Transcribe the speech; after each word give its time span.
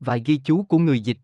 Vài 0.00 0.22
ghi 0.26 0.40
chú 0.44 0.62
của 0.62 0.78
người 0.78 1.00
dịch. 1.00 1.18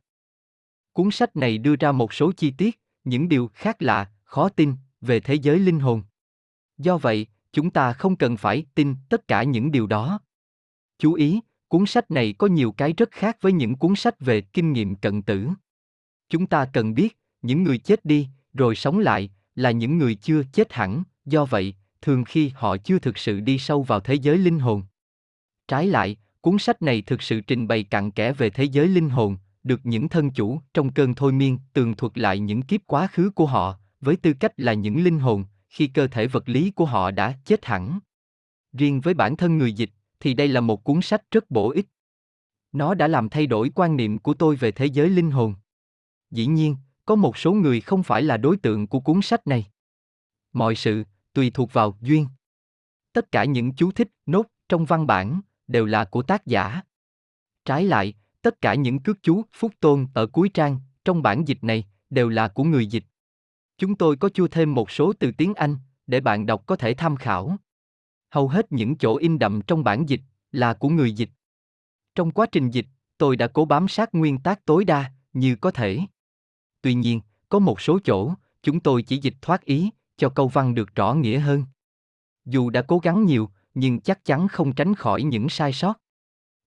Cuốn 0.93 1.11
sách 1.11 1.37
này 1.37 1.59
đưa 1.59 1.77
ra 1.77 1.93
một 1.93 2.13
số 2.13 2.33
chi 2.33 2.51
tiết, 2.51 2.81
những 3.05 3.29
điều 3.29 3.51
khác 3.55 3.83
lạ, 3.83 4.11
khó 4.25 4.49
tin 4.49 4.75
về 5.01 5.21
thế 5.21 5.35
giới 5.35 5.59
linh 5.59 5.81
hồn. 5.81 6.03
Do 6.79 6.99
vậy, 6.99 7.27
chúng 7.53 7.71
ta 7.71 7.93
không 7.93 8.17
cần 8.17 8.37
phải 8.37 8.65
tin 8.75 8.95
tất 9.09 9.29
cả 9.29 9.43
những 9.43 9.71
điều 9.71 9.87
đó. 9.87 10.21
Chú 10.99 11.15
ý, 11.15 11.41
cuốn 11.69 11.87
sách 11.87 12.11
này 12.11 12.35
có 12.39 12.47
nhiều 12.47 12.73
cái 12.73 12.93
rất 12.93 13.11
khác 13.11 13.37
với 13.41 13.53
những 13.53 13.75
cuốn 13.75 13.95
sách 13.97 14.21
về 14.21 14.41
kinh 14.41 14.73
nghiệm 14.73 14.97
cận 14.97 15.23
tử. 15.23 15.49
Chúng 16.29 16.47
ta 16.47 16.65
cần 16.73 16.95
biết, 16.95 17.19
những 17.43 17.63
người 17.63 17.79
chết 17.79 18.05
đi, 18.05 18.29
rồi 18.55 18.75
sống 18.75 18.99
lại, 18.99 19.31
là 19.55 19.71
những 19.71 19.99
người 19.99 20.15
chưa 20.15 20.43
chết 20.53 20.73
hẳn, 20.73 21.03
do 21.25 21.45
vậy, 21.45 21.75
thường 22.03 22.25
khi 22.25 22.49
họ 22.55 22.77
chưa 22.77 22.99
thực 22.99 23.19
sự 23.19 23.41
đi 23.41 23.59
sâu 23.59 23.83
vào 23.83 24.01
thế 24.01 24.15
giới 24.15 24.39
linh 24.39 24.59
hồn. 24.59 24.83
Trái 25.69 25.87
lại, 25.87 26.17
cuốn 26.43 26.59
sách 26.59 26.83
này 26.83 27.03
thực 27.03 27.23
sự 27.23 27.41
trình 27.41 27.69
bày 27.69 27.85
cặn 27.85 28.11
kẽ 28.11 28.33
về 28.33 28.51
thế 28.51 28.65
giới 28.65 28.89
linh 28.89 29.11
hồn, 29.11 29.37
được 29.63 29.81
những 29.85 30.09
thân 30.09 30.31
chủ 30.31 30.61
trong 30.75 30.93
cơn 30.93 31.15
thôi 31.15 31.33
miên 31.33 31.59
tường 31.73 31.97
thuật 31.97 32.19
lại 32.19 32.39
những 32.39 32.63
kiếp 32.63 32.81
quá 32.87 33.07
khứ 33.07 33.31
của 33.31 33.47
họ, 33.47 33.79
với 34.01 34.17
tư 34.17 34.33
cách 34.41 34.53
là 34.57 34.73
những 34.73 35.05
linh 35.05 35.19
hồn, 35.19 35.45
khi 35.69 35.87
cơ 35.87 36.07
thể 36.07 36.27
vật 36.27 36.49
lý 36.49 36.71
của 36.71 36.85
họ 36.85 37.11
đã 37.11 37.39
chết 37.45 37.65
hẳn. 37.65 37.99
Riêng 38.73 39.01
với 39.01 39.15
bản 39.15 39.37
thân 39.37 39.59
người 39.59 39.73
dịch, 39.73 39.91
thì 40.21 40.35
đây 40.35 40.49
là 40.49 40.61
một 40.61 40.85
cuốn 40.85 41.03
sách 41.03 41.23
rất 41.31 41.51
bổ 41.51 41.71
ích. 41.71 41.87
Nó 42.73 42.95
đã 42.95 43.09
làm 43.09 43.29
thay 43.29 43.47
đổi 43.47 43.71
quan 43.75 43.97
niệm 43.97 44.19
của 44.19 44.35
tôi 44.35 44.57
về 44.57 44.73
thế 44.73 44.87
giới 44.87 45.09
linh 45.09 45.31
hồn. 45.31 45.55
Dĩ 46.31 46.47
nhiên, 46.47 46.77
có 47.07 47.15
một 47.15 47.39
số 47.39 47.53
người 47.53 47.81
không 47.81 48.03
phải 48.03 48.23
là 48.23 48.37
đối 48.37 48.57
tượng 48.57 48.87
của 48.87 49.01
cuốn 49.01 49.23
sách 49.23 49.47
này. 49.47 49.67
Mọi 50.53 50.75
sự 50.75 51.05
tùy 51.33 51.51
thuộc 51.51 51.73
vào 51.73 51.99
duyên. 52.01 52.27
Tất 53.13 53.33
cả 53.33 53.45
những 53.45 53.75
chú 53.75 53.93
thích, 53.93 54.09
nốt 54.27 54.47
trong 54.69 54.85
văn 54.85 55.07
bản 55.07 55.41
đều 55.73 55.87
là 55.87 56.05
của 56.05 56.23
tác 56.23 56.47
giả. 56.47 56.81
Trái 57.65 57.85
lại, 57.85 58.15
tất 58.43 58.61
cả 58.61 58.75
những 58.75 58.99
cước 58.99 59.23
chú 59.23 59.43
phúc 59.53 59.73
tôn 59.81 60.07
ở 60.15 60.27
cuối 60.27 60.51
trang 60.55 60.81
trong 61.05 61.23
bản 61.23 61.45
dịch 61.49 61.65
này 61.65 61.85
đều 62.11 62.29
là 62.29 62.49
của 62.49 62.65
người 62.65 62.87
dịch. 62.87 63.05
Chúng 63.79 63.95
tôi 63.95 64.17
có 64.17 64.29
chua 64.29 64.49
thêm 64.49 64.75
một 64.75 64.91
số 64.91 65.13
từ 65.19 65.33
tiếng 65.33 65.55
Anh 65.55 65.77
để 66.07 66.21
bạn 66.21 66.47
đọc 66.47 66.63
có 66.67 66.77
thể 66.77 66.95
tham 66.95 67.17
khảo. 67.17 67.57
Hầu 68.31 68.49
hết 68.49 68.73
những 68.73 68.99
chỗ 68.99 69.17
in 69.17 69.39
đậm 69.39 69.63
trong 69.63 69.85
bản 69.85 70.09
dịch 70.09 70.21
là 70.53 70.75
của 70.75 70.89
người 70.89 71.13
dịch. 71.13 71.31
Trong 72.15 72.31
quá 72.31 72.47
trình 72.53 72.71
dịch, 72.71 72.87
tôi 73.19 73.37
đã 73.37 73.47
cố 73.47 73.65
bám 73.65 73.89
sát 73.89 74.15
nguyên 74.15 74.39
tác 74.39 74.65
tối 74.65 74.85
đa 74.85 75.13
như 75.33 75.57
có 75.57 75.71
thể. 75.71 76.01
Tuy 76.83 76.95
nhiên, 76.95 77.21
có 77.49 77.59
một 77.59 77.81
số 77.81 77.99
chỗ, 78.05 78.35
chúng 78.63 78.81
tôi 78.81 79.03
chỉ 79.03 79.17
dịch 79.17 79.35
thoát 79.43 79.65
ý, 79.65 79.91
cho 80.17 80.29
câu 80.29 80.49
văn 80.49 80.75
được 80.75 80.95
rõ 80.95 81.15
nghĩa 81.15 81.39
hơn. 81.39 81.65
Dù 82.45 82.71
đã 82.71 82.83
cố 82.83 82.99
gắng 82.99 83.25
nhiều, 83.25 83.51
nhưng 83.75 84.01
chắc 84.01 84.25
chắn 84.25 84.49
không 84.49 84.75
tránh 84.75 84.95
khỏi 84.95 85.23
những 85.23 85.49
sai 85.49 85.73
sót. 85.73 85.95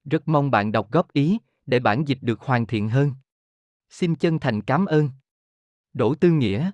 Rất 0.03 0.27
mong 0.27 0.51
bạn 0.51 0.71
đọc 0.71 0.91
góp 0.91 1.13
ý, 1.13 1.37
để 1.65 1.79
bản 1.79 2.07
dịch 2.07 2.17
được 2.21 2.41
hoàn 2.41 2.65
thiện 2.65 2.89
hơn. 2.89 3.11
Xin 3.89 4.15
chân 4.15 4.39
thành 4.39 4.61
cảm 4.61 4.85
ơn. 4.85 5.09
Đỗ 5.93 6.15
Tư 6.15 6.31
Nghĩa 6.31 6.71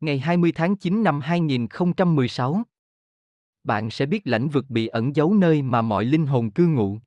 Ngày 0.00 0.18
20 0.18 0.52
tháng 0.52 0.76
9 0.76 1.02
năm 1.02 1.20
2016 1.20 2.62
Bạn 3.64 3.90
sẽ 3.90 4.06
biết 4.06 4.26
lãnh 4.26 4.48
vực 4.48 4.64
bị 4.68 4.86
ẩn 4.86 5.16
giấu 5.16 5.34
nơi 5.34 5.62
mà 5.62 5.82
mọi 5.82 6.04
linh 6.04 6.26
hồn 6.26 6.50
cư 6.50 6.66
ngụ. 6.66 6.98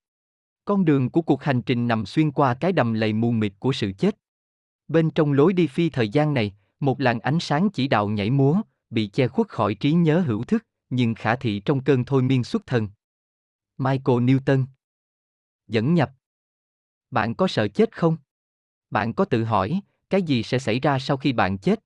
Con 0.66 0.86
đường 0.86 1.10
của 1.10 1.22
cuộc 1.22 1.44
hành 1.44 1.62
trình 1.62 1.88
nằm 1.88 2.06
xuyên 2.06 2.32
qua 2.32 2.54
cái 2.54 2.72
đầm 2.72 2.94
lầy 2.94 3.14
mù 3.14 3.32
mịt 3.32 3.54
của 3.60 3.74
sự 3.74 3.92
chết. 3.98 4.18
Bên 4.88 5.10
trong 5.10 5.34
lối 5.34 5.54
đi 5.54 5.68
phi 5.68 5.90
thời 5.90 6.10
gian 6.10 6.34
này, 6.34 6.56
một 6.80 7.02
làn 7.02 7.20
ánh 7.20 7.40
sáng 7.40 7.70
chỉ 7.70 7.88
đạo 7.88 8.10
nhảy 8.10 8.30
múa, 8.30 8.62
bị 8.90 9.08
che 9.08 9.28
khuất 9.28 9.50
khỏi 9.50 9.76
trí 9.76 9.92
nhớ 9.92 10.20
hữu 10.20 10.44
thức, 10.44 10.66
nhưng 10.90 11.16
khả 11.16 11.36
thị 11.36 11.62
trong 11.66 11.84
cơn 11.84 12.04
thôi 12.04 12.24
miên 12.24 12.44
xuất 12.44 12.66
thần. 12.66 12.88
Michael 13.78 14.20
Newton 14.20 14.66
Dẫn 15.68 15.94
nhập 15.94 16.12
Bạn 17.12 17.36
có 17.36 17.48
sợ 17.48 17.68
chết 17.68 17.96
không? 17.98 18.18
Bạn 18.90 19.14
có 19.14 19.26
tự 19.26 19.44
hỏi, 19.44 19.82
cái 20.10 20.22
gì 20.22 20.44
sẽ 20.44 20.60
xảy 20.60 20.80
ra 20.80 21.00
sau 21.00 21.18
khi 21.18 21.34
bạn 21.34 21.58
chết? 21.58 21.80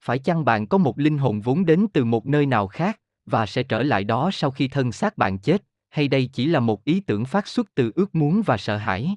Phải 0.00 0.18
chăng 0.18 0.44
bạn 0.44 0.66
có 0.66 0.78
một 0.78 0.98
linh 0.98 1.18
hồn 1.18 1.40
vốn 1.40 1.64
đến 1.64 1.86
từ 1.92 2.04
một 2.04 2.26
nơi 2.26 2.46
nào 2.46 2.66
khác, 2.66 3.00
và 3.26 3.46
sẽ 3.46 3.62
trở 3.62 3.82
lại 3.82 4.04
đó 4.04 4.30
sau 4.32 4.50
khi 4.50 4.68
thân 4.68 4.92
xác 4.92 5.18
bạn 5.18 5.38
chết, 5.38 5.62
hay 5.88 6.08
đây 6.08 6.30
chỉ 6.32 6.46
là 6.46 6.60
một 6.60 6.84
ý 6.84 7.00
tưởng 7.00 7.24
phát 7.24 7.46
xuất 7.46 7.74
từ 7.74 7.92
ước 7.94 8.14
muốn 8.14 8.42
và 8.42 8.56
sợ 8.56 8.76
hãi? 8.76 9.16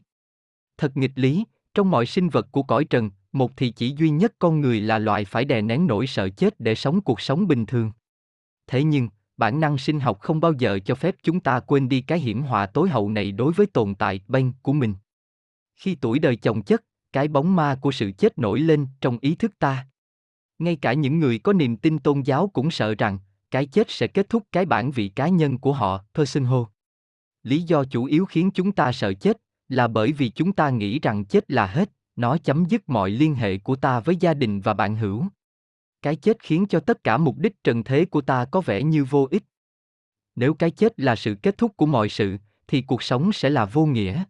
Thật 0.77 0.97
nghịch 0.97 1.11
lý, 1.15 1.45
trong 1.73 1.91
mọi 1.91 2.05
sinh 2.05 2.29
vật 2.29 2.47
của 2.51 2.63
cõi 2.63 2.85
trần, 2.85 3.11
một 3.31 3.51
thì 3.57 3.71
chỉ 3.71 3.95
duy 3.97 4.09
nhất 4.09 4.33
con 4.39 4.61
người 4.61 4.81
là 4.81 4.99
loại 4.99 5.25
phải 5.25 5.45
đè 5.45 5.61
nén 5.61 5.87
nỗi 5.87 6.07
sợ 6.07 6.29
chết 6.29 6.59
để 6.59 6.75
sống 6.75 7.01
cuộc 7.01 7.21
sống 7.21 7.47
bình 7.47 7.65
thường. 7.65 7.91
Thế 8.67 8.83
nhưng, 8.83 9.09
bản 9.37 9.59
năng 9.59 9.77
sinh 9.77 9.99
học 9.99 10.19
không 10.19 10.39
bao 10.39 10.53
giờ 10.53 10.79
cho 10.85 10.95
phép 10.95 11.15
chúng 11.23 11.39
ta 11.39 11.59
quên 11.59 11.89
đi 11.89 12.01
cái 12.01 12.19
hiểm 12.19 12.41
họa 12.41 12.65
tối 12.65 12.89
hậu 12.89 13.09
này 13.09 13.31
đối 13.31 13.53
với 13.53 13.67
tồn 13.67 13.95
tại 13.95 14.21
bên 14.27 14.53
của 14.61 14.73
mình. 14.73 14.93
Khi 15.75 15.95
tuổi 15.95 16.19
đời 16.19 16.35
chồng 16.35 16.61
chất, 16.61 16.83
cái 17.13 17.27
bóng 17.27 17.55
ma 17.55 17.77
của 17.81 17.91
sự 17.91 18.11
chết 18.11 18.37
nổi 18.37 18.59
lên 18.59 18.87
trong 19.01 19.17
ý 19.21 19.35
thức 19.35 19.51
ta. 19.59 19.87
Ngay 20.59 20.75
cả 20.75 20.93
những 20.93 21.19
người 21.19 21.39
có 21.39 21.53
niềm 21.53 21.77
tin 21.77 21.99
tôn 21.99 22.21
giáo 22.21 22.47
cũng 22.47 22.71
sợ 22.71 22.95
rằng 22.95 23.19
cái 23.51 23.65
chết 23.65 23.87
sẽ 23.89 24.07
kết 24.07 24.29
thúc 24.29 24.43
cái 24.51 24.65
bản 24.65 24.91
vị 24.91 25.09
cá 25.09 25.27
nhân 25.27 25.57
của 25.57 25.73
họ, 25.73 26.03
personhood. 26.13 26.67
Lý 27.43 27.61
do 27.61 27.83
chủ 27.83 28.05
yếu 28.05 28.25
khiến 28.25 28.51
chúng 28.51 28.71
ta 28.71 28.91
sợ 28.91 29.13
chết 29.13 29.37
là 29.69 29.87
bởi 29.87 30.11
vì 30.11 30.29
chúng 30.29 30.53
ta 30.53 30.69
nghĩ 30.69 30.99
rằng 30.99 31.25
chết 31.25 31.51
là 31.51 31.67
hết, 31.67 31.91
nó 32.15 32.37
chấm 32.37 32.65
dứt 32.65 32.89
mọi 32.89 33.09
liên 33.09 33.35
hệ 33.35 33.57
của 33.57 33.75
ta 33.75 33.99
với 33.99 34.15
gia 34.15 34.33
đình 34.33 34.61
và 34.61 34.73
bạn 34.73 34.95
hữu. 34.95 35.25
Cái 36.01 36.15
chết 36.15 36.37
khiến 36.43 36.65
cho 36.69 36.79
tất 36.79 37.03
cả 37.03 37.17
mục 37.17 37.37
đích 37.37 37.63
trần 37.63 37.83
thế 37.83 38.05
của 38.05 38.21
ta 38.21 38.45
có 38.45 38.61
vẻ 38.61 38.83
như 38.83 39.03
vô 39.03 39.27
ích. 39.31 39.43
Nếu 40.35 40.53
cái 40.53 40.71
chết 40.71 40.99
là 40.99 41.15
sự 41.15 41.35
kết 41.35 41.57
thúc 41.57 41.77
của 41.77 41.85
mọi 41.85 42.09
sự, 42.09 42.37
thì 42.67 42.81
cuộc 42.81 43.03
sống 43.03 43.33
sẽ 43.33 43.49
là 43.49 43.65
vô 43.65 43.85
nghĩa. 43.85 44.23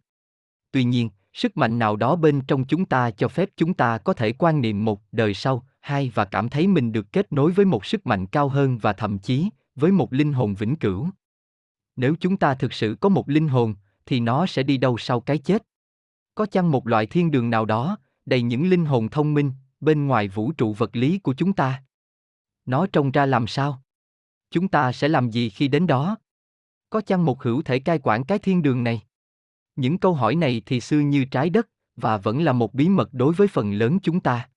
Tuy 0.70 0.84
nhiên, 0.84 1.10
sức 1.32 1.56
mạnh 1.56 1.78
nào 1.78 1.96
đó 1.96 2.16
bên 2.16 2.40
trong 2.40 2.64
chúng 2.64 2.84
ta 2.84 3.10
cho 3.10 3.28
phép 3.28 3.48
chúng 3.56 3.74
ta 3.74 3.98
có 3.98 4.12
thể 4.12 4.32
quan 4.32 4.60
niệm 4.60 4.84
một 4.84 5.02
đời 5.12 5.34
sau, 5.34 5.66
hai 5.80 6.12
và 6.14 6.24
cảm 6.24 6.48
thấy 6.48 6.66
mình 6.66 6.92
được 6.92 7.12
kết 7.12 7.32
nối 7.32 7.52
với 7.52 7.66
một 7.66 7.86
sức 7.86 8.06
mạnh 8.06 8.26
cao 8.26 8.48
hơn 8.48 8.78
và 8.78 8.92
thậm 8.92 9.18
chí 9.18 9.48
với 9.74 9.92
một 9.92 10.12
linh 10.12 10.32
hồn 10.32 10.54
vĩnh 10.54 10.76
cửu. 10.76 11.08
Nếu 11.96 12.14
chúng 12.20 12.36
ta 12.36 12.54
thực 12.54 12.72
sự 12.72 12.96
có 13.00 13.08
một 13.08 13.28
linh 13.28 13.48
hồn, 13.48 13.74
thì 14.06 14.20
nó 14.20 14.46
sẽ 14.46 14.62
đi 14.62 14.76
đâu 14.76 14.98
sau 14.98 15.20
cái 15.20 15.38
chết? 15.38 15.62
Có 16.34 16.46
chăng 16.46 16.70
một 16.70 16.86
loại 16.86 17.06
thiên 17.06 17.30
đường 17.30 17.50
nào 17.50 17.64
đó, 17.64 17.96
đầy 18.26 18.42
những 18.42 18.70
linh 18.70 18.84
hồn 18.84 19.08
thông 19.08 19.34
minh, 19.34 19.52
bên 19.80 20.06
ngoài 20.06 20.28
vũ 20.28 20.52
trụ 20.52 20.72
vật 20.72 20.96
lý 20.96 21.18
của 21.18 21.34
chúng 21.34 21.52
ta? 21.52 21.82
Nó 22.66 22.86
trông 22.86 23.10
ra 23.10 23.26
làm 23.26 23.46
sao? 23.46 23.82
Chúng 24.50 24.68
ta 24.68 24.92
sẽ 24.92 25.08
làm 25.08 25.30
gì 25.30 25.50
khi 25.50 25.68
đến 25.68 25.86
đó? 25.86 26.16
Có 26.90 27.00
chăng 27.00 27.24
một 27.24 27.42
hữu 27.42 27.62
thể 27.62 27.78
cai 27.78 27.98
quản 27.98 28.24
cái 28.24 28.38
thiên 28.38 28.62
đường 28.62 28.84
này? 28.84 29.02
Những 29.76 29.98
câu 29.98 30.14
hỏi 30.14 30.34
này 30.34 30.62
thì 30.66 30.80
xưa 30.80 30.98
như 30.98 31.24
trái 31.24 31.50
đất, 31.50 31.68
và 31.96 32.16
vẫn 32.16 32.42
là 32.42 32.52
một 32.52 32.74
bí 32.74 32.88
mật 32.88 33.08
đối 33.12 33.34
với 33.34 33.48
phần 33.48 33.72
lớn 33.72 33.98
chúng 34.02 34.20
ta. 34.20 34.48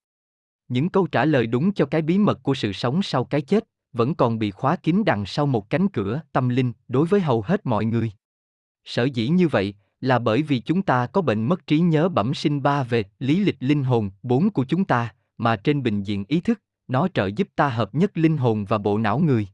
Những 0.67 0.89
câu 0.89 1.07
trả 1.07 1.25
lời 1.25 1.47
đúng 1.47 1.73
cho 1.73 1.85
cái 1.85 2.01
bí 2.01 2.17
mật 2.17 2.43
của 2.43 2.53
sự 2.53 2.73
sống 2.73 3.03
sau 3.03 3.25
cái 3.25 3.41
chết, 3.41 3.67
vẫn 3.93 4.15
còn 4.15 4.39
bị 4.39 4.51
khóa 4.51 4.75
kín 4.75 5.03
đằng 5.05 5.25
sau 5.25 5.45
một 5.45 5.69
cánh 5.69 5.89
cửa 5.89 6.21
tâm 6.31 6.49
linh 6.49 6.73
đối 6.87 7.07
với 7.07 7.21
hầu 7.21 7.41
hết 7.41 7.65
mọi 7.65 7.85
người. 7.85 8.11
Sở 8.83 9.03
dĩ 9.03 9.27
như 9.27 9.47
vậy, 9.47 9.75
là 10.01 10.19
bởi 10.19 10.41
vì 10.41 10.59
chúng 10.59 10.81
ta 10.81 11.05
có 11.05 11.21
bệnh 11.21 11.43
mất 11.43 11.67
trí 11.67 11.79
nhớ 11.79 12.09
bẩm 12.09 12.33
sinh 12.33 12.63
ba 12.63 12.83
về 12.83 13.03
lý 13.19 13.39
lịch 13.39 13.57
linh 13.59 13.83
hồn 13.83 14.09
bốn 14.23 14.49
của 14.49 14.63
chúng 14.63 14.85
ta, 14.85 15.13
mà 15.37 15.55
trên 15.55 15.83
bình 15.83 16.03
diện 16.03 16.25
ý 16.27 16.41
thức, 16.41 16.61
nó 16.87 17.07
trợ 17.07 17.25
giúp 17.35 17.47
ta 17.55 17.69
hợp 17.69 17.95
nhất 17.95 18.17
linh 18.17 18.37
hồn 18.37 18.65
và 18.65 18.77
bộ 18.77 18.97
não 18.97 19.19
người. 19.19 19.47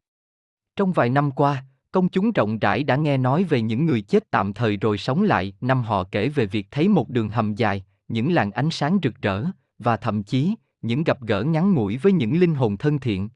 Trong 0.76 0.94
vài 0.94 1.10
năm 1.10 1.32
qua, 1.32 1.64
công 1.92 2.10
chúng 2.10 2.32
rộng 2.32 2.60
rãi 2.60 2.84
đã 2.84 2.96
nghe 2.96 3.18
nói 3.18 3.44
về 3.44 3.62
những 3.62 3.86
người 3.86 4.02
chết 4.02 4.32
tạm 4.32 4.54
thời 4.54 4.78
rồi 4.78 4.98
sống 4.98 5.24
lại, 5.24 5.54
năm 5.62 5.84
họ 5.84 6.04
kể 6.04 6.30
về 6.30 6.46
việc 6.46 6.68
thấy 6.72 6.88
một 6.88 7.10
đường 7.10 7.30
hầm 7.30 7.56
dài, 7.56 7.84
những 8.08 8.34
làn 8.34 8.52
ánh 8.52 8.70
sáng 8.72 9.00
rực 9.04 9.22
rỡ, 9.22 9.46
và 9.80 9.98
thậm 9.98 10.24
chí, 10.24 10.54
những 10.82 11.04
gặp 11.04 11.22
gỡ 11.22 11.44
ngắn 11.44 11.74
ngủi 11.74 11.98
với 11.98 12.12
những 12.12 12.40
linh 12.40 12.56
hồn 12.56 12.78
thân 12.78 13.00
thiện. 13.00 13.30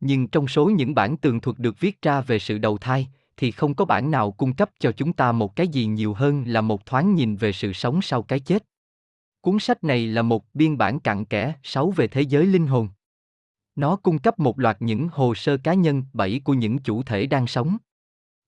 Nhưng 0.00 0.28
trong 0.28 0.48
số 0.48 0.66
những 0.66 0.94
bản 0.94 1.16
tường 1.16 1.40
thuật 1.40 1.58
được 1.58 1.80
viết 1.80 2.02
ra 2.02 2.20
về 2.20 2.38
sự 2.38 2.58
đầu 2.58 2.78
thai, 2.78 3.08
thì 3.36 3.50
không 3.50 3.74
có 3.74 3.84
bản 3.84 4.10
nào 4.10 4.32
cung 4.32 4.54
cấp 4.54 4.70
cho 4.78 4.92
chúng 4.92 5.12
ta 5.12 5.32
một 5.32 5.56
cái 5.56 5.68
gì 5.68 5.86
nhiều 5.86 6.14
hơn 6.14 6.44
là 6.46 6.60
một 6.60 6.86
thoáng 6.86 7.14
nhìn 7.14 7.36
về 7.36 7.52
sự 7.52 7.72
sống 7.72 8.02
sau 8.02 8.22
cái 8.22 8.40
chết. 8.40 8.64
Cuốn 9.40 9.58
sách 9.58 9.84
này 9.84 10.06
là 10.06 10.22
một 10.22 10.44
biên 10.54 10.78
bản 10.78 11.00
cặn 11.00 11.24
kẽ, 11.24 11.54
sáu 11.62 11.90
về 11.90 12.08
thế 12.08 12.20
giới 12.20 12.46
linh 12.46 12.66
hồn. 12.66 12.88
Nó 13.76 13.96
cung 13.96 14.18
cấp 14.18 14.38
một 14.38 14.58
loạt 14.58 14.76
những 14.80 15.08
hồ 15.12 15.34
sơ 15.34 15.56
cá 15.56 15.74
nhân 15.74 16.04
bảy 16.12 16.40
của 16.44 16.54
những 16.54 16.78
chủ 16.78 17.02
thể 17.02 17.26
đang 17.26 17.46
sống. 17.46 17.76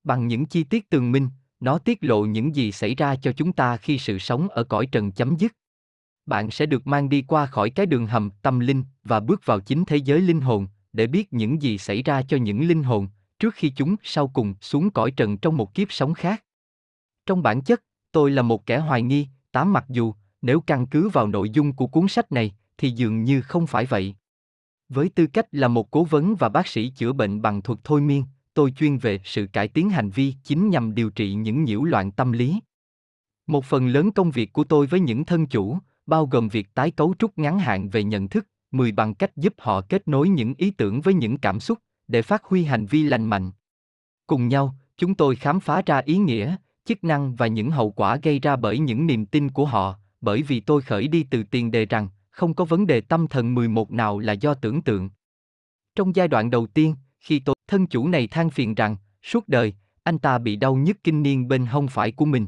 Bằng 0.04 0.28
những 0.28 0.46
chi 0.46 0.64
tiết 0.64 0.90
tường 0.90 1.12
minh, 1.12 1.28
nó 1.60 1.78
tiết 1.78 1.98
lộ 2.00 2.24
những 2.24 2.56
gì 2.56 2.72
xảy 2.72 2.94
ra 2.94 3.16
cho 3.16 3.32
chúng 3.32 3.52
ta 3.52 3.76
khi 3.76 3.98
sự 3.98 4.18
sống 4.18 4.48
ở 4.48 4.64
cõi 4.64 4.86
trần 4.86 5.12
chấm 5.12 5.36
dứt. 5.36 5.52
Bạn 6.26 6.50
sẽ 6.50 6.66
được 6.66 6.86
mang 6.86 7.08
đi 7.08 7.22
qua 7.22 7.46
khỏi 7.46 7.70
cái 7.70 7.86
đường 7.86 8.06
hầm 8.06 8.30
tâm 8.42 8.60
linh 8.60 8.84
và 9.04 9.20
bước 9.20 9.46
vào 9.46 9.60
chính 9.60 9.84
thế 9.84 9.96
giới 9.96 10.20
linh 10.20 10.40
hồn 10.40 10.66
để 10.92 11.06
biết 11.06 11.32
những 11.32 11.62
gì 11.62 11.78
xảy 11.78 12.02
ra 12.02 12.22
cho 12.22 12.36
những 12.36 12.68
linh 12.68 12.82
hồn 12.82 13.08
trước 13.38 13.54
khi 13.54 13.72
chúng 13.76 13.96
sau 14.02 14.28
cùng 14.28 14.54
xuống 14.60 14.90
cõi 14.90 15.10
trần 15.10 15.38
trong 15.38 15.56
một 15.56 15.74
kiếp 15.74 15.92
sống 15.92 16.14
khác. 16.14 16.44
Trong 17.26 17.42
bản 17.42 17.62
chất, 17.62 17.82
tôi 18.12 18.30
là 18.30 18.42
một 18.42 18.66
kẻ 18.66 18.78
hoài 18.78 19.02
nghi, 19.02 19.28
tám 19.52 19.72
mặc 19.72 19.84
dù, 19.88 20.14
nếu 20.42 20.60
căn 20.60 20.86
cứ 20.86 21.08
vào 21.08 21.26
nội 21.26 21.50
dung 21.50 21.72
của 21.72 21.86
cuốn 21.86 22.08
sách 22.08 22.32
này, 22.32 22.54
thì 22.78 22.90
dường 22.90 23.24
như 23.24 23.40
không 23.40 23.66
phải 23.66 23.86
vậy. 23.86 24.14
Với 24.88 25.08
tư 25.08 25.26
cách 25.26 25.46
là 25.52 25.68
một 25.68 25.90
cố 25.90 26.04
vấn 26.04 26.34
và 26.34 26.48
bác 26.48 26.66
sĩ 26.66 26.88
chữa 26.88 27.12
bệnh 27.12 27.42
bằng 27.42 27.62
thuật 27.62 27.78
thôi 27.84 28.00
miên, 28.00 28.24
tôi 28.54 28.70
chuyên 28.70 28.98
về 28.98 29.20
sự 29.24 29.46
cải 29.52 29.68
tiến 29.68 29.90
hành 29.90 30.10
vi 30.10 30.34
chính 30.44 30.70
nhằm 30.70 30.94
điều 30.94 31.10
trị 31.10 31.34
những 31.34 31.64
nhiễu 31.64 31.82
loạn 31.82 32.12
tâm 32.12 32.32
lý. 32.32 32.60
Một 33.46 33.64
phần 33.64 33.88
lớn 33.88 34.12
công 34.12 34.30
việc 34.30 34.52
của 34.52 34.64
tôi 34.64 34.86
với 34.86 35.00
những 35.00 35.24
thân 35.24 35.46
chủ, 35.46 35.78
bao 36.06 36.26
gồm 36.26 36.48
việc 36.48 36.74
tái 36.74 36.90
cấu 36.90 37.14
trúc 37.18 37.38
ngắn 37.38 37.58
hạn 37.58 37.88
về 37.88 38.04
nhận 38.04 38.28
thức, 38.28 38.48
10 38.70 38.92
bằng 38.92 39.14
cách 39.14 39.36
giúp 39.36 39.54
họ 39.58 39.80
kết 39.80 40.08
nối 40.08 40.28
những 40.28 40.54
ý 40.58 40.70
tưởng 40.70 41.00
với 41.00 41.14
những 41.14 41.38
cảm 41.38 41.60
xúc, 41.60 41.78
để 42.08 42.22
phát 42.22 42.44
huy 42.44 42.64
hành 42.64 42.86
vi 42.86 43.02
lành 43.02 43.26
mạnh. 43.26 43.50
Cùng 44.26 44.48
nhau, 44.48 44.74
chúng 44.96 45.14
tôi 45.14 45.36
khám 45.36 45.60
phá 45.60 45.82
ra 45.86 45.98
ý 45.98 46.16
nghĩa, 46.16 46.56
chức 46.84 47.04
năng 47.04 47.36
và 47.36 47.46
những 47.46 47.70
hậu 47.70 47.90
quả 47.90 48.16
gây 48.16 48.38
ra 48.38 48.56
bởi 48.56 48.78
những 48.78 49.06
niềm 49.06 49.26
tin 49.26 49.50
của 49.50 49.64
họ, 49.64 49.98
bởi 50.20 50.42
vì 50.42 50.60
tôi 50.60 50.82
khởi 50.82 51.08
đi 51.08 51.26
từ 51.30 51.42
tiền 51.42 51.70
đề 51.70 51.86
rằng, 51.86 52.08
không 52.30 52.54
có 52.54 52.64
vấn 52.64 52.86
đề 52.86 53.00
tâm 53.00 53.26
thần 53.28 53.54
11 53.54 53.92
nào 53.92 54.18
là 54.18 54.32
do 54.32 54.54
tưởng 54.54 54.82
tượng. 54.82 55.10
Trong 55.94 56.16
giai 56.16 56.28
đoạn 56.28 56.50
đầu 56.50 56.66
tiên, 56.66 56.94
khi 57.20 57.38
tôi, 57.38 57.54
thân 57.68 57.86
chủ 57.86 58.08
này 58.08 58.26
than 58.26 58.50
phiền 58.50 58.74
rằng, 58.74 58.96
suốt 59.22 59.48
đời, 59.48 59.74
anh 60.02 60.18
ta 60.18 60.38
bị 60.38 60.56
đau 60.56 60.74
nhức 60.74 61.04
kinh 61.04 61.22
niên 61.22 61.48
bên 61.48 61.66
hông 61.66 61.88
phải 61.88 62.12
của 62.12 62.24
mình. 62.24 62.46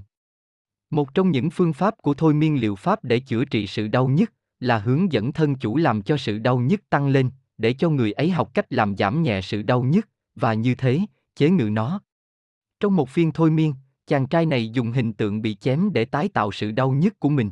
Một 0.90 1.14
trong 1.14 1.30
những 1.30 1.50
phương 1.50 1.72
pháp 1.72 1.94
của 2.02 2.14
thôi 2.14 2.34
miên 2.34 2.60
liệu 2.60 2.74
pháp 2.74 3.04
để 3.04 3.20
chữa 3.20 3.44
trị 3.44 3.66
sự 3.66 3.88
đau 3.88 4.08
nhức 4.08 4.32
là 4.60 4.78
hướng 4.78 5.12
dẫn 5.12 5.32
thân 5.32 5.54
chủ 5.54 5.76
làm 5.76 6.02
cho 6.02 6.16
sự 6.16 6.38
đau 6.38 6.58
nhức 6.58 6.90
tăng 6.90 7.08
lên, 7.08 7.30
để 7.58 7.72
cho 7.72 7.90
người 7.90 8.12
ấy 8.12 8.30
học 8.30 8.54
cách 8.54 8.66
làm 8.72 8.96
giảm 8.96 9.22
nhẹ 9.22 9.40
sự 9.42 9.62
đau 9.62 9.82
nhức 9.82 10.08
và 10.34 10.54
như 10.54 10.74
thế, 10.74 11.00
chế 11.36 11.50
ngự 11.50 11.70
nó. 11.70 12.00
Trong 12.80 12.96
một 12.96 13.08
phiên 13.08 13.32
thôi 13.32 13.50
miên, 13.50 13.74
chàng 14.06 14.26
trai 14.26 14.46
này 14.46 14.68
dùng 14.68 14.92
hình 14.92 15.12
tượng 15.12 15.42
bị 15.42 15.54
chém 15.54 15.92
để 15.92 16.04
tái 16.04 16.28
tạo 16.28 16.52
sự 16.52 16.70
đau 16.70 16.90
nhức 16.90 17.20
của 17.20 17.28
mình. 17.28 17.50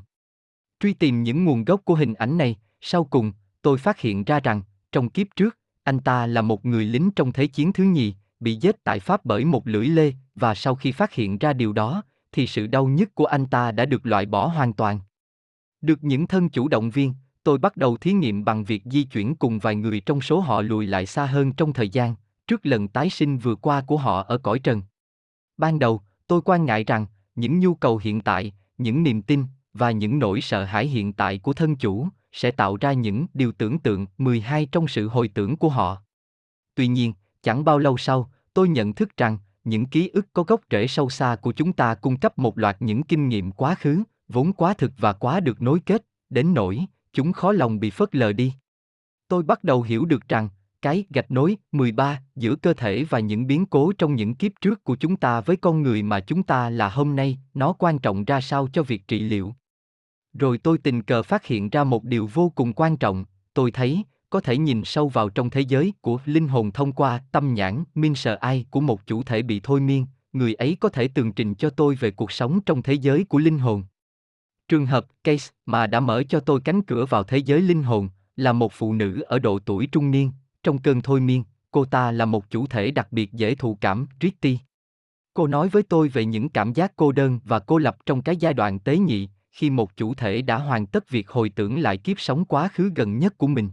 Truy 0.80 0.92
tìm 0.92 1.22
những 1.22 1.44
nguồn 1.44 1.64
gốc 1.64 1.80
của 1.84 1.94
hình 1.94 2.14
ảnh 2.14 2.38
này, 2.38 2.56
sau 2.80 3.04
cùng, 3.04 3.32
tôi 3.62 3.78
phát 3.78 4.00
hiện 4.00 4.24
ra 4.24 4.40
rằng, 4.40 4.62
trong 4.92 5.08
kiếp 5.08 5.26
trước, 5.36 5.58
anh 5.82 5.98
ta 5.98 6.26
là 6.26 6.42
một 6.42 6.64
người 6.64 6.84
lính 6.84 7.10
trong 7.16 7.32
Thế 7.32 7.46
chiến 7.46 7.72
thứ 7.72 7.84
nhì, 7.84 8.14
bị 8.40 8.54
giết 8.54 8.84
tại 8.84 9.00
Pháp 9.00 9.24
bởi 9.24 9.44
một 9.44 9.68
lưỡi 9.68 9.86
lê, 9.86 10.12
và 10.34 10.54
sau 10.54 10.74
khi 10.74 10.92
phát 10.92 11.12
hiện 11.12 11.38
ra 11.38 11.52
điều 11.52 11.72
đó, 11.72 12.02
thì 12.32 12.46
sự 12.46 12.66
đau 12.66 12.86
nhức 12.86 13.14
của 13.14 13.26
anh 13.26 13.46
ta 13.46 13.72
đã 13.72 13.84
được 13.84 14.06
loại 14.06 14.26
bỏ 14.26 14.46
hoàn 14.46 14.72
toàn. 14.72 15.00
Được 15.80 16.04
những 16.04 16.26
thân 16.26 16.48
chủ 16.48 16.68
động 16.68 16.90
viên, 16.90 17.14
tôi 17.46 17.58
bắt 17.58 17.76
đầu 17.76 17.96
thí 17.96 18.12
nghiệm 18.12 18.44
bằng 18.44 18.64
việc 18.64 18.82
di 18.84 19.02
chuyển 19.02 19.34
cùng 19.34 19.58
vài 19.58 19.74
người 19.74 20.00
trong 20.00 20.20
số 20.20 20.40
họ 20.40 20.62
lùi 20.62 20.86
lại 20.86 21.06
xa 21.06 21.26
hơn 21.26 21.52
trong 21.52 21.72
thời 21.72 21.88
gian, 21.88 22.14
trước 22.46 22.66
lần 22.66 22.88
tái 22.88 23.10
sinh 23.10 23.38
vừa 23.38 23.54
qua 23.54 23.80
của 23.80 23.96
họ 23.96 24.22
ở 24.22 24.38
cõi 24.38 24.58
trần. 24.58 24.82
Ban 25.56 25.78
đầu, 25.78 26.00
tôi 26.26 26.40
quan 26.44 26.64
ngại 26.64 26.84
rằng, 26.84 27.06
những 27.34 27.58
nhu 27.58 27.74
cầu 27.74 28.00
hiện 28.02 28.20
tại, 28.20 28.52
những 28.78 29.02
niềm 29.02 29.22
tin 29.22 29.44
và 29.74 29.90
những 29.90 30.18
nỗi 30.18 30.40
sợ 30.40 30.64
hãi 30.64 30.86
hiện 30.86 31.12
tại 31.12 31.38
của 31.38 31.52
thân 31.52 31.76
chủ 31.76 32.08
sẽ 32.32 32.50
tạo 32.50 32.76
ra 32.76 32.92
những 32.92 33.26
điều 33.34 33.52
tưởng 33.52 33.78
tượng 33.78 34.06
12 34.18 34.66
trong 34.72 34.88
sự 34.88 35.08
hồi 35.08 35.28
tưởng 35.28 35.56
của 35.56 35.68
họ. 35.68 36.02
Tuy 36.74 36.86
nhiên, 36.86 37.12
chẳng 37.42 37.64
bao 37.64 37.78
lâu 37.78 37.96
sau, 37.96 38.30
tôi 38.54 38.68
nhận 38.68 38.94
thức 38.94 39.16
rằng 39.16 39.38
những 39.64 39.86
ký 39.86 40.08
ức 40.08 40.26
có 40.32 40.42
gốc 40.42 40.60
rễ 40.70 40.86
sâu 40.86 41.10
xa 41.10 41.36
của 41.36 41.52
chúng 41.52 41.72
ta 41.72 41.94
cung 41.94 42.16
cấp 42.16 42.38
một 42.38 42.58
loạt 42.58 42.76
những 42.80 43.02
kinh 43.02 43.28
nghiệm 43.28 43.52
quá 43.52 43.74
khứ, 43.74 44.02
vốn 44.28 44.52
quá 44.52 44.74
thực 44.74 44.92
và 44.98 45.12
quá 45.12 45.40
được 45.40 45.62
nối 45.62 45.80
kết, 45.80 46.06
đến 46.30 46.54
nỗi 46.54 46.86
chúng 47.16 47.32
khó 47.32 47.52
lòng 47.52 47.80
bị 47.80 47.90
phớt 47.90 48.14
lờ 48.14 48.32
đi. 48.32 48.52
Tôi 49.28 49.42
bắt 49.42 49.64
đầu 49.64 49.82
hiểu 49.82 50.04
được 50.04 50.28
rằng, 50.28 50.48
cái 50.82 51.04
gạch 51.10 51.30
nối 51.30 51.56
13 51.72 52.20
giữa 52.36 52.56
cơ 52.56 52.74
thể 52.74 53.04
và 53.04 53.18
những 53.18 53.46
biến 53.46 53.66
cố 53.66 53.92
trong 53.98 54.14
những 54.14 54.34
kiếp 54.34 54.52
trước 54.60 54.84
của 54.84 54.96
chúng 54.96 55.16
ta 55.16 55.40
với 55.40 55.56
con 55.56 55.82
người 55.82 56.02
mà 56.02 56.20
chúng 56.20 56.42
ta 56.42 56.70
là 56.70 56.88
hôm 56.88 57.16
nay, 57.16 57.38
nó 57.54 57.72
quan 57.72 57.98
trọng 57.98 58.24
ra 58.24 58.40
sao 58.40 58.68
cho 58.72 58.82
việc 58.82 59.08
trị 59.08 59.20
liệu. 59.20 59.54
Rồi 60.32 60.58
tôi 60.58 60.78
tình 60.78 61.02
cờ 61.02 61.22
phát 61.22 61.46
hiện 61.46 61.70
ra 61.70 61.84
một 61.84 62.04
điều 62.04 62.26
vô 62.34 62.52
cùng 62.54 62.72
quan 62.72 62.96
trọng, 62.96 63.24
tôi 63.54 63.70
thấy, 63.70 64.02
có 64.30 64.40
thể 64.40 64.58
nhìn 64.58 64.84
sâu 64.84 65.08
vào 65.08 65.28
trong 65.28 65.50
thế 65.50 65.60
giới 65.60 65.92
của 66.00 66.18
linh 66.24 66.48
hồn 66.48 66.72
thông 66.72 66.92
qua 66.92 67.22
tâm 67.32 67.54
nhãn, 67.54 67.84
minh 67.94 68.14
sợ 68.14 68.38
ai 68.40 68.66
của 68.70 68.80
một 68.80 69.06
chủ 69.06 69.22
thể 69.22 69.42
bị 69.42 69.60
thôi 69.64 69.80
miên, 69.80 70.06
người 70.32 70.54
ấy 70.54 70.76
có 70.80 70.88
thể 70.88 71.08
tường 71.08 71.32
trình 71.32 71.54
cho 71.54 71.70
tôi 71.70 71.94
về 71.94 72.10
cuộc 72.10 72.32
sống 72.32 72.60
trong 72.66 72.82
thế 72.82 72.92
giới 72.92 73.24
của 73.24 73.38
linh 73.38 73.58
hồn. 73.58 73.84
Trường 74.68 74.86
hợp 74.86 75.06
case 75.24 75.50
mà 75.66 75.86
đã 75.86 76.00
mở 76.00 76.22
cho 76.28 76.40
tôi 76.40 76.60
cánh 76.60 76.82
cửa 76.82 77.06
vào 77.06 77.24
thế 77.24 77.38
giới 77.38 77.60
linh 77.60 77.82
hồn 77.82 78.08
là 78.36 78.52
một 78.52 78.72
phụ 78.72 78.92
nữ 78.92 79.22
ở 79.26 79.38
độ 79.38 79.58
tuổi 79.58 79.86
trung 79.86 80.10
niên, 80.10 80.32
trong 80.62 80.78
cơn 80.78 81.02
thôi 81.02 81.20
miên, 81.20 81.44
cô 81.70 81.84
ta 81.84 82.12
là 82.12 82.24
một 82.24 82.50
chủ 82.50 82.66
thể 82.66 82.90
đặc 82.90 83.12
biệt 83.12 83.32
dễ 83.32 83.54
thụ 83.54 83.78
cảm, 83.80 84.06
Ritty. 84.20 84.58
Cô 85.34 85.46
nói 85.46 85.68
với 85.68 85.82
tôi 85.82 86.08
về 86.08 86.24
những 86.24 86.48
cảm 86.48 86.72
giác 86.72 86.92
cô 86.96 87.12
đơn 87.12 87.40
và 87.44 87.58
cô 87.58 87.78
lập 87.78 87.96
trong 88.06 88.22
cái 88.22 88.36
giai 88.36 88.54
đoạn 88.54 88.78
tế 88.78 88.98
nhị, 88.98 89.28
khi 89.50 89.70
một 89.70 89.96
chủ 89.96 90.14
thể 90.14 90.42
đã 90.42 90.58
hoàn 90.58 90.86
tất 90.86 91.10
việc 91.10 91.28
hồi 91.28 91.48
tưởng 91.48 91.78
lại 91.78 91.96
kiếp 91.96 92.20
sống 92.20 92.44
quá 92.44 92.68
khứ 92.68 92.90
gần 92.94 93.18
nhất 93.18 93.38
của 93.38 93.46
mình. 93.46 93.70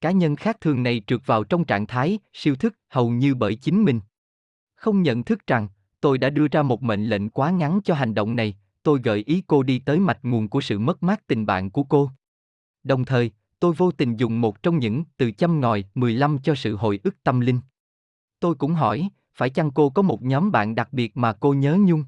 Cá 0.00 0.10
nhân 0.10 0.36
khác 0.36 0.60
thường 0.60 0.82
này 0.82 1.02
trượt 1.06 1.26
vào 1.26 1.44
trong 1.44 1.64
trạng 1.64 1.86
thái 1.86 2.18
siêu 2.32 2.56
thức 2.56 2.76
hầu 2.88 3.10
như 3.10 3.34
bởi 3.34 3.54
chính 3.54 3.84
mình. 3.84 4.00
Không 4.74 5.02
nhận 5.02 5.24
thức 5.24 5.46
rằng, 5.46 5.68
tôi 6.00 6.18
đã 6.18 6.30
đưa 6.30 6.48
ra 6.48 6.62
một 6.62 6.82
mệnh 6.82 7.06
lệnh 7.06 7.28
quá 7.28 7.50
ngắn 7.50 7.80
cho 7.84 7.94
hành 7.94 8.14
động 8.14 8.36
này, 8.36 8.54
tôi 8.82 9.00
gợi 9.04 9.22
ý 9.26 9.42
cô 9.46 9.62
đi 9.62 9.78
tới 9.78 10.00
mạch 10.00 10.18
nguồn 10.22 10.48
của 10.48 10.60
sự 10.60 10.78
mất 10.78 11.02
mát 11.02 11.26
tình 11.26 11.46
bạn 11.46 11.70
của 11.70 11.82
cô. 11.82 12.10
Đồng 12.84 13.04
thời, 13.04 13.30
tôi 13.60 13.72
vô 13.72 13.90
tình 13.90 14.16
dùng 14.16 14.40
một 14.40 14.62
trong 14.62 14.78
những 14.78 15.04
từ 15.16 15.30
châm 15.30 15.60
ngòi 15.60 15.84
15 15.94 16.38
cho 16.38 16.54
sự 16.54 16.76
hồi 16.76 17.00
ức 17.04 17.16
tâm 17.22 17.40
linh. 17.40 17.60
Tôi 18.40 18.54
cũng 18.54 18.74
hỏi, 18.74 19.08
phải 19.34 19.50
chăng 19.50 19.70
cô 19.70 19.90
có 19.90 20.02
một 20.02 20.22
nhóm 20.22 20.52
bạn 20.52 20.74
đặc 20.74 20.92
biệt 20.92 21.16
mà 21.16 21.32
cô 21.32 21.54
nhớ 21.54 21.78
nhung? 21.80 22.04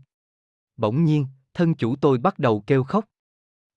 Bỗng 0.76 1.04
nhiên, 1.04 1.26
thân 1.54 1.74
chủ 1.74 1.96
tôi 1.96 2.18
bắt 2.18 2.38
đầu 2.38 2.60
kêu 2.66 2.84
khóc. 2.84 3.04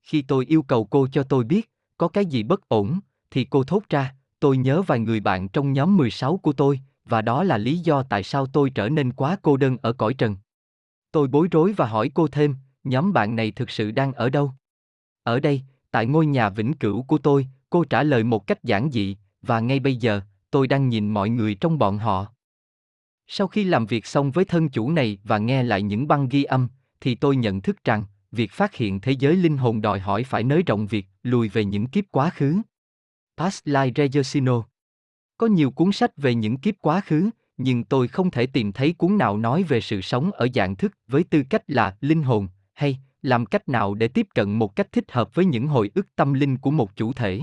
Khi 0.04 0.22
tôi 0.22 0.46
yêu 0.46 0.62
cầu 0.62 0.86
cô 0.86 1.08
cho 1.08 1.24
tôi 1.24 1.44
biết, 1.44 1.72
có 1.98 2.08
cái 2.08 2.26
gì 2.26 2.44
bất 2.44 2.70
ổn, 2.70 3.00
thì 3.32 3.44
cô 3.44 3.64
thốt 3.64 3.84
ra, 3.90 4.16
tôi 4.40 4.58
nhớ 4.58 4.82
vài 4.82 5.00
người 5.00 5.20
bạn 5.20 5.48
trong 5.48 5.74
nhóm 5.74 5.98
16 5.98 6.38
của 6.38 6.54
tôi, 6.54 6.80
và 7.06 7.22
đó 7.22 7.44
là 7.44 7.58
lý 7.58 7.78
do 7.78 8.04
tại 8.04 8.24
sao 8.24 8.46
tôi 8.46 8.70
trở 8.70 8.90
nên 8.90 9.14
quá 9.14 9.38
cô 9.42 9.58
đơn 9.58 9.78
ở 9.82 9.94
cõi 9.94 10.14
trần. 10.14 10.36
Tôi 11.12 11.28
bối 11.28 11.48
rối 11.52 11.74
và 11.74 11.86
hỏi 11.86 12.12
cô 12.14 12.28
thêm, 12.28 12.56
nhóm 12.90 13.14
bạn 13.14 13.36
này 13.36 13.52
thực 13.52 13.70
sự 13.70 13.92
đang 13.92 14.14
ở 14.14 14.30
đâu? 14.30 14.52
Ở 15.24 15.40
đây, 15.40 15.62
tại 15.92 16.06
ngôi 16.06 16.26
nhà 16.26 16.50
vĩnh 16.50 16.74
cửu 16.74 17.04
của 17.04 17.18
tôi, 17.18 17.48
cô 17.70 17.84
trả 17.84 18.04
lời 18.04 18.24
một 18.24 18.48
cách 18.48 18.64
giản 18.64 18.90
dị, 18.92 19.18
và 19.42 19.60
ngay 19.60 19.80
bây 19.80 19.96
giờ, 19.96 20.22
tôi 20.52 20.68
đang 20.68 20.90
nhìn 20.90 21.10
mọi 21.10 21.30
người 21.30 21.56
trong 21.56 21.78
bọn 21.80 21.98
họ. 21.98 22.26
Sau 23.28 23.48
khi 23.48 23.64
làm 23.64 23.86
việc 23.86 24.06
xong 24.06 24.32
với 24.32 24.46
thân 24.46 24.70
chủ 24.70 24.92
này 24.92 25.20
và 25.24 25.38
nghe 25.38 25.64
lại 25.64 25.82
những 25.82 26.08
băng 26.08 26.30
ghi 26.30 26.44
âm, 26.44 26.68
thì 27.02 27.16
tôi 27.16 27.36
nhận 27.36 27.62
thức 27.62 27.84
rằng, 27.84 28.04
việc 28.32 28.52
phát 28.52 28.76
hiện 28.76 29.02
thế 29.02 29.12
giới 29.12 29.36
linh 29.36 29.58
hồn 29.58 29.82
đòi 29.82 30.00
hỏi 30.00 30.24
phải 30.24 30.44
nới 30.44 30.64
rộng 30.64 30.88
việc 30.88 31.06
lùi 31.24 31.50
về 31.50 31.66
những 31.66 31.88
kiếp 31.88 32.04
quá 32.12 32.30
khứ. 32.30 32.62
Past 33.38 33.68
Life 33.68 34.62
Có 35.38 35.48
nhiều 35.48 35.72
cuốn 35.72 35.92
sách 35.92 36.18
về 36.18 36.36
những 36.36 36.58
kiếp 36.58 36.76
quá 36.82 37.02
khứ, 37.02 37.30
nhưng 37.58 37.84
tôi 37.84 38.08
không 38.08 38.32
thể 38.32 38.46
tìm 38.46 38.72
thấy 38.72 38.94
cuốn 38.94 39.18
nào 39.18 39.38
nói 39.38 39.64
về 39.64 39.82
sự 39.82 40.02
sống 40.02 40.32
ở 40.32 40.48
dạng 40.54 40.76
thức 40.76 40.94
với 41.08 41.24
tư 41.24 41.44
cách 41.50 41.64
là 41.68 41.98
linh 42.02 42.24
hồn, 42.24 42.48
hay 42.78 43.00
làm 43.22 43.46
cách 43.46 43.70
nào 43.70 43.94
để 43.94 44.08
tiếp 44.08 44.28
cận 44.36 44.52
một 44.52 44.76
cách 44.76 44.92
thích 44.92 45.12
hợp 45.12 45.36
với 45.36 45.46
những 45.46 45.68
hồi 45.68 45.92
ức 45.96 46.08
tâm 46.16 46.34
linh 46.34 46.58
của 46.58 46.72
một 46.72 46.96
chủ 46.96 47.14
thể. 47.14 47.42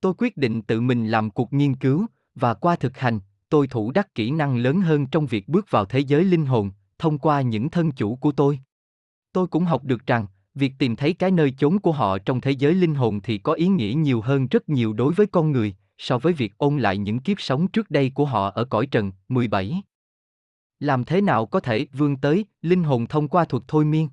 Tôi 0.00 0.14
quyết 0.18 0.36
định 0.36 0.62
tự 0.62 0.80
mình 0.80 1.06
làm 1.06 1.30
cuộc 1.30 1.52
nghiên 1.52 1.74
cứu, 1.74 2.06
và 2.34 2.54
qua 2.54 2.76
thực 2.76 2.98
hành, 2.98 3.20
tôi 3.48 3.66
thủ 3.66 3.90
đắc 3.90 4.14
kỹ 4.14 4.30
năng 4.30 4.56
lớn 4.56 4.80
hơn 4.80 5.06
trong 5.06 5.26
việc 5.26 5.48
bước 5.48 5.70
vào 5.70 5.84
thế 5.84 5.98
giới 5.98 6.24
linh 6.24 6.46
hồn, 6.46 6.70
thông 6.98 7.18
qua 7.18 7.40
những 7.40 7.70
thân 7.70 7.92
chủ 7.92 8.16
của 8.16 8.32
tôi. 8.32 8.58
Tôi 9.32 9.46
cũng 9.46 9.64
học 9.64 9.84
được 9.84 10.06
rằng, 10.06 10.26
việc 10.54 10.72
tìm 10.78 10.96
thấy 10.96 11.12
cái 11.12 11.30
nơi 11.30 11.54
chốn 11.58 11.78
của 11.78 11.92
họ 11.92 12.18
trong 12.18 12.40
thế 12.40 12.50
giới 12.50 12.74
linh 12.74 12.94
hồn 12.94 13.20
thì 13.20 13.38
có 13.38 13.52
ý 13.52 13.66
nghĩa 13.66 13.94
nhiều 13.96 14.20
hơn 14.20 14.46
rất 14.46 14.68
nhiều 14.68 14.92
đối 14.92 15.14
với 15.14 15.26
con 15.26 15.52
người, 15.52 15.74
so 15.98 16.18
với 16.18 16.32
việc 16.32 16.58
ôn 16.58 16.78
lại 16.78 16.98
những 16.98 17.18
kiếp 17.18 17.40
sống 17.40 17.68
trước 17.68 17.90
đây 17.90 18.10
của 18.14 18.24
họ 18.24 18.50
ở 18.50 18.64
cõi 18.64 18.86
trần. 18.86 19.12
17. 19.28 19.82
Làm 20.80 21.04
thế 21.04 21.20
nào 21.20 21.46
có 21.46 21.60
thể 21.60 21.86
vươn 21.92 22.16
tới 22.16 22.44
linh 22.62 22.82
hồn 22.82 23.06
thông 23.06 23.28
qua 23.28 23.44
thuật 23.44 23.62
thôi 23.68 23.84
miên? 23.84 24.08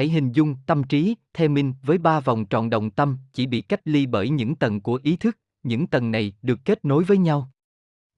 Hãy 0.00 0.08
hình 0.08 0.32
dung 0.32 0.56
tâm 0.66 0.82
trí, 0.82 1.14
theo 1.34 1.48
minh 1.48 1.74
với 1.82 1.98
ba 1.98 2.20
vòng 2.20 2.46
tròn 2.46 2.70
đồng 2.70 2.90
tâm 2.90 3.18
chỉ 3.32 3.46
bị 3.46 3.60
cách 3.60 3.80
ly 3.84 4.06
bởi 4.06 4.30
những 4.30 4.54
tầng 4.54 4.80
của 4.80 5.00
ý 5.02 5.16
thức, 5.16 5.38
những 5.62 5.86
tầng 5.86 6.10
này 6.10 6.32
được 6.42 6.58
kết 6.64 6.84
nối 6.84 7.04
với 7.04 7.18
nhau. 7.18 7.50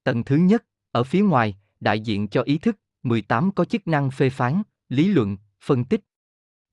Tầng 0.04 0.24
thứ 0.24 0.36
nhất, 0.36 0.64
ở 0.92 1.04
phía 1.04 1.22
ngoài, 1.22 1.56
đại 1.80 2.00
diện 2.00 2.28
cho 2.28 2.42
ý 2.42 2.58
thức, 2.58 2.78
18 3.02 3.50
có 3.52 3.64
chức 3.64 3.88
năng 3.88 4.10
phê 4.10 4.30
phán, 4.30 4.62
lý 4.88 5.08
luận, 5.08 5.36
phân 5.64 5.84
tích. 5.84 6.00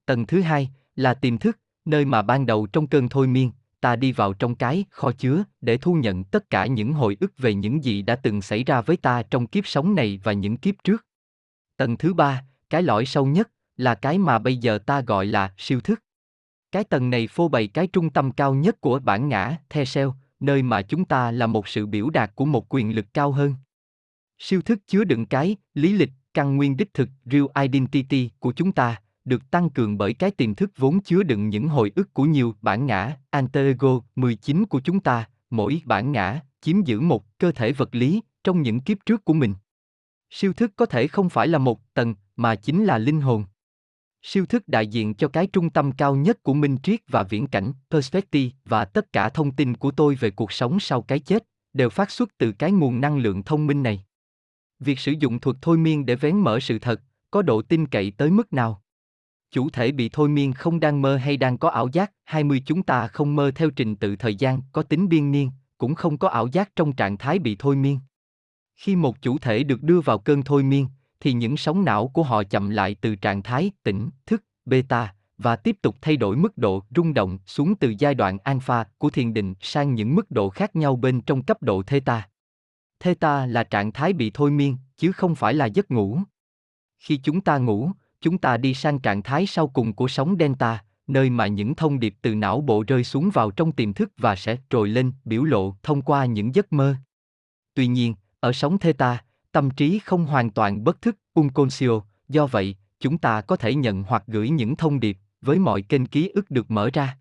Tầng 0.05 0.25
thứ 0.25 0.41
hai 0.41 0.69
là 0.95 1.13
tiềm 1.13 1.37
thức, 1.37 1.59
nơi 1.85 2.05
mà 2.05 2.21
ban 2.21 2.45
đầu 2.45 2.67
trong 2.67 2.87
cơn 2.87 3.09
thôi 3.09 3.27
miên, 3.27 3.51
ta 3.81 3.95
đi 3.95 4.11
vào 4.11 4.33
trong 4.33 4.55
cái 4.55 4.85
kho 4.89 5.11
chứa 5.11 5.43
để 5.61 5.77
thu 5.77 5.93
nhận 5.93 6.23
tất 6.23 6.49
cả 6.49 6.65
những 6.65 6.93
hồi 6.93 7.17
ức 7.19 7.37
về 7.37 7.53
những 7.53 7.83
gì 7.83 8.01
đã 8.01 8.15
từng 8.15 8.41
xảy 8.41 8.63
ra 8.63 8.81
với 8.81 8.97
ta 8.97 9.23
trong 9.23 9.47
kiếp 9.47 9.67
sống 9.67 9.95
này 9.95 10.19
và 10.23 10.33
những 10.33 10.57
kiếp 10.57 10.75
trước. 10.83 11.05
Tầng 11.77 11.97
thứ 11.97 12.13
ba, 12.13 12.43
cái 12.69 12.83
lõi 12.83 13.05
sâu 13.05 13.25
nhất, 13.25 13.49
là 13.79 13.95
cái 13.95 14.17
mà 14.17 14.39
bây 14.39 14.57
giờ 14.57 14.77
ta 14.77 15.01
gọi 15.01 15.25
là 15.25 15.53
siêu 15.57 15.81
thức. 15.81 16.03
Cái 16.71 16.83
tầng 16.83 17.09
này 17.09 17.27
phô 17.27 17.48
bày 17.48 17.67
cái 17.67 17.88
trung 17.88 18.09
tâm 18.09 18.31
cao 18.31 18.53
nhất 18.53 18.81
của 18.81 19.00
bản 19.00 19.29
ngã, 19.29 19.57
the 19.69 19.83
self, 19.83 20.12
nơi 20.39 20.63
mà 20.63 20.81
chúng 20.81 21.05
ta 21.05 21.31
là 21.31 21.48
một 21.48 21.67
sự 21.67 21.86
biểu 21.86 22.09
đạt 22.09 22.36
của 22.36 22.45
một 22.45 22.65
quyền 22.69 22.95
lực 22.95 23.05
cao 23.13 23.31
hơn. 23.31 23.55
Siêu 24.39 24.62
thức 24.62 24.79
chứa 24.88 25.03
đựng 25.03 25.25
cái, 25.25 25.55
lý 25.74 25.93
lịch, 25.93 26.09
căn 26.33 26.57
nguyên 26.57 26.77
đích 26.77 26.93
thực, 26.93 27.09
real 27.25 27.45
identity 27.62 28.29
của 28.39 28.51
chúng 28.51 28.71
ta, 28.71 29.01
được 29.25 29.51
tăng 29.51 29.69
cường 29.69 29.98
bởi 29.98 30.13
cái 30.13 30.31
tiềm 30.31 30.55
thức 30.55 30.71
vốn 30.77 31.01
chứa 31.01 31.24
đựng 31.24 31.50
những 31.50 31.67
hồi 31.67 31.91
ức 31.95 32.13
của 32.13 32.24
nhiều 32.24 32.55
bản 32.62 32.86
ngã, 32.86 33.15
alter 33.29 33.65
ego 33.65 34.00
19 34.15 34.65
của 34.65 34.79
chúng 34.79 35.00
ta, 35.00 35.29
mỗi 35.50 35.81
bản 35.86 36.12
ngã 36.12 36.39
chiếm 36.62 36.83
giữ 36.83 37.00
một 37.00 37.38
cơ 37.38 37.51
thể 37.51 37.71
vật 37.71 37.95
lý 37.95 38.21
trong 38.43 38.62
những 38.62 38.79
kiếp 38.79 38.98
trước 39.05 39.25
của 39.25 39.33
mình. 39.33 39.53
Siêu 40.29 40.53
thức 40.53 40.71
có 40.75 40.86
thể 40.86 41.07
không 41.07 41.29
phải 41.29 41.48
là 41.48 41.57
một 41.57 41.93
tầng, 41.93 42.15
mà 42.36 42.55
chính 42.55 42.86
là 42.86 42.98
linh 42.98 43.21
hồn. 43.21 43.45
Siêu 44.21 44.45
thức 44.45 44.67
đại 44.67 44.88
diện 44.88 45.13
cho 45.13 45.27
cái 45.27 45.47
trung 45.47 45.69
tâm 45.69 45.91
cao 45.91 46.15
nhất 46.15 46.43
của 46.43 46.53
minh 46.53 46.77
triết 46.83 46.99
và 47.07 47.23
viễn 47.23 47.47
cảnh, 47.47 47.71
perspective 47.89 48.49
và 48.65 48.85
tất 48.85 49.13
cả 49.13 49.29
thông 49.29 49.51
tin 49.51 49.77
của 49.77 49.91
tôi 49.91 50.15
về 50.15 50.31
cuộc 50.31 50.51
sống 50.51 50.79
sau 50.79 51.01
cái 51.01 51.19
chết 51.19 51.43
đều 51.73 51.89
phát 51.89 52.11
xuất 52.11 52.38
từ 52.38 52.51
cái 52.51 52.71
nguồn 52.71 53.01
năng 53.01 53.17
lượng 53.17 53.43
thông 53.43 53.67
minh 53.67 53.83
này. 53.83 54.03
Việc 54.79 54.99
sử 54.99 55.11
dụng 55.11 55.39
thuật 55.39 55.57
thôi 55.61 55.77
miên 55.77 56.05
để 56.05 56.15
vén 56.15 56.38
mở 56.38 56.59
sự 56.59 56.79
thật, 56.79 57.01
có 57.31 57.41
độ 57.41 57.61
tin 57.61 57.88
cậy 57.88 58.11
tới 58.11 58.31
mức 58.31 58.53
nào? 58.53 58.83
Chủ 59.51 59.69
thể 59.69 59.91
bị 59.91 60.09
thôi 60.09 60.29
miên 60.29 60.53
không 60.53 60.79
đang 60.79 61.01
mơ 61.01 61.17
hay 61.17 61.38
đang 61.38 61.57
có 61.57 61.69
ảo 61.69 61.89
giác, 61.93 62.11
20 62.25 62.63
chúng 62.65 62.83
ta 62.83 63.07
không 63.07 63.35
mơ 63.35 63.51
theo 63.55 63.69
trình 63.69 63.95
tự 63.95 64.15
thời 64.15 64.35
gian 64.35 64.61
có 64.71 64.83
tính 64.83 65.09
biên 65.09 65.31
niên, 65.31 65.51
cũng 65.77 65.95
không 65.95 66.17
có 66.17 66.27
ảo 66.27 66.47
giác 66.47 66.75
trong 66.75 66.93
trạng 66.93 67.17
thái 67.17 67.39
bị 67.39 67.55
thôi 67.59 67.75
miên. 67.75 67.99
Khi 68.75 68.95
một 68.95 69.21
chủ 69.21 69.38
thể 69.38 69.63
được 69.63 69.83
đưa 69.83 70.01
vào 70.01 70.19
cơn 70.19 70.43
thôi 70.43 70.63
miên, 70.63 70.88
thì 71.19 71.33
những 71.33 71.57
sóng 71.57 71.85
não 71.85 72.07
của 72.07 72.23
họ 72.23 72.43
chậm 72.43 72.69
lại 72.69 72.95
từ 73.01 73.15
trạng 73.15 73.43
thái 73.43 73.71
tỉnh, 73.83 74.09
thức, 74.25 74.43
beta 74.65 75.13
và 75.38 75.55
tiếp 75.55 75.77
tục 75.81 75.95
thay 76.01 76.17
đổi 76.17 76.35
mức 76.35 76.57
độ 76.57 76.83
rung 76.95 77.13
động 77.13 77.38
xuống 77.45 77.75
từ 77.75 77.93
giai 77.99 78.15
đoạn 78.15 78.38
alpha 78.43 78.83
của 78.97 79.09
thiền 79.09 79.33
định 79.33 79.53
sang 79.61 79.95
những 79.95 80.15
mức 80.15 80.31
độ 80.31 80.49
khác 80.49 80.75
nhau 80.75 80.95
bên 80.95 81.21
trong 81.21 81.43
cấp 81.43 81.63
độ 81.63 81.83
theta. 81.83 82.29
Theta 82.99 83.45
là 83.45 83.63
trạng 83.63 83.91
thái 83.91 84.13
bị 84.13 84.31
thôi 84.33 84.51
miên, 84.51 84.77
chứ 84.97 85.11
không 85.11 85.35
phải 85.35 85.53
là 85.53 85.65
giấc 85.65 85.91
ngủ. 85.91 86.19
Khi 86.99 87.17
chúng 87.17 87.41
ta 87.41 87.57
ngủ, 87.57 87.91
chúng 88.21 88.38
ta 88.38 88.57
đi 88.57 88.73
sang 88.73 88.99
trạng 88.99 89.23
thái 89.23 89.45
sau 89.45 89.67
cùng 89.67 89.93
của 89.93 90.07
sóng 90.07 90.35
delta, 90.39 90.83
nơi 91.07 91.29
mà 91.29 91.47
những 91.47 91.75
thông 91.75 91.99
điệp 91.99 92.15
từ 92.21 92.35
não 92.35 92.61
bộ 92.61 92.83
rơi 92.88 93.03
xuống 93.03 93.29
vào 93.29 93.51
trong 93.51 93.71
tiềm 93.71 93.93
thức 93.93 94.11
và 94.17 94.35
sẽ 94.35 94.57
trồi 94.69 94.89
lên, 94.89 95.11
biểu 95.25 95.43
lộ 95.43 95.75
thông 95.83 96.01
qua 96.01 96.25
những 96.25 96.55
giấc 96.55 96.73
mơ. 96.73 96.95
Tuy 97.73 97.88
nhiên, 97.88 98.15
ở 98.39 98.53
sóng 98.53 98.77
theta, 98.77 99.23
tâm 99.51 99.69
trí 99.71 99.99
không 99.99 100.25
hoàn 100.25 100.49
toàn 100.49 100.83
bất 100.83 101.01
thức, 101.01 101.17
unconscio, 101.33 102.01
do 102.29 102.47
vậy, 102.47 102.75
chúng 102.99 103.17
ta 103.17 103.41
có 103.41 103.55
thể 103.55 103.75
nhận 103.75 104.03
hoặc 104.03 104.23
gửi 104.27 104.49
những 104.49 104.75
thông 104.75 104.99
điệp 104.99 105.17
với 105.41 105.59
mọi 105.59 105.81
kênh 105.81 106.05
ký 106.05 106.29
ức 106.29 106.51
được 106.51 106.71
mở 106.71 106.89
ra. 106.93 107.17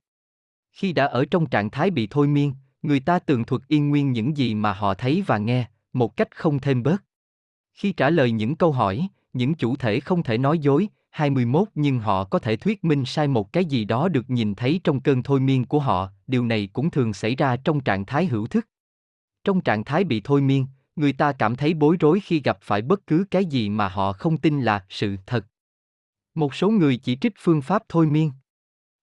Khi 0.72 0.92
đã 0.92 1.06
ở 1.06 1.24
trong 1.30 1.46
trạng 1.46 1.70
thái 1.70 1.90
bị 1.90 2.06
thôi 2.10 2.26
miên, 2.26 2.54
người 2.82 3.00
ta 3.00 3.18
tường 3.18 3.44
thuật 3.44 3.62
yên 3.68 3.88
nguyên 3.88 4.12
những 4.12 4.36
gì 4.36 4.54
mà 4.54 4.72
họ 4.72 4.94
thấy 4.94 5.24
và 5.26 5.38
nghe, 5.38 5.68
một 5.92 6.16
cách 6.16 6.36
không 6.36 6.58
thêm 6.58 6.82
bớt. 6.82 7.04
Khi 7.74 7.92
trả 7.92 8.10
lời 8.10 8.30
những 8.30 8.56
câu 8.56 8.72
hỏi, 8.72 9.08
những 9.32 9.54
chủ 9.54 9.76
thể 9.76 10.00
không 10.00 10.22
thể 10.22 10.38
nói 10.38 10.58
dối, 10.58 10.88
21 11.10 11.68
nhưng 11.74 11.98
họ 11.98 12.24
có 12.24 12.38
thể 12.38 12.56
thuyết 12.56 12.84
minh 12.84 13.04
sai 13.04 13.28
một 13.28 13.52
cái 13.52 13.64
gì 13.64 13.84
đó 13.84 14.08
được 14.08 14.30
nhìn 14.30 14.54
thấy 14.54 14.80
trong 14.84 15.00
cơn 15.00 15.22
thôi 15.22 15.40
miên 15.40 15.64
của 15.64 15.78
họ, 15.78 16.10
điều 16.26 16.44
này 16.44 16.68
cũng 16.72 16.90
thường 16.90 17.12
xảy 17.12 17.36
ra 17.36 17.56
trong 17.56 17.80
trạng 17.80 18.06
thái 18.06 18.26
hữu 18.26 18.46
thức. 18.46 18.66
Trong 19.44 19.60
trạng 19.60 19.84
thái 19.84 20.04
bị 20.04 20.20
thôi 20.24 20.40
miên, 20.40 20.66
người 20.98 21.12
ta 21.12 21.32
cảm 21.32 21.56
thấy 21.56 21.74
bối 21.74 21.96
rối 22.00 22.20
khi 22.20 22.40
gặp 22.44 22.58
phải 22.62 22.82
bất 22.82 23.06
cứ 23.06 23.24
cái 23.30 23.44
gì 23.44 23.68
mà 23.68 23.88
họ 23.88 24.12
không 24.12 24.36
tin 24.36 24.60
là 24.60 24.84
sự 24.88 25.16
thật. 25.26 25.46
Một 26.34 26.54
số 26.54 26.70
người 26.70 26.96
chỉ 26.96 27.16
trích 27.16 27.32
phương 27.38 27.62
pháp 27.62 27.82
thôi 27.88 28.06
miên. 28.06 28.32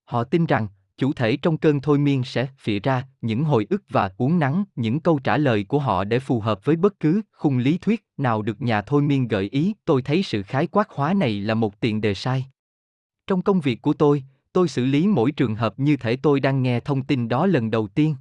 Họ 0.05 0.23
tin 0.23 0.45
rằng, 0.45 0.67
chủ 0.97 1.13
thể 1.13 1.37
trong 1.37 1.57
cơn 1.57 1.81
thôi 1.81 1.97
miên 1.97 2.23
sẽ 2.23 2.47
phịa 2.57 2.79
ra 2.79 3.07
những 3.21 3.43
hồi 3.43 3.67
ức 3.69 3.83
và 3.89 4.11
uốn 4.17 4.39
nắng 4.39 4.63
những 4.75 4.99
câu 4.99 5.19
trả 5.23 5.37
lời 5.37 5.63
của 5.63 5.79
họ 5.79 6.03
để 6.03 6.19
phù 6.19 6.39
hợp 6.39 6.65
với 6.65 6.75
bất 6.75 6.99
cứ 6.99 7.21
khung 7.31 7.57
lý 7.57 7.77
thuyết 7.77 8.05
nào 8.17 8.41
được 8.41 8.61
nhà 8.61 8.81
thôi 8.81 9.01
miên 9.01 9.27
gợi 9.27 9.49
ý 9.51 9.73
tôi 9.85 10.01
thấy 10.01 10.23
sự 10.23 10.43
khái 10.43 10.67
quát 10.67 10.89
hóa 10.89 11.13
này 11.13 11.41
là 11.41 11.53
một 11.53 11.79
tiền 11.79 12.01
đề 12.01 12.13
sai 12.13 12.45
trong 13.27 13.41
công 13.41 13.59
việc 13.59 13.81
của 13.81 13.93
tôi 13.93 14.23
tôi 14.53 14.67
xử 14.67 14.85
lý 14.85 15.07
mỗi 15.07 15.31
trường 15.31 15.55
hợp 15.55 15.79
như 15.79 15.97
thể 15.97 16.15
tôi 16.15 16.39
đang 16.39 16.63
nghe 16.63 16.79
thông 16.79 17.03
tin 17.03 17.27
đó 17.27 17.45
lần 17.45 17.71
đầu 17.71 17.87
tiên 17.87 18.15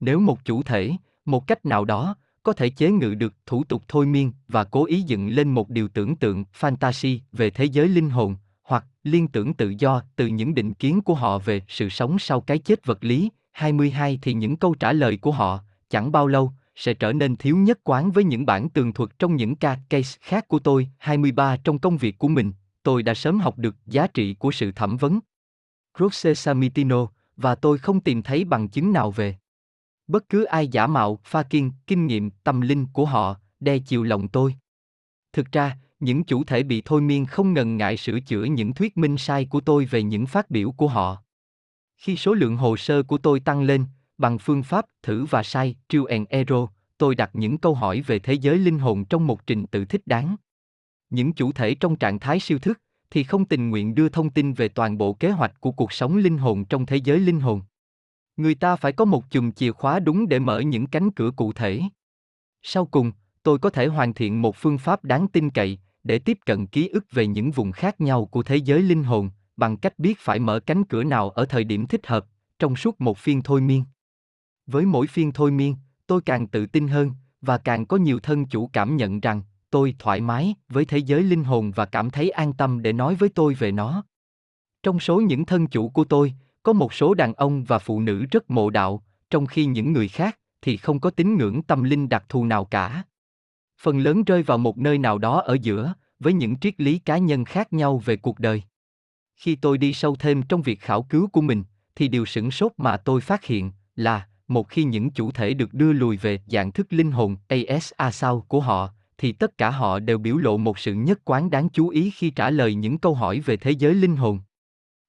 nếu 0.00 0.20
một 0.20 0.44
chủ 0.44 0.62
thể 0.62 0.92
một 1.24 1.46
cách 1.46 1.66
nào 1.66 1.84
đó 1.84 2.16
có 2.48 2.52
thể 2.52 2.68
chế 2.70 2.90
ngự 2.90 3.14
được 3.14 3.34
thủ 3.46 3.64
tục 3.64 3.82
thôi 3.88 4.06
miên 4.06 4.32
và 4.48 4.64
cố 4.64 4.84
ý 4.84 5.02
dựng 5.02 5.28
lên 5.28 5.48
một 5.48 5.70
điều 5.70 5.88
tưởng 5.88 6.16
tượng 6.16 6.44
fantasy 6.60 7.18
về 7.32 7.50
thế 7.50 7.64
giới 7.64 7.88
linh 7.88 8.10
hồn 8.10 8.36
hoặc 8.62 8.84
liên 9.02 9.28
tưởng 9.28 9.54
tự 9.54 9.74
do 9.78 10.02
từ 10.16 10.26
những 10.26 10.54
định 10.54 10.74
kiến 10.74 11.00
của 11.00 11.14
họ 11.14 11.38
về 11.38 11.62
sự 11.68 11.88
sống 11.88 12.18
sau 12.18 12.40
cái 12.40 12.58
chết 12.58 12.86
vật 12.86 13.04
lý. 13.04 13.30
22 13.52 14.18
thì 14.22 14.34
những 14.34 14.56
câu 14.56 14.74
trả 14.74 14.92
lời 14.92 15.16
của 15.16 15.32
họ, 15.32 15.60
chẳng 15.90 16.12
bao 16.12 16.26
lâu, 16.26 16.52
sẽ 16.76 16.94
trở 16.94 17.12
nên 17.12 17.36
thiếu 17.36 17.56
nhất 17.56 17.78
quán 17.84 18.10
với 18.10 18.24
những 18.24 18.46
bản 18.46 18.68
tường 18.68 18.92
thuật 18.92 19.18
trong 19.18 19.36
những 19.36 19.56
ca 19.56 19.78
case 19.90 20.18
khác 20.20 20.48
của 20.48 20.58
tôi. 20.58 20.88
23 20.98 21.56
trong 21.56 21.78
công 21.78 21.96
việc 21.96 22.18
của 22.18 22.28
mình, 22.28 22.52
tôi 22.82 23.02
đã 23.02 23.14
sớm 23.14 23.40
học 23.40 23.58
được 23.58 23.76
giá 23.86 24.06
trị 24.06 24.34
của 24.34 24.50
sự 24.50 24.72
thẩm 24.72 24.96
vấn. 24.96 25.20
Rosse 25.98 26.34
Samitino, 26.34 27.06
và 27.36 27.54
tôi 27.54 27.78
không 27.78 28.00
tìm 28.00 28.22
thấy 28.22 28.44
bằng 28.44 28.68
chứng 28.68 28.92
nào 28.92 29.10
về. 29.10 29.36
Bất 30.08 30.28
cứ 30.28 30.44
ai 30.44 30.68
giả 30.68 30.86
mạo, 30.86 31.18
pha 31.24 31.42
kiên, 31.42 31.72
kinh 31.86 32.06
nghiệm, 32.06 32.30
tâm 32.30 32.60
linh 32.60 32.86
của 32.92 33.04
họ, 33.04 33.36
đe 33.60 33.78
chiều 33.78 34.02
lòng 34.02 34.28
tôi. 34.28 34.54
Thực 35.32 35.52
ra, 35.52 35.76
những 36.00 36.24
chủ 36.24 36.44
thể 36.44 36.62
bị 36.62 36.82
thôi 36.84 37.00
miên 37.00 37.26
không 37.26 37.54
ngần 37.54 37.76
ngại 37.76 37.96
sửa 37.96 38.20
chữa 38.20 38.44
những 38.44 38.74
thuyết 38.74 38.96
minh 38.96 39.16
sai 39.16 39.44
của 39.44 39.60
tôi 39.60 39.84
về 39.84 40.02
những 40.02 40.26
phát 40.26 40.50
biểu 40.50 40.70
của 40.70 40.88
họ. 40.88 41.22
Khi 41.96 42.16
số 42.16 42.34
lượng 42.34 42.56
hồ 42.56 42.76
sơ 42.76 43.02
của 43.02 43.18
tôi 43.18 43.40
tăng 43.40 43.62
lên, 43.62 43.84
bằng 44.18 44.38
phương 44.38 44.62
pháp 44.62 44.86
thử 45.02 45.24
và 45.24 45.42
sai, 45.42 45.76
trial 45.88 46.04
and 46.08 46.28
error, 46.28 46.68
tôi 46.98 47.14
đặt 47.14 47.30
những 47.32 47.58
câu 47.58 47.74
hỏi 47.74 48.00
về 48.00 48.18
thế 48.18 48.32
giới 48.32 48.58
linh 48.58 48.78
hồn 48.78 49.04
trong 49.04 49.26
một 49.26 49.46
trình 49.46 49.66
tự 49.66 49.84
thích 49.84 50.06
đáng. 50.06 50.36
Những 51.10 51.32
chủ 51.32 51.52
thể 51.52 51.74
trong 51.74 51.96
trạng 51.96 52.18
thái 52.18 52.40
siêu 52.40 52.58
thức 52.58 52.80
thì 53.10 53.24
không 53.24 53.44
tình 53.44 53.70
nguyện 53.70 53.94
đưa 53.94 54.08
thông 54.08 54.30
tin 54.30 54.52
về 54.52 54.68
toàn 54.68 54.98
bộ 54.98 55.12
kế 55.12 55.30
hoạch 55.30 55.60
của 55.60 55.72
cuộc 55.72 55.92
sống 55.92 56.16
linh 56.16 56.38
hồn 56.38 56.64
trong 56.64 56.86
thế 56.86 56.96
giới 56.96 57.18
linh 57.18 57.40
hồn. 57.40 57.62
Người 58.38 58.54
ta 58.54 58.76
phải 58.76 58.92
có 58.92 59.04
một 59.04 59.30
chùm 59.30 59.52
chìa 59.52 59.72
khóa 59.72 60.00
đúng 60.00 60.28
để 60.28 60.38
mở 60.38 60.60
những 60.60 60.86
cánh 60.86 61.10
cửa 61.10 61.30
cụ 61.36 61.52
thể. 61.52 61.82
Sau 62.62 62.86
cùng, 62.86 63.12
tôi 63.42 63.58
có 63.58 63.70
thể 63.70 63.86
hoàn 63.86 64.14
thiện 64.14 64.42
một 64.42 64.56
phương 64.56 64.78
pháp 64.78 65.04
đáng 65.04 65.28
tin 65.28 65.50
cậy 65.50 65.78
để 66.04 66.18
tiếp 66.18 66.38
cận 66.46 66.66
ký 66.66 66.88
ức 66.88 67.04
về 67.12 67.26
những 67.26 67.50
vùng 67.50 67.72
khác 67.72 68.00
nhau 68.00 68.26
của 68.26 68.42
thế 68.42 68.56
giới 68.56 68.82
linh 68.82 69.04
hồn 69.04 69.30
bằng 69.56 69.76
cách 69.76 69.98
biết 69.98 70.18
phải 70.18 70.38
mở 70.38 70.60
cánh 70.60 70.84
cửa 70.84 71.04
nào 71.04 71.30
ở 71.30 71.44
thời 71.44 71.64
điểm 71.64 71.86
thích 71.86 72.06
hợp 72.06 72.26
trong 72.58 72.76
suốt 72.76 73.00
một 73.00 73.18
phiên 73.18 73.42
thôi 73.42 73.60
miên 73.60 73.84
với 74.66 74.86
mỗi 74.86 75.06
phiên 75.06 75.32
thôi 75.32 75.50
miên 75.50 75.76
tôi 76.06 76.20
càng 76.20 76.46
tự 76.46 76.66
tin 76.66 76.88
hơn 76.88 77.10
và 77.40 77.58
càng 77.58 77.86
có 77.86 77.96
nhiều 77.96 78.20
thân 78.20 78.46
chủ 78.46 78.70
cảm 78.72 78.96
nhận 78.96 79.20
rằng 79.20 79.42
tôi 79.70 79.94
thoải 79.98 80.20
mái 80.20 80.54
với 80.68 80.84
thế 80.84 80.98
giới 80.98 81.22
linh 81.22 81.44
hồn 81.44 81.70
và 81.70 81.86
cảm 81.86 82.10
thấy 82.10 82.30
an 82.30 82.52
tâm 82.52 82.82
để 82.82 82.92
nói 82.92 83.14
với 83.14 83.28
tôi 83.28 83.54
về 83.54 83.72
nó 83.72 84.04
trong 84.82 85.00
số 85.00 85.20
những 85.20 85.44
thân 85.44 85.66
chủ 85.66 85.88
của 85.88 86.04
tôi 86.04 86.34
có 86.62 86.72
một 86.72 86.94
số 86.94 87.14
đàn 87.14 87.34
ông 87.34 87.64
và 87.64 87.78
phụ 87.78 88.00
nữ 88.00 88.26
rất 88.30 88.50
mộ 88.50 88.70
đạo 88.70 89.02
trong 89.30 89.46
khi 89.46 89.64
những 89.64 89.92
người 89.92 90.08
khác 90.08 90.38
thì 90.62 90.76
không 90.76 91.00
có 91.00 91.10
tín 91.10 91.36
ngưỡng 91.38 91.62
tâm 91.62 91.82
linh 91.82 92.08
đặc 92.08 92.24
thù 92.28 92.44
nào 92.44 92.64
cả 92.64 93.04
phần 93.80 93.98
lớn 93.98 94.24
rơi 94.24 94.42
vào 94.42 94.58
một 94.58 94.78
nơi 94.78 94.98
nào 94.98 95.18
đó 95.18 95.40
ở 95.40 95.56
giữa, 95.62 95.94
với 96.18 96.32
những 96.32 96.58
triết 96.58 96.80
lý 96.80 96.98
cá 96.98 97.18
nhân 97.18 97.44
khác 97.44 97.72
nhau 97.72 97.98
về 97.98 98.16
cuộc 98.16 98.38
đời. 98.38 98.62
Khi 99.36 99.56
tôi 99.56 99.78
đi 99.78 99.92
sâu 99.92 100.16
thêm 100.16 100.42
trong 100.42 100.62
việc 100.62 100.80
khảo 100.80 101.02
cứu 101.02 101.28
của 101.28 101.40
mình, 101.40 101.64
thì 101.96 102.08
điều 102.08 102.26
sửng 102.26 102.50
sốt 102.50 102.72
mà 102.76 102.96
tôi 102.96 103.20
phát 103.20 103.44
hiện 103.44 103.72
là, 103.96 104.26
một 104.48 104.68
khi 104.68 104.84
những 104.84 105.10
chủ 105.10 105.30
thể 105.30 105.54
được 105.54 105.74
đưa 105.74 105.92
lùi 105.92 106.16
về 106.16 106.40
dạng 106.46 106.72
thức 106.72 106.86
linh 106.90 107.12
hồn 107.12 107.36
ASA 107.48 108.10
sau 108.10 108.40
của 108.40 108.60
họ, 108.60 108.90
thì 109.18 109.32
tất 109.32 109.58
cả 109.58 109.70
họ 109.70 109.98
đều 109.98 110.18
biểu 110.18 110.36
lộ 110.36 110.56
một 110.56 110.78
sự 110.78 110.94
nhất 110.94 111.20
quán 111.24 111.50
đáng 111.50 111.68
chú 111.68 111.88
ý 111.88 112.10
khi 112.10 112.30
trả 112.30 112.50
lời 112.50 112.74
những 112.74 112.98
câu 112.98 113.14
hỏi 113.14 113.40
về 113.40 113.56
thế 113.56 113.70
giới 113.70 113.94
linh 113.94 114.16
hồn. 114.16 114.40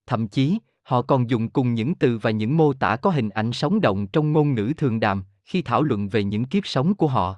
Thậm 0.06 0.28
chí, 0.28 0.58
họ 0.90 1.02
còn 1.02 1.30
dùng 1.30 1.48
cùng 1.48 1.74
những 1.74 1.94
từ 1.94 2.18
và 2.18 2.30
những 2.30 2.56
mô 2.56 2.72
tả 2.72 2.96
có 2.96 3.10
hình 3.10 3.28
ảnh 3.28 3.52
sống 3.52 3.80
động 3.80 4.06
trong 4.06 4.32
ngôn 4.32 4.54
ngữ 4.54 4.72
thường 4.76 5.00
đàm 5.00 5.22
khi 5.44 5.62
thảo 5.62 5.82
luận 5.82 6.08
về 6.08 6.24
những 6.24 6.44
kiếp 6.44 6.66
sống 6.66 6.94
của 6.94 7.06
họ. 7.06 7.36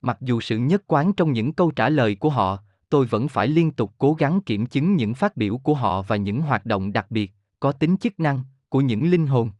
Mặc 0.00 0.18
dù 0.20 0.40
sự 0.40 0.58
nhất 0.58 0.82
quán 0.86 1.12
trong 1.12 1.32
những 1.32 1.52
câu 1.52 1.70
trả 1.70 1.88
lời 1.88 2.14
của 2.14 2.30
họ, 2.30 2.58
tôi 2.88 3.06
vẫn 3.06 3.28
phải 3.28 3.48
liên 3.48 3.70
tục 3.70 3.92
cố 3.98 4.14
gắng 4.14 4.40
kiểm 4.40 4.66
chứng 4.66 4.96
những 4.96 5.14
phát 5.14 5.36
biểu 5.36 5.58
của 5.58 5.74
họ 5.74 6.02
và 6.02 6.16
những 6.16 6.40
hoạt 6.40 6.66
động 6.66 6.92
đặc 6.92 7.06
biệt, 7.10 7.32
có 7.60 7.72
tính 7.72 7.96
chức 7.96 8.20
năng, 8.20 8.42
của 8.68 8.80
những 8.80 9.10
linh 9.10 9.26
hồn. 9.26 9.50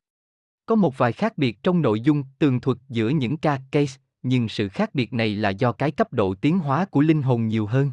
Có 0.66 0.75
một 0.75 0.99
vài 0.99 1.12
khác 1.12 1.38
biệt 1.38 1.62
trong 1.62 1.82
nội 1.82 2.00
dung 2.00 2.25
tường 2.38 2.61
thuật 2.61 2.78
giữa 2.88 3.09
những 3.09 3.37
ca 3.37 3.61
case, 3.71 4.00
nhưng 4.23 4.49
sự 4.49 4.68
khác 4.68 4.94
biệt 4.94 5.12
này 5.12 5.35
là 5.35 5.50
do 5.50 5.73
cái 5.73 5.90
cấp 5.90 6.12
độ 6.12 6.35
tiến 6.35 6.59
hóa 6.59 6.85
của 6.85 7.00
linh 7.00 7.23
hồn 7.23 7.49
nhiều 7.49 7.66
hơn. 7.66 7.90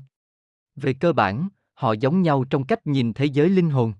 Về 0.75 0.93
cơ 0.93 1.13
bản, 1.13 1.49
họ 1.73 1.93
giống 1.93 2.21
nhau 2.21 2.43
trong 2.43 2.65
cách 2.65 2.87
nhìn 2.87 3.13
thế 3.13 3.25
giới 3.25 3.49
linh 3.49 3.69
hồn. 3.69 3.93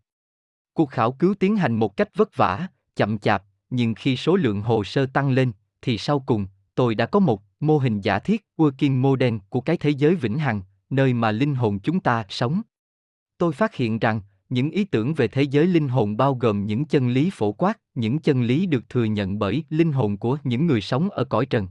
Cuộc 0.80 0.90
khảo 0.90 1.12
cứu 1.12 1.34
tiến 1.34 1.56
hành 1.56 1.76
một 1.76 1.98
cách 1.98 2.10
vất 2.16 2.36
vả, 2.36 2.68
chậm 2.96 3.18
chạp, 3.18 3.44
nhưng 3.70 3.94
khi 3.96 4.16
số 4.16 4.36
lượng 4.36 4.62
hồ 4.62 4.84
sơ 4.84 5.06
tăng 5.06 5.32
lên, 5.32 5.52
thì 5.82 5.98
sau 5.98 6.20
cùng, 6.20 6.48
tôi 6.76 6.96
đã 6.96 7.06
có 7.06 7.20
một 7.20 7.42
mô 7.60 7.78
hình 7.78 8.02
giả 8.02 8.20
thiết 8.20 8.46
working 8.58 9.02
model 9.02 9.36
của 9.50 9.62
cái 9.62 9.78
thế 9.78 9.90
giới 9.90 10.16
vĩnh 10.16 10.40
hằng, 10.40 10.62
nơi 10.90 11.14
mà 11.14 11.32
linh 11.32 11.56
hồn 11.56 11.80
chúng 11.80 12.00
ta 12.00 12.26
sống. 12.30 12.62
Tôi 13.38 13.54
phát 13.54 13.76
hiện 13.76 14.00
rằng, 14.00 14.22
những 14.50 14.72
ý 14.72 14.84
tưởng 14.84 15.14
về 15.14 15.28
thế 15.28 15.44
giới 15.44 15.68
linh 15.68 15.88
hồn 15.88 16.18
bao 16.18 16.36
gồm 16.36 16.66
những 16.66 16.86
chân 16.86 17.10
lý 17.10 17.30
phổ 17.34 17.52
quát, 17.52 17.80
những 17.96 18.20
chân 18.20 18.44
lý 18.44 18.66
được 18.66 18.90
thừa 18.90 19.04
nhận 19.04 19.40
bởi 19.40 19.64
linh 19.70 19.92
hồn 19.92 20.18
của 20.18 20.38
những 20.44 20.68
người 20.68 20.82
sống 20.82 21.10
ở 21.10 21.24
cõi 21.24 21.46
trần. 21.46 21.68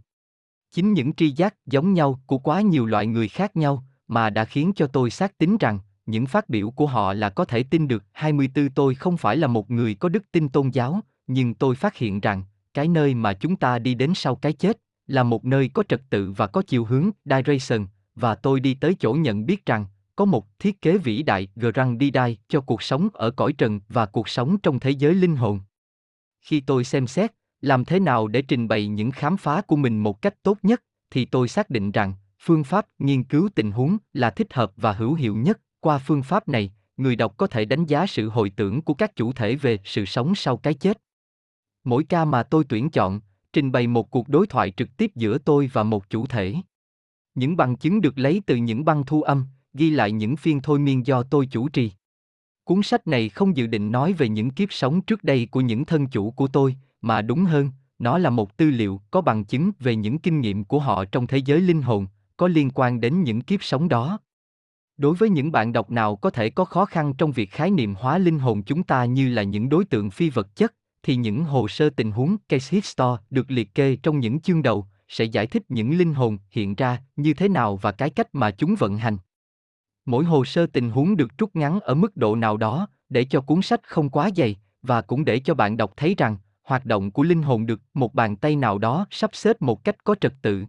Chính 0.71 0.93
những 0.93 1.13
tri 1.13 1.31
giác 1.31 1.55
giống 1.67 1.95
nhau 1.95 2.21
của 2.27 2.39
quá 2.39 2.61
nhiều 2.61 2.87
loại 2.87 3.07
người 3.07 3.29
khác 3.29 3.57
nhau 3.57 3.85
mà 4.09 4.31
đã 4.31 4.45
khiến 4.45 4.73
cho 4.77 4.87
tôi 4.87 5.11
xác 5.11 5.39
tín 5.39 5.57
rằng 5.61 5.79
những 6.09 6.27
phát 6.27 6.49
biểu 6.49 6.71
của 6.71 6.87
họ 6.87 7.13
là 7.13 7.31
có 7.31 7.45
thể 7.45 7.63
tin 7.63 7.89
được. 7.89 8.05
24 8.13 8.71
tôi 8.71 8.95
không 8.95 9.17
phải 9.17 9.37
là 9.37 9.47
một 9.47 9.71
người 9.71 9.95
có 9.95 10.09
đức 10.09 10.25
tin 10.33 10.49
tôn 10.49 10.69
giáo, 10.71 11.01
nhưng 11.27 11.55
tôi 11.55 11.75
phát 11.75 11.97
hiện 11.97 12.21
rằng 12.21 12.43
cái 12.75 12.89
nơi 12.89 13.15
mà 13.15 13.33
chúng 13.33 13.57
ta 13.57 13.79
đi 13.79 13.95
đến 13.95 14.13
sau 14.15 14.35
cái 14.35 14.53
chết 14.53 14.79
là 15.07 15.23
một 15.23 15.45
nơi 15.45 15.71
có 15.75 15.83
trật 15.89 16.03
tự 16.11 16.33
và 16.37 16.47
có 16.47 16.63
chiều 16.67 16.85
hướng 16.85 17.11
direction 17.25 17.87
và 18.15 18.35
tôi 18.35 18.61
đi 18.61 18.75
tới 18.75 18.97
chỗ 19.01 19.13
nhận 19.13 19.47
biết 19.47 19.67
rằng 19.67 19.87
có 20.17 20.25
một 20.25 20.59
thiết 20.59 20.83
kế 20.83 20.99
vĩ 20.99 21.23
đại 21.23 21.49
Grandidai 21.57 22.37
cho 22.49 22.61
cuộc 22.61 22.83
sống 22.83 23.09
ở 23.13 23.31
cõi 23.31 23.53
trần 23.53 23.81
và 23.89 24.07
cuộc 24.07 24.29
sống 24.29 24.59
trong 24.59 24.81
thế 24.81 24.91
giới 24.91 25.15
linh 25.15 25.37
hồn. 25.37 25.61
Khi 26.41 26.61
tôi 26.61 26.85
xem 26.85 27.07
xét, 27.07 27.33
làm 27.61 27.85
thế 27.85 28.01
nào 28.01 28.29
để 28.29 28.43
trình 28.43 28.69
bày 28.69 28.87
những 28.87 29.11
khám 29.11 29.37
phá 29.37 29.61
của 29.61 29.77
mình 29.77 29.99
một 29.99 30.23
cách 30.23 30.35
tốt 30.43 30.59
nhất, 30.63 30.83
thì 31.11 31.25
tôi 31.25 31.49
xác 31.49 31.71
định 31.71 31.93
rằng, 31.93 32.15
phương 32.41 32.65
pháp 32.65 32.87
nghiên 32.99 33.25
cứu 33.25 33.49
tình 33.55 33.73
huống 33.73 33.97
là 34.13 34.31
thích 34.31 34.55
hợp 34.55 34.73
và 34.77 34.93
hữu 34.93 35.15
hiệu 35.15 35.37
nhất. 35.37 35.61
Qua 35.81 35.99
phương 35.99 36.23
pháp 36.23 36.49
này, 36.49 36.73
người 36.97 37.17
đọc 37.17 37.35
có 37.37 37.47
thể 37.47 37.65
đánh 37.65 37.87
giá 37.87 38.07
sự 38.07 38.29
hồi 38.29 38.51
tưởng 38.51 38.83
của 38.83 38.95
các 38.95 39.17
chủ 39.17 39.33
thể 39.33 39.55
về 39.55 39.79
sự 39.85 40.05
sống 40.05 40.35
sau 40.35 40.57
cái 40.57 40.75
chết. 40.75 41.01
Mỗi 41.85 42.05
ca 42.05 42.25
mà 42.25 42.43
tôi 42.43 42.65
tuyển 42.69 42.91
chọn, 42.91 43.21
trình 43.53 43.73
bày 43.73 43.87
một 43.87 44.11
cuộc 44.11 44.29
đối 44.29 44.47
thoại 44.47 44.73
trực 44.77 44.97
tiếp 44.97 45.11
giữa 45.15 45.39
tôi 45.39 45.71
và 45.73 45.83
một 45.83 46.11
chủ 46.11 46.27
thể. 46.27 46.55
Những 47.35 47.57
bằng 47.57 47.77
chứng 47.77 48.01
được 48.01 48.19
lấy 48.19 48.43
từ 48.47 48.57
những 48.57 48.85
băng 48.85 49.05
thu 49.05 49.23
âm, 49.23 49.47
ghi 49.75 49.91
lại 49.91 50.13
những 50.13 50.37
phiên 50.37 50.61
thôi 50.61 50.79
miên 50.79 51.07
do 51.07 51.23
tôi 51.23 51.47
chủ 51.47 51.69
trì. 51.69 51.93
Cuốn 52.65 52.83
sách 52.83 53.07
này 53.07 53.29
không 53.29 53.57
dự 53.57 53.67
định 53.67 53.93
nói 53.93 54.13
về 54.13 54.29
những 54.29 54.51
kiếp 54.51 54.73
sống 54.73 55.01
trước 55.01 55.25
đây 55.25 55.49
của 55.51 55.61
những 55.61 55.85
thân 55.85 56.07
chủ 56.07 56.31
của 56.31 56.49
tôi, 56.49 56.77
mà 57.01 57.23
đúng 57.23 57.45
hơn, 57.45 57.71
nó 57.99 58.19
là 58.19 58.31
một 58.31 58.57
tư 58.57 58.71
liệu 58.71 59.01
có 59.11 59.21
bằng 59.21 59.45
chứng 59.45 59.71
về 59.79 59.97
những 59.97 60.19
kinh 60.19 60.41
nghiệm 60.41 60.65
của 60.65 60.79
họ 60.79 61.05
trong 61.05 61.27
thế 61.27 61.39
giới 61.39 61.61
linh 61.61 61.83
hồn, 61.83 62.07
có 62.37 62.49
liên 62.49 62.71
quan 62.75 63.01
đến 63.01 63.23
những 63.23 63.41
kiếp 63.41 63.63
sống 63.63 63.89
đó. 63.89 64.19
Đối 64.99 65.15
với 65.15 65.31
những 65.31 65.53
bạn 65.53 65.73
đọc 65.73 65.91
nào 65.91 66.17
có 66.17 66.31
thể 66.31 66.51
có 66.51 66.65
khó 66.65 66.85
khăn 66.85 67.15
trong 67.19 67.33
việc 67.33 67.51
khái 67.51 67.71
niệm 67.71 67.95
hóa 67.95 68.19
linh 68.19 68.39
hồn 68.39 68.63
chúng 68.63 68.83
ta 68.83 69.05
như 69.05 69.29
là 69.29 69.43
những 69.43 69.69
đối 69.69 69.85
tượng 69.85 70.11
phi 70.11 70.31
vật 70.31 70.57
chất, 70.57 70.75
thì 71.03 71.17
những 71.17 71.45
hồ 71.45 71.69
sơ 71.69 71.91
tình 71.91 72.13
huống 72.13 72.37
case 72.49 72.75
history 72.77 73.23
được 73.31 73.51
liệt 73.51 73.75
kê 73.75 73.97
trong 74.03 74.21
những 74.21 74.41
chương 74.41 74.63
đầu 74.63 74.87
sẽ 75.09 75.25
giải 75.25 75.47
thích 75.47 75.63
những 75.69 75.99
linh 75.99 76.15
hồn 76.15 76.39
hiện 76.51 76.75
ra 76.75 77.03
như 77.17 77.35
thế 77.35 77.49
nào 77.49 77.77
và 77.77 77.93
cái 77.93 78.11
cách 78.11 78.29
mà 78.33 78.51
chúng 78.51 78.75
vận 78.79 78.99
hành. 78.99 79.17
Mỗi 80.07 80.25
hồ 80.25 80.45
sơ 80.45 80.67
tình 80.67 80.91
huống 80.91 81.17
được 81.17 81.39
trút 81.39 81.51
ngắn 81.55 81.81
ở 81.81 81.95
mức 81.95 82.17
độ 82.17 82.37
nào 82.37 82.57
đó 82.57 82.89
để 83.09 83.25
cho 83.25 83.41
cuốn 83.41 83.63
sách 83.63 83.81
không 83.83 84.11
quá 84.11 84.31
dày 84.37 84.57
và 84.83 85.01
cũng 85.01 85.25
để 85.25 85.39
cho 85.39 85.55
bạn 85.55 85.77
đọc 85.77 85.93
thấy 85.97 86.15
rằng 86.19 86.37
hoạt 86.63 86.85
động 86.85 87.11
của 87.11 87.23
linh 87.23 87.43
hồn 87.43 87.67
được 87.67 87.81
một 87.95 88.15
bàn 88.15 88.37
tay 88.37 88.57
nào 88.57 88.79
đó 88.79 89.07
sắp 89.11 89.31
xếp 89.33 89.63
một 89.63 89.85
cách 89.85 90.05
có 90.05 90.15
trật 90.15 90.35
tự. 90.43 90.65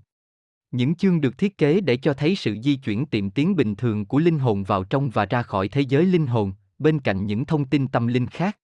Những 0.72 0.96
chương 0.96 1.22
được 1.22 1.38
thiết 1.38 1.58
kế 1.58 1.82
để 1.82 1.98
cho 1.98 2.14
thấy 2.14 2.36
sự 2.36 2.58
di 2.64 2.76
chuyển 2.76 3.06
tiệm 3.06 3.30
tiến 3.30 3.56
bình 3.56 3.76
thường 3.76 4.06
của 4.06 4.20
linh 4.20 4.40
hồn 4.40 4.64
vào 4.64 4.84
trong 4.84 5.10
và 5.10 5.26
ra 5.26 5.42
khỏi 5.42 5.68
thế 5.68 5.82
giới 5.82 6.06
linh 6.06 6.28
hồn, 6.28 6.54
bên 6.80 7.00
cạnh 7.00 7.26
những 7.26 7.46
thông 7.46 7.66
tin 7.66 7.88
tâm 7.88 8.08
linh 8.08 8.28
khác. 8.28 8.58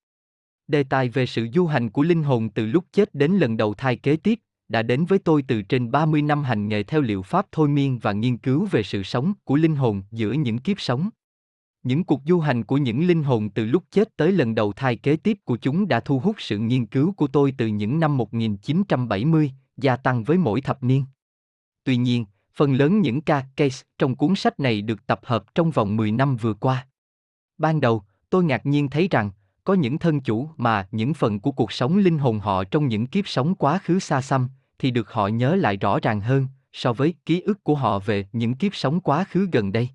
Đề 0.67 0.83
tài 0.83 1.09
về 1.09 1.25
sự 1.25 1.47
du 1.53 1.65
hành 1.65 1.89
của 1.89 2.01
linh 2.01 2.23
hồn 2.23 2.49
từ 2.49 2.65
lúc 2.65 2.85
chết 2.93 3.15
đến 3.15 3.31
lần 3.31 3.57
đầu 3.57 3.73
thai 3.73 3.95
kế 3.95 4.15
tiếp 4.15 4.39
đã 4.67 4.83
đến 4.83 5.05
với 5.05 5.19
tôi 5.19 5.43
từ 5.47 5.61
trên 5.61 5.91
30 5.91 6.21
năm 6.21 6.43
hành 6.43 6.67
nghề 6.67 6.83
theo 6.83 7.01
liệu 7.01 7.21
pháp 7.21 7.45
thôi 7.51 7.69
miên 7.69 7.99
và 7.99 8.11
nghiên 8.11 8.37
cứu 8.37 8.67
về 8.71 8.83
sự 8.83 9.03
sống 9.03 9.33
của 9.43 9.55
linh 9.55 9.75
hồn 9.75 10.01
giữa 10.11 10.31
những 10.31 10.57
kiếp 10.57 10.79
sống. 10.79 11.09
Những 11.83 12.03
cuộc 12.03 12.21
du 12.25 12.39
hành 12.39 12.63
của 12.63 12.77
những 12.77 13.07
linh 13.07 13.23
hồn 13.23 13.49
từ 13.49 13.65
lúc 13.65 13.83
chết 13.91 14.17
tới 14.17 14.31
lần 14.31 14.55
đầu 14.55 14.73
thai 14.73 14.95
kế 14.95 15.15
tiếp 15.15 15.37
của 15.45 15.57
chúng 15.57 15.87
đã 15.87 15.99
thu 15.99 16.19
hút 16.19 16.35
sự 16.39 16.57
nghiên 16.57 16.85
cứu 16.85 17.13
của 17.13 17.27
tôi 17.27 17.53
từ 17.57 17.67
những 17.67 17.99
năm 17.99 18.17
1970, 18.17 19.51
gia 19.77 19.95
tăng 19.95 20.23
với 20.23 20.37
mỗi 20.37 20.61
thập 20.61 20.83
niên. 20.83 21.03
Tuy 21.85 21.97
nhiên, 21.97 22.25
phần 22.55 22.73
lớn 22.73 23.01
những 23.01 23.21
ca 23.21 23.45
case 23.55 23.85
trong 23.97 24.15
cuốn 24.15 24.35
sách 24.35 24.59
này 24.59 24.81
được 24.81 25.07
tập 25.07 25.19
hợp 25.23 25.55
trong 25.55 25.71
vòng 25.71 25.97
10 25.97 26.11
năm 26.11 26.35
vừa 26.35 26.53
qua. 26.53 26.87
Ban 27.57 27.81
đầu, 27.81 28.03
tôi 28.29 28.43
ngạc 28.43 28.65
nhiên 28.65 28.89
thấy 28.89 29.07
rằng, 29.11 29.31
có 29.63 29.73
những 29.73 29.97
thân 29.97 30.21
chủ 30.21 30.49
mà 30.57 30.87
những 30.91 31.13
phần 31.13 31.39
của 31.39 31.51
cuộc 31.51 31.71
sống 31.71 31.97
linh 31.97 32.17
hồn 32.17 32.39
họ 32.39 32.63
trong 32.63 32.87
những 32.87 33.07
kiếp 33.07 33.27
sống 33.27 33.55
quá 33.55 33.79
khứ 33.83 33.99
xa 33.99 34.21
xăm, 34.21 34.49
thì 34.79 34.91
được 34.91 35.11
họ 35.11 35.27
nhớ 35.27 35.55
lại 35.55 35.77
rõ 35.77 35.99
ràng 35.99 36.21
hơn 36.21 36.47
so 36.73 36.93
với 36.93 37.13
ký 37.25 37.41
ức 37.41 37.63
của 37.63 37.75
họ 37.75 37.99
về 37.99 38.27
những 38.33 38.55
kiếp 38.55 38.75
sống 38.75 38.99
quá 38.99 39.25
khứ 39.29 39.47
gần 39.51 39.71
đây. 39.71 39.89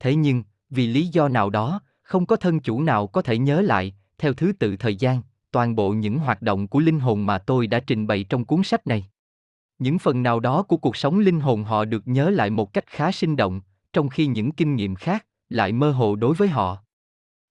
Thế 0.00 0.14
nhưng, 0.14 0.42
vì 0.70 0.86
lý 0.86 1.06
do 1.06 1.28
nào 1.28 1.50
đó, 1.50 1.80
không 2.02 2.26
có 2.26 2.36
thân 2.36 2.60
chủ 2.60 2.82
nào 2.82 3.06
có 3.06 3.22
thể 3.22 3.38
nhớ 3.38 3.60
lại, 3.60 3.94
theo 4.18 4.34
thứ 4.34 4.52
tự 4.58 4.76
thời 4.76 4.96
gian, 4.96 5.22
toàn 5.50 5.76
bộ 5.76 5.90
những 5.90 6.18
hoạt 6.18 6.42
động 6.42 6.68
của 6.68 6.78
linh 6.78 7.00
hồn 7.00 7.26
mà 7.26 7.38
tôi 7.38 7.66
đã 7.66 7.80
trình 7.80 8.06
bày 8.06 8.24
trong 8.24 8.44
cuốn 8.44 8.62
sách 8.62 8.86
này. 8.86 9.08
Những 9.82 9.98
phần 9.98 10.22
nào 10.22 10.40
đó 10.40 10.62
của 10.62 10.76
cuộc 10.76 10.96
sống 10.96 11.18
linh 11.18 11.40
hồn 11.40 11.64
họ 11.64 11.84
được 11.84 12.08
nhớ 12.08 12.30
lại 12.30 12.50
một 12.50 12.72
cách 12.72 12.86
khá 12.86 13.12
sinh 13.12 13.36
động, 13.36 13.60
trong 13.92 14.08
khi 14.08 14.26
những 14.26 14.52
kinh 14.52 14.76
nghiệm 14.76 14.94
khác 14.94 15.26
lại 15.48 15.72
mơ 15.72 15.90
hồ 15.90 16.16
đối 16.16 16.34
với 16.34 16.48
họ. 16.48 16.78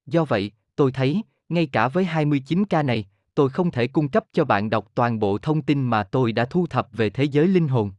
Do 0.06 0.26
vậy, 0.26 0.52
tôi 0.76 0.92
thấy, 0.92 1.22
ngay 1.50 1.66
cả 1.66 1.88
với 1.88 2.06
29 2.06 2.66
ca 2.66 2.84
này, 2.84 3.06
tôi 3.36 3.50
không 3.50 3.72
thể 3.72 3.88
cung 3.88 4.10
cấp 4.10 4.26
cho 4.34 4.46
bạn 4.46 4.70
đọc 4.70 4.92
toàn 4.96 5.20
bộ 5.20 5.38
thông 5.38 5.62
tin 5.62 5.84
mà 5.84 6.04
tôi 6.04 6.32
đã 6.32 6.46
thu 6.46 6.68
thập 6.68 6.88
về 6.92 7.10
thế 7.10 7.24
giới 7.24 7.48
linh 7.48 7.68
hồn. 7.68 7.92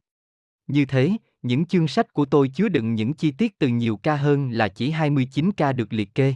Như 0.67 0.85
thế, 0.85 1.13
những 1.43 1.67
chương 1.67 1.89
sách 1.89 2.13
của 2.13 2.25
tôi 2.25 2.49
chứa 2.49 2.69
đựng 2.69 2.95
những 2.95 3.15
chi 3.15 3.31
tiết 3.31 3.59
từ 3.59 3.69
nhiều 3.69 3.97
ca 3.97 4.17
hơn 4.17 4.51
là 4.51 4.69
chỉ 4.69 4.91
29 4.91 5.53
ca 5.53 5.73
được 5.73 5.93
liệt 5.93 6.15
kê. 6.15 6.35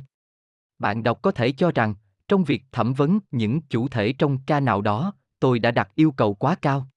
Bạn 0.79 1.03
đọc 1.03 1.23
có 1.23 1.31
thể 1.31 1.53
cho 1.53 1.73
rằng, 1.75 1.95
trong 2.29 2.45
việc 2.45 2.63
thẩm 2.73 2.95
vấn 2.95 3.19
những 3.31 3.61
chủ 3.61 3.89
thể 3.89 4.13
trong 4.13 4.39
ca 4.47 4.61
nào 4.61 4.81
đó, 4.81 5.13
tôi 5.41 5.59
đã 5.59 5.71
đặt 5.71 5.89
yêu 5.95 6.11
cầu 6.11 6.35
quá 6.35 6.55
cao. 6.63 6.89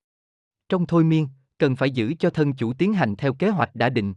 Trong 0.69 0.85
thôi 0.85 1.03
miên, 1.03 1.27
cần 1.57 1.75
phải 1.75 1.91
giữ 1.91 2.13
cho 2.19 2.29
thân 2.29 2.53
chủ 2.53 2.73
tiến 2.73 2.93
hành 2.93 3.15
theo 3.15 3.33
kế 3.33 3.49
hoạch 3.49 3.75
đã 3.75 3.89
định. 3.89 4.13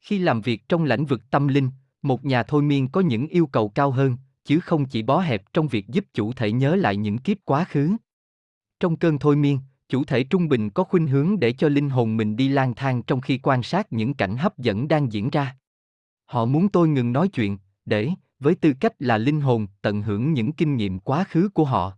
Khi 0.00 0.18
làm 0.18 0.40
việc 0.40 0.68
trong 0.68 0.84
lĩnh 0.84 1.04
vực 1.04 1.20
tâm 1.30 1.48
linh, 1.48 1.70
một 2.02 2.24
nhà 2.24 2.42
thôi 2.42 2.62
miên 2.62 2.88
có 2.88 3.00
những 3.00 3.26
yêu 3.26 3.46
cầu 3.46 3.68
cao 3.68 3.90
hơn, 3.90 4.16
chứ 4.44 4.60
không 4.60 4.86
chỉ 4.86 5.02
bó 5.02 5.20
hẹp 5.20 5.52
trong 5.52 5.68
việc 5.68 5.88
giúp 5.88 6.04
chủ 6.14 6.32
thể 6.32 6.52
nhớ 6.52 6.76
lại 6.76 6.96
những 6.96 7.18
kiếp 7.18 7.36
quá 7.44 7.64
khứ. 7.64 7.96
Trong 8.80 8.96
cơn 8.96 9.18
thôi 9.18 9.36
miên, 9.36 9.58
chủ 9.88 10.04
thể 10.04 10.24
trung 10.24 10.48
bình 10.48 10.70
có 10.70 10.84
khuynh 10.84 11.06
hướng 11.06 11.40
để 11.40 11.52
cho 11.52 11.68
linh 11.68 11.90
hồn 11.90 12.16
mình 12.16 12.36
đi 12.36 12.48
lang 12.48 12.74
thang 12.74 13.02
trong 13.02 13.20
khi 13.20 13.38
quan 13.38 13.62
sát 13.62 13.92
những 13.92 14.14
cảnh 14.14 14.36
hấp 14.36 14.58
dẫn 14.58 14.88
đang 14.88 15.12
diễn 15.12 15.30
ra. 15.30 15.56
Họ 16.26 16.44
muốn 16.44 16.68
tôi 16.68 16.88
ngừng 16.88 17.12
nói 17.12 17.28
chuyện, 17.28 17.58
để, 17.84 18.10
với 18.38 18.54
tư 18.54 18.72
cách 18.80 18.92
là 18.98 19.18
linh 19.18 19.40
hồn, 19.40 19.66
tận 19.82 20.02
hưởng 20.02 20.32
những 20.32 20.52
kinh 20.52 20.76
nghiệm 20.76 20.98
quá 20.98 21.24
khứ 21.24 21.48
của 21.54 21.64
họ. 21.64 21.92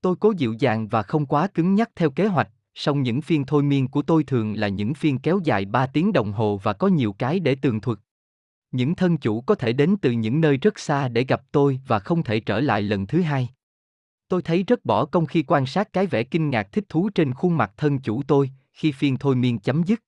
Tôi 0.00 0.16
cố 0.20 0.32
dịu 0.36 0.54
dàng 0.58 0.88
và 0.88 1.02
không 1.02 1.26
quá 1.26 1.46
cứng 1.46 1.74
nhắc 1.74 1.90
theo 1.96 2.10
kế 2.10 2.26
hoạch, 2.26 2.48
song 2.74 3.02
những 3.02 3.20
phiên 3.20 3.44
thôi 3.44 3.62
miên 3.62 3.88
của 3.88 4.02
tôi 4.02 4.24
thường 4.24 4.54
là 4.54 4.68
những 4.68 4.94
phiên 4.94 5.18
kéo 5.18 5.40
dài 5.44 5.64
3 5.64 5.86
tiếng 5.86 6.12
đồng 6.12 6.32
hồ 6.32 6.60
và 6.62 6.72
có 6.72 6.88
nhiều 6.88 7.12
cái 7.12 7.40
để 7.40 7.54
tường 7.54 7.80
thuật. 7.80 7.98
Những 8.72 8.94
thân 8.94 9.16
chủ 9.16 9.40
có 9.40 9.54
thể 9.54 9.72
đến 9.72 9.96
từ 10.02 10.10
những 10.10 10.40
nơi 10.40 10.56
rất 10.56 10.78
xa 10.78 11.08
để 11.08 11.24
gặp 11.24 11.42
tôi 11.52 11.80
và 11.86 11.98
không 11.98 12.22
thể 12.22 12.40
trở 12.40 12.60
lại 12.60 12.82
lần 12.82 13.06
thứ 13.06 13.22
hai. 13.22 13.48
Tôi 14.28 14.42
thấy 14.42 14.62
rất 14.62 14.84
bỏ 14.84 15.04
công 15.04 15.26
khi 15.26 15.42
quan 15.42 15.66
sát 15.66 15.92
cái 15.92 16.06
vẻ 16.06 16.22
kinh 16.22 16.50
ngạc 16.50 16.72
thích 16.72 16.84
thú 16.88 17.10
trên 17.14 17.34
khuôn 17.34 17.56
mặt 17.56 17.72
thân 17.76 17.98
chủ 17.98 18.22
tôi 18.22 18.50
khi 18.72 18.92
phiên 18.92 19.16
thôi 19.16 19.36
miên 19.36 19.58
chấm 19.58 19.82
dứt. 19.82 20.00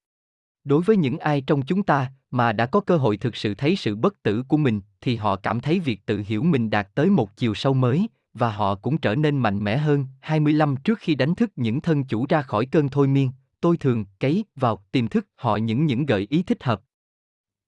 Đối 0.65 0.83
với 0.83 0.97
những 0.97 1.19
ai 1.19 1.41
trong 1.41 1.63
chúng 1.63 1.83
ta 1.83 2.13
mà 2.31 2.53
đã 2.53 2.67
có 2.67 2.81
cơ 2.81 2.97
hội 2.97 3.17
thực 3.17 3.37
sự 3.37 3.55
thấy 3.55 3.77
sự 3.77 3.97
bất 3.97 4.23
tử 4.23 4.43
của 4.49 4.57
mình 4.57 4.81
thì 5.01 5.17
họ 5.17 5.37
cảm 5.37 5.61
thấy 5.61 5.81
việc 5.81 6.07
tự 6.07 6.23
hiểu 6.27 6.43
mình 6.43 6.71
đạt 6.71 6.89
tới 6.95 7.11
một 7.11 7.37
chiều 7.37 7.55
sâu 7.55 7.75
mới 7.75 8.09
và 8.35 8.53
họ 8.53 8.75
cũng 8.75 8.99
trở 8.99 9.15
nên 9.15 9.39
mạnh 9.39 9.65
mẽ 9.65 9.77
hơn. 9.77 10.07
25 10.21 10.77
trước 10.77 10.99
khi 10.99 11.15
đánh 11.15 11.35
thức 11.35 11.53
những 11.57 11.81
thân 11.81 12.05
chủ 12.05 12.27
ra 12.29 12.43
khỏi 12.43 12.67
cơn 12.67 12.89
thôi 12.89 13.09
miên, 13.09 13.31
tôi 13.61 13.77
thường 13.77 14.05
cấy 14.21 14.45
vào 14.57 14.85
tiềm 14.93 15.09
thức 15.09 15.27
họ 15.37 15.57
những 15.57 15.87
những 15.87 16.07
gợi 16.07 16.27
ý 16.31 16.43
thích 16.43 16.65
hợp. 16.65 16.83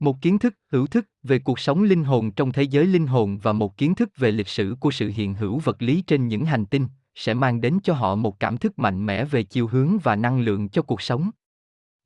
Một 0.00 0.16
kiến 0.20 0.38
thức 0.38 0.54
hữu 0.72 0.86
thức 0.86 1.06
về 1.22 1.38
cuộc 1.38 1.58
sống 1.58 1.82
linh 1.82 2.04
hồn 2.04 2.30
trong 2.30 2.52
thế 2.52 2.62
giới 2.62 2.86
linh 2.86 3.06
hồn 3.06 3.38
và 3.42 3.52
một 3.52 3.76
kiến 3.76 3.94
thức 3.94 4.10
về 4.16 4.30
lịch 4.30 4.48
sử 4.48 4.76
của 4.80 4.90
sự 4.90 5.12
hiện 5.14 5.34
hữu 5.34 5.58
vật 5.58 5.82
lý 5.82 6.02
trên 6.02 6.28
những 6.28 6.44
hành 6.44 6.66
tinh 6.66 6.88
sẽ 7.14 7.34
mang 7.34 7.60
đến 7.60 7.78
cho 7.82 7.94
họ 7.94 8.14
một 8.14 8.40
cảm 8.40 8.56
thức 8.56 8.78
mạnh 8.78 9.06
mẽ 9.06 9.24
về 9.24 9.42
chiều 9.42 9.66
hướng 9.66 9.98
và 10.02 10.16
năng 10.16 10.40
lượng 10.40 10.68
cho 10.68 10.82
cuộc 10.82 11.02
sống. 11.02 11.30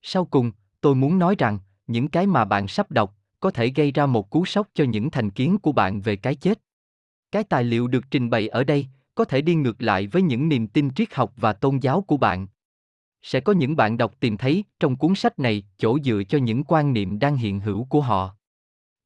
Sau 0.02 0.24
cùng, 0.24 0.52
tôi 0.80 0.94
muốn 0.94 1.18
nói 1.18 1.34
rằng, 1.38 1.58
những 1.86 2.08
cái 2.08 2.26
mà 2.26 2.44
bạn 2.44 2.68
sắp 2.68 2.90
đọc 2.90 3.16
có 3.40 3.50
thể 3.50 3.68
gây 3.68 3.92
ra 3.92 4.06
một 4.06 4.30
cú 4.30 4.44
sốc 4.44 4.68
cho 4.74 4.84
những 4.84 5.10
thành 5.10 5.30
kiến 5.30 5.58
của 5.58 5.72
bạn 5.72 6.00
về 6.00 6.16
cái 6.16 6.34
chết. 6.34 6.58
Cái 7.32 7.44
tài 7.44 7.64
liệu 7.64 7.86
được 7.86 8.04
trình 8.10 8.30
bày 8.30 8.48
ở 8.48 8.64
đây 8.64 8.86
có 9.14 9.24
thể 9.24 9.40
đi 9.40 9.54
ngược 9.54 9.82
lại 9.82 10.06
với 10.06 10.22
những 10.22 10.48
niềm 10.48 10.66
tin 10.66 10.90
triết 10.90 11.14
học 11.14 11.32
và 11.36 11.52
tôn 11.52 11.78
giáo 11.78 12.00
của 12.00 12.16
bạn. 12.16 12.46
Sẽ 13.22 13.40
có 13.40 13.52
những 13.52 13.76
bạn 13.76 13.96
đọc 13.96 14.14
tìm 14.20 14.36
thấy 14.36 14.64
trong 14.80 14.96
cuốn 14.96 15.14
sách 15.14 15.38
này 15.38 15.62
chỗ 15.78 15.98
dựa 16.04 16.22
cho 16.28 16.38
những 16.38 16.64
quan 16.64 16.92
niệm 16.92 17.18
đang 17.18 17.36
hiện 17.36 17.60
hữu 17.60 17.84
của 17.84 18.00
họ. 18.00 18.36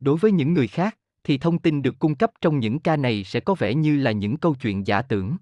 Đối 0.01 0.17
với 0.17 0.33
những 0.33 0.55
người 0.55 0.69
khác, 0.69 0.99
thì 1.25 1.39
thông 1.39 1.59
tin 1.59 1.83
được 1.83 1.99
cung 1.99 2.15
cấp 2.15 2.31
trong 2.41 2.59
những 2.59 2.79
ca 2.79 2.97
này 2.97 3.25
sẽ 3.25 3.41
có 3.41 3.55
vẻ 3.55 3.75
như 3.75 3.97
là 3.97 4.13
những 4.13 4.37
câu 4.37 4.55
chuyện 4.55 4.87
giả 4.87 5.03
tưởng. 5.03 5.37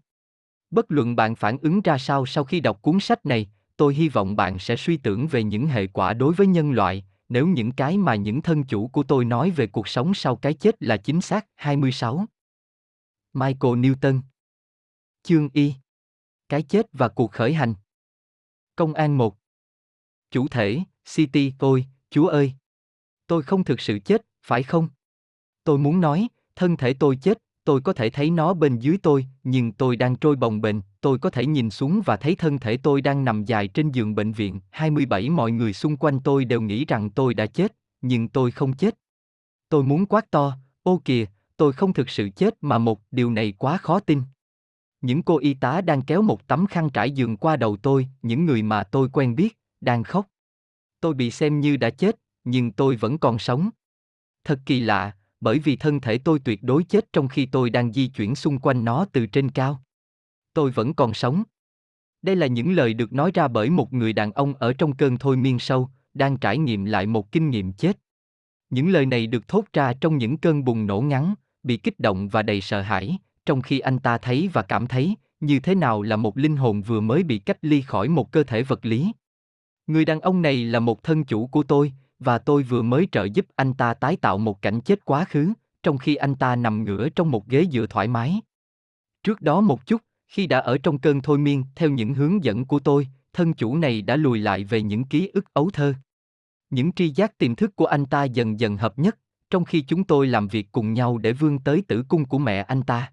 Bất 0.71 0.87
luận 0.89 1.17
bạn 1.17 1.35
phản 1.35 1.59
ứng 1.59 1.81
ra 1.81 1.99
sao 1.99 2.27
sau 2.27 2.45
khi 2.45 2.61
đọc 2.61 2.83
cuốn 2.83 3.01
sách 3.01 3.27
này, 3.27 3.51
tôi 3.77 3.95
hy 3.95 4.09
vọng 4.09 4.37
bạn 4.37 4.59
sẽ 4.59 4.77
suy 4.77 4.97
tưởng 4.97 5.27
về 5.27 5.43
những 5.43 5.67
hệ 5.67 5.87
quả 5.87 6.13
đối 6.13 6.35
với 6.35 6.47
nhân 6.47 6.73
loại, 6.73 7.05
nếu 7.29 7.47
những 7.47 7.73
cái 7.73 7.99
mà 7.99 8.15
những 8.15 8.43
thân 8.43 8.65
chủ 8.65 8.89
của 8.89 9.03
tôi 9.03 9.25
nói 9.25 9.51
về 9.51 9.67
cuộc 9.67 9.89
sống 9.89 10.15
sau 10.15 10.37
cái 10.37 10.55
chết 10.55 10.83
là 10.83 10.97
chính 10.97 11.21
xác. 11.21 11.47
26. 11.57 12.27
Michael 13.35 13.75
Newton 13.75 14.21
Chương 15.23 15.49
Y 15.53 15.75
Cái 16.49 16.63
chết 16.63 16.87
và 16.93 17.09
cuộc 17.09 17.33
khởi 17.33 17.55
hành 17.55 17.75
Công 18.77 18.95
an 18.95 19.19
1 19.19 19.37
Chủ 20.31 20.49
thể, 20.49 20.81
City, 21.15 21.53
tôi, 21.59 21.87
Chúa 22.11 22.27
ơi! 22.27 22.53
Tôi 23.27 23.43
không 23.43 23.65
thực 23.65 23.81
sự 23.81 23.99
chết, 23.99 24.27
phải 24.47 24.63
không? 24.63 24.89
Tôi 25.65 25.79
muốn 25.79 26.01
nói, 26.01 26.29
thân 26.57 26.77
thể 26.77 26.95
tôi 26.95 27.17
chết, 27.17 27.39
tôi 27.65 27.81
có 27.81 27.93
thể 27.93 28.11
thấy 28.11 28.31
nó 28.31 28.55
bên 28.55 28.79
dưới 28.79 28.99
tôi, 29.03 29.27
nhưng 29.45 29.73
tôi 29.73 29.97
đang 29.97 30.17
trôi 30.17 30.37
bồng 30.37 30.61
bềnh, 30.61 30.77
tôi 31.01 31.19
có 31.19 31.31
thể 31.31 31.47
nhìn 31.47 31.71
xuống 31.71 32.03
và 32.05 32.17
thấy 32.17 32.35
thân 32.35 32.59
thể 32.59 32.77
tôi 32.77 33.01
đang 33.01 33.25
nằm 33.25 33.45
dài 33.45 33.69
trên 33.69 33.91
giường 33.91 34.15
bệnh 34.15 34.33
viện. 34.33 34.61
27 34.71 35.31
mọi 35.31 35.53
người 35.53 35.73
xung 35.73 35.97
quanh 35.97 36.21
tôi 36.21 36.45
đều 36.45 36.61
nghĩ 36.61 36.85
rằng 36.85 37.11
tôi 37.11 37.35
đã 37.35 37.47
chết, 37.47 37.73
nhưng 38.01 38.29
tôi 38.29 38.51
không 38.51 38.77
chết. 38.77 38.95
Tôi 39.69 39.85
muốn 39.85 40.07
quát 40.07 40.31
to, 40.31 40.57
ô 40.83 41.01
kìa, 41.05 41.27
tôi 41.63 41.73
không 41.73 41.93
thực 41.93 42.11
sự 42.11 42.29
chết 42.37 42.55
mà 42.61 42.79
một 42.79 43.01
điều 43.11 43.31
này 43.31 43.55
quá 43.59 43.77
khó 43.77 44.01
tin. 44.01 44.23
Những 45.01 45.23
cô 45.23 45.39
y 45.39 45.55
tá 45.55 45.81
đang 45.81 46.03
kéo 46.03 46.23
một 46.23 46.47
tấm 46.47 46.67
khăn 46.67 46.91
trải 46.91 47.11
giường 47.11 47.37
qua 47.37 47.57
đầu 47.57 47.77
tôi, 47.77 48.09
những 48.23 48.47
người 48.47 48.63
mà 48.63 48.83
tôi 48.83 49.09
quen 49.13 49.35
biết, 49.35 49.59
đang 49.81 50.03
khóc. 50.03 50.27
Tôi 51.01 51.15
bị 51.15 51.31
xem 51.31 51.61
như 51.61 51.77
đã 51.77 51.91
chết, 51.91 52.17
nhưng 52.45 52.73
tôi 52.73 52.97
vẫn 52.97 53.19
còn 53.19 53.39
sống. 53.39 53.71
Thật 54.45 54.61
kỳ 54.67 54.81
lạ, 54.81 55.17
bởi 55.41 55.59
vì 55.59 55.77
thân 55.77 56.01
thể 56.01 56.19
tôi 56.19 56.39
tuyệt 56.39 56.63
đối 56.63 56.85
chết 56.85 57.13
trong 57.13 57.29
khi 57.29 57.47
tôi 57.47 57.71
đang 57.71 57.93
di 57.93 58.07
chuyển 58.07 58.35
xung 58.35 58.59
quanh 58.59 58.85
nó 58.85 59.07
từ 59.13 59.27
trên 59.27 59.51
cao. 59.51 59.83
Tôi 60.55 60.71
vẫn 60.71 60.95
còn 60.95 61.15
sống. 61.15 61.43
Đây 62.23 62.37
là 62.37 62.47
những 62.47 62.73
lời 62.73 62.95
được 62.95 63.13
nói 63.13 63.31
ra 63.35 63.49
bởi 63.49 63.71
một 63.71 63.93
người 63.93 64.13
đàn 64.13 64.33
ông 64.33 64.55
ở 64.55 64.73
trong 64.73 64.97
cơn 64.97 65.19
thôi 65.19 65.37
miên 65.37 65.59
sâu, 65.59 65.91
đang 66.15 66.37
trải 66.37 66.59
nghiệm 66.59 66.85
lại 66.85 67.07
một 67.07 67.33
kinh 67.33 67.51
nghiệm 67.51 67.73
chết. 67.73 67.99
Những 68.71 68.91
lời 68.91 69.07
này 69.07 69.27
được 69.27 69.49
thốt 69.49 69.65
ra 69.73 69.93
trong 70.01 70.19
những 70.19 70.39
cơn 70.39 70.65
bùng 70.65 70.87
nổ 70.87 71.01
ngắn, 71.01 71.35
bị 71.63 71.77
kích 71.77 72.01
động 72.01 72.29
và 72.29 72.43
đầy 72.43 72.61
sợ 72.61 72.81
hãi, 72.81 73.19
trong 73.47 73.63
khi 73.63 73.79
anh 73.79 73.99
ta 73.99 74.19
thấy 74.19 74.51
và 74.53 74.63
cảm 74.63 74.87
thấy 74.87 75.17
như 75.41 75.61
thế 75.61 75.75
nào 75.75 76.03
là 76.03 76.17
một 76.17 76.39
linh 76.39 76.57
hồn 76.57 76.83
vừa 76.83 77.01
mới 77.01 77.23
bị 77.23 77.39
cách 77.39 77.59
ly 77.63 77.81
khỏi 77.83 78.09
một 78.09 78.33
cơ 78.33 78.45
thể 78.45 78.63
vật 78.63 78.87
lý. 78.87 79.13
Người 79.87 80.05
đàn 80.05 80.21
ông 80.21 80.43
này 80.43 80.65
là 80.65 80.81
một 80.81 81.03
thân 81.03 81.25
chủ 81.25 81.47
của 81.47 81.63
tôi, 81.63 81.93
và 82.19 82.39
tôi 82.39 82.63
vừa 82.63 82.83
mới 82.83 83.09
trợ 83.13 83.25
giúp 83.25 83.47
anh 83.57 83.75
ta 83.75 83.95
tái 83.95 84.17
tạo 84.17 84.39
một 84.39 84.63
cảnh 84.63 84.81
chết 84.81 85.05
quá 85.05 85.25
khứ, 85.25 85.53
trong 85.83 85.99
khi 85.99 86.15
anh 86.15 86.35
ta 86.35 86.57
nằm 86.57 86.85
ngửa 86.85 87.09
trong 87.09 87.31
một 87.31 87.49
ghế 87.49 87.67
dựa 87.73 87.87
thoải 87.87 88.09
mái. 88.09 88.41
Trước 89.23 89.41
đó 89.41 89.61
một 89.61 89.87
chút, 89.87 90.03
khi 90.29 90.47
đã 90.47 90.59
ở 90.59 90.79
trong 90.79 90.99
cơn 90.99 91.21
thôi 91.21 91.39
miên 91.39 91.65
theo 91.75 91.91
những 91.91 92.15
hướng 92.15 92.45
dẫn 92.45 92.65
của 92.65 92.79
tôi, 92.79 93.09
thân 93.33 93.55
chủ 93.55 93.77
này 93.77 94.03
đã 94.03 94.17
lùi 94.17 94.39
lại 94.39 94.65
về 94.65 94.83
những 94.83 95.05
ký 95.05 95.31
ức 95.35 95.55
ấu 95.55 95.71
thơ. 95.71 95.95
Những 96.71 96.93
tri 96.93 97.09
giác 97.09 97.39
tiềm 97.39 97.55
thức 97.55 97.77
của 97.77 97.87
anh 97.87 98.07
ta 98.07 98.25
dần 98.25 98.61
dần 98.61 98.77
hợp 98.77 98.99
nhất, 98.99 99.19
trong 99.53 99.65
khi 99.65 99.81
chúng 99.81 100.05
tôi 100.05 100.27
làm 100.27 100.49
việc 100.49 100.73
cùng 100.73 100.93
nhau 100.93 101.19
để 101.19 101.33
vươn 101.33 101.59
tới 101.59 101.83
tử 101.89 102.05
cung 102.09 102.25
của 102.25 102.39
mẹ 102.39 102.63
anh 102.63 102.83
ta. 102.83 103.13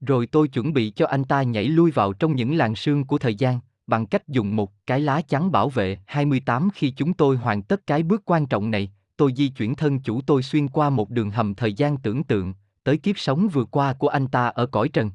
Rồi 0.00 0.26
tôi 0.26 0.48
chuẩn 0.48 0.72
bị 0.72 0.90
cho 0.90 1.06
anh 1.06 1.24
ta 1.24 1.42
nhảy 1.42 1.64
lui 1.64 1.90
vào 1.90 2.12
trong 2.12 2.36
những 2.36 2.56
làn 2.56 2.74
sương 2.74 3.04
của 3.04 3.18
thời 3.18 3.34
gian, 3.34 3.60
bằng 3.86 4.06
cách 4.06 4.28
dùng 4.28 4.56
một 4.56 4.72
cái 4.86 5.00
lá 5.00 5.22
chắn 5.28 5.52
bảo 5.52 5.68
vệ 5.68 5.98
28 6.06 6.68
khi 6.74 6.90
chúng 6.90 7.14
tôi 7.14 7.36
hoàn 7.36 7.62
tất 7.62 7.86
cái 7.86 8.02
bước 8.02 8.22
quan 8.24 8.46
trọng 8.46 8.70
này, 8.70 8.92
tôi 9.16 9.32
di 9.36 9.48
chuyển 9.48 9.74
thân 9.74 10.00
chủ 10.00 10.20
tôi 10.26 10.42
xuyên 10.42 10.68
qua 10.68 10.90
một 10.90 11.10
đường 11.10 11.30
hầm 11.30 11.54
thời 11.54 11.72
gian 11.72 11.96
tưởng 11.96 12.24
tượng, 12.24 12.54
tới 12.84 12.96
kiếp 12.96 13.18
sống 13.18 13.48
vừa 13.48 13.64
qua 13.64 13.92
của 13.92 14.08
anh 14.08 14.28
ta 14.28 14.46
ở 14.46 14.66
cõi 14.66 14.88
trần. 14.88 15.10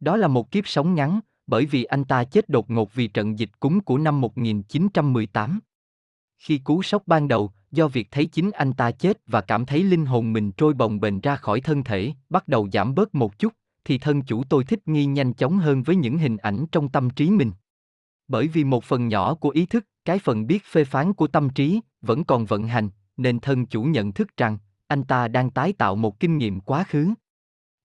Đó 0.00 0.16
là 0.16 0.28
một 0.28 0.50
kiếp 0.50 0.68
sống 0.68 0.94
ngắn, 0.94 1.20
bởi 1.46 1.66
vì 1.66 1.84
anh 1.84 2.04
ta 2.04 2.24
chết 2.24 2.48
đột 2.48 2.70
ngột 2.70 2.94
vì 2.94 3.08
trận 3.08 3.38
dịch 3.38 3.50
cúng 3.60 3.80
của 3.80 3.98
năm 3.98 4.20
1918. 4.20 5.60
Khi 6.38 6.58
cú 6.58 6.82
sốc 6.82 7.02
ban 7.06 7.28
đầu, 7.28 7.52
do 7.72 7.88
việc 7.88 8.08
thấy 8.10 8.26
chính 8.26 8.50
anh 8.50 8.72
ta 8.72 8.90
chết 8.90 9.18
và 9.26 9.40
cảm 9.40 9.66
thấy 9.66 9.82
linh 9.82 10.06
hồn 10.06 10.32
mình 10.32 10.52
trôi 10.52 10.74
bồng 10.74 11.00
bềnh 11.00 11.20
ra 11.20 11.36
khỏi 11.36 11.60
thân 11.60 11.84
thể, 11.84 12.12
bắt 12.30 12.48
đầu 12.48 12.68
giảm 12.72 12.94
bớt 12.94 13.14
một 13.14 13.38
chút, 13.38 13.52
thì 13.84 13.98
thân 13.98 14.22
chủ 14.22 14.44
tôi 14.44 14.64
thích 14.64 14.88
nghi 14.88 15.06
nhanh 15.06 15.32
chóng 15.32 15.58
hơn 15.58 15.82
với 15.82 15.96
những 15.96 16.18
hình 16.18 16.36
ảnh 16.36 16.66
trong 16.72 16.88
tâm 16.88 17.10
trí 17.10 17.30
mình. 17.30 17.52
Bởi 18.28 18.48
vì 18.48 18.64
một 18.64 18.84
phần 18.84 19.08
nhỏ 19.08 19.34
của 19.34 19.50
ý 19.50 19.66
thức, 19.66 19.86
cái 20.04 20.18
phần 20.18 20.46
biết 20.46 20.64
phê 20.64 20.84
phán 20.84 21.12
của 21.12 21.26
tâm 21.26 21.48
trí, 21.50 21.80
vẫn 22.02 22.24
còn 22.24 22.44
vận 22.44 22.66
hành, 22.66 22.88
nên 23.16 23.40
thân 23.40 23.66
chủ 23.66 23.82
nhận 23.82 24.12
thức 24.12 24.36
rằng, 24.36 24.58
anh 24.86 25.04
ta 25.04 25.28
đang 25.28 25.50
tái 25.50 25.72
tạo 25.72 25.96
một 25.96 26.20
kinh 26.20 26.38
nghiệm 26.38 26.60
quá 26.60 26.84
khứ. 26.88 27.14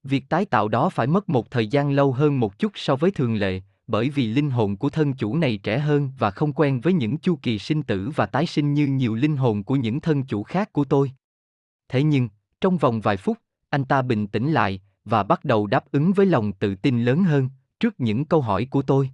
Việc 0.04 0.30
tái 0.30 0.46
tạo 0.46 0.68
đó 0.68 0.90
phải 0.90 1.08
mất 1.08 1.30
một 1.30 1.52
thời 1.52 1.68
gian 1.68 1.92
lâu 1.92 2.12
hơn 2.12 2.40
một 2.40 2.60
chút 2.60 2.72
so 2.76 2.96
với 2.96 3.12
thường 3.12 3.36
lệ, 3.36 3.62
bởi 3.92 4.10
vì 4.10 4.28
linh 4.28 4.50
hồn 4.50 4.78
của 4.78 4.90
thân 4.90 5.14
chủ 5.14 5.38
này 5.38 5.58
trẻ 5.58 5.80
hơn 5.80 6.12
và 6.18 6.32
không 6.32 6.54
quen 6.54 6.82
với 6.82 6.94
những 6.94 7.18
chu 7.18 7.40
kỳ 7.42 7.60
sinh 7.60 7.84
tử 7.84 8.12
và 8.16 8.26
tái 8.26 8.46
sinh 8.46 8.74
như 8.74 8.88
nhiều 8.88 9.16
linh 9.16 9.38
hồn 9.38 9.64
của 9.64 9.76
những 9.76 10.02
thân 10.02 10.24
chủ 10.24 10.44
khác 10.44 10.74
của 10.74 10.84
tôi. 10.84 11.12
Thế 11.90 12.04
nhưng, 12.04 12.30
trong 12.62 12.78
vòng 12.78 13.02
vài 13.02 13.18
phút, 13.18 13.38
anh 13.70 13.86
ta 13.86 14.02
bình 14.02 14.28
tĩnh 14.28 14.52
lại 14.52 14.82
và 15.06 15.24
bắt 15.24 15.46
đầu 15.46 15.68
đáp 15.68 15.92
ứng 15.92 16.14
với 16.14 16.26
lòng 16.26 16.54
tự 16.54 16.76
tin 16.76 17.04
lớn 17.04 17.24
hơn 17.24 17.50
trước 17.80 18.00
những 18.00 18.26
câu 18.26 18.42
hỏi 18.42 18.68
của 18.72 18.82
tôi. 18.82 19.10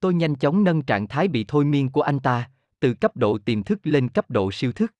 Tôi 0.00 0.14
nhanh 0.14 0.34
chóng 0.34 0.64
nâng 0.64 0.82
trạng 0.82 1.08
thái 1.08 1.28
bị 1.28 1.44
thôi 1.48 1.64
miên 1.64 1.90
của 1.90 2.02
anh 2.02 2.20
ta, 2.20 2.50
từ 2.80 2.94
cấp 2.94 3.16
độ 3.16 3.38
tiềm 3.38 3.62
thức 3.62 3.78
lên 3.82 4.08
cấp 4.08 4.30
độ 4.30 4.52
siêu 4.52 4.72
thức. 4.72 4.94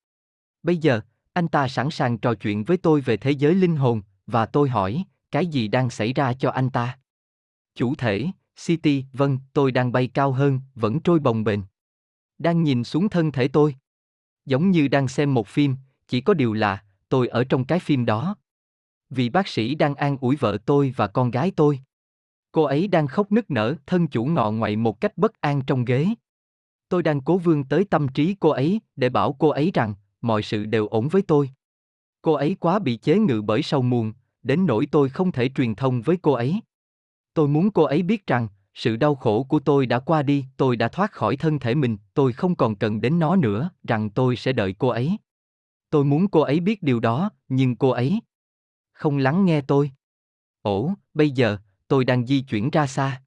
Bây 0.62 0.76
giờ, 0.76 1.00
anh 1.32 1.48
ta 1.48 1.68
sẵn 1.68 1.90
sàng 1.90 2.18
trò 2.18 2.34
chuyện 2.34 2.64
với 2.64 2.76
tôi 2.76 3.00
về 3.00 3.16
thế 3.16 3.30
giới 3.30 3.54
linh 3.54 3.76
hồn, 3.76 4.02
và 4.26 4.46
tôi 4.46 4.68
hỏi, 4.68 5.04
cái 5.30 5.46
gì 5.46 5.68
đang 5.68 5.90
xảy 5.90 6.12
ra 6.12 6.32
cho 6.32 6.50
anh 6.50 6.70
ta? 6.70 6.98
Chủ 7.74 7.94
thể, 7.94 8.26
City, 8.66 9.04
vâng, 9.12 9.38
tôi 9.52 9.72
đang 9.72 9.92
bay 9.92 10.08
cao 10.08 10.32
hơn, 10.32 10.60
vẫn 10.74 11.00
trôi 11.00 11.18
bồng 11.18 11.44
bềnh. 11.44 11.60
Đang 12.38 12.62
nhìn 12.62 12.84
xuống 12.84 13.08
thân 13.08 13.32
thể 13.32 13.48
tôi. 13.48 13.74
Giống 14.46 14.70
như 14.70 14.88
đang 14.88 15.08
xem 15.08 15.34
một 15.34 15.46
phim, 15.46 15.76
chỉ 16.08 16.20
có 16.20 16.34
điều 16.34 16.52
là, 16.52 16.84
tôi 17.08 17.28
ở 17.28 17.44
trong 17.44 17.64
cái 17.64 17.78
phim 17.78 18.04
đó. 18.04 18.36
Vì 19.10 19.28
bác 19.28 19.48
sĩ 19.48 19.74
đang 19.74 19.94
an 19.94 20.16
ủi 20.20 20.36
vợ 20.36 20.58
tôi 20.66 20.94
và 20.96 21.06
con 21.06 21.30
gái 21.30 21.52
tôi. 21.56 21.80
Cô 22.52 22.62
ấy 22.62 22.88
đang 22.88 23.06
khóc 23.06 23.32
nức 23.32 23.50
nở, 23.50 23.74
thân 23.86 24.06
chủ 24.06 24.24
ngọ 24.24 24.50
ngoại 24.50 24.76
một 24.76 25.00
cách 25.00 25.18
bất 25.18 25.40
an 25.40 25.62
trong 25.66 25.84
ghế. 25.84 26.06
Tôi 26.88 27.02
đang 27.02 27.20
cố 27.20 27.38
vươn 27.38 27.64
tới 27.64 27.84
tâm 27.84 28.08
trí 28.08 28.36
cô 28.40 28.48
ấy 28.48 28.80
để 28.96 29.08
bảo 29.08 29.32
cô 29.38 29.48
ấy 29.48 29.70
rằng 29.74 29.94
mọi 30.20 30.42
sự 30.42 30.66
đều 30.66 30.86
ổn 30.86 31.08
với 31.08 31.22
tôi. 31.22 31.50
Cô 32.22 32.32
ấy 32.32 32.56
quá 32.60 32.78
bị 32.78 32.96
chế 32.96 33.18
ngự 33.18 33.42
bởi 33.42 33.62
sầu 33.62 33.82
muộn, 33.82 34.12
đến 34.42 34.66
nỗi 34.66 34.86
tôi 34.90 35.08
không 35.08 35.32
thể 35.32 35.48
truyền 35.48 35.74
thông 35.74 36.02
với 36.02 36.16
cô 36.22 36.32
ấy. 36.32 36.60
Tôi 37.38 37.48
muốn 37.48 37.70
cô 37.70 37.82
ấy 37.82 38.02
biết 38.02 38.26
rằng, 38.26 38.48
sự 38.74 38.96
đau 38.96 39.14
khổ 39.14 39.42
của 39.42 39.58
tôi 39.58 39.86
đã 39.86 39.98
qua 39.98 40.22
đi, 40.22 40.44
tôi 40.56 40.76
đã 40.76 40.88
thoát 40.88 41.12
khỏi 41.12 41.36
thân 41.36 41.58
thể 41.58 41.74
mình, 41.74 41.96
tôi 42.14 42.32
không 42.32 42.54
còn 42.54 42.76
cần 42.76 43.00
đến 43.00 43.18
nó 43.18 43.36
nữa, 43.36 43.70
rằng 43.88 44.10
tôi 44.10 44.36
sẽ 44.36 44.52
đợi 44.52 44.74
cô 44.78 44.88
ấy. 44.88 45.16
Tôi 45.90 46.04
muốn 46.04 46.28
cô 46.28 46.40
ấy 46.40 46.60
biết 46.60 46.82
điều 46.82 47.00
đó, 47.00 47.30
nhưng 47.48 47.76
cô 47.76 47.90
ấy 47.90 48.20
không 48.92 49.18
lắng 49.18 49.44
nghe 49.44 49.60
tôi. 49.60 49.90
Ồ, 50.62 50.94
bây 51.14 51.30
giờ, 51.30 51.58
tôi 51.88 52.04
đang 52.04 52.26
di 52.26 52.40
chuyển 52.40 52.70
ra 52.70 52.86
xa. 52.86 53.22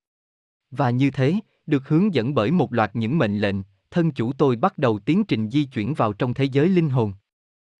Và 0.71 0.89
như 0.89 1.11
thế, 1.11 1.35
được 1.65 1.87
hướng 1.87 2.13
dẫn 2.13 2.33
bởi 2.33 2.51
một 2.51 2.73
loạt 2.73 2.95
những 2.95 3.17
mệnh 3.17 3.39
lệnh, 3.39 3.55
thân 3.91 4.11
chủ 4.11 4.33
tôi 4.33 4.55
bắt 4.55 4.77
đầu 4.77 4.99
tiến 4.99 5.23
trình 5.23 5.49
di 5.49 5.65
chuyển 5.65 5.93
vào 5.93 6.13
trong 6.13 6.33
thế 6.33 6.43
giới 6.43 6.69
linh 6.69 6.89
hồn. 6.89 7.13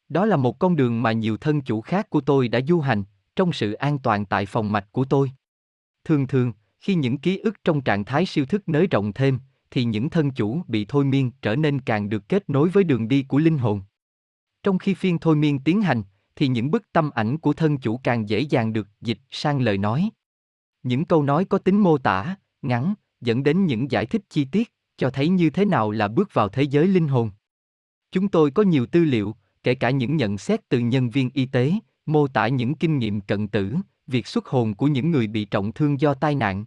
Đó 0.10 0.26
là 0.26 0.36
một 0.36 0.60
con 0.60 0.76
đường 0.76 1.02
mà 1.02 1.12
nhiều 1.12 1.38
thân 1.38 1.62
chủ 1.62 1.82
khác 1.82 2.10
của 2.10 2.22
tôi 2.22 2.48
đã 2.48 2.60
du 2.68 2.80
hành, 2.80 3.04
trong 3.36 3.54
sự 3.54 3.74
an 3.74 4.00
toàn 4.00 4.26
tại 4.26 4.46
phòng 4.46 4.72
mạch 4.72 4.92
của 4.92 5.06
tôi. 5.06 5.32
Thường 6.04 6.28
thường, 6.28 6.54
khi 6.80 6.96
những 6.96 7.18
ký 7.18 7.38
ức 7.38 7.64
trong 7.64 7.82
trạng 7.82 8.06
thái 8.06 8.26
siêu 8.26 8.46
thức 8.46 8.70
nới 8.70 8.88
rộng 8.88 9.14
thêm, 9.14 9.40
thì 9.72 9.84
những 9.84 10.10
thân 10.10 10.32
chủ 10.32 10.62
bị 10.68 10.86
thôi 10.86 11.06
miên 11.06 11.32
trở 11.42 11.56
nên 11.56 11.82
càng 11.82 12.10
được 12.10 12.30
kết 12.30 12.50
nối 12.50 12.70
với 12.70 12.84
đường 12.84 13.08
đi 13.08 13.24
của 13.24 13.38
linh 13.38 13.58
hồn. 13.58 13.82
Trong 14.64 14.78
khi 14.78 14.94
phiên 14.94 15.20
thôi 15.20 15.36
miên 15.36 15.60
tiến 15.60 15.82
hành, 15.82 16.04
thì 16.36 16.48
những 16.48 16.72
bức 16.72 16.92
tâm 16.94 17.10
ảnh 17.10 17.38
của 17.38 17.54
thân 17.54 17.78
chủ 17.78 18.00
càng 18.04 18.30
dễ 18.30 18.40
dàng 18.40 18.74
được 18.74 18.88
dịch 19.02 19.20
sang 19.32 19.62
lời 19.62 19.78
nói. 19.78 20.10
Những 20.84 21.06
câu 21.06 21.24
nói 21.24 21.46
có 21.46 21.58
tính 21.58 21.80
mô 21.80 21.98
tả, 21.98 22.36
ngắn, 22.62 22.94
dẫn 23.22 23.44
đến 23.44 23.66
những 23.66 23.92
giải 23.92 24.06
thích 24.06 24.22
chi 24.30 24.46
tiết, 24.46 24.74
cho 24.98 25.10
thấy 25.10 25.30
như 25.30 25.50
thế 25.50 25.66
nào 25.66 25.92
là 25.92 26.08
bước 26.08 26.34
vào 26.34 26.50
thế 26.50 26.64
giới 26.64 26.88
linh 26.88 27.08
hồn. 27.08 27.32
Chúng 28.12 28.28
tôi 28.28 28.52
có 28.52 28.64
nhiều 28.64 28.86
tư 28.86 29.04
liệu, 29.04 29.36
kể 29.64 29.76
cả 29.76 29.90
những 29.90 30.18
nhận 30.18 30.38
xét 30.38 30.70
từ 30.70 30.80
nhân 30.80 31.10
viên 31.10 31.30
y 31.34 31.46
tế, 31.46 31.74
mô 32.06 32.28
tả 32.28 32.48
những 32.48 32.76
kinh 32.76 32.98
nghiệm 32.98 33.22
cận 33.22 33.48
tử, 33.48 33.76
việc 34.12 34.28
xuất 34.28 34.48
hồn 34.48 34.74
của 34.74 34.88
những 34.88 35.12
người 35.12 35.28
bị 35.28 35.46
trọng 35.46 35.72
thương 35.72 36.02
do 36.02 36.14
tai 36.14 36.36
nạn. 36.36 36.66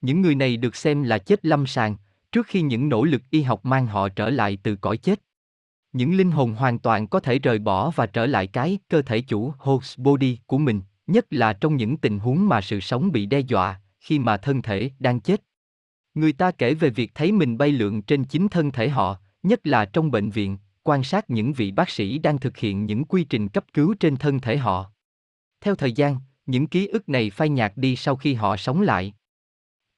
Những 0.00 0.20
người 0.20 0.34
này 0.34 0.56
được 0.56 0.76
xem 0.76 1.02
là 1.02 1.18
chết 1.18 1.44
lâm 1.46 1.66
sàng, 1.66 1.96
trước 2.32 2.46
khi 2.46 2.62
những 2.62 2.88
nỗ 2.88 3.04
lực 3.04 3.22
y 3.30 3.42
học 3.42 3.64
mang 3.64 3.86
họ 3.86 4.08
trở 4.08 4.30
lại 4.30 4.58
từ 4.62 4.76
cõi 4.76 4.96
chết. 4.96 5.20
Những 5.92 6.16
linh 6.16 6.30
hồn 6.30 6.54
hoàn 6.54 6.78
toàn 6.78 7.06
có 7.06 7.20
thể 7.20 7.38
rời 7.38 7.58
bỏ 7.58 7.90
và 7.90 8.06
trở 8.06 8.26
lại 8.26 8.46
cái 8.46 8.78
cơ 8.88 9.02
thể 9.02 9.20
chủ 9.20 9.54
host 9.58 9.98
body 9.98 10.38
của 10.46 10.58
mình, 10.58 10.80
nhất 11.06 11.26
là 11.30 11.52
trong 11.52 11.76
những 11.76 11.96
tình 11.96 12.18
huống 12.18 12.48
mà 12.48 12.60
sự 12.60 12.80
sống 12.80 13.12
bị 13.12 13.26
đe 13.26 13.40
dọa, 13.40 13.80
khi 14.00 14.18
mà 14.18 14.36
thân 14.36 14.62
thể 14.62 14.90
đang 14.98 15.20
chết. 15.20 15.42
Người 16.14 16.32
ta 16.32 16.50
kể 16.50 16.74
về 16.74 16.90
việc 16.90 17.14
thấy 17.14 17.32
mình 17.32 17.58
bay 17.58 17.72
lượn 17.72 18.02
trên 18.02 18.24
chính 18.24 18.48
thân 18.48 18.70
thể 18.70 18.88
họ, 18.88 19.16
nhất 19.42 19.66
là 19.66 19.84
trong 19.84 20.10
bệnh 20.10 20.30
viện, 20.30 20.58
quan 20.82 21.04
sát 21.04 21.30
những 21.30 21.52
vị 21.52 21.70
bác 21.70 21.90
sĩ 21.90 22.18
đang 22.18 22.38
thực 22.38 22.56
hiện 22.56 22.86
những 22.86 23.04
quy 23.04 23.24
trình 23.24 23.48
cấp 23.48 23.64
cứu 23.72 23.94
trên 24.00 24.16
thân 24.16 24.40
thể 24.40 24.56
họ. 24.56 24.90
Theo 25.60 25.74
thời 25.74 25.92
gian, 25.92 26.16
những 26.46 26.66
ký 26.66 26.86
ức 26.86 27.08
này 27.08 27.30
phai 27.30 27.48
nhạt 27.48 27.72
đi 27.76 27.96
sau 27.96 28.16
khi 28.16 28.34
họ 28.34 28.56
sống 28.56 28.82
lại. 28.82 29.14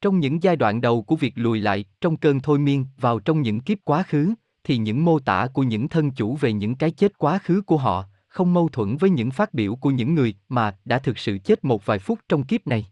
Trong 0.00 0.20
những 0.20 0.42
giai 0.42 0.56
đoạn 0.56 0.80
đầu 0.80 1.02
của 1.02 1.16
việc 1.16 1.32
lùi 1.36 1.60
lại, 1.60 1.84
trong 2.00 2.16
cơn 2.16 2.40
thôi 2.40 2.58
miên, 2.58 2.86
vào 2.96 3.18
trong 3.18 3.42
những 3.42 3.60
kiếp 3.60 3.78
quá 3.84 4.02
khứ, 4.02 4.34
thì 4.64 4.76
những 4.76 5.04
mô 5.04 5.18
tả 5.18 5.46
của 5.52 5.62
những 5.62 5.88
thân 5.88 6.10
chủ 6.10 6.36
về 6.36 6.52
những 6.52 6.74
cái 6.74 6.90
chết 6.90 7.18
quá 7.18 7.38
khứ 7.38 7.62
của 7.66 7.76
họ, 7.76 8.04
không 8.28 8.54
mâu 8.54 8.68
thuẫn 8.68 8.96
với 8.96 9.10
những 9.10 9.30
phát 9.30 9.54
biểu 9.54 9.76
của 9.76 9.90
những 9.90 10.14
người 10.14 10.34
mà 10.48 10.76
đã 10.84 10.98
thực 10.98 11.18
sự 11.18 11.38
chết 11.38 11.64
một 11.64 11.86
vài 11.86 11.98
phút 11.98 12.18
trong 12.28 12.44
kiếp 12.44 12.66
này. 12.66 12.86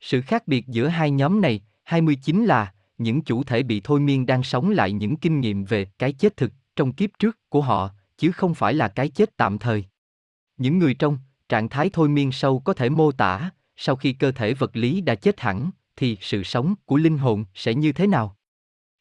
Sự 0.00 0.20
khác 0.20 0.48
biệt 0.48 0.66
giữa 0.68 0.88
hai 0.88 1.10
nhóm 1.10 1.40
này, 1.40 1.62
29 1.84 2.44
là, 2.44 2.74
những 2.98 3.22
chủ 3.22 3.44
thể 3.44 3.62
bị 3.62 3.80
thôi 3.84 4.00
miên 4.00 4.26
đang 4.26 4.42
sống 4.42 4.70
lại 4.70 4.92
những 4.92 5.16
kinh 5.16 5.40
nghiệm 5.40 5.64
về 5.64 5.86
cái 5.98 6.12
chết 6.12 6.36
thực 6.36 6.52
trong 6.76 6.92
kiếp 6.92 7.10
trước 7.18 7.38
của 7.48 7.60
họ, 7.60 7.90
chứ 8.18 8.32
không 8.32 8.54
phải 8.54 8.74
là 8.74 8.88
cái 8.88 9.08
chết 9.08 9.36
tạm 9.36 9.58
thời. 9.58 9.84
Những 10.56 10.78
người 10.78 10.94
trong 10.94 11.18
trạng 11.48 11.68
thái 11.68 11.90
thôi 11.92 12.08
miên 12.08 12.32
sâu 12.32 12.58
có 12.58 12.74
thể 12.74 12.88
mô 12.88 13.12
tả, 13.12 13.50
sau 13.76 13.96
khi 13.96 14.12
cơ 14.12 14.32
thể 14.32 14.54
vật 14.54 14.76
lý 14.76 15.00
đã 15.00 15.14
chết 15.14 15.40
hẳn, 15.40 15.70
thì 15.96 16.16
sự 16.20 16.42
sống 16.42 16.74
của 16.84 16.96
linh 16.96 17.18
hồn 17.18 17.44
sẽ 17.54 17.74
như 17.74 17.92
thế 17.92 18.06
nào? 18.06 18.36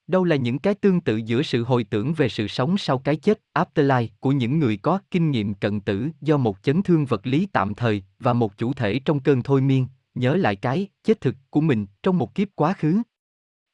Đâu 0.08 0.24
là 0.24 0.36
những 0.36 0.60
cái 0.60 0.74
tương 0.74 1.02
tự 1.02 1.18
giữa 1.18 1.42
sự 1.42 1.64
hồi 1.64 1.84
tưởng 1.84 2.14
về 2.14 2.30
sự 2.30 2.48
sống 2.48 2.78
sau 2.78 2.98
cái 2.98 3.16
chết, 3.16 3.42
afterlife 3.54 4.08
của 4.20 4.32
những 4.32 4.60
người 4.60 4.78
có 4.78 5.00
kinh 5.12 5.32
nghiệm 5.32 5.54
cận 5.54 5.80
tử 5.80 6.10
do 6.22 6.38
một 6.38 6.64
chấn 6.64 6.84
thương 6.84 7.06
vật 7.06 7.28
lý 7.28 7.48
tạm 7.54 7.74
thời 7.74 8.04
và 8.20 8.34
một 8.34 8.58
chủ 8.58 8.74
thể 8.74 9.00
trong 9.00 9.20
cơn 9.20 9.44
thôi 9.44 9.62
miên, 9.62 9.88
nhớ 10.16 10.36
lại 10.36 10.56
cái 10.56 10.88
chết 11.04 11.22
thực 11.22 11.36
của 11.50 11.62
mình 11.62 11.86
trong 12.04 12.18
một 12.18 12.36
kiếp 12.36 12.48
quá 12.56 12.74
khứ. 12.74 13.02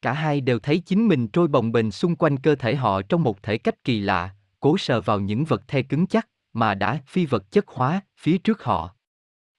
Cả 0.01 0.13
hai 0.13 0.41
đều 0.41 0.60
thấy 0.60 0.79
chính 0.79 1.08
mình 1.08 1.27
trôi 1.27 1.47
bồng 1.47 1.71
bềnh 1.71 1.91
xung 1.91 2.15
quanh 2.15 2.38
cơ 2.38 2.55
thể 2.55 2.75
họ 2.75 3.01
trong 3.01 3.23
một 3.23 3.43
thể 3.43 3.58
cách 3.58 3.84
kỳ 3.84 3.99
lạ, 3.99 4.36
cố 4.60 4.77
sờ 4.77 5.01
vào 5.01 5.19
những 5.19 5.45
vật 5.45 5.67
the 5.67 5.82
cứng 5.82 6.08
chắc 6.08 6.27
mà 6.53 6.73
đã 6.73 6.99
phi 7.07 7.25
vật 7.25 7.51
chất 7.51 7.67
hóa 7.67 8.01
phía 8.17 8.38
trước 8.38 8.63
họ. 8.63 8.95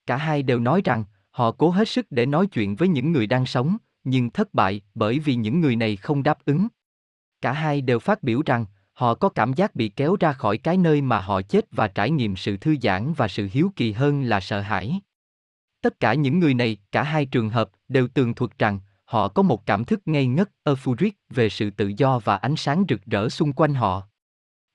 Cả 0.05 0.17
hai 0.17 0.43
đều 0.43 0.59
nói 0.59 0.81
rằng 0.85 1.03
họ 1.31 1.51
cố 1.51 1.69
hết 1.69 1.87
sức 1.87 2.05
để 2.09 2.25
nói 2.25 2.47
chuyện 2.47 2.75
với 2.75 2.87
những 2.87 3.11
người 3.11 3.27
đang 3.27 3.45
sống, 3.45 3.77
nhưng 4.03 4.29
thất 4.29 4.53
bại 4.53 4.81
bởi 4.95 5.19
vì 5.19 5.35
những 5.35 5.61
người 5.61 5.75
này 5.75 5.95
không 5.95 6.23
đáp 6.23 6.45
ứng. 6.45 6.67
Cả 7.41 7.51
hai 7.51 7.81
đều 7.81 7.99
phát 7.99 8.23
biểu 8.23 8.41
rằng 8.45 8.65
họ 8.93 9.15
có 9.15 9.29
cảm 9.29 9.53
giác 9.53 9.75
bị 9.75 9.89
kéo 9.89 10.15
ra 10.19 10.33
khỏi 10.33 10.57
cái 10.57 10.77
nơi 10.77 11.01
mà 11.01 11.21
họ 11.21 11.41
chết 11.41 11.65
và 11.71 11.87
trải 11.87 12.11
nghiệm 12.11 12.35
sự 12.35 12.57
thư 12.57 12.75
giãn 12.81 13.13
và 13.13 13.27
sự 13.27 13.49
hiếu 13.51 13.71
kỳ 13.75 13.91
hơn 13.91 14.23
là 14.23 14.39
sợ 14.39 14.61
hãi. 14.61 15.01
Tất 15.81 15.99
cả 15.99 16.13
những 16.13 16.39
người 16.39 16.53
này, 16.53 16.77
cả 16.91 17.03
hai 17.03 17.25
trường 17.25 17.49
hợp, 17.49 17.69
đều 17.87 18.07
tường 18.07 18.33
thuật 18.33 18.59
rằng 18.59 18.79
họ 19.05 19.27
có 19.27 19.43
một 19.43 19.65
cảm 19.65 19.85
thức 19.85 20.01
ngây 20.05 20.27
ngất, 20.27 20.49
euphoric 20.63 21.15
về 21.29 21.49
sự 21.49 21.69
tự 21.69 21.91
do 21.97 22.19
và 22.19 22.35
ánh 22.35 22.55
sáng 22.55 22.85
rực 22.89 23.05
rỡ 23.05 23.29
xung 23.29 23.53
quanh 23.53 23.73
họ. 23.73 24.07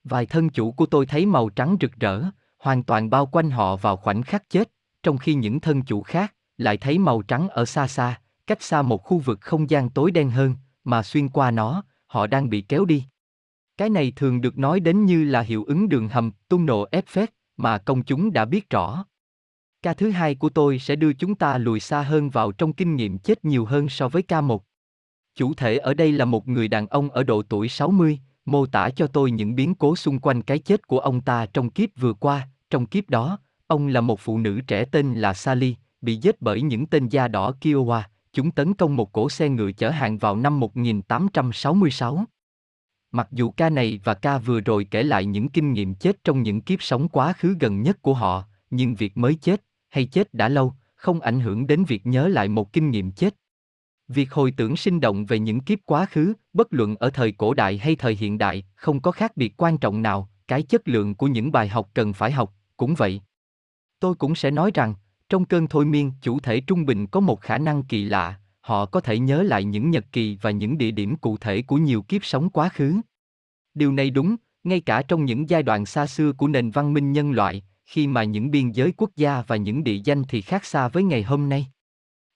Vài 0.09 0.25
thân 0.25 0.49
chủ 0.49 0.71
của 0.71 0.85
tôi 0.85 1.05
thấy 1.05 1.25
màu 1.25 1.49
trắng 1.49 1.77
rực 1.81 1.91
rỡ, 1.99 2.23
hoàn 2.59 2.83
toàn 2.83 3.09
bao 3.09 3.25
quanh 3.25 3.51
họ 3.51 3.75
vào 3.75 3.97
khoảnh 3.97 4.23
khắc 4.23 4.49
chết, 4.49 4.71
trong 5.03 5.17
khi 5.17 5.33
những 5.33 5.59
thân 5.59 5.81
chủ 5.81 6.01
khác 6.01 6.33
lại 6.57 6.77
thấy 6.77 6.99
màu 6.99 7.21
trắng 7.21 7.49
ở 7.49 7.65
xa 7.65 7.87
xa, 7.87 8.21
cách 8.47 8.61
xa 8.61 8.81
một 8.81 9.03
khu 9.03 9.17
vực 9.17 9.41
không 9.41 9.69
gian 9.69 9.89
tối 9.89 10.11
đen 10.11 10.29
hơn, 10.29 10.55
mà 10.83 11.03
xuyên 11.03 11.29
qua 11.29 11.51
nó, 11.51 11.83
họ 12.05 12.27
đang 12.27 12.49
bị 12.49 12.61
kéo 12.61 12.85
đi. 12.85 13.03
Cái 13.77 13.89
này 13.89 14.13
thường 14.15 14.41
được 14.41 14.57
nói 14.57 14.79
đến 14.79 15.05
như 15.05 15.23
là 15.23 15.41
hiệu 15.41 15.63
ứng 15.63 15.89
đường 15.89 16.09
hầm, 16.09 16.31
tung 16.49 16.65
nổ 16.65 16.85
ép 16.91 17.07
phép, 17.07 17.29
mà 17.57 17.77
công 17.77 18.03
chúng 18.03 18.33
đã 18.33 18.45
biết 18.45 18.69
rõ. 18.69 19.05
Ca 19.81 19.93
thứ 19.93 20.09
hai 20.09 20.35
của 20.35 20.49
tôi 20.49 20.79
sẽ 20.79 20.95
đưa 20.95 21.13
chúng 21.13 21.35
ta 21.35 21.57
lùi 21.57 21.79
xa 21.79 22.01
hơn 22.01 22.29
vào 22.29 22.51
trong 22.51 22.73
kinh 22.73 22.95
nghiệm 22.95 23.17
chết 23.17 23.45
nhiều 23.45 23.65
hơn 23.65 23.89
so 23.89 24.09
với 24.09 24.21
ca 24.21 24.41
một. 24.41 24.63
Chủ 25.35 25.53
thể 25.53 25.77
ở 25.77 25.93
đây 25.93 26.11
là 26.11 26.25
một 26.25 26.47
người 26.47 26.67
đàn 26.67 26.87
ông 26.87 27.09
ở 27.09 27.23
độ 27.23 27.41
tuổi 27.41 27.69
60, 27.69 28.19
mô 28.47 28.65
tả 28.65 28.89
cho 28.89 29.07
tôi 29.07 29.31
những 29.31 29.55
biến 29.55 29.75
cố 29.75 29.95
xung 29.95 30.19
quanh 30.19 30.41
cái 30.41 30.59
chết 30.59 30.87
của 30.87 30.99
ông 30.99 31.21
ta 31.21 31.45
trong 31.45 31.69
kiếp 31.69 31.89
vừa 31.95 32.13
qua, 32.13 32.47
trong 32.69 32.85
kiếp 32.85 33.09
đó, 33.09 33.39
ông 33.67 33.87
là 33.87 34.01
một 34.01 34.19
phụ 34.19 34.37
nữ 34.37 34.61
trẻ 34.67 34.85
tên 34.85 35.13
là 35.13 35.33
Sally, 35.33 35.75
bị 36.01 36.15
giết 36.15 36.41
bởi 36.41 36.61
những 36.61 36.85
tên 36.85 37.07
da 37.07 37.27
đỏ 37.27 37.53
Kiowa, 37.61 38.01
chúng 38.33 38.51
tấn 38.51 38.73
công 38.73 38.95
một 38.95 39.11
cỗ 39.11 39.29
xe 39.29 39.49
ngựa 39.49 39.71
chở 39.71 39.89
hàng 39.89 40.17
vào 40.17 40.35
năm 40.35 40.59
1866. 40.59 42.25
Mặc 43.11 43.27
dù 43.31 43.51
ca 43.51 43.69
này 43.69 43.99
và 44.03 44.13
ca 44.13 44.37
vừa 44.37 44.61
rồi 44.61 44.87
kể 44.91 45.03
lại 45.03 45.25
những 45.25 45.49
kinh 45.49 45.73
nghiệm 45.73 45.95
chết 45.95 46.23
trong 46.23 46.41
những 46.43 46.61
kiếp 46.61 46.81
sống 46.81 47.09
quá 47.09 47.33
khứ 47.33 47.55
gần 47.59 47.81
nhất 47.81 48.01
của 48.01 48.13
họ, 48.13 48.43
nhưng 48.69 48.95
việc 48.95 49.17
mới 49.17 49.35
chết, 49.35 49.63
hay 49.89 50.05
chết 50.05 50.33
đã 50.33 50.49
lâu, 50.49 50.73
không 50.95 51.21
ảnh 51.21 51.39
hưởng 51.39 51.67
đến 51.67 51.83
việc 51.83 52.05
nhớ 52.05 52.27
lại 52.27 52.47
một 52.47 52.73
kinh 52.73 52.89
nghiệm 52.89 53.11
chết. 53.11 53.35
Việc 54.07 54.31
hồi 54.31 54.51
tưởng 54.51 54.75
sinh 54.75 54.99
động 54.99 55.25
về 55.25 55.39
những 55.39 55.59
kiếp 55.59 55.79
quá 55.85 56.05
khứ, 56.05 56.33
bất 56.53 56.67
luận 56.73 56.95
ở 56.95 57.09
thời 57.09 57.31
cổ 57.31 57.53
đại 57.53 57.77
hay 57.77 57.95
thời 57.95 58.15
hiện 58.15 58.37
đại, 58.37 58.63
không 58.75 58.99
có 58.99 59.11
khác 59.11 59.37
biệt 59.37 59.53
quan 59.57 59.77
trọng 59.77 60.01
nào, 60.01 60.29
cái 60.47 60.63
chất 60.63 60.87
lượng 60.87 61.15
của 61.15 61.27
những 61.27 61.51
bài 61.51 61.67
học 61.67 61.89
cần 61.93 62.13
phải 62.13 62.31
học, 62.31 62.53
cũng 62.77 62.95
vậy. 62.95 63.21
Tôi 63.99 64.15
cũng 64.15 64.35
sẽ 64.35 64.51
nói 64.51 64.71
rằng, 64.73 64.93
trong 65.29 65.45
cơn 65.45 65.67
thôi 65.67 65.85
miên, 65.85 66.11
chủ 66.21 66.39
thể 66.39 66.59
trung 66.59 66.85
bình 66.85 67.07
có 67.07 67.19
một 67.19 67.41
khả 67.41 67.57
năng 67.57 67.83
kỳ 67.83 68.03
lạ, 68.05 68.39
họ 68.61 68.85
có 68.85 69.01
thể 69.01 69.19
nhớ 69.19 69.43
lại 69.43 69.63
những 69.63 69.91
nhật 69.91 70.05
kỳ 70.11 70.37
và 70.41 70.51
những 70.51 70.77
địa 70.77 70.91
điểm 70.91 71.15
cụ 71.15 71.37
thể 71.37 71.61
của 71.61 71.77
nhiều 71.77 72.01
kiếp 72.01 72.25
sống 72.25 72.49
quá 72.49 72.69
khứ. 72.69 72.95
Điều 73.73 73.91
này 73.91 74.09
đúng, 74.09 74.35
ngay 74.63 74.81
cả 74.81 75.01
trong 75.01 75.25
những 75.25 75.49
giai 75.49 75.63
đoạn 75.63 75.85
xa 75.85 76.07
xưa 76.07 76.33
của 76.33 76.47
nền 76.47 76.71
văn 76.71 76.93
minh 76.93 77.11
nhân 77.11 77.31
loại, 77.31 77.63
khi 77.85 78.07
mà 78.07 78.23
những 78.23 78.51
biên 78.51 78.71
giới 78.71 78.93
quốc 78.97 79.09
gia 79.15 79.43
và 79.47 79.55
những 79.55 79.83
địa 79.83 80.01
danh 80.03 80.23
thì 80.23 80.41
khác 80.41 80.65
xa 80.65 80.87
với 80.87 81.03
ngày 81.03 81.23
hôm 81.23 81.49
nay. 81.49 81.67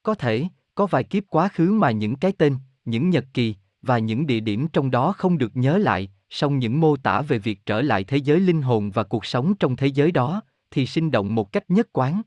Có 0.04 0.16
thể, 0.16 0.48
có 0.82 0.88
vài 0.88 1.04
kiếp 1.04 1.24
quá 1.30 1.48
khứ 1.48 1.72
mà 1.72 1.92
những 1.92 2.16
cái 2.16 2.32
tên, 2.32 2.56
những 2.86 3.10
nhật 3.10 3.26
kỳ 3.34 3.56
và 3.82 4.00
những 4.00 4.28
địa 4.28 4.40
điểm 4.40 4.68
trong 4.74 4.92
đó 4.92 5.14
không 5.18 5.38
được 5.38 5.58
nhớ 5.58 5.78
lại, 5.78 6.10
song 6.30 6.60
những 6.60 6.80
mô 6.80 6.98
tả 6.98 7.22
về 7.22 7.38
việc 7.38 7.66
trở 7.66 7.82
lại 7.82 8.04
thế 8.04 8.18
giới 8.18 8.40
linh 8.40 8.62
hồn 8.62 8.92
và 8.92 9.04
cuộc 9.04 9.26
sống 9.26 9.56
trong 9.56 9.76
thế 9.76 9.88
giới 9.88 10.12
đó 10.12 10.42
thì 10.72 10.86
sinh 10.86 11.12
động 11.12 11.36
một 11.36 11.52
cách 11.52 11.70
nhất 11.70 11.88
quán. 11.94 12.22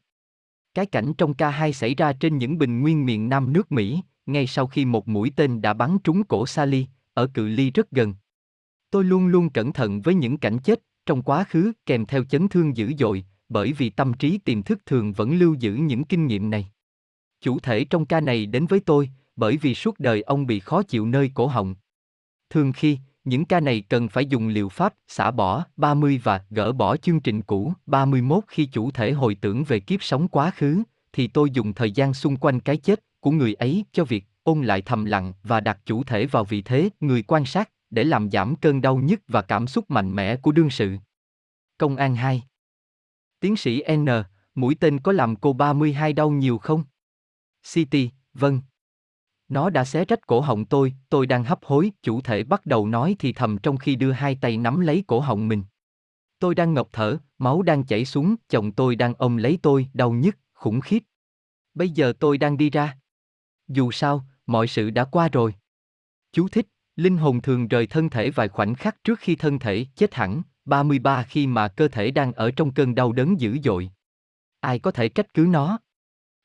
Cái 0.75 0.87
cảnh 0.87 1.13
trong 1.19 1.33
K2 1.33 1.73
xảy 1.73 1.95
ra 1.95 2.13
trên 2.13 2.39
những 2.39 2.59
bình 2.59 2.81
nguyên 2.81 3.07
miền 3.07 3.29
Nam 3.29 3.53
nước 3.53 3.73
Mỹ, 3.73 4.01
ngay 4.27 4.47
sau 4.47 4.67
khi 4.67 4.85
một 4.85 5.09
mũi 5.09 5.33
tên 5.37 5.63
đã 5.63 5.75
bắn 5.75 5.99
trúng 5.99 6.25
cổ 6.25 6.47
Sally, 6.47 6.87
ở 7.15 7.27
cự 7.35 7.49
ly 7.49 7.71
rất 7.71 7.91
gần. 7.91 8.15
Tôi 8.91 9.05
luôn 9.05 9.27
luôn 9.27 9.51
cẩn 9.51 9.73
thận 9.73 10.01
với 10.01 10.15
những 10.15 10.39
cảnh 10.39 10.59
chết 10.59 10.81
trong 11.07 11.23
quá 11.23 11.45
khứ 11.49 11.73
kèm 11.87 12.07
theo 12.07 12.25
chấn 12.25 12.49
thương 12.49 12.77
dữ 12.77 12.93
dội, 12.99 13.25
bởi 13.49 13.73
vì 13.73 13.91
tâm 13.91 14.13
trí 14.15 14.39
tiềm 14.39 14.63
thức 14.63 14.79
thường 14.87 15.13
vẫn 15.13 15.39
lưu 15.39 15.55
giữ 15.55 15.75
những 15.75 16.05
kinh 16.05 16.27
nghiệm 16.27 16.51
này. 16.51 16.71
Chủ 17.45 17.59
thể 17.59 17.85
trong 17.85 18.07
ca 18.07 18.21
này 18.21 18.47
đến 18.47 18.67
với 18.67 18.81
tôi, 18.81 19.11
bởi 19.37 19.57
vì 19.57 19.75
suốt 19.75 20.01
đời 20.01 20.23
ông 20.23 20.47
bị 20.47 20.61
khó 20.61 20.83
chịu 20.83 21.07
nơi 21.07 21.31
cổ 21.35 21.47
họng. 21.47 21.75
Thường 22.51 22.73
khi, 22.73 22.99
những 23.25 23.45
ca 23.45 23.61
này 23.61 23.81
cần 23.81 24.09
phải 24.09 24.27
dùng 24.27 24.49
liệu 24.49 24.69
pháp 24.69 24.95
xả 25.09 25.31
bỏ 25.31 25.65
30 25.77 26.21
và 26.25 26.45
gỡ 26.51 26.73
bỏ 26.73 26.97
chương 26.97 27.21
trình 27.21 27.43
cũ 27.43 27.73
31 27.87 28.45
khi 28.49 28.67
chủ 28.67 28.91
thể 28.91 29.13
hồi 29.13 29.35
tưởng 29.35 29.65
về 29.65 29.81
kiếp 29.81 30.03
sống 30.03 30.29
quá 30.29 30.51
khứ, 30.51 30.83
thì 31.13 31.27
tôi 31.27 31.51
dùng 31.51 31.75
thời 31.75 31.91
gian 31.91 32.15
xung 32.15 32.37
quanh 32.37 32.61
cái 32.61 32.77
chết 32.77 33.05
của 33.21 33.31
người 33.31 33.55
ấy 33.55 33.85
cho 33.93 34.05
việc 34.05 34.25
ôn 34.43 34.63
lại 34.63 34.83
thầm 34.83 35.05
lặng 35.05 35.33
và 35.43 35.61
đặt 35.61 35.79
chủ 35.87 36.05
thể 36.05 36.27
vào 36.27 36.45
vị 36.45 36.63
thế 36.63 36.89
người 37.01 37.23
quan 37.23 37.45
sát 37.45 37.71
để 37.91 38.05
làm 38.05 38.31
giảm 38.31 38.57
cơn 38.57 38.81
đau 38.81 38.97
nhức 38.97 39.21
và 39.29 39.43
cảm 39.43 39.67
xúc 39.67 39.91
mạnh 39.91 40.15
mẽ 40.15 40.37
của 40.37 40.53
đương 40.53 40.71
sự. 40.71 40.97
Công 41.79 41.97
an 41.97 42.17
2 42.17 42.43
Tiến 43.41 43.57
sĩ 43.57 43.83
N, 43.97 44.07
mũi 44.55 44.75
tên 44.81 44.99
có 44.99 45.13
làm 45.13 45.37
cô 45.37 45.53
32 45.53 46.13
đau 46.13 46.31
nhiều 46.31 46.59
không? 46.59 46.85
City, 47.73 48.11
vâng. 48.35 48.61
Nó 49.49 49.71
đã 49.71 49.85
xé 49.85 50.05
rách 50.05 50.27
cổ 50.27 50.41
họng 50.41 50.65
tôi, 50.65 50.95
tôi 51.09 51.27
đang 51.27 51.45
hấp 51.45 51.65
hối, 51.65 51.91
chủ 52.03 52.21
thể 52.21 52.45
bắt 52.45 52.67
đầu 52.67 52.89
nói 52.89 53.17
thì 53.19 53.33
thầm 53.33 53.59
trong 53.59 53.77
khi 53.77 53.97
đưa 53.97 54.13
hai 54.13 54.35
tay 54.41 54.57
nắm 54.57 54.81
lấy 54.81 55.05
cổ 55.07 55.21
họng 55.21 55.49
mình. 55.49 55.65
Tôi 56.39 56.55
đang 56.55 56.75
ngọc 56.75 56.89
thở, 56.93 57.19
máu 57.39 57.63
đang 57.63 57.85
chảy 57.85 58.05
xuống, 58.05 58.35
chồng 58.49 58.73
tôi 58.73 58.97
đang 58.97 59.15
ôm 59.19 59.37
lấy 59.37 59.59
tôi, 59.63 59.89
đau 59.95 60.13
nhức, 60.13 60.39
khủng 60.55 60.81
khiếp. 60.81 61.03
Bây 61.75 61.91
giờ 61.91 62.13
tôi 62.21 62.39
đang 62.39 62.57
đi 62.57 62.71
ra. 62.71 62.99
Dù 63.69 63.91
sao, 63.91 64.25
mọi 64.47 64.67
sự 64.67 64.91
đã 64.91 65.05
qua 65.05 65.29
rồi. 65.29 65.55
Chú 66.33 66.49
thích, 66.49 66.67
linh 66.97 67.17
hồn 67.17 67.41
thường 67.41 67.69
rời 67.69 67.87
thân 67.87 68.11
thể 68.11 68.31
vài 68.31 68.49
khoảnh 68.49 68.75
khắc 68.75 69.05
trước 69.05 69.19
khi 69.19 69.37
thân 69.37 69.59
thể 69.59 69.87
chết 69.97 70.15
hẳn, 70.15 70.43
33 70.65 71.23
khi 71.23 71.47
mà 71.47 71.69
cơ 71.69 71.89
thể 71.89 72.11
đang 72.11 72.33
ở 72.33 72.51
trong 72.51 72.73
cơn 72.73 72.95
đau 72.95 73.13
đớn 73.13 73.41
dữ 73.41 73.59
dội. 73.65 73.91
Ai 74.61 74.79
có 74.79 74.91
thể 74.91 75.09
trách 75.09 75.35
cứ 75.35 75.47
nó? 75.51 75.79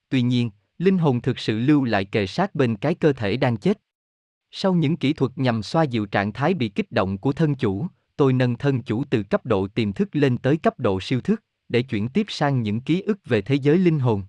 Tuy 0.09 0.21
nhiên, 0.21 0.49
linh 0.79 0.97
hồn 0.97 1.21
thực 1.21 1.39
sự 1.39 1.59
lưu 1.59 1.83
lại 1.83 2.05
kề 2.05 2.27
sát 2.27 2.55
bên 2.55 2.75
cái 2.75 2.95
cơ 2.95 3.13
thể 3.13 3.37
đang 3.37 3.57
chết. 3.57 3.81
Sau 4.51 4.73
những 4.73 4.97
kỹ 4.97 5.13
thuật 5.13 5.31
nhằm 5.35 5.63
xoa 5.63 5.83
dịu 5.83 6.05
trạng 6.05 6.33
thái 6.33 6.53
bị 6.53 6.69
kích 6.69 6.91
động 6.91 7.17
của 7.17 7.33
thân 7.33 7.55
chủ, 7.55 7.87
tôi 8.15 8.33
nâng 8.33 8.55
thân 8.55 8.81
chủ 8.81 9.03
từ 9.09 9.23
cấp 9.23 9.45
độ 9.45 9.67
tiềm 9.67 9.93
thức 9.93 10.09
lên 10.11 10.37
tới 10.37 10.57
cấp 10.57 10.79
độ 10.79 10.99
siêu 11.01 11.21
thức, 11.21 11.43
để 11.69 11.81
chuyển 11.81 12.09
tiếp 12.09 12.25
sang 12.29 12.61
những 12.61 12.81
ký 12.81 13.01
ức 13.01 13.19
về 13.25 13.41
thế 13.41 13.55
giới 13.55 13.77
linh 13.77 13.99
hồn. 13.99 14.23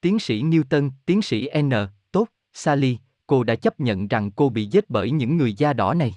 Tiến 0.00 0.18
sĩ 0.18 0.42
Newton, 0.42 0.90
tiến 1.06 1.22
sĩ 1.22 1.48
N, 1.62 1.70
tốt, 2.12 2.28
Sally, 2.52 2.98
cô 3.26 3.44
đã 3.44 3.54
chấp 3.54 3.80
nhận 3.80 4.08
rằng 4.08 4.30
cô 4.30 4.48
bị 4.48 4.64
giết 4.66 4.90
bởi 4.90 5.10
những 5.10 5.36
người 5.36 5.52
da 5.52 5.72
đỏ 5.72 5.94
này. 5.94 6.14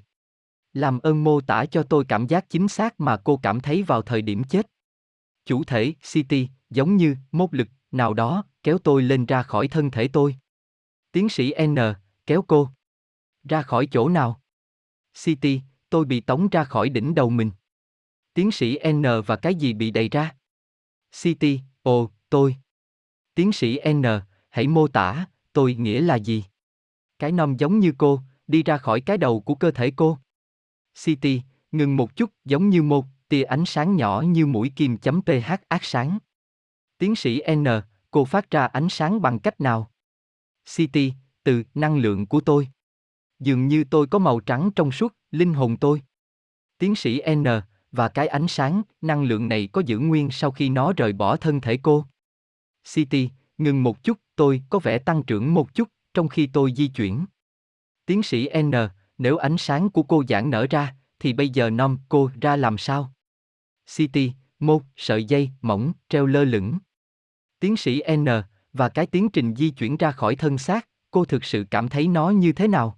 Làm 0.73 0.99
ơn 0.99 1.23
mô 1.23 1.41
tả 1.41 1.65
cho 1.65 1.83
tôi 1.83 2.05
cảm 2.05 2.27
giác 2.27 2.49
chính 2.49 2.67
xác 2.67 2.99
mà 2.99 3.17
cô 3.17 3.37
cảm 3.37 3.59
thấy 3.59 3.83
vào 3.83 4.01
thời 4.01 4.21
điểm 4.21 4.43
chết. 4.43 4.67
Chủ 5.45 5.63
thể, 5.63 5.93
City, 6.11 6.47
giống 6.69 6.97
như, 6.97 7.15
một 7.31 7.53
lực, 7.53 7.67
nào 7.91 8.13
đó, 8.13 8.43
kéo 8.63 8.77
tôi 8.77 9.01
lên 9.01 9.25
ra 9.25 9.43
khỏi 9.43 9.67
thân 9.67 9.91
thể 9.91 10.07
tôi. 10.07 10.35
Tiến 11.11 11.29
sĩ 11.29 11.53
N, 11.65 11.75
kéo 12.25 12.41
cô. 12.47 12.69
Ra 13.43 13.61
khỏi 13.61 13.87
chỗ 13.91 14.09
nào? 14.09 14.41
City, 15.23 15.61
tôi 15.89 16.05
bị 16.05 16.19
tống 16.19 16.49
ra 16.49 16.63
khỏi 16.63 16.89
đỉnh 16.89 17.15
đầu 17.15 17.29
mình. 17.29 17.51
Tiến 18.33 18.51
sĩ 18.51 18.79
N 18.91 19.03
và 19.25 19.35
cái 19.35 19.55
gì 19.55 19.73
bị 19.73 19.91
đầy 19.91 20.09
ra? 20.09 20.35
City, 21.21 21.59
ồ, 21.81 22.11
tôi. 22.29 22.55
Tiến 23.35 23.51
sĩ 23.51 23.79
N, 23.93 24.03
hãy 24.49 24.67
mô 24.67 24.87
tả, 24.87 25.25
tôi 25.53 25.75
nghĩa 25.75 26.01
là 26.01 26.15
gì? 26.15 26.43
Cái 27.19 27.31
nom 27.31 27.57
giống 27.57 27.79
như 27.79 27.93
cô, 27.97 28.21
đi 28.47 28.63
ra 28.63 28.77
khỏi 28.77 29.01
cái 29.01 29.17
đầu 29.17 29.41
của 29.41 29.55
cơ 29.55 29.71
thể 29.71 29.91
cô. 29.95 30.17
City, 31.03 31.41
ngừng 31.71 31.95
một 31.95 32.15
chút 32.15 32.31
giống 32.45 32.69
như 32.69 32.83
một 32.83 33.05
tia 33.29 33.43
ánh 33.43 33.65
sáng 33.65 33.95
nhỏ 33.95 34.21
như 34.21 34.45
mũi 34.45 34.71
kim 34.75 34.97
chấm 34.97 35.21
pH 35.21 35.51
ác 35.67 35.83
sáng. 35.83 36.17
Tiến 36.97 37.15
sĩ 37.15 37.41
N, 37.55 37.65
cô 38.17 38.25
phát 38.25 38.51
ra 38.51 38.65
ánh 38.65 38.89
sáng 38.89 39.21
bằng 39.21 39.39
cách 39.39 39.61
nào? 39.61 39.91
City, 40.75 41.13
từ 41.43 41.63
năng 41.73 41.97
lượng 41.97 42.25
của 42.25 42.41
tôi. 42.41 42.67
Dường 43.39 43.67
như 43.67 43.83
tôi 43.83 44.07
có 44.07 44.19
màu 44.19 44.39
trắng 44.39 44.71
trong 44.75 44.91
suốt, 44.91 45.13
linh 45.31 45.53
hồn 45.53 45.77
tôi. 45.77 46.01
Tiến 46.77 46.95
sĩ 46.95 47.21
N, 47.35 47.43
và 47.91 48.09
cái 48.09 48.27
ánh 48.27 48.47
sáng, 48.47 48.81
năng 49.01 49.23
lượng 49.23 49.47
này 49.47 49.69
có 49.71 49.81
giữ 49.85 49.99
nguyên 49.99 50.29
sau 50.31 50.51
khi 50.51 50.69
nó 50.69 50.93
rời 50.97 51.13
bỏ 51.13 51.37
thân 51.37 51.61
thể 51.61 51.77
cô. 51.83 52.05
City, 52.93 53.29
ngừng 53.57 53.83
một 53.83 54.03
chút, 54.03 54.17
tôi 54.35 54.61
có 54.69 54.79
vẻ 54.79 54.99
tăng 54.99 55.23
trưởng 55.23 55.53
một 55.53 55.73
chút, 55.73 55.87
trong 56.13 56.27
khi 56.27 56.49
tôi 56.53 56.73
di 56.75 56.87
chuyển. 56.87 57.25
Tiến 58.05 58.23
sĩ 58.23 58.49
N, 58.61 58.71
nếu 59.17 59.37
ánh 59.37 59.57
sáng 59.57 59.89
của 59.89 60.03
cô 60.03 60.23
giãn 60.29 60.49
nở 60.49 60.67
ra, 60.69 60.95
thì 61.19 61.33
bây 61.33 61.49
giờ 61.49 61.69
nom 61.69 61.97
cô 62.09 62.29
ra 62.41 62.55
làm 62.55 62.77
sao? 62.77 63.13
City, 63.95 64.33
một 64.59 64.83
sợi 64.95 65.25
dây 65.25 65.49
mỏng 65.61 65.93
treo 66.09 66.25
lơ 66.25 66.43
lửng. 66.43 66.77
Tiến 67.59 67.77
sĩ 67.77 68.01
N, 68.15 68.25
và 68.73 68.89
cái 68.89 69.05
tiến 69.05 69.29
trình 69.29 69.55
di 69.55 69.69
chuyển 69.69 69.97
ra 69.97 70.11
khỏi 70.11 70.35
thân 70.35 70.57
xác, 70.57 70.87
cô 71.11 71.25
thực 71.25 71.43
sự 71.43 71.65
cảm 71.71 71.87
thấy 71.87 72.07
nó 72.07 72.29
như 72.29 72.51
thế 72.51 72.67
nào? 72.67 72.97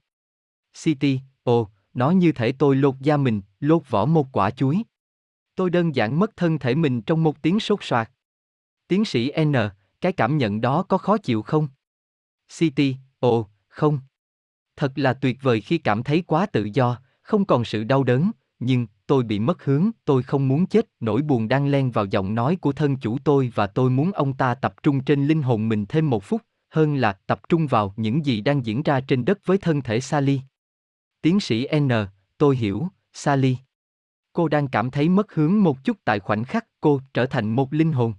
City, 0.84 1.20
ồ, 1.44 1.70
nó 1.94 2.12
như 2.12 2.32
thể 2.32 2.52
tôi 2.52 2.76
lột 2.76 2.96
da 3.00 3.18
mình, 3.18 3.42
lột 3.60 3.90
vỏ 3.90 4.06
một 4.06 4.28
quả 4.32 4.52
chuối. 4.52 4.84
Tôi 5.56 5.70
đơn 5.70 5.96
giản 5.96 6.20
mất 6.20 6.38
thân 6.38 6.60
thể 6.60 6.76
mình 6.76 7.02
trong 7.02 7.24
một 7.24 7.42
tiếng 7.42 7.60
sốt 7.60 7.80
soạt. 7.82 8.12
Tiến 8.88 9.06
sĩ 9.06 9.32
N, 9.46 9.54
cái 10.02 10.12
cảm 10.12 10.38
nhận 10.38 10.62
đó 10.62 10.84
có 10.84 10.98
khó 10.98 11.18
chịu 11.18 11.42
không? 11.42 11.68
City, 12.58 12.96
ồ, 13.20 13.48
không. 13.68 14.00
Thật 14.76 14.92
là 14.96 15.14
tuyệt 15.14 15.38
vời 15.42 15.62
khi 15.62 15.78
cảm 15.78 16.04
thấy 16.04 16.24
quá 16.28 16.46
tự 16.46 16.70
do, 16.74 17.02
không 17.22 17.46
còn 17.46 17.66
sự 17.66 17.84
đau 17.84 18.04
đớn, 18.04 18.32
nhưng 18.60 18.88
tôi 19.10 19.24
bị 19.24 19.40
mất 19.40 19.66
hướng, 19.66 19.90
tôi 20.06 20.24
không 20.24 20.48
muốn 20.48 20.66
chết, 20.66 20.88
nỗi 21.00 21.22
buồn 21.22 21.48
đang 21.48 21.68
len 21.68 21.92
vào 21.92 22.06
giọng 22.06 22.36
nói 22.36 22.56
của 22.56 22.72
thân 22.72 22.98
chủ 22.98 23.18
tôi 23.24 23.52
và 23.56 23.68
tôi 23.68 23.90
muốn 23.90 24.12
ông 24.12 24.34
ta 24.34 24.56
tập 24.56 24.84
trung 24.84 25.04
trên 25.04 25.28
linh 25.28 25.42
hồn 25.42 25.70
mình 25.70 25.86
thêm 25.86 26.10
một 26.10 26.24
phút, 26.24 26.42
hơn 26.70 26.96
là 26.96 27.14
tập 27.14 27.42
trung 27.50 27.68
vào 27.68 27.94
những 27.98 28.26
gì 28.26 28.42
đang 28.42 28.66
diễn 28.66 28.84
ra 28.84 29.02
trên 29.02 29.26
đất 29.26 29.40
với 29.46 29.58
thân 29.58 29.82
thể 29.82 30.00
Sally. 30.00 30.42
Tiến 31.22 31.40
sĩ 31.40 31.68
N, 31.80 31.90
tôi 32.38 32.56
hiểu, 32.56 32.88
Sally. 33.14 33.58
Cô 34.34 34.48
đang 34.48 34.68
cảm 34.68 34.92
thấy 34.92 35.10
mất 35.10 35.34
hướng 35.34 35.64
một 35.64 35.84
chút 35.84 35.98
tại 36.06 36.20
khoảnh 36.20 36.44
khắc 36.44 36.66
cô 36.82 37.02
trở 37.14 37.26
thành 37.26 37.56
một 37.56 37.74
linh 37.74 37.92
hồn. 37.92 38.14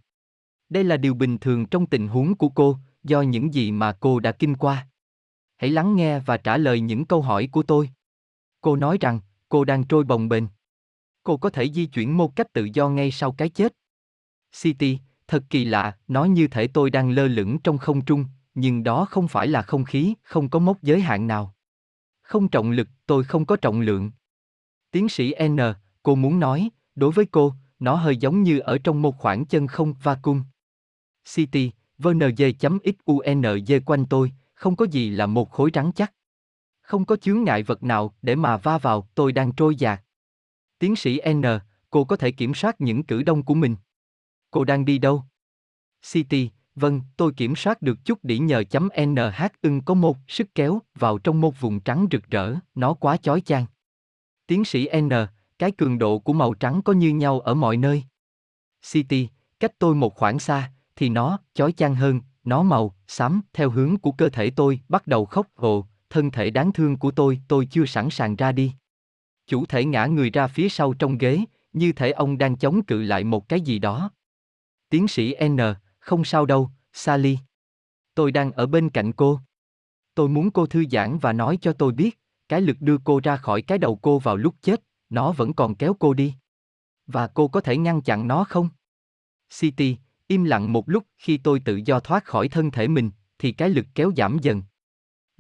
Đây 0.69 0.85
là 0.85 0.97
điều 0.97 1.15
bình 1.15 1.39
thường 1.39 1.67
trong 1.67 1.87
tình 1.87 2.09
huống 2.09 2.35
của 2.35 2.49
cô, 2.49 2.77
do 3.05 3.23
những 3.23 3.55
gì 3.55 3.73
mà 3.73 3.93
cô 3.93 4.21
đã 4.21 4.33
kinh 4.33 4.57
qua. 4.57 4.87
Hãy 5.57 5.71
lắng 5.71 5.97
nghe 5.97 6.19
và 6.19 6.37
trả 6.37 6.57
lời 6.57 6.81
những 6.81 7.05
câu 7.05 7.23
hỏi 7.23 7.49
của 7.53 7.63
tôi. 7.63 7.91
Cô 8.61 8.77
nói 8.77 8.99
rằng, 9.01 9.21
cô 9.49 9.65
đang 9.65 9.85
trôi 9.85 10.05
bồng 10.05 10.29
bềnh. 10.29 10.45
Cô 11.23 11.37
có 11.37 11.51
thể 11.51 11.71
di 11.71 11.87
chuyển 11.87 12.17
một 12.17 12.37
cách 12.37 12.53
tự 12.53 12.69
do 12.75 12.89
ngay 12.89 13.11
sau 13.11 13.33
cái 13.33 13.49
chết. 13.49 13.75
City, 14.63 14.99
thật 15.29 15.45
kỳ 15.51 15.65
lạ, 15.65 15.97
nói 16.09 16.29
như 16.29 16.49
thể 16.49 16.67
tôi 16.67 16.91
đang 16.91 17.11
lơ 17.11 17.29
lửng 17.29 17.59
trong 17.59 17.79
không 17.79 18.05
trung, 18.05 18.25
nhưng 18.55 18.83
đó 18.83 19.05
không 19.05 19.29
phải 19.29 19.49
là 19.49 19.63
không 19.63 19.85
khí, 19.85 20.15
không 20.23 20.49
có 20.49 20.59
mốc 20.59 20.83
giới 20.83 21.01
hạn 21.01 21.27
nào. 21.27 21.55
Không 22.23 22.49
trọng 22.49 22.71
lực, 22.71 22.89
tôi 23.07 23.25
không 23.25 23.47
có 23.47 23.57
trọng 23.57 23.81
lượng. 23.81 24.11
Tiến 24.91 25.09
sĩ 25.09 25.35
N, 25.49 25.59
cô 26.03 26.15
muốn 26.15 26.41
nói, 26.41 26.71
đối 26.95 27.13
với 27.13 27.27
cô, 27.27 27.55
nó 27.79 27.95
hơi 27.95 28.17
giống 28.17 28.43
như 28.43 28.59
ở 28.59 28.79
trong 28.79 29.03
một 29.03 29.19
khoảng 29.19 29.47
chân 29.47 29.67
không 29.67 29.95
vacuum. 30.03 30.43
City, 31.35 31.71
vnj.xunj 31.99 33.81
quanh 33.87 34.07
tôi, 34.07 34.33
không 34.55 34.77
có 34.77 34.87
gì 34.91 35.11
là 35.11 35.27
một 35.27 35.51
khối 35.51 35.71
rắn 35.75 35.93
chắc. 35.93 36.13
Không 36.81 37.05
có 37.05 37.17
chướng 37.17 37.45
ngại 37.45 37.63
vật 37.63 37.83
nào 37.83 38.15
để 38.23 38.35
mà 38.35 38.57
va 38.57 38.79
vào, 38.79 39.09
tôi 39.15 39.33
đang 39.33 39.53
trôi 39.53 39.77
dạt. 39.77 40.03
Tiến 40.81 40.97
sĩ 40.97 41.21
N, 41.33 41.43
cô 41.91 42.05
có 42.05 42.17
thể 42.17 42.31
kiểm 42.31 42.55
soát 42.55 42.81
những 42.81 43.03
cử 43.03 43.23
động 43.23 43.43
của 43.43 43.55
mình. 43.55 43.77
Cô 44.51 44.65
đang 44.65 44.85
đi 44.85 44.99
đâu? 44.99 45.25
City, 46.13 46.51
vâng, 46.75 47.01
tôi 47.17 47.33
kiểm 47.33 47.57
soát 47.57 47.83
được 47.83 48.05
chút 48.05 48.19
đỉ 48.23 48.39
nhờ 48.39 48.65
chấm 48.65 48.89
NH 49.07 49.43
ưng 49.63 49.81
có 49.81 49.95
một 49.95 50.17
sức 50.29 50.55
kéo 50.55 50.83
vào 50.95 51.19
trong 51.19 51.41
một 51.41 51.61
vùng 51.61 51.81
trắng 51.81 52.07
rực 52.11 52.31
rỡ, 52.31 52.55
nó 52.75 52.95
quá 52.95 53.17
chói 53.17 53.41
chang. 53.41 53.67
Tiến 54.47 54.65
sĩ 54.65 54.89
N, 55.01 55.09
cái 55.59 55.71
cường 55.71 55.99
độ 55.99 56.19
của 56.19 56.33
màu 56.33 56.55
trắng 56.55 56.83
có 56.85 56.93
như 56.93 57.11
nhau 57.11 57.41
ở 57.41 57.55
mọi 57.55 57.77
nơi. 57.77 58.05
City, 58.93 59.29
cách 59.61 59.79
tôi 59.79 59.95
một 59.95 60.15
khoảng 60.15 60.39
xa, 60.39 60.73
thì 60.97 61.09
nó 61.09 61.39
chói 61.55 61.73
chang 61.73 61.95
hơn, 61.95 62.21
nó 62.45 62.63
màu 62.63 62.95
xám 63.09 63.41
theo 63.53 63.71
hướng 63.71 63.97
của 63.97 64.13
cơ 64.13 64.29
thể 64.29 64.51
tôi 64.51 64.81
bắt 64.89 65.07
đầu 65.07 65.25
khóc 65.25 65.47
ồ, 65.55 65.87
thân 66.11 66.31
thể 66.31 66.51
đáng 66.51 66.73
thương 66.73 66.97
của 66.97 67.11
tôi, 67.11 67.41
tôi 67.49 67.67
chưa 67.67 67.87
sẵn 67.87 68.11
sàng 68.11 68.37
ra 68.37 68.53
đi. 68.53 68.73
Chủ 69.51 69.67
thể 69.67 69.85
ngã 69.85 70.07
người 70.07 70.31
ra 70.31 70.47
phía 70.47 70.69
sau 70.69 70.93
trong 70.93 71.19
ghế, 71.19 71.45
như 71.73 71.93
thể 71.93 72.11
ông 72.11 72.39
đang 72.39 72.57
chống 72.57 72.85
cự 72.85 73.03
lại 73.03 73.25
một 73.25 73.49
cái 73.49 73.61
gì 73.61 73.79
đó. 73.79 74.11
Tiến 74.89 75.09
sĩ 75.09 75.35
N, 75.49 75.57
không 75.99 76.25
sao 76.25 76.47
đâu, 76.47 76.71
Sally. 76.93 77.39
Tôi 78.15 78.33
đang 78.33 78.53
ở 78.53 78.67
bên 78.67 78.91
cạnh 78.91 79.13
cô. 79.13 79.41
Tôi 80.15 80.29
muốn 80.29 80.51
cô 80.51 80.67
thư 80.67 80.85
giãn 80.91 81.19
và 81.19 81.33
nói 81.33 81.59
cho 81.61 81.73
tôi 81.73 81.93
biết, 81.93 82.19
cái 82.49 82.61
lực 82.61 82.77
đưa 82.81 82.99
cô 83.05 83.21
ra 83.25 83.37
khỏi 83.37 83.63
cái 83.63 83.79
đầu 83.79 83.97
cô 83.97 84.19
vào 84.19 84.37
lúc 84.37 84.55
chết, 84.63 84.83
nó 85.09 85.33
vẫn 85.33 85.53
còn 85.53 85.75
kéo 85.75 85.97
cô 85.99 86.15
đi. 86.15 86.35
Và 87.07 87.27
cô 87.27 87.49
có 87.49 87.61
thể 87.61 87.77
ngăn 87.77 88.03
chặn 88.03 88.29
nó 88.29 88.45
không? 88.45 88.69
City, 89.61 89.97
im 90.27 90.45
lặng 90.45 90.73
một 90.73 90.89
lúc 90.89 91.05
khi 91.19 91.39
tôi 91.39 91.61
tự 91.61 91.81
do 91.85 92.01
thoát 92.01 92.25
khỏi 92.25 92.49
thân 92.49 92.71
thể 92.71 92.89
mình, 92.89 93.11
thì 93.39 93.53
cái 93.53 93.71
lực 93.71 93.87
kéo 93.95 94.13
giảm 94.17 94.39
dần. 94.43 94.63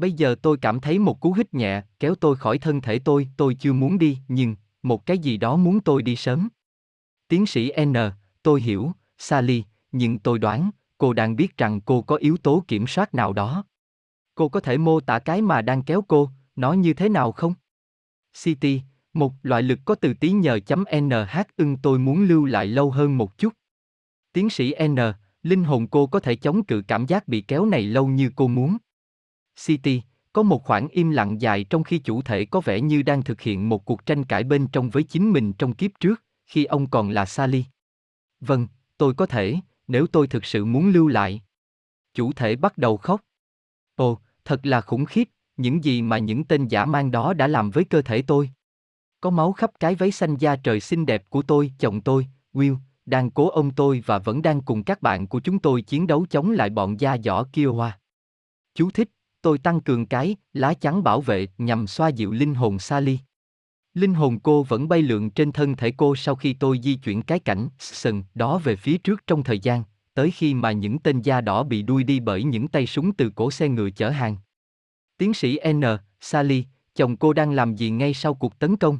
Bây 0.00 0.12
giờ 0.12 0.34
tôi 0.42 0.56
cảm 0.56 0.80
thấy 0.80 0.98
một 0.98 1.20
cú 1.20 1.32
hít 1.32 1.54
nhẹ, 1.54 1.82
kéo 1.98 2.14
tôi 2.14 2.36
khỏi 2.36 2.58
thân 2.58 2.80
thể 2.80 2.98
tôi, 2.98 3.28
tôi 3.36 3.54
chưa 3.54 3.72
muốn 3.72 3.98
đi, 3.98 4.18
nhưng, 4.28 4.56
một 4.82 5.06
cái 5.06 5.18
gì 5.18 5.36
đó 5.36 5.56
muốn 5.56 5.80
tôi 5.80 6.02
đi 6.02 6.16
sớm. 6.16 6.48
Tiến 7.28 7.46
sĩ 7.46 7.72
N, 7.84 7.94
tôi 8.42 8.60
hiểu, 8.60 8.92
Sally, 9.18 9.64
nhưng 9.92 10.18
tôi 10.18 10.38
đoán, 10.38 10.70
cô 10.98 11.12
đang 11.12 11.36
biết 11.36 11.56
rằng 11.56 11.80
cô 11.80 12.02
có 12.02 12.16
yếu 12.16 12.36
tố 12.36 12.64
kiểm 12.68 12.86
soát 12.86 13.14
nào 13.14 13.32
đó. 13.32 13.64
Cô 14.34 14.48
có 14.48 14.60
thể 14.60 14.78
mô 14.78 15.00
tả 15.00 15.18
cái 15.18 15.42
mà 15.42 15.62
đang 15.62 15.82
kéo 15.82 16.02
cô, 16.08 16.30
nó 16.56 16.72
như 16.72 16.94
thế 16.94 17.08
nào 17.08 17.32
không? 17.32 17.54
City, 18.42 18.82
một 19.12 19.32
loại 19.42 19.62
lực 19.62 19.78
có 19.84 19.94
từ 19.94 20.14
tí 20.14 20.32
nhờ 20.32 20.60
chấm 20.60 20.84
NH 21.00 21.40
ưng 21.56 21.76
tôi 21.76 21.98
muốn 21.98 22.24
lưu 22.24 22.44
lại 22.44 22.66
lâu 22.66 22.90
hơn 22.90 23.18
một 23.18 23.38
chút. 23.38 23.52
Tiến 24.32 24.50
sĩ 24.50 24.74
N, 24.88 24.96
linh 25.42 25.64
hồn 25.64 25.86
cô 25.86 26.06
có 26.06 26.20
thể 26.20 26.36
chống 26.36 26.64
cự 26.64 26.82
cảm 26.88 27.06
giác 27.06 27.28
bị 27.28 27.40
kéo 27.40 27.66
này 27.66 27.82
lâu 27.82 28.06
như 28.06 28.30
cô 28.36 28.48
muốn. 28.48 28.76
City, 29.66 30.03
có 30.33 30.42
một 30.42 30.64
khoảng 30.64 30.88
im 30.88 31.11
lặng 31.11 31.40
dài 31.40 31.64
trong 31.64 31.85
khi 31.85 31.99
chủ 31.99 32.23
thể 32.23 32.44
có 32.44 32.61
vẻ 32.61 32.81
như 32.81 33.03
đang 33.03 33.23
thực 33.23 33.40
hiện 33.40 33.68
một 33.68 33.85
cuộc 33.85 34.07
tranh 34.07 34.25
cãi 34.25 34.44
bên 34.44 34.66
trong 34.66 34.90
với 34.90 35.03
chính 35.03 35.33
mình 35.33 35.53
trong 35.53 35.75
kiếp 35.75 35.90
trước, 36.01 36.23
khi 36.46 36.64
ông 36.64 36.90
còn 36.90 37.11
là 37.11 37.27
Sally. 37.27 37.64
Vâng, 38.40 38.66
tôi 38.99 39.14
có 39.14 39.27
thể, 39.27 39.57
nếu 39.88 40.07
tôi 40.07 40.27
thực 40.27 40.44
sự 40.44 40.64
muốn 40.64 40.88
lưu 40.88 41.09
lại. 41.09 41.42
Chủ 42.14 42.33
thể 42.33 42.57
bắt 42.57 42.79
đầu 42.79 42.96
khóc. 42.96 43.20
Ồ, 43.96 44.18
thật 44.44 44.66
là 44.66 44.81
khủng 44.81 45.05
khiếp, 45.05 45.29
những 45.57 45.85
gì 45.85 46.03
mà 46.03 46.18
những 46.18 46.44
tên 46.44 46.68
giả 46.68 46.85
mang 46.85 47.11
đó 47.11 47.33
đã 47.33 47.46
làm 47.46 47.70
với 47.70 47.85
cơ 47.85 48.03
thể 48.03 48.23
tôi. 48.23 48.51
Có 49.20 49.31
máu 49.31 49.53
khắp 49.53 49.70
cái 49.81 49.94
váy 49.94 50.11
xanh 50.11 50.37
da 50.37 50.57
trời 50.57 50.81
xinh 50.81 51.07
đẹp 51.07 51.31
của 51.31 51.42
tôi, 51.42 51.73
chồng 51.79 52.01
tôi, 52.01 52.27
Will, 52.55 52.77
đang 53.07 53.31
cố 53.31 53.49
ông 53.49 53.70
tôi 53.70 54.03
và 54.07 54.18
vẫn 54.18 54.42
đang 54.42 54.61
cùng 54.61 54.83
các 54.83 55.03
bạn 55.03 55.27
của 55.27 55.40
chúng 55.40 55.59
tôi 55.59 55.83
chiến 55.83 56.07
đấu 56.07 56.27
chống 56.31 56.51
lại 56.51 56.70
bọn 56.70 57.01
da 57.01 57.16
giỏ 57.25 57.44
Kiowa. 57.53 57.90
Chú 58.75 58.90
thích, 58.90 59.11
tôi 59.42 59.59
tăng 59.59 59.81
cường 59.81 60.07
cái 60.07 60.37
lá 60.53 60.74
chắn 60.74 61.03
bảo 61.03 61.20
vệ 61.20 61.46
nhằm 61.59 61.87
xoa 61.87 62.09
dịu 62.09 62.33
linh 62.33 62.55
hồn 62.55 62.79
Sally. 62.79 63.18
Linh 63.94 64.14
hồn 64.14 64.38
cô 64.38 64.62
vẫn 64.62 64.88
bay 64.88 65.03
lượn 65.03 65.31
trên 65.31 65.53
thân 65.53 65.76
thể 65.76 65.92
cô 65.96 66.16
sau 66.16 66.35
khi 66.35 66.53
tôi 66.53 66.81
di 66.83 66.94
chuyển 66.94 67.22
cái 67.22 67.38
cảnh 67.38 67.68
sừng 67.79 68.22
đó 68.35 68.59
về 68.59 68.76
phía 68.76 68.98
trước 68.98 69.26
trong 69.26 69.42
thời 69.42 69.59
gian, 69.59 69.83
tới 70.14 70.31
khi 70.31 70.55
mà 70.55 70.72
những 70.72 70.98
tên 70.98 71.22
da 71.22 71.40
đỏ 71.40 71.62
bị 71.62 71.83
đuôi 71.83 72.05
đi 72.05 72.20
bởi 72.20 72.44
những 72.44 72.68
tay 72.68 72.87
súng 72.87 73.12
từ 73.12 73.31
cổ 73.31 73.50
xe 73.50 73.68
ngựa 73.68 73.90
chở 73.90 74.11
hàng. 74.11 74.37
Tiến 75.18 75.35
sĩ 75.35 75.59
N, 75.72 75.83
Sally, 76.20 76.64
chồng 76.94 77.16
cô 77.16 77.33
đang 77.33 77.53
làm 77.53 77.74
gì 77.74 77.90
ngay 77.90 78.14
sau 78.14 78.35
cuộc 78.35 78.59
tấn 78.59 78.76
công? 78.76 78.98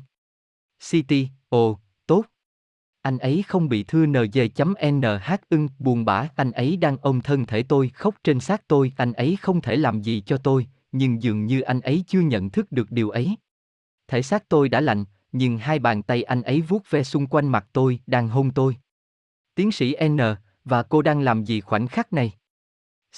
City, 0.91 1.29
ồ, 1.49 1.79
tốt. 2.07 2.23
Anh 3.03 3.19
ấy 3.19 3.45
không 3.49 3.69
bị 3.69 3.83
thưa 3.83 4.07
NG.NH 4.07 5.35
ưng, 5.49 5.69
buồn 5.79 6.05
bã, 6.05 6.29
anh 6.37 6.53
ấy 6.53 6.77
đang 6.77 6.97
ôm 7.03 7.21
thân 7.21 7.47
thể 7.47 7.63
tôi, 7.63 7.89
khóc 7.89 8.15
trên 8.25 8.41
xác 8.41 8.69
tôi, 8.69 8.93
anh 8.97 9.13
ấy 9.13 9.37
không 9.41 9.61
thể 9.61 9.77
làm 9.77 10.03
gì 10.03 10.23
cho 10.27 10.37
tôi, 10.37 10.67
nhưng 10.93 11.23
dường 11.23 11.47
như 11.47 11.61
anh 11.61 11.81
ấy 11.81 12.05
chưa 12.07 12.21
nhận 12.21 12.51
thức 12.51 12.73
được 12.73 12.91
điều 12.91 13.11
ấy. 13.11 13.37
Thể 14.09 14.23
xác 14.23 14.49
tôi 14.49 14.69
đã 14.69 14.81
lạnh, 14.81 15.05
nhưng 15.33 15.59
hai 15.59 15.79
bàn 15.79 16.03
tay 16.03 16.23
anh 16.23 16.43
ấy 16.43 16.61
vuốt 16.61 16.91
ve 16.91 17.03
xung 17.03 17.27
quanh 17.27 17.49
mặt 17.49 17.67
tôi, 17.73 18.01
đang 18.07 18.29
hôn 18.29 18.51
tôi. 18.51 18.77
Tiến 19.55 19.73
sĩ 19.73 19.97
N, 20.09 20.19
và 20.65 20.83
cô 20.83 21.03
đang 21.03 21.21
làm 21.21 21.45
gì 21.45 21.61
khoảnh 21.61 21.89
khắc 21.89 22.13
này? 22.13 22.33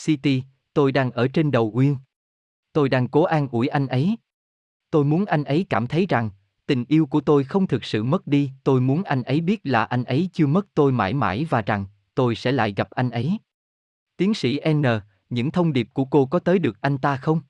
City, 0.04 0.42
tôi 0.74 0.92
đang 0.92 1.10
ở 1.10 1.28
trên 1.28 1.50
đầu 1.50 1.70
Uyên. 1.74 1.96
Tôi 2.72 2.88
đang 2.88 3.08
cố 3.08 3.22
an 3.22 3.48
ủi 3.48 3.68
anh 3.68 3.86
ấy. 3.86 4.16
Tôi 4.90 5.04
muốn 5.04 5.24
anh 5.24 5.44
ấy 5.44 5.66
cảm 5.70 5.86
thấy 5.86 6.06
rằng, 6.08 6.30
tình 6.66 6.84
yêu 6.88 7.06
của 7.06 7.20
tôi 7.20 7.44
không 7.44 7.66
thực 7.66 7.84
sự 7.84 8.04
mất 8.04 8.26
đi, 8.26 8.50
tôi 8.64 8.80
muốn 8.80 9.02
anh 9.02 9.22
ấy 9.22 9.40
biết 9.40 9.60
là 9.64 9.84
anh 9.84 10.04
ấy 10.04 10.30
chưa 10.32 10.46
mất 10.46 10.66
tôi 10.74 10.92
mãi 10.92 11.14
mãi 11.14 11.46
và 11.50 11.62
rằng, 11.62 11.86
tôi 12.14 12.34
sẽ 12.34 12.52
lại 12.52 12.74
gặp 12.76 12.90
anh 12.90 13.10
ấy. 13.10 13.38
Tiến 14.16 14.34
sĩ 14.34 14.60
N, 14.68 14.82
những 15.30 15.50
thông 15.50 15.72
điệp 15.72 15.88
của 15.92 16.04
cô 16.04 16.26
có 16.26 16.38
tới 16.38 16.58
được 16.58 16.80
anh 16.80 16.98
ta 16.98 17.16
không? 17.16 17.40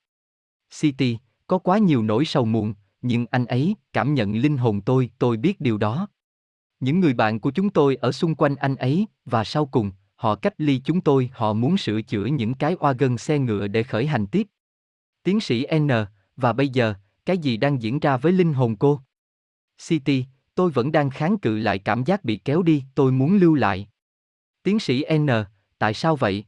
City, 0.80 1.18
có 1.46 1.58
quá 1.58 1.78
nhiều 1.78 2.02
nỗi 2.02 2.24
sầu 2.24 2.44
muộn, 2.44 2.74
nhưng 3.02 3.26
anh 3.30 3.46
ấy 3.46 3.76
cảm 3.92 4.14
nhận 4.14 4.36
linh 4.36 4.56
hồn 4.56 4.80
tôi, 4.80 5.10
tôi 5.18 5.36
biết 5.36 5.60
điều 5.60 5.78
đó. 5.78 6.08
Những 6.80 7.00
người 7.00 7.14
bạn 7.14 7.40
của 7.40 7.50
chúng 7.50 7.70
tôi 7.70 7.96
ở 7.96 8.12
xung 8.12 8.34
quanh 8.34 8.56
anh 8.56 8.76
ấy, 8.76 9.06
và 9.24 9.44
sau 9.44 9.66
cùng, 9.66 9.90
họ 10.14 10.34
cách 10.34 10.54
ly 10.58 10.80
chúng 10.84 11.00
tôi, 11.00 11.30
họ 11.32 11.52
muốn 11.52 11.76
sửa 11.76 12.02
chữa 12.02 12.24
những 12.24 12.54
cái 12.54 12.76
oa 12.80 12.92
gân 12.92 13.18
xe 13.18 13.38
ngựa 13.38 13.66
để 13.66 13.82
khởi 13.82 14.06
hành 14.06 14.26
tiếp. 14.26 14.46
Tiến 15.22 15.40
sĩ 15.40 15.66
N, 15.78 15.88
và 16.36 16.52
bây 16.52 16.68
giờ, 16.68 16.94
cái 17.26 17.38
gì 17.38 17.56
đang 17.56 17.82
diễn 17.82 17.98
ra 17.98 18.16
với 18.16 18.32
linh 18.32 18.52
hồn 18.52 18.76
cô? 18.76 19.00
City, 19.78 20.24
tôi 20.54 20.70
vẫn 20.70 20.92
đang 20.92 21.10
kháng 21.10 21.38
cự 21.38 21.58
lại 21.58 21.78
cảm 21.78 22.04
giác 22.04 22.24
bị 22.24 22.36
kéo 22.44 22.62
đi, 22.62 22.84
tôi 22.94 23.12
muốn 23.12 23.36
lưu 23.36 23.54
lại. 23.54 23.88
Tiến 24.62 24.78
sĩ 24.78 25.04
N, 25.18 25.28
tại 25.78 25.94
sao 25.94 26.16
vậy? 26.16 26.44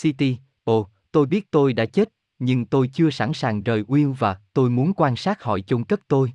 City, 0.00 0.36
ồ, 0.64 0.88
tôi 1.12 1.26
biết 1.26 1.50
tôi 1.50 1.72
đã 1.72 1.86
chết, 1.86 2.08
nhưng 2.38 2.66
tôi 2.66 2.90
chưa 2.92 3.10
sẵn 3.10 3.32
sàng 3.32 3.62
rời 3.62 3.82
Will 3.82 4.12
và 4.12 4.40
tôi 4.52 4.70
muốn 4.70 4.92
quan 4.96 5.16
sát 5.16 5.42
họ 5.42 5.58
chôn 5.58 5.84
cất 5.84 6.00
tôi. 6.08 6.32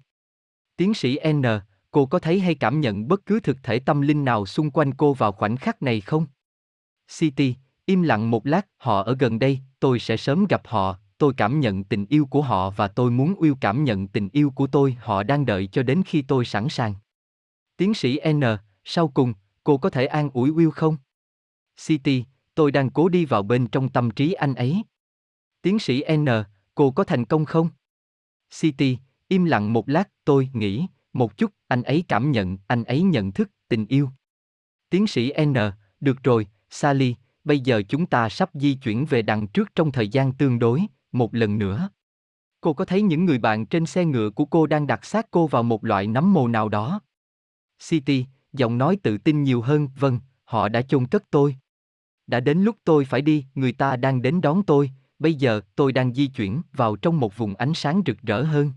Tiến 0.75 0.93
sĩ 0.93 1.19
N, 1.33 1.43
cô 1.91 2.05
có 2.05 2.19
thấy 2.19 2.39
hay 2.39 2.55
cảm 2.55 2.81
nhận 2.81 3.07
bất 3.07 3.25
cứ 3.25 3.39
thực 3.39 3.57
thể 3.63 3.79
tâm 3.79 4.01
linh 4.01 4.25
nào 4.25 4.45
xung 4.45 4.71
quanh 4.71 4.93
cô 4.93 5.13
vào 5.13 5.31
khoảnh 5.31 5.57
khắc 5.57 5.81
này 5.81 6.01
không? 6.01 6.25
City, 7.19 7.55
im 7.85 8.01
lặng 8.01 8.31
một 8.31 8.45
lát, 8.45 8.67
họ 8.77 9.03
ở 9.03 9.15
gần 9.19 9.39
đây, 9.39 9.59
tôi 9.79 9.99
sẽ 9.99 10.17
sớm 10.17 10.45
gặp 10.45 10.61
họ, 10.65 10.99
tôi 11.17 11.33
cảm 11.37 11.59
nhận 11.59 11.83
tình 11.83 12.05
yêu 12.09 12.25
của 12.25 12.41
họ 12.41 12.69
và 12.69 12.87
tôi 12.87 13.11
muốn 13.11 13.41
yêu 13.41 13.57
cảm 13.61 13.83
nhận 13.83 14.07
tình 14.07 14.29
yêu 14.29 14.49
của 14.49 14.67
tôi, 14.67 14.97
họ 14.99 15.23
đang 15.23 15.45
đợi 15.45 15.67
cho 15.67 15.83
đến 15.83 16.01
khi 16.05 16.21
tôi 16.21 16.45
sẵn 16.45 16.69
sàng. 16.69 16.93
Tiến 17.77 17.93
sĩ 17.93 18.19
N, 18.33 18.41
sau 18.83 19.07
cùng, 19.07 19.33
cô 19.63 19.77
có 19.77 19.89
thể 19.89 20.05
an 20.05 20.29
ủi 20.33 20.51
Will 20.51 20.71
không? 20.71 20.97
City, 21.87 22.25
tôi 22.55 22.71
đang 22.71 22.89
cố 22.89 23.09
đi 23.09 23.25
vào 23.25 23.43
bên 23.43 23.67
trong 23.67 23.89
tâm 23.89 24.11
trí 24.11 24.33
anh 24.33 24.55
ấy. 24.55 24.83
Tiến 25.61 25.79
sĩ 25.79 26.03
N, 26.17 26.25
cô 26.75 26.91
có 26.91 27.03
thành 27.03 27.25
công 27.25 27.45
không? 27.45 27.69
City, 28.59 28.97
im 29.27 29.45
lặng 29.45 29.73
một 29.73 29.89
lát, 29.89 30.09
tôi 30.25 30.49
nghĩ, 30.53 30.87
một 31.13 31.37
chút, 31.37 31.51
anh 31.67 31.83
ấy 31.83 32.03
cảm 32.07 32.31
nhận, 32.31 32.57
anh 32.67 32.83
ấy 32.83 33.01
nhận 33.01 33.31
thức, 33.31 33.51
tình 33.67 33.85
yêu. 33.85 34.09
Tiến 34.89 35.07
sĩ 35.07 35.33
N, 35.45 35.53
được 35.99 36.23
rồi, 36.23 36.47
Sally, 36.69 37.15
bây 37.43 37.59
giờ 37.59 37.81
chúng 37.89 38.05
ta 38.05 38.29
sắp 38.29 38.49
di 38.53 38.73
chuyển 38.73 39.05
về 39.05 39.21
đằng 39.21 39.47
trước 39.47 39.75
trong 39.75 39.91
thời 39.91 40.07
gian 40.07 40.33
tương 40.33 40.59
đối, 40.59 40.87
một 41.11 41.35
lần 41.35 41.57
nữa. 41.57 41.89
Cô 42.61 42.73
có 42.73 42.85
thấy 42.85 43.01
những 43.01 43.25
người 43.25 43.37
bạn 43.37 43.65
trên 43.65 43.85
xe 43.85 44.05
ngựa 44.05 44.29
của 44.29 44.45
cô 44.45 44.67
đang 44.67 44.87
đặt 44.87 45.05
xác 45.05 45.31
cô 45.31 45.47
vào 45.47 45.63
một 45.63 45.85
loại 45.85 46.07
nấm 46.07 46.33
mồ 46.33 46.47
nào 46.47 46.69
đó? 46.69 47.01
City, 47.89 48.25
giọng 48.53 48.77
nói 48.77 48.97
tự 49.03 49.17
tin 49.17 49.43
nhiều 49.43 49.61
hơn, 49.61 49.89
vâng, 49.99 50.19
họ 50.43 50.69
đã 50.69 50.81
chôn 50.81 51.07
cất 51.07 51.23
tôi. 51.29 51.55
Đã 52.27 52.39
đến 52.39 52.63
lúc 52.63 52.75
tôi 52.83 53.05
phải 53.05 53.21
đi, 53.21 53.45
người 53.55 53.71
ta 53.71 53.95
đang 53.95 54.21
đến 54.21 54.41
đón 54.41 54.63
tôi, 54.63 54.91
bây 55.19 55.33
giờ 55.33 55.61
tôi 55.75 55.91
đang 55.91 56.13
di 56.13 56.27
chuyển 56.27 56.61
vào 56.73 56.95
trong 56.95 57.19
một 57.19 57.37
vùng 57.37 57.55
ánh 57.55 57.73
sáng 57.73 58.01
rực 58.05 58.17
rỡ 58.21 58.43
hơn. 58.43 58.71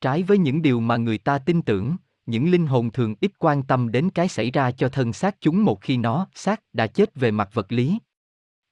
Trái 0.00 0.22
với 0.22 0.38
những 0.38 0.62
điều 0.62 0.80
mà 0.80 0.96
người 0.96 1.18
ta 1.18 1.38
tin 1.38 1.62
tưởng, 1.62 1.96
những 2.26 2.50
linh 2.50 2.66
hồn 2.66 2.92
thường 2.92 3.14
ít 3.20 3.32
quan 3.38 3.62
tâm 3.62 3.92
đến 3.92 4.10
cái 4.10 4.28
xảy 4.28 4.50
ra 4.50 4.70
cho 4.70 4.88
thân 4.88 5.12
xác 5.12 5.40
chúng 5.40 5.64
một 5.64 5.80
khi 5.80 5.96
nó, 5.96 6.28
xác, 6.34 6.60
đã 6.72 6.86
chết 6.86 7.14
về 7.14 7.30
mặt 7.30 7.50
vật 7.52 7.72
lý. 7.72 7.98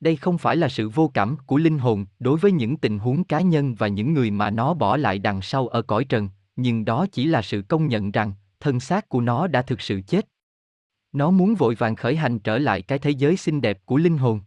Đây 0.04 0.16
không 0.16 0.38
phải 0.38 0.56
là 0.56 0.68
sự 0.68 0.88
vô 0.88 1.10
cảm 1.14 1.36
của 1.46 1.56
linh 1.56 1.78
hồn 1.78 2.06
đối 2.18 2.38
với 2.38 2.52
những 2.52 2.76
tình 2.76 2.98
huống 2.98 3.24
cá 3.24 3.40
nhân 3.40 3.74
và 3.74 3.88
những 3.88 4.14
người 4.14 4.30
mà 4.30 4.50
nó 4.50 4.74
bỏ 4.74 4.96
lại 4.96 5.18
đằng 5.18 5.42
sau 5.42 5.68
ở 5.68 5.82
cõi 5.82 6.04
trần, 6.04 6.28
nhưng 6.56 6.84
đó 6.84 7.06
chỉ 7.12 7.24
là 7.24 7.42
sự 7.42 7.62
công 7.62 7.88
nhận 7.88 8.10
rằng 8.10 8.32
thân 8.60 8.80
xác 8.80 9.08
của 9.08 9.20
nó 9.20 9.46
đã 9.46 9.62
thực 9.62 9.80
sự 9.80 10.00
chết. 10.06 10.28
Nó 11.12 11.30
muốn 11.30 11.54
vội 11.54 11.74
vàng 11.74 11.96
khởi 11.96 12.16
hành 12.16 12.38
trở 12.38 12.58
lại 12.58 12.82
cái 12.82 12.98
thế 12.98 13.10
giới 13.10 13.36
xinh 13.36 13.60
đẹp 13.60 13.86
của 13.86 13.96
linh 13.96 14.18
hồn. 14.18 14.40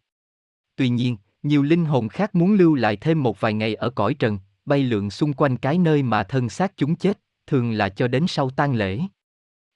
Tuy 0.76 0.90
nhiên, 0.90 1.18
nhiều 1.44 1.64
linh 1.64 1.86
hồn 1.86 2.10
khác 2.10 2.36
muốn 2.36 2.54
lưu 2.54 2.76
lại 2.76 2.96
thêm 2.96 3.24
một 3.24 3.40
vài 3.40 3.54
ngày 3.54 3.76
ở 3.76 3.90
cõi 3.90 4.14
trần, 4.14 4.40
bay 4.66 4.84
lượn 4.84 5.10
xung 5.10 5.34
quanh 5.34 5.58
cái 5.58 5.78
nơi 5.78 6.04
mà 6.04 6.24
thân 6.24 6.50
xác 6.50 6.78
chúng 6.78 6.96
chết, 6.96 7.20
thường 7.48 7.72
là 7.72 7.90
cho 7.90 8.08
đến 8.08 8.26
sau 8.28 8.50
tang 8.50 8.76
lễ. 8.76 9.00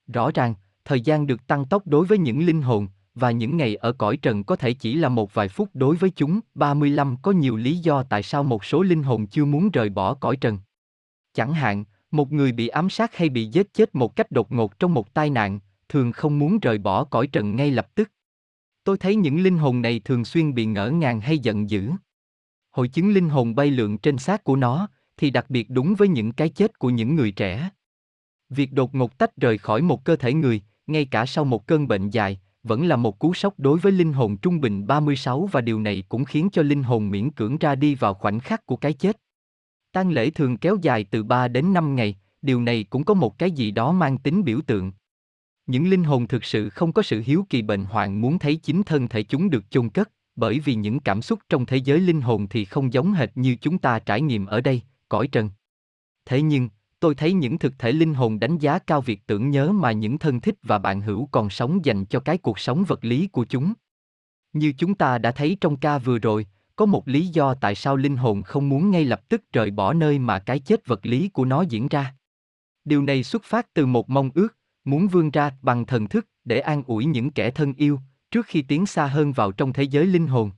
Rõ 0.07 0.31
ràng, 0.33 0.53
thời 0.85 1.01
gian 1.01 1.27
được 1.27 1.47
tăng 1.47 1.65
tốc 1.65 1.87
đối 1.87 2.05
với 2.05 2.17
những 2.17 2.45
linh 2.45 2.61
hồn, 2.61 2.87
và 3.15 3.31
những 3.31 3.57
ngày 3.57 3.75
ở 3.75 3.91
cõi 3.91 4.17
trần 4.17 4.43
có 4.43 4.55
thể 4.55 4.73
chỉ 4.73 4.95
là 4.95 5.09
một 5.09 5.33
vài 5.33 5.47
phút 5.47 5.69
đối 5.73 5.95
với 5.95 6.09
chúng. 6.09 6.39
35 6.55 7.15
có 7.21 7.31
nhiều 7.31 7.57
lý 7.57 7.77
do 7.77 8.03
tại 8.03 8.23
sao 8.23 8.43
một 8.43 8.65
số 8.65 8.81
linh 8.81 9.03
hồn 9.03 9.27
chưa 9.27 9.45
muốn 9.45 9.71
rời 9.71 9.89
bỏ 9.89 10.13
cõi 10.13 10.35
trần. 10.35 10.59
Chẳng 11.33 11.53
hạn, 11.53 11.85
một 12.11 12.31
người 12.31 12.51
bị 12.51 12.67
ám 12.67 12.89
sát 12.89 13.15
hay 13.15 13.29
bị 13.29 13.45
giết 13.45 13.73
chết 13.73 13.95
một 13.95 14.15
cách 14.15 14.31
đột 14.31 14.51
ngột 14.51 14.79
trong 14.79 14.93
một 14.93 15.13
tai 15.13 15.29
nạn, 15.29 15.59
thường 15.89 16.11
không 16.11 16.39
muốn 16.39 16.59
rời 16.59 16.77
bỏ 16.77 17.03
cõi 17.03 17.27
trần 17.27 17.55
ngay 17.55 17.71
lập 17.71 17.95
tức. 17.95 18.11
Tôi 18.83 18.97
thấy 18.97 19.15
những 19.15 19.43
linh 19.43 19.57
hồn 19.57 19.81
này 19.81 19.99
thường 19.99 20.25
xuyên 20.25 20.53
bị 20.53 20.65
ngỡ 20.65 20.89
ngàng 20.89 21.21
hay 21.21 21.39
giận 21.39 21.69
dữ. 21.69 21.91
Hội 22.71 22.87
chứng 22.87 23.13
linh 23.13 23.29
hồn 23.29 23.55
bay 23.55 23.71
lượn 23.71 23.97
trên 23.97 24.17
xác 24.17 24.43
của 24.43 24.55
nó, 24.55 24.89
thì 25.17 25.29
đặc 25.29 25.49
biệt 25.49 25.69
đúng 25.69 25.95
với 25.95 26.07
những 26.07 26.31
cái 26.31 26.49
chết 26.49 26.79
của 26.79 26.89
những 26.89 27.15
người 27.15 27.31
trẻ. 27.31 27.69
Việc 28.49 28.73
đột 28.73 28.95
ngột 28.95 29.17
tách 29.17 29.37
rời 29.37 29.57
khỏi 29.57 29.81
một 29.81 30.05
cơ 30.05 30.15
thể 30.15 30.33
người, 30.33 30.61
ngay 30.87 31.05
cả 31.05 31.25
sau 31.25 31.45
một 31.45 31.67
cơn 31.67 31.87
bệnh 31.87 32.09
dài, 32.09 32.39
vẫn 32.63 32.87
là 32.87 32.95
một 32.95 33.19
cú 33.19 33.33
sốc 33.33 33.53
đối 33.57 33.79
với 33.79 33.91
linh 33.91 34.13
hồn 34.13 34.37
trung 34.37 34.61
bình 34.61 34.87
36 34.87 35.49
và 35.51 35.61
điều 35.61 35.79
này 35.79 36.03
cũng 36.09 36.25
khiến 36.25 36.49
cho 36.51 36.61
linh 36.61 36.83
hồn 36.83 37.11
miễn 37.11 37.31
cưỡng 37.31 37.57
ra 37.57 37.75
đi 37.75 37.95
vào 37.95 38.13
khoảnh 38.13 38.39
khắc 38.39 38.65
của 38.65 38.75
cái 38.75 38.93
chết. 38.93 39.17
tang 39.91 40.11
lễ 40.11 40.29
thường 40.29 40.57
kéo 40.57 40.77
dài 40.81 41.03
từ 41.03 41.23
3 41.23 41.47
đến 41.47 41.73
5 41.73 41.95
ngày, 41.95 42.15
điều 42.41 42.61
này 42.61 42.83
cũng 42.83 43.03
có 43.03 43.13
một 43.13 43.37
cái 43.37 43.51
gì 43.51 43.71
đó 43.71 43.91
mang 43.91 44.17
tính 44.17 44.43
biểu 44.43 44.61
tượng. 44.61 44.91
Những 45.65 45.89
linh 45.89 46.03
hồn 46.03 46.27
thực 46.27 46.43
sự 46.43 46.69
không 46.69 46.93
có 46.93 47.01
sự 47.01 47.23
hiếu 47.25 47.45
kỳ 47.49 47.61
bệnh 47.61 47.85
hoạn 47.85 48.21
muốn 48.21 48.39
thấy 48.39 48.55
chính 48.55 48.83
thân 48.83 49.07
thể 49.07 49.23
chúng 49.23 49.49
được 49.49 49.71
chôn 49.71 49.89
cất, 49.89 50.11
bởi 50.35 50.59
vì 50.59 50.75
những 50.75 50.99
cảm 50.99 51.21
xúc 51.21 51.39
trong 51.49 51.65
thế 51.65 51.77
giới 51.77 51.99
linh 51.99 52.21
hồn 52.21 52.47
thì 52.47 52.65
không 52.65 52.93
giống 52.93 53.13
hệt 53.13 53.29
như 53.35 53.55
chúng 53.61 53.77
ta 53.77 53.99
trải 53.99 54.21
nghiệm 54.21 54.45
ở 54.45 54.61
đây, 54.61 54.81
cõi 55.09 55.27
trần. 55.27 55.49
Thế 56.25 56.41
nhưng, 56.41 56.69
tôi 57.01 57.15
thấy 57.15 57.33
những 57.33 57.57
thực 57.57 57.79
thể 57.79 57.91
linh 57.91 58.13
hồn 58.13 58.39
đánh 58.39 58.57
giá 58.57 58.79
cao 58.79 59.01
việc 59.01 59.27
tưởng 59.27 59.49
nhớ 59.49 59.71
mà 59.71 59.91
những 59.91 60.17
thân 60.17 60.41
thích 60.41 60.55
và 60.63 60.77
bạn 60.77 61.01
hữu 61.01 61.29
còn 61.31 61.49
sống 61.49 61.85
dành 61.85 62.05
cho 62.05 62.19
cái 62.19 62.37
cuộc 62.37 62.59
sống 62.59 62.83
vật 62.87 63.05
lý 63.05 63.27
của 63.27 63.45
chúng. 63.45 63.73
Như 64.53 64.73
chúng 64.77 64.95
ta 64.95 65.17
đã 65.17 65.31
thấy 65.31 65.57
trong 65.61 65.77
ca 65.77 65.97
vừa 65.97 66.19
rồi, 66.19 66.45
có 66.75 66.85
một 66.85 67.07
lý 67.07 67.27
do 67.27 67.53
tại 67.53 67.75
sao 67.75 67.95
linh 67.95 68.17
hồn 68.17 68.43
không 68.43 68.69
muốn 68.69 68.91
ngay 68.91 69.05
lập 69.05 69.29
tức 69.29 69.41
rời 69.53 69.71
bỏ 69.71 69.93
nơi 69.93 70.19
mà 70.19 70.39
cái 70.39 70.59
chết 70.59 70.87
vật 70.87 71.05
lý 71.05 71.29
của 71.29 71.45
nó 71.45 71.61
diễn 71.61 71.87
ra. 71.87 72.15
Điều 72.85 73.01
này 73.01 73.23
xuất 73.23 73.43
phát 73.43 73.73
từ 73.73 73.85
một 73.85 74.09
mong 74.09 74.29
ước, 74.35 74.57
muốn 74.83 75.07
vươn 75.07 75.31
ra 75.31 75.51
bằng 75.61 75.85
thần 75.85 76.07
thức 76.07 76.27
để 76.45 76.59
an 76.59 76.83
ủi 76.87 77.05
những 77.05 77.31
kẻ 77.31 77.51
thân 77.51 77.73
yêu, 77.73 77.99
trước 78.31 78.45
khi 78.45 78.61
tiến 78.61 78.85
xa 78.85 79.07
hơn 79.07 79.31
vào 79.31 79.51
trong 79.51 79.73
thế 79.73 79.83
giới 79.83 80.05
linh 80.05 80.27
hồn. 80.27 80.51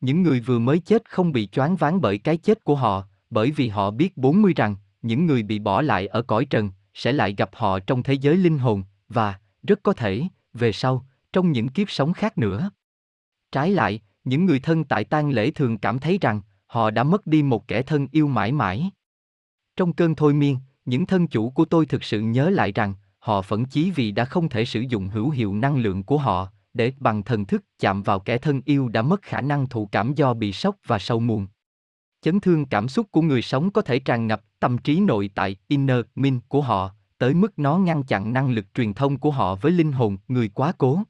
Những 0.00 0.22
người 0.22 0.40
vừa 0.40 0.58
mới 0.58 0.78
chết 0.78 1.10
không 1.10 1.32
bị 1.32 1.46
choáng 1.46 1.76
váng 1.76 2.00
bởi 2.00 2.18
cái 2.18 2.36
chết 2.36 2.64
của 2.64 2.74
họ, 2.74 3.06
bởi 3.30 3.50
vì 3.50 3.68
họ 3.68 3.90
biết 3.90 4.16
40 4.16 4.52
rằng, 4.56 4.76
những 5.04 5.26
người 5.26 5.42
bị 5.42 5.58
bỏ 5.58 5.82
lại 5.82 6.06
ở 6.06 6.22
cõi 6.22 6.44
trần, 6.44 6.70
sẽ 6.94 7.12
lại 7.12 7.34
gặp 7.38 7.50
họ 7.52 7.78
trong 7.78 8.02
thế 8.02 8.14
giới 8.14 8.36
linh 8.36 8.58
hồn, 8.58 8.82
và, 9.08 9.38
rất 9.62 9.82
có 9.82 9.92
thể, 9.92 10.22
về 10.52 10.72
sau, 10.72 11.06
trong 11.32 11.52
những 11.52 11.68
kiếp 11.68 11.90
sống 11.90 12.12
khác 12.12 12.38
nữa. 12.38 12.70
Trái 13.52 13.70
lại, 13.70 14.00
những 14.24 14.44
người 14.44 14.60
thân 14.60 14.84
tại 14.84 15.04
tang 15.04 15.30
lễ 15.30 15.50
thường 15.50 15.78
cảm 15.78 15.98
thấy 15.98 16.18
rằng, 16.20 16.40
họ 16.66 16.90
đã 16.90 17.02
mất 17.02 17.26
đi 17.26 17.42
một 17.42 17.68
kẻ 17.68 17.82
thân 17.82 18.06
yêu 18.12 18.28
mãi 18.28 18.52
mãi. 18.52 18.90
Trong 19.76 19.92
cơn 19.92 20.14
thôi 20.14 20.34
miên, 20.34 20.58
những 20.84 21.06
thân 21.06 21.26
chủ 21.26 21.50
của 21.50 21.64
tôi 21.64 21.86
thực 21.86 22.04
sự 22.04 22.20
nhớ 22.20 22.50
lại 22.50 22.72
rằng, 22.72 22.94
họ 23.18 23.42
phẫn 23.42 23.64
chí 23.64 23.90
vì 23.90 24.12
đã 24.12 24.24
không 24.24 24.48
thể 24.48 24.64
sử 24.64 24.80
dụng 24.80 25.08
hữu 25.08 25.30
hiệu 25.30 25.54
năng 25.54 25.76
lượng 25.76 26.02
của 26.02 26.18
họ, 26.18 26.48
để 26.74 26.92
bằng 26.98 27.22
thần 27.22 27.44
thức 27.44 27.64
chạm 27.78 28.02
vào 28.02 28.20
kẻ 28.20 28.38
thân 28.38 28.60
yêu 28.64 28.88
đã 28.88 29.02
mất 29.02 29.22
khả 29.22 29.40
năng 29.40 29.68
thụ 29.68 29.86
cảm 29.86 30.14
do 30.14 30.34
bị 30.34 30.52
sốc 30.52 30.76
và 30.86 30.98
sâu 30.98 31.20
muộn. 31.20 31.46
Chấn 32.22 32.40
thương 32.40 32.66
cảm 32.66 32.88
xúc 32.88 33.06
của 33.10 33.22
người 33.22 33.42
sống 33.42 33.70
có 33.70 33.82
thể 33.82 33.98
tràn 33.98 34.26
ngập 34.26 34.42
tâm 34.64 34.78
trí 34.78 35.00
nội 35.00 35.30
tại 35.34 35.56
inner 35.68 36.00
min 36.14 36.40
của 36.48 36.60
họ, 36.60 36.90
tới 37.18 37.34
mức 37.34 37.58
nó 37.58 37.78
ngăn 37.78 38.02
chặn 38.02 38.32
năng 38.32 38.50
lực 38.50 38.74
truyền 38.74 38.94
thông 38.94 39.18
của 39.18 39.30
họ 39.30 39.54
với 39.54 39.72
linh 39.72 39.92
hồn 39.92 40.16
người 40.28 40.48
quá 40.48 40.72
cố. 40.78 41.02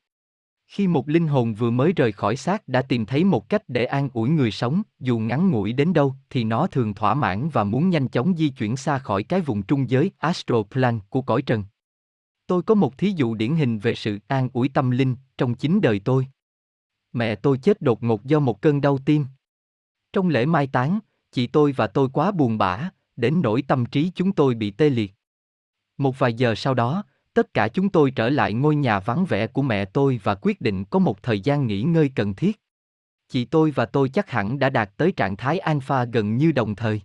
Khi 0.66 0.86
một 0.86 1.08
linh 1.08 1.26
hồn 1.26 1.54
vừa 1.54 1.70
mới 1.70 1.92
rời 1.92 2.12
khỏi 2.12 2.36
xác 2.36 2.68
đã 2.68 2.82
tìm 2.82 3.06
thấy 3.06 3.24
một 3.24 3.48
cách 3.48 3.62
để 3.68 3.84
an 3.84 4.08
ủi 4.12 4.28
người 4.28 4.50
sống, 4.50 4.82
dù 5.00 5.18
ngắn 5.18 5.50
ngủi 5.50 5.72
đến 5.72 5.92
đâu, 5.92 6.14
thì 6.30 6.44
nó 6.44 6.66
thường 6.66 6.94
thỏa 6.94 7.14
mãn 7.14 7.48
và 7.48 7.64
muốn 7.64 7.90
nhanh 7.90 8.08
chóng 8.08 8.36
di 8.36 8.48
chuyển 8.48 8.76
xa 8.76 8.98
khỏi 8.98 9.22
cái 9.22 9.40
vùng 9.40 9.62
trung 9.62 9.90
giới 9.90 10.10
astral 10.18 10.62
plan 10.70 11.00
của 11.08 11.22
cõi 11.22 11.42
trần. 11.42 11.64
Tôi 12.46 12.62
có 12.62 12.74
một 12.74 12.98
thí 12.98 13.10
dụ 13.16 13.34
điển 13.34 13.54
hình 13.54 13.78
về 13.78 13.94
sự 13.94 14.18
an 14.26 14.48
ủi 14.52 14.68
tâm 14.68 14.90
linh 14.90 15.16
trong 15.38 15.54
chính 15.54 15.80
đời 15.80 16.00
tôi. 16.04 16.26
Mẹ 17.12 17.34
tôi 17.34 17.58
chết 17.58 17.82
đột 17.82 18.02
ngột 18.02 18.24
do 18.24 18.40
một 18.40 18.62
cơn 18.62 18.80
đau 18.80 18.98
tim. 18.98 19.26
Trong 20.12 20.28
lễ 20.28 20.46
mai 20.46 20.66
táng, 20.66 20.98
chị 21.32 21.46
tôi 21.46 21.72
và 21.72 21.86
tôi 21.86 22.08
quá 22.12 22.30
buồn 22.30 22.58
bã, 22.58 22.90
đến 23.16 23.42
nỗi 23.42 23.62
tâm 23.62 23.86
trí 23.86 24.12
chúng 24.14 24.32
tôi 24.32 24.54
bị 24.54 24.70
tê 24.70 24.90
liệt. 24.90 25.14
Một 25.98 26.18
vài 26.18 26.34
giờ 26.34 26.54
sau 26.54 26.74
đó, 26.74 27.04
tất 27.34 27.54
cả 27.54 27.68
chúng 27.68 27.88
tôi 27.88 28.10
trở 28.10 28.28
lại 28.30 28.52
ngôi 28.52 28.76
nhà 28.76 29.00
vắng 29.00 29.24
vẻ 29.24 29.46
của 29.46 29.62
mẹ 29.62 29.84
tôi 29.84 30.20
và 30.22 30.34
quyết 30.34 30.60
định 30.60 30.84
có 30.84 30.98
một 30.98 31.22
thời 31.22 31.40
gian 31.40 31.66
nghỉ 31.66 31.82
ngơi 31.82 32.10
cần 32.14 32.34
thiết. 32.34 32.60
Chị 33.28 33.44
tôi 33.44 33.70
và 33.70 33.86
tôi 33.86 34.08
chắc 34.08 34.30
hẳn 34.30 34.58
đã 34.58 34.70
đạt 34.70 34.90
tới 34.96 35.12
trạng 35.12 35.36
thái 35.36 35.58
alpha 35.58 36.04
gần 36.04 36.36
như 36.36 36.52
đồng 36.52 36.74
thời. 36.74 37.00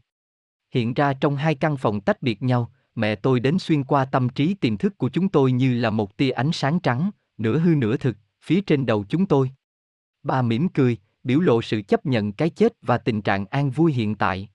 Hiện 0.72 0.94
ra 0.94 1.14
trong 1.14 1.36
hai 1.36 1.56
căn 1.56 1.78
phòng 1.78 2.02
tách 2.02 2.22
biệt 2.22 2.44
nhau, 2.44 2.72
mẹ 2.96 3.16
tôi 3.16 3.40
đến 3.40 3.60
xuyên 3.60 3.84
qua 3.84 4.06
tâm 4.06 4.30
trí 4.30 4.54
tiềm 4.54 4.78
thức 4.78 4.98
của 4.98 5.10
chúng 5.10 5.30
tôi 5.30 5.52
như 5.52 5.74
là 5.74 5.90
một 5.90 6.18
tia 6.18 6.30
ánh 6.30 6.52
sáng 6.52 6.80
trắng, 6.80 7.12
nửa 7.38 7.60
hư 7.60 7.76
nửa 7.76 7.98
thực, 7.98 8.18
phía 8.42 8.62
trên 8.62 8.86
đầu 8.86 9.06
chúng 9.10 9.26
tôi. 9.26 9.52
Bà 10.24 10.42
mỉm 10.42 10.70
cười, 10.70 10.98
biểu 11.24 11.40
lộ 11.40 11.62
sự 11.62 11.82
chấp 11.82 12.06
nhận 12.06 12.32
cái 12.32 12.50
chết 12.50 12.74
và 12.82 12.98
tình 12.98 13.22
trạng 13.22 13.46
an 13.46 13.72
vui 13.72 13.94
hiện 13.94 14.16
tại. 14.16 14.50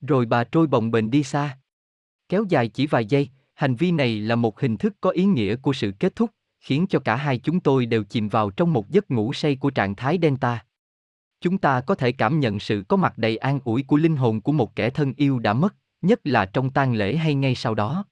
Rồi 0.00 0.26
bà 0.26 0.44
trôi 0.44 0.66
bồng 0.66 0.90
bềnh 0.90 1.10
đi 1.10 1.22
xa. 1.22 1.58
Kéo 2.28 2.44
dài 2.48 2.68
chỉ 2.68 2.86
vài 2.86 3.06
giây, 3.06 3.28
hành 3.54 3.76
vi 3.76 3.92
này 3.92 4.20
là 4.20 4.36
một 4.36 4.60
hình 4.60 4.76
thức 4.76 4.94
có 5.00 5.10
ý 5.10 5.24
nghĩa 5.24 5.56
của 5.56 5.72
sự 5.72 5.92
kết 6.00 6.16
thúc, 6.16 6.30
khiến 6.60 6.86
cho 6.86 6.98
cả 6.98 7.16
hai 7.16 7.38
chúng 7.38 7.60
tôi 7.60 7.86
đều 7.86 8.04
chìm 8.04 8.28
vào 8.28 8.50
trong 8.50 8.72
một 8.72 8.90
giấc 8.90 9.10
ngủ 9.10 9.32
say 9.32 9.56
của 9.56 9.70
trạng 9.70 9.96
thái 9.96 10.18
Delta. 10.22 10.64
Chúng 11.40 11.58
ta 11.58 11.80
có 11.80 11.94
thể 11.94 12.12
cảm 12.12 12.40
nhận 12.40 12.60
sự 12.60 12.84
có 12.88 12.96
mặt 12.96 13.18
đầy 13.18 13.36
an 13.36 13.60
ủi 13.64 13.82
của 13.82 13.96
linh 13.96 14.16
hồn 14.16 14.40
của 14.40 14.52
một 14.52 14.76
kẻ 14.76 14.90
thân 14.90 15.12
yêu 15.16 15.38
đã 15.38 15.52
mất, 15.52 15.74
nhất 16.02 16.20
là 16.24 16.46
trong 16.46 16.70
tang 16.70 16.94
lễ 16.94 17.16
hay 17.16 17.34
ngay 17.34 17.54
sau 17.54 17.74
đó. 17.74 18.04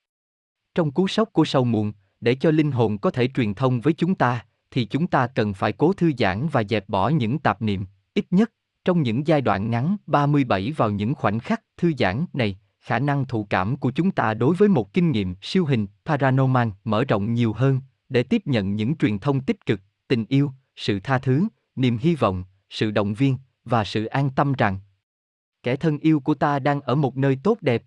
Trong 0.74 0.92
cú 0.92 1.08
sốc 1.08 1.32
của 1.32 1.44
sâu 1.44 1.64
muộn, 1.64 1.92
để 2.20 2.34
cho 2.34 2.50
linh 2.50 2.72
hồn 2.72 2.98
có 2.98 3.10
thể 3.10 3.28
truyền 3.34 3.54
thông 3.54 3.80
với 3.80 3.92
chúng 3.92 4.14
ta, 4.14 4.44
thì 4.70 4.84
chúng 4.84 5.06
ta 5.06 5.26
cần 5.26 5.54
phải 5.54 5.72
cố 5.72 5.92
thư 5.92 6.12
giãn 6.18 6.48
và 6.52 6.62
dẹp 6.64 6.88
bỏ 6.88 7.08
những 7.08 7.38
tạp 7.38 7.62
niệm, 7.62 7.86
ít 8.14 8.26
nhất 8.30 8.52
trong 8.86 9.02
những 9.02 9.26
giai 9.26 9.40
đoạn 9.40 9.70
ngắn 9.70 9.96
37 10.06 10.72
vào 10.76 10.90
những 10.90 11.14
khoảnh 11.14 11.38
khắc 11.38 11.62
thư 11.76 11.92
giãn 11.98 12.26
này, 12.32 12.58
khả 12.80 12.98
năng 12.98 13.24
thụ 13.24 13.44
cảm 13.50 13.76
của 13.76 13.90
chúng 13.90 14.10
ta 14.10 14.34
đối 14.34 14.54
với 14.54 14.68
một 14.68 14.92
kinh 14.92 15.10
nghiệm 15.10 15.34
siêu 15.42 15.64
hình 15.64 15.86
paranormal 16.04 16.68
mở 16.84 17.04
rộng 17.04 17.34
nhiều 17.34 17.52
hơn 17.52 17.80
để 18.08 18.22
tiếp 18.22 18.42
nhận 18.44 18.76
những 18.76 18.96
truyền 18.96 19.18
thông 19.18 19.40
tích 19.40 19.66
cực, 19.66 19.80
tình 20.08 20.24
yêu, 20.28 20.52
sự 20.76 21.00
tha 21.00 21.18
thứ, 21.18 21.44
niềm 21.76 21.98
hy 21.98 22.14
vọng, 22.14 22.44
sự 22.70 22.90
động 22.90 23.14
viên 23.14 23.36
và 23.64 23.84
sự 23.84 24.04
an 24.04 24.30
tâm 24.30 24.52
rằng 24.52 24.78
kẻ 25.62 25.76
thân 25.76 25.98
yêu 25.98 26.20
của 26.20 26.34
ta 26.34 26.58
đang 26.58 26.80
ở 26.80 26.94
một 26.94 27.16
nơi 27.16 27.38
tốt 27.42 27.58
đẹp. 27.60 27.82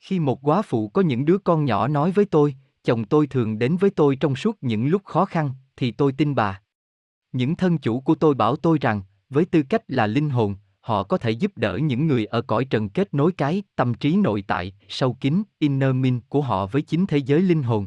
Khi 0.00 0.18
một 0.18 0.48
quá 0.48 0.62
phụ 0.62 0.88
có 0.88 1.02
những 1.02 1.24
đứa 1.24 1.38
con 1.38 1.64
nhỏ 1.64 1.88
nói 1.88 2.10
với 2.10 2.24
tôi, 2.24 2.54
chồng 2.84 3.04
tôi 3.04 3.26
thường 3.26 3.58
đến 3.58 3.76
với 3.76 3.90
tôi 3.90 4.16
trong 4.16 4.36
suốt 4.36 4.56
những 4.60 4.86
lúc 4.86 5.04
khó 5.04 5.24
khăn, 5.24 5.50
thì 5.76 5.90
tôi 5.90 6.12
tin 6.12 6.34
bà. 6.34 6.60
Những 7.32 7.56
thân 7.56 7.78
chủ 7.78 8.00
của 8.00 8.14
tôi 8.14 8.34
bảo 8.34 8.56
tôi 8.56 8.78
rằng, 8.80 9.02
với 9.30 9.44
tư 9.44 9.62
cách 9.62 9.82
là 9.88 10.06
linh 10.06 10.30
hồn, 10.30 10.56
họ 10.80 11.02
có 11.02 11.18
thể 11.18 11.30
giúp 11.30 11.52
đỡ 11.56 11.76
những 11.82 12.06
người 12.06 12.24
ở 12.24 12.42
cõi 12.42 12.64
trần 12.64 12.88
kết 12.88 13.14
nối 13.14 13.32
cái 13.32 13.62
tâm 13.76 13.94
trí 13.94 14.16
nội 14.16 14.44
tại, 14.46 14.72
sâu 14.88 15.16
kín, 15.20 15.42
inner 15.58 15.94
min 15.94 16.20
của 16.28 16.40
họ 16.40 16.66
với 16.66 16.82
chính 16.82 17.06
thế 17.06 17.18
giới 17.18 17.42
linh 17.42 17.62
hồn. 17.62 17.86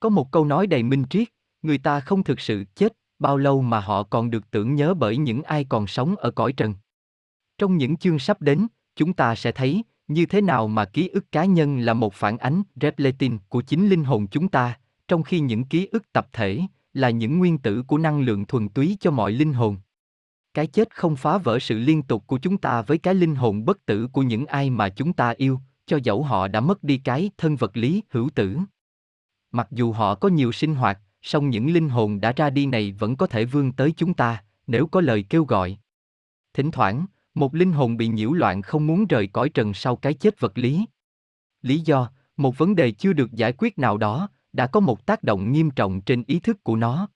Có 0.00 0.08
một 0.08 0.30
câu 0.32 0.44
nói 0.44 0.66
đầy 0.66 0.82
minh 0.82 1.04
triết, 1.10 1.28
người 1.62 1.78
ta 1.78 2.00
không 2.00 2.24
thực 2.24 2.40
sự 2.40 2.64
chết, 2.74 2.92
bao 3.18 3.36
lâu 3.36 3.62
mà 3.62 3.80
họ 3.80 4.02
còn 4.02 4.30
được 4.30 4.50
tưởng 4.50 4.74
nhớ 4.74 4.94
bởi 4.94 5.16
những 5.16 5.42
ai 5.42 5.64
còn 5.64 5.86
sống 5.86 6.16
ở 6.16 6.30
cõi 6.30 6.52
trần. 6.52 6.74
Trong 7.58 7.76
những 7.76 7.96
chương 7.96 8.18
sắp 8.18 8.40
đến, 8.40 8.66
chúng 8.96 9.12
ta 9.12 9.34
sẽ 9.34 9.52
thấy 9.52 9.82
như 10.08 10.26
thế 10.26 10.40
nào 10.40 10.68
mà 10.68 10.84
ký 10.84 11.08
ức 11.08 11.32
cá 11.32 11.44
nhân 11.44 11.78
là 11.78 11.94
một 11.94 12.14
phản 12.14 12.38
ánh 12.38 12.62
reflecting 12.76 13.38
của 13.48 13.62
chính 13.62 13.88
linh 13.88 14.04
hồn 14.04 14.26
chúng 14.26 14.48
ta, 14.48 14.78
trong 15.08 15.22
khi 15.22 15.40
những 15.40 15.64
ký 15.64 15.88
ức 15.92 16.12
tập 16.12 16.28
thể 16.32 16.60
là 16.94 17.10
những 17.10 17.38
nguyên 17.38 17.58
tử 17.58 17.82
của 17.82 17.98
năng 17.98 18.20
lượng 18.20 18.44
thuần 18.44 18.68
túy 18.68 18.96
cho 19.00 19.10
mọi 19.10 19.32
linh 19.32 19.52
hồn. 19.52 19.76
Cái 20.54 20.66
chết 20.66 20.96
không 20.96 21.16
phá 21.16 21.38
vỡ 21.38 21.58
sự 21.58 21.78
liên 21.78 22.02
tục 22.02 22.26
của 22.26 22.38
chúng 22.38 22.58
ta 22.58 22.82
với 22.82 22.98
cái 22.98 23.14
linh 23.14 23.34
hồn 23.34 23.64
bất 23.64 23.86
tử 23.86 24.08
của 24.12 24.22
những 24.22 24.46
ai 24.46 24.70
mà 24.70 24.88
chúng 24.88 25.12
ta 25.12 25.30
yêu, 25.30 25.60
cho 25.86 25.98
dẫu 26.02 26.22
họ 26.22 26.48
đã 26.48 26.60
mất 26.60 26.84
đi 26.84 26.98
cái 26.98 27.30
thân 27.38 27.56
vật 27.56 27.76
lý 27.76 28.02
hữu 28.10 28.30
tử. 28.34 28.58
Mặc 29.52 29.68
dù 29.70 29.92
họ 29.92 30.14
có 30.14 30.28
nhiều 30.28 30.52
sinh 30.52 30.74
hoạt, 30.74 30.98
song 31.22 31.50
những 31.50 31.72
linh 31.72 31.88
hồn 31.88 32.20
đã 32.20 32.32
ra 32.36 32.50
đi 32.50 32.66
này 32.66 32.92
vẫn 32.92 33.16
có 33.16 33.26
thể 33.26 33.44
vươn 33.44 33.72
tới 33.72 33.92
chúng 33.96 34.14
ta, 34.14 34.44
nếu 34.66 34.86
có 34.86 35.00
lời 35.00 35.24
kêu 35.28 35.44
gọi. 35.44 35.78
Thỉnh 36.54 36.70
thoảng, 36.70 37.06
một 37.34 37.54
linh 37.54 37.72
hồn 37.72 37.96
bị 37.96 38.08
nhiễu 38.08 38.32
loạn 38.32 38.62
không 38.62 38.86
muốn 38.86 39.06
rời 39.06 39.26
cõi 39.26 39.48
trần 39.48 39.74
sau 39.74 39.96
cái 39.96 40.14
chết 40.14 40.40
vật 40.40 40.58
lý. 40.58 40.86
Lý 41.62 41.80
do, 41.80 42.10
một 42.36 42.58
vấn 42.58 42.74
đề 42.74 42.90
chưa 42.90 43.12
được 43.12 43.32
giải 43.32 43.52
quyết 43.58 43.78
nào 43.78 43.96
đó, 43.96 44.28
đã 44.52 44.66
có 44.66 44.80
một 44.80 45.06
tác 45.06 45.22
động 45.22 45.52
nghiêm 45.52 45.70
trọng 45.70 46.00
trên 46.00 46.24
ý 46.26 46.40
thức 46.40 46.64
của 46.64 46.76
nó. 46.76 47.08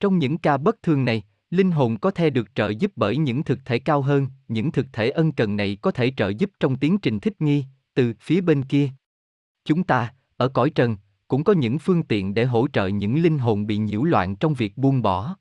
Trong 0.00 0.18
những 0.18 0.38
ca 0.38 0.56
bất 0.56 0.82
thường 0.82 1.04
này, 1.04 1.22
linh 1.54 1.70
hồn 1.70 1.98
có 1.98 2.10
thể 2.10 2.30
được 2.30 2.54
trợ 2.54 2.68
giúp 2.68 2.92
bởi 2.96 3.16
những 3.16 3.44
thực 3.44 3.58
thể 3.64 3.78
cao 3.78 4.02
hơn, 4.02 4.26
những 4.48 4.72
thực 4.72 4.86
thể 4.92 5.10
ân 5.10 5.32
cần 5.32 5.56
này 5.56 5.78
có 5.82 5.90
thể 5.90 6.12
trợ 6.16 6.28
giúp 6.28 6.50
trong 6.60 6.76
tiến 6.76 6.98
trình 6.98 7.20
thích 7.20 7.40
nghi, 7.40 7.64
từ 7.94 8.12
phía 8.20 8.40
bên 8.40 8.62
kia. 8.62 8.88
Chúng 9.64 9.84
ta, 9.84 10.14
ở 10.36 10.48
cõi 10.48 10.70
trần, 10.70 10.96
cũng 11.28 11.44
có 11.44 11.52
những 11.52 11.78
phương 11.78 12.02
tiện 12.02 12.34
để 12.34 12.44
hỗ 12.44 12.68
trợ 12.68 12.86
những 12.86 13.22
linh 13.22 13.38
hồn 13.38 13.66
bị 13.66 13.76
nhiễu 13.76 14.04
loạn 14.04 14.36
trong 14.36 14.54
việc 14.54 14.76
buông 14.76 15.02
bỏ. 15.02 15.36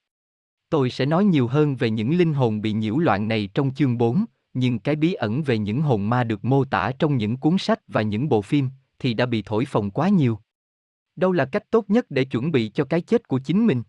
Tôi 0.70 0.90
sẽ 0.90 1.06
nói 1.06 1.26
nhiều 1.26 1.48
hơn 1.48 1.76
về 1.76 1.90
những 1.90 2.18
linh 2.18 2.34
hồn 2.34 2.62
bị 2.62 2.74
nhiễu 2.74 2.98
loạn 2.98 3.28
này 3.28 3.50
trong 3.54 3.74
chương 3.74 3.98
4, 3.98 4.26
nhưng 4.54 4.80
cái 4.80 4.96
bí 4.96 5.14
ẩn 5.14 5.44
về 5.44 5.58
những 5.58 5.82
hồn 5.82 6.10
ma 6.10 6.24
được 6.24 6.46
mô 6.46 6.66
tả 6.66 6.92
trong 7.00 7.18
những 7.18 7.38
cuốn 7.38 7.58
sách 7.58 7.80
và 7.88 8.02
những 8.02 8.30
bộ 8.30 8.42
phim 8.42 8.70
thì 9.00 9.14
đã 9.14 9.26
bị 9.26 9.44
thổi 9.46 9.66
phồng 9.66 9.92
quá 9.92 10.10
nhiều. 10.10 10.40
Đâu 11.16 11.32
là 11.32 11.46
cách 11.46 11.64
tốt 11.72 11.86
nhất 11.88 12.06
để 12.10 12.26
chuẩn 12.26 12.52
bị 12.52 12.70
cho 12.70 12.86
cái 12.86 13.02
chết 13.02 13.28
của 13.28 13.40
chính 13.40 13.68
mình? 13.68 13.84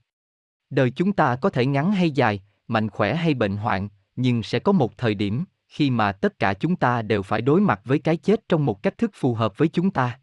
Đời 0.70 0.90
chúng 0.90 1.12
ta 1.12 1.36
có 1.36 1.50
thể 1.50 1.66
ngắn 1.66 1.92
hay 1.92 2.10
dài, 2.10 2.42
mạnh 2.68 2.90
khỏe 2.90 3.14
hay 3.14 3.34
bệnh 3.34 3.56
hoạn, 3.56 3.88
nhưng 4.16 4.42
sẽ 4.42 4.58
có 4.58 4.72
một 4.72 4.98
thời 4.98 5.14
điểm 5.14 5.44
khi 5.68 5.90
mà 5.90 6.12
tất 6.12 6.38
cả 6.38 6.54
chúng 6.54 6.76
ta 6.76 7.02
đều 7.02 7.22
phải 7.22 7.40
đối 7.42 7.60
mặt 7.60 7.80
với 7.84 7.98
cái 7.98 8.16
chết 8.16 8.48
trong 8.48 8.66
một 8.66 8.82
cách 8.82 8.98
thức 8.98 9.10
phù 9.14 9.34
hợp 9.34 9.58
với 9.58 9.68
chúng 9.68 9.90
ta. 9.90 10.20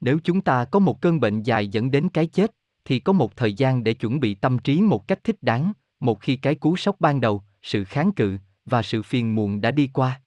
Nếu 0.00 0.18
chúng 0.24 0.40
ta 0.40 0.64
có 0.64 0.78
một 0.78 1.00
cơn 1.00 1.20
bệnh 1.20 1.42
dài 1.42 1.68
dẫn 1.68 1.90
đến 1.90 2.08
cái 2.08 2.26
chết, 2.26 2.50
thì 2.84 3.00
có 3.00 3.12
một 3.12 3.36
thời 3.36 3.52
gian 3.52 3.84
để 3.84 3.94
chuẩn 3.94 4.20
bị 4.20 4.34
tâm 4.34 4.58
trí 4.58 4.80
một 4.80 5.08
cách 5.08 5.24
thích 5.24 5.42
đáng, 5.42 5.72
một 6.00 6.20
khi 6.20 6.36
cái 6.36 6.54
cú 6.54 6.76
sốc 6.76 7.00
ban 7.00 7.20
đầu, 7.20 7.42
sự 7.62 7.84
kháng 7.84 8.12
cự 8.12 8.38
và 8.64 8.82
sự 8.82 9.02
phiền 9.02 9.34
muộn 9.34 9.60
đã 9.60 9.70
đi 9.70 9.90
qua. 9.92 10.20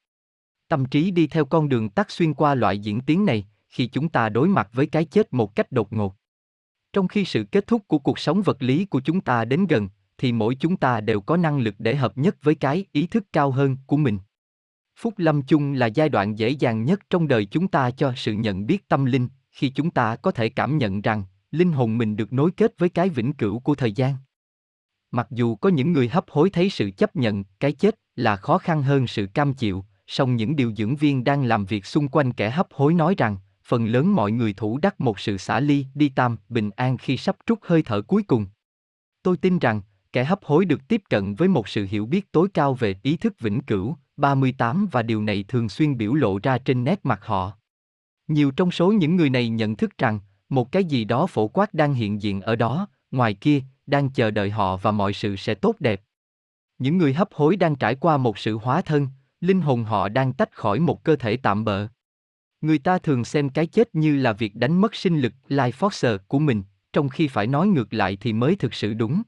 Tâm 0.68 0.86
trí 0.86 1.12
đi 1.12 1.28
theo 1.28 1.46
con 1.46 1.70
đường 1.70 1.90
tắt 1.90 2.12
xuyên 2.12 2.34
qua 2.34 2.56
loại 2.56 2.80
diễn 2.80 3.02
tiến 3.02 3.26
này, 3.26 3.48
khi 3.70 3.88
chúng 3.88 4.10
ta 4.10 4.30
đối 4.30 4.48
mặt 4.48 4.70
với 4.74 4.88
cái 4.88 5.06
chết 5.06 5.34
một 5.34 5.56
cách 5.56 5.72
đột 5.72 5.94
ngột. 5.94 6.16
Trong 6.94 7.08
khi 7.08 7.26
sự 7.26 7.44
kết 7.44 7.68
thúc 7.68 7.88
của 7.88 8.00
cuộc 8.00 8.20
sống 8.20 8.42
vật 8.42 8.64
lý 8.64 8.86
của 8.86 9.02
chúng 9.02 9.22
ta 9.22 9.46
đến 9.46 9.68
gần, 9.68 9.90
thì 10.18 10.32
mỗi 10.32 10.56
chúng 10.56 10.78
ta 10.78 11.02
đều 11.02 11.22
có 11.22 11.38
năng 11.38 11.60
lực 11.60 11.76
để 11.78 11.96
hợp 11.96 12.18
nhất 12.18 12.36
với 12.44 12.56
cái 12.56 12.86
ý 12.92 13.08
thức 13.08 13.24
cao 13.34 13.52
hơn 13.52 13.78
của 13.88 13.98
mình. 13.98 14.20
Phúc 14.96 15.14
lâm 15.18 15.42
chung 15.42 15.74
là 15.74 15.86
giai 15.86 16.10
đoạn 16.10 16.40
dễ 16.40 16.50
dàng 16.50 16.84
nhất 16.84 17.00
trong 17.10 17.28
đời 17.28 17.46
chúng 17.46 17.68
ta 17.68 17.92
cho 17.92 18.14
sự 18.16 18.34
nhận 18.34 18.66
biết 18.66 18.90
tâm 18.90 19.06
linh, 19.06 19.28
khi 19.52 19.70
chúng 19.70 19.92
ta 19.92 20.16
có 20.16 20.32
thể 20.32 20.50
cảm 20.50 20.78
nhận 20.78 21.02
rằng 21.02 21.24
linh 21.52 21.72
hồn 21.72 21.98
mình 21.98 22.16
được 22.16 22.34
nối 22.34 22.52
kết 22.52 22.74
với 22.78 22.90
cái 22.90 23.10
vĩnh 23.10 23.34
cửu 23.34 23.60
của 23.60 23.76
thời 23.76 23.92
gian. 23.92 24.16
Mặc 25.12 25.28
dù 25.32 25.56
có 25.56 25.70
những 25.70 25.94
người 25.94 26.08
hấp 26.08 26.30
hối 26.30 26.50
thấy 26.50 26.70
sự 26.70 26.92
chấp 26.98 27.16
nhận 27.16 27.44
cái 27.60 27.72
chết 27.72 27.96
là 28.16 28.36
khó 28.36 28.58
khăn 28.58 28.84
hơn 28.84 29.08
sự 29.08 29.28
cam 29.34 29.54
chịu, 29.54 29.86
song 30.08 30.36
những 30.36 30.56
điều 30.56 30.76
dưỡng 30.76 30.96
viên 30.96 31.24
đang 31.24 31.44
làm 31.44 31.66
việc 31.66 31.86
xung 31.86 32.08
quanh 32.08 32.34
kẻ 32.34 32.50
hấp 32.50 32.68
hối 32.74 32.94
nói 32.94 33.16
rằng, 33.18 33.38
phần 33.66 33.86
lớn 33.86 34.16
mọi 34.16 34.32
người 34.32 34.54
thủ 34.54 34.78
đắc 34.78 35.02
một 35.02 35.20
sự 35.20 35.38
xả 35.38 35.60
ly, 35.60 35.86
đi 35.96 36.10
tam, 36.10 36.38
bình 36.50 36.70
an 36.76 36.98
khi 36.98 37.18
sắp 37.18 37.36
trút 37.46 37.60
hơi 37.62 37.82
thở 37.82 38.02
cuối 38.02 38.24
cùng. 38.24 38.46
Tôi 39.24 39.38
tin 39.38 39.60
rằng, 39.60 39.82
kẻ 40.12 40.24
hấp 40.24 40.44
hối 40.44 40.66
được 40.66 40.88
tiếp 40.88 41.02
cận 41.10 41.36
với 41.36 41.48
một 41.48 41.68
sự 41.68 41.88
hiểu 41.90 42.06
biết 42.06 42.32
tối 42.32 42.48
cao 42.54 42.74
về 42.74 42.96
ý 43.04 43.18
thức 43.18 43.40
vĩnh 43.40 43.62
cửu, 43.62 43.98
38 44.18 44.88
và 44.92 45.02
điều 45.02 45.24
này 45.24 45.46
thường 45.48 45.70
xuyên 45.70 45.98
biểu 45.98 46.14
lộ 46.14 46.40
ra 46.44 46.58
trên 46.58 46.84
nét 46.84 47.00
mặt 47.04 47.26
họ. 47.26 47.52
Nhiều 48.28 48.52
trong 48.52 48.72
số 48.72 48.92
những 48.92 49.16
người 49.16 49.30
này 49.30 49.50
nhận 49.50 49.76
thức 49.76 49.98
rằng, 49.98 50.20
một 50.50 50.72
cái 50.72 50.84
gì 50.84 51.06
đó 51.06 51.28
phổ 51.28 51.48
quát 51.48 51.74
đang 51.74 51.94
hiện 51.94 52.22
diện 52.22 52.42
ở 52.42 52.56
đó, 52.56 52.88
ngoài 53.12 53.34
kia, 53.34 53.62
đang 53.86 54.10
chờ 54.10 54.32
đợi 54.32 54.50
họ 54.50 54.78
và 54.78 54.92
mọi 54.92 55.14
sự 55.14 55.36
sẽ 55.36 55.56
tốt 55.56 55.76
đẹp. 55.80 56.02
Những 56.78 56.98
người 56.98 57.14
hấp 57.14 57.34
hối 57.34 57.56
đang 57.56 57.76
trải 57.76 57.96
qua 57.96 58.18
một 58.18 58.38
sự 58.38 58.58
hóa 58.58 58.82
thân, 58.82 59.08
linh 59.42 59.62
hồn 59.62 59.84
họ 59.84 60.10
đang 60.10 60.34
tách 60.34 60.52
khỏi 60.52 60.80
một 60.80 61.04
cơ 61.04 61.16
thể 61.16 61.38
tạm 61.38 61.66
bợ. 61.66 61.88
Người 62.64 62.80
ta 62.80 62.98
thường 62.98 63.26
xem 63.26 63.50
cái 63.50 63.68
chết 63.68 63.96
như 63.96 64.16
là 64.16 64.34
việc 64.34 64.56
đánh 64.56 64.82
mất 64.82 64.96
sinh 64.96 65.22
lực 65.22 65.34
life 65.48 65.72
force 65.72 66.18
của 66.28 66.40
mình, 66.40 66.64
trong 66.94 67.10
khi 67.10 67.28
phải 67.28 67.48
nói 67.48 67.68
ngược 67.68 67.94
lại 67.94 68.18
thì 68.22 68.34
mới 68.34 68.56
thực 68.56 68.74
sự 68.74 68.94
đúng. 68.94 69.22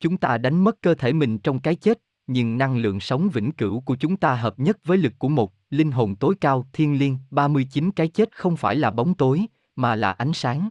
Chúng 0.00 0.16
ta 0.16 0.38
đánh 0.38 0.64
mất 0.64 0.82
cơ 0.82 0.94
thể 0.94 1.12
mình 1.12 1.38
trong 1.38 1.58
cái 1.58 1.74
chết, 1.74 1.98
nhưng 2.26 2.58
năng 2.58 2.76
lượng 2.76 3.00
sống 3.00 3.28
vĩnh 3.28 3.52
cửu 3.52 3.80
của 3.80 3.96
chúng 3.96 4.16
ta 4.16 4.34
hợp 4.34 4.58
nhất 4.58 4.78
với 4.84 4.98
lực 4.98 5.12
của 5.18 5.28
một 5.28 5.52
linh 5.70 5.92
hồn 5.92 6.16
tối 6.16 6.34
cao 6.40 6.66
thiên 6.72 6.98
liêng 6.98 7.18
39 7.30 7.90
cái 7.90 8.08
chết 8.08 8.36
không 8.36 8.56
phải 8.56 8.76
là 8.76 8.90
bóng 8.90 9.14
tối, 9.14 9.46
mà 9.76 9.94
là 9.94 10.12
ánh 10.12 10.32
sáng. 10.32 10.68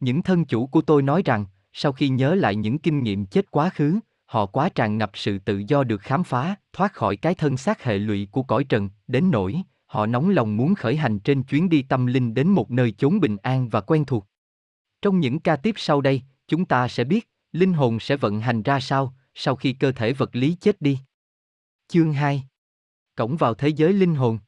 Những 0.00 0.22
thân 0.22 0.44
chủ 0.44 0.66
của 0.66 0.80
tôi 0.80 1.02
nói 1.02 1.22
rằng, 1.24 1.46
sau 1.72 1.92
khi 1.92 2.08
nhớ 2.08 2.34
lại 2.34 2.56
những 2.56 2.78
kinh 2.78 3.02
nghiệm 3.02 3.26
chết 3.26 3.50
quá 3.50 3.70
khứ, 3.74 3.98
họ 4.26 4.46
quá 4.46 4.68
tràn 4.68 4.98
ngập 4.98 5.10
sự 5.14 5.38
tự 5.38 5.62
do 5.68 5.84
được 5.84 6.00
khám 6.00 6.24
phá, 6.24 6.54
thoát 6.72 6.92
khỏi 6.92 7.16
cái 7.16 7.34
thân 7.34 7.56
xác 7.56 7.84
hệ 7.84 7.98
lụy 7.98 8.28
của 8.30 8.42
cõi 8.42 8.64
trần, 8.64 8.90
đến 9.06 9.30
nỗi 9.30 9.62
họ 9.88 10.06
nóng 10.06 10.30
lòng 10.30 10.56
muốn 10.56 10.74
khởi 10.74 10.96
hành 10.96 11.18
trên 11.18 11.42
chuyến 11.42 11.68
đi 11.68 11.82
tâm 11.82 12.06
linh 12.06 12.34
đến 12.34 12.48
một 12.48 12.70
nơi 12.70 12.92
chốn 12.92 13.20
bình 13.20 13.36
an 13.42 13.68
và 13.68 13.80
quen 13.80 14.04
thuộc. 14.04 14.26
Trong 15.02 15.20
những 15.20 15.40
ca 15.40 15.56
tiếp 15.56 15.74
sau 15.78 16.00
đây, 16.00 16.22
chúng 16.48 16.64
ta 16.64 16.88
sẽ 16.88 17.04
biết 17.04 17.28
linh 17.52 17.72
hồn 17.72 18.00
sẽ 18.00 18.16
vận 18.16 18.40
hành 18.40 18.62
ra 18.62 18.80
sao 18.80 19.14
sau 19.34 19.56
khi 19.56 19.72
cơ 19.72 19.92
thể 19.92 20.12
vật 20.12 20.36
lý 20.36 20.56
chết 20.60 20.80
đi. 20.80 20.98
Chương 21.88 22.12
2 22.12 22.44
Cổng 23.16 23.36
vào 23.36 23.54
thế 23.54 23.68
giới 23.68 23.92
linh 23.92 24.14
hồn 24.14 24.38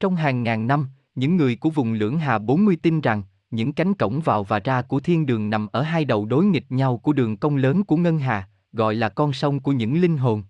Trong 0.00 0.16
hàng 0.16 0.42
ngàn 0.42 0.66
năm, 0.66 0.88
những 1.14 1.36
người 1.36 1.56
của 1.56 1.70
vùng 1.70 1.92
lưỡng 1.92 2.18
hà 2.18 2.38
40 2.38 2.76
tin 2.82 3.00
rằng 3.00 3.22
những 3.50 3.72
cánh 3.72 3.94
cổng 3.94 4.20
vào 4.20 4.44
và 4.44 4.60
ra 4.60 4.82
của 4.82 5.00
thiên 5.00 5.26
đường 5.26 5.50
nằm 5.50 5.66
ở 5.72 5.82
hai 5.82 6.04
đầu 6.04 6.26
đối 6.26 6.44
nghịch 6.44 6.72
nhau 6.72 6.98
của 6.98 7.12
đường 7.12 7.36
cong 7.36 7.56
lớn 7.56 7.84
của 7.84 7.96
ngân 7.96 8.18
hà, 8.18 8.48
gọi 8.72 8.94
là 8.94 9.08
con 9.08 9.32
sông 9.32 9.60
của 9.60 9.72
những 9.72 10.00
linh 10.00 10.16
hồn. 10.16 10.42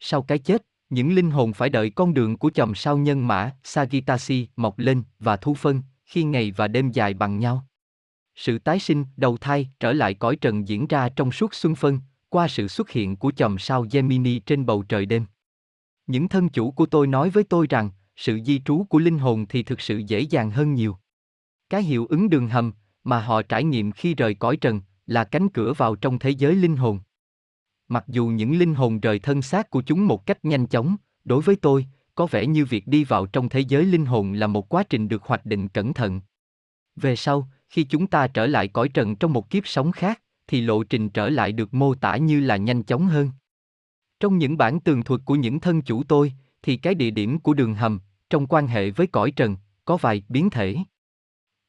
Sau 0.00 0.22
cái 0.22 0.38
chết, 0.38 0.62
những 0.90 1.12
linh 1.12 1.30
hồn 1.30 1.52
phải 1.52 1.70
đợi 1.70 1.90
con 1.90 2.14
đường 2.14 2.36
của 2.36 2.50
chòm 2.50 2.74
sao 2.74 2.98
nhân 2.98 3.26
mã 3.26 3.52
Sagittasi 3.64 4.48
mọc 4.56 4.78
lên 4.78 5.02
và 5.18 5.36
thu 5.36 5.54
phân 5.54 5.82
khi 6.04 6.24
ngày 6.24 6.52
và 6.56 6.68
đêm 6.68 6.90
dài 6.90 7.14
bằng 7.14 7.38
nhau. 7.38 7.66
Sự 8.34 8.58
tái 8.58 8.78
sinh, 8.78 9.04
đầu 9.16 9.36
thai, 9.36 9.68
trở 9.80 9.92
lại 9.92 10.14
cõi 10.14 10.36
trần 10.36 10.68
diễn 10.68 10.86
ra 10.86 11.08
trong 11.08 11.32
suốt 11.32 11.54
xuân 11.54 11.74
phân, 11.74 12.00
qua 12.28 12.48
sự 12.48 12.68
xuất 12.68 12.90
hiện 12.90 13.16
của 13.16 13.32
chòm 13.36 13.58
sao 13.58 13.86
Gemini 13.92 14.38
trên 14.38 14.66
bầu 14.66 14.82
trời 14.82 15.06
đêm. 15.06 15.24
Những 16.06 16.28
thân 16.28 16.48
chủ 16.48 16.70
của 16.70 16.86
tôi 16.86 17.06
nói 17.06 17.30
với 17.30 17.44
tôi 17.44 17.66
rằng, 17.70 17.90
sự 18.16 18.40
di 18.46 18.60
trú 18.64 18.84
của 18.88 18.98
linh 18.98 19.18
hồn 19.18 19.46
thì 19.48 19.62
thực 19.62 19.80
sự 19.80 19.98
dễ 19.98 20.20
dàng 20.20 20.50
hơn 20.50 20.74
nhiều. 20.74 20.96
Cái 21.70 21.82
hiệu 21.82 22.06
ứng 22.06 22.30
đường 22.30 22.48
hầm 22.48 22.72
mà 23.04 23.20
họ 23.20 23.42
trải 23.42 23.64
nghiệm 23.64 23.92
khi 23.92 24.14
rời 24.14 24.34
cõi 24.34 24.56
trần 24.56 24.80
là 25.06 25.24
cánh 25.24 25.48
cửa 25.48 25.72
vào 25.76 25.94
trong 25.96 26.18
thế 26.18 26.30
giới 26.30 26.54
linh 26.54 26.76
hồn. 26.76 27.00
Mặc 27.92 28.04
dù 28.08 28.26
những 28.26 28.58
linh 28.58 28.74
hồn 28.74 29.00
rời 29.00 29.18
thân 29.18 29.42
xác 29.42 29.70
của 29.70 29.82
chúng 29.82 30.06
một 30.06 30.26
cách 30.26 30.44
nhanh 30.44 30.66
chóng, 30.66 30.96
đối 31.24 31.42
với 31.42 31.56
tôi, 31.56 31.86
có 32.14 32.26
vẻ 32.26 32.46
như 32.46 32.64
việc 32.64 32.86
đi 32.86 33.04
vào 33.04 33.26
trong 33.26 33.48
thế 33.48 33.60
giới 33.60 33.84
linh 33.84 34.06
hồn 34.06 34.32
là 34.32 34.46
một 34.46 34.68
quá 34.68 34.82
trình 34.82 35.08
được 35.08 35.22
hoạch 35.22 35.46
định 35.46 35.68
cẩn 35.68 35.94
thận. 35.94 36.20
Về 36.96 37.16
sau, 37.16 37.48
khi 37.68 37.84
chúng 37.84 38.06
ta 38.06 38.26
trở 38.26 38.46
lại 38.46 38.68
cõi 38.68 38.88
trần 38.88 39.16
trong 39.16 39.32
một 39.32 39.50
kiếp 39.50 39.66
sống 39.66 39.92
khác, 39.92 40.22
thì 40.46 40.60
lộ 40.60 40.84
trình 40.84 41.08
trở 41.08 41.28
lại 41.28 41.52
được 41.52 41.74
mô 41.74 41.94
tả 41.94 42.16
như 42.16 42.40
là 42.40 42.56
nhanh 42.56 42.82
chóng 42.82 43.06
hơn. 43.06 43.30
Trong 44.20 44.38
những 44.38 44.56
bản 44.56 44.80
tường 44.80 45.02
thuật 45.02 45.20
của 45.24 45.34
những 45.34 45.60
thân 45.60 45.82
chủ 45.82 46.02
tôi, 46.02 46.32
thì 46.62 46.76
cái 46.76 46.94
địa 46.94 47.10
điểm 47.10 47.38
của 47.38 47.54
đường 47.54 47.74
hầm, 47.74 48.00
trong 48.30 48.46
quan 48.46 48.66
hệ 48.66 48.90
với 48.90 49.06
cõi 49.06 49.30
trần, 49.30 49.56
có 49.84 49.96
vài 49.96 50.22
biến 50.28 50.50
thể. 50.50 50.76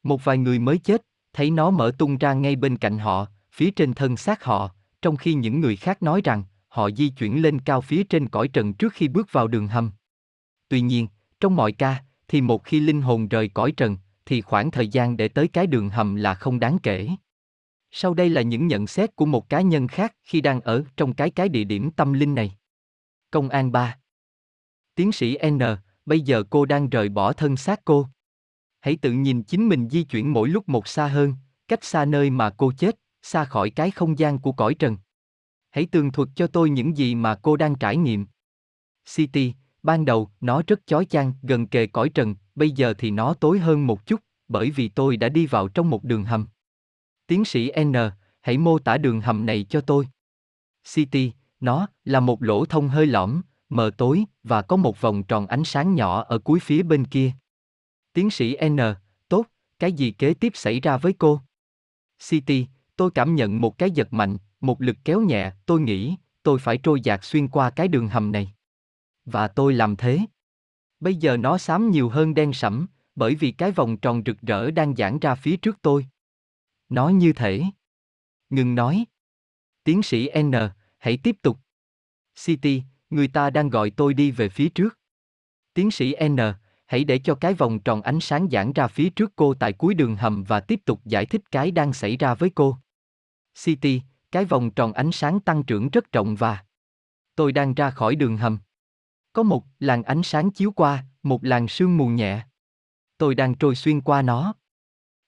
Một 0.02 0.24
vài 0.24 0.38
người 0.38 0.58
mới 0.58 0.78
chết, 0.78 1.06
thấy 1.32 1.50
nó 1.50 1.70
mở 1.70 1.92
tung 1.98 2.18
ra 2.18 2.34
ngay 2.34 2.56
bên 2.56 2.76
cạnh 2.76 2.98
họ, 2.98 3.26
phía 3.52 3.70
trên 3.70 3.94
thân 3.94 4.16
xác 4.16 4.44
họ, 4.44 4.74
trong 5.02 5.16
khi 5.16 5.34
những 5.34 5.60
người 5.60 5.76
khác 5.76 6.02
nói 6.02 6.20
rằng, 6.24 6.44
họ 6.68 6.90
di 6.90 7.08
chuyển 7.08 7.42
lên 7.42 7.58
cao 7.58 7.80
phía 7.80 8.04
trên 8.04 8.28
cõi 8.28 8.48
trần 8.48 8.74
trước 8.74 8.92
khi 8.92 9.08
bước 9.08 9.32
vào 9.32 9.48
đường 9.48 9.68
hầm. 9.68 9.90
Tuy 10.68 10.80
nhiên, 10.80 11.08
trong 11.40 11.56
mọi 11.56 11.72
ca, 11.72 12.04
thì 12.28 12.40
một 12.40 12.64
khi 12.64 12.80
linh 12.80 13.02
hồn 13.02 13.28
rời 13.28 13.48
cõi 13.48 13.72
trần, 13.72 13.96
thì 14.26 14.40
khoảng 14.40 14.70
thời 14.70 14.88
gian 14.88 15.16
để 15.16 15.28
tới 15.28 15.48
cái 15.48 15.66
đường 15.66 15.88
hầm 15.88 16.14
là 16.14 16.34
không 16.34 16.60
đáng 16.60 16.78
kể. 16.82 17.08
Sau 17.90 18.14
đây 18.14 18.28
là 18.28 18.42
những 18.42 18.66
nhận 18.66 18.86
xét 18.86 19.16
của 19.16 19.26
một 19.26 19.48
cá 19.48 19.60
nhân 19.60 19.88
khác 19.88 20.14
khi 20.22 20.40
đang 20.40 20.60
ở 20.60 20.84
trong 20.96 21.14
cái 21.14 21.30
cái 21.30 21.48
địa 21.48 21.64
điểm 21.64 21.90
tâm 21.90 22.12
linh 22.12 22.34
này. 22.34 22.56
Công 23.30 23.48
an 23.48 23.72
3 23.72 23.98
Tiến 24.94 25.12
sĩ 25.12 25.38
N, 25.46 25.58
bây 26.06 26.20
giờ 26.20 26.42
cô 26.50 26.64
đang 26.64 26.90
rời 26.90 27.08
bỏ 27.08 27.32
thân 27.32 27.56
xác 27.56 27.80
cô. 27.84 28.06
Hãy 28.80 28.96
tự 28.96 29.12
nhìn 29.12 29.42
chính 29.42 29.68
mình 29.68 29.88
di 29.88 30.02
chuyển 30.02 30.32
mỗi 30.32 30.48
lúc 30.48 30.68
một 30.68 30.88
xa 30.88 31.06
hơn, 31.06 31.34
cách 31.68 31.84
xa 31.84 32.04
nơi 32.04 32.30
mà 32.30 32.50
cô 32.50 32.72
chết, 32.78 32.98
xa 33.22 33.44
khỏi 33.44 33.70
cái 33.70 33.90
không 33.90 34.18
gian 34.18 34.38
của 34.38 34.52
cõi 34.52 34.74
trần. 34.74 34.96
Hãy 35.70 35.86
tường 35.86 36.12
thuật 36.12 36.28
cho 36.36 36.46
tôi 36.46 36.70
những 36.70 36.96
gì 36.96 37.14
mà 37.14 37.34
cô 37.34 37.56
đang 37.56 37.74
trải 37.74 37.96
nghiệm. 37.96 38.26
City, 39.14 39.54
ban 39.82 40.04
đầu, 40.04 40.30
nó 40.40 40.62
rất 40.66 40.86
chói 40.86 41.04
chang, 41.04 41.32
gần 41.42 41.66
kề 41.66 41.86
cõi 41.86 42.08
trần, 42.08 42.34
bây 42.54 42.70
giờ 42.70 42.94
thì 42.98 43.10
nó 43.10 43.34
tối 43.34 43.58
hơn 43.58 43.86
một 43.86 44.06
chút, 44.06 44.20
bởi 44.48 44.70
vì 44.70 44.88
tôi 44.88 45.16
đã 45.16 45.28
đi 45.28 45.46
vào 45.46 45.68
trong 45.68 45.90
một 45.90 46.04
đường 46.04 46.24
hầm. 46.24 46.46
Tiến 47.26 47.44
sĩ 47.44 47.72
N, 47.84 47.92
hãy 48.40 48.58
mô 48.58 48.78
tả 48.78 48.98
đường 48.98 49.20
hầm 49.20 49.46
này 49.46 49.66
cho 49.68 49.80
tôi. 49.80 50.08
City, 50.94 51.32
nó 51.60 51.86
là 52.04 52.20
một 52.20 52.42
lỗ 52.42 52.64
thông 52.64 52.88
hơi 52.88 53.06
lõm, 53.06 53.42
mờ 53.68 53.90
tối 53.98 54.24
và 54.42 54.62
có 54.62 54.76
một 54.76 55.00
vòng 55.00 55.22
tròn 55.22 55.46
ánh 55.46 55.64
sáng 55.64 55.94
nhỏ 55.94 56.22
ở 56.22 56.38
cuối 56.38 56.60
phía 56.60 56.82
bên 56.82 57.04
kia. 57.04 57.32
Tiến 58.12 58.30
sĩ 58.30 58.56
N, 58.68 58.78
tốt, 59.28 59.46
cái 59.78 59.92
gì 59.92 60.10
kế 60.10 60.34
tiếp 60.34 60.52
xảy 60.54 60.80
ra 60.80 60.96
với 60.96 61.12
cô? 61.12 61.40
City, 62.28 62.66
tôi 63.02 63.10
cảm 63.10 63.34
nhận 63.34 63.60
một 63.60 63.78
cái 63.78 63.90
giật 63.90 64.12
mạnh, 64.12 64.36
một 64.60 64.80
lực 64.82 64.96
kéo 65.04 65.20
nhẹ, 65.20 65.52
tôi 65.66 65.80
nghĩ, 65.80 66.16
tôi 66.42 66.58
phải 66.58 66.78
trôi 66.78 67.00
dạt 67.00 67.24
xuyên 67.24 67.48
qua 67.48 67.70
cái 67.70 67.88
đường 67.88 68.08
hầm 68.08 68.32
này. 68.32 68.52
Và 69.24 69.48
tôi 69.48 69.74
làm 69.74 69.96
thế. 69.96 70.18
Bây 71.00 71.14
giờ 71.14 71.36
nó 71.36 71.58
xám 71.58 71.90
nhiều 71.90 72.08
hơn 72.08 72.34
đen 72.34 72.52
sẫm, 72.52 72.86
bởi 73.14 73.34
vì 73.34 73.52
cái 73.52 73.70
vòng 73.70 73.96
tròn 73.96 74.22
rực 74.26 74.40
rỡ 74.40 74.70
đang 74.70 74.96
giãn 74.96 75.18
ra 75.18 75.34
phía 75.34 75.56
trước 75.56 75.78
tôi. 75.82 76.06
Nó 76.88 77.08
như 77.08 77.32
thể. 77.32 77.62
Ngừng 78.50 78.74
nói. 78.74 79.04
Tiến 79.84 80.02
sĩ 80.02 80.30
N, 80.42 80.52
hãy 80.98 81.16
tiếp 81.16 81.36
tục. 81.42 81.58
City, 82.44 82.82
người 83.10 83.28
ta 83.28 83.50
đang 83.50 83.70
gọi 83.70 83.90
tôi 83.90 84.14
đi 84.14 84.30
về 84.30 84.48
phía 84.48 84.68
trước. 84.68 84.98
Tiến 85.74 85.90
sĩ 85.90 86.14
N, 86.28 86.36
hãy 86.86 87.04
để 87.04 87.18
cho 87.18 87.34
cái 87.34 87.54
vòng 87.54 87.78
tròn 87.78 88.02
ánh 88.02 88.20
sáng 88.20 88.48
giãn 88.52 88.72
ra 88.72 88.86
phía 88.86 89.10
trước 89.10 89.32
cô 89.36 89.54
tại 89.54 89.72
cuối 89.72 89.94
đường 89.94 90.16
hầm 90.16 90.44
và 90.44 90.60
tiếp 90.60 90.80
tục 90.84 91.00
giải 91.04 91.26
thích 91.26 91.50
cái 91.50 91.70
đang 91.70 91.92
xảy 91.92 92.16
ra 92.16 92.34
với 92.34 92.50
cô. 92.50 92.76
City, 93.58 94.02
cái 94.32 94.44
vòng 94.44 94.70
tròn 94.70 94.92
ánh 94.92 95.12
sáng 95.12 95.40
tăng 95.40 95.62
trưởng 95.62 95.88
rất 95.88 96.12
rộng 96.12 96.36
và 96.36 96.64
tôi 97.34 97.52
đang 97.52 97.74
ra 97.74 97.90
khỏi 97.90 98.16
đường 98.16 98.36
hầm. 98.36 98.58
Có 99.32 99.42
một 99.42 99.64
làn 99.78 100.02
ánh 100.02 100.22
sáng 100.22 100.50
chiếu 100.50 100.70
qua, 100.70 101.04
một 101.22 101.44
làn 101.44 101.68
sương 101.68 101.96
mù 101.96 102.06
nhẹ. 102.06 102.46
Tôi 103.18 103.34
đang 103.34 103.54
trôi 103.54 103.74
xuyên 103.74 104.00
qua 104.00 104.22
nó. 104.22 104.54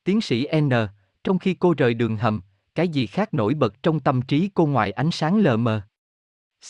Tiến 0.05 0.21
sĩ 0.21 0.47
N, 0.61 0.71
trong 1.25 1.39
khi 1.39 1.55
cô 1.55 1.75
rời 1.79 1.95
đường 1.95 2.17
hầm, 2.17 2.41
cái 2.75 2.89
gì 2.89 3.07
khác 3.07 3.35
nổi 3.35 3.55
bật 3.55 3.83
trong 3.83 4.01
tâm 4.01 4.23
trí 4.23 4.51
cô 4.55 4.67
ngoài 4.67 4.91
ánh 4.91 5.11
sáng 5.11 5.39
lờ 5.39 5.57
mờ. 5.57 5.81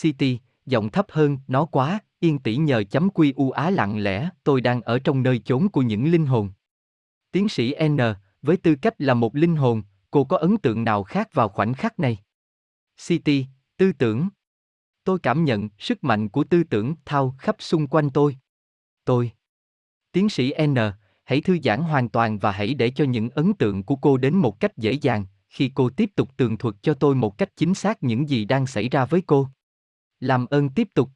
City, 0.00 0.38
giọng 0.66 0.90
thấp 0.90 1.06
hơn, 1.08 1.38
nó 1.48 1.64
quá, 1.64 1.98
yên 2.20 2.38
tỉ 2.38 2.56
nhờ 2.56 2.84
chấm 2.84 3.10
quy 3.10 3.32
u 3.36 3.50
á 3.50 3.70
lặng 3.70 3.98
lẽ, 3.98 4.28
tôi 4.44 4.60
đang 4.60 4.82
ở 4.82 4.98
trong 4.98 5.22
nơi 5.22 5.38
chốn 5.38 5.68
của 5.68 5.82
những 5.82 6.10
linh 6.10 6.26
hồn. 6.26 6.50
Tiến 7.32 7.48
sĩ 7.48 7.74
N, 7.88 7.98
với 8.42 8.56
tư 8.56 8.74
cách 8.74 8.94
là 8.98 9.14
một 9.14 9.36
linh 9.36 9.56
hồn, 9.56 9.82
cô 10.14 10.24
có 10.24 10.36
ấn 10.36 10.58
tượng 10.58 10.84
nào 10.84 11.02
khác 11.02 11.28
vào 11.32 11.48
khoảnh 11.48 11.74
khắc 11.74 12.00
này? 12.00 12.18
City, 13.06 13.46
tư 13.76 13.92
tưởng. 13.92 14.28
Tôi 15.04 15.18
cảm 15.18 15.44
nhận 15.44 15.68
sức 15.78 16.04
mạnh 16.04 16.28
của 16.28 16.44
tư 16.44 16.62
tưởng 16.64 16.94
thao 17.04 17.34
khắp 17.38 17.56
xung 17.58 17.86
quanh 17.86 18.10
tôi. 18.10 18.36
Tôi. 19.04 19.32
Tiến 20.12 20.28
sĩ 20.28 20.52
N, 20.66 20.74
hãy 21.24 21.40
thư 21.40 21.58
giãn 21.64 21.80
hoàn 21.80 22.08
toàn 22.08 22.38
và 22.38 22.52
hãy 22.52 22.74
để 22.74 22.90
cho 22.90 23.04
những 23.04 23.30
ấn 23.30 23.54
tượng 23.54 23.82
của 23.82 23.96
cô 23.96 24.16
đến 24.16 24.36
một 24.36 24.60
cách 24.60 24.76
dễ 24.76 24.92
dàng, 24.92 25.26
khi 25.48 25.70
cô 25.74 25.90
tiếp 25.90 26.10
tục 26.16 26.36
tường 26.36 26.58
thuật 26.58 26.74
cho 26.82 26.94
tôi 26.94 27.14
một 27.14 27.38
cách 27.38 27.56
chính 27.56 27.74
xác 27.74 28.02
những 28.02 28.28
gì 28.28 28.44
đang 28.44 28.66
xảy 28.66 28.88
ra 28.88 29.04
với 29.04 29.22
cô. 29.26 29.48
Làm 30.20 30.46
ơn 30.46 30.68
tiếp 30.68 30.88
tục. 30.94 31.10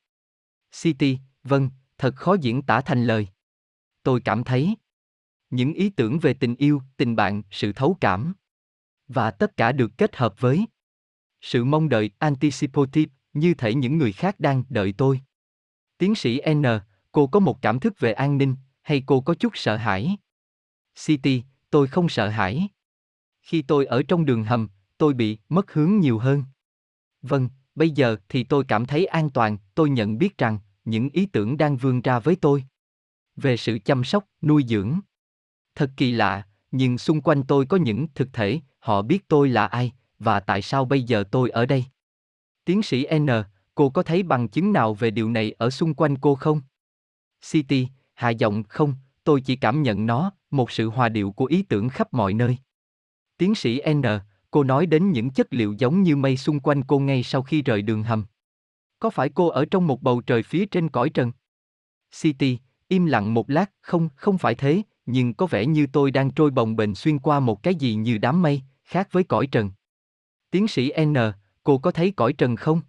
City, 0.83 1.19
vâng, 1.43 1.71
thật 1.99 2.17
khó 2.17 2.37
diễn 2.41 2.63
tả 2.63 2.81
thành 2.81 3.05
lời. 3.05 3.29
Tôi 4.03 4.21
cảm 4.21 4.45
thấy 4.45 4.77
những 5.51 5.73
ý 5.73 5.91
tưởng 5.91 6.19
về 6.19 6.35
tình 6.35 6.57
yêu, 6.57 6.83
tình 6.97 7.17
bạn, 7.17 7.43
sự 7.51 7.73
thấu 7.73 7.97
cảm 8.01 8.35
và 9.09 9.31
tất 9.31 9.57
cả 9.57 9.73
được 9.73 9.91
kết 9.99 10.17
hợp 10.17 10.41
với 10.41 10.67
sự 11.41 11.65
mong 11.65 11.89
đợi 11.89 12.11
anticipative 12.19 13.13
như 13.33 13.55
thể 13.55 13.75
những 13.75 13.99
người 13.99 14.13
khác 14.13 14.41
đang 14.41 14.65
đợi 14.69 14.95
tôi. 14.97 15.21
Tiến 15.99 16.15
sĩ 16.15 16.41
N, 16.55 16.65
cô 17.13 17.27
có 17.27 17.41
một 17.41 17.63
cảm 17.63 17.81
thức 17.81 17.99
về 17.99 18.13
an 18.13 18.39
ninh, 18.39 18.57
hay 18.83 19.03
cô 19.07 19.21
có 19.21 19.35
chút 19.35 19.57
sợ 19.57 19.77
hãi? 19.77 20.17
City, 21.07 21.43
tôi 21.71 21.87
không 21.87 22.09
sợ 22.09 22.29
hãi. 22.29 22.69
Khi 23.43 23.63
tôi 23.63 23.87
ở 23.87 24.03
trong 24.09 24.25
đường 24.25 24.45
hầm, 24.45 24.69
tôi 24.99 25.15
bị 25.15 25.39
mất 25.49 25.73
hướng 25.73 25.99
nhiều 26.01 26.19
hơn. 26.19 26.45
Vâng, 27.23 27.49
bây 27.75 27.91
giờ 27.91 28.17
thì 28.29 28.45
tôi 28.45 28.65
cảm 28.69 28.87
thấy 28.87 29.07
an 29.07 29.31
toàn, 29.31 29.59
tôi 29.75 29.91
nhận 29.91 30.19
biết 30.19 30.39
rằng 30.39 30.59
những 30.85 31.09
ý 31.09 31.27
tưởng 31.27 31.57
đang 31.57 31.77
vươn 31.77 32.03
ra 32.03 32.19
với 32.19 32.37
tôi. 32.37 32.65
Về 33.37 33.57
sự 33.57 33.79
chăm 33.85 34.05
sóc, 34.05 34.25
nuôi 34.43 34.65
dưỡng. 34.69 35.01
Thật 35.75 35.91
kỳ 35.97 36.13
lạ, 36.13 36.49
nhưng 36.71 36.99
xung 36.99 37.21
quanh 37.21 37.43
tôi 37.43 37.67
có 37.67 37.77
những 37.77 38.07
thực 38.15 38.29
thể, 38.33 38.61
họ 38.79 39.03
biết 39.03 39.29
tôi 39.29 39.49
là 39.49 39.67
ai, 39.67 39.93
và 40.19 40.41
tại 40.41 40.63
sao 40.63 40.85
bây 40.85 41.03
giờ 41.03 41.25
tôi 41.31 41.51
ở 41.51 41.67
đây. 41.67 41.85
Tiến 42.65 42.83
sĩ 42.83 43.07
N, 43.19 43.27
cô 43.75 43.91
có 43.91 44.03
thấy 44.03 44.23
bằng 44.23 44.49
chứng 44.49 44.73
nào 44.73 44.95
về 44.95 45.11
điều 45.11 45.31
này 45.31 45.53
ở 45.59 45.71
xung 45.71 45.95
quanh 45.95 46.17
cô 46.17 46.35
không? 46.35 46.61
City, 47.51 47.89
hạ 48.15 48.31
giọng 48.31 48.63
không, 48.63 48.95
tôi 49.25 49.41
chỉ 49.41 49.57
cảm 49.57 49.83
nhận 49.83 50.07
nó, 50.07 50.33
một 50.51 50.71
sự 50.71 50.89
hòa 50.89 51.09
điệu 51.09 51.33
của 51.33 51.45
ý 51.45 51.63
tưởng 51.63 51.89
khắp 51.89 52.15
mọi 52.15 52.35
nơi. 52.35 52.57
Tiến 53.39 53.55
sĩ 53.55 53.81
N, 53.93 54.03
cô 54.51 54.65
nói 54.65 54.87
đến 54.87 55.13
những 55.13 55.31
chất 55.31 55.47
liệu 55.51 55.75
giống 55.79 56.03
như 56.03 56.17
mây 56.17 56.37
xung 56.37 56.61
quanh 56.61 56.83
cô 56.83 56.99
ngay 56.99 57.23
sau 57.23 57.43
khi 57.43 57.63
rời 57.63 57.83
đường 57.83 58.03
hầm. 58.03 58.25
Có 58.99 59.11
phải 59.11 59.29
cô 59.29 59.49
ở 59.49 59.65
trong 59.71 59.87
một 59.87 60.03
bầu 60.03 60.21
trời 60.21 60.43
phía 60.43 60.67
trên 60.67 60.89
cõi 60.89 61.11
trần? 61.11 61.33
City, 62.21 62.59
im 62.89 63.07
lặng 63.07 63.35
một 63.35 63.51
lát, 63.51 63.73
không, 63.81 64.09
không 64.17 64.39
phải 64.39 64.55
thế, 64.55 64.83
nhưng 65.11 65.35
có 65.35 65.47
vẻ 65.47 65.67
như 65.67 65.87
tôi 65.93 66.11
đang 66.11 66.31
trôi 66.31 66.51
bồng 66.51 66.77
bềnh 66.77 66.95
xuyên 66.95 67.19
qua 67.19 67.41
một 67.41 67.63
cái 67.63 67.75
gì 67.75 67.95
như 67.95 68.19
đám 68.19 68.43
mây, 68.43 68.63
khác 68.85 69.09
với 69.13 69.25
cõi 69.25 69.47
trần. 69.47 69.71
Tiến 70.51 70.69
sĩ 70.69 70.93
N, 71.05 71.15
cô 71.65 71.79
có 71.79 71.91
thấy 71.91 72.11
cõi 72.17 72.33
trần 72.33 72.57
không? 72.57 72.81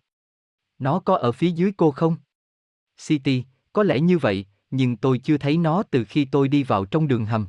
Nó 0.79 0.99
có 0.99 1.17
ở 1.17 1.31
phía 1.31 1.51
dưới 1.51 1.71
cô 1.77 1.91
không? 1.91 2.15
City, 3.07 3.43
có 3.73 3.83
lẽ 3.83 3.99
như 3.99 4.17
vậy, 4.17 4.45
nhưng 4.71 4.97
tôi 4.97 5.19
chưa 5.19 5.37
thấy 5.37 5.57
nó 5.57 5.83
từ 5.83 6.03
khi 6.03 6.25
tôi 6.25 6.47
đi 6.47 6.63
vào 6.63 6.85
trong 6.85 7.07
đường 7.07 7.25
hầm. 7.25 7.47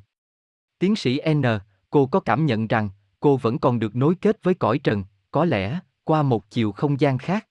Tiến 0.79 0.97
sĩ 0.97 1.21
N, 1.35 1.43
cô 1.91 2.07
có 2.07 2.21
cảm 2.21 2.47
nhận 2.47 2.67
rằng, 2.67 2.91
cô 3.21 3.37
vẫn 3.37 3.59
còn 3.59 3.79
được 3.79 3.97
nối 3.97 4.15
kết 4.15 4.39
với 4.43 4.55
cõi 4.55 4.79
trần, 4.79 5.05
có 5.31 5.45
lẽ, 5.45 5.81
qua 6.05 6.23
một 6.23 6.51
chiều 6.51 6.73
không 6.73 7.01
gian 7.01 7.19
khác. 7.19 7.49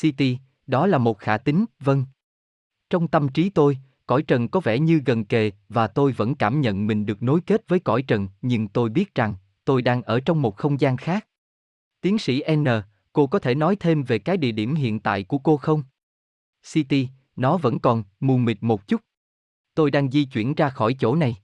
City, 0.00 0.38
đó 0.66 0.86
là 0.86 0.98
một 0.98 1.18
khả 1.18 1.38
tính, 1.38 1.64
vâng. 1.80 2.04
Trong 2.90 3.08
tâm 3.08 3.28
trí 3.28 3.50
tôi, 3.50 3.78
cõi 4.10 4.22
trần 4.22 4.48
có 4.48 4.60
vẻ 4.60 4.78
như 4.78 5.02
gần 5.06 5.24
kề 5.24 5.50
và 5.68 5.86
tôi 5.86 6.12
vẫn 6.12 6.34
cảm 6.34 6.60
nhận 6.60 6.86
mình 6.86 7.06
được 7.06 7.22
nối 7.22 7.40
kết 7.40 7.68
với 7.68 7.80
cõi 7.80 8.02
trần, 8.02 8.28
nhưng 8.42 8.68
tôi 8.68 8.88
biết 8.88 9.14
rằng, 9.14 9.34
tôi 9.64 9.82
đang 9.82 10.02
ở 10.02 10.20
trong 10.20 10.42
một 10.42 10.56
không 10.56 10.80
gian 10.80 10.96
khác. 10.96 11.26
Tiến 12.00 12.18
sĩ 12.18 12.42
N, 12.56 12.64
cô 13.12 13.26
có 13.26 13.38
thể 13.38 13.54
nói 13.54 13.76
thêm 13.80 14.02
về 14.02 14.18
cái 14.18 14.36
địa 14.36 14.52
điểm 14.52 14.74
hiện 14.74 15.00
tại 15.00 15.24
của 15.24 15.38
cô 15.38 15.56
không? 15.56 15.82
City, 16.72 17.08
nó 17.36 17.56
vẫn 17.56 17.78
còn 17.78 18.04
mù 18.20 18.36
mịt 18.36 18.58
một 18.60 18.88
chút. 18.88 19.00
Tôi 19.74 19.90
đang 19.90 20.10
di 20.10 20.24
chuyển 20.24 20.54
ra 20.54 20.70
khỏi 20.70 20.96
chỗ 20.98 21.14
này. 21.14 21.36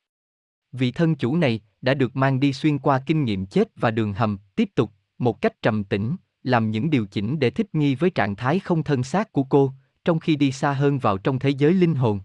Vị 0.73 0.93
thân 0.93 1.15
chủ 1.15 1.37
này 1.37 1.61
đã 1.81 1.95
được 1.95 2.17
mang 2.17 2.41
đi 2.41 2.53
xuyên 2.53 2.79
qua 2.79 3.03
kinh 3.07 3.25
nghiệm 3.25 3.47
chết 3.47 3.69
và 3.77 3.91
đường 3.91 4.13
hầm, 4.13 4.39
tiếp 4.57 4.71
tục, 4.75 4.91
một 5.19 5.41
cách 5.41 5.63
trầm 5.63 5.85
tĩnh, 5.85 6.17
làm 6.43 6.71
những 6.71 6.91
điều 6.91 7.07
chỉnh 7.07 7.39
để 7.39 7.51
thích 7.51 7.75
nghi 7.75 7.95
với 7.95 8.11
trạng 8.11 8.37
thái 8.37 8.59
không 8.59 8.83
thân 8.83 9.03
xác 9.03 9.33
của 9.33 9.45
cô, 9.45 9.73
trong 10.05 10.19
khi 10.19 10.37
đi 10.37 10.53
xa 10.53 10.73
hơn 10.73 10.99
vào 10.99 11.19
trong 11.19 11.39
thế 11.39 11.51
giới 11.51 11.75
linh 11.75 11.95
hồn. 11.95 12.21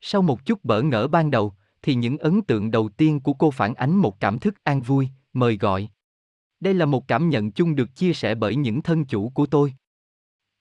Sau 0.00 0.22
một 0.22 0.44
chút 0.44 0.64
bỡ 0.64 0.82
ngỡ 0.82 1.08
ban 1.08 1.30
đầu, 1.30 1.54
thì 1.82 1.94
những 1.94 2.18
ấn 2.18 2.42
tượng 2.42 2.70
đầu 2.70 2.88
tiên 2.88 3.20
của 3.20 3.32
cô 3.32 3.50
phản 3.50 3.74
ánh 3.74 3.96
một 3.96 4.20
cảm 4.20 4.38
thức 4.38 4.54
an 4.64 4.80
vui, 4.80 5.08
mời 5.32 5.56
gọi. 5.56 5.88
Đây 6.60 6.74
là 6.74 6.86
một 6.86 7.08
cảm 7.08 7.28
nhận 7.28 7.50
chung 7.50 7.76
được 7.76 7.96
chia 7.96 8.12
sẻ 8.12 8.34
bởi 8.34 8.56
những 8.56 8.82
thân 8.82 9.04
chủ 9.04 9.28
của 9.28 9.46
tôi. 9.46 9.74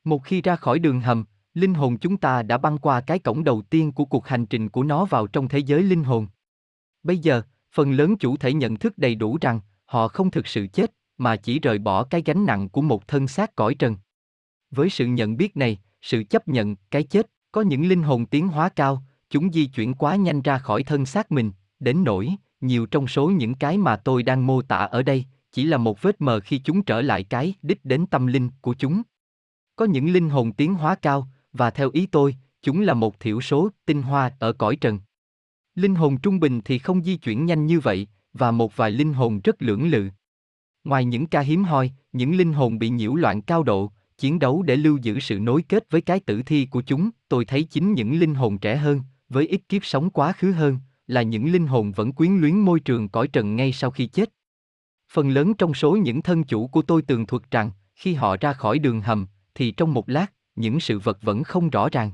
Một 0.03 0.23
khi 0.23 0.41
ra 0.41 0.55
khỏi 0.55 0.79
đường 0.79 1.01
hầm, 1.01 1.25
linh 1.53 1.73
hồn 1.73 1.97
chúng 1.97 2.17
ta 2.17 2.43
đã 2.43 2.57
băng 2.57 2.77
qua 2.77 3.01
cái 3.01 3.19
cổng 3.19 3.43
đầu 3.43 3.61
tiên 3.61 3.91
của 3.91 4.05
cuộc 4.05 4.27
hành 4.27 4.45
trình 4.45 4.69
của 4.69 4.83
nó 4.83 5.05
vào 5.05 5.27
trong 5.27 5.47
thế 5.47 5.59
giới 5.59 5.83
linh 5.83 6.03
hồn. 6.03 6.27
Bây 7.03 7.17
giờ, 7.17 7.41
phần 7.71 7.91
lớn 7.91 8.17
chủ 8.17 8.37
thể 8.37 8.53
nhận 8.53 8.75
thức 8.75 8.97
đầy 8.97 9.15
đủ 9.15 9.37
rằng 9.41 9.59
họ 9.85 10.07
không 10.07 10.31
thực 10.31 10.47
sự 10.47 10.67
chết, 10.67 10.93
mà 11.17 11.35
chỉ 11.35 11.59
rời 11.59 11.77
bỏ 11.77 12.03
cái 12.03 12.21
gánh 12.25 12.45
nặng 12.45 12.69
của 12.69 12.81
một 12.81 13.07
thân 13.07 13.27
xác 13.27 13.55
cõi 13.55 13.75
trần. 13.75 13.97
Với 14.71 14.89
sự 14.89 15.05
nhận 15.05 15.37
biết 15.37 15.57
này, 15.57 15.79
sự 16.01 16.23
chấp 16.23 16.47
nhận 16.47 16.75
cái 16.91 17.03
chết, 17.03 17.31
có 17.51 17.61
những 17.61 17.87
linh 17.87 18.03
hồn 18.03 18.25
tiến 18.25 18.47
hóa 18.47 18.69
cao, 18.69 19.03
chúng 19.29 19.53
di 19.53 19.65
chuyển 19.65 19.93
quá 19.93 20.15
nhanh 20.15 20.41
ra 20.41 20.57
khỏi 20.57 20.83
thân 20.83 21.05
xác 21.05 21.31
mình, 21.31 21.51
đến 21.79 22.03
nỗi, 22.03 22.29
nhiều 22.61 22.85
trong 22.85 23.07
số 23.07 23.29
những 23.29 23.55
cái 23.55 23.77
mà 23.77 23.95
tôi 23.95 24.23
đang 24.23 24.47
mô 24.47 24.61
tả 24.61 24.77
ở 24.77 25.03
đây, 25.03 25.25
chỉ 25.51 25.63
là 25.63 25.77
một 25.77 26.01
vết 26.01 26.21
mờ 26.21 26.39
khi 26.39 26.59
chúng 26.59 26.83
trở 26.83 27.01
lại 27.01 27.23
cái 27.23 27.53
đích 27.61 27.85
đến 27.85 28.05
tâm 28.05 28.27
linh 28.27 28.49
của 28.61 28.73
chúng. 28.73 29.01
Có 29.75 29.85
những 29.85 30.13
linh 30.13 30.29
hồn 30.29 30.53
tiến 30.53 30.73
hóa 30.73 30.95
cao, 30.95 31.27
và 31.53 31.69
theo 31.69 31.89
ý 31.93 32.05
tôi, 32.05 32.35
chúng 32.61 32.81
là 32.81 32.93
một 32.93 33.19
thiểu 33.19 33.41
số 33.41 33.69
tinh 33.85 34.01
hoa 34.01 34.31
ở 34.39 34.53
cõi 34.53 34.75
trần. 34.75 34.99
Linh 35.75 35.95
hồn 35.95 36.17
trung 36.17 36.39
bình 36.39 36.61
thì 36.65 36.79
không 36.79 37.03
di 37.03 37.17
chuyển 37.17 37.45
nhanh 37.45 37.65
như 37.65 37.79
vậy, 37.79 38.07
và 38.33 38.51
một 38.51 38.77
vài 38.77 38.91
linh 38.91 39.13
hồn 39.13 39.39
rất 39.43 39.61
lưỡng 39.61 39.89
lự. 39.89 40.09
Ngoài 40.83 41.05
những 41.05 41.27
ca 41.27 41.39
hiếm 41.39 41.63
hoi, 41.63 41.91
những 42.13 42.37
linh 42.37 42.53
hồn 42.53 42.79
bị 42.79 42.89
nhiễu 42.89 43.15
loạn 43.15 43.41
cao 43.41 43.63
độ, 43.63 43.91
chiến 44.17 44.39
đấu 44.39 44.61
để 44.61 44.75
lưu 44.75 44.97
giữ 44.97 45.19
sự 45.19 45.39
nối 45.39 45.61
kết 45.61 45.89
với 45.89 46.01
cái 46.01 46.19
tử 46.19 46.41
thi 46.45 46.65
của 46.65 46.81
chúng, 46.81 47.09
tôi 47.29 47.45
thấy 47.45 47.63
chính 47.63 47.93
những 47.93 48.19
linh 48.19 48.35
hồn 48.35 48.57
trẻ 48.57 48.77
hơn, 48.77 49.01
với 49.29 49.47
ít 49.47 49.61
kiếp 49.69 49.85
sống 49.85 50.09
quá 50.09 50.33
khứ 50.33 50.51
hơn, 50.51 50.77
là 51.07 51.21
những 51.21 51.51
linh 51.51 51.67
hồn 51.67 51.91
vẫn 51.91 52.11
quyến 52.11 52.37
luyến 52.37 52.59
môi 52.59 52.79
trường 52.79 53.09
cõi 53.09 53.27
trần 53.27 53.55
ngay 53.55 53.71
sau 53.71 53.91
khi 53.91 54.05
chết. 54.05 54.29
Phần 55.11 55.29
lớn 55.29 55.53
trong 55.53 55.73
số 55.73 55.95
những 55.95 56.21
thân 56.21 56.43
chủ 56.43 56.67
của 56.67 56.81
tôi 56.81 57.01
tường 57.01 57.25
thuật 57.25 57.51
rằng, 57.51 57.71
khi 57.95 58.13
họ 58.13 58.37
ra 58.37 58.53
khỏi 58.53 58.79
đường 58.79 59.01
hầm, 59.01 59.27
thì 59.55 59.71
trong 59.71 59.93
một 59.93 60.09
lát, 60.09 60.33
những 60.55 60.79
sự 60.79 60.99
vật 60.99 61.17
vẫn 61.21 61.43
không 61.43 61.69
rõ 61.69 61.89
ràng. 61.89 62.11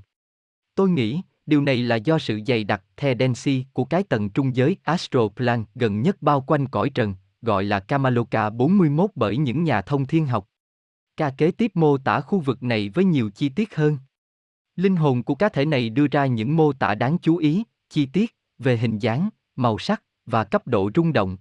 Tôi 0.75 0.89
nghĩ, 0.89 1.21
điều 1.45 1.61
này 1.61 1.77
là 1.77 1.95
do 1.95 2.19
sự 2.19 2.39
dày 2.47 2.63
đặc 2.63 2.83
the 2.97 3.15
densi 3.19 3.65
của 3.73 3.85
cái 3.85 4.03
tầng 4.03 4.29
trung 4.29 4.55
giới 4.55 4.77
astroplan 4.83 5.65
gần 5.75 6.01
nhất 6.01 6.21
bao 6.21 6.41
quanh 6.41 6.67
cõi 6.67 6.89
trần, 6.89 7.15
gọi 7.41 7.63
là 7.63 7.79
Kamaloka 7.79 8.49
41 8.49 9.09
bởi 9.15 9.37
những 9.37 9.63
nhà 9.63 9.81
thông 9.81 10.05
thiên 10.05 10.27
học. 10.27 10.47
Ca 11.17 11.29
kế 11.29 11.51
tiếp 11.51 11.71
mô 11.73 11.97
tả 11.97 12.21
khu 12.21 12.39
vực 12.39 12.63
này 12.63 12.89
với 12.89 13.05
nhiều 13.05 13.29
chi 13.29 13.49
tiết 13.49 13.75
hơn. 13.75 13.97
Linh 14.75 14.95
hồn 14.95 15.23
của 15.23 15.35
cá 15.35 15.49
thể 15.49 15.65
này 15.65 15.89
đưa 15.89 16.07
ra 16.07 16.25
những 16.25 16.55
mô 16.55 16.73
tả 16.73 16.95
đáng 16.95 17.17
chú 17.21 17.37
ý, 17.37 17.63
chi 17.89 18.05
tiết, 18.05 18.35
về 18.59 18.77
hình 18.77 18.99
dáng, 18.99 19.29
màu 19.55 19.77
sắc 19.77 20.03
và 20.25 20.43
cấp 20.43 20.67
độ 20.67 20.89
rung 20.95 21.13
động. 21.13 21.37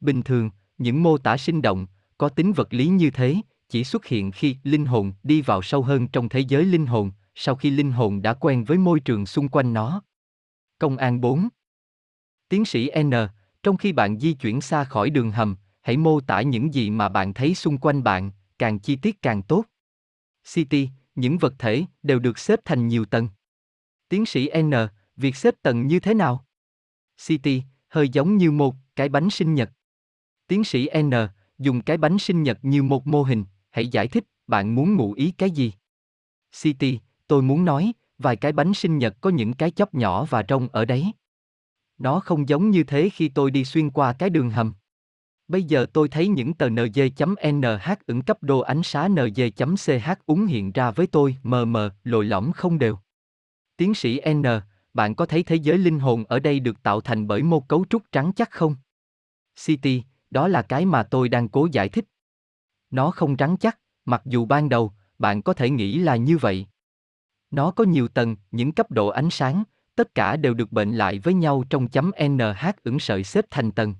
Bình 0.00 0.22
thường, 0.22 0.50
những 0.78 1.02
mô 1.02 1.18
tả 1.18 1.36
sinh 1.36 1.62
động, 1.62 1.86
có 2.18 2.28
tính 2.28 2.52
vật 2.52 2.74
lý 2.74 2.86
như 2.86 3.10
thế, 3.10 3.36
chỉ 3.68 3.84
xuất 3.84 4.06
hiện 4.06 4.32
khi 4.32 4.56
linh 4.62 4.86
hồn 4.86 5.12
đi 5.22 5.42
vào 5.42 5.62
sâu 5.62 5.82
hơn 5.82 6.08
trong 6.08 6.28
thế 6.28 6.40
giới 6.40 6.64
linh 6.64 6.86
hồn, 6.86 7.12
sau 7.34 7.54
khi 7.54 7.70
linh 7.70 7.92
hồn 7.92 8.22
đã 8.22 8.34
quen 8.34 8.64
với 8.64 8.78
môi 8.78 9.00
trường 9.00 9.26
xung 9.26 9.48
quanh 9.48 9.72
nó. 9.72 10.02
Công 10.78 10.96
an 10.96 11.20
4 11.20 11.48
Tiến 12.48 12.64
sĩ 12.64 12.90
N, 13.02 13.10
trong 13.62 13.76
khi 13.76 13.92
bạn 13.92 14.18
di 14.18 14.32
chuyển 14.32 14.60
xa 14.60 14.84
khỏi 14.84 15.10
đường 15.10 15.30
hầm, 15.30 15.56
hãy 15.80 15.96
mô 15.96 16.20
tả 16.20 16.42
những 16.42 16.74
gì 16.74 16.90
mà 16.90 17.08
bạn 17.08 17.34
thấy 17.34 17.54
xung 17.54 17.78
quanh 17.78 18.02
bạn, 18.02 18.30
càng 18.58 18.78
chi 18.78 18.96
tiết 18.96 19.22
càng 19.22 19.42
tốt. 19.42 19.64
City, 20.54 20.88
những 21.14 21.38
vật 21.38 21.54
thể 21.58 21.84
đều 22.02 22.18
được 22.18 22.38
xếp 22.38 22.60
thành 22.64 22.88
nhiều 22.88 23.04
tầng. 23.04 23.28
Tiến 24.08 24.26
sĩ 24.26 24.50
N, 24.62 24.70
việc 25.16 25.36
xếp 25.36 25.54
tầng 25.62 25.86
như 25.86 26.00
thế 26.00 26.14
nào? 26.14 26.44
City, 27.26 27.62
hơi 27.88 28.08
giống 28.08 28.36
như 28.36 28.50
một 28.50 28.74
cái 28.96 29.08
bánh 29.08 29.30
sinh 29.30 29.54
nhật. 29.54 29.70
Tiến 30.46 30.64
sĩ 30.64 30.88
N, 31.02 31.10
dùng 31.58 31.82
cái 31.82 31.96
bánh 31.96 32.18
sinh 32.18 32.42
nhật 32.42 32.58
như 32.62 32.82
một 32.82 33.06
mô 33.06 33.22
hình, 33.22 33.44
hãy 33.70 33.88
giải 33.88 34.08
thích, 34.08 34.24
bạn 34.46 34.74
muốn 34.74 34.96
ngụ 34.96 35.12
ý 35.12 35.30
cái 35.30 35.50
gì? 35.50 35.72
City, 36.62 37.00
tôi 37.26 37.42
muốn 37.42 37.64
nói, 37.64 37.92
vài 38.18 38.36
cái 38.36 38.52
bánh 38.52 38.74
sinh 38.74 38.98
nhật 38.98 39.16
có 39.20 39.30
những 39.30 39.54
cái 39.54 39.70
chóp 39.70 39.94
nhỏ 39.94 40.24
và 40.24 40.44
rông 40.48 40.68
ở 40.68 40.84
đấy. 40.84 41.12
Nó 41.98 42.20
không 42.20 42.48
giống 42.48 42.70
như 42.70 42.84
thế 42.84 43.08
khi 43.08 43.28
tôi 43.28 43.50
đi 43.50 43.64
xuyên 43.64 43.90
qua 43.90 44.12
cái 44.12 44.30
đường 44.30 44.50
hầm. 44.50 44.74
Bây 45.48 45.62
giờ 45.62 45.86
tôi 45.92 46.08
thấy 46.08 46.28
những 46.28 46.54
tờ 46.54 46.68
NG.NH 46.68 47.92
ứng 48.06 48.22
cấp 48.22 48.42
đô 48.42 48.60
ánh 48.60 48.82
sáng 48.82 49.14
NG.CH 49.14 50.10
úng 50.26 50.46
hiện 50.46 50.72
ra 50.72 50.90
với 50.90 51.06
tôi 51.06 51.36
mờ 51.42 51.64
mờ, 51.64 51.90
lồi 52.04 52.24
lõm 52.24 52.52
không 52.52 52.78
đều. 52.78 52.98
Tiến 53.76 53.94
sĩ 53.94 54.20
N, 54.28 54.42
bạn 54.94 55.14
có 55.14 55.26
thấy 55.26 55.42
thế 55.42 55.56
giới 55.56 55.78
linh 55.78 55.98
hồn 55.98 56.24
ở 56.24 56.38
đây 56.38 56.60
được 56.60 56.82
tạo 56.82 57.00
thành 57.00 57.26
bởi 57.26 57.42
một 57.42 57.68
cấu 57.68 57.84
trúc 57.90 58.02
trắng 58.12 58.32
chắc 58.36 58.50
không? 58.50 58.76
City, 59.64 60.02
đó 60.30 60.48
là 60.48 60.62
cái 60.62 60.86
mà 60.86 61.02
tôi 61.02 61.28
đang 61.28 61.48
cố 61.48 61.68
giải 61.72 61.88
thích. 61.88 62.04
Nó 62.90 63.10
không 63.10 63.36
trắng 63.36 63.56
chắc, 63.60 63.78
mặc 64.04 64.22
dù 64.24 64.46
ban 64.46 64.68
đầu, 64.68 64.92
bạn 65.18 65.42
có 65.42 65.52
thể 65.52 65.70
nghĩ 65.70 65.98
là 65.98 66.16
như 66.16 66.38
vậy. 66.38 66.66
Nó 67.50 67.70
có 67.70 67.84
nhiều 67.84 68.08
tầng, 68.08 68.36
những 68.50 68.72
cấp 68.72 68.90
độ 68.90 69.08
ánh 69.08 69.30
sáng, 69.30 69.62
tất 69.96 70.14
cả 70.14 70.36
đều 70.36 70.54
được 70.54 70.72
bệnh 70.72 70.92
lại 70.92 71.18
với 71.18 71.34
nhau 71.34 71.64
trong 71.70 71.88
chấm 71.88 72.10
NH 72.28 72.66
ứng 72.84 72.98
sợi 72.98 73.24
xếp 73.24 73.44
thành 73.50 73.72
tầng. 73.72 73.94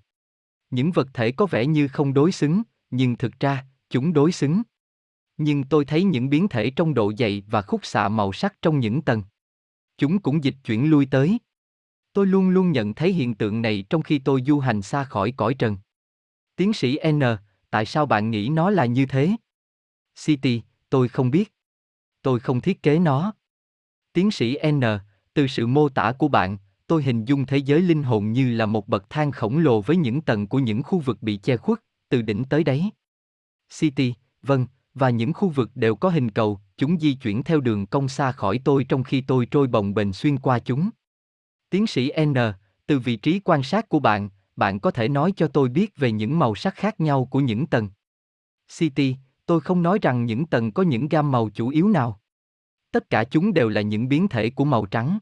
Những 0.74 0.92
vật 0.92 1.08
thể 1.14 1.32
có 1.32 1.46
vẻ 1.46 1.66
như 1.66 1.88
không 1.88 2.14
đối 2.14 2.32
xứng, 2.32 2.62
nhưng 2.90 3.16
thực 3.16 3.40
ra, 3.40 3.66
chúng 3.90 4.12
đối 4.12 4.32
xứng. 4.32 4.62
Nhưng 5.36 5.64
tôi 5.64 5.84
thấy 5.84 6.04
những 6.04 6.30
biến 6.30 6.48
thể 6.48 6.70
trong 6.70 6.94
độ 6.94 7.12
dày 7.18 7.42
và 7.46 7.62
khúc 7.62 7.86
xạ 7.86 8.08
màu 8.08 8.32
sắc 8.32 8.54
trong 8.62 8.80
những 8.80 9.02
tầng. 9.02 9.22
Chúng 9.98 10.18
cũng 10.18 10.44
dịch 10.44 10.54
chuyển 10.64 10.90
lui 10.90 11.06
tới. 11.06 11.38
Tôi 12.12 12.26
luôn 12.26 12.50
luôn 12.50 12.72
nhận 12.72 12.94
thấy 12.94 13.12
hiện 13.12 13.34
tượng 13.34 13.62
này 13.62 13.84
trong 13.90 14.02
khi 14.02 14.18
tôi 14.18 14.42
du 14.46 14.58
hành 14.58 14.82
xa 14.82 15.04
khỏi 15.04 15.32
cõi 15.36 15.54
trần. 15.54 15.76
Tiến 16.56 16.72
sĩ 16.72 16.98
N, 17.12 17.20
tại 17.70 17.86
sao 17.86 18.06
bạn 18.06 18.30
nghĩ 18.30 18.48
nó 18.48 18.70
là 18.70 18.86
như 18.86 19.06
thế? 19.06 19.30
City, 20.24 20.62
tôi 20.90 21.08
không 21.08 21.30
biết. 21.30 21.52
Tôi 22.22 22.40
không 22.40 22.60
thiết 22.60 22.82
kế 22.82 22.98
nó. 22.98 23.34
Tiến 24.12 24.30
sĩ 24.30 24.58
N, 24.70 24.80
từ 25.34 25.46
sự 25.46 25.66
mô 25.66 25.88
tả 25.88 26.12
của 26.18 26.28
bạn, 26.28 26.58
tôi 26.86 27.02
hình 27.02 27.24
dung 27.24 27.46
thế 27.46 27.56
giới 27.56 27.82
linh 27.82 28.02
hồn 28.02 28.32
như 28.32 28.52
là 28.56 28.66
một 28.66 28.88
bậc 28.88 29.10
thang 29.10 29.32
khổng 29.32 29.58
lồ 29.58 29.80
với 29.80 29.96
những 29.96 30.20
tầng 30.20 30.46
của 30.46 30.58
những 30.58 30.82
khu 30.82 30.98
vực 30.98 31.22
bị 31.22 31.36
che 31.36 31.56
khuất, 31.56 31.80
từ 32.08 32.22
đỉnh 32.22 32.44
tới 32.44 32.64
đáy. 32.64 32.90
City, 33.78 34.14
vâng, 34.42 34.66
và 34.94 35.10
những 35.10 35.32
khu 35.32 35.48
vực 35.48 35.70
đều 35.74 35.96
có 35.96 36.08
hình 36.08 36.30
cầu, 36.30 36.60
chúng 36.76 37.00
di 37.00 37.14
chuyển 37.14 37.42
theo 37.42 37.60
đường 37.60 37.86
cong 37.86 38.08
xa 38.08 38.32
khỏi 38.32 38.60
tôi 38.64 38.84
trong 38.84 39.04
khi 39.04 39.20
tôi 39.20 39.46
trôi 39.46 39.66
bồng 39.66 39.94
bềnh 39.94 40.12
xuyên 40.12 40.38
qua 40.38 40.58
chúng. 40.58 40.90
Tiến 41.70 41.86
sĩ 41.86 42.12
N, 42.24 42.34
từ 42.86 42.98
vị 42.98 43.16
trí 43.16 43.40
quan 43.44 43.62
sát 43.62 43.88
của 43.88 43.98
bạn, 43.98 44.28
bạn 44.56 44.80
có 44.80 44.90
thể 44.90 45.08
nói 45.08 45.32
cho 45.36 45.48
tôi 45.48 45.68
biết 45.68 45.96
về 45.96 46.12
những 46.12 46.38
màu 46.38 46.54
sắc 46.54 46.74
khác 46.74 47.00
nhau 47.00 47.24
của 47.24 47.40
những 47.40 47.66
tầng. 47.66 47.88
City, 48.78 49.16
tôi 49.46 49.60
không 49.60 49.82
nói 49.82 49.98
rằng 50.02 50.24
những 50.24 50.46
tầng 50.46 50.72
có 50.72 50.82
những 50.82 51.08
gam 51.08 51.30
màu 51.30 51.50
chủ 51.54 51.68
yếu 51.68 51.88
nào. 51.88 52.20
Tất 52.90 53.10
cả 53.10 53.24
chúng 53.24 53.54
đều 53.54 53.68
là 53.68 53.80
những 53.80 54.08
biến 54.08 54.28
thể 54.28 54.50
của 54.50 54.64
màu 54.64 54.86
trắng. 54.86 55.18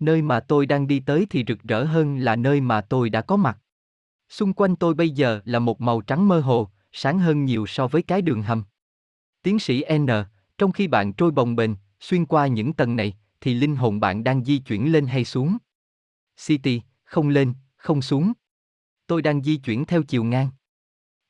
Nơi 0.00 0.22
mà 0.22 0.40
tôi 0.40 0.66
đang 0.66 0.86
đi 0.86 1.00
tới 1.00 1.26
thì 1.30 1.44
rực 1.48 1.62
rỡ 1.62 1.84
hơn 1.84 2.18
là 2.18 2.36
nơi 2.36 2.60
mà 2.60 2.80
tôi 2.80 3.10
đã 3.10 3.20
có 3.20 3.36
mặt. 3.36 3.58
Xung 4.28 4.52
quanh 4.52 4.76
tôi 4.76 4.94
bây 4.94 5.10
giờ 5.10 5.40
là 5.44 5.58
một 5.58 5.80
màu 5.80 6.00
trắng 6.00 6.28
mơ 6.28 6.40
hồ, 6.40 6.68
sáng 6.92 7.18
hơn 7.18 7.44
nhiều 7.44 7.66
so 7.66 7.86
với 7.86 8.02
cái 8.02 8.22
đường 8.22 8.42
hầm. 8.42 8.64
Tiến 9.42 9.58
sĩ 9.58 9.84
N, 9.98 10.06
trong 10.58 10.72
khi 10.72 10.88
bạn 10.88 11.12
trôi 11.12 11.30
bồng 11.30 11.56
bềnh, 11.56 11.70
xuyên 12.00 12.26
qua 12.26 12.46
những 12.46 12.72
tầng 12.72 12.96
này, 12.96 13.16
thì 13.40 13.54
linh 13.54 13.76
hồn 13.76 14.00
bạn 14.00 14.24
đang 14.24 14.44
di 14.44 14.58
chuyển 14.58 14.92
lên 14.92 15.06
hay 15.06 15.24
xuống? 15.24 15.58
City, 16.46 16.82
không 17.04 17.28
lên, 17.28 17.54
không 17.76 18.02
xuống. 18.02 18.32
Tôi 19.06 19.22
đang 19.22 19.42
di 19.42 19.56
chuyển 19.56 19.84
theo 19.84 20.02
chiều 20.02 20.24
ngang. 20.24 20.48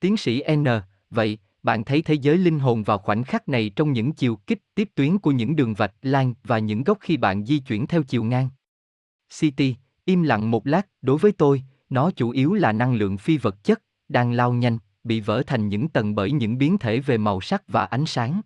Tiến 0.00 0.16
sĩ 0.16 0.42
N, 0.56 0.64
vậy, 1.10 1.38
bạn 1.64 1.84
thấy 1.84 2.02
thế 2.02 2.14
giới 2.14 2.38
linh 2.38 2.58
hồn 2.58 2.82
vào 2.82 2.98
khoảnh 2.98 3.24
khắc 3.24 3.48
này 3.48 3.70
trong 3.76 3.92
những 3.92 4.12
chiều 4.12 4.36
kích 4.36 4.62
tiếp 4.74 4.90
tuyến 4.94 5.18
của 5.18 5.30
những 5.30 5.56
đường 5.56 5.74
vạch 5.74 5.94
lan 6.02 6.34
và 6.44 6.58
những 6.58 6.84
góc 6.84 6.98
khi 7.00 7.16
bạn 7.16 7.44
di 7.44 7.58
chuyển 7.58 7.86
theo 7.86 8.02
chiều 8.02 8.24
ngang. 8.24 8.48
City, 9.38 9.76
im 10.04 10.22
lặng 10.22 10.50
một 10.50 10.66
lát, 10.66 10.88
đối 11.02 11.18
với 11.18 11.32
tôi, 11.32 11.62
nó 11.90 12.10
chủ 12.10 12.30
yếu 12.30 12.54
là 12.54 12.72
năng 12.72 12.94
lượng 12.94 13.18
phi 13.18 13.38
vật 13.38 13.64
chất, 13.64 13.82
đang 14.08 14.32
lao 14.32 14.52
nhanh, 14.52 14.78
bị 15.04 15.20
vỡ 15.20 15.42
thành 15.46 15.68
những 15.68 15.88
tầng 15.88 16.14
bởi 16.14 16.32
những 16.32 16.58
biến 16.58 16.78
thể 16.78 17.00
về 17.00 17.18
màu 17.18 17.40
sắc 17.40 17.62
và 17.68 17.84
ánh 17.84 18.06
sáng. 18.06 18.40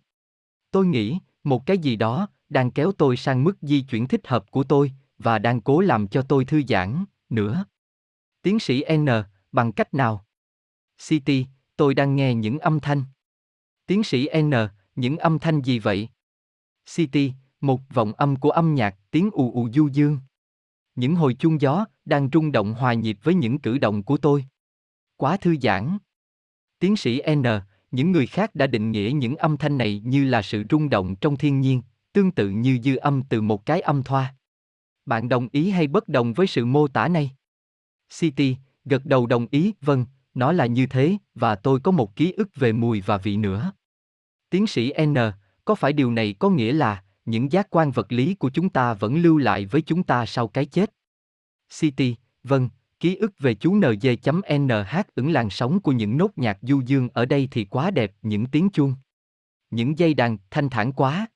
Tôi 0.71 0.85
nghĩ, 0.85 1.19
một 1.43 1.65
cái 1.65 1.77
gì 1.77 1.95
đó, 1.95 2.27
đang 2.49 2.71
kéo 2.71 2.91
tôi 2.91 3.17
sang 3.17 3.43
mức 3.43 3.57
di 3.61 3.81
chuyển 3.81 4.07
thích 4.07 4.27
hợp 4.27 4.51
của 4.51 4.63
tôi, 4.63 4.91
và 5.17 5.39
đang 5.39 5.61
cố 5.61 5.79
làm 5.79 6.07
cho 6.07 6.21
tôi 6.21 6.45
thư 6.45 6.61
giãn, 6.67 7.05
nữa. 7.29 7.65
Tiến 8.41 8.59
sĩ 8.59 8.83
N, 8.97 9.07
bằng 9.51 9.71
cách 9.71 9.93
nào? 9.93 10.25
City, 11.07 11.45
tôi 11.79 11.93
đang 11.93 12.15
nghe 12.15 12.35
những 12.35 12.59
âm 12.59 12.79
thanh. 12.79 13.03
Tiến 13.85 14.03
sĩ 14.03 14.29
N, 14.41 14.51
những 14.95 15.17
âm 15.17 15.39
thanh 15.39 15.61
gì 15.61 15.79
vậy? 15.79 16.09
City, 16.95 17.33
một 17.61 17.81
vọng 17.93 18.13
âm 18.13 18.35
của 18.35 18.49
âm 18.49 18.75
nhạc, 18.75 18.95
tiếng 19.11 19.29
ù 19.33 19.53
ù 19.53 19.69
du 19.73 19.87
dương. 19.87 20.19
Những 20.95 21.15
hồi 21.15 21.33
chuông 21.33 21.61
gió 21.61 21.85
đang 22.05 22.29
rung 22.33 22.51
động 22.51 22.73
hòa 22.73 22.93
nhịp 22.93 23.17
với 23.23 23.33
những 23.33 23.59
cử 23.59 23.77
động 23.77 24.03
của 24.03 24.17
tôi. 24.17 24.45
Quá 25.17 25.37
thư 25.37 25.55
giãn. 25.61 25.97
Tiến 26.79 26.95
sĩ 26.95 27.21
N, 27.35 27.43
những 27.91 28.11
người 28.11 28.27
khác 28.27 28.55
đã 28.55 28.67
định 28.67 28.91
nghĩa 28.91 29.11
những 29.15 29.35
âm 29.35 29.57
thanh 29.57 29.77
này 29.77 30.01
như 30.05 30.25
là 30.25 30.41
sự 30.41 30.63
rung 30.69 30.89
động 30.89 31.15
trong 31.15 31.37
thiên 31.37 31.61
nhiên, 31.61 31.81
tương 32.13 32.31
tự 32.31 32.49
như 32.49 32.79
dư 32.83 32.95
âm 32.95 33.23
từ 33.23 33.41
một 33.41 33.65
cái 33.65 33.81
âm 33.81 34.03
thoa. 34.03 34.35
Bạn 35.05 35.29
đồng 35.29 35.47
ý 35.51 35.69
hay 35.69 35.87
bất 35.87 36.07
đồng 36.07 36.33
với 36.33 36.47
sự 36.47 36.65
mô 36.65 36.87
tả 36.87 37.07
này? 37.07 37.31
City, 38.19 38.57
gật 38.85 39.05
đầu 39.05 39.25
đồng 39.25 39.47
ý, 39.51 39.73
vâng, 39.81 40.05
nó 40.33 40.51
là 40.51 40.65
như 40.65 40.85
thế, 40.85 41.17
và 41.35 41.55
tôi 41.55 41.79
có 41.79 41.91
một 41.91 42.15
ký 42.15 42.31
ức 42.31 42.49
về 42.55 42.71
mùi 42.71 43.01
và 43.01 43.17
vị 43.17 43.37
nữa. 43.37 43.71
Tiến 44.49 44.67
sĩ 44.67 44.93
N, 45.05 45.15
có 45.65 45.75
phải 45.75 45.93
điều 45.93 46.11
này 46.11 46.35
có 46.39 46.49
nghĩa 46.49 46.73
là, 46.73 47.03
những 47.25 47.51
giác 47.51 47.67
quan 47.69 47.91
vật 47.91 48.11
lý 48.11 48.35
của 48.35 48.49
chúng 48.49 48.69
ta 48.69 48.93
vẫn 48.93 49.21
lưu 49.21 49.37
lại 49.37 49.65
với 49.65 49.81
chúng 49.81 50.03
ta 50.03 50.25
sau 50.25 50.47
cái 50.47 50.65
chết? 50.65 50.93
City, 51.79 52.15
vâng, 52.43 52.69
ký 52.99 53.15
ức 53.15 53.39
về 53.39 53.53
chú 53.53 53.75
NG.NH 53.75 55.01
ứng 55.15 55.31
làn 55.31 55.49
sóng 55.49 55.79
của 55.79 55.91
những 55.91 56.17
nốt 56.17 56.31
nhạc 56.35 56.57
du 56.61 56.81
dương 56.85 57.09
ở 57.13 57.25
đây 57.25 57.47
thì 57.51 57.65
quá 57.65 57.91
đẹp, 57.91 58.13
những 58.21 58.45
tiếng 58.45 58.69
chuông. 58.69 58.95
những 59.71 59.99
dây 59.99 60.13
đàn 60.13 60.37
thanh 60.51 60.69
thản 60.69 60.91
quá. 60.91 61.27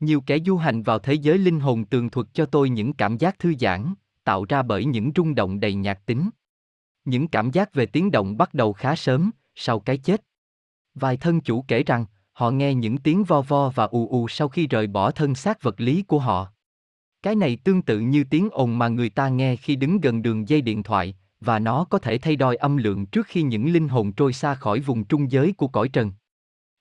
Nhiều 0.00 0.20
kẻ 0.20 0.38
du 0.46 0.56
hành 0.56 0.82
vào 0.82 0.98
thế 0.98 1.14
giới 1.14 1.38
linh 1.38 1.60
hồn 1.60 1.84
tường 1.84 2.10
thuật 2.10 2.26
cho 2.32 2.46
tôi 2.46 2.70
những 2.70 2.92
cảm 2.92 3.18
giác 3.18 3.38
thư 3.38 3.54
giãn, 3.60 3.94
tạo 4.24 4.44
ra 4.48 4.62
bởi 4.62 4.84
những 4.84 5.12
rung 5.16 5.34
động 5.34 5.60
đầy 5.60 5.74
nhạc 5.74 6.06
tính. 6.06 6.30
Những 7.04 7.28
cảm 7.28 7.50
giác 7.50 7.74
về 7.74 7.86
tiếng 7.86 8.10
động 8.10 8.36
bắt 8.36 8.54
đầu 8.54 8.72
khá 8.72 8.96
sớm, 8.96 9.30
sau 9.54 9.80
cái 9.80 9.98
chết. 9.98 10.24
Vài 10.94 11.16
thân 11.16 11.40
chủ 11.40 11.64
kể 11.68 11.82
rằng, 11.82 12.06
họ 12.32 12.50
nghe 12.50 12.74
những 12.74 12.98
tiếng 12.98 13.24
vo 13.24 13.42
vo 13.42 13.68
và 13.70 13.84
ù 13.84 14.08
ù 14.08 14.28
sau 14.28 14.48
khi 14.48 14.66
rời 14.66 14.86
bỏ 14.86 15.10
thân 15.10 15.34
xác 15.34 15.62
vật 15.62 15.80
lý 15.80 16.02
của 16.02 16.18
họ. 16.18 16.52
Cái 17.22 17.34
này 17.34 17.56
tương 17.64 17.82
tự 17.82 18.00
như 18.00 18.24
tiếng 18.24 18.48
ồn 18.52 18.78
mà 18.78 18.88
người 18.88 19.10
ta 19.10 19.28
nghe 19.28 19.56
khi 19.56 19.76
đứng 19.76 20.00
gần 20.00 20.22
đường 20.22 20.48
dây 20.48 20.60
điện 20.60 20.82
thoại, 20.82 21.16
và 21.40 21.58
nó 21.58 21.84
có 21.84 21.98
thể 21.98 22.18
thay 22.18 22.36
đổi 22.36 22.56
âm 22.56 22.76
lượng 22.76 23.06
trước 23.06 23.26
khi 23.26 23.42
những 23.42 23.72
linh 23.72 23.88
hồn 23.88 24.12
trôi 24.12 24.32
xa 24.32 24.54
khỏi 24.54 24.80
vùng 24.80 25.04
trung 25.04 25.30
giới 25.30 25.52
của 25.52 25.68
cõi 25.68 25.88
trần. 25.88 26.12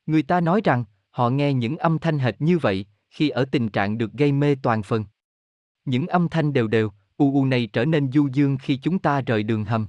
Người 0.05 0.24
ta 0.24 0.41
nói 0.41 0.61
rằng, 0.63 0.86
họ 1.09 1.30
nghe 1.30 1.53
những 1.53 1.78
âm 1.78 1.99
thanh 1.99 2.19
hệt 2.19 2.41
như 2.41 2.57
vậy, 2.57 2.86
khi 3.09 3.30
ở 3.30 3.45
tình 3.45 3.69
trạng 3.69 3.97
được 3.97 4.13
gây 4.13 4.32
mê 4.32 4.55
toàn 4.55 4.84
phần. 4.84 5.05
Những 5.86 6.07
âm 6.07 6.30
thanh 6.30 6.53
đều 6.53 6.67
đều, 6.67 6.91
u 7.17 7.34
u 7.34 7.45
này 7.45 7.67
trở 7.67 7.86
nên 7.86 8.11
du 8.11 8.28
dương 8.34 8.57
khi 8.57 8.78
chúng 8.78 8.99
ta 8.99 9.22
rời 9.22 9.43
đường 9.43 9.65
hầm. 9.65 9.88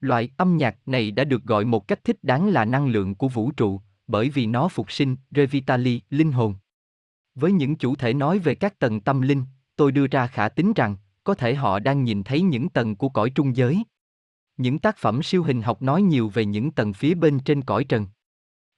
Loại 0.00 0.30
âm 0.36 0.56
nhạc 0.56 0.76
này 0.86 1.10
đã 1.10 1.24
được 1.24 1.44
gọi 1.44 1.64
một 1.64 1.88
cách 1.88 2.04
thích 2.04 2.24
đáng 2.24 2.48
là 2.48 2.64
năng 2.64 2.88
lượng 2.88 3.14
của 3.14 3.28
vũ 3.28 3.50
trụ, 3.50 3.80
bởi 4.06 4.28
vì 4.28 4.46
nó 4.46 4.68
phục 4.68 4.92
sinh, 4.92 5.16
revitali, 5.30 6.00
linh 6.10 6.32
hồn. 6.32 6.54
Với 7.34 7.52
những 7.52 7.76
chủ 7.76 7.96
thể 7.96 8.14
nói 8.14 8.38
về 8.38 8.54
các 8.54 8.78
tầng 8.78 9.00
tâm 9.00 9.20
linh, 9.20 9.44
tôi 9.76 9.92
đưa 9.92 10.06
ra 10.06 10.26
khả 10.26 10.48
tính 10.48 10.72
rằng, 10.72 10.96
có 11.24 11.34
thể 11.34 11.54
họ 11.54 11.78
đang 11.78 12.04
nhìn 12.04 12.22
thấy 12.22 12.42
những 12.42 12.68
tầng 12.68 12.96
của 12.96 13.08
cõi 13.08 13.30
trung 13.30 13.56
giới. 13.56 13.82
Những 14.56 14.78
tác 14.78 14.96
phẩm 14.96 15.22
siêu 15.22 15.42
hình 15.42 15.62
học 15.62 15.82
nói 15.82 16.02
nhiều 16.02 16.28
về 16.28 16.44
những 16.44 16.70
tầng 16.70 16.92
phía 16.92 17.14
bên 17.14 17.38
trên 17.38 17.62
cõi 17.62 17.84
trần. 17.84 18.06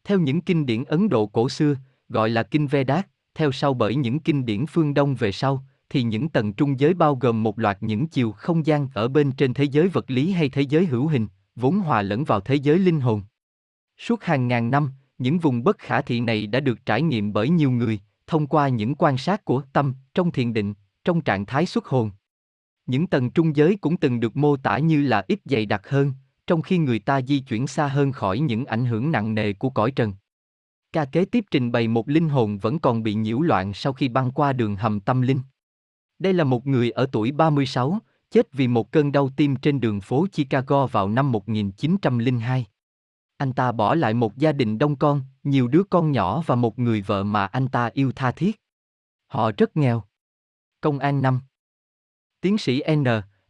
Theo 0.05 0.19
những 0.19 0.41
kinh 0.41 0.67
điển 0.67 0.85
Ấn 0.85 1.09
Độ 1.09 1.27
cổ 1.27 1.49
xưa, 1.49 1.77
gọi 2.09 2.31
là 2.31 2.43
kinh 2.43 2.67
Vedas, 2.67 3.05
theo 3.35 3.53
sau 3.53 3.75
bởi 3.75 3.97
những 3.97 4.21
kinh 4.21 4.47
điển 4.47 4.67
phương 4.67 4.95
Đông 4.95 5.15
về 5.15 5.33
sau, 5.33 5.65
thì 5.91 6.03
những 6.03 6.29
tầng 6.29 6.53
trung 6.53 6.81
giới 6.81 6.95
bao 6.95 7.17
gồm 7.17 7.43
một 7.43 7.59
loạt 7.59 7.79
những 7.81 8.07
chiều 8.07 8.33
không 8.33 8.67
gian 8.67 8.89
ở 8.95 9.09
bên 9.09 9.33
trên 9.33 9.55
thế 9.55 9.65
giới 9.65 9.89
vật 9.89 10.11
lý 10.11 10.33
hay 10.33 10.49
thế 10.49 10.63
giới 10.63 10.87
hữu 10.87 11.07
hình, 11.09 11.27
vốn 11.57 11.79
hòa 11.79 12.03
lẫn 12.03 12.25
vào 12.25 12.41
thế 12.41 12.55
giới 12.55 12.79
linh 12.79 13.01
hồn. 13.01 13.23
Suốt 13.99 14.23
hàng 14.23 14.49
ngàn 14.49 14.71
năm, 14.71 14.91
những 15.19 15.39
vùng 15.39 15.65
bất 15.65 15.79
khả 15.79 16.03
thị 16.03 16.21
này 16.21 16.47
đã 16.47 16.61
được 16.61 16.87
trải 16.87 17.03
nghiệm 17.03 17.33
bởi 17.33 17.49
nhiều 17.49 17.71
người, 17.71 18.01
thông 18.27 18.47
qua 18.47 18.69
những 18.69 18.95
quan 18.95 19.19
sát 19.19 19.45
của 19.45 19.63
tâm, 19.73 19.95
trong 20.15 20.31
thiền 20.31 20.53
định, 20.53 20.75
trong 21.05 21.21
trạng 21.21 21.47
thái 21.47 21.67
xuất 21.67 21.87
hồn. 21.87 22.11
Những 22.87 23.07
tầng 23.07 23.31
trung 23.31 23.57
giới 23.57 23.77
cũng 23.81 23.97
từng 23.97 24.21
được 24.21 24.37
mô 24.37 24.57
tả 24.57 24.79
như 24.79 25.03
là 25.03 25.25
ít 25.29 25.41
dày 25.45 25.67
đặc 25.67 25.89
hơn, 25.89 26.13
trong 26.47 26.63
khi 26.63 26.79
người 26.79 26.99
ta 26.99 27.21
di 27.23 27.39
chuyển 27.39 27.67
xa 27.67 27.87
hơn 27.87 28.13
khỏi 28.13 28.39
những 28.39 28.65
ảnh 28.65 28.85
hưởng 28.85 29.13
nặng 29.13 29.35
nề 29.35 29.53
của 29.53 29.71
cõi 29.71 29.91
trần. 29.91 30.13
Ca 30.93 31.05
kế 31.05 31.25
tiếp 31.25 31.45
trình 31.51 31.73
bày 31.73 31.89
một 31.89 32.09
linh 32.09 32.29
hồn 32.29 32.59
vẫn 32.59 32.79
còn 32.79 33.03
bị 33.03 33.15
nhiễu 33.15 33.41
loạn 33.41 33.73
sau 33.75 33.93
khi 33.93 34.09
băng 34.09 34.31
qua 34.31 34.53
đường 34.53 34.77
hầm 34.77 35.01
tâm 35.01 35.23
linh. 35.23 35.41
Đây 36.21 36.33
là 36.33 36.45
một 36.45 36.67
người 36.67 36.91
ở 36.91 37.07
tuổi 37.13 37.33
36, 37.33 37.99
chết 38.31 38.53
vì 38.53 38.69
một 38.69 38.93
cơn 38.93 39.13
đau 39.13 39.31
tim 39.37 39.57
trên 39.57 39.81
đường 39.81 40.01
phố 40.01 40.27
Chicago 40.33 40.87
vào 40.87 41.09
năm 41.09 41.33
1902. 41.33 42.67
Anh 43.37 43.53
ta 43.53 43.73
bỏ 43.73 43.95
lại 43.95 44.15
một 44.15 44.37
gia 44.37 44.53
đình 44.53 44.79
đông 44.79 44.97
con, 44.97 45.23
nhiều 45.45 45.69
đứa 45.69 45.83
con 45.91 46.13
nhỏ 46.13 46.43
và 46.47 46.55
một 46.55 46.79
người 46.79 47.03
vợ 47.03 47.25
mà 47.25 47.47
anh 47.47 47.69
ta 47.69 47.91
yêu 47.95 48.13
tha 48.13 48.33
thiết. 48.33 48.61
Họ 49.27 49.51
rất 49.57 49.77
nghèo. 49.77 50.03
Công 50.81 50.99
an 50.99 51.23
năm. 51.23 51.41
Tiến 52.41 52.59
sĩ 52.59 52.83
N, 52.97 53.05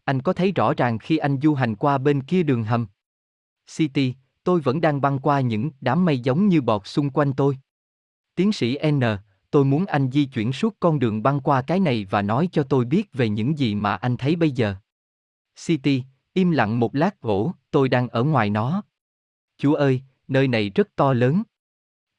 anh 0.05 0.23
có 0.23 0.33
thấy 0.33 0.53
rõ 0.53 0.75
ràng 0.75 0.99
khi 0.99 1.17
anh 1.17 1.39
du 1.43 1.55
hành 1.55 1.77
qua 1.77 1.99
bên 1.99 2.23
kia 2.23 2.43
đường 2.43 2.65
hầm. 2.65 2.87
City, 3.77 4.15
tôi 4.45 4.61
vẫn 4.61 4.81
đang 4.81 5.01
băng 5.01 5.19
qua 5.19 5.41
những 5.41 5.71
đám 5.81 6.05
mây 6.05 6.19
giống 6.19 6.49
như 6.49 6.61
bọt 6.61 6.87
xung 6.87 7.11
quanh 7.11 7.33
tôi. 7.33 7.59
Tiến 8.35 8.53
sĩ 8.53 8.79
N, 8.91 9.01
tôi 9.51 9.65
muốn 9.65 9.87
anh 9.87 10.11
di 10.11 10.25
chuyển 10.25 10.53
suốt 10.53 10.77
con 10.81 10.99
đường 10.99 11.23
băng 11.23 11.41
qua 11.41 11.63
cái 11.63 11.81
này 11.81 12.07
và 12.11 12.23
nói 12.23 12.49
cho 12.53 12.63
tôi 12.63 12.85
biết 12.85 13.13
về 13.13 13.29
những 13.29 13.59
gì 13.59 13.75
mà 13.75 13.95
anh 13.95 14.17
thấy 14.17 14.37
bây 14.37 14.51
giờ. 14.51 14.75
City, 15.67 16.03
im 16.33 16.51
lặng 16.51 16.81
một 16.81 16.95
lát 16.95 17.21
gỗ, 17.21 17.53
tôi 17.71 17.89
đang 17.89 18.09
ở 18.09 18.25
ngoài 18.25 18.51
nó. 18.51 18.83
Chúa 19.59 19.75
ơi, 19.75 20.03
nơi 20.29 20.49
này 20.49 20.71
rất 20.71 20.97
to 20.97 21.13
lớn. 21.13 21.43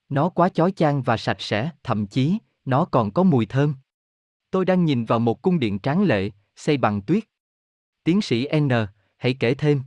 Nó 0.10 0.30
quá 0.30 0.50
chói 0.50 0.72
chang 0.72 1.02
và 1.02 1.18
sạch 1.18 1.42
sẽ, 1.42 1.70
thậm 1.84 2.08
chí, 2.08 2.38
nó 2.66 2.86
còn 2.86 3.12
có 3.12 3.24
mùi 3.24 3.46
thơm. 3.46 3.76
Tôi 4.52 4.66
đang 4.66 4.86
nhìn 4.86 5.06
vào 5.06 5.20
một 5.20 5.42
cung 5.42 5.60
điện 5.60 5.80
tráng 5.80 6.04
lệ, 6.04 6.30
xây 6.56 6.78
bằng 6.78 7.02
tuyết. 7.02 7.24
Tiến 8.04 8.22
sĩ 8.22 8.48
N, 8.60 8.70
hãy 9.18 9.36
kể 9.40 9.54
thêm. 9.54 9.82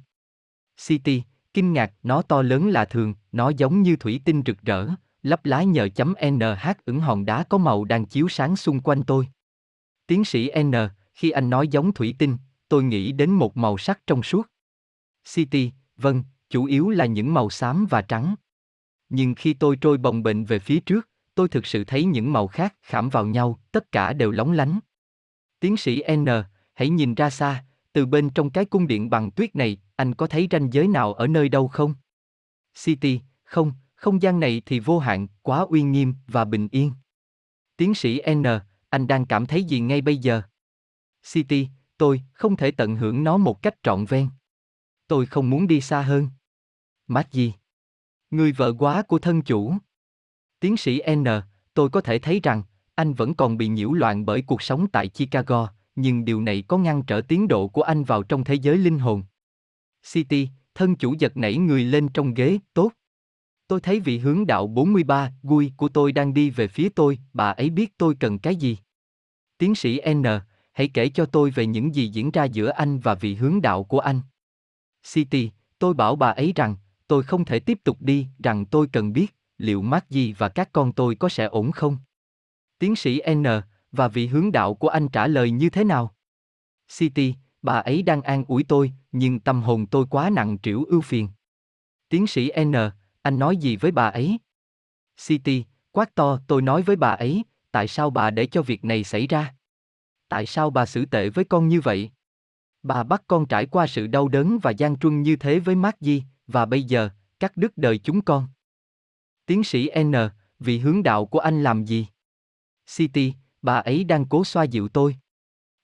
City, 0.87 1.23
kinh 1.55 1.73
ngạc, 1.73 1.93
nó 2.03 2.23
to 2.23 2.43
lớn 2.43 2.69
là 2.69 2.85
thường, 2.85 3.15
nó 3.33 3.49
giống 3.57 3.83
như 3.83 3.97
thủy 3.97 4.21
tinh 4.25 4.43
rực 4.47 4.63
rỡ, 4.63 4.89
lấp 5.25 5.45
lái 5.45 5.67
nhờ 5.67 5.89
chấm 5.95 6.15
NH 6.33 6.69
ứng 6.85 7.01
hòn 7.01 7.25
đá 7.25 7.45
có 7.45 7.59
màu 7.59 7.85
đang 7.85 8.07
chiếu 8.07 8.29
sáng 8.29 8.57
xung 8.57 8.81
quanh 8.81 9.03
tôi. 9.03 9.29
Tiến 10.07 10.25
sĩ 10.25 10.51
N, 10.63 10.73
khi 11.15 11.31
anh 11.31 11.51
nói 11.51 11.69
giống 11.69 11.93
thủy 11.93 12.15
tinh, 12.19 12.37
tôi 12.69 12.85
nghĩ 12.85 13.13
đến 13.13 13.31
một 13.31 13.57
màu 13.57 13.79
sắc 13.79 14.01
trong 14.07 14.23
suốt. 14.23 14.51
City, 15.35 15.73
vâng, 15.97 16.23
chủ 16.51 16.65
yếu 16.65 16.91
là 16.91 17.07
những 17.07 17.35
màu 17.35 17.51
xám 17.51 17.87
và 17.91 18.03
trắng. 18.03 18.35
Nhưng 19.09 19.35
khi 19.35 19.55
tôi 19.55 19.77
trôi 19.81 19.99
bồng 19.99 20.23
bềnh 20.23 20.45
về 20.45 20.59
phía 20.59 20.81
trước, 20.81 21.09
tôi 21.35 21.49
thực 21.49 21.67
sự 21.67 21.85
thấy 21.85 22.05
những 22.05 22.33
màu 22.33 22.47
khác 22.47 22.75
khảm 22.83 23.09
vào 23.09 23.27
nhau, 23.27 23.61
tất 23.73 23.93
cả 23.93 24.13
đều 24.13 24.31
lóng 24.31 24.53
lánh. 24.53 24.79
Tiến 25.61 25.77
sĩ 25.77 26.03
N, 26.17 26.27
hãy 26.75 26.89
nhìn 26.89 27.15
ra 27.15 27.31
xa, 27.31 27.65
từ 27.93 28.07
bên 28.07 28.31
trong 28.31 28.51
cái 28.51 28.65
cung 28.65 28.87
điện 28.87 29.11
bằng 29.11 29.31
tuyết 29.31 29.57
này, 29.57 29.79
anh 29.97 30.15
có 30.15 30.27
thấy 30.27 30.49
ranh 30.51 30.73
giới 30.73 30.89
nào 30.89 31.13
ở 31.13 31.27
nơi 31.27 31.49
đâu 31.49 31.69
không? 31.69 31.95
City, 32.85 33.21
không, 33.45 33.73
không 34.05 34.23
gian 34.23 34.41
này 34.41 34.63
thì 34.67 34.81
vô 34.81 34.99
hạn, 34.99 35.27
quá 35.43 35.61
uy 35.61 35.83
nghiêm 35.83 36.15
và 36.27 36.45
bình 36.45 36.69
yên. 36.71 36.93
Tiến 37.77 37.95
sĩ 37.95 38.21
N, 38.35 38.43
anh 38.91 39.07
đang 39.07 39.27
cảm 39.27 39.47
thấy 39.47 39.65
gì 39.65 39.81
ngay 39.81 40.01
bây 40.01 40.17
giờ? 40.19 40.43
City, 41.33 41.69
tôi 41.97 42.23
không 42.33 42.57
thể 42.57 42.71
tận 42.71 42.97
hưởng 42.97 43.25
nó 43.25 43.37
một 43.37 43.63
cách 43.63 43.75
trọn 43.83 44.05
vẹn. 44.05 44.29
Tôi 45.07 45.27
không 45.27 45.51
muốn 45.51 45.67
đi 45.67 45.81
xa 45.81 46.03
hơn. 46.03 46.29
Mát 47.07 47.33
gì? 47.33 47.55
Người 48.31 48.53
vợ 48.53 48.73
quá 48.79 49.03
của 49.03 49.19
thân 49.19 49.43
chủ. 49.43 49.75
Tiến 50.61 50.77
sĩ 50.77 51.03
N, 51.15 51.25
tôi 51.75 51.91
có 51.91 52.01
thể 52.01 52.19
thấy 52.19 52.41
rằng, 52.43 52.63
anh 52.95 53.15
vẫn 53.15 53.35
còn 53.35 53.57
bị 53.57 53.69
nhiễu 53.69 53.93
loạn 53.93 54.27
bởi 54.27 54.43
cuộc 54.43 54.63
sống 54.63 54.87
tại 54.93 55.09
Chicago, 55.09 55.73
nhưng 55.97 56.25
điều 56.25 56.41
này 56.41 56.65
có 56.69 56.79
ngăn 56.79 57.03
trở 57.03 57.21
tiến 57.29 57.49
độ 57.49 57.69
của 57.69 57.83
anh 57.83 58.05
vào 58.05 58.23
trong 58.23 58.45
thế 58.45 58.55
giới 58.55 58.79
linh 58.79 58.99
hồn. 58.99 59.23
City, 60.13 60.49
thân 60.75 60.97
chủ 60.97 61.15
giật 61.19 61.37
nảy 61.37 61.57
người 61.57 61.85
lên 61.85 62.09
trong 62.09 62.35
ghế, 62.35 62.59
tốt. 62.75 62.93
Tôi 63.67 63.81
thấy 63.81 64.01
vị 64.01 64.19
hướng 64.19 64.47
đạo 64.47 64.67
43, 64.67 65.33
Gui 65.43 65.73
của 65.77 65.89
tôi 65.89 66.13
đang 66.13 66.35
đi 66.35 66.51
về 66.51 66.69
phía 66.69 66.89
tôi, 66.89 67.19
bà 67.33 67.51
ấy 67.51 67.71
biết 67.71 67.99
tôi 67.99 68.15
cần 68.21 68.39
cái 68.39 68.57
gì. 68.57 68.79
Tiến 69.59 69.75
sĩ 69.75 70.01
N, 70.15 70.23
hãy 70.73 70.89
kể 70.95 71.09
cho 71.09 71.27
tôi 71.27 71.51
về 71.51 71.67
những 71.67 71.95
gì 71.95 72.09
diễn 72.09 72.31
ra 72.31 72.45
giữa 72.45 72.71
anh 72.71 72.99
và 72.99 73.15
vị 73.15 73.35
hướng 73.35 73.63
đạo 73.63 73.85
của 73.85 73.99
anh. 73.99 74.21
City, 75.13 75.51
tôi 75.79 75.95
bảo 75.95 76.17
bà 76.17 76.29
ấy 76.29 76.53
rằng, 76.57 76.77
tôi 77.09 77.23
không 77.23 77.45
thể 77.45 77.61
tiếp 77.61 77.79
tục 77.85 77.97
đi, 78.01 78.27
rằng 78.39 78.67
tôi 78.67 78.87
cần 78.93 79.13
biết, 79.13 79.35
liệu 79.59 79.83
Maggie 79.83 80.33
và 80.39 80.49
các 80.49 80.73
con 80.73 80.93
tôi 80.93 81.15
có 81.15 81.29
sẽ 81.29 81.45
ổn 81.45 81.73
không? 81.73 81.97
Tiến 82.79 82.97
sĩ 82.97 83.21
N, 83.35 83.45
và 83.93 84.09
vị 84.09 84.27
hướng 84.27 84.53
đạo 84.53 84.75
của 84.75 84.89
anh 84.89 85.09
trả 85.09 85.27
lời 85.27 85.51
như 85.51 85.71
thế 85.71 85.85
nào? 85.85 86.15
City, 86.99 87.35
bà 87.63 87.75
ấy 87.75 88.03
đang 88.03 88.23
an 88.23 88.45
ủi 88.49 88.65
tôi, 88.65 88.93
nhưng 89.13 89.41
tâm 89.41 89.63
hồn 89.63 89.87
tôi 89.87 90.07
quá 90.11 90.31
nặng 90.31 90.59
trĩu 90.63 90.85
ưu 90.85 91.01
phiền. 91.01 91.29
Tiến 92.09 92.27
sĩ 92.27 92.51
N, 92.65 92.75
anh 93.25 93.39
nói 93.39 93.57
gì 93.57 93.77
với 93.77 93.91
bà 93.91 94.07
ấy? 94.09 94.39
City, 95.27 95.65
quát 95.93 96.15
to, 96.15 96.39
tôi 96.47 96.63
nói 96.63 96.83
với 96.83 96.97
bà 96.97 97.09
ấy, 97.09 97.45
tại 97.71 97.89
sao 97.89 98.11
bà 98.11 98.31
để 98.31 98.47
cho 98.47 98.63
việc 98.63 98.85
này 98.85 99.05
xảy 99.05 99.27
ra? 99.27 99.55
Tại 100.29 100.47
sao 100.47 100.71
bà 100.71 100.87
xử 100.87 101.05
tệ 101.05 101.29
với 101.29 101.45
con 101.45 101.69
như 101.69 101.81
vậy? 101.81 102.11
Bà 102.83 103.03
bắt 103.03 103.23
con 103.27 103.47
trải 103.47 103.67
qua 103.67 103.87
sự 103.87 104.07
đau 104.07 104.29
đớn 104.29 104.59
và 104.63 104.71
gian 104.71 104.99
truân 104.99 105.23
như 105.23 105.37
thế 105.37 105.59
với 105.59 105.75
Maggie, 105.75 106.21
và 106.47 106.67
bây 106.67 106.83
giờ, 106.83 107.09
cắt 107.41 107.57
đứt 107.57 107.79
đời 107.79 107.99
chúng 107.99 108.23
con. 108.23 108.49
Tiến 109.47 109.65
sĩ 109.65 109.91
N, 110.03 110.13
vị 110.59 110.79
hướng 110.79 111.03
đạo 111.03 111.27
của 111.27 111.39
anh 111.39 111.63
làm 111.63 111.85
gì? 111.85 112.07
City, 112.87 113.35
bà 113.63 113.75
ấy 113.75 114.05
đang 114.05 114.25
cố 114.25 114.45
xoa 114.45 114.65
dịu 114.65 114.89
tôi. 114.89 115.17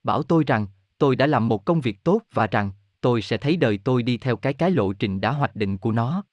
Bảo 0.03 0.22
tôi 0.22 0.45
rằng, 0.47 0.66
tôi 0.99 1.16
đã 1.16 1.26
làm 1.26 1.49
một 1.49 1.64
công 1.64 1.80
việc 1.80 2.05
tốt 2.05 2.22
và 2.32 2.47
rằng, 2.47 2.72
tôi 3.01 3.22
sẽ 3.22 3.36
thấy 3.36 3.57
đời 3.57 3.78
tôi 3.84 4.03
đi 4.03 4.16
theo 4.16 4.36
cái 4.36 4.53
cái 4.53 4.70
lộ 4.70 4.93
trình 4.93 5.20
đã 5.20 5.30
hoạch 5.32 5.57
định 5.57 5.78
của 5.78 5.93
nó. 5.93 6.24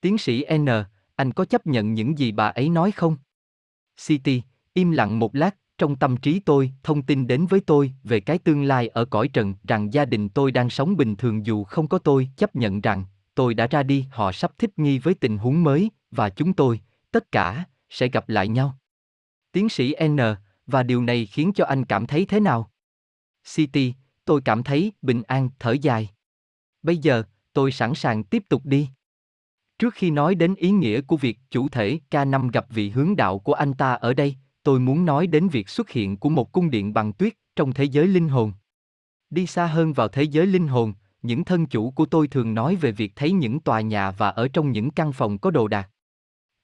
Tiến 0.00 0.18
sĩ 0.18 0.44
N, 0.58 0.66
anh 1.16 1.32
có 1.32 1.44
chấp 1.44 1.66
nhận 1.66 1.94
những 1.94 2.18
gì 2.18 2.32
bà 2.32 2.48
ấy 2.48 2.68
nói 2.68 2.90
không? 2.90 3.16
City, 4.06 4.42
im 4.74 4.90
lặng 4.90 5.18
một 5.18 5.34
lát, 5.34 5.56
trong 5.78 5.96
tâm 5.96 6.16
trí 6.16 6.40
tôi, 6.40 6.72
thông 6.82 7.02
tin 7.02 7.26
đến 7.26 7.46
với 7.46 7.60
tôi 7.60 7.92
về 8.04 8.20
cái 8.20 8.38
tương 8.38 8.62
lai 8.62 8.88
ở 8.88 9.04
cõi 9.04 9.28
trần, 9.28 9.54
rằng 9.68 9.92
gia 9.92 10.04
đình 10.04 10.28
tôi 10.28 10.52
đang 10.52 10.70
sống 10.70 10.96
bình 10.96 11.16
thường 11.16 11.46
dù 11.46 11.64
không 11.64 11.88
có 11.88 11.98
tôi, 11.98 12.28
chấp 12.36 12.56
nhận 12.56 12.80
rằng, 12.80 13.04
tôi 13.34 13.54
đã 13.54 13.66
ra 13.66 13.82
đi, 13.82 14.06
họ 14.10 14.32
sắp 14.32 14.52
thích 14.58 14.78
nghi 14.78 14.98
với 14.98 15.14
tình 15.14 15.38
huống 15.38 15.64
mới, 15.64 15.90
và 16.10 16.30
chúng 16.30 16.52
tôi, 16.52 16.80
tất 17.12 17.32
cả, 17.32 17.64
sẽ 17.90 18.08
gặp 18.08 18.28
lại 18.28 18.48
nhau. 18.48 18.78
Tiến 19.52 19.68
sĩ 19.68 19.94
N, 20.08 20.16
và 20.66 20.82
điều 20.82 21.02
này 21.02 21.26
khiến 21.26 21.52
cho 21.54 21.64
anh 21.64 21.84
cảm 21.84 22.06
thấy 22.06 22.24
thế 22.24 22.40
nào? 22.40 22.70
City, 23.54 23.94
tôi 24.24 24.40
cảm 24.44 24.62
thấy 24.62 24.92
bình 25.02 25.22
an, 25.22 25.48
thở 25.58 25.72
dài. 25.72 26.10
Bây 26.82 26.96
giờ, 26.96 27.22
tôi 27.52 27.72
sẵn 27.72 27.94
sàng 27.94 28.24
tiếp 28.24 28.42
tục 28.48 28.66
đi. 28.66 28.88
Trước 29.80 29.94
khi 29.94 30.10
nói 30.10 30.34
đến 30.34 30.54
ý 30.54 30.70
nghĩa 30.70 31.00
của 31.00 31.16
việc 31.16 31.38
chủ 31.50 31.68
thể 31.68 31.98
K5 32.10 32.50
gặp 32.50 32.66
vị 32.70 32.90
hướng 32.90 33.16
đạo 33.16 33.38
của 33.38 33.52
anh 33.52 33.74
ta 33.74 33.92
ở 33.92 34.14
đây, 34.14 34.36
tôi 34.62 34.80
muốn 34.80 35.04
nói 35.04 35.26
đến 35.26 35.48
việc 35.48 35.68
xuất 35.68 35.90
hiện 35.90 36.16
của 36.16 36.28
một 36.28 36.52
cung 36.52 36.70
điện 36.70 36.94
bằng 36.94 37.12
tuyết 37.12 37.34
trong 37.56 37.72
thế 37.72 37.84
giới 37.84 38.06
linh 38.06 38.28
hồn. 38.28 38.52
Đi 39.30 39.46
xa 39.46 39.66
hơn 39.66 39.92
vào 39.92 40.08
thế 40.08 40.22
giới 40.22 40.46
linh 40.46 40.68
hồn, 40.68 40.94
những 41.22 41.44
thân 41.44 41.66
chủ 41.66 41.90
của 41.90 42.06
tôi 42.06 42.28
thường 42.28 42.54
nói 42.54 42.76
về 42.76 42.92
việc 42.92 43.12
thấy 43.16 43.32
những 43.32 43.60
tòa 43.60 43.80
nhà 43.80 44.10
và 44.10 44.28
ở 44.28 44.48
trong 44.48 44.72
những 44.72 44.90
căn 44.90 45.12
phòng 45.12 45.38
có 45.38 45.50
đồ 45.50 45.68
đạc. 45.68 45.90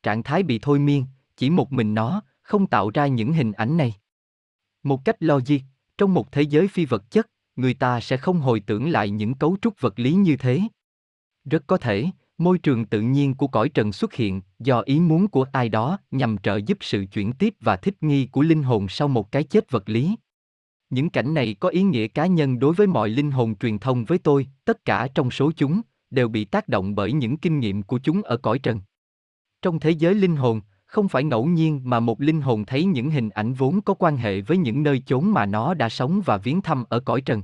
Trạng 0.02 0.22
thái 0.22 0.42
bị 0.42 0.58
thôi 0.62 0.78
miên, 0.78 1.04
chỉ 1.36 1.50
một 1.50 1.72
mình 1.72 1.94
nó, 1.94 2.22
không 2.42 2.66
tạo 2.66 2.90
ra 2.90 3.06
những 3.06 3.32
hình 3.32 3.52
ảnh 3.52 3.76
này. 3.76 3.94
Một 4.82 5.04
cách 5.04 5.16
logic, 5.20 5.60
trong 5.98 6.14
một 6.14 6.32
thế 6.32 6.42
giới 6.42 6.68
phi 6.68 6.84
vật 6.84 7.10
chất, 7.10 7.30
người 7.56 7.74
ta 7.74 8.00
sẽ 8.00 8.16
không 8.16 8.40
hồi 8.40 8.60
tưởng 8.60 8.88
lại 8.88 9.10
những 9.10 9.34
cấu 9.34 9.56
trúc 9.62 9.80
vật 9.80 9.98
lý 9.98 10.12
như 10.12 10.36
thế. 10.36 10.60
Rất 11.44 11.66
có 11.66 11.76
thể, 11.76 12.10
môi 12.38 12.58
trường 12.58 12.84
tự 12.84 13.00
nhiên 13.00 13.34
của 13.34 13.46
cõi 13.46 13.68
trần 13.68 13.92
xuất 13.92 14.14
hiện 14.14 14.40
do 14.58 14.80
ý 14.80 15.00
muốn 15.00 15.28
của 15.28 15.46
ai 15.52 15.68
đó 15.68 15.98
nhằm 16.10 16.38
trợ 16.38 16.56
giúp 16.66 16.78
sự 16.80 17.04
chuyển 17.12 17.32
tiếp 17.32 17.54
và 17.60 17.76
thích 17.76 17.94
nghi 18.00 18.26
của 18.26 18.42
linh 18.42 18.62
hồn 18.62 18.88
sau 18.88 19.08
một 19.08 19.32
cái 19.32 19.44
chết 19.44 19.70
vật 19.70 19.88
lý. 19.88 20.16
Những 20.90 21.10
cảnh 21.10 21.34
này 21.34 21.56
có 21.60 21.68
ý 21.68 21.82
nghĩa 21.82 22.08
cá 22.08 22.26
nhân 22.26 22.58
đối 22.58 22.74
với 22.74 22.86
mọi 22.86 23.08
linh 23.08 23.30
hồn 23.30 23.56
truyền 23.56 23.78
thông 23.78 24.04
với 24.04 24.18
tôi, 24.18 24.46
tất 24.64 24.84
cả 24.84 25.08
trong 25.14 25.30
số 25.30 25.52
chúng 25.56 25.80
đều 26.10 26.28
bị 26.28 26.44
tác 26.44 26.68
động 26.68 26.94
bởi 26.94 27.12
những 27.12 27.36
kinh 27.36 27.60
nghiệm 27.60 27.82
của 27.82 27.98
chúng 27.98 28.22
ở 28.22 28.36
cõi 28.36 28.58
trần. 28.58 28.80
Trong 29.62 29.80
thế 29.80 29.90
giới 29.90 30.14
linh 30.14 30.36
hồn, 30.36 30.60
không 30.86 31.08
phải 31.08 31.24
ngẫu 31.24 31.46
nhiên 31.46 31.80
mà 31.84 32.00
một 32.00 32.20
linh 32.20 32.40
hồn 32.40 32.64
thấy 32.64 32.84
những 32.84 33.10
hình 33.10 33.30
ảnh 33.30 33.54
vốn 33.54 33.80
có 33.80 33.94
quan 33.94 34.16
hệ 34.16 34.40
với 34.40 34.56
những 34.56 34.82
nơi 34.82 35.02
chốn 35.06 35.32
mà 35.32 35.46
nó 35.46 35.74
đã 35.74 35.88
sống 35.88 36.20
và 36.24 36.36
viếng 36.36 36.62
thăm 36.62 36.84
ở 36.88 37.00
cõi 37.00 37.20
trần. 37.20 37.42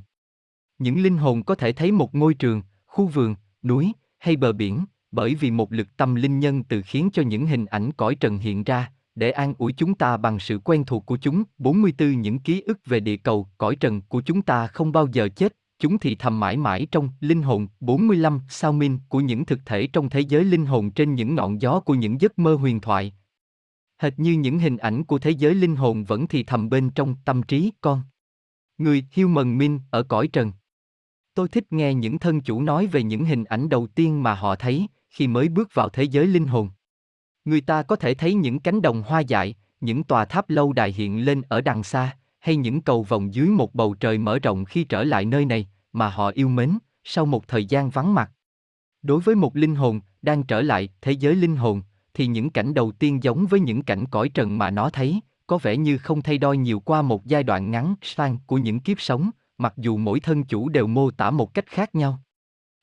Những 0.78 1.03
linh 1.03 1.16
hồn 1.16 1.43
có 1.45 1.55
thể 1.55 1.72
thấy 1.72 1.93
một 1.93 2.14
ngôi 2.14 2.34
trường, 2.34 2.62
khu 2.86 3.07
vườn, 3.07 3.34
núi 3.62 3.93
hay 4.23 4.37
bờ 4.37 4.53
biển, 4.53 4.85
bởi 5.12 5.35
vì 5.35 5.51
một 5.51 5.73
lực 5.73 5.97
tâm 5.97 6.14
linh 6.14 6.41
nhân 6.41 6.64
từ 6.64 6.83
khiến 6.83 7.11
cho 7.12 7.23
những 7.23 7.47
hình 7.47 7.66
ảnh 7.66 7.93
cõi 7.93 8.14
trần 8.14 8.39
hiện 8.39 8.64
ra, 8.64 8.93
để 9.14 9.31
an 9.31 9.55
ủi 9.59 9.73
chúng 9.73 9.95
ta 9.95 10.16
bằng 10.16 10.39
sự 10.39 10.59
quen 10.59 10.85
thuộc 10.85 11.07
của 11.07 11.16
chúng. 11.16 11.43
44 11.59 12.20
Những 12.20 12.39
ký 12.39 12.61
ức 12.61 12.79
về 12.87 13.01
địa 13.01 13.16
cầu, 13.16 13.49
cõi 13.59 13.77
trần 13.77 14.01
của 14.03 14.20
chúng 14.20 14.43
ta 14.43 14.66
không 14.66 14.93
bao 14.93 15.07
giờ 15.12 15.29
chết, 15.37 15.57
chúng 15.79 15.99
thì 15.99 16.14
thầm 16.14 16.41
mãi 16.41 16.57
mãi 16.57 16.87
trong 16.91 17.09
linh 17.20 17.43
hồn. 17.43 17.66
45 17.81 18.41
Sao 18.49 18.73
minh 18.73 18.99
của 19.09 19.20
những 19.20 19.45
thực 19.45 19.66
thể 19.66 19.87
trong 19.87 20.11
thế 20.11 20.20
giới 20.20 20.45
linh 20.45 20.66
hồn 20.66 20.91
trên 20.91 21.14
những 21.14 21.35
ngọn 21.35 21.61
gió 21.61 21.81
của 21.81 21.95
những 21.95 22.20
giấc 22.20 22.39
mơ 22.39 22.55
huyền 22.55 22.81
thoại. 22.81 23.12
Hệt 23.99 24.18
như 24.18 24.33
những 24.33 24.59
hình 24.59 24.77
ảnh 24.77 25.05
của 25.05 25.18
thế 25.18 25.31
giới 25.31 25.55
linh 25.55 25.77
hồn 25.77 26.05
vẫn 26.05 26.27
thì 26.27 26.43
thầm 26.45 26.70
bên 26.70 26.91
trong 26.91 27.16
tâm 27.25 27.43
trí 27.43 27.73
con. 27.81 28.03
Người 28.79 29.05
Human 29.16 29.59
Min 29.59 29.81
ở 29.91 30.03
cõi 30.03 30.29
trần. 30.29 30.53
Tôi 31.35 31.49
thích 31.49 31.72
nghe 31.72 31.95
những 31.95 32.18
thân 32.18 32.41
chủ 32.41 32.62
nói 32.62 32.87
về 32.87 33.03
những 33.03 33.24
hình 33.24 33.45
ảnh 33.45 33.68
đầu 33.68 33.87
tiên 33.87 34.22
mà 34.22 34.35
họ 34.35 34.57
thấy 34.57 34.87
khi 35.11 35.26
mới 35.26 35.49
bước 35.49 35.74
vào 35.74 35.89
thế 35.89 36.03
giới 36.03 36.26
linh 36.26 36.47
hồn. 36.47 36.70
Người 37.45 37.61
ta 37.61 37.83
có 37.83 37.97
thể 37.97 38.14
thấy 38.14 38.35
những 38.35 38.61
cánh 38.61 38.83
đồng 38.83 39.03
hoa 39.03 39.20
dại, 39.20 39.55
những 39.80 40.05
tòa 40.05 40.24
tháp 40.24 40.51
lâu 40.51 40.72
đài 40.72 40.93
hiện 40.93 41.24
lên 41.24 41.43
ở 41.49 41.61
đằng 41.61 41.83
xa, 41.83 42.16
hay 42.39 42.57
những 42.57 42.83
cầu 42.83 43.03
vòng 43.03 43.35
dưới 43.35 43.49
một 43.49 43.74
bầu 43.74 43.95
trời 43.95 44.18
mở 44.18 44.39
rộng 44.39 44.64
khi 44.64 44.85
trở 44.85 45.05
lại 45.05 45.24
nơi 45.24 45.45
này 45.45 45.68
mà 45.93 46.09
họ 46.09 46.28
yêu 46.28 46.49
mến 46.49 46.78
sau 47.05 47.26
một 47.26 47.49
thời 47.49 47.64
gian 47.64 47.91
vắng 47.91 48.14
mặt. 48.14 48.30
Đối 49.03 49.20
với 49.20 49.35
một 49.35 49.57
linh 49.57 49.74
hồn 49.74 50.01
đang 50.22 50.43
trở 50.43 50.62
lại 50.62 50.89
thế 51.01 51.12
giới 51.12 51.35
linh 51.35 51.57
hồn, 51.57 51.83
thì 52.14 52.26
những 52.26 52.51
cảnh 52.51 52.74
đầu 52.74 52.93
tiên 52.93 53.22
giống 53.22 53.47
với 53.47 53.61
những 53.61 53.83
cảnh 53.83 54.05
cõi 54.11 54.28
trần 54.28 54.59
mà 54.59 54.70
nó 54.70 54.91
thấy, 54.91 55.20
có 55.47 55.59
vẻ 55.59 55.76
như 55.76 55.99
không 55.99 56.22
thay 56.22 56.39
đổi 56.39 56.57
nhiều 56.57 56.80
qua 56.80 57.03
một 57.03 57.26
giai 57.26 57.43
đoạn 57.43 57.70
ngắn 57.70 57.95
sang 58.03 58.39
của 58.47 58.59
những 58.59 58.80
kiếp 58.80 59.01
sống, 59.01 59.30
mặc 59.63 59.75
dù 59.77 59.97
mỗi 59.97 60.21
thân 60.21 60.45
chủ 60.45 60.69
đều 60.69 60.87
mô 60.87 61.11
tả 61.11 61.31
một 61.31 61.55
cách 61.55 61.67
khác 61.67 61.95
nhau. 61.95 62.21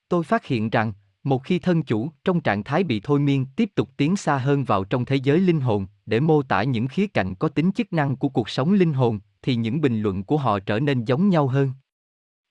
Tôi 0.10 0.24
phát 0.24 0.46
hiện 0.46 0.70
rằng, 0.70 0.94
một 1.24 1.44
khi 1.44 1.60
thân 1.60 1.84
chủ 1.84 2.12
trong 2.24 2.42
trạng 2.42 2.64
thái 2.64 2.84
bị 2.84 3.02
thôi 3.04 3.20
miên 3.20 3.46
tiếp 3.56 3.70
tục 3.76 3.90
tiến 3.98 4.16
xa 4.16 4.38
hơn 4.38 4.64
vào 4.64 4.84
trong 4.84 5.06
thế 5.06 5.16
giới 5.16 5.40
linh 5.40 5.62
hồn 5.62 5.88
để 6.06 6.20
mô 6.20 6.42
tả 6.42 6.64
những 6.64 6.88
khía 6.88 7.08
cạnh 7.08 7.36
có 7.36 7.50
tính 7.50 7.72
chức 7.72 7.94
năng 7.94 8.16
của 8.16 8.30
cuộc 8.30 8.50
sống 8.50 8.74
linh 8.74 8.94
hồn 8.94 9.20
thì 9.42 9.56
những 9.56 9.82
bình 9.82 10.02
luận 10.02 10.24
của 10.24 10.38
họ 10.38 10.60
trở 10.60 10.80
nên 10.80 11.06
giống 11.06 11.30
nhau 11.30 11.48
hơn 11.48 11.72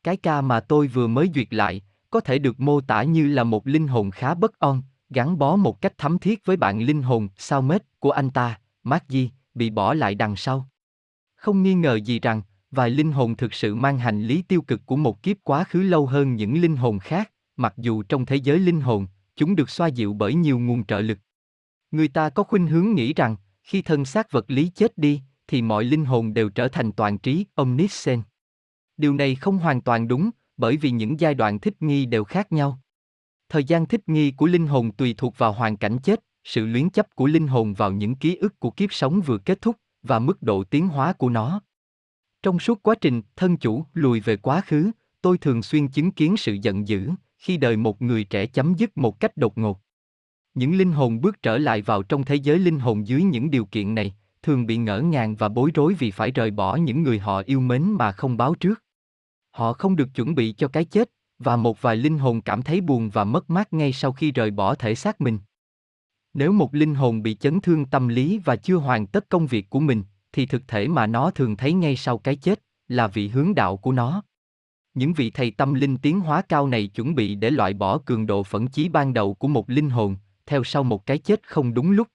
cái 0.03 0.17
ca 0.17 0.41
mà 0.41 0.61
tôi 0.61 0.87
vừa 0.87 1.07
mới 1.07 1.31
duyệt 1.35 1.55
lại 1.55 1.83
có 2.11 2.21
thể 2.21 2.39
được 2.39 2.61
mô 2.61 2.81
tả 2.81 3.03
như 3.03 3.29
là 3.29 3.45
một 3.45 3.67
linh 3.67 3.89
hồn 3.89 4.11
khá 4.11 4.35
bất 4.35 4.59
on 4.59 4.83
gắn 5.11 5.39
bó 5.39 5.57
một 5.57 5.81
cách 5.81 5.93
thấm 5.99 6.19
thiết 6.19 6.45
với 6.45 6.57
bạn 6.57 6.83
linh 6.83 7.03
hồn 7.03 7.29
sao 7.37 7.63
mết 7.63 7.83
của 7.99 8.11
anh 8.11 8.31
ta 8.31 8.61
Mark 8.83 9.05
Di, 9.09 9.31
bị 9.55 9.71
bỏ 9.71 9.95
lại 9.95 10.15
đằng 10.15 10.37
sau 10.37 10.69
không 11.35 11.63
nghi 11.63 11.75
ngờ 11.75 11.95
gì 11.95 12.21
rằng 12.21 12.43
vài 12.71 12.91
linh 12.91 13.13
hồn 13.13 13.37
thực 13.37 13.55
sự 13.55 13.75
mang 13.75 13.99
hành 13.99 14.23
lý 14.23 14.43
tiêu 14.43 14.63
cực 14.63 14.87
của 14.87 14.97
một 14.97 15.23
kiếp 15.23 15.37
quá 15.45 15.65
khứ 15.65 15.83
lâu 15.83 16.07
hơn 16.07 16.37
những 16.37 16.61
linh 16.61 16.77
hồn 16.77 16.99
khác 16.99 17.31
mặc 17.59 17.75
dù 17.77 18.03
trong 18.03 18.27
thế 18.27 18.37
giới 18.37 18.59
linh 18.59 18.81
hồn, 18.81 19.07
chúng 19.37 19.57
được 19.57 19.71
xoa 19.71 19.87
dịu 19.87 20.13
bởi 20.13 20.35
nhiều 20.35 20.59
nguồn 20.59 20.85
trợ 20.85 21.01
lực. 21.01 21.19
Người 21.91 22.09
ta 22.09 22.31
có 22.31 22.43
khuynh 22.43 22.67
hướng 22.67 22.95
nghĩ 22.95 23.15
rằng, 23.15 23.37
khi 23.63 23.83
thân 23.83 24.05
xác 24.05 24.33
vật 24.33 24.51
lý 24.51 24.69
chết 24.75 24.99
đi, 24.99 25.21
thì 25.47 25.63
mọi 25.63 25.85
linh 25.85 26.05
hồn 26.05 26.35
đều 26.35 26.49
trở 26.49 26.69
thành 26.69 26.93
toàn 26.93 27.19
trí, 27.19 27.47
omniscient. 27.55 28.23
Điều 28.97 29.15
này 29.15 29.35
không 29.35 29.59
hoàn 29.59 29.81
toàn 29.81 30.09
đúng, 30.09 30.31
bởi 30.57 30.77
vì 30.77 30.91
những 30.91 31.21
giai 31.21 31.35
đoạn 31.35 31.61
thích 31.61 31.83
nghi 31.83 32.07
đều 32.07 32.25
khác 32.25 32.53
nhau. 32.53 32.81
Thời 33.49 33.65
gian 33.65 33.87
thích 33.87 34.09
nghi 34.09 34.31
của 34.31 34.47
linh 34.47 34.67
hồn 34.67 34.93
tùy 34.93 35.15
thuộc 35.17 35.39
vào 35.39 35.53
hoàn 35.53 35.77
cảnh 35.77 35.99
chết, 36.03 36.25
sự 36.45 36.67
luyến 36.67 36.91
chấp 36.91 37.15
của 37.15 37.27
linh 37.27 37.47
hồn 37.47 37.75
vào 37.75 37.93
những 37.93 38.15
ký 38.15 38.37
ức 38.37 38.61
của 38.61 38.71
kiếp 38.71 38.93
sống 38.93 39.21
vừa 39.21 39.39
kết 39.39 39.61
thúc 39.61 39.77
và 40.03 40.19
mức 40.19 40.43
độ 40.43 40.65
tiến 40.65 40.89
hóa 40.89 41.13
của 41.13 41.29
nó. 41.29 41.61
Trong 42.43 42.59
suốt 42.59 42.83
quá 42.83 42.95
trình 43.01 43.23
thân 43.37 43.57
chủ 43.57 43.85
lùi 43.95 44.21
về 44.21 44.37
quá 44.37 44.61
khứ, 44.67 44.91
tôi 45.21 45.39
thường 45.39 45.63
xuyên 45.63 45.89
chứng 45.89 46.11
kiến 46.11 46.37
sự 46.37 46.53
giận 46.53 46.89
dữ, 46.89 47.11
khi 47.39 47.57
đời 47.57 47.77
một 47.77 48.03
người 48.03 48.25
trẻ 48.25 48.47
chấm 48.47 48.75
dứt 48.75 48.99
một 48.99 49.21
cách 49.21 49.37
đột 49.37 49.59
ngột. 49.59 49.81
Những 50.55 50.79
linh 50.79 50.93
hồn 50.93 51.21
bước 51.21 51.43
trở 51.43 51.59
lại 51.59 51.83
vào 51.83 52.03
trong 52.03 52.25
thế 52.25 52.35
giới 52.35 52.59
linh 52.59 52.79
hồn 52.79 53.07
dưới 53.07 53.23
những 53.23 53.51
điều 53.51 53.65
kiện 53.65 53.95
này, 53.95 54.15
thường 54.43 54.67
bị 54.67 54.77
ngỡ 54.77 55.01
ngàng 55.01 55.37
và 55.37 55.49
bối 55.49 55.71
rối 55.75 55.95
vì 55.95 56.11
phải 56.11 56.31
rời 56.31 56.51
bỏ 56.51 56.77
những 56.77 57.03
người 57.03 57.19
họ 57.19 57.43
yêu 57.47 57.61
mến 57.61 57.83
mà 57.83 58.13
không 58.13 58.37
báo 58.37 58.55
trước. 58.55 58.83
Họ 59.51 59.73
không 59.73 59.97
được 59.97 60.09
chuẩn 60.15 60.35
bị 60.35 60.53
cho 60.53 60.69
cái 60.69 60.85
chết, 60.85 61.11
và 61.39 61.57
một 61.57 61.83
vài 61.83 61.97
linh 61.97 62.19
hồn 62.19 62.41
cảm 62.41 62.63
thấy 62.63 62.81
buồn 62.81 63.11
và 63.11 63.25
mất 63.25 63.51
mát 63.51 63.73
ngay 63.73 63.93
sau 63.93 64.13
khi 64.13 64.33
rời 64.33 64.51
bỏ 64.51 64.75
thể 64.75 64.95
xác 64.95 65.21
mình. 65.21 65.39
Nếu 66.35 66.53
một 66.53 66.75
linh 66.75 66.95
hồn 66.95 67.23
bị 67.23 67.35
chấn 67.35 67.61
thương 67.61 67.87
tâm 67.87 68.09
lý 68.09 68.39
và 68.45 68.57
chưa 68.57 68.77
hoàn 68.77 69.07
tất 69.07 69.29
công 69.29 69.47
việc 69.47 69.71
của 69.71 69.81
mình, 69.81 70.03
thì 70.33 70.47
thực 70.47 70.69
thể 70.69 70.89
mà 70.89 71.07
nó 71.07 71.31
thường 71.31 71.57
thấy 71.57 71.73
ngay 71.73 71.97
sau 71.97 72.19
cái 72.19 72.37
chết 72.37 72.63
là 72.89 73.07
vị 73.07 73.29
hướng 73.29 73.55
đạo 73.55 73.77
của 73.77 73.93
nó. 73.93 74.23
Những 74.95 75.13
vị 75.13 75.31
thầy 75.31 75.51
tâm 75.51 75.75
linh 75.75 75.97
tiến 75.97 76.21
hóa 76.21 76.43
cao 76.43 76.69
này 76.69 76.87
chuẩn 76.87 77.15
bị 77.15 77.35
để 77.35 77.51
loại 77.51 77.75
bỏ 77.75 77.99
cường 77.99 78.27
độ 78.27 78.43
phẫn 78.43 78.67
chí 78.67 78.89
ban 78.89 79.15
đầu 79.15 79.35
của 79.35 79.49
một 79.49 79.71
linh 79.71 79.91
hồn, 79.91 80.17
theo 80.47 80.65
sau 80.65 80.83
một 80.83 81.07
cái 81.07 81.19
chết 81.19 81.49
không 81.49 81.75
đúng 81.75 81.91
lúc. 81.91 82.09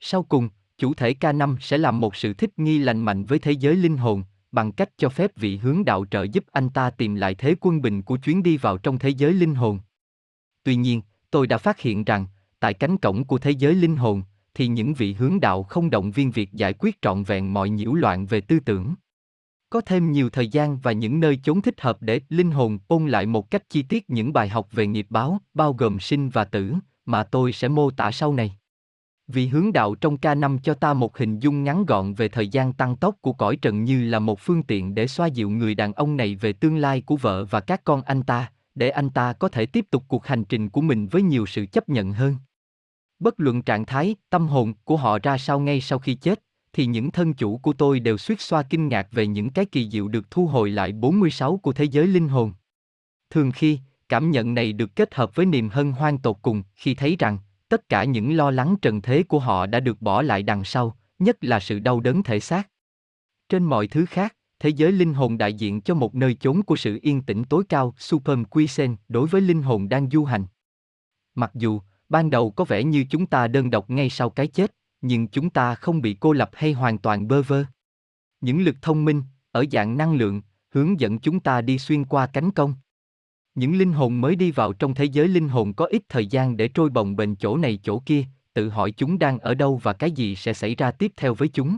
Sau 0.00 0.22
cùng, 0.22 0.48
chủ 0.78 0.94
thể 0.94 1.14
K5 1.20 1.56
sẽ 1.60 1.78
làm 1.78 2.00
một 2.00 2.16
sự 2.16 2.34
thích 2.34 2.58
nghi 2.58 2.78
lành 2.78 3.00
mạnh 3.00 3.24
với 3.24 3.38
thế 3.38 3.52
giới 3.52 3.76
linh 3.76 3.96
hồn, 3.96 4.22
bằng 4.52 4.72
cách 4.72 4.90
cho 4.96 5.08
phép 5.08 5.36
vị 5.36 5.56
hướng 5.56 5.84
đạo 5.84 6.04
trợ 6.10 6.22
giúp 6.22 6.44
anh 6.52 6.68
ta 6.68 6.90
tìm 6.90 7.14
lại 7.14 7.34
thế 7.34 7.54
quân 7.60 7.82
bình 7.82 8.02
của 8.02 8.16
chuyến 8.16 8.42
đi 8.42 8.56
vào 8.56 8.78
trong 8.78 8.98
thế 8.98 9.08
giới 9.08 9.32
linh 9.32 9.54
hồn. 9.54 9.78
Tuy 10.62 10.76
nhiên, 10.76 11.02
tôi 11.30 11.46
đã 11.46 11.58
phát 11.58 11.80
hiện 11.80 12.04
rằng, 12.04 12.26
tại 12.60 12.74
cánh 12.74 12.96
cổng 12.96 13.24
của 13.24 13.38
thế 13.38 13.50
giới 13.50 13.74
linh 13.74 13.96
hồn, 13.96 14.22
thì 14.56 14.66
những 14.66 14.94
vị 14.94 15.12
hướng 15.12 15.40
đạo 15.40 15.62
không 15.62 15.90
động 15.90 16.10
viên 16.10 16.30
việc 16.30 16.52
giải 16.52 16.72
quyết 16.78 17.02
trọn 17.02 17.22
vẹn 17.22 17.54
mọi 17.54 17.70
nhiễu 17.70 17.94
loạn 17.94 18.26
về 18.26 18.40
tư 18.40 18.60
tưởng. 18.60 18.94
Có 19.70 19.80
thêm 19.80 20.12
nhiều 20.12 20.30
thời 20.30 20.48
gian 20.48 20.78
và 20.78 20.92
những 20.92 21.20
nơi 21.20 21.40
chốn 21.42 21.62
thích 21.62 21.80
hợp 21.80 22.02
để 22.02 22.20
linh 22.28 22.50
hồn 22.50 22.78
ôn 22.88 23.06
lại 23.06 23.26
một 23.26 23.50
cách 23.50 23.70
chi 23.70 23.82
tiết 23.82 24.10
những 24.10 24.32
bài 24.32 24.48
học 24.48 24.68
về 24.72 24.86
nghiệp 24.86 25.06
báo, 25.10 25.38
bao 25.54 25.72
gồm 25.72 26.00
sinh 26.00 26.28
và 26.28 26.44
tử, 26.44 26.74
mà 27.06 27.22
tôi 27.22 27.52
sẽ 27.52 27.68
mô 27.68 27.90
tả 27.90 28.10
sau 28.10 28.34
này. 28.34 28.56
Vị 29.28 29.46
hướng 29.46 29.72
đạo 29.72 29.94
trong 29.94 30.16
ca 30.16 30.34
năm 30.34 30.58
cho 30.58 30.74
ta 30.74 30.94
một 30.94 31.18
hình 31.18 31.38
dung 31.38 31.64
ngắn 31.64 31.86
gọn 31.86 32.14
về 32.14 32.28
thời 32.28 32.48
gian 32.48 32.72
tăng 32.72 32.96
tốc 32.96 33.16
của 33.20 33.32
cõi 33.32 33.56
trần 33.56 33.84
như 33.84 34.04
là 34.04 34.18
một 34.18 34.40
phương 34.40 34.62
tiện 34.62 34.94
để 34.94 35.06
xoa 35.06 35.26
dịu 35.26 35.50
người 35.50 35.74
đàn 35.74 35.92
ông 35.92 36.16
này 36.16 36.34
về 36.34 36.52
tương 36.52 36.76
lai 36.76 37.00
của 37.00 37.16
vợ 37.16 37.44
và 37.44 37.60
các 37.60 37.84
con 37.84 38.02
anh 38.02 38.22
ta, 38.22 38.50
để 38.74 38.90
anh 38.90 39.10
ta 39.10 39.32
có 39.32 39.48
thể 39.48 39.66
tiếp 39.66 39.86
tục 39.90 40.04
cuộc 40.08 40.26
hành 40.26 40.44
trình 40.44 40.68
của 40.68 40.80
mình 40.80 41.06
với 41.06 41.22
nhiều 41.22 41.46
sự 41.46 41.66
chấp 41.66 41.88
nhận 41.88 42.12
hơn. 42.12 42.36
Bất 43.18 43.34
luận 43.40 43.62
trạng 43.62 43.86
thái, 43.86 44.16
tâm 44.30 44.46
hồn 44.46 44.72
của 44.84 44.96
họ 44.96 45.18
ra 45.22 45.38
sao 45.38 45.60
ngay 45.60 45.80
sau 45.80 45.98
khi 45.98 46.14
chết, 46.14 46.42
thì 46.72 46.86
những 46.86 47.10
thân 47.10 47.34
chủ 47.34 47.58
của 47.58 47.72
tôi 47.72 48.00
đều 48.00 48.18
suýt 48.18 48.40
xoa 48.40 48.62
kinh 48.62 48.88
ngạc 48.88 49.08
về 49.12 49.26
những 49.26 49.50
cái 49.50 49.64
kỳ 49.64 49.90
diệu 49.90 50.08
được 50.08 50.30
thu 50.30 50.46
hồi 50.46 50.70
lại 50.70 50.92
46 50.92 51.56
của 51.56 51.72
thế 51.72 51.84
giới 51.84 52.06
linh 52.06 52.28
hồn. 52.28 52.52
Thường 53.30 53.52
khi, 53.52 53.78
cảm 54.08 54.30
nhận 54.30 54.54
này 54.54 54.72
được 54.72 54.96
kết 54.96 55.14
hợp 55.14 55.34
với 55.34 55.46
niềm 55.46 55.68
hân 55.68 55.92
hoan 55.92 56.18
tột 56.18 56.36
cùng 56.42 56.62
khi 56.74 56.94
thấy 56.94 57.16
rằng, 57.18 57.38
tất 57.68 57.88
cả 57.88 58.04
những 58.04 58.36
lo 58.36 58.50
lắng 58.50 58.76
trần 58.82 59.02
thế 59.02 59.22
của 59.22 59.38
họ 59.38 59.66
đã 59.66 59.80
được 59.80 60.02
bỏ 60.02 60.22
lại 60.22 60.42
đằng 60.42 60.64
sau, 60.64 60.96
nhất 61.18 61.36
là 61.40 61.60
sự 61.60 61.78
đau 61.78 62.00
đớn 62.00 62.22
thể 62.22 62.40
xác. 62.40 62.68
Trên 63.48 63.64
mọi 63.64 63.86
thứ 63.86 64.06
khác, 64.06 64.36
thế 64.58 64.68
giới 64.68 64.92
linh 64.92 65.14
hồn 65.14 65.38
đại 65.38 65.54
diện 65.54 65.80
cho 65.80 65.94
một 65.94 66.14
nơi 66.14 66.34
chốn 66.34 66.62
của 66.62 66.76
sự 66.76 66.98
yên 67.02 67.22
tĩnh 67.22 67.44
tối 67.44 67.64
cao, 67.68 67.94
Superm 67.98 68.44
Quisen, 68.44 68.96
đối 69.08 69.28
với 69.28 69.40
linh 69.40 69.62
hồn 69.62 69.88
đang 69.88 70.10
du 70.10 70.24
hành. 70.24 70.46
Mặc 71.34 71.50
dù, 71.54 71.80
ban 72.08 72.30
đầu 72.30 72.50
có 72.50 72.64
vẻ 72.64 72.84
như 72.84 73.04
chúng 73.10 73.26
ta 73.26 73.48
đơn 73.48 73.70
độc 73.70 73.90
ngay 73.90 74.10
sau 74.10 74.30
cái 74.30 74.46
chết, 74.46 74.74
nhưng 75.00 75.28
chúng 75.28 75.50
ta 75.50 75.74
không 75.74 76.02
bị 76.02 76.16
cô 76.20 76.32
lập 76.32 76.50
hay 76.52 76.72
hoàn 76.72 76.98
toàn 76.98 77.28
bơ 77.28 77.42
vơ. 77.42 77.64
Những 78.40 78.60
lực 78.64 78.76
thông 78.82 79.04
minh, 79.04 79.22
ở 79.52 79.64
dạng 79.72 79.96
năng 79.96 80.14
lượng, 80.14 80.42
hướng 80.70 81.00
dẫn 81.00 81.18
chúng 81.18 81.40
ta 81.40 81.60
đi 81.60 81.78
xuyên 81.78 82.04
qua 82.04 82.26
cánh 82.26 82.50
công. 82.50 82.74
Những 83.54 83.78
linh 83.78 83.92
hồn 83.92 84.20
mới 84.20 84.36
đi 84.36 84.50
vào 84.50 84.72
trong 84.72 84.94
thế 84.94 85.04
giới 85.04 85.28
linh 85.28 85.48
hồn 85.48 85.74
có 85.74 85.84
ít 85.84 86.02
thời 86.08 86.26
gian 86.26 86.56
để 86.56 86.68
trôi 86.68 86.90
bồng 86.90 87.16
bềnh 87.16 87.36
chỗ 87.36 87.56
này 87.56 87.78
chỗ 87.82 88.02
kia, 88.06 88.24
tự 88.54 88.68
hỏi 88.68 88.90
chúng 88.90 89.18
đang 89.18 89.38
ở 89.38 89.54
đâu 89.54 89.80
và 89.82 89.92
cái 89.92 90.10
gì 90.10 90.36
sẽ 90.36 90.52
xảy 90.52 90.74
ra 90.74 90.90
tiếp 90.90 91.12
theo 91.16 91.34
với 91.34 91.48
chúng. 91.48 91.76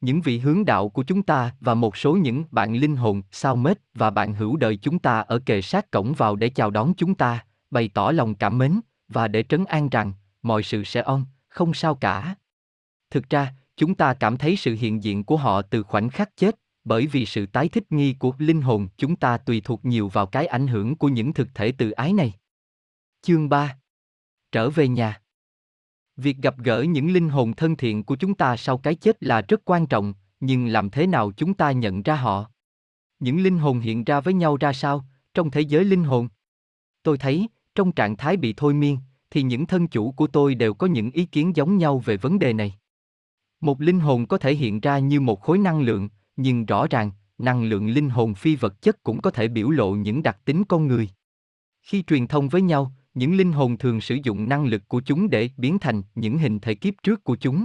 Những 0.00 0.20
vị 0.20 0.38
hướng 0.38 0.64
đạo 0.64 0.88
của 0.88 1.02
chúng 1.02 1.22
ta 1.22 1.54
và 1.60 1.74
một 1.74 1.96
số 1.96 2.16
những 2.16 2.44
bạn 2.50 2.76
linh 2.76 2.96
hồn, 2.96 3.22
sao 3.30 3.56
mết 3.56 3.78
và 3.94 4.10
bạn 4.10 4.34
hữu 4.34 4.56
đời 4.56 4.76
chúng 4.76 4.98
ta 4.98 5.20
ở 5.20 5.38
kề 5.38 5.62
sát 5.62 5.90
cổng 5.90 6.12
vào 6.12 6.36
để 6.36 6.48
chào 6.48 6.70
đón 6.70 6.94
chúng 6.96 7.14
ta, 7.14 7.44
bày 7.70 7.90
tỏ 7.94 8.10
lòng 8.10 8.34
cảm 8.34 8.58
mến 8.58 8.80
và 9.08 9.28
để 9.28 9.42
trấn 9.42 9.64
an 9.64 9.88
rằng 9.88 10.12
mọi 10.42 10.62
sự 10.62 10.84
sẽ 10.84 11.02
on, 11.02 11.24
không 11.48 11.74
sao 11.74 11.94
cả. 11.94 12.34
Thực 13.10 13.30
ra, 13.30 13.54
chúng 13.76 13.94
ta 13.94 14.14
cảm 14.14 14.36
thấy 14.36 14.56
sự 14.56 14.74
hiện 14.74 15.02
diện 15.02 15.24
của 15.24 15.36
họ 15.36 15.62
từ 15.62 15.82
khoảnh 15.82 16.08
khắc 16.08 16.36
chết, 16.36 16.56
bởi 16.84 17.06
vì 17.06 17.26
sự 17.26 17.46
tái 17.46 17.68
thích 17.68 17.92
nghi 17.92 18.12
của 18.18 18.32
linh 18.38 18.62
hồn 18.62 18.88
chúng 18.96 19.16
ta 19.16 19.38
tùy 19.38 19.60
thuộc 19.64 19.84
nhiều 19.84 20.08
vào 20.08 20.26
cái 20.26 20.46
ảnh 20.46 20.66
hưởng 20.66 20.96
của 20.96 21.08
những 21.08 21.32
thực 21.32 21.48
thể 21.54 21.72
tự 21.72 21.90
ái 21.90 22.12
này. 22.12 22.32
Chương 23.22 23.48
3 23.48 23.78
Trở 24.52 24.70
về 24.70 24.88
nhà 24.88 25.20
Việc 26.16 26.36
gặp 26.36 26.58
gỡ 26.58 26.82
những 26.82 27.12
linh 27.12 27.28
hồn 27.28 27.52
thân 27.52 27.76
thiện 27.76 28.04
của 28.04 28.16
chúng 28.16 28.34
ta 28.34 28.56
sau 28.56 28.78
cái 28.78 28.94
chết 28.94 29.22
là 29.22 29.42
rất 29.48 29.60
quan 29.64 29.86
trọng, 29.86 30.14
nhưng 30.40 30.66
làm 30.66 30.90
thế 30.90 31.06
nào 31.06 31.32
chúng 31.36 31.54
ta 31.54 31.72
nhận 31.72 32.02
ra 32.02 32.16
họ? 32.16 32.50
Những 33.18 33.42
linh 33.42 33.58
hồn 33.58 33.80
hiện 33.80 34.04
ra 34.04 34.20
với 34.20 34.34
nhau 34.34 34.56
ra 34.56 34.72
sao, 34.72 35.04
trong 35.34 35.50
thế 35.50 35.60
giới 35.60 35.84
linh 35.84 36.04
hồn? 36.04 36.28
Tôi 37.02 37.18
thấy, 37.18 37.48
trong 37.76 37.92
trạng 37.92 38.16
thái 38.16 38.36
bị 38.36 38.54
thôi 38.56 38.74
miên, 38.74 38.98
thì 39.30 39.42
những 39.42 39.66
thân 39.66 39.88
chủ 39.88 40.12
của 40.12 40.26
tôi 40.26 40.54
đều 40.54 40.74
có 40.74 40.86
những 40.86 41.10
ý 41.10 41.24
kiến 41.24 41.56
giống 41.56 41.76
nhau 41.76 41.98
về 41.98 42.16
vấn 42.16 42.38
đề 42.38 42.52
này. 42.52 42.74
Một 43.60 43.80
linh 43.80 44.00
hồn 44.00 44.26
có 44.26 44.38
thể 44.38 44.54
hiện 44.54 44.80
ra 44.80 44.98
như 44.98 45.20
một 45.20 45.40
khối 45.40 45.58
năng 45.58 45.80
lượng, 45.80 46.08
nhưng 46.36 46.66
rõ 46.66 46.86
ràng, 46.90 47.10
năng 47.38 47.64
lượng 47.64 47.88
linh 47.88 48.10
hồn 48.10 48.34
phi 48.34 48.56
vật 48.56 48.82
chất 48.82 49.02
cũng 49.02 49.20
có 49.20 49.30
thể 49.30 49.48
biểu 49.48 49.70
lộ 49.70 49.92
những 49.92 50.22
đặc 50.22 50.38
tính 50.44 50.64
con 50.64 50.86
người. 50.86 51.08
Khi 51.82 52.02
truyền 52.02 52.26
thông 52.26 52.48
với 52.48 52.62
nhau, 52.62 52.92
những 53.14 53.36
linh 53.36 53.52
hồn 53.52 53.78
thường 53.78 54.00
sử 54.00 54.18
dụng 54.24 54.48
năng 54.48 54.66
lực 54.66 54.88
của 54.88 55.00
chúng 55.00 55.30
để 55.30 55.50
biến 55.56 55.78
thành 55.78 56.02
những 56.14 56.38
hình 56.38 56.60
thể 56.60 56.74
kiếp 56.74 56.94
trước 57.02 57.24
của 57.24 57.36
chúng. 57.36 57.64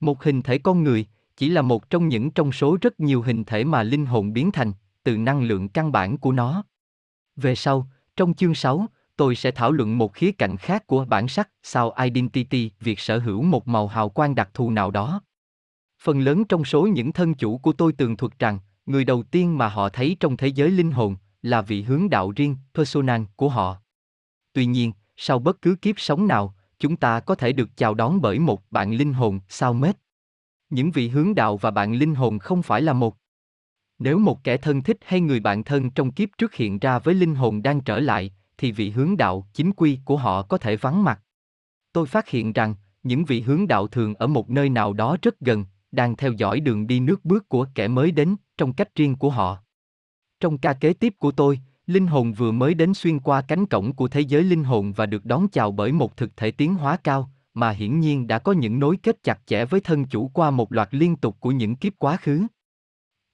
Một 0.00 0.22
hình 0.22 0.42
thể 0.42 0.58
con 0.58 0.84
người 0.84 1.06
chỉ 1.36 1.48
là 1.48 1.62
một 1.62 1.90
trong 1.90 2.08
những 2.08 2.30
trong 2.30 2.52
số 2.52 2.78
rất 2.80 3.00
nhiều 3.00 3.22
hình 3.22 3.44
thể 3.44 3.64
mà 3.64 3.82
linh 3.82 4.06
hồn 4.06 4.32
biến 4.32 4.52
thành, 4.52 4.72
từ 5.02 5.16
năng 5.16 5.42
lượng 5.42 5.68
căn 5.68 5.92
bản 5.92 6.18
của 6.18 6.32
nó. 6.32 6.64
Về 7.36 7.54
sau, 7.54 7.88
trong 8.16 8.34
chương 8.34 8.54
6, 8.54 8.86
tôi 9.16 9.36
sẽ 9.36 9.50
thảo 9.50 9.72
luận 9.72 9.98
một 9.98 10.14
khía 10.14 10.32
cạnh 10.32 10.56
khác 10.56 10.86
của 10.86 11.04
bản 11.04 11.28
sắc, 11.28 11.50
sao 11.62 11.94
identity, 12.04 12.70
việc 12.80 13.00
sở 13.00 13.18
hữu 13.18 13.42
một 13.42 13.68
màu 13.68 13.86
hào 13.86 14.08
quang 14.08 14.34
đặc 14.34 14.50
thù 14.54 14.70
nào 14.70 14.90
đó. 14.90 15.22
Phần 16.02 16.20
lớn 16.20 16.44
trong 16.44 16.64
số 16.64 16.86
những 16.86 17.12
thân 17.12 17.34
chủ 17.34 17.58
của 17.58 17.72
tôi 17.72 17.92
tường 17.92 18.16
thuật 18.16 18.38
rằng, 18.38 18.58
người 18.86 19.04
đầu 19.04 19.22
tiên 19.22 19.58
mà 19.58 19.68
họ 19.68 19.88
thấy 19.88 20.16
trong 20.20 20.36
thế 20.36 20.46
giới 20.46 20.70
linh 20.70 20.90
hồn 20.90 21.16
là 21.42 21.62
vị 21.62 21.82
hướng 21.82 22.10
đạo 22.10 22.32
riêng, 22.36 22.56
personal 22.74 23.22
của 23.36 23.48
họ. 23.48 23.76
Tuy 24.52 24.66
nhiên, 24.66 24.92
sau 25.16 25.38
bất 25.38 25.62
cứ 25.62 25.76
kiếp 25.82 26.00
sống 26.00 26.26
nào, 26.26 26.54
chúng 26.78 26.96
ta 26.96 27.20
có 27.20 27.34
thể 27.34 27.52
được 27.52 27.76
chào 27.76 27.94
đón 27.94 28.20
bởi 28.20 28.38
một 28.38 28.62
bạn 28.70 28.92
linh 28.94 29.12
hồn 29.12 29.40
sao 29.48 29.72
mết. 29.72 29.96
Những 30.70 30.90
vị 30.90 31.08
hướng 31.08 31.34
đạo 31.34 31.56
và 31.56 31.70
bạn 31.70 31.94
linh 31.94 32.14
hồn 32.14 32.38
không 32.38 32.62
phải 32.62 32.82
là 32.82 32.92
một. 32.92 33.16
Nếu 33.98 34.18
một 34.18 34.44
kẻ 34.44 34.56
thân 34.56 34.82
thích 34.82 34.98
hay 35.04 35.20
người 35.20 35.40
bạn 35.40 35.64
thân 35.64 35.90
trong 35.90 36.12
kiếp 36.12 36.28
trước 36.38 36.54
hiện 36.54 36.78
ra 36.78 36.98
với 36.98 37.14
linh 37.14 37.34
hồn 37.34 37.62
đang 37.62 37.80
trở 37.80 38.00
lại, 38.00 38.34
thì 38.58 38.72
vị 38.72 38.90
hướng 38.90 39.16
đạo 39.16 39.46
chính 39.54 39.72
quy 39.72 39.98
của 40.04 40.16
họ 40.16 40.42
có 40.42 40.58
thể 40.58 40.76
vắng 40.76 41.04
mặt. 41.04 41.20
Tôi 41.92 42.06
phát 42.06 42.28
hiện 42.28 42.52
rằng, 42.52 42.74
những 43.02 43.24
vị 43.24 43.40
hướng 43.40 43.68
đạo 43.68 43.86
thường 43.86 44.14
ở 44.14 44.26
một 44.26 44.50
nơi 44.50 44.68
nào 44.68 44.92
đó 44.92 45.16
rất 45.22 45.40
gần, 45.40 45.64
đang 45.92 46.16
theo 46.16 46.32
dõi 46.32 46.60
đường 46.60 46.86
đi 46.86 47.00
nước 47.00 47.24
bước 47.24 47.48
của 47.48 47.66
kẻ 47.74 47.88
mới 47.88 48.10
đến, 48.10 48.36
trong 48.56 48.72
cách 48.72 48.94
riêng 48.94 49.16
của 49.16 49.30
họ. 49.30 49.58
Trong 50.40 50.58
ca 50.58 50.72
kế 50.72 50.92
tiếp 50.92 51.14
của 51.18 51.30
tôi, 51.30 51.60
linh 51.86 52.06
hồn 52.06 52.32
vừa 52.32 52.52
mới 52.52 52.74
đến 52.74 52.94
xuyên 52.94 53.20
qua 53.20 53.42
cánh 53.42 53.66
cổng 53.66 53.92
của 53.92 54.08
thế 54.08 54.20
giới 54.20 54.42
linh 54.42 54.64
hồn 54.64 54.92
và 54.92 55.06
được 55.06 55.24
đón 55.24 55.48
chào 55.48 55.72
bởi 55.72 55.92
một 55.92 56.16
thực 56.16 56.36
thể 56.36 56.50
tiến 56.50 56.74
hóa 56.74 56.96
cao, 56.96 57.30
mà 57.54 57.70
hiển 57.70 58.00
nhiên 58.00 58.26
đã 58.26 58.38
có 58.38 58.52
những 58.52 58.78
nối 58.78 58.96
kết 58.96 59.22
chặt 59.22 59.40
chẽ 59.46 59.64
với 59.64 59.80
thân 59.80 60.04
chủ 60.04 60.28
qua 60.28 60.50
một 60.50 60.72
loạt 60.72 60.88
liên 60.90 61.16
tục 61.16 61.36
của 61.40 61.50
những 61.50 61.76
kiếp 61.76 61.92
quá 61.98 62.16
khứ. 62.16 62.46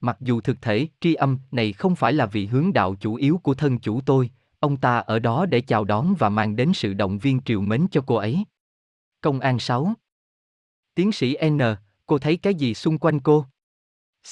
Mặc 0.01 0.16
dù 0.21 0.41
thực 0.41 0.62
thể 0.62 0.89
tri 1.01 1.14
âm 1.14 1.39
này 1.51 1.73
không 1.73 1.97
phải 1.97 2.12
là 2.12 2.27
vị 2.27 2.47
hướng 2.47 2.73
đạo 2.73 2.95
chủ 3.01 3.14
yếu 3.14 3.41
của 3.43 3.55
thân 3.55 3.79
chủ 3.79 4.01
tôi, 4.01 4.31
ông 4.61 4.77
ta 4.77 4.99
ở 4.99 5.19
đó 5.19 5.47
để 5.47 5.61
chào 5.61 5.85
đón 5.85 6.15
và 6.19 6.29
mang 6.29 6.57
đến 6.57 6.73
sự 6.75 6.95
động 6.95 7.19
viên 7.19 7.41
triều 7.45 7.61
mến 7.61 7.87
cho 7.91 8.05
cô 8.07 8.15
ấy. 8.15 8.45
Công 9.21 9.41
an 9.41 9.59
6 9.59 9.95
Tiến 10.95 11.13
sĩ 11.13 11.37
N, 11.51 11.59
cô 12.07 12.19
thấy 12.19 12.37
cái 12.37 12.55
gì 12.55 12.75
xung 12.75 12.99
quanh 12.99 13.21
cô? 13.21 13.47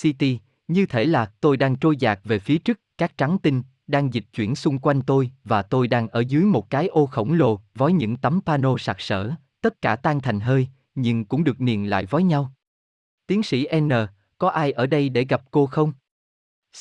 City, 0.01 0.39
như 0.69 0.87
thể 0.87 1.05
là 1.05 1.33
tôi 1.41 1.57
đang 1.57 1.77
trôi 1.77 1.97
dạt 1.97 2.21
về 2.25 2.39
phía 2.39 2.59
trước, 2.59 2.81
các 2.99 3.19
trắng 3.19 3.39
tinh, 3.43 3.63
đang 3.87 4.15
dịch 4.15 4.25
chuyển 4.33 4.55
xung 4.55 4.79
quanh 4.79 5.03
tôi 5.03 5.31
và 5.45 5.63
tôi 5.63 5.89
đang 5.89 6.09
ở 6.09 6.21
dưới 6.21 6.45
một 6.45 6.71
cái 6.71 6.87
ô 6.87 7.07
khổng 7.07 7.33
lồ 7.33 7.61
với 7.75 7.93
những 7.93 8.17
tấm 8.17 8.41
pano 8.47 8.77
sặc 8.79 9.01
sỡ, 9.01 9.31
tất 9.61 9.83
cả 9.83 9.97
tan 9.97 10.21
thành 10.21 10.41
hơi, 10.41 10.69
nhưng 10.95 11.25
cũng 11.25 11.45
được 11.45 11.61
niền 11.61 11.85
lại 11.85 12.07
với 12.07 12.23
nhau. 12.23 12.53
Tiến 13.27 13.43
sĩ 13.43 13.67
N, 13.81 13.91
có 14.39 14.49
ai 14.49 14.73
ở 14.73 14.87
đây 14.87 15.09
để 15.09 15.25
gặp 15.25 15.43
cô 15.51 15.67
không? 15.67 15.93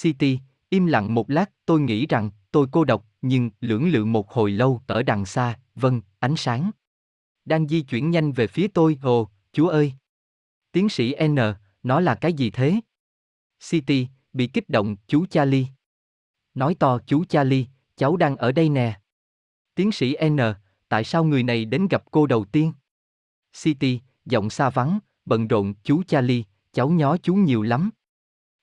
City, 0.01 0.39
im 0.69 0.85
lặng 0.85 1.13
một 1.13 1.29
lát, 1.29 1.51
tôi 1.65 1.79
nghĩ 1.79 2.05
rằng 2.05 2.29
tôi 2.55 2.67
cô 2.71 2.85
độc, 2.85 3.05
nhưng 3.21 3.49
lưỡng 3.61 3.89
lự 3.89 4.05
một 4.05 4.31
hồi 4.31 4.51
lâu 4.51 4.81
ở 4.87 5.03
đằng 5.03 5.25
xa, 5.25 5.59
vâng, 5.75 6.01
ánh 6.19 6.35
sáng. 6.37 6.71
Đang 7.45 7.67
di 7.67 7.81
chuyển 7.81 8.11
nhanh 8.11 8.31
về 8.31 8.47
phía 8.47 8.67
tôi, 8.67 8.99
ồ, 9.01 9.29
chúa 9.51 9.67
ơi. 9.67 9.93
Tiến 10.71 10.89
sĩ 10.89 11.15
N, 11.27 11.35
nó 11.83 11.99
là 11.99 12.15
cái 12.15 12.33
gì 12.33 12.49
thế? 12.49 12.79
City, 13.69 14.07
bị 14.33 14.47
kích 14.47 14.69
động, 14.69 14.95
chú 15.07 15.25
Charlie. 15.25 15.65
Nói 16.53 16.75
to 16.75 16.99
chú 17.05 17.25
Charlie, 17.25 17.65
cháu 17.95 18.17
đang 18.17 18.37
ở 18.37 18.51
đây 18.51 18.69
nè. 18.69 18.99
Tiến 19.75 19.91
sĩ 19.91 20.15
N, 20.29 20.37
tại 20.89 21.03
sao 21.03 21.23
người 21.23 21.43
này 21.43 21.65
đến 21.65 21.87
gặp 21.87 22.03
cô 22.11 22.27
đầu 22.27 22.45
tiên? 22.45 22.73
City, 23.63 23.99
giọng 24.25 24.49
xa 24.49 24.69
vắng, 24.69 24.99
bận 25.25 25.47
rộn, 25.47 25.73
chú 25.83 26.03
Charlie, 26.03 26.43
cháu 26.73 26.89
nhó 26.89 27.17
chú 27.17 27.35
nhiều 27.35 27.61
lắm. 27.61 27.89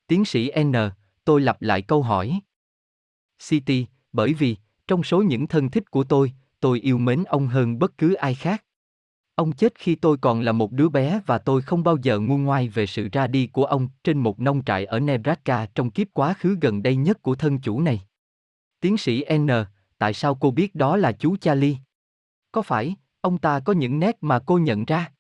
Tiến 0.07 0.25
sĩ 0.25 0.51
N, 0.65 0.73
tôi 1.25 1.41
lặp 1.41 1.63
lại 1.63 1.83
câu 1.83 2.03
hỏi. 2.03 2.41
City, 3.49 3.87
bởi 4.13 4.35
vì, 4.35 4.57
trong 4.87 5.03
số 5.03 5.23
những 5.23 5.47
thân 5.47 5.71
thích 5.71 5.91
của 5.91 6.05
tôi, 6.05 6.33
tôi 6.61 6.81
yêu 6.81 6.99
mến 6.99 7.25
ông 7.25 7.47
hơn 7.47 7.79
bất 7.79 7.99
cứ 7.99 8.15
ai 8.15 8.35
khác. 8.35 8.65
Ông 9.35 9.53
chết 9.53 9.75
khi 9.79 9.95
tôi 9.95 10.17
còn 10.17 10.41
là 10.41 10.53
một 10.53 10.73
đứa 10.73 10.89
bé 10.89 11.21
và 11.27 11.39
tôi 11.39 11.63
không 11.63 11.85
bao 11.85 11.97
giờ 12.03 12.19
ngu 12.19 12.39
ngoai 12.39 12.69
về 12.69 12.87
sự 12.87 13.09
ra 13.13 13.27
đi 13.27 13.47
của 13.47 13.65
ông 13.65 13.89
trên 14.05 14.19
một 14.19 14.41
nông 14.41 14.65
trại 14.65 14.85
ở 14.85 15.01
Nebraska 15.01 15.67
trong 15.75 15.91
kiếp 15.91 16.07
quá 16.13 16.35
khứ 16.39 16.57
gần 16.61 16.83
đây 16.83 16.97
nhất 16.97 17.23
của 17.23 17.35
thân 17.35 17.59
chủ 17.59 17.81
này. 17.81 18.01
Tiến 18.81 18.97
sĩ 18.97 19.25
N, 19.39 19.49
tại 19.99 20.15
sao 20.15 20.35
cô 20.35 20.51
biết 20.51 20.75
đó 20.75 20.97
là 20.97 21.13
chú 21.13 21.37
Charlie? 21.37 21.77
Có 22.53 22.63
phải, 22.63 22.97
ông 23.21 23.39
ta 23.39 23.61
có 23.61 23.73
những 23.73 23.99
nét 24.01 24.17
mà 24.21 24.39
cô 24.39 24.59
nhận 24.59 24.85
ra? 24.85 25.13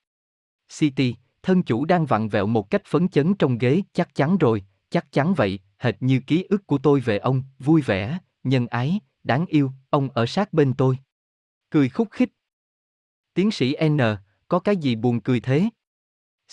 City, 0.78 1.14
thân 1.42 1.62
chủ 1.62 1.84
đang 1.84 2.06
vặn 2.06 2.28
vẹo 2.28 2.46
một 2.46 2.70
cách 2.70 2.82
phấn 2.84 3.08
chấn 3.08 3.34
trong 3.34 3.58
ghế, 3.58 3.82
chắc 3.92 4.14
chắn 4.14 4.38
rồi, 4.38 4.64
chắc 4.92 5.12
chắn 5.12 5.34
vậy, 5.34 5.58
hệt 5.78 5.94
như 6.00 6.20
ký 6.26 6.44
ức 6.48 6.66
của 6.66 6.78
tôi 6.78 7.00
về 7.00 7.18
ông, 7.18 7.42
vui 7.58 7.82
vẻ, 7.82 8.18
nhân 8.44 8.66
ái, 8.66 9.00
đáng 9.24 9.46
yêu, 9.46 9.72
ông 9.90 10.08
ở 10.10 10.26
sát 10.26 10.52
bên 10.52 10.74
tôi. 10.74 10.98
Cười 11.70 11.88
khúc 11.88 12.08
khích, 12.10 12.30
Tiến 13.34 13.50
sĩ 13.50 13.76
N, 13.88 13.98
có 14.48 14.58
cái 14.58 14.76
gì 14.76 14.94
buồn 14.94 15.20
cười 15.20 15.40
thế? 15.40 15.68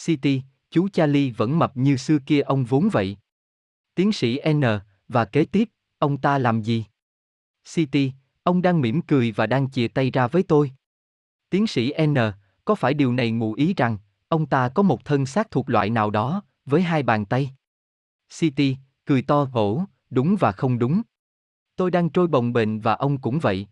City, 0.06 0.42
chú 0.70 0.90
Charlie 0.90 1.32
vẫn 1.32 1.60
mập 1.60 1.78
như 1.78 1.98
xưa 1.98 2.18
kia 2.26 2.42
ông 2.42 2.66
vốn 2.66 2.90
vậy. 2.92 3.18
Tiến 3.96 4.12
sĩ 4.12 4.40
N, 4.54 4.62
và 5.08 5.26
kế 5.26 5.46
tiếp, 5.46 5.70
ông 5.98 6.18
ta 6.18 6.38
làm 6.38 6.62
gì? 6.62 6.86
City, 7.74 8.12
ông 8.44 8.62
đang 8.62 8.82
mỉm 8.82 9.02
cười 9.02 9.32
và 9.32 9.48
đang 9.48 9.72
chìa 9.72 9.88
tay 9.88 10.12
ra 10.12 10.28
với 10.28 10.44
tôi. 10.44 10.72
Tiến 11.50 11.68
sĩ 11.68 11.94
N, 12.06 12.16
có 12.66 12.76
phải 12.76 12.94
điều 12.94 13.14
này 13.14 13.32
ngụ 13.32 13.54
ý 13.54 13.74
rằng, 13.78 13.98
ông 14.28 14.46
ta 14.46 14.70
có 14.70 14.84
một 14.84 15.06
thân 15.06 15.26
xác 15.26 15.52
thuộc 15.52 15.70
loại 15.70 15.90
nào 15.90 16.10
đó, 16.10 16.44
với 16.66 16.82
hai 16.82 17.04
bàn 17.04 17.26
tay? 17.26 17.52
City, 18.34 18.78
cười 19.06 19.22
to 19.22 19.48
ổ, 19.54 19.84
đúng 20.10 20.36
và 20.40 20.52
không 20.52 20.80
đúng. 20.80 21.02
Tôi 21.76 21.92
đang 21.92 22.10
trôi 22.10 22.28
bồng 22.28 22.54
bềnh 22.54 22.80
và 22.80 22.94
ông 22.94 23.18
cũng 23.18 23.40
vậy. 23.40 23.68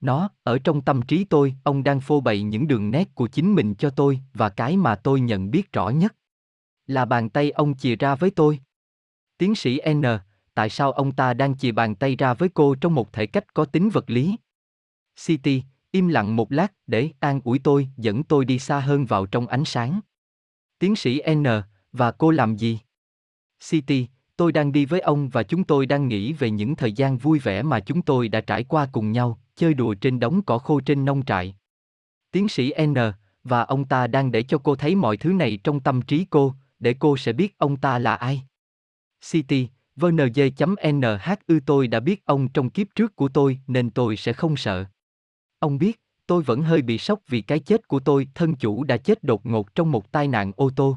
Nó, 0.00 0.30
ở 0.42 0.58
trong 0.58 0.80
tâm 0.80 1.02
trí 1.02 1.24
tôi, 1.24 1.54
ông 1.64 1.84
đang 1.84 2.00
phô 2.00 2.20
bày 2.20 2.42
những 2.42 2.68
đường 2.68 2.90
nét 2.90 3.14
của 3.14 3.28
chính 3.28 3.54
mình 3.54 3.74
cho 3.74 3.90
tôi, 3.90 4.20
và 4.34 4.48
cái 4.48 4.76
mà 4.76 4.94
tôi 4.94 5.20
nhận 5.20 5.50
biết 5.50 5.72
rõ 5.72 5.88
nhất 5.88 6.14
là 6.88 7.04
bàn 7.04 7.30
tay 7.30 7.50
ông 7.50 7.76
chìa 7.76 7.96
ra 7.96 8.14
với 8.14 8.30
tôi. 8.30 8.60
Tiến 9.38 9.54
sĩ 9.54 9.80
N, 9.94 10.02
tại 10.54 10.70
sao 10.70 10.92
ông 10.92 11.12
ta 11.12 11.34
đang 11.34 11.56
chìa 11.56 11.72
bàn 11.72 11.94
tay 11.94 12.16
ra 12.16 12.34
với 12.34 12.48
cô 12.48 12.74
trong 12.74 12.94
một 12.94 13.12
thể 13.12 13.26
cách 13.26 13.54
có 13.54 13.64
tính 13.64 13.90
vật 13.90 14.10
lý? 14.10 14.36
City, 15.26 15.62
im 15.90 16.08
lặng 16.08 16.36
một 16.36 16.52
lát 16.52 16.72
để 16.86 17.10
an 17.20 17.40
ủi 17.44 17.58
tôi, 17.58 17.88
dẫn 17.96 18.24
tôi 18.24 18.44
đi 18.44 18.58
xa 18.58 18.80
hơn 18.80 19.06
vào 19.06 19.26
trong 19.26 19.46
ánh 19.46 19.64
sáng. 19.64 20.00
Tiến 20.78 20.96
sĩ 20.96 21.22
N, 21.34 21.44
và 21.92 22.12
cô 22.12 22.30
làm 22.30 22.56
gì? 22.56 22.78
City, 23.60 24.06
tôi 24.36 24.52
đang 24.52 24.72
đi 24.72 24.84
với 24.84 25.00
ông 25.00 25.28
và 25.28 25.42
chúng 25.42 25.64
tôi 25.64 25.86
đang 25.86 26.08
nghĩ 26.08 26.32
về 26.32 26.50
những 26.50 26.76
thời 26.76 26.92
gian 26.92 27.18
vui 27.18 27.38
vẻ 27.38 27.62
mà 27.62 27.80
chúng 27.80 28.02
tôi 28.02 28.28
đã 28.28 28.40
trải 28.40 28.64
qua 28.64 28.88
cùng 28.92 29.12
nhau, 29.12 29.40
chơi 29.56 29.74
đùa 29.74 29.94
trên 29.94 30.20
đống 30.20 30.42
cỏ 30.42 30.58
khô 30.58 30.80
trên 30.80 31.04
nông 31.04 31.24
trại. 31.24 31.56
Tiến 32.30 32.48
sĩ 32.48 32.72
N, 32.86 32.94
và 33.44 33.62
ông 33.62 33.84
ta 33.84 34.06
đang 34.06 34.32
để 34.32 34.42
cho 34.42 34.58
cô 34.58 34.76
thấy 34.76 34.94
mọi 34.94 35.16
thứ 35.16 35.32
này 35.32 35.58
trong 35.64 35.80
tâm 35.80 36.02
trí 36.02 36.26
cô, 36.30 36.54
để 36.78 36.94
cô 36.98 37.16
sẽ 37.16 37.32
biết 37.32 37.58
ông 37.58 37.76
ta 37.76 37.98
là 37.98 38.14
ai. 38.14 38.42
City, 39.30 39.68
vnj.như 39.96 41.60
tôi 41.66 41.88
đã 41.88 42.00
biết 42.00 42.24
ông 42.24 42.48
trong 42.48 42.70
kiếp 42.70 42.86
trước 42.94 43.16
của 43.16 43.28
tôi 43.28 43.58
nên 43.66 43.90
tôi 43.90 44.16
sẽ 44.16 44.32
không 44.32 44.56
sợ. 44.56 44.84
Ông 45.58 45.78
biết, 45.78 46.00
tôi 46.26 46.42
vẫn 46.42 46.62
hơi 46.62 46.82
bị 46.82 46.98
sốc 46.98 47.20
vì 47.28 47.40
cái 47.40 47.58
chết 47.58 47.88
của 47.88 48.00
tôi, 48.00 48.28
thân 48.34 48.54
chủ 48.54 48.84
đã 48.84 48.96
chết 48.96 49.24
đột 49.24 49.46
ngột 49.46 49.74
trong 49.74 49.92
một 49.92 50.12
tai 50.12 50.28
nạn 50.28 50.52
ô 50.56 50.70
tô. 50.76 50.96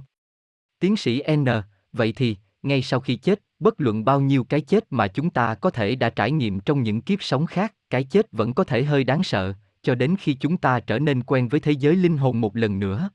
Tiến 0.80 0.98
sĩ 0.98 1.24
N, 1.36 1.46
vậy 1.94 2.14
thì, 2.16 2.38
ngay 2.64 2.82
sau 2.82 3.00
khi 3.00 3.16
chết, 3.16 3.42
bất 3.60 3.82
luận 3.82 4.06
bao 4.06 4.22
nhiêu 4.22 4.44
cái 4.44 4.62
chết 4.62 4.86
mà 4.90 5.08
chúng 5.08 5.30
ta 5.30 5.56
có 5.56 5.70
thể 5.70 5.96
đã 5.96 6.10
trải 6.10 6.32
nghiệm 6.32 6.60
trong 6.60 6.84
những 6.84 7.02
kiếp 7.02 7.24
sống 7.24 7.46
khác, 7.46 7.76
cái 7.90 8.04
chết 8.04 8.32
vẫn 8.32 8.54
có 8.54 8.64
thể 8.64 8.84
hơi 8.84 9.04
đáng 9.04 9.24
sợ, 9.24 9.54
cho 9.82 9.96
đến 9.96 10.16
khi 10.20 10.34
chúng 10.34 10.58
ta 10.58 10.80
trở 10.80 11.00
nên 11.00 11.24
quen 11.24 11.48
với 11.48 11.60
thế 11.60 11.72
giới 11.72 11.96
linh 11.96 12.18
hồn 12.18 12.42
một 12.42 12.56
lần 12.56 12.80
nữa. 12.80 13.10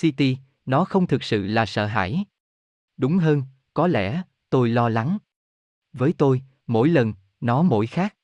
City, 0.00 0.38
nó 0.66 0.84
không 0.84 1.06
thực 1.06 1.22
sự 1.22 1.46
là 1.46 1.66
sợ 1.66 1.86
hãi. 1.86 2.24
Đúng 2.96 3.18
hơn, 3.18 3.42
có 3.74 3.86
lẽ, 3.86 4.22
tôi 4.50 4.68
lo 4.68 4.88
lắng. 4.88 5.18
Với 5.92 6.14
tôi, 6.18 6.42
mỗi 6.66 6.88
lần, 6.88 7.12
nó 7.40 7.62
mỗi 7.62 7.86
khác. 7.86 8.16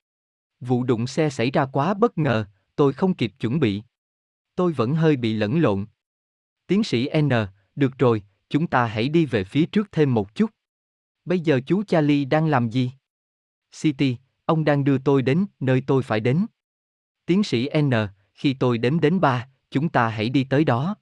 Vụ 0.60 0.84
đụng 0.84 1.06
xe 1.06 1.30
xảy 1.30 1.50
ra 1.50 1.66
quá 1.66 1.94
bất 1.94 2.18
ngờ, 2.18 2.44
tôi 2.76 2.92
không 2.92 3.14
kịp 3.14 3.32
chuẩn 3.40 3.60
bị. 3.60 3.82
Tôi 4.54 4.72
vẫn 4.72 4.94
hơi 4.94 5.16
bị 5.16 5.34
lẫn 5.34 5.60
lộn. 5.60 5.86
Tiến 6.66 6.84
sĩ 6.84 7.08
N, 7.20 7.28
được 7.76 7.98
rồi, 7.98 8.22
chúng 8.50 8.66
ta 8.66 8.86
hãy 8.86 9.08
đi 9.08 9.26
về 9.26 9.44
phía 9.44 9.66
trước 9.66 9.92
thêm 9.92 10.14
một 10.14 10.34
chút. 10.34 10.50
Bây 11.24 11.40
giờ 11.40 11.60
chú 11.66 11.84
Charlie 11.84 12.24
đang 12.24 12.46
làm 12.46 12.70
gì? 12.70 12.92
City, 13.72 14.16
ông 14.44 14.64
đang 14.64 14.84
đưa 14.84 14.98
tôi 14.98 15.22
đến 15.22 15.46
nơi 15.60 15.82
tôi 15.86 16.02
phải 16.02 16.20
đến. 16.20 16.46
Tiến 17.26 17.42
sĩ 17.42 17.68
N, 17.80 17.90
khi 18.34 18.54
tôi 18.54 18.78
đếm 18.78 19.00
đến 19.00 19.20
ba, 19.20 19.48
chúng 19.70 19.88
ta 19.88 20.08
hãy 20.08 20.28
đi 20.28 20.44
tới 20.44 20.64
đó. 20.64 20.96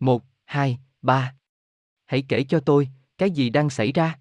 Một, 0.00 0.24
hai, 0.44 0.78
ba. 1.02 1.34
Hãy 2.06 2.24
kể 2.28 2.44
cho 2.44 2.60
tôi, 2.60 2.88
cái 3.18 3.30
gì 3.30 3.50
đang 3.50 3.70
xảy 3.70 3.92
ra? 3.92 4.18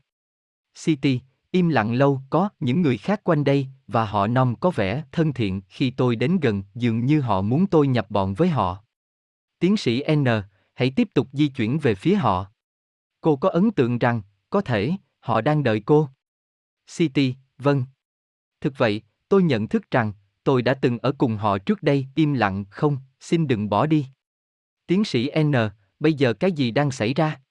City, 0.84 1.22
im 1.52 1.70
lặng 1.70 1.94
lâu, 1.94 2.22
có 2.30 2.50
những 2.60 2.82
người 2.82 2.98
khác 2.98 3.24
quanh 3.24 3.44
đây, 3.44 3.68
và 3.88 4.06
họ 4.06 4.28
nom 4.28 4.56
có 4.56 4.72
vẻ 4.72 5.04
thân 5.12 5.34
thiện 5.34 5.62
khi 5.68 5.92
tôi 5.92 6.16
đến 6.16 6.40
gần, 6.42 6.64
dường 6.76 7.06
như 7.06 7.22
họ 7.22 7.42
muốn 7.42 7.68
tôi 7.68 7.88
nhập 7.88 8.06
bọn 8.10 8.34
với 8.34 8.50
họ. 8.50 8.84
Tiến 9.60 9.78
sĩ 9.78 10.04
N, 10.16 10.26
hãy 10.80 10.92
tiếp 10.96 11.10
tục 11.14 11.28
di 11.34 11.48
chuyển 11.48 11.80
về 11.80 11.96
phía 11.96 12.16
họ. 12.16 12.52
Cô 13.22 13.36
có 13.36 13.50
ấn 13.50 13.72
tượng 13.72 14.00
rằng, 14.00 14.22
có 14.50 14.62
thể, 14.62 14.92
họ 15.20 15.42
đang 15.42 15.64
đợi 15.64 15.82
cô. 15.86 16.10
City, 16.98 17.36
vâng. 17.58 17.84
Thực 18.62 18.74
vậy, 18.78 19.02
tôi 19.30 19.44
nhận 19.44 19.68
thức 19.68 19.92
rằng, 19.92 20.14
tôi 20.44 20.62
đã 20.62 20.74
từng 20.74 21.00
ở 21.00 21.12
cùng 21.18 21.38
họ 21.38 21.58
trước 21.58 21.84
đây, 21.84 22.08
im 22.16 22.34
lặng, 22.34 22.66
không, 22.70 22.98
xin 23.20 23.48
đừng 23.48 23.70
bỏ 23.70 23.86
đi. 23.86 24.06
Tiến 24.88 25.04
sĩ 25.04 25.32
N, 25.44 25.54
bây 26.00 26.14
giờ 26.14 26.34
cái 26.34 26.52
gì 26.52 26.72
đang 26.72 26.92
xảy 26.92 27.14
ra? 27.14 27.42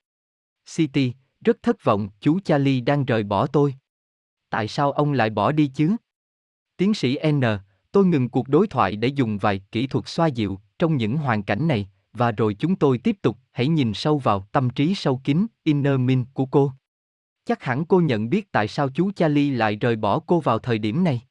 City, 0.76 1.12
rất 1.40 1.62
thất 1.62 1.84
vọng, 1.84 2.08
chú 2.20 2.40
Charlie 2.40 2.80
đang 2.80 3.04
rời 3.04 3.22
bỏ 3.22 3.46
tôi. 3.46 3.74
Tại 4.50 4.68
sao 4.68 4.92
ông 4.92 5.12
lại 5.12 5.30
bỏ 5.30 5.52
đi 5.52 5.70
chứ? 5.74 5.96
Tiến 6.76 6.94
sĩ 6.94 7.18
N, 7.32 7.40
tôi 7.92 8.06
ngừng 8.06 8.28
cuộc 8.28 8.48
đối 8.48 8.66
thoại 8.66 8.96
để 8.96 9.08
dùng 9.08 9.38
vài 9.38 9.60
kỹ 9.72 9.86
thuật 9.86 10.08
xoa 10.08 10.26
dịu 10.26 10.60
trong 10.78 10.96
những 10.96 11.16
hoàn 11.16 11.42
cảnh 11.42 11.68
này, 11.68 11.90
và 12.18 12.32
rồi 12.32 12.54
chúng 12.54 12.76
tôi 12.76 12.98
tiếp 12.98 13.16
tục 13.22 13.38
hãy 13.52 13.68
nhìn 13.68 13.94
sâu 13.94 14.18
vào 14.18 14.46
tâm 14.52 14.70
trí 14.70 14.94
sâu 14.94 15.20
kín, 15.24 15.46
inner 15.62 16.00
min 16.00 16.24
của 16.32 16.46
cô. 16.46 16.72
Chắc 17.44 17.62
hẳn 17.62 17.84
cô 17.84 18.00
nhận 18.00 18.30
biết 18.30 18.52
tại 18.52 18.68
sao 18.68 18.88
chú 18.88 19.12
Charlie 19.12 19.56
lại 19.56 19.76
rời 19.76 19.96
bỏ 19.96 20.20
cô 20.26 20.40
vào 20.40 20.58
thời 20.58 20.78
điểm 20.78 21.04
này. 21.04 21.22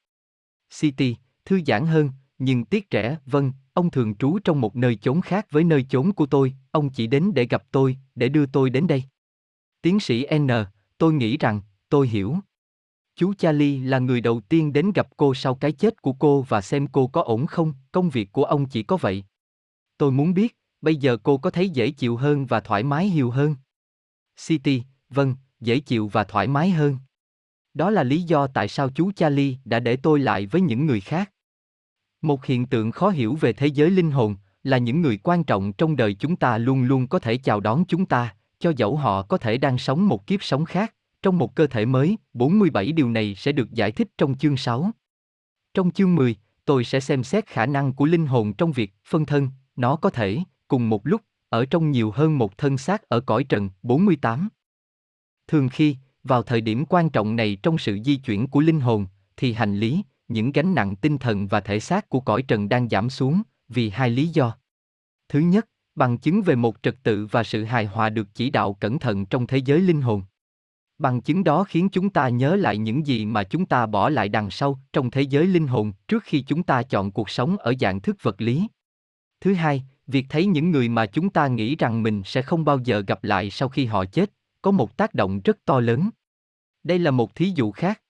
City, 0.79 1.15
thư 1.45 1.61
giãn 1.67 1.85
hơn, 1.85 2.09
nhưng 2.37 2.65
tiếc 2.65 2.87
rẻ, 2.91 3.17
vâng, 3.25 3.51
ông 3.73 3.91
thường 3.91 4.15
trú 4.15 4.39
trong 4.43 4.61
một 4.61 4.75
nơi 4.75 4.95
chốn 4.95 5.21
khác 5.21 5.47
với 5.51 5.63
nơi 5.63 5.85
chốn 5.89 6.11
của 6.11 6.25
tôi, 6.25 6.53
ông 6.71 6.89
chỉ 6.89 7.07
đến 7.07 7.31
để 7.33 7.45
gặp 7.45 7.63
tôi, 7.71 7.97
để 8.15 8.29
đưa 8.29 8.45
tôi 8.45 8.69
đến 8.69 8.87
đây. 8.87 9.03
Tiến 9.81 9.99
sĩ 9.99 10.27
N, 10.37 10.47
tôi 10.97 11.13
nghĩ 11.13 11.37
rằng, 11.37 11.61
tôi 11.89 12.07
hiểu. 12.07 12.35
Chú 13.15 13.33
Charlie 13.33 13.79
là 13.79 13.99
người 13.99 14.21
đầu 14.21 14.41
tiên 14.49 14.73
đến 14.73 14.91
gặp 14.95 15.07
cô 15.17 15.33
sau 15.33 15.55
cái 15.55 15.71
chết 15.71 16.01
của 16.01 16.13
cô 16.13 16.41
và 16.41 16.61
xem 16.61 16.87
cô 16.87 17.07
có 17.07 17.21
ổn 17.21 17.45
không, 17.45 17.73
công 17.91 18.09
việc 18.09 18.31
của 18.31 18.43
ông 18.43 18.65
chỉ 18.65 18.83
có 18.83 18.97
vậy. 18.97 19.23
Tôi 19.97 20.11
muốn 20.11 20.33
biết, 20.33 20.57
bây 20.81 20.95
giờ 20.95 21.17
cô 21.23 21.37
có 21.37 21.49
thấy 21.49 21.69
dễ 21.69 21.91
chịu 21.91 22.17
hơn 22.17 22.45
và 22.45 22.59
thoải 22.59 22.83
mái 22.83 23.09
nhiều 23.09 23.31
hơn? 23.31 23.55
City, 24.47 24.83
vâng, 25.09 25.35
dễ 25.59 25.79
chịu 25.79 26.07
và 26.07 26.23
thoải 26.23 26.47
mái 26.47 26.69
hơn. 26.69 26.97
Đó 27.73 27.89
là 27.89 28.03
lý 28.03 28.21
do 28.21 28.47
tại 28.47 28.67
sao 28.67 28.89
chú 28.89 29.11
Charlie 29.11 29.57
đã 29.65 29.79
để 29.79 29.95
tôi 29.95 30.19
lại 30.19 30.45
với 30.45 30.61
những 30.61 30.85
người 30.85 31.01
khác. 31.01 31.31
Một 32.21 32.45
hiện 32.45 32.65
tượng 32.65 32.91
khó 32.91 33.09
hiểu 33.09 33.35
về 33.35 33.53
thế 33.53 33.67
giới 33.67 33.89
linh 33.89 34.11
hồn 34.11 34.35
là 34.63 34.77
những 34.77 35.01
người 35.01 35.19
quan 35.23 35.43
trọng 35.43 35.73
trong 35.73 35.95
đời 35.95 36.13
chúng 36.13 36.35
ta 36.35 36.57
luôn 36.57 36.83
luôn 36.83 37.07
có 37.07 37.19
thể 37.19 37.37
chào 37.37 37.59
đón 37.59 37.85
chúng 37.85 38.05
ta, 38.05 38.35
cho 38.59 38.73
dẫu 38.77 38.97
họ 38.97 39.23
có 39.23 39.37
thể 39.37 39.57
đang 39.57 39.77
sống 39.77 40.07
một 40.07 40.27
kiếp 40.27 40.43
sống 40.43 40.65
khác, 40.65 40.93
trong 41.21 41.37
một 41.37 41.55
cơ 41.55 41.67
thể 41.67 41.85
mới, 41.85 42.17
47 42.33 42.91
điều 42.91 43.09
này 43.09 43.35
sẽ 43.35 43.51
được 43.51 43.71
giải 43.71 43.91
thích 43.91 44.07
trong 44.17 44.37
chương 44.37 44.57
6. 44.57 44.91
Trong 45.73 45.91
chương 45.91 46.15
10, 46.15 46.35
tôi 46.65 46.83
sẽ 46.83 46.99
xem 46.99 47.23
xét 47.23 47.45
khả 47.45 47.65
năng 47.65 47.93
của 47.93 48.05
linh 48.05 48.25
hồn 48.25 48.53
trong 48.53 48.71
việc 48.71 48.93
phân 49.05 49.25
thân, 49.25 49.49
nó 49.75 49.95
có 49.95 50.09
thể, 50.09 50.39
cùng 50.67 50.89
một 50.89 51.07
lúc, 51.07 51.21
ở 51.49 51.65
trong 51.65 51.91
nhiều 51.91 52.11
hơn 52.11 52.37
một 52.37 52.57
thân 52.57 52.77
xác 52.77 53.09
ở 53.09 53.19
cõi 53.19 53.43
trần, 53.43 53.69
48. 53.83 54.49
Thường 55.47 55.69
khi, 55.69 55.95
vào 56.23 56.43
thời 56.43 56.61
điểm 56.61 56.85
quan 56.85 57.09
trọng 57.09 57.35
này 57.35 57.57
trong 57.63 57.77
sự 57.77 57.99
di 58.05 58.15
chuyển 58.15 58.47
của 58.47 58.59
linh 58.59 58.79
hồn, 58.79 59.05
thì 59.37 59.53
hành 59.53 59.77
lý, 59.77 60.01
những 60.27 60.51
gánh 60.51 60.75
nặng 60.75 60.95
tinh 60.95 61.17
thần 61.17 61.47
và 61.47 61.59
thể 61.59 61.79
xác 61.79 62.09
của 62.09 62.19
cõi 62.19 62.41
trần 62.41 62.69
đang 62.69 62.89
giảm 62.89 63.09
xuống, 63.09 63.41
vì 63.69 63.89
hai 63.89 64.09
lý 64.09 64.27
do. 64.27 64.57
Thứ 65.29 65.39
nhất, 65.39 65.69
bằng 65.95 66.17
chứng 66.17 66.41
về 66.41 66.55
một 66.55 66.75
trật 66.83 66.95
tự 67.03 67.27
và 67.31 67.43
sự 67.43 67.63
hài 67.63 67.85
hòa 67.85 68.09
được 68.09 68.27
chỉ 68.33 68.49
đạo 68.49 68.73
cẩn 68.73 68.99
thận 68.99 69.25
trong 69.25 69.47
thế 69.47 69.57
giới 69.57 69.81
linh 69.81 70.01
hồn. 70.01 70.23
Bằng 70.97 71.21
chứng 71.21 71.43
đó 71.43 71.63
khiến 71.63 71.89
chúng 71.89 72.09
ta 72.09 72.29
nhớ 72.29 72.55
lại 72.55 72.77
những 72.77 73.07
gì 73.07 73.25
mà 73.25 73.43
chúng 73.43 73.65
ta 73.65 73.85
bỏ 73.85 74.09
lại 74.09 74.29
đằng 74.29 74.49
sau 74.49 74.79
trong 74.93 75.11
thế 75.11 75.21
giới 75.21 75.47
linh 75.47 75.67
hồn 75.67 75.91
trước 76.07 76.23
khi 76.23 76.41
chúng 76.41 76.63
ta 76.63 76.83
chọn 76.83 77.11
cuộc 77.11 77.29
sống 77.29 77.57
ở 77.57 77.73
dạng 77.79 77.99
thức 77.99 78.17
vật 78.21 78.41
lý. 78.41 78.67
Thứ 79.41 79.53
hai, 79.53 79.83
việc 80.07 80.25
thấy 80.29 80.45
những 80.45 80.71
người 80.71 80.89
mà 80.89 81.05
chúng 81.05 81.29
ta 81.29 81.47
nghĩ 81.47 81.75
rằng 81.75 82.03
mình 82.03 82.21
sẽ 82.25 82.41
không 82.41 82.65
bao 82.65 82.79
giờ 82.83 83.03
gặp 83.07 83.23
lại 83.23 83.49
sau 83.49 83.69
khi 83.69 83.85
họ 83.85 84.05
chết, 84.05 84.31
có 84.61 84.71
một 84.71 84.97
tác 84.97 85.13
động 85.13 85.41
rất 85.43 85.65
to 85.65 85.79
lớn. 85.79 86.09
Đây 86.83 86.99
là 86.99 87.11
một 87.11 87.35
thí 87.35 87.51
dụ 87.55 87.71
khác. 87.71 88.01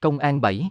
Công 0.00 0.18
an 0.18 0.40
7 0.40 0.70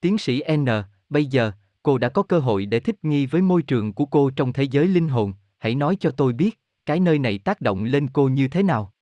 Tiến 0.00 0.18
sĩ 0.18 0.42
N, 0.56 0.66
bây 1.08 1.26
giờ, 1.26 1.52
cô 1.82 1.98
đã 1.98 2.08
có 2.08 2.22
cơ 2.22 2.38
hội 2.38 2.66
để 2.66 2.80
thích 2.80 2.96
nghi 3.02 3.26
với 3.26 3.42
môi 3.42 3.62
trường 3.62 3.92
của 3.92 4.06
cô 4.06 4.30
trong 4.30 4.52
thế 4.52 4.64
giới 4.64 4.88
linh 4.88 5.08
hồn, 5.08 5.32
hãy 5.58 5.74
nói 5.74 5.96
cho 6.00 6.10
tôi 6.10 6.32
biết, 6.32 6.60
cái 6.86 7.00
nơi 7.00 7.18
này 7.18 7.38
tác 7.38 7.60
động 7.60 7.84
lên 7.84 8.08
cô 8.12 8.28
như 8.28 8.48
thế 8.48 8.62
nào. 8.62 8.92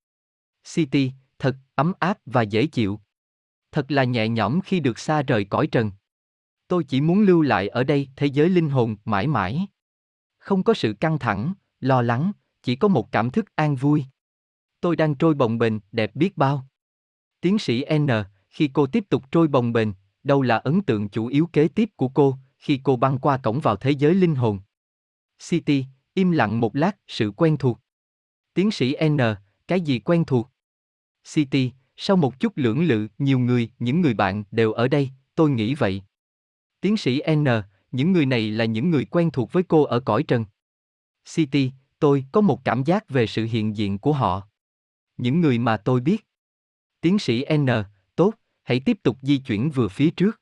City, 0.74 1.12
thật, 1.38 1.56
ấm 1.74 1.92
áp 1.98 2.18
và 2.26 2.42
dễ 2.42 2.66
chịu. 2.66 3.00
Thật 3.72 3.90
là 3.90 4.04
nhẹ 4.04 4.28
nhõm 4.28 4.60
khi 4.60 4.80
được 4.80 4.98
xa 4.98 5.22
rời 5.22 5.44
cõi 5.44 5.66
trần. 5.66 5.90
Tôi 6.68 6.84
chỉ 6.84 7.00
muốn 7.00 7.22
lưu 7.22 7.42
lại 7.42 7.68
ở 7.68 7.84
đây 7.84 8.08
thế 8.16 8.26
giới 8.26 8.48
linh 8.48 8.70
hồn 8.70 8.96
mãi 9.04 9.26
mãi. 9.26 9.66
Không 10.42 10.62
có 10.62 10.74
sự 10.74 10.94
căng 11.00 11.18
thẳng, 11.18 11.54
lo 11.80 12.02
lắng, 12.02 12.32
chỉ 12.62 12.76
có 12.76 12.88
một 12.88 13.12
cảm 13.12 13.30
thức 13.30 13.44
an 13.54 13.76
vui. 13.76 14.04
Tôi 14.80 14.96
đang 14.96 15.14
trôi 15.14 15.34
bồng 15.34 15.58
bềnh, 15.58 15.72
đẹp 15.92 16.14
biết 16.14 16.36
bao. 16.36 16.66
Tiến 17.40 17.58
sĩ 17.58 17.84
N, 17.98 18.08
khi 18.50 18.70
cô 18.72 18.86
tiếp 18.86 19.04
tục 19.08 19.24
trôi 19.30 19.48
bồng 19.48 19.72
bềnh, 19.72 19.88
đâu 20.22 20.42
là 20.42 20.56
ấn 20.56 20.82
tượng 20.82 21.08
chủ 21.08 21.26
yếu 21.26 21.46
kế 21.52 21.68
tiếp 21.68 21.88
của 21.96 22.08
cô, 22.08 22.36
khi 22.58 22.80
cô 22.84 22.96
băng 22.96 23.18
qua 23.18 23.38
cổng 23.38 23.60
vào 23.60 23.76
thế 23.76 23.90
giới 23.90 24.14
linh 24.14 24.34
hồn. 24.34 24.60
City, 25.48 25.84
im 26.14 26.30
lặng 26.30 26.60
một 26.60 26.76
lát, 26.76 26.96
sự 27.08 27.30
quen 27.30 27.56
thuộc. 27.56 27.78
Tiến 28.54 28.70
sĩ 28.70 28.96
N, 29.08 29.18
cái 29.68 29.80
gì 29.80 29.98
quen 29.98 30.24
thuộc? 30.24 30.48
City, 31.34 31.72
sau 31.96 32.16
một 32.16 32.40
chút 32.40 32.52
lưỡng 32.56 32.84
lự, 32.84 33.08
nhiều 33.18 33.38
người, 33.38 33.70
những 33.78 34.00
người 34.00 34.14
bạn 34.14 34.44
đều 34.50 34.72
ở 34.72 34.88
đây, 34.88 35.10
tôi 35.34 35.50
nghĩ 35.50 35.74
vậy. 35.74 36.02
Tiến 36.80 36.96
sĩ 36.96 37.22
N, 37.34 37.46
những 37.92 38.12
người 38.12 38.26
này 38.26 38.50
là 38.50 38.64
những 38.64 38.90
người 38.90 39.04
quen 39.04 39.30
thuộc 39.30 39.52
với 39.52 39.62
cô 39.62 39.82
ở 39.82 40.00
cõi 40.00 40.22
trần. 40.22 40.44
City, 41.34 41.72
tôi 41.98 42.24
có 42.32 42.40
một 42.40 42.64
cảm 42.64 42.84
giác 42.84 43.08
về 43.08 43.26
sự 43.26 43.44
hiện 43.44 43.76
diện 43.76 43.98
của 43.98 44.12
họ. 44.12 44.48
Những 45.16 45.40
người 45.40 45.58
mà 45.58 45.76
tôi 45.76 46.00
biết. 46.00 46.26
Tiến 47.00 47.18
sĩ 47.18 47.44
N, 47.56 47.66
tốt, 48.16 48.34
hãy 48.62 48.80
tiếp 48.80 48.98
tục 49.02 49.18
di 49.22 49.38
chuyển 49.38 49.70
vừa 49.70 49.88
phía 49.88 50.10
trước. 50.10 50.40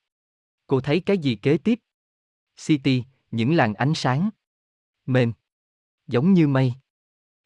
Cô 0.66 0.80
thấy 0.80 1.00
cái 1.00 1.18
gì 1.18 1.34
kế 1.34 1.58
tiếp? 1.58 1.80
City, 2.66 3.04
những 3.30 3.54
làn 3.54 3.74
ánh 3.74 3.94
sáng. 3.94 4.30
Mềm. 5.06 5.32
Giống 6.06 6.34
như 6.34 6.48
mây. 6.48 6.72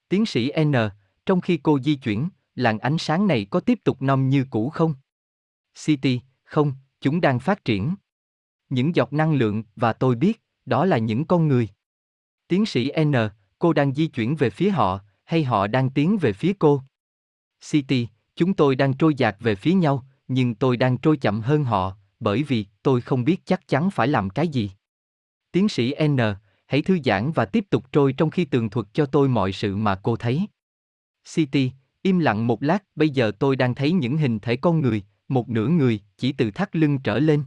Tiến 0.09 0.27
sĩ 0.27 0.53
N, 0.65 0.73
trong 1.27 1.41
khi 1.41 1.61
cô 1.63 1.81
di 1.81 1.95
chuyển, 1.95 2.29
làn 2.55 2.79
ánh 2.79 2.99
sáng 2.99 3.27
này 3.27 3.47
có 3.51 3.61
tiếp 3.61 3.79
tục 3.85 4.03
nằm 4.03 4.29
như 4.29 4.47
cũ 4.51 4.71
không? 4.71 4.95
City, 5.85 6.21
không, 6.45 6.73
chúng 7.01 7.21
đang 7.21 7.41
phát 7.41 7.65
triển. 7.65 7.95
Những 8.69 8.97
giọt 8.97 9.13
năng 9.13 9.35
lượng 9.35 9.63
và 9.77 9.93
tôi 9.93 10.15
biết, 10.15 10.43
đó 10.67 10.85
là 10.85 10.99
những 10.99 11.25
con 11.25 11.49
người. 11.49 11.69
Tiến 12.49 12.67
sĩ 12.67 12.93
N, 13.05 13.15
cô 13.59 13.73
đang 13.73 13.95
di 13.95 14.07
chuyển 14.07 14.37
về 14.37 14.51
phía 14.51 14.71
họ, 14.71 15.01
hay 15.25 15.45
họ 15.45 15.67
đang 15.67 15.91
tiến 15.91 16.19
về 16.21 16.33
phía 16.33 16.53
cô? 16.59 16.83
City, 17.71 18.09
chúng 18.37 18.55
tôi 18.55 18.77
đang 18.77 18.95
trôi 18.95 19.15
dạt 19.15 19.37
về 19.41 19.55
phía 19.55 19.75
nhau, 19.75 20.07
nhưng 20.29 20.55
tôi 20.55 20.77
đang 20.77 20.99
trôi 20.99 21.17
chậm 21.17 21.41
hơn 21.41 21.65
họ, 21.65 21.97
bởi 22.21 22.43
vì 22.43 22.67
tôi 22.83 23.01
không 23.01 23.25
biết 23.25 23.47
chắc 23.47 23.69
chắn 23.69 23.91
phải 23.91 24.09
làm 24.09 24.31
cái 24.31 24.49
gì. 24.49 24.71
Tiến 25.53 25.69
sĩ 25.69 25.95
N, 26.09 26.19
hãy 26.67 26.83
thư 26.83 26.99
giãn 27.05 27.33
và 27.33 27.45
tiếp 27.45 27.65
tục 27.71 27.85
trôi 27.93 28.13
trong 28.13 28.31
khi 28.31 28.45
tường 28.45 28.71
thuật 28.71 28.87
cho 28.93 29.07
tôi 29.07 29.29
mọi 29.29 29.53
sự 29.53 29.77
mà 29.77 29.95
cô 30.03 30.17
thấy. 30.17 30.47
City, 31.35 31.73
Im 32.03 32.19
lặng 32.19 32.47
một 32.47 32.63
lát, 32.63 32.85
bây 32.97 33.09
giờ 33.09 33.33
tôi 33.39 33.57
đang 33.57 33.75
thấy 33.75 33.93
những 33.93 34.17
hình 34.17 34.39
thể 34.39 34.57
con 34.57 34.81
người, 34.81 35.03
một 35.29 35.49
nửa 35.49 35.69
người, 35.69 36.01
chỉ 36.17 36.33
từ 36.33 36.51
thắt 36.51 36.77
lưng 36.77 36.99
trở 36.99 37.19
lên. 37.19 37.45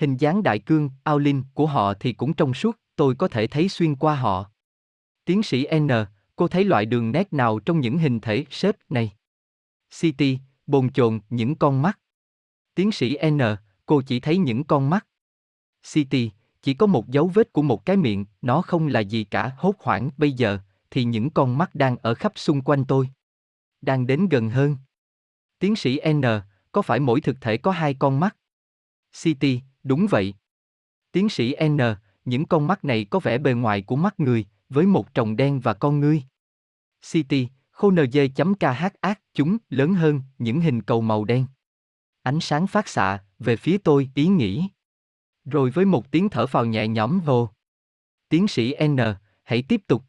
Hình 0.00 0.16
dáng 0.16 0.42
đại 0.42 0.58
cương, 0.58 0.90
ao 1.04 1.18
linh 1.18 1.42
của 1.54 1.66
họ 1.66 1.94
thì 1.94 2.12
cũng 2.12 2.32
trong 2.32 2.54
suốt, 2.54 2.80
tôi 2.96 3.14
có 3.14 3.28
thể 3.28 3.46
thấy 3.46 3.68
xuyên 3.68 3.96
qua 3.96 4.14
họ. 4.14 4.50
Tiến 5.24 5.42
sĩ 5.42 5.66
N, 5.78 5.88
cô 6.36 6.48
thấy 6.48 6.64
loại 6.64 6.86
đường 6.86 7.12
nét 7.12 7.32
nào 7.32 7.58
trong 7.58 7.80
những 7.80 7.98
hình 7.98 8.20
thể 8.20 8.44
xếp 8.50 8.76
này? 8.88 9.12
City, 10.00 10.38
bồn 10.66 10.92
chồn, 10.92 11.20
những 11.30 11.54
con 11.54 11.82
mắt. 11.82 11.98
Tiến 12.74 12.92
sĩ 12.92 13.18
N, 13.30 13.38
cô 13.86 14.02
chỉ 14.02 14.20
thấy 14.20 14.38
những 14.38 14.64
con 14.64 14.90
mắt. 14.90 15.06
City, 15.92 16.30
chỉ 16.62 16.74
có 16.74 16.86
một 16.86 17.08
dấu 17.08 17.30
vết 17.34 17.52
của 17.52 17.62
một 17.62 17.84
cái 17.84 17.96
miệng, 17.96 18.24
nó 18.42 18.62
không 18.62 18.86
là 18.86 19.00
gì 19.00 19.24
cả, 19.24 19.52
hốt 19.56 19.74
hoảng 19.78 20.10
bây 20.16 20.32
giờ, 20.32 20.58
thì 20.90 21.04
những 21.04 21.30
con 21.30 21.58
mắt 21.58 21.74
đang 21.74 21.96
ở 21.96 22.14
khắp 22.14 22.32
xung 22.36 22.60
quanh 22.60 22.84
tôi. 22.84 23.08
Đang 23.80 24.06
đến 24.06 24.28
gần 24.28 24.50
hơn. 24.50 24.76
Tiến 25.58 25.76
sĩ 25.76 26.00
N, 26.12 26.22
có 26.72 26.82
phải 26.82 27.00
mỗi 27.00 27.20
thực 27.20 27.40
thể 27.40 27.56
có 27.56 27.70
hai 27.70 27.94
con 27.94 28.20
mắt? 28.20 28.36
City, 29.22 29.60
đúng 29.82 30.06
vậy. 30.10 30.34
Tiến 31.12 31.28
sĩ 31.28 31.54
N, 31.68 31.78
những 32.24 32.46
con 32.46 32.66
mắt 32.66 32.84
này 32.84 33.04
có 33.04 33.18
vẻ 33.18 33.38
bề 33.38 33.52
ngoài 33.52 33.82
của 33.82 33.96
mắt 33.96 34.20
người, 34.20 34.46
với 34.68 34.86
một 34.86 35.06
tròng 35.14 35.36
đen 35.36 35.60
và 35.60 35.74
con 35.74 36.00
ngươi. 36.00 36.22
CT, 37.12 37.34
khô 37.70 37.90
kh 38.60 39.00
ác, 39.00 39.20
chúng 39.34 39.58
lớn 39.68 39.94
hơn, 39.94 40.20
những 40.38 40.60
hình 40.60 40.82
cầu 40.82 41.00
màu 41.00 41.24
đen. 41.24 41.46
Ánh 42.22 42.40
sáng 42.40 42.66
phát 42.66 42.88
xạ, 42.88 43.18
về 43.38 43.56
phía 43.56 43.78
tôi, 43.78 44.10
ý 44.14 44.26
nghĩ. 44.26 44.68
Rồi 45.44 45.70
với 45.70 45.84
một 45.84 46.10
tiếng 46.10 46.28
thở 46.28 46.46
phào 46.46 46.64
nhẹ 46.64 46.88
nhõm 46.88 47.20
hồ. 47.20 47.48
Tiến 48.28 48.48
sĩ 48.48 48.74
N, 48.86 48.96
hãy 49.42 49.62
tiếp 49.62 49.80
tục. 49.86 50.04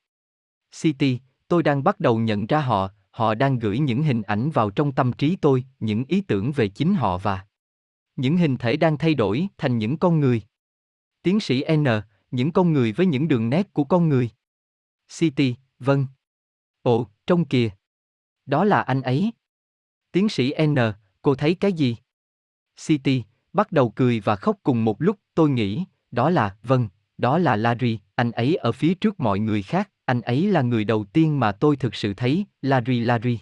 CT, 0.81 1.03
tôi 1.47 1.63
đang 1.63 1.83
bắt 1.83 1.99
đầu 1.99 2.19
nhận 2.19 2.45
ra 2.45 2.59
họ, 2.59 2.89
họ 3.11 3.35
đang 3.35 3.59
gửi 3.59 3.79
những 3.79 4.03
hình 4.03 4.21
ảnh 4.21 4.49
vào 4.49 4.69
trong 4.69 4.91
tâm 4.91 5.13
trí 5.13 5.35
tôi, 5.35 5.65
những 5.79 6.05
ý 6.07 6.21
tưởng 6.21 6.51
về 6.51 6.67
chính 6.67 6.93
họ 6.93 7.17
và 7.17 7.45
những 8.21 8.37
hình 8.37 8.57
thể 8.57 8.77
đang 8.77 8.97
thay 8.97 9.13
đổi 9.13 9.47
thành 9.57 9.77
những 9.77 9.97
con 9.97 10.19
người. 10.19 10.41
Tiến 11.23 11.39
sĩ 11.39 11.63
N, 11.75 11.85
những 12.31 12.51
con 12.51 12.73
người 12.73 12.91
với 12.91 13.05
những 13.05 13.27
đường 13.27 13.49
nét 13.49 13.73
của 13.73 13.83
con 13.83 14.09
người. 14.09 14.29
City, 15.19 15.55
vâng. 15.79 16.05
Ồ, 16.81 17.07
trong 17.27 17.45
kìa. 17.45 17.69
Đó 18.45 18.63
là 18.63 18.81
anh 18.81 19.01
ấy. 19.01 19.31
Tiến 20.11 20.29
sĩ 20.29 20.53
N, 20.65 20.75
cô 21.21 21.35
thấy 21.35 21.55
cái 21.55 21.73
gì? 21.73 21.95
City, 22.87 23.23
bắt 23.53 23.71
đầu 23.71 23.89
cười 23.89 24.19
và 24.19 24.35
khóc 24.35 24.57
cùng 24.63 24.85
một 24.85 25.01
lúc, 25.01 25.19
tôi 25.35 25.49
nghĩ, 25.49 25.85
đó 26.11 26.29
là, 26.29 26.57
vâng, 26.63 26.89
đó 27.17 27.37
là 27.37 27.55
Larry, 27.55 27.99
anh 28.15 28.31
ấy 28.31 28.55
ở 28.55 28.71
phía 28.71 28.93
trước 28.93 29.19
mọi 29.19 29.39
người 29.39 29.63
khác, 29.63 29.91
anh 30.05 30.21
ấy 30.21 30.47
là 30.47 30.61
người 30.61 30.83
đầu 30.83 31.03
tiên 31.03 31.39
mà 31.39 31.51
tôi 31.51 31.75
thực 31.75 31.95
sự 31.95 32.13
thấy, 32.13 32.45
Larry 32.61 32.99
Larry. 32.99 33.39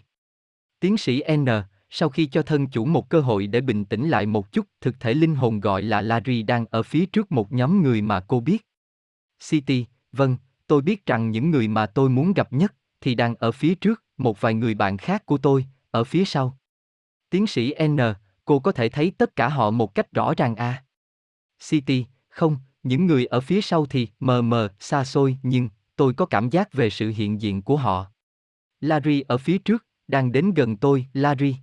Tiến 0.79 0.97
sĩ 0.97 1.23
N, 1.35 1.45
sau 1.89 2.09
khi 2.09 2.25
cho 2.25 2.41
thân 2.41 2.67
chủ 2.67 2.85
một 2.85 3.09
cơ 3.09 3.21
hội 3.21 3.47
để 3.47 3.61
bình 3.61 3.85
tĩnh 3.85 4.09
lại 4.09 4.25
một 4.25 4.51
chút, 4.51 4.65
thực 4.81 4.99
thể 4.99 5.13
linh 5.13 5.35
hồn 5.35 5.59
gọi 5.59 5.81
là 5.81 6.01
Larry 6.01 6.43
đang 6.43 6.65
ở 6.65 6.83
phía 6.83 7.05
trước 7.05 7.31
một 7.31 7.51
nhóm 7.51 7.83
người 7.83 8.01
mà 8.01 8.19
cô 8.19 8.39
biết. 8.39 8.67
City, 9.49 9.85
vâng, 10.11 10.37
tôi 10.67 10.81
biết 10.81 11.05
rằng 11.05 11.31
những 11.31 11.51
người 11.51 11.67
mà 11.67 11.85
tôi 11.85 12.09
muốn 12.09 12.33
gặp 12.33 12.53
nhất, 12.53 12.75
thì 13.01 13.15
đang 13.15 13.35
ở 13.35 13.51
phía 13.51 13.75
trước, 13.75 14.03
một 14.17 14.41
vài 14.41 14.53
người 14.53 14.73
bạn 14.73 14.97
khác 14.97 15.25
của 15.25 15.37
tôi, 15.37 15.65
ở 15.91 16.03
phía 16.03 16.25
sau. 16.25 16.57
Tiến 17.29 17.47
sĩ 17.47 17.73
N, 17.87 17.97
cô 18.45 18.59
có 18.59 18.71
thể 18.71 18.89
thấy 18.89 19.11
tất 19.17 19.35
cả 19.35 19.49
họ 19.49 19.71
một 19.71 19.95
cách 19.95 20.11
rõ 20.11 20.33
ràng 20.37 20.55
à? 20.55 20.83
City, 21.69 22.05
không, 22.29 22.57
những 22.83 23.05
người 23.05 23.25
ở 23.25 23.41
phía 23.41 23.61
sau 23.61 23.85
thì 23.85 24.07
mờ 24.19 24.41
mờ, 24.41 24.69
xa 24.79 25.03
xôi, 25.03 25.37
nhưng 25.43 25.69
tôi 25.95 26.13
có 26.13 26.25
cảm 26.25 26.49
giác 26.49 26.73
về 26.73 26.89
sự 26.89 27.09
hiện 27.09 27.41
diện 27.41 27.61
của 27.61 27.77
họ. 27.77 28.05
Larry 28.81 29.21
ở 29.21 29.37
phía 29.37 29.57
trước, 29.57 29.85
đang 30.07 30.31
đến 30.31 30.53
gần 30.53 30.77
tôi, 30.77 31.05
Larry. 31.13 31.55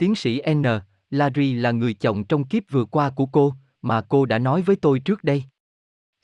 Tiến 0.00 0.14
sĩ 0.14 0.42
N, 0.54 0.64
Larry 1.10 1.54
là 1.54 1.70
người 1.70 1.94
chồng 1.94 2.24
trong 2.24 2.44
kiếp 2.44 2.62
vừa 2.70 2.84
qua 2.84 3.10
của 3.10 3.26
cô, 3.26 3.54
mà 3.82 4.00
cô 4.00 4.26
đã 4.26 4.38
nói 4.38 4.62
với 4.62 4.76
tôi 4.76 5.00
trước 5.00 5.24
đây. 5.24 5.44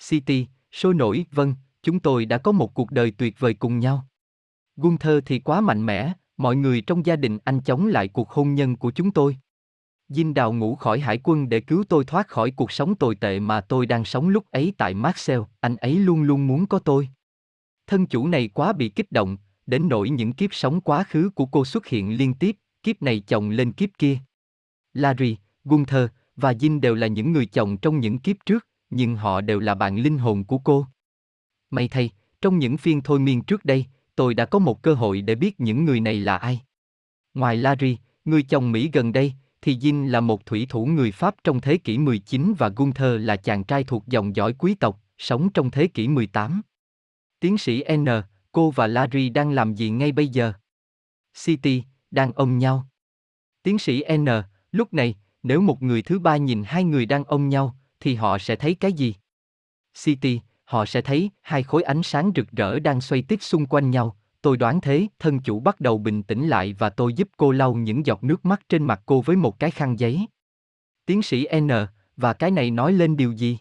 City, 0.08 0.46
sôi 0.72 0.94
nổi, 0.94 1.26
vâng, 1.32 1.54
chúng 1.82 2.00
tôi 2.00 2.24
đã 2.24 2.38
có 2.38 2.52
một 2.52 2.74
cuộc 2.74 2.90
đời 2.90 3.10
tuyệt 3.10 3.34
vời 3.38 3.54
cùng 3.54 3.78
nhau. 3.78 4.06
Gunther 4.76 5.18
thì 5.26 5.38
quá 5.38 5.60
mạnh 5.60 5.86
mẽ, 5.86 6.12
mọi 6.36 6.56
người 6.56 6.80
trong 6.80 7.06
gia 7.06 7.16
đình 7.16 7.38
anh 7.44 7.60
chống 7.60 7.86
lại 7.86 8.08
cuộc 8.08 8.30
hôn 8.30 8.54
nhân 8.54 8.76
của 8.76 8.90
chúng 8.90 9.10
tôi. 9.10 9.36
Dinh 10.08 10.34
đào 10.34 10.52
ngủ 10.52 10.74
khỏi 10.74 11.00
hải 11.00 11.20
quân 11.24 11.48
để 11.48 11.60
cứu 11.60 11.84
tôi 11.88 12.04
thoát 12.04 12.28
khỏi 12.28 12.50
cuộc 12.50 12.72
sống 12.72 12.94
tồi 12.94 13.14
tệ 13.14 13.40
mà 13.40 13.60
tôi 13.60 13.86
đang 13.86 14.04
sống 14.04 14.28
lúc 14.28 14.44
ấy 14.50 14.74
tại 14.78 14.94
Marcel, 14.94 15.40
anh 15.60 15.76
ấy 15.76 15.94
luôn 15.94 16.22
luôn 16.22 16.46
muốn 16.46 16.66
có 16.66 16.78
tôi. 16.78 17.08
Thân 17.86 18.06
chủ 18.06 18.26
này 18.26 18.48
quá 18.48 18.72
bị 18.72 18.88
kích 18.88 19.12
động, 19.12 19.36
đến 19.66 19.88
nỗi 19.88 20.10
những 20.10 20.32
kiếp 20.32 20.54
sống 20.54 20.80
quá 20.80 21.04
khứ 21.08 21.30
của 21.34 21.46
cô 21.46 21.64
xuất 21.64 21.86
hiện 21.86 22.16
liên 22.16 22.34
tiếp, 22.34 22.56
kiếp 22.86 23.02
này 23.02 23.20
chồng 23.20 23.50
lên 23.50 23.72
kiếp 23.72 23.90
kia. 23.98 24.18
Larry, 24.94 25.36
Gunther 25.64 26.08
và 26.36 26.52
Jin 26.52 26.80
đều 26.80 26.94
là 26.94 27.06
những 27.06 27.32
người 27.32 27.46
chồng 27.46 27.76
trong 27.76 28.00
những 28.00 28.18
kiếp 28.18 28.36
trước, 28.46 28.66
nhưng 28.90 29.16
họ 29.16 29.40
đều 29.40 29.60
là 29.60 29.74
bạn 29.74 29.96
linh 29.96 30.18
hồn 30.18 30.44
của 30.44 30.58
cô. 30.58 30.86
May 31.70 31.88
thay, 31.88 32.10
trong 32.40 32.58
những 32.58 32.76
phiên 32.76 33.00
thôi 33.02 33.18
miên 33.18 33.42
trước 33.42 33.64
đây, 33.64 33.86
tôi 34.16 34.34
đã 34.34 34.44
có 34.44 34.58
một 34.58 34.82
cơ 34.82 34.94
hội 34.94 35.22
để 35.22 35.34
biết 35.34 35.60
những 35.60 35.84
người 35.84 36.00
này 36.00 36.20
là 36.20 36.36
ai. 36.36 36.60
Ngoài 37.34 37.56
Larry, 37.56 37.98
người 38.24 38.42
chồng 38.42 38.72
Mỹ 38.72 38.90
gần 38.92 39.12
đây, 39.12 39.32
thì 39.62 39.76
Jin 39.76 40.08
là 40.08 40.20
một 40.20 40.46
thủy 40.46 40.66
thủ 40.68 40.86
người 40.86 41.12
Pháp 41.12 41.34
trong 41.44 41.60
thế 41.60 41.78
kỷ 41.78 41.98
19 41.98 42.54
và 42.58 42.68
Gunther 42.68 43.20
là 43.20 43.36
chàng 43.36 43.64
trai 43.64 43.84
thuộc 43.84 44.06
dòng 44.06 44.36
dõi 44.36 44.54
quý 44.58 44.74
tộc, 44.74 45.00
sống 45.18 45.48
trong 45.52 45.70
thế 45.70 45.86
kỷ 45.86 46.08
18. 46.08 46.62
Tiến 47.40 47.58
sĩ 47.58 47.84
N, 47.96 48.06
cô 48.52 48.70
và 48.70 48.86
Larry 48.86 49.28
đang 49.28 49.50
làm 49.50 49.74
gì 49.74 49.90
ngay 49.90 50.12
bây 50.12 50.28
giờ? 50.28 50.52
City, 51.44 51.82
đang 52.16 52.30
ôm 52.34 52.58
nhau. 52.58 52.76
Tiến 53.62 53.78
sĩ 53.78 54.04
N, 54.16 54.26
lúc 54.72 54.94
này, 54.94 55.14
nếu 55.42 55.60
một 55.60 55.82
người 55.82 56.02
thứ 56.02 56.18
ba 56.18 56.36
nhìn 56.36 56.62
hai 56.72 56.84
người 56.84 57.06
đang 57.06 57.24
ôm 57.24 57.48
nhau, 57.48 57.76
thì 58.00 58.14
họ 58.14 58.38
sẽ 58.38 58.56
thấy 58.56 58.74
cái 58.74 58.92
gì? 58.92 59.14
City, 60.04 60.40
họ 60.64 60.86
sẽ 60.86 61.00
thấy 61.02 61.30
hai 61.42 61.62
khối 61.62 61.82
ánh 61.82 62.02
sáng 62.02 62.32
rực 62.36 62.48
rỡ 62.50 62.78
đang 62.78 63.00
xoay 63.00 63.22
tít 63.22 63.42
xung 63.42 63.66
quanh 63.66 63.90
nhau. 63.90 64.16
Tôi 64.42 64.56
đoán 64.56 64.80
thế, 64.80 65.06
thân 65.18 65.40
chủ 65.40 65.60
bắt 65.60 65.80
đầu 65.80 65.98
bình 65.98 66.22
tĩnh 66.22 66.48
lại 66.48 66.74
và 66.78 66.90
tôi 66.90 67.14
giúp 67.14 67.28
cô 67.36 67.52
lau 67.52 67.74
những 67.74 68.06
giọt 68.06 68.24
nước 68.24 68.44
mắt 68.44 68.60
trên 68.68 68.82
mặt 68.84 69.00
cô 69.06 69.20
với 69.20 69.36
một 69.36 69.58
cái 69.58 69.70
khăn 69.70 69.98
giấy. 69.98 70.26
Tiến 71.06 71.22
sĩ 71.22 71.46
N, 71.60 71.70
và 72.16 72.32
cái 72.32 72.50
này 72.50 72.70
nói 72.70 72.92
lên 72.92 73.16
điều 73.16 73.32
gì? 73.32 73.58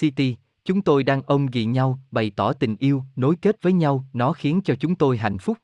City, 0.00 0.36
chúng 0.64 0.82
tôi 0.82 1.02
đang 1.02 1.22
ôm 1.26 1.46
ghì 1.46 1.64
nhau, 1.64 1.98
bày 2.10 2.32
tỏ 2.36 2.52
tình 2.52 2.76
yêu, 2.76 3.04
nối 3.16 3.36
kết 3.42 3.62
với 3.62 3.72
nhau, 3.72 4.04
nó 4.12 4.32
khiến 4.32 4.60
cho 4.64 4.74
chúng 4.74 4.94
tôi 4.94 5.18
hạnh 5.18 5.38
phúc. 5.38 5.58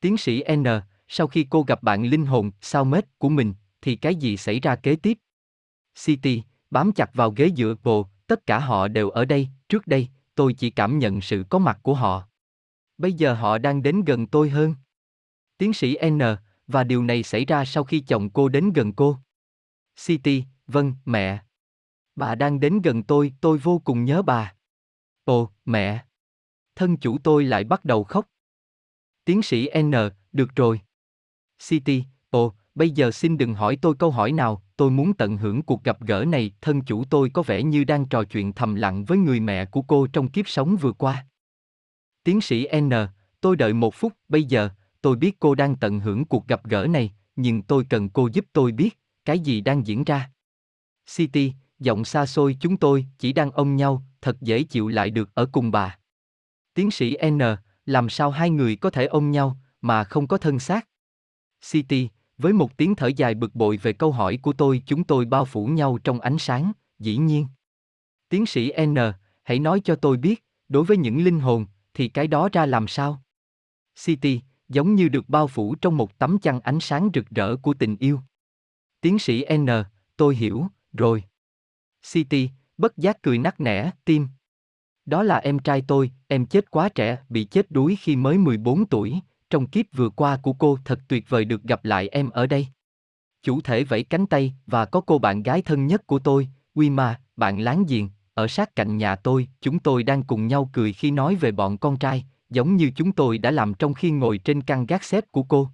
Tiến 0.00 0.16
sĩ 0.16 0.44
N, 0.56 0.64
sau 1.14 1.26
khi 1.26 1.46
cô 1.50 1.62
gặp 1.62 1.82
bạn 1.82 2.04
linh 2.04 2.26
hồn, 2.26 2.50
sao 2.60 2.84
mết 2.84 3.18
của 3.18 3.28
mình, 3.28 3.54
thì 3.82 3.96
cái 3.96 4.14
gì 4.14 4.36
xảy 4.36 4.60
ra 4.60 4.76
kế 4.76 4.96
tiếp? 4.96 5.18
City, 6.04 6.42
bám 6.70 6.92
chặt 6.92 7.14
vào 7.14 7.30
ghế 7.30 7.50
dựa 7.56 7.74
bồ, 7.82 8.06
tất 8.26 8.46
cả 8.46 8.58
họ 8.58 8.88
đều 8.88 9.10
ở 9.10 9.24
đây, 9.24 9.48
trước 9.68 9.86
đây, 9.86 10.08
tôi 10.34 10.54
chỉ 10.54 10.70
cảm 10.70 10.98
nhận 10.98 11.20
sự 11.20 11.44
có 11.50 11.58
mặt 11.58 11.78
của 11.82 11.94
họ. 11.94 12.28
Bây 12.98 13.12
giờ 13.12 13.34
họ 13.34 13.58
đang 13.58 13.82
đến 13.82 14.04
gần 14.04 14.26
tôi 14.26 14.50
hơn. 14.50 14.74
Tiến 15.58 15.72
sĩ 15.72 15.96
N, 16.10 16.20
và 16.66 16.84
điều 16.84 17.02
này 17.02 17.22
xảy 17.22 17.44
ra 17.44 17.64
sau 17.64 17.84
khi 17.84 18.00
chồng 18.00 18.30
cô 18.30 18.48
đến 18.48 18.72
gần 18.72 18.92
cô. 18.92 19.16
City, 19.96 20.44
vâng, 20.66 20.94
mẹ. 21.04 21.42
Bà 22.16 22.34
đang 22.34 22.60
đến 22.60 22.82
gần 22.82 23.02
tôi, 23.02 23.32
tôi 23.40 23.58
vô 23.58 23.78
cùng 23.84 24.04
nhớ 24.04 24.22
bà. 24.22 24.54
Ồ, 25.24 25.50
mẹ. 25.64 26.04
Thân 26.74 26.96
chủ 26.96 27.18
tôi 27.18 27.44
lại 27.44 27.64
bắt 27.64 27.84
đầu 27.84 28.04
khóc. 28.04 28.28
Tiến 29.24 29.42
sĩ 29.42 29.68
N, 29.82 29.92
được 30.32 30.56
rồi. 30.56 30.80
City, 31.68 32.04
ồ, 32.30 32.54
bây 32.74 32.90
giờ 32.90 33.10
xin 33.10 33.38
đừng 33.38 33.54
hỏi 33.54 33.76
tôi 33.82 33.94
câu 33.98 34.10
hỏi 34.10 34.32
nào, 34.32 34.62
tôi 34.76 34.90
muốn 34.90 35.14
tận 35.14 35.36
hưởng 35.36 35.62
cuộc 35.62 35.84
gặp 35.84 36.00
gỡ 36.00 36.24
này, 36.28 36.52
thân 36.60 36.80
chủ 36.80 37.04
tôi 37.04 37.30
có 37.30 37.42
vẻ 37.42 37.62
như 37.62 37.84
đang 37.84 38.06
trò 38.06 38.24
chuyện 38.24 38.52
thầm 38.52 38.74
lặng 38.74 39.04
với 39.04 39.18
người 39.18 39.40
mẹ 39.40 39.64
của 39.64 39.82
cô 39.82 40.06
trong 40.06 40.28
kiếp 40.28 40.48
sống 40.48 40.76
vừa 40.76 40.92
qua. 40.92 41.26
Tiến 42.24 42.40
sĩ 42.40 42.68
N, 42.80 42.90
tôi 43.40 43.56
đợi 43.56 43.72
một 43.72 43.94
phút, 43.94 44.12
bây 44.28 44.44
giờ, 44.44 44.68
tôi 45.00 45.16
biết 45.16 45.36
cô 45.38 45.54
đang 45.54 45.76
tận 45.76 46.00
hưởng 46.00 46.24
cuộc 46.24 46.48
gặp 46.48 46.64
gỡ 46.64 46.86
này, 46.90 47.12
nhưng 47.36 47.62
tôi 47.62 47.84
cần 47.90 48.08
cô 48.08 48.28
giúp 48.32 48.44
tôi 48.52 48.72
biết, 48.72 48.98
cái 49.24 49.38
gì 49.38 49.60
đang 49.60 49.86
diễn 49.86 50.04
ra. 50.04 50.30
City, 51.16 51.52
giọng 51.78 52.04
xa 52.04 52.26
xôi 52.26 52.56
chúng 52.60 52.76
tôi 52.76 53.06
chỉ 53.18 53.32
đang 53.32 53.50
ôm 53.50 53.76
nhau, 53.76 54.02
thật 54.20 54.40
dễ 54.40 54.62
chịu 54.62 54.88
lại 54.88 55.10
được 55.10 55.34
ở 55.34 55.46
cùng 55.52 55.70
bà. 55.70 55.98
Tiến 56.74 56.90
sĩ 56.90 57.16
N, 57.30 57.38
làm 57.86 58.08
sao 58.08 58.30
hai 58.30 58.50
người 58.50 58.76
có 58.76 58.90
thể 58.90 59.06
ôm 59.06 59.30
nhau, 59.30 59.58
mà 59.80 60.04
không 60.04 60.26
có 60.26 60.38
thân 60.38 60.58
xác? 60.58 60.88
City, 61.70 62.08
với 62.38 62.52
một 62.52 62.76
tiếng 62.76 62.94
thở 62.94 63.06
dài 63.06 63.34
bực 63.34 63.54
bội 63.54 63.76
về 63.76 63.92
câu 63.92 64.12
hỏi 64.12 64.38
của 64.42 64.52
tôi 64.52 64.82
chúng 64.86 65.04
tôi 65.04 65.24
bao 65.24 65.44
phủ 65.44 65.66
nhau 65.66 65.98
trong 66.04 66.20
ánh 66.20 66.38
sáng, 66.38 66.72
dĩ 66.98 67.16
nhiên. 67.16 67.46
Tiến 68.28 68.46
sĩ 68.46 68.72
N, 68.86 68.96
hãy 69.42 69.58
nói 69.58 69.80
cho 69.84 69.96
tôi 69.96 70.16
biết, 70.16 70.44
đối 70.68 70.84
với 70.84 70.96
những 70.96 71.24
linh 71.24 71.40
hồn, 71.40 71.66
thì 71.94 72.08
cái 72.08 72.26
đó 72.26 72.48
ra 72.52 72.66
làm 72.66 72.88
sao? 72.88 73.22
City, 74.04 74.40
giống 74.68 74.94
như 74.94 75.08
được 75.08 75.28
bao 75.28 75.48
phủ 75.48 75.74
trong 75.74 75.96
một 75.96 76.18
tấm 76.18 76.38
chăn 76.38 76.60
ánh 76.60 76.80
sáng 76.80 77.10
rực 77.14 77.30
rỡ 77.30 77.56
của 77.56 77.74
tình 77.74 77.96
yêu. 77.96 78.20
Tiến 79.00 79.18
sĩ 79.18 79.44
N, 79.56 79.66
tôi 80.16 80.36
hiểu, 80.36 80.66
rồi. 80.92 81.24
City, 82.12 82.50
bất 82.78 82.96
giác 82.96 83.22
cười 83.22 83.38
nắc 83.38 83.60
nẻ, 83.60 83.90
tim. 84.04 84.28
Đó 85.06 85.22
là 85.22 85.36
em 85.36 85.58
trai 85.58 85.84
tôi, 85.88 86.10
em 86.28 86.46
chết 86.46 86.70
quá 86.70 86.88
trẻ, 86.88 87.18
bị 87.28 87.44
chết 87.44 87.70
đuối 87.70 87.96
khi 88.00 88.16
mới 88.16 88.38
14 88.38 88.86
tuổi, 88.86 89.20
trong 89.52 89.66
kiếp 89.66 89.86
vừa 89.92 90.08
qua 90.08 90.36
của 90.42 90.52
cô 90.52 90.78
thật 90.84 91.00
tuyệt 91.08 91.24
vời 91.28 91.44
được 91.44 91.62
gặp 91.62 91.84
lại 91.84 92.08
em 92.08 92.30
ở 92.30 92.46
đây. 92.46 92.66
Chủ 93.42 93.60
thể 93.60 93.84
vẫy 93.84 94.02
cánh 94.02 94.26
tay 94.26 94.54
và 94.66 94.84
có 94.84 95.00
cô 95.00 95.18
bạn 95.18 95.42
gái 95.42 95.62
thân 95.62 95.86
nhất 95.86 96.06
của 96.06 96.18
tôi, 96.18 96.48
Wima, 96.74 97.14
bạn 97.36 97.60
láng 97.60 97.84
giềng, 97.88 98.08
ở 98.34 98.48
sát 98.48 98.76
cạnh 98.76 98.96
nhà 98.96 99.16
tôi, 99.16 99.48
chúng 99.60 99.78
tôi 99.78 100.02
đang 100.02 100.22
cùng 100.22 100.46
nhau 100.46 100.70
cười 100.72 100.92
khi 100.92 101.10
nói 101.10 101.34
về 101.34 101.52
bọn 101.52 101.78
con 101.78 101.98
trai, 101.98 102.24
giống 102.50 102.76
như 102.76 102.90
chúng 102.96 103.12
tôi 103.12 103.38
đã 103.38 103.50
làm 103.50 103.74
trong 103.74 103.94
khi 103.94 104.10
ngồi 104.10 104.38
trên 104.38 104.62
căn 104.62 104.86
gác 104.86 105.04
xếp 105.04 105.24
của 105.30 105.42
cô. 105.42 105.68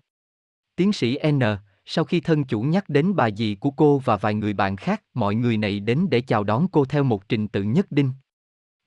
Tiến 0.77 0.93
sĩ 0.93 1.19
N, 1.31 1.41
sau 1.85 2.05
khi 2.05 2.21
thân 2.21 2.45
chủ 2.45 2.61
nhắc 2.61 2.89
đến 2.89 3.17
bà 3.17 3.31
dì 3.31 3.55
của 3.55 3.71
cô 3.71 3.99
và 3.99 4.17
vài 4.17 4.35
người 4.35 4.53
bạn 4.53 4.77
khác, 4.77 5.03
mọi 5.15 5.35
người 5.35 5.57
này 5.57 5.81
đến 5.81 6.07
để 6.11 6.21
chào 6.21 6.45
đón 6.45 6.69
cô 6.73 6.85
theo 6.85 7.05
một 7.05 7.29
trình 7.29 7.49
tự 7.49 7.63
nhất 7.63 7.87
định. 7.91 8.13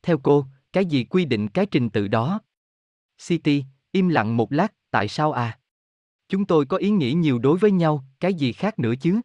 Theo 0.04 0.18
cô, 0.18 0.46
cái 0.74 0.86
gì 0.86 1.04
quy 1.04 1.26
định 1.26 1.48
cái 1.48 1.66
trình 1.66 1.90
tự 1.90 2.08
đó? 2.08 2.40
City, 3.28 3.64
im 3.92 4.10
lặng 4.10 4.38
một 4.38 4.52
lát, 4.52 4.74
tại 4.92 5.08
sao 5.08 5.32
à? 5.32 5.60
Chúng 6.30 6.46
tôi 6.46 6.66
có 6.66 6.78
ý 6.78 6.90
nghĩ 6.90 7.14
nhiều 7.14 7.40
đối 7.40 7.58
với 7.58 7.72
nhau, 7.72 8.04
cái 8.20 8.34
gì 8.34 8.54
khác 8.54 8.80
nữa 8.80 8.94
chứ? 9.02 9.22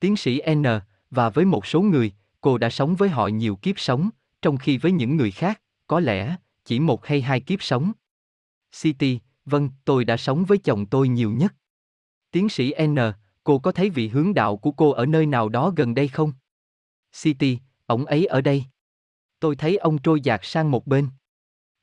Tiến 0.00 0.16
sĩ 0.16 0.40
N, 0.54 0.64
và 1.10 1.30
với 1.30 1.44
một 1.44 1.66
số 1.66 1.80
người, 1.80 2.12
cô 2.40 2.58
đã 2.58 2.70
sống 2.70 2.94
với 2.94 3.08
họ 3.08 3.26
nhiều 3.26 3.56
kiếp 3.56 3.78
sống, 3.78 4.10
trong 4.42 4.56
khi 4.56 4.78
với 4.78 4.92
những 4.92 5.16
người 5.16 5.30
khác, 5.30 5.62
có 5.86 6.00
lẽ, 6.00 6.36
chỉ 6.64 6.80
một 6.80 7.06
hay 7.06 7.20
hai 7.22 7.40
kiếp 7.40 7.62
sống. 7.62 7.92
City, 8.82 9.20
vâng, 9.44 9.70
tôi 9.84 10.04
đã 10.04 10.16
sống 10.16 10.44
với 10.44 10.58
chồng 10.58 10.86
tôi 10.86 11.08
nhiều 11.08 11.30
nhất. 11.30 11.54
Tiến 12.30 12.48
sĩ 12.48 12.74
N, 12.86 12.96
cô 13.44 13.58
có 13.58 13.72
thấy 13.72 13.90
vị 13.90 14.08
hướng 14.08 14.34
đạo 14.34 14.56
của 14.56 14.72
cô 14.72 14.90
ở 14.90 15.06
nơi 15.06 15.26
nào 15.26 15.48
đó 15.48 15.72
gần 15.76 15.94
đây 15.94 16.08
không? 16.08 16.32
City, 17.22 17.58
ổng 17.86 18.04
ấy 18.04 18.26
ở 18.26 18.40
đây. 18.40 18.64
Tôi 19.40 19.56
thấy 19.56 19.76
ông 19.76 19.98
trôi 19.98 20.20
dạt 20.20 20.40
sang 20.42 20.70
một 20.70 20.86
bên. 20.86 21.08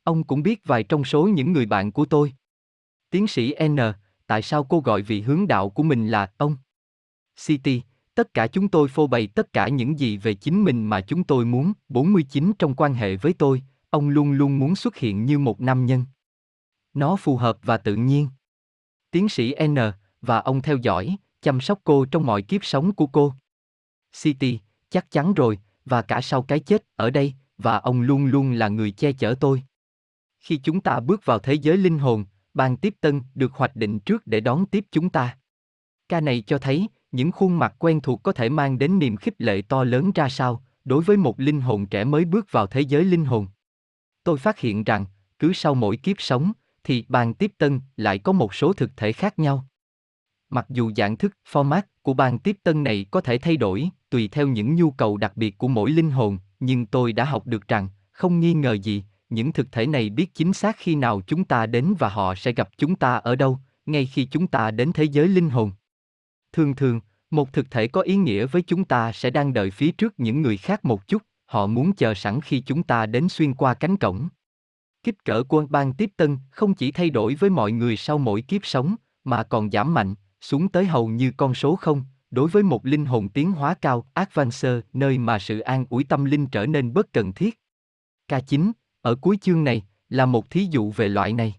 Ông 0.03 0.23
cũng 0.23 0.43
biết 0.43 0.61
vài 0.65 0.83
trong 0.83 1.03
số 1.03 1.27
những 1.27 1.53
người 1.53 1.65
bạn 1.65 1.91
của 1.91 2.05
tôi. 2.05 2.33
Tiến 3.09 3.27
sĩ 3.27 3.55
N, 3.67 3.77
tại 4.27 4.41
sao 4.41 4.63
cô 4.63 4.79
gọi 4.79 5.01
vị 5.01 5.21
hướng 5.21 5.47
đạo 5.47 5.69
của 5.69 5.83
mình 5.83 6.07
là 6.07 6.31
ông? 6.37 6.57
City, 7.45 7.81
tất 8.15 8.33
cả 8.33 8.47
chúng 8.47 8.67
tôi 8.67 8.87
phô 8.87 9.07
bày 9.07 9.27
tất 9.27 9.53
cả 9.53 9.67
những 9.67 9.99
gì 9.99 10.17
về 10.17 10.33
chính 10.33 10.63
mình 10.63 10.85
mà 10.85 11.01
chúng 11.01 11.23
tôi 11.23 11.45
muốn. 11.45 11.73
49 11.89 12.51
trong 12.59 12.75
quan 12.75 12.93
hệ 12.93 13.15
với 13.15 13.33
tôi, 13.33 13.61
ông 13.89 14.09
luôn 14.09 14.31
luôn 14.31 14.59
muốn 14.59 14.75
xuất 14.75 14.97
hiện 14.97 15.25
như 15.25 15.39
một 15.39 15.61
nam 15.61 15.85
nhân. 15.85 16.05
Nó 16.93 17.15
phù 17.15 17.37
hợp 17.37 17.57
và 17.63 17.77
tự 17.77 17.95
nhiên. 17.95 18.29
Tiến 19.11 19.29
sĩ 19.29 19.55
N, 19.67 19.75
và 20.21 20.37
ông 20.37 20.61
theo 20.61 20.77
dõi, 20.77 21.17
chăm 21.41 21.61
sóc 21.61 21.79
cô 21.83 22.05
trong 22.05 22.25
mọi 22.25 22.41
kiếp 22.41 22.65
sống 22.65 22.93
của 22.93 23.07
cô. 23.07 23.33
City, 24.21 24.59
chắc 24.89 25.11
chắn 25.11 25.33
rồi, 25.33 25.59
và 25.85 26.01
cả 26.01 26.21
sau 26.21 26.41
cái 26.41 26.59
chết, 26.59 26.85
ở 26.95 27.09
đây, 27.09 27.33
và 27.57 27.77
ông 27.77 28.01
luôn 28.01 28.25
luôn 28.25 28.51
là 28.51 28.67
người 28.67 28.91
che 28.91 29.11
chở 29.11 29.35
tôi. 29.39 29.63
Khi 30.39 30.57
chúng 30.63 30.81
ta 30.81 30.99
bước 30.99 31.25
vào 31.25 31.39
thế 31.39 31.53
giới 31.53 31.77
linh 31.77 31.99
hồn, 31.99 32.25
ban 32.57 32.77
tiếp 32.77 32.95
tân 33.01 33.21
được 33.35 33.53
hoạch 33.53 33.75
định 33.75 33.99
trước 33.99 34.27
để 34.27 34.39
đón 34.39 34.65
tiếp 34.65 34.85
chúng 34.91 35.09
ta. 35.09 35.37
Ca 36.09 36.21
này 36.21 36.43
cho 36.47 36.57
thấy, 36.57 36.87
những 37.11 37.31
khuôn 37.31 37.59
mặt 37.59 37.75
quen 37.79 38.01
thuộc 38.01 38.23
có 38.23 38.31
thể 38.31 38.49
mang 38.49 38.77
đến 38.79 38.99
niềm 38.99 39.17
khích 39.17 39.35
lệ 39.37 39.61
to 39.61 39.83
lớn 39.83 40.11
ra 40.15 40.29
sao, 40.29 40.63
đối 40.85 41.03
với 41.03 41.17
một 41.17 41.39
linh 41.39 41.61
hồn 41.61 41.85
trẻ 41.85 42.03
mới 42.03 42.25
bước 42.25 42.51
vào 42.51 42.67
thế 42.67 42.81
giới 42.81 43.03
linh 43.03 43.25
hồn. 43.25 43.47
Tôi 44.23 44.37
phát 44.37 44.59
hiện 44.59 44.83
rằng, 44.83 45.05
cứ 45.39 45.53
sau 45.53 45.75
mỗi 45.75 45.97
kiếp 45.97 46.21
sống, 46.21 46.51
thì 46.83 47.05
ban 47.07 47.33
tiếp 47.33 47.51
tân 47.57 47.81
lại 47.97 48.19
có 48.19 48.31
một 48.31 48.53
số 48.53 48.73
thực 48.73 48.97
thể 48.97 49.11
khác 49.13 49.39
nhau. 49.39 49.65
Mặc 50.49 50.65
dù 50.69 50.91
dạng 50.97 51.17
thức, 51.17 51.33
format 51.51 51.81
của 52.01 52.13
ban 52.13 52.39
tiếp 52.39 52.57
tân 52.63 52.83
này 52.83 53.05
có 53.11 53.21
thể 53.21 53.37
thay 53.37 53.57
đổi, 53.57 53.89
tùy 54.09 54.27
theo 54.27 54.47
những 54.47 54.75
nhu 54.75 54.91
cầu 54.91 55.17
đặc 55.17 55.37
biệt 55.37 55.57
của 55.57 55.67
mỗi 55.67 55.91
linh 55.91 56.11
hồn, 56.11 56.37
nhưng 56.59 56.85
tôi 56.85 57.13
đã 57.13 57.25
học 57.25 57.47
được 57.47 57.67
rằng, 57.67 57.89
không 58.11 58.39
nghi 58.39 58.53
ngờ 58.53 58.73
gì, 58.73 59.03
những 59.29 59.51
thực 59.51 59.71
thể 59.71 59.87
này 59.87 60.09
biết 60.09 60.33
chính 60.33 60.53
xác 60.53 60.75
khi 60.77 60.95
nào 60.95 61.21
chúng 61.27 61.43
ta 61.43 61.65
đến 61.65 61.93
và 61.99 62.09
họ 62.09 62.35
sẽ 62.35 62.51
gặp 62.51 62.69
chúng 62.77 62.95
ta 62.95 63.15
ở 63.15 63.35
đâu, 63.35 63.59
ngay 63.85 64.05
khi 64.05 64.25
chúng 64.25 64.47
ta 64.47 64.71
đến 64.71 64.91
thế 64.93 65.03
giới 65.03 65.27
linh 65.27 65.49
hồn. 65.49 65.71
Thường 66.53 66.75
thường, 66.75 67.01
một 67.31 67.53
thực 67.53 67.71
thể 67.71 67.87
có 67.87 68.01
ý 68.01 68.15
nghĩa 68.15 68.45
với 68.45 68.61
chúng 68.61 68.85
ta 68.85 69.11
sẽ 69.11 69.29
đang 69.29 69.53
đợi 69.53 69.71
phía 69.71 69.91
trước 69.91 70.13
những 70.17 70.41
người 70.41 70.57
khác 70.57 70.85
một 70.85 71.07
chút, 71.07 71.21
họ 71.45 71.67
muốn 71.67 71.93
chờ 71.93 72.13
sẵn 72.13 72.41
khi 72.41 72.59
chúng 72.59 72.83
ta 72.83 73.05
đến 73.05 73.29
xuyên 73.29 73.53
qua 73.53 73.73
cánh 73.73 73.97
cổng. 73.97 74.29
Kích 75.03 75.25
cỡ 75.25 75.43
của 75.43 75.65
ban 75.69 75.93
tiếp 75.93 76.09
tân 76.17 76.37
không 76.51 76.73
chỉ 76.73 76.91
thay 76.91 77.09
đổi 77.09 77.35
với 77.35 77.49
mọi 77.49 77.71
người 77.71 77.97
sau 77.97 78.17
mỗi 78.17 78.41
kiếp 78.41 78.65
sống, 78.65 78.95
mà 79.23 79.43
còn 79.43 79.71
giảm 79.71 79.93
mạnh, 79.93 80.15
xuống 80.41 80.69
tới 80.69 80.85
hầu 80.85 81.07
như 81.07 81.31
con 81.37 81.53
số 81.53 81.75
không, 81.75 82.03
đối 82.31 82.49
với 82.49 82.63
một 82.63 82.85
linh 82.85 83.05
hồn 83.05 83.29
tiến 83.29 83.51
hóa 83.51 83.73
cao, 83.73 84.05
Advancer, 84.13 84.79
nơi 84.93 85.17
mà 85.17 85.39
sự 85.39 85.59
an 85.59 85.85
ủi 85.89 86.03
tâm 86.03 86.25
linh 86.25 86.47
trở 86.47 86.65
nên 86.65 86.93
bất 86.93 87.13
cần 87.13 87.33
thiết. 87.33 87.59
K9, 88.27 88.71
ở 89.01 89.15
cuối 89.15 89.37
chương 89.41 89.63
này, 89.63 89.85
là 90.09 90.25
một 90.25 90.49
thí 90.49 90.67
dụ 90.71 90.91
về 90.91 91.07
loại 91.07 91.33
này. 91.33 91.55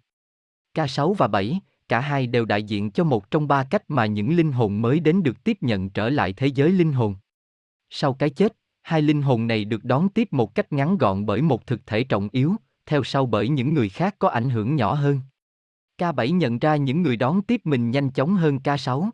K6 0.75 1.15
và 1.15 1.29
7, 1.29 1.61
cả 1.89 2.01
hai 2.01 2.27
đều 2.27 2.45
đại 2.45 2.63
diện 2.63 2.91
cho 2.91 3.05
một 3.05 3.31
trong 3.31 3.49
ba 3.49 3.65
cách 3.65 3.83
mà 3.89 4.07
những 4.07 4.37
linh 4.37 4.53
hồn 4.53 4.83
mới 4.83 5.01
đến 5.01 5.23
được 5.23 5.45
tiếp 5.45 5.59
nhận 5.61 5.91
trở 5.91 6.09
lại 6.09 6.33
thế 6.33 6.47
giới 6.47 6.73
linh 6.73 6.93
hồn. 6.93 7.15
Sau 7.91 8.15
cái 8.15 8.31
chết, 8.31 8.57
hai 8.83 9.03
linh 9.03 9.23
hồn 9.23 9.47
này 9.47 9.65
được 9.65 9.85
đón 9.85 10.09
tiếp 10.09 10.29
một 10.31 10.55
cách 10.55 10.73
ngắn 10.73 10.99
gọn 10.99 11.27
bởi 11.27 11.43
một 11.43 11.67
thực 11.67 11.87
thể 11.87 12.05
trọng 12.05 12.29
yếu, 12.33 12.57
theo 12.87 13.05
sau 13.05 13.27
bởi 13.27 13.49
những 13.49 13.75
người 13.75 13.89
khác 13.89 14.17
có 14.19 14.29
ảnh 14.29 14.51
hưởng 14.51 14.77
nhỏ 14.77 14.95
hơn. 14.95 15.21
K7 15.99 16.37
nhận 16.37 16.59
ra 16.59 16.77
những 16.77 17.03
người 17.03 17.17
đón 17.17 17.43
tiếp 17.43 17.61
mình 17.65 17.91
nhanh 17.91 18.11
chóng 18.11 18.37
hơn 18.37 18.59
K6. 18.65 19.11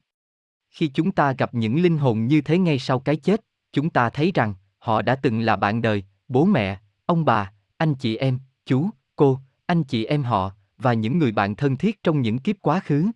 Khi 0.70 0.86
chúng 0.94 1.12
ta 1.12 1.32
gặp 1.32 1.54
những 1.54 1.82
linh 1.82 1.98
hồn 1.98 2.26
như 2.26 2.40
thế 2.40 2.58
ngay 2.58 2.78
sau 2.78 3.00
cái 3.00 3.16
chết, 3.16 3.44
chúng 3.72 3.90
ta 3.90 4.10
thấy 4.10 4.32
rằng 4.34 4.54
họ 4.78 5.02
đã 5.02 5.14
từng 5.14 5.40
là 5.40 5.56
bạn 5.56 5.82
đời, 5.82 6.04
bố 6.28 6.44
mẹ, 6.44 6.80
ông 7.06 7.24
bà, 7.24 7.52
anh 7.84 7.94
chị 7.94 8.16
em, 8.16 8.38
chú, 8.66 8.88
cô, 9.16 9.38
anh 9.66 9.84
chị 9.84 10.04
em 10.04 10.22
họ 10.22 10.52
và 10.78 10.92
những 10.92 11.18
người 11.18 11.32
bạn 11.32 11.56
thân 11.56 11.76
thiết 11.76 12.02
trong 12.02 12.20
những 12.20 12.38
kiếp 12.38 12.56
quá 12.60 12.80
khứ. 12.80 13.06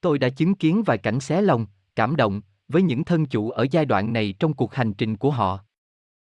Tôi 0.00 0.18
đã 0.18 0.28
chứng 0.28 0.54
kiến 0.54 0.82
vài 0.86 0.98
cảnh 0.98 1.20
xé 1.20 1.42
lòng, 1.42 1.66
cảm 1.96 2.16
động 2.16 2.40
với 2.68 2.82
những 2.82 3.04
thân 3.04 3.26
chủ 3.26 3.50
ở 3.50 3.66
giai 3.70 3.84
đoạn 3.84 4.12
này 4.12 4.34
trong 4.38 4.54
cuộc 4.54 4.74
hành 4.74 4.92
trình 4.94 5.16
của 5.16 5.30
họ. 5.30 5.64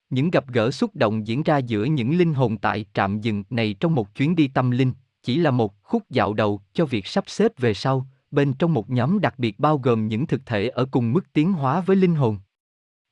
Những 0.10 0.31
gặp 0.31 0.48
gỡ 0.48 0.72
xúc 0.72 0.95
động 0.95 1.27
diễn 1.27 1.43
ra 1.43 1.57
giữa 1.57 1.84
những 1.84 2.18
linh 2.18 2.34
hồn 2.34 2.57
tại 2.57 2.85
trạm 2.93 3.22
dừng 3.22 3.43
này 3.49 3.76
trong 3.80 3.95
một 3.95 4.15
chuyến 4.15 4.35
đi 4.35 4.48
tâm 4.48 4.72
linh, 4.72 4.93
chỉ 5.23 5.38
là 5.38 5.52
một 5.52 5.84
khúc 5.84 6.10
dạo 6.10 6.34
đầu 6.34 6.61
cho 6.73 6.85
việc 6.85 7.07
sắp 7.07 7.23
xếp 7.27 7.52
về 7.57 7.73
sau, 7.73 8.07
bên 8.31 8.53
trong 8.53 8.73
một 8.73 8.89
nhóm 8.89 9.19
đặc 9.19 9.39
biệt 9.39 9.60
bao 9.60 9.77
gồm 9.77 10.07
những 10.07 10.27
thực 10.27 10.45
thể 10.45 10.68
ở 10.69 10.85
cùng 10.91 11.14
mức 11.14 11.34
tiến 11.34 11.53
hóa 11.53 11.81
với 11.81 11.95
linh 11.95 12.15
hồn. 12.15 12.39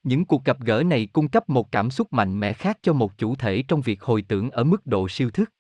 Những 0.03 0.25
cuộc 0.25 0.45
gặp 0.45 0.59
gỡ 0.59 0.83
này 0.83 1.05
cung 1.05 1.27
cấp 1.27 1.49
một 1.49 1.71
cảm 1.71 1.91
xúc 1.91 2.13
mạnh 2.13 2.39
mẽ 2.39 2.53
khác 2.53 2.79
cho 2.81 2.93
một 2.93 3.17
chủ 3.17 3.35
thể 3.35 3.63
trong 3.67 3.81
việc 3.81 4.01
hồi 4.01 4.21
tưởng 4.21 4.51
ở 4.51 4.63
mức 4.63 4.85
độ 4.85 5.09
siêu 5.09 5.29
thức. 5.29 5.51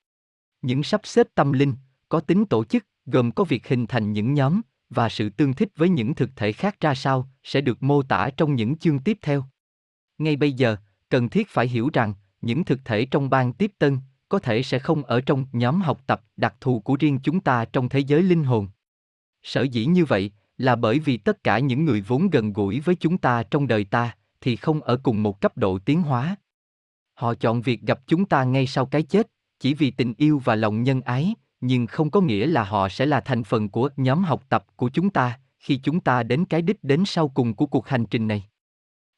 Những 0.61 0.83
sắp 0.83 1.01
xếp 1.03 1.27
tâm 1.35 1.51
linh 1.51 1.73
có 2.09 2.19
tính 2.19 2.45
tổ 2.45 2.63
chức, 2.63 2.85
gồm 3.05 3.31
có 3.31 3.43
việc 3.43 3.67
hình 3.67 3.87
thành 3.87 4.13
những 4.13 4.33
nhóm 4.33 4.61
và 4.89 5.09
sự 5.09 5.29
tương 5.29 5.53
thích 5.53 5.69
với 5.75 5.89
những 5.89 6.15
thực 6.15 6.29
thể 6.35 6.51
khác 6.51 6.79
ra 6.79 6.95
sao 6.95 7.29
sẽ 7.43 7.61
được 7.61 7.83
mô 7.83 8.03
tả 8.03 8.29
trong 8.37 8.55
những 8.55 8.77
chương 8.77 8.99
tiếp 8.99 9.17
theo. 9.21 9.43
Ngay 10.17 10.35
bây 10.35 10.53
giờ, 10.53 10.75
cần 11.09 11.29
thiết 11.29 11.49
phải 11.49 11.67
hiểu 11.67 11.89
rằng 11.93 12.13
những 12.41 12.65
thực 12.65 12.79
thể 12.85 13.05
trong 13.05 13.29
ban 13.29 13.53
tiếp 13.53 13.71
tân 13.79 13.97
có 14.29 14.39
thể 14.39 14.63
sẽ 14.63 14.79
không 14.79 15.03
ở 15.03 15.21
trong 15.21 15.45
nhóm 15.51 15.81
học 15.81 16.01
tập 16.07 16.21
đặc 16.37 16.55
thù 16.61 16.79
của 16.79 16.95
riêng 16.99 17.19
chúng 17.23 17.39
ta 17.39 17.65
trong 17.65 17.89
thế 17.89 17.99
giới 17.99 18.23
linh 18.23 18.43
hồn. 18.43 18.67
Sở 19.43 19.61
dĩ 19.61 19.85
như 19.85 20.05
vậy 20.05 20.31
là 20.57 20.75
bởi 20.75 20.99
vì 20.99 21.17
tất 21.17 21.43
cả 21.43 21.59
những 21.59 21.85
người 21.85 22.01
vốn 22.01 22.29
gần 22.29 22.53
gũi 22.53 22.79
với 22.79 22.95
chúng 22.95 23.17
ta 23.17 23.43
trong 23.43 23.67
đời 23.67 23.83
ta 23.83 24.15
thì 24.41 24.55
không 24.55 24.81
ở 24.81 24.99
cùng 25.03 25.23
một 25.23 25.41
cấp 25.41 25.57
độ 25.57 25.79
tiến 25.79 26.01
hóa. 26.01 26.35
Họ 27.13 27.33
chọn 27.33 27.61
việc 27.61 27.81
gặp 27.81 27.99
chúng 28.07 28.25
ta 28.25 28.43
ngay 28.43 28.67
sau 28.67 28.85
cái 28.85 29.03
chết, 29.03 29.31
chỉ 29.59 29.73
vì 29.73 29.91
tình 29.91 30.13
yêu 30.17 30.41
và 30.43 30.55
lòng 30.55 30.83
nhân 30.83 31.01
ái, 31.01 31.35
nhưng 31.61 31.87
không 31.87 32.11
có 32.11 32.21
nghĩa 32.21 32.45
là 32.47 32.63
họ 32.63 32.89
sẽ 32.89 33.05
là 33.05 33.21
thành 33.21 33.43
phần 33.43 33.69
của 33.69 33.89
nhóm 33.97 34.23
học 34.23 34.43
tập 34.49 34.65
của 34.75 34.89
chúng 34.89 35.09
ta 35.09 35.39
khi 35.59 35.79
chúng 35.83 35.99
ta 35.99 36.23
đến 36.23 36.45
cái 36.45 36.61
đích 36.61 36.83
đến 36.83 37.03
sau 37.05 37.27
cùng 37.27 37.53
của 37.53 37.65
cuộc 37.65 37.87
hành 37.87 38.05
trình 38.05 38.27
này. 38.27 38.43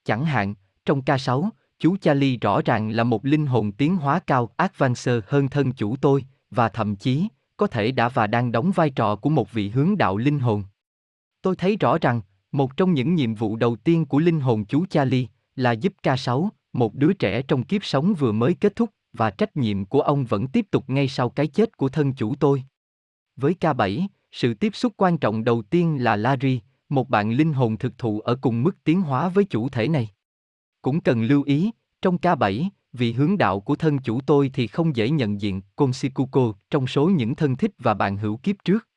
Chẳng 0.05 0.25
hạn, 0.25 0.55
trong 0.85 1.01
ca 1.01 1.17
6, 1.17 1.49
chú 1.79 1.97
Charlie 1.97 2.37
rõ 2.41 2.61
ràng 2.65 2.89
là 2.89 3.03
một 3.03 3.25
linh 3.25 3.45
hồn 3.45 3.71
tiến 3.71 3.95
hóa 3.95 4.19
cao 4.19 4.49
advancer 4.57 5.23
hơn 5.27 5.47
thân 5.47 5.71
chủ 5.71 5.95
tôi, 5.95 6.25
và 6.51 6.69
thậm 6.69 6.95
chí, 6.95 7.27
có 7.57 7.67
thể 7.67 7.91
đã 7.91 8.09
và 8.09 8.27
đang 8.27 8.51
đóng 8.51 8.71
vai 8.71 8.89
trò 8.89 9.15
của 9.15 9.29
một 9.29 9.51
vị 9.51 9.69
hướng 9.69 9.97
đạo 9.97 10.17
linh 10.17 10.39
hồn. 10.39 10.63
Tôi 11.41 11.55
thấy 11.55 11.77
rõ 11.79 11.97
rằng, 12.01 12.21
một 12.51 12.77
trong 12.77 12.93
những 12.93 13.15
nhiệm 13.15 13.35
vụ 13.35 13.55
đầu 13.55 13.75
tiên 13.75 14.05
của 14.05 14.19
linh 14.19 14.39
hồn 14.39 14.65
chú 14.65 14.85
Charlie 14.85 15.27
là 15.55 15.71
giúp 15.71 15.93
K6, 16.03 16.49
một 16.73 16.95
đứa 16.95 17.13
trẻ 17.13 17.41
trong 17.41 17.63
kiếp 17.63 17.85
sống 17.85 18.13
vừa 18.13 18.31
mới 18.31 18.53
kết 18.53 18.75
thúc, 18.75 18.89
và 19.13 19.29
trách 19.29 19.57
nhiệm 19.57 19.85
của 19.85 20.01
ông 20.01 20.25
vẫn 20.25 20.47
tiếp 20.47 20.65
tục 20.71 20.89
ngay 20.89 21.07
sau 21.07 21.29
cái 21.29 21.47
chết 21.47 21.77
của 21.77 21.89
thân 21.89 22.13
chủ 22.13 22.35
tôi. 22.35 22.63
Với 23.35 23.55
K7, 23.59 24.07
sự 24.31 24.53
tiếp 24.53 24.75
xúc 24.75 24.93
quan 24.97 25.17
trọng 25.17 25.43
đầu 25.43 25.61
tiên 25.61 26.03
là 26.03 26.15
Larry, 26.15 26.61
một 26.89 27.09
bạn 27.09 27.31
linh 27.31 27.53
hồn 27.53 27.77
thực 27.77 27.97
thụ 27.97 28.19
ở 28.19 28.35
cùng 28.41 28.63
mức 28.63 28.83
tiến 28.83 29.01
hóa 29.01 29.29
với 29.29 29.43
chủ 29.43 29.69
thể 29.69 29.87
này. 29.87 30.09
Cũng 30.81 31.01
cần 31.01 31.23
lưu 31.23 31.43
ý, 31.43 31.71
trong 32.01 32.17
K7, 32.17 32.69
vì 32.93 33.13
hướng 33.13 33.37
đạo 33.37 33.59
của 33.59 33.75
thân 33.75 33.99
chủ 33.99 34.21
tôi 34.21 34.51
thì 34.53 34.67
không 34.67 34.95
dễ 34.95 35.09
nhận 35.09 35.41
diện 35.41 35.61
Konsikuko 35.75 36.53
trong 36.69 36.87
số 36.87 37.09
những 37.09 37.35
thân 37.35 37.55
thích 37.55 37.71
và 37.77 37.93
bạn 37.93 38.17
hữu 38.17 38.37
kiếp 38.37 38.55
trước. 38.65 38.87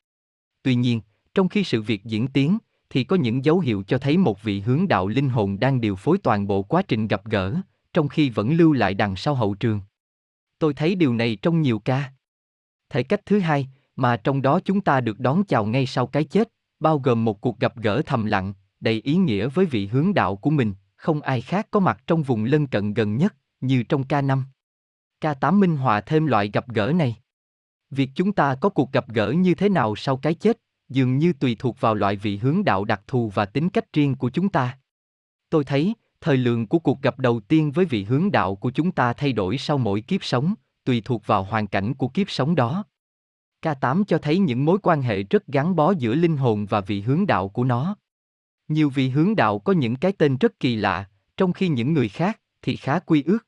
Tuy 0.62 0.74
nhiên, 0.74 1.00
trong 1.34 1.48
khi 1.48 1.64
sự 1.64 1.82
việc 1.82 2.04
diễn 2.04 2.28
tiến, 2.28 2.58
thì 2.94 3.04
có 3.04 3.16
những 3.16 3.44
dấu 3.44 3.60
hiệu 3.60 3.82
cho 3.86 3.98
thấy 3.98 4.18
một 4.18 4.42
vị 4.42 4.60
hướng 4.60 4.88
đạo 4.88 5.08
linh 5.08 5.28
hồn 5.28 5.60
đang 5.60 5.80
điều 5.80 5.96
phối 5.96 6.18
toàn 6.18 6.46
bộ 6.46 6.62
quá 6.62 6.82
trình 6.82 7.08
gặp 7.08 7.24
gỡ, 7.24 7.54
trong 7.92 8.08
khi 8.08 8.30
vẫn 8.30 8.52
lưu 8.52 8.72
lại 8.72 8.94
đằng 8.94 9.16
sau 9.16 9.34
hậu 9.34 9.54
trường. 9.54 9.80
Tôi 10.58 10.74
thấy 10.74 10.94
điều 10.94 11.14
này 11.14 11.36
trong 11.42 11.62
nhiều 11.62 11.78
ca. 11.78 12.12
Thể 12.90 13.02
cách 13.02 13.26
thứ 13.26 13.38
hai, 13.38 13.68
mà 13.96 14.16
trong 14.16 14.42
đó 14.42 14.60
chúng 14.64 14.80
ta 14.80 15.00
được 15.00 15.20
đón 15.20 15.44
chào 15.44 15.66
ngay 15.66 15.86
sau 15.86 16.06
cái 16.06 16.24
chết, 16.24 16.48
bao 16.80 16.98
gồm 16.98 17.24
một 17.24 17.40
cuộc 17.40 17.58
gặp 17.58 17.76
gỡ 17.76 18.02
thầm 18.06 18.24
lặng, 18.24 18.54
đầy 18.80 19.00
ý 19.04 19.16
nghĩa 19.16 19.48
với 19.48 19.66
vị 19.66 19.86
hướng 19.86 20.14
đạo 20.14 20.36
của 20.36 20.50
mình, 20.50 20.74
không 20.96 21.20
ai 21.20 21.40
khác 21.40 21.68
có 21.70 21.80
mặt 21.80 22.02
trong 22.06 22.22
vùng 22.22 22.44
lân 22.44 22.66
cận 22.66 22.94
gần 22.94 23.16
nhất, 23.16 23.34
như 23.60 23.82
trong 23.82 24.04
ca 24.04 24.22
5. 24.22 24.44
Ca 25.20 25.34
8 25.34 25.60
minh 25.60 25.76
họa 25.76 26.00
thêm 26.00 26.26
loại 26.26 26.50
gặp 26.52 26.68
gỡ 26.68 26.92
này. 26.96 27.16
Việc 27.90 28.10
chúng 28.14 28.32
ta 28.32 28.54
có 28.54 28.68
cuộc 28.68 28.92
gặp 28.92 29.08
gỡ 29.08 29.30
như 29.30 29.54
thế 29.54 29.68
nào 29.68 29.96
sau 29.96 30.16
cái 30.16 30.34
chết, 30.34 30.58
dường 30.94 31.18
như 31.18 31.32
tùy 31.32 31.56
thuộc 31.58 31.80
vào 31.80 31.94
loại 31.94 32.16
vị 32.16 32.36
hướng 32.36 32.64
đạo 32.64 32.84
đặc 32.84 33.02
thù 33.06 33.32
và 33.34 33.44
tính 33.44 33.68
cách 33.68 33.92
riêng 33.92 34.14
của 34.14 34.30
chúng 34.30 34.48
ta. 34.48 34.78
Tôi 35.50 35.64
thấy, 35.64 35.94
thời 36.20 36.36
lượng 36.36 36.66
của 36.66 36.78
cuộc 36.78 37.02
gặp 37.02 37.18
đầu 37.18 37.40
tiên 37.40 37.72
với 37.72 37.84
vị 37.84 38.04
hướng 38.04 38.32
đạo 38.32 38.56
của 38.56 38.70
chúng 38.70 38.92
ta 38.92 39.12
thay 39.12 39.32
đổi 39.32 39.58
sau 39.58 39.78
mỗi 39.78 40.00
kiếp 40.00 40.24
sống, 40.24 40.54
tùy 40.84 41.02
thuộc 41.04 41.26
vào 41.26 41.44
hoàn 41.44 41.66
cảnh 41.66 41.94
của 41.94 42.08
kiếp 42.08 42.30
sống 42.30 42.54
đó. 42.54 42.84
K8 43.62 44.04
cho 44.04 44.18
thấy 44.18 44.38
những 44.38 44.64
mối 44.64 44.78
quan 44.82 45.02
hệ 45.02 45.22
rất 45.22 45.46
gắn 45.46 45.76
bó 45.76 45.90
giữa 45.90 46.14
linh 46.14 46.36
hồn 46.36 46.66
và 46.66 46.80
vị 46.80 47.00
hướng 47.00 47.26
đạo 47.26 47.48
của 47.48 47.64
nó. 47.64 47.96
Nhiều 48.68 48.90
vị 48.90 49.08
hướng 49.08 49.36
đạo 49.36 49.58
có 49.58 49.72
những 49.72 49.96
cái 49.96 50.12
tên 50.12 50.36
rất 50.36 50.60
kỳ 50.60 50.76
lạ, 50.76 51.10
trong 51.36 51.52
khi 51.52 51.68
những 51.68 51.92
người 51.92 52.08
khác 52.08 52.40
thì 52.62 52.76
khá 52.76 52.98
quy 52.98 53.22
ước. 53.22 53.46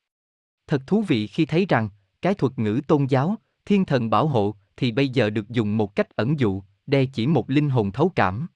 Thật 0.66 0.82
thú 0.86 1.02
vị 1.02 1.26
khi 1.26 1.46
thấy 1.46 1.66
rằng, 1.68 1.88
cái 2.22 2.34
thuật 2.34 2.58
ngữ 2.58 2.80
tôn 2.86 3.06
giáo, 3.06 3.36
thiên 3.64 3.84
thần 3.84 4.10
bảo 4.10 4.26
hộ 4.28 4.54
thì 4.76 4.92
bây 4.92 5.08
giờ 5.08 5.30
được 5.30 5.48
dùng 5.48 5.76
một 5.76 5.94
cách 5.96 6.16
ẩn 6.16 6.40
dụ, 6.40 6.62
đe 6.86 7.04
chỉ 7.04 7.26
một 7.26 7.50
linh 7.50 7.70
hồn 7.70 7.92
thấu 7.92 8.12
cảm. 8.14 8.46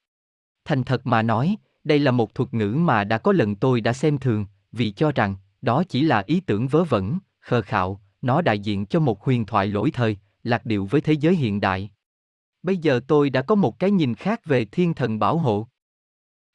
Thành 0.64 0.84
thật 0.84 1.06
mà 1.06 1.22
nói, 1.22 1.56
đây 1.84 1.98
là 1.98 2.10
một 2.10 2.34
thuật 2.34 2.54
ngữ 2.54 2.74
mà 2.78 3.04
đã 3.04 3.18
có 3.18 3.32
lần 3.32 3.56
tôi 3.56 3.80
đã 3.80 3.92
xem 3.92 4.18
thường, 4.18 4.46
vì 4.72 4.90
cho 4.90 5.12
rằng, 5.12 5.36
đó 5.62 5.84
chỉ 5.88 6.02
là 6.02 6.22
ý 6.26 6.40
tưởng 6.40 6.68
vớ 6.68 6.84
vẩn, 6.84 7.18
khờ 7.40 7.62
khạo, 7.62 8.00
nó 8.22 8.42
đại 8.42 8.58
diện 8.58 8.86
cho 8.86 9.00
một 9.00 9.24
huyền 9.24 9.46
thoại 9.46 9.66
lỗi 9.66 9.90
thời, 9.90 10.16
lạc 10.42 10.66
điệu 10.66 10.86
với 10.86 11.00
thế 11.00 11.12
giới 11.12 11.36
hiện 11.36 11.60
đại. 11.60 11.90
Bây 12.62 12.76
giờ 12.76 13.00
tôi 13.06 13.30
đã 13.30 13.42
có 13.42 13.54
một 13.54 13.78
cái 13.78 13.90
nhìn 13.90 14.14
khác 14.14 14.40
về 14.44 14.64
thiên 14.64 14.94
thần 14.94 15.18
bảo 15.18 15.38
hộ. 15.38 15.68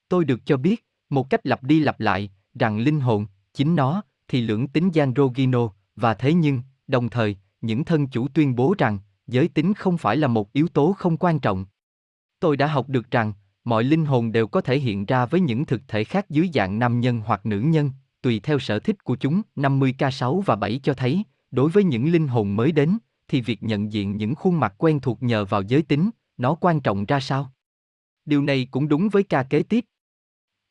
Tôi 0.10 0.26
được 0.26 0.46
cho 0.46 0.58
biết, 0.58 0.86
một 1.10 1.30
cách 1.30 1.46
lặp 1.48 1.64
đi 1.64 1.80
lặp 1.80 2.00
lại, 2.00 2.30
rằng 2.60 2.80
linh 2.80 3.00
hồn, 3.00 3.26
chính 3.54 3.76
nó, 3.76 4.02
thì 4.28 4.42
lưỡng 4.42 4.68
tính 4.68 4.90
Gianrogino, 4.94 5.70
và 5.96 6.14
thế 6.14 6.34
nhưng, 6.34 6.62
đồng 6.88 7.10
thời, 7.10 7.38
những 7.62 7.86
thân 7.86 8.08
chủ 8.08 8.28
tuyên 8.28 8.56
bố 8.56 8.76
rằng, 8.78 9.00
giới 9.28 9.48
tính 9.48 9.74
không 9.74 9.98
phải 9.98 10.18
là 10.18 10.28
một 10.28 10.54
yếu 10.54 10.68
tố 10.68 10.94
không 10.94 11.18
quan 11.18 11.40
trọng. 11.40 11.66
Tôi 12.40 12.58
đã 12.58 12.68
học 12.68 12.90
được 12.90 13.12
rằng, 13.12 13.34
mọi 13.64 13.84
linh 13.84 14.06
hồn 14.06 14.32
đều 14.32 14.48
có 14.48 14.62
thể 14.62 14.80
hiện 14.80 15.06
ra 15.06 15.26
với 15.26 15.42
những 15.42 15.66
thực 15.66 15.82
thể 15.88 16.04
khác 16.04 16.30
dưới 16.30 16.50
dạng 16.54 16.80
nam 16.80 17.00
nhân 17.00 17.22
hoặc 17.26 17.46
nữ 17.46 17.60
nhân, 17.60 17.92
tùy 18.22 18.40
theo 18.40 18.60
sở 18.60 18.80
thích 18.80 19.04
của 19.04 19.16
chúng. 19.16 19.42
50K6 19.56 20.42
và 20.42 20.56
7 20.56 20.80
cho 20.84 20.94
thấy, 20.94 21.24
đối 21.52 21.70
với 21.70 21.84
những 21.84 22.12
linh 22.12 22.28
hồn 22.28 22.56
mới 22.56 22.72
đến, 22.72 22.98
thì 23.28 23.42
việc 23.42 23.64
nhận 23.64 23.94
diện 23.94 24.18
những 24.18 24.36
khuôn 24.36 24.60
mặt 24.60 24.74
quen 24.78 25.00
thuộc 25.00 25.24
nhờ 25.24 25.46
vào 25.46 25.62
giới 25.62 25.82
tính, 25.82 26.10
nó 26.38 26.56
quan 26.56 26.82
trọng 26.82 27.06
ra 27.06 27.20
sao? 27.20 27.52
Điều 28.26 28.42
này 28.42 28.68
cũng 28.72 28.88
đúng 28.88 29.10
với 29.10 29.24
ca 29.24 29.44
kế 29.44 29.64
tiếp. 29.64 29.86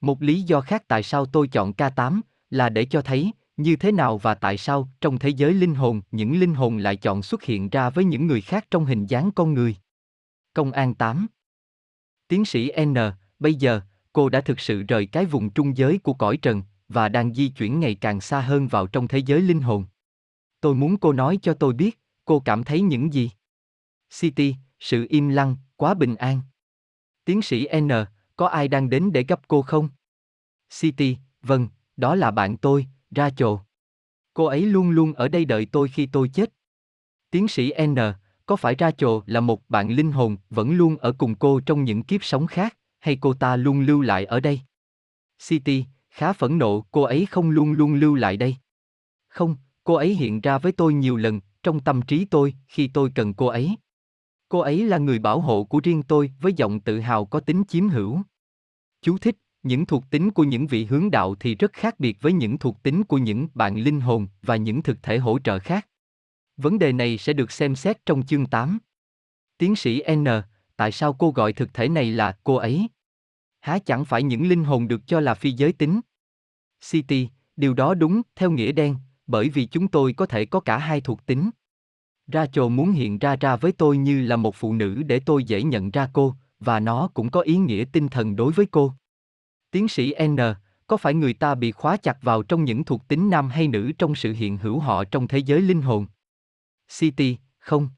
Một 0.01 0.23
lý 0.23 0.43
do 0.43 0.61
khác 0.61 0.85
tại 0.89 1.03
sao 1.03 1.27
tôi 1.27 1.49
chọn 1.49 1.73
K8 1.73 2.21
là 2.51 2.69
để 2.69 2.85
cho 2.85 3.03
thấy 3.03 3.33
như 3.57 3.77
thế 3.77 3.93
nào 3.93 4.19
và 4.19 4.35
tại 4.35 4.59
sao 4.59 4.89
trong 5.01 5.19
thế 5.19 5.29
giới 5.29 5.55
linh 5.55 5.75
hồn 5.75 6.01
những 6.11 6.41
linh 6.41 6.55
hồn 6.55 6.79
lại 6.79 6.97
chọn 6.97 7.23
xuất 7.23 7.43
hiện 7.43 7.71
ra 7.71 7.91
với 7.91 8.05
những 8.05 8.27
người 8.27 8.41
khác 8.41 8.67
trong 8.71 8.85
hình 8.85 9.07
dáng 9.07 9.31
con 9.35 9.55
người. 9.55 9.77
Công 10.55 10.73
an 10.73 10.95
8 10.95 11.27
Tiến 12.29 12.45
sĩ 12.45 12.73
N, 12.85 12.95
bây 13.39 13.55
giờ, 13.55 13.81
cô 14.13 14.29
đã 14.29 14.41
thực 14.41 14.61
sự 14.61 14.83
rời 14.83 15.07
cái 15.07 15.25
vùng 15.25 15.51
trung 15.51 15.77
giới 15.77 15.99
của 15.99 16.15
cõi 16.15 16.37
trần 16.37 16.63
và 16.89 17.09
đang 17.09 17.35
di 17.35 17.49
chuyển 17.49 17.81
ngày 17.81 17.95
càng 17.95 18.21
xa 18.21 18.41
hơn 18.41 18.69
vào 18.69 18.87
trong 18.87 19.09
thế 19.09 19.19
giới 19.19 19.41
linh 19.41 19.61
hồn. 19.61 19.85
Tôi 20.61 20.75
muốn 20.75 20.97
cô 20.97 21.13
nói 21.13 21.39
cho 21.43 21.55
tôi 21.55 21.73
biết, 21.73 22.01
cô 22.25 22.41
cảm 22.41 22.65
thấy 22.65 22.81
những 22.81 23.13
gì? 23.13 23.31
City, 24.21 24.55
sự 24.81 25.07
im 25.09 25.29
lặng, 25.29 25.57
quá 25.77 25.95
bình 25.95 26.17
an. 26.17 26.41
Tiến 27.25 27.43
sĩ 27.43 27.69
N, 27.81 27.89
có 28.37 28.47
ai 28.47 28.69
đang 28.69 28.91
đến 28.91 29.13
để 29.13 29.25
gặp 29.29 29.49
cô 29.49 29.63
không? 29.63 29.89
City, 30.81 31.17
vâng, 31.43 31.69
đó 31.97 32.15
là 32.15 32.31
bạn 32.31 32.57
tôi, 32.57 32.87
ra 33.15 33.31
chồ, 33.31 33.61
Cô 34.35 34.45
ấy 34.45 34.67
luôn 34.67 34.91
luôn 34.91 35.13
ở 35.13 35.29
đây 35.29 35.45
đợi 35.45 35.67
tôi 35.73 35.89
khi 35.89 36.07
tôi 36.07 36.29
chết. 36.29 36.53
Tiến 37.31 37.49
sĩ 37.49 37.73
N, 37.87 37.95
có 38.47 38.57
phải 38.57 38.75
Ra 38.75 38.91
Chồ 38.91 39.23
là 39.27 39.41
một 39.41 39.71
bạn 39.71 39.89
linh 39.91 40.13
hồn 40.13 40.37
vẫn 40.51 40.73
luôn 40.73 40.97
ở 40.97 41.13
cùng 41.19 41.35
cô 41.35 41.61
trong 41.61 41.85
những 41.85 42.03
kiếp 42.03 42.25
sống 42.25 42.47
khác, 42.47 42.77
hay 43.01 43.19
cô 43.21 43.35
ta 43.35 43.57
luôn 43.57 43.81
lưu 43.81 44.01
lại 44.01 44.25
ở 44.25 44.41
đây? 44.41 44.61
City, 45.49 45.85
khá 46.11 46.33
phẫn 46.33 46.59
nộ, 46.59 46.87
cô 46.91 47.03
ấy 47.03 47.27
không 47.27 47.51
luôn 47.51 47.73
luôn 47.73 47.95
lưu 47.95 48.15
lại 48.15 48.37
đây. 48.37 48.57
Không, 49.29 49.57
cô 49.85 49.95
ấy 49.95 50.15
hiện 50.15 50.41
ra 50.41 50.59
với 50.59 50.73
tôi 50.73 50.95
nhiều 50.95 51.17
lần, 51.17 51.41
trong 51.63 51.81
tâm 51.81 52.03
trí 52.03 52.25
tôi, 52.25 52.55
khi 52.67 52.89
tôi 52.89 53.11
cần 53.15 53.35
cô 53.35 53.47
ấy. 53.47 53.77
Cô 54.49 54.59
ấy 54.59 54.85
là 54.85 54.99
người 54.99 55.19
bảo 55.19 55.41
hộ 55.41 55.65
của 55.65 55.81
riêng 55.85 56.03
tôi 56.03 56.33
với 56.41 56.53
giọng 56.53 56.81
tự 56.81 57.01
hào 57.01 57.27
có 57.27 57.41
tính 57.41 57.63
chiếm 57.69 57.89
hữu. 57.89 58.21
Chú 59.03 59.19
thích, 59.19 59.37
những 59.65 59.87
thuộc 59.87 60.11
tính 60.11 60.31
của 60.31 60.45
những 60.45 60.67
vị 60.67 60.85
hướng 60.85 61.11
đạo 61.11 61.35
thì 61.35 61.55
rất 61.55 61.73
khác 61.73 62.01
biệt 62.01 62.17
với 62.21 62.33
những 62.33 62.59
thuộc 62.59 62.83
tính 62.83 63.05
của 63.05 63.19
những 63.19 63.49
bạn 63.55 63.77
linh 63.77 64.01
hồn 64.01 64.27
và 64.43 64.57
những 64.57 64.83
thực 64.83 65.03
thể 65.03 65.19
hỗ 65.19 65.39
trợ 65.39 65.59
khác. 65.59 65.89
Vấn 66.57 66.79
đề 66.79 66.93
này 66.93 67.19
sẽ 67.19 67.33
được 67.33 67.53
xem 67.53 67.77
xét 67.77 68.07
trong 68.07 68.27
chương 68.27 68.47
8. 68.47 68.79
Tiến 69.59 69.77
sĩ 69.77 70.03
N, 70.17 70.25
tại 70.77 70.93
sao 70.93 71.13
cô 71.13 71.31
gọi 71.31 71.53
thực 71.53 71.75
thể 71.75 71.89
này 71.89 72.13
là 72.13 72.39
cô 72.45 72.55
ấy? 72.55 72.89
Há 73.61 73.79
chẳng 73.79 74.05
phải 74.05 74.23
những 74.23 74.49
linh 74.49 74.65
hồn 74.65 74.89
được 74.89 75.07
cho 75.07 75.21
là 75.21 75.35
phi 75.35 75.51
giới 75.51 75.73
tính? 75.73 76.01
City, 76.91 77.29
điều 77.57 77.75
đó 77.75 77.95
đúng, 77.95 78.23
theo 78.37 78.51
nghĩa 78.51 78.73
đen, 78.73 78.97
bởi 79.27 79.49
vì 79.49 79.67
chúng 79.67 79.89
tôi 79.89 80.13
có 80.13 80.27
thể 80.27 80.45
có 80.45 80.61
cả 80.61 80.79
hai 80.79 81.01
thuộc 81.01 81.27
tính. 81.27 81.51
Rachel 82.27 82.69
muốn 82.69 82.93
hiện 82.93 83.19
ra 83.19 83.37
ra 83.37 83.57
với 83.57 83.73
tôi 83.73 83.97
như 83.97 84.23
là 84.23 84.37
một 84.37 84.55
phụ 84.55 84.75
nữ 84.75 85.03
để 85.03 85.21
tôi 85.21 85.45
dễ 85.45 85.63
nhận 85.63 85.91
ra 85.91 86.11
cô, 86.13 86.35
và 86.61 86.81
nó 86.81 87.09
cũng 87.15 87.31
có 87.31 87.41
ý 87.41 87.57
nghĩa 87.57 87.85
tinh 87.93 88.09
thần 88.09 88.37
đối 88.37 88.53
với 88.53 88.67
cô. 88.67 88.93
Tiến 89.75 89.89
sĩ 89.89 90.15
N, 90.27 90.37
có 90.87 90.97
phải 90.97 91.15
người 91.15 91.35
ta 91.35 91.55
bị 91.55 91.73
khóa 91.73 91.97
chặt 91.97 92.23
vào 92.23 92.43
trong 92.43 92.65
những 92.65 92.85
thuộc 92.85 93.09
tính 93.09 93.31
nam 93.31 93.49
hay 93.49 93.69
nữ 93.69 93.93
trong 93.99 94.15
sự 94.15 94.33
hiện 94.33 94.59
hữu 94.59 94.79
họ 94.79 95.05
trong 95.05 95.29
thế 95.29 95.39
giới 95.39 95.61
linh 95.61 95.83
hồn? 95.83 96.07
City, 96.99 97.39
không. 97.59 97.89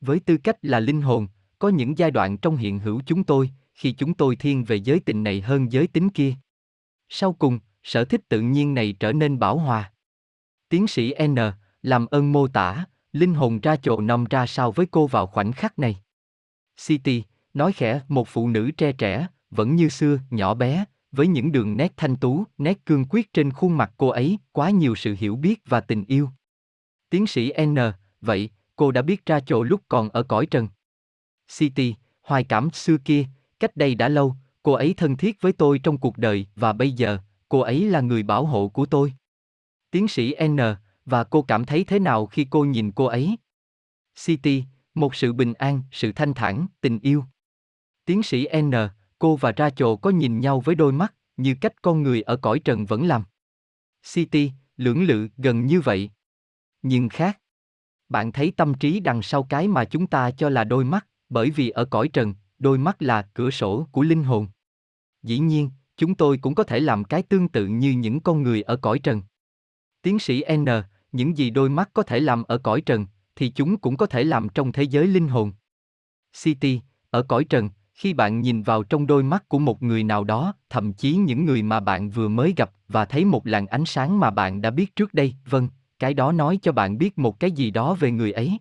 Với 0.00 0.20
tư 0.20 0.36
cách 0.36 0.56
là 0.62 0.80
linh 0.80 1.02
hồn, 1.02 1.28
có 1.58 1.68
những 1.68 1.98
giai 1.98 2.10
đoạn 2.10 2.38
trong 2.38 2.56
hiện 2.56 2.78
hữu 2.78 3.00
chúng 3.06 3.24
tôi, 3.24 3.50
khi 3.74 3.92
chúng 3.92 4.14
tôi 4.14 4.36
thiên 4.36 4.64
về 4.64 4.76
giới 4.76 5.00
tình 5.00 5.22
này 5.22 5.40
hơn 5.40 5.72
giới 5.72 5.86
tính 5.86 6.10
kia. 6.10 6.34
Sau 7.08 7.32
cùng, 7.32 7.58
sở 7.82 8.04
thích 8.04 8.28
tự 8.28 8.40
nhiên 8.40 8.74
này 8.74 8.92
trở 9.00 9.12
nên 9.12 9.38
bảo 9.38 9.58
hòa. 9.58 9.92
Tiến 10.68 10.86
sĩ 10.86 11.14
N, 11.26 11.36
làm 11.82 12.06
ơn 12.06 12.32
mô 12.32 12.48
tả, 12.48 12.84
linh 13.12 13.34
hồn 13.34 13.60
ra 13.60 13.76
chỗ 13.76 14.00
nằm 14.00 14.24
ra 14.24 14.46
sao 14.46 14.72
với 14.72 14.86
cô 14.90 15.06
vào 15.06 15.26
khoảnh 15.26 15.52
khắc 15.52 15.78
này. 15.78 16.02
City, 16.86 17.24
nói 17.54 17.72
khẽ, 17.72 18.00
một 18.08 18.28
phụ 18.28 18.48
nữ 18.48 18.70
trẻ 18.70 18.92
trẻ, 18.92 19.26
vẫn 19.50 19.76
như 19.76 19.88
xưa, 19.88 20.18
nhỏ 20.30 20.54
bé, 20.54 20.84
với 21.12 21.26
những 21.26 21.52
đường 21.52 21.76
nét 21.76 21.92
thanh 21.96 22.16
tú, 22.16 22.44
nét 22.58 22.86
cương 22.86 23.04
quyết 23.10 23.32
trên 23.32 23.50
khuôn 23.50 23.76
mặt 23.76 23.92
cô 23.96 24.08
ấy, 24.08 24.38
quá 24.52 24.70
nhiều 24.70 24.94
sự 24.94 25.16
hiểu 25.18 25.36
biết 25.36 25.60
và 25.66 25.80
tình 25.80 26.04
yêu. 26.04 26.28
Tiến 27.10 27.26
sĩ 27.26 27.52
N, 27.66 27.76
vậy, 28.20 28.50
cô 28.76 28.90
đã 28.90 29.02
biết 29.02 29.26
ra 29.26 29.40
chỗ 29.40 29.62
lúc 29.62 29.80
còn 29.88 30.08
ở 30.08 30.22
cõi 30.22 30.46
trần. 30.46 30.68
City, 31.58 31.94
hoài 32.22 32.44
cảm 32.44 32.70
xưa 32.70 32.96
kia, 33.04 33.24
cách 33.60 33.76
đây 33.76 33.94
đã 33.94 34.08
lâu, 34.08 34.36
cô 34.62 34.72
ấy 34.72 34.94
thân 34.96 35.16
thiết 35.16 35.40
với 35.40 35.52
tôi 35.52 35.78
trong 35.78 35.98
cuộc 35.98 36.18
đời 36.18 36.46
và 36.56 36.72
bây 36.72 36.92
giờ, 36.92 37.18
cô 37.48 37.60
ấy 37.60 37.84
là 37.84 38.00
người 38.00 38.22
bảo 38.22 38.46
hộ 38.46 38.68
của 38.68 38.86
tôi. 38.86 39.12
Tiến 39.90 40.08
sĩ 40.08 40.34
N, 40.48 40.56
và 41.04 41.24
cô 41.24 41.42
cảm 41.42 41.64
thấy 41.64 41.84
thế 41.84 41.98
nào 41.98 42.26
khi 42.26 42.46
cô 42.50 42.64
nhìn 42.64 42.92
cô 42.92 43.04
ấy? 43.04 43.36
City, 44.24 44.64
một 44.94 45.14
sự 45.14 45.32
bình 45.32 45.54
an, 45.54 45.82
sự 45.92 46.12
thanh 46.12 46.34
thản, 46.34 46.66
tình 46.80 46.98
yêu. 47.00 47.24
Tiến 48.04 48.22
sĩ 48.22 48.48
N, 48.62 48.70
cô 49.20 49.36
và 49.36 49.52
Rachel 49.56 49.88
có 50.02 50.10
nhìn 50.10 50.40
nhau 50.40 50.60
với 50.60 50.74
đôi 50.74 50.92
mắt, 50.92 51.14
như 51.36 51.54
cách 51.60 51.82
con 51.82 52.02
người 52.02 52.22
ở 52.22 52.36
cõi 52.36 52.58
trần 52.58 52.86
vẫn 52.86 53.06
làm. 53.06 53.22
City, 54.12 54.52
lưỡng 54.76 55.02
lự, 55.02 55.28
gần 55.36 55.66
như 55.66 55.80
vậy. 55.80 56.10
Nhưng 56.82 57.08
khác. 57.08 57.40
Bạn 58.08 58.32
thấy 58.32 58.52
tâm 58.56 58.74
trí 58.74 59.00
đằng 59.00 59.22
sau 59.22 59.42
cái 59.42 59.68
mà 59.68 59.84
chúng 59.84 60.06
ta 60.06 60.30
cho 60.30 60.48
là 60.48 60.64
đôi 60.64 60.84
mắt, 60.84 61.06
bởi 61.28 61.50
vì 61.50 61.70
ở 61.70 61.84
cõi 61.84 62.08
trần, 62.08 62.34
đôi 62.58 62.78
mắt 62.78 63.02
là 63.02 63.22
cửa 63.34 63.50
sổ 63.50 63.86
của 63.92 64.02
linh 64.02 64.24
hồn. 64.24 64.48
Dĩ 65.22 65.38
nhiên, 65.38 65.70
chúng 65.96 66.14
tôi 66.14 66.38
cũng 66.38 66.54
có 66.54 66.64
thể 66.64 66.80
làm 66.80 67.04
cái 67.04 67.22
tương 67.22 67.48
tự 67.48 67.66
như 67.66 67.90
những 67.90 68.20
con 68.20 68.42
người 68.42 68.62
ở 68.62 68.76
cõi 68.76 68.98
trần. 68.98 69.22
Tiến 70.02 70.18
sĩ 70.18 70.44
N, 70.56 70.66
những 71.12 71.38
gì 71.38 71.50
đôi 71.50 71.68
mắt 71.68 71.90
có 71.92 72.02
thể 72.02 72.20
làm 72.20 72.42
ở 72.42 72.58
cõi 72.58 72.80
trần, 72.80 73.06
thì 73.36 73.48
chúng 73.48 73.78
cũng 73.78 73.96
có 73.96 74.06
thể 74.06 74.24
làm 74.24 74.48
trong 74.48 74.72
thế 74.72 74.82
giới 74.82 75.06
linh 75.06 75.28
hồn. 75.28 75.52
City, 76.42 76.80
ở 77.10 77.22
cõi 77.22 77.44
trần, 77.44 77.70
khi 78.00 78.14
bạn 78.14 78.40
nhìn 78.40 78.62
vào 78.62 78.82
trong 78.82 79.06
đôi 79.06 79.22
mắt 79.22 79.48
của 79.48 79.58
một 79.58 79.82
người 79.82 80.04
nào 80.04 80.24
đó, 80.24 80.54
thậm 80.70 80.92
chí 80.92 81.16
những 81.16 81.44
người 81.44 81.62
mà 81.62 81.80
bạn 81.80 82.10
vừa 82.10 82.28
mới 82.28 82.54
gặp 82.56 82.70
và 82.88 83.04
thấy 83.04 83.24
một 83.24 83.46
làn 83.46 83.66
ánh 83.66 83.84
sáng 83.84 84.20
mà 84.20 84.30
bạn 84.30 84.62
đã 84.62 84.70
biết 84.70 84.96
trước 84.96 85.14
đây, 85.14 85.34
vâng, 85.50 85.68
cái 85.98 86.14
đó 86.14 86.32
nói 86.32 86.58
cho 86.62 86.72
bạn 86.72 86.98
biết 86.98 87.18
một 87.18 87.40
cái 87.40 87.50
gì 87.50 87.70
đó 87.70 87.94
về 87.94 88.10
người 88.10 88.32
ấy. 88.32 88.58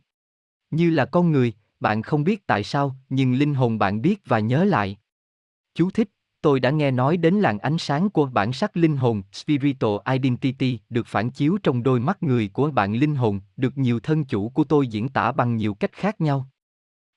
Như 0.72 0.90
là 0.90 1.06
con 1.06 1.32
người, 1.32 1.54
bạn 1.80 2.02
không 2.02 2.24
biết 2.24 2.48
tại 2.48 2.64
sao, 2.64 2.96
nhưng 3.10 3.34
linh 3.34 3.54
hồn 3.54 3.80
bạn 3.80 4.02
biết 4.02 4.22
và 4.26 4.40
nhớ 4.40 4.64
lại. 4.64 4.98
Chú 5.76 5.90
thích, 5.90 6.10
tôi 6.42 6.60
đã 6.60 6.70
nghe 6.70 6.92
nói 6.92 7.18
đến 7.18 7.36
làn 7.36 7.60
ánh 7.60 7.78
sáng 7.78 8.10
của 8.10 8.26
bản 8.26 8.54
sắc 8.54 8.78
linh 8.78 8.98
hồn, 8.98 9.22
spiritual 9.32 9.98
identity, 10.14 10.80
được 10.90 11.08
phản 11.08 11.30
chiếu 11.30 11.58
trong 11.64 11.84
đôi 11.84 12.00
mắt 12.00 12.24
người 12.24 12.48
của 12.48 12.72
bạn 12.72 12.94
linh 12.94 13.16
hồn, 13.16 13.40
được 13.58 13.78
nhiều 13.78 14.00
thân 14.00 14.26
chủ 14.26 14.50
của 14.50 14.64
tôi 14.64 14.88
diễn 14.88 15.10
tả 15.10 15.32
bằng 15.32 15.56
nhiều 15.56 15.74
cách 15.74 15.92
khác 15.94 16.22
nhau. 16.22 16.48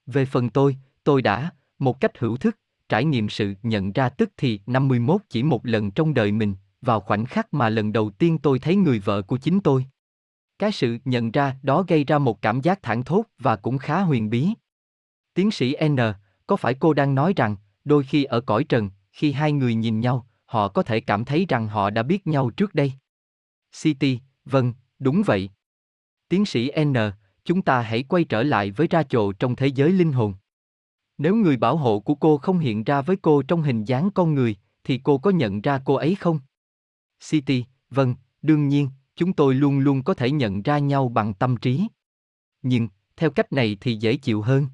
Về 0.06 0.24
phần 0.24 0.50
tôi, 0.50 0.76
tôi 1.04 1.22
đã, 1.22 1.50
một 1.82 2.00
cách 2.00 2.18
hữu 2.18 2.36
thức, 2.36 2.58
trải 2.88 3.04
nghiệm 3.04 3.28
sự 3.28 3.54
nhận 3.62 3.92
ra 3.92 4.08
tức 4.08 4.30
thì 4.36 4.60
51 4.66 5.20
chỉ 5.28 5.42
một 5.42 5.66
lần 5.66 5.90
trong 5.90 6.14
đời 6.14 6.32
mình, 6.32 6.54
vào 6.80 7.00
khoảnh 7.00 7.24
khắc 7.24 7.54
mà 7.54 7.68
lần 7.68 7.92
đầu 7.92 8.10
tiên 8.10 8.38
tôi 8.38 8.58
thấy 8.58 8.76
người 8.76 8.98
vợ 8.98 9.22
của 9.22 9.36
chính 9.36 9.60
tôi. 9.60 9.86
Cái 10.58 10.72
sự 10.72 10.98
nhận 11.04 11.30
ra 11.30 11.56
đó 11.62 11.84
gây 11.88 12.04
ra 12.04 12.18
một 12.18 12.42
cảm 12.42 12.60
giác 12.60 12.82
thảng 12.82 13.04
thốt 13.04 13.24
và 13.38 13.56
cũng 13.56 13.78
khá 13.78 14.00
huyền 14.00 14.30
bí. 14.30 14.48
Tiến 15.34 15.50
sĩ 15.50 15.76
N, 15.88 15.96
có 16.46 16.56
phải 16.56 16.74
cô 16.74 16.94
đang 16.94 17.14
nói 17.14 17.32
rằng, 17.36 17.56
đôi 17.84 18.02
khi 18.02 18.24
ở 18.24 18.40
cõi 18.40 18.64
trần, 18.64 18.90
khi 19.12 19.32
hai 19.32 19.52
người 19.52 19.74
nhìn 19.74 20.00
nhau, 20.00 20.26
họ 20.44 20.68
có 20.68 20.82
thể 20.82 21.00
cảm 21.00 21.24
thấy 21.24 21.46
rằng 21.48 21.68
họ 21.68 21.90
đã 21.90 22.02
biết 22.02 22.26
nhau 22.26 22.50
trước 22.50 22.74
đây? 22.74 22.92
City, 23.82 24.20
vâng, 24.44 24.74
đúng 24.98 25.22
vậy. 25.26 25.50
Tiến 26.28 26.44
sĩ 26.44 26.70
N, 26.84 26.94
chúng 27.44 27.62
ta 27.62 27.80
hãy 27.80 28.02
quay 28.02 28.24
trở 28.24 28.42
lại 28.42 28.70
với 28.70 28.86
ra 28.86 29.02
trồ 29.02 29.32
trong 29.32 29.56
thế 29.56 29.66
giới 29.66 29.92
linh 29.92 30.12
hồn. 30.12 30.34
Nếu 31.22 31.36
người 31.36 31.56
bảo 31.56 31.76
hộ 31.76 32.00
của 32.00 32.14
cô 32.14 32.38
không 32.38 32.58
hiện 32.58 32.84
ra 32.84 33.02
với 33.02 33.16
cô 33.16 33.42
trong 33.42 33.62
hình 33.62 33.84
dáng 33.84 34.10
con 34.14 34.34
người, 34.34 34.56
thì 34.84 35.00
cô 35.04 35.18
có 35.18 35.30
nhận 35.30 35.60
ra 35.60 35.80
cô 35.84 35.94
ấy 35.94 36.14
không? 36.14 36.40
City, 37.30 37.64
vâng, 37.90 38.14
đương 38.42 38.68
nhiên, 38.68 38.88
chúng 39.16 39.32
tôi 39.32 39.54
luôn 39.54 39.78
luôn 39.78 40.02
có 40.02 40.14
thể 40.14 40.30
nhận 40.30 40.62
ra 40.62 40.78
nhau 40.78 41.08
bằng 41.08 41.34
tâm 41.34 41.56
trí. 41.56 41.86
Nhưng, 42.62 42.88
theo 43.16 43.30
cách 43.30 43.52
này 43.52 43.76
thì 43.80 43.96
dễ 43.96 44.16
chịu 44.16 44.42
hơn. 44.42 44.66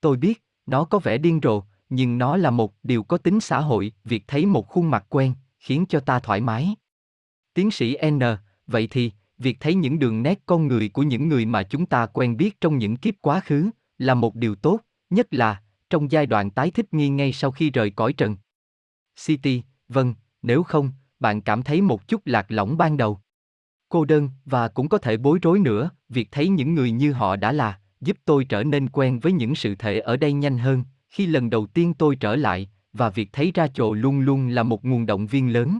Tôi 0.00 0.16
biết, 0.16 0.44
nó 0.66 0.84
có 0.84 0.98
vẻ 0.98 1.18
điên 1.18 1.40
rồ, 1.42 1.62
nhưng 1.88 2.18
nó 2.18 2.36
là 2.36 2.50
một 2.50 2.74
điều 2.82 3.02
có 3.02 3.18
tính 3.18 3.40
xã 3.40 3.60
hội, 3.60 3.92
việc 4.04 4.24
thấy 4.26 4.46
một 4.46 4.68
khuôn 4.68 4.90
mặt 4.90 5.06
quen, 5.08 5.34
khiến 5.58 5.84
cho 5.88 6.00
ta 6.00 6.20
thoải 6.20 6.40
mái. 6.40 6.74
Tiến 7.54 7.70
sĩ 7.70 7.96
N, 8.10 8.20
vậy 8.66 8.88
thì, 8.90 9.12
việc 9.38 9.56
thấy 9.60 9.74
những 9.74 9.98
đường 9.98 10.22
nét 10.22 10.42
con 10.46 10.66
người 10.66 10.88
của 10.88 11.02
những 11.02 11.28
người 11.28 11.46
mà 11.46 11.62
chúng 11.62 11.86
ta 11.86 12.06
quen 12.06 12.36
biết 12.36 12.60
trong 12.60 12.78
những 12.78 12.96
kiếp 12.96 13.14
quá 13.20 13.40
khứ, 13.40 13.70
là 13.98 14.14
một 14.14 14.34
điều 14.34 14.54
tốt, 14.54 14.80
nhất 15.10 15.34
là, 15.34 15.62
trong 15.90 16.10
giai 16.10 16.26
đoạn 16.26 16.50
tái 16.50 16.70
thích 16.70 16.94
nghi 16.94 17.08
ngay 17.08 17.32
sau 17.32 17.50
khi 17.50 17.70
rời 17.70 17.90
cõi 17.90 18.12
trần. 18.12 18.36
City, 19.26 19.62
vâng, 19.88 20.14
nếu 20.42 20.62
không, 20.62 20.92
bạn 21.20 21.40
cảm 21.40 21.62
thấy 21.62 21.80
một 21.82 22.08
chút 22.08 22.22
lạc 22.24 22.46
lõng 22.48 22.76
ban 22.76 22.96
đầu. 22.96 23.20
Cô 23.88 24.04
đơn 24.04 24.30
và 24.44 24.68
cũng 24.68 24.88
có 24.88 24.98
thể 24.98 25.16
bối 25.16 25.38
rối 25.42 25.58
nữa, 25.58 25.90
việc 26.08 26.28
thấy 26.30 26.48
những 26.48 26.74
người 26.74 26.90
như 26.90 27.12
họ 27.12 27.36
đã 27.36 27.52
là, 27.52 27.80
giúp 28.00 28.16
tôi 28.24 28.44
trở 28.44 28.64
nên 28.64 28.88
quen 28.88 29.20
với 29.20 29.32
những 29.32 29.54
sự 29.54 29.74
thể 29.74 29.98
ở 29.98 30.16
đây 30.16 30.32
nhanh 30.32 30.58
hơn, 30.58 30.84
khi 31.08 31.26
lần 31.26 31.50
đầu 31.50 31.66
tiên 31.66 31.94
tôi 31.94 32.16
trở 32.16 32.36
lại, 32.36 32.70
và 32.92 33.10
việc 33.10 33.28
thấy 33.32 33.52
ra 33.54 33.66
chỗ 33.74 33.94
luôn 33.94 34.20
luôn 34.20 34.48
là 34.48 34.62
một 34.62 34.84
nguồn 34.84 35.06
động 35.06 35.26
viên 35.26 35.52
lớn. 35.52 35.78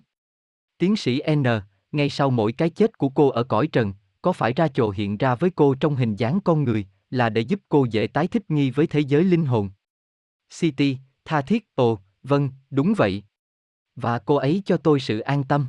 Tiến 0.79 0.97
sĩ 0.97 1.23
N, 1.35 1.45
ngay 1.93 2.11
sau 2.11 2.31
mỗi 2.31 2.53
cái 2.53 2.71
chết 2.71 2.99
của 2.99 3.09
cô 3.09 3.29
ở 3.29 3.43
cõi 3.43 3.67
trần, 3.67 3.93
có 4.23 4.33
phải 4.33 4.53
ra 4.53 4.69
chỗ 4.69 4.91
hiện 4.91 5.17
ra 5.17 5.35
với 5.35 5.51
cô 5.51 5.75
trong 5.75 5.97
hình 5.97 6.17
dáng 6.17 6.41
con 6.45 6.65
người, 6.65 6.87
là 7.11 7.29
để 7.29 7.41
giúp 7.41 7.61
cô 7.69 7.87
dễ 7.91 8.07
tái 8.07 8.27
thích 8.27 8.51
nghi 8.51 8.71
với 8.71 8.87
thế 8.87 9.01
giới 9.01 9.25
linh 9.25 9.45
hồn. 9.45 9.71
City, 10.51 10.99
tha 11.25 11.43
thiết, 11.43 11.75
ồ, 11.75 11.99
vâng, 12.23 12.51
đúng 12.71 12.95
vậy. 12.97 13.23
Và 13.97 14.19
cô 14.19 14.37
ấy 14.37 14.63
cho 14.65 14.77
tôi 14.77 15.01
sự 15.01 15.19
an 15.19 15.45
tâm. 15.45 15.67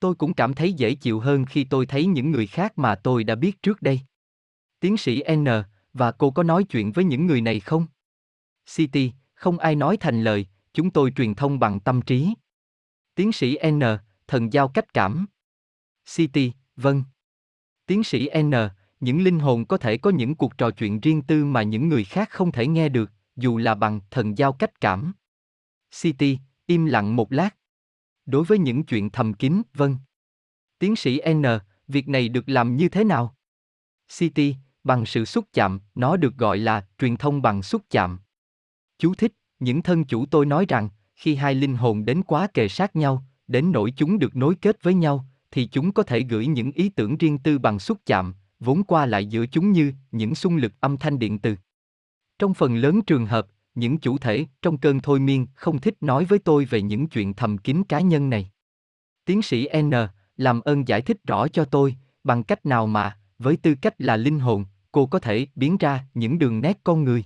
Tôi 0.00 0.14
cũng 0.14 0.34
cảm 0.34 0.54
thấy 0.54 0.72
dễ 0.72 0.94
chịu 0.94 1.20
hơn 1.20 1.44
khi 1.44 1.64
tôi 1.64 1.86
thấy 1.86 2.06
những 2.06 2.30
người 2.30 2.46
khác 2.46 2.78
mà 2.78 2.94
tôi 2.94 3.24
đã 3.24 3.34
biết 3.34 3.62
trước 3.62 3.82
đây. 3.82 4.00
Tiến 4.80 4.96
sĩ 4.96 5.22
N, 5.36 5.44
và 5.92 6.12
cô 6.12 6.30
có 6.30 6.42
nói 6.42 6.64
chuyện 6.64 6.92
với 6.92 7.04
những 7.04 7.26
người 7.26 7.40
này 7.40 7.60
không? 7.60 7.86
City, 8.76 9.12
không 9.34 9.58
ai 9.58 9.74
nói 9.74 9.96
thành 9.96 10.24
lời, 10.24 10.46
chúng 10.72 10.90
tôi 10.90 11.12
truyền 11.16 11.34
thông 11.34 11.58
bằng 11.58 11.80
tâm 11.80 12.02
trí. 12.02 12.34
Tiến 13.14 13.32
sĩ 13.32 13.58
N, 13.70 13.80
thần 14.26 14.52
giao 14.52 14.68
cách 14.68 14.94
cảm. 14.94 15.26
City, 16.16 16.52
vâng. 16.76 17.02
Tiến 17.86 18.04
sĩ 18.04 18.28
N, 18.42 18.52
những 19.00 19.22
linh 19.22 19.38
hồn 19.38 19.64
có 19.64 19.76
thể 19.76 19.96
có 19.96 20.10
những 20.10 20.34
cuộc 20.34 20.58
trò 20.58 20.70
chuyện 20.70 21.00
riêng 21.00 21.22
tư 21.22 21.44
mà 21.44 21.62
những 21.62 21.88
người 21.88 22.04
khác 22.04 22.30
không 22.30 22.52
thể 22.52 22.66
nghe 22.66 22.88
được, 22.88 23.10
dù 23.38 23.58
là 23.58 23.74
bằng 23.74 24.00
thần 24.10 24.38
giao 24.38 24.52
cách 24.52 24.80
cảm. 24.80 25.12
City, 25.94 26.38
im 26.66 26.86
lặng 26.86 27.16
một 27.16 27.32
lát. 27.32 27.56
Đối 28.26 28.44
với 28.44 28.58
những 28.58 28.84
chuyện 28.84 29.10
thầm 29.10 29.34
kín, 29.34 29.62
vâng. 29.74 29.96
Tiến 30.78 30.96
sĩ 30.96 31.20
N, 31.32 31.42
việc 31.88 32.08
này 32.08 32.28
được 32.28 32.48
làm 32.48 32.76
như 32.76 32.88
thế 32.88 33.04
nào? 33.04 33.36
City, 34.18 34.54
bằng 34.84 35.06
sự 35.06 35.24
xúc 35.24 35.44
chạm, 35.52 35.80
nó 35.94 36.16
được 36.16 36.36
gọi 36.36 36.58
là 36.58 36.86
truyền 36.98 37.16
thông 37.16 37.42
bằng 37.42 37.62
xúc 37.62 37.82
chạm. 37.90 38.18
Chú 38.98 39.14
thích, 39.14 39.32
những 39.58 39.82
thân 39.82 40.04
chủ 40.04 40.26
tôi 40.26 40.46
nói 40.46 40.66
rằng, 40.68 40.88
khi 41.14 41.34
hai 41.34 41.54
linh 41.54 41.76
hồn 41.76 42.04
đến 42.04 42.22
quá 42.22 42.48
kề 42.54 42.68
sát 42.68 42.96
nhau, 42.96 43.24
đến 43.46 43.72
nỗi 43.72 43.92
chúng 43.96 44.18
được 44.18 44.36
nối 44.36 44.54
kết 44.54 44.82
với 44.82 44.94
nhau, 44.94 45.26
thì 45.50 45.66
chúng 45.66 45.92
có 45.92 46.02
thể 46.02 46.20
gửi 46.20 46.46
những 46.46 46.72
ý 46.72 46.88
tưởng 46.88 47.16
riêng 47.16 47.38
tư 47.38 47.58
bằng 47.58 47.78
xúc 47.78 47.98
chạm, 48.06 48.34
vốn 48.60 48.84
qua 48.84 49.06
lại 49.06 49.26
giữa 49.26 49.46
chúng 49.46 49.72
như 49.72 49.92
những 50.10 50.34
xung 50.34 50.56
lực 50.56 50.72
âm 50.80 50.96
thanh 50.96 51.18
điện 51.18 51.38
từ. 51.38 51.56
Trong 52.38 52.54
phần 52.54 52.76
lớn 52.76 53.02
trường 53.02 53.26
hợp, 53.26 53.46
những 53.74 53.98
chủ 53.98 54.18
thể 54.18 54.46
trong 54.62 54.78
cơn 54.78 55.00
thôi 55.00 55.20
miên 55.20 55.46
không 55.54 55.80
thích 55.80 55.94
nói 56.00 56.24
với 56.24 56.38
tôi 56.38 56.64
về 56.64 56.82
những 56.82 57.08
chuyện 57.08 57.34
thầm 57.34 57.58
kín 57.58 57.82
cá 57.88 58.00
nhân 58.00 58.30
này. 58.30 58.50
Tiến 59.24 59.42
sĩ 59.42 59.68
N, 59.82 59.92
làm 60.36 60.60
ơn 60.60 60.88
giải 60.88 61.02
thích 61.02 61.16
rõ 61.26 61.48
cho 61.48 61.64
tôi, 61.64 61.96
bằng 62.24 62.42
cách 62.42 62.66
nào 62.66 62.86
mà, 62.86 63.18
với 63.38 63.56
tư 63.56 63.74
cách 63.82 63.94
là 63.98 64.16
linh 64.16 64.38
hồn, 64.38 64.64
cô 64.92 65.06
có 65.06 65.18
thể 65.18 65.46
biến 65.54 65.76
ra 65.76 66.04
những 66.14 66.38
đường 66.38 66.60
nét 66.60 66.80
con 66.84 67.04
người. 67.04 67.24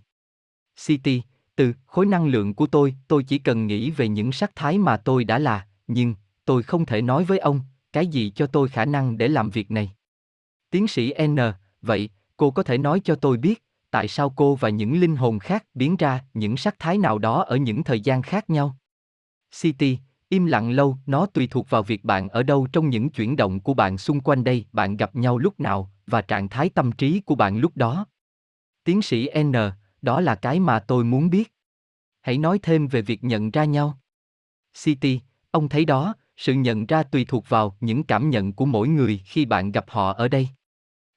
City, 0.86 1.22
từ 1.56 1.72
khối 1.86 2.06
năng 2.06 2.26
lượng 2.26 2.55
của 2.55 2.66
tôi, 2.66 2.94
tôi 3.09 3.24
chỉ 3.24 3.39
cần 3.39 3.66
nghĩ 3.66 3.90
về 3.90 4.09
những 4.09 4.32
sắc 4.32 4.56
thái 4.56 4.78
mà 4.78 4.97
tôi 4.97 5.24
đã 5.24 5.39
là, 5.39 5.66
nhưng 5.86 6.14
tôi 6.44 6.62
không 6.62 6.86
thể 6.86 7.02
nói 7.02 7.24
với 7.24 7.39
ông 7.39 7.60
cái 7.93 8.06
gì 8.06 8.30
cho 8.30 8.47
tôi 8.47 8.68
khả 8.68 8.84
năng 8.84 9.18
để 9.18 9.28
làm 9.28 9.51
việc 9.51 9.70
này. 9.70 9.93
Tiến 10.70 10.89
sĩ 10.89 11.14
N, 11.26 11.36
vậy, 11.82 12.10
cô 12.36 12.51
có 12.51 12.62
thể 12.62 12.78
nói 12.78 13.01
cho 13.05 13.14
tôi 13.14 13.36
biết, 13.36 13.62
tại 13.93 14.09
sao 14.09 14.31
cô 14.31 14.55
và 14.55 14.69
những 14.69 15.01
linh 15.01 15.16
hồn 15.16 15.39
khác 15.39 15.64
biến 15.74 15.97
ra 15.97 16.24
những 16.35 16.56
sắc 16.56 16.78
thái 16.78 16.98
nào 16.98 17.19
đó 17.19 17.43
ở 17.43 17.56
những 17.56 17.85
thời 17.85 18.01
gian 18.01 18.23
khác 18.23 18.51
nhau? 18.51 18.77
City, 19.60 19.98
im 20.28 20.47
lặng 20.47 20.70
lâu, 20.70 20.97
nó 21.06 21.27
tùy 21.27 21.47
thuộc 21.47 21.70
vào 21.70 21.82
việc 21.82 22.05
bạn 22.05 22.28
ở 22.28 22.43
đâu 22.43 22.66
trong 22.73 22.89
những 22.89 23.10
chuyển 23.10 23.36
động 23.36 23.60
của 23.60 23.74
bạn 23.74 23.98
xung 23.98 24.20
quanh 24.20 24.44
đây, 24.44 24.66
bạn 24.73 24.97
gặp 24.97 25.16
nhau 25.16 25.39
lúc 25.39 25.60
nào, 25.60 25.90
và 26.06 26.23
trạng 26.23 26.48
thái 26.48 26.69
tâm 26.69 26.93
trí 26.93 27.20
của 27.20 27.35
bạn 27.35 27.59
lúc 27.59 27.77
đó. 27.77 28.06
Tiến 28.85 29.02
sĩ 29.02 29.28
N, 29.43 29.52
đó 30.02 30.20
là 30.20 30.35
cái 30.35 30.60
mà 30.60 30.78
tôi 30.78 31.05
muốn 31.05 31.31
biết. 31.31 31.52
Hãy 32.20 32.39
nói 32.39 32.59
thêm 32.62 32.89
về 32.89 33.02
việc 33.02 33.24
nhận 33.24 33.51
ra 33.51 33.64
nhau. 33.64 33.98
City, 34.85 35.20
ông 35.51 35.69
thấy 35.69 35.85
đó, 35.85 36.14
sự 36.36 36.52
nhận 36.52 36.86
ra 36.86 37.02
tùy 37.02 37.24
thuộc 37.24 37.48
vào 37.48 37.77
những 37.81 38.05
cảm 38.05 38.31
nhận 38.31 38.52
của 38.52 38.64
mỗi 38.64 38.89
người 38.89 39.20
khi 39.24 39.44
bạn 39.44 39.73
gặp 39.73 39.85
họ 39.89 40.12
ở 40.12 40.28
đây. 40.28 40.48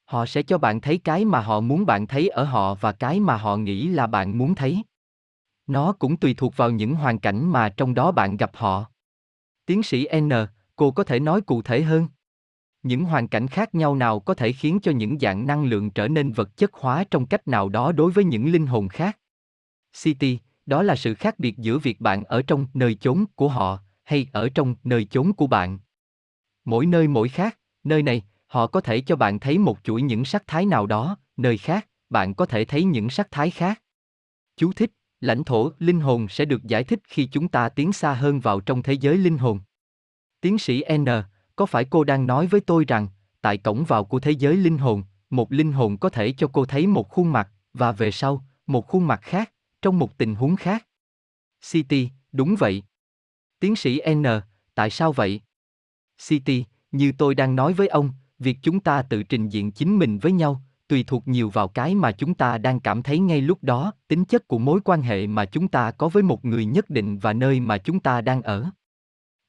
Họ 0.06 0.26
sẽ 0.26 0.44
cho 0.44 0.58
bạn 0.58 0.82
thấy 0.82 0.98
cái 0.98 1.26
mà 1.26 1.40
họ 1.40 1.60
muốn 1.60 1.86
bạn 1.86 2.08
thấy 2.08 2.28
ở 2.30 2.44
họ 2.44 2.76
và 2.76 2.92
cái 2.92 3.20
mà 3.20 3.38
họ 3.38 3.58
nghĩ 3.58 3.88
là 3.88 4.08
bạn 4.08 4.38
muốn 4.38 4.56
thấy. 4.56 4.84
Nó 5.68 5.92
cũng 5.92 6.18
tùy 6.18 6.34
thuộc 6.34 6.58
vào 6.58 6.72
những 6.72 6.96
hoàn 6.96 7.20
cảnh 7.20 7.52
mà 7.52 7.70
trong 7.70 7.94
đó 7.94 8.12
bạn 8.12 8.38
gặp 8.38 8.52
họ. 8.54 8.86
Tiến 9.66 9.84
sĩ 9.84 10.08
N, 10.22 10.32
cô 10.76 10.92
có 10.92 11.04
thể 11.04 11.20
nói 11.20 11.42
cụ 11.42 11.62
thể 11.62 11.82
hơn? 11.82 12.08
những 12.86 13.06
hoàn 13.06 13.28
cảnh 13.28 13.48
khác 13.48 13.76
nhau 13.76 13.96
nào 13.96 14.20
có 14.20 14.34
thể 14.34 14.52
khiến 14.52 14.80
cho 14.82 14.92
những 14.92 15.20
dạng 15.20 15.48
năng 15.48 15.66
lượng 15.66 15.90
trở 15.90 16.08
nên 16.08 16.32
vật 16.32 16.58
chất 16.58 16.74
hóa 16.74 17.04
trong 17.12 17.26
cách 17.26 17.48
nào 17.48 17.70
đó 17.70 17.92
đối 17.92 18.12
với 18.12 18.24
những 18.24 18.52
linh 18.52 18.68
hồn 18.68 18.88
khác 18.88 19.18
city 20.04 20.40
đó 20.66 20.84
là 20.84 20.96
sự 20.96 21.14
khác 21.14 21.40
biệt 21.40 21.58
giữa 21.58 21.78
việc 21.78 22.02
bạn 22.02 22.24
ở 22.24 22.42
trong 22.42 22.68
nơi 22.74 22.96
chốn 22.96 23.26
của 23.36 23.48
họ 23.48 23.80
hay 24.04 24.28
ở 24.32 24.50
trong 24.50 24.76
nơi 24.84 25.06
chốn 25.06 25.34
của 25.34 25.48
bạn 25.48 25.80
mỗi 26.66 26.86
nơi 26.86 27.08
mỗi 27.08 27.30
khác 27.30 27.60
nơi 27.84 28.04
này 28.04 28.24
họ 28.56 28.68
có 28.68 28.82
thể 28.82 29.02
cho 29.02 29.16
bạn 29.16 29.40
thấy 29.40 29.58
một 29.58 29.78
chuỗi 29.84 30.02
những 30.02 30.26
sắc 30.26 30.44
thái 30.48 30.66
nào 30.66 30.86
đó 30.86 31.18
nơi 31.38 31.58
khác 31.58 31.88
bạn 32.10 32.34
có 32.34 32.46
thể 32.46 32.66
thấy 32.66 32.84
những 32.84 33.10
sắc 33.10 33.28
thái 33.32 33.50
khác 33.52 33.82
chú 34.58 34.74
thích 34.74 34.92
lãnh 35.20 35.44
thổ 35.44 35.72
linh 35.80 36.00
hồn 36.00 36.28
sẽ 36.30 36.46
được 36.46 36.64
giải 36.64 36.84
thích 36.84 37.00
khi 37.04 37.30
chúng 37.32 37.48
ta 37.48 37.70
tiến 37.70 37.94
xa 37.94 38.14
hơn 38.14 38.40
vào 38.40 38.60
trong 38.60 38.84
thế 38.84 38.94
giới 38.94 39.18
linh 39.18 39.38
hồn 39.38 39.60
tiến 40.42 40.58
sĩ 40.58 40.84
n 40.98 41.06
có 41.56 41.66
phải 41.66 41.86
cô 41.86 42.04
đang 42.04 42.28
nói 42.28 42.48
với 42.48 42.62
tôi 42.62 42.86
rằng, 42.88 43.08
tại 43.42 43.58
cổng 43.58 43.84
vào 43.84 44.06
của 44.06 44.20
thế 44.20 44.32
giới 44.32 44.58
linh 44.58 44.78
hồn, 44.78 45.04
một 45.30 45.52
linh 45.52 45.72
hồn 45.72 45.98
có 45.98 46.10
thể 46.10 46.34
cho 46.38 46.50
cô 46.54 46.66
thấy 46.66 46.88
một 46.88 47.10
khuôn 47.10 47.32
mặt, 47.32 47.50
và 47.74 47.92
về 47.92 48.12
sau, 48.12 48.46
một 48.68 48.88
khuôn 48.88 49.08
mặt 49.08 49.20
khác, 49.24 49.52
trong 49.82 50.00
một 50.00 50.18
tình 50.18 50.36
huống 50.36 50.56
khác? 50.56 50.88
City, 51.72 52.10
đúng 52.32 52.56
vậy. 52.60 52.84
Tiến 53.60 53.76
sĩ 53.76 54.02
N, 54.14 54.26
tại 54.76 54.90
sao 54.90 55.12
vậy? 55.12 55.42
City, 56.28 56.66
như 56.92 57.12
tôi 57.18 57.36
đang 57.36 57.56
nói 57.56 57.74
với 57.74 57.88
ông, 57.88 58.12
việc 58.40 58.58
chúng 58.62 58.80
ta 58.80 59.02
tự 59.02 59.24
trình 59.24 59.50
diện 59.50 59.72
chính 59.72 60.00
mình 60.00 60.18
với 60.20 60.32
nhau, 60.32 60.62
tùy 60.88 61.04
thuộc 61.04 61.28
nhiều 61.28 61.50
vào 61.50 61.68
cái 61.68 61.96
mà 61.96 62.12
chúng 62.12 62.34
ta 62.34 62.58
đang 62.58 62.80
cảm 62.80 63.04
thấy 63.04 63.20
ngay 63.20 63.42
lúc 63.42 63.64
đó, 63.64 63.92
tính 64.08 64.26
chất 64.26 64.48
của 64.48 64.58
mối 64.60 64.80
quan 64.86 65.02
hệ 65.02 65.28
mà 65.28 65.46
chúng 65.46 65.68
ta 65.68 65.92
có 65.92 66.10
với 66.10 66.24
một 66.24 66.46
người 66.46 66.66
nhất 66.66 66.90
định 66.90 67.20
và 67.20 67.34
nơi 67.34 67.60
mà 67.60 67.78
chúng 67.78 68.00
ta 68.00 68.22
đang 68.22 68.42
ở. 68.42 68.70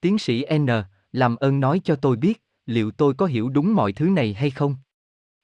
Tiến 0.01 0.19
sĩ 0.19 0.45
N, 0.59 0.67
làm 1.13 1.37
ơn 1.37 1.61
nói 1.61 1.81
cho 1.85 1.97
tôi 1.97 2.17
biết, 2.17 2.43
liệu 2.67 2.91
tôi 2.91 3.15
có 3.15 3.27
hiểu 3.27 3.49
đúng 3.49 3.75
mọi 3.75 3.93
thứ 3.93 4.09
này 4.09 4.35
hay 4.35 4.51
không? 4.51 4.77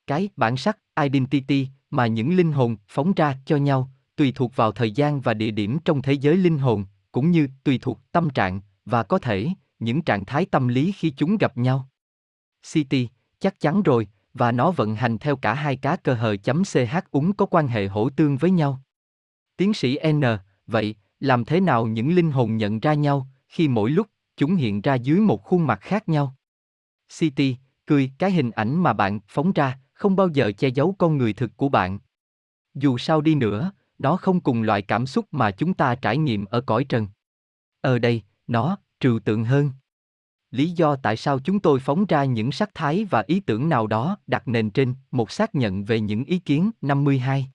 Cái 0.07 0.29
bản 0.37 0.57
sắc, 0.57 0.79
identity 1.03 1.69
mà 1.91 2.07
những 2.07 2.37
linh 2.37 2.53
hồn 2.53 2.77
phóng 2.89 3.13
ra 3.13 3.37
cho 3.45 3.57
nhau, 3.57 3.91
tùy 4.17 4.33
thuộc 4.35 4.57
vào 4.57 4.73
thời 4.73 4.91
gian 4.91 5.21
và 5.21 5.35
địa 5.35 5.51
điểm 5.51 5.79
trong 5.85 6.03
thế 6.03 6.13
giới 6.13 6.37
linh 6.37 6.59
hồn, 6.59 6.85
cũng 7.13 7.31
như 7.31 7.49
tùy 7.65 7.79
thuộc 7.83 8.01
tâm 8.13 8.31
trạng 8.31 8.61
và 8.85 9.03
có 9.03 9.19
thể 9.19 9.49
những 9.79 10.03
trạng 10.03 10.25
thái 10.25 10.47
tâm 10.47 10.69
lý 10.69 10.93
khi 10.93 11.11
chúng 11.11 11.37
gặp 11.37 11.59
nhau. 11.59 11.89
City, 12.73 13.09
chắc 13.43 13.61
chắn 13.61 13.83
rồi, 13.83 14.09
và 14.35 14.53
nó 14.53 14.71
vận 14.71 14.95
hành 14.95 15.19
theo 15.19 15.37
cả 15.37 15.55
hai 15.55 15.77
cá 15.77 15.97
cơ 15.97 16.15
hờ 16.15 16.37
chấm 16.37 16.65
ch 16.65 16.77
úng 17.11 17.33
có 17.33 17.47
quan 17.47 17.69
hệ 17.69 17.87
hỗ 17.87 18.11
tương 18.11 18.37
với 18.37 18.51
nhau. 18.51 18.81
Tiến 19.57 19.75
sĩ 19.75 19.99
N, 20.13 20.23
vậy, 20.67 20.95
làm 21.21 21.45
thế 21.45 21.61
nào 21.61 21.87
những 21.87 22.15
linh 22.15 22.31
hồn 22.31 22.57
nhận 22.57 22.81
ra 22.81 22.95
nhau, 22.95 23.29
khi 23.49 23.69
mỗi 23.69 23.91
lúc, 23.91 24.07
chúng 24.37 24.55
hiện 24.55 24.81
ra 24.81 24.95
dưới 24.95 25.21
một 25.21 25.43
khuôn 25.43 25.67
mặt 25.67 25.79
khác 25.81 26.09
nhau? 26.09 26.37
CT, 27.19 27.43
cười, 27.87 28.13
cái 28.19 28.31
hình 28.31 28.51
ảnh 28.51 28.83
mà 28.83 28.93
bạn 28.93 29.21
phóng 29.29 29.53
ra, 29.53 29.79
không 29.93 30.17
bao 30.17 30.29
giờ 30.29 30.53
che 30.59 30.69
giấu 30.69 30.95
con 30.99 31.19
người 31.19 31.33
thực 31.33 31.57
của 31.57 31.69
bạn. 31.69 31.99
Dù 32.75 32.99
sao 32.99 33.21
đi 33.21 33.35
nữa, 33.35 33.73
nó 33.99 34.17
không 34.17 34.41
cùng 34.41 34.63
loại 34.63 34.83
cảm 34.83 35.07
xúc 35.07 35.27
mà 35.31 35.51
chúng 35.51 35.75
ta 35.75 35.95
trải 35.95 36.19
nghiệm 36.19 36.45
ở 36.45 36.61
cõi 36.61 36.85
trần. 36.85 37.07
Ở 37.81 37.99
đây, 37.99 38.23
nó, 38.47 38.77
trừu 39.01 39.19
tượng 39.19 39.45
hơn. 39.45 39.71
Lý 40.53 40.71
do 40.71 40.97
tại 40.97 41.17
sao 41.17 41.39
chúng 41.39 41.61
tôi 41.61 41.81
phóng 41.81 42.07
ra 42.07 42.25
những 42.25 42.53
sắc 42.53 42.71
thái 42.75 43.05
và 43.05 43.25
ý 43.27 43.41
tưởng 43.41 43.69
nào 43.69 43.87
đó 43.87 44.17
đặt 44.27 44.49
nền 44.49 44.71
trên 44.71 44.95
một 45.11 45.31
xác 45.31 45.55
nhận 45.55 45.85
về 45.85 46.01
những 46.01 46.25
ý 46.25 46.39
kiến 46.39 46.71
52. 46.81 47.51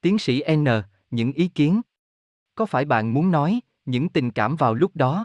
Tiến 0.00 0.18
sĩ 0.18 0.42
N, 0.56 0.64
những 1.10 1.32
ý 1.32 1.48
kiến. 1.48 1.80
Có 2.54 2.66
phải 2.66 2.84
bạn 2.84 3.14
muốn 3.14 3.30
nói, 3.30 3.60
những 3.84 4.08
tình 4.08 4.30
cảm 4.30 4.56
vào 4.56 4.74
lúc 4.74 4.96
đó? 4.96 5.24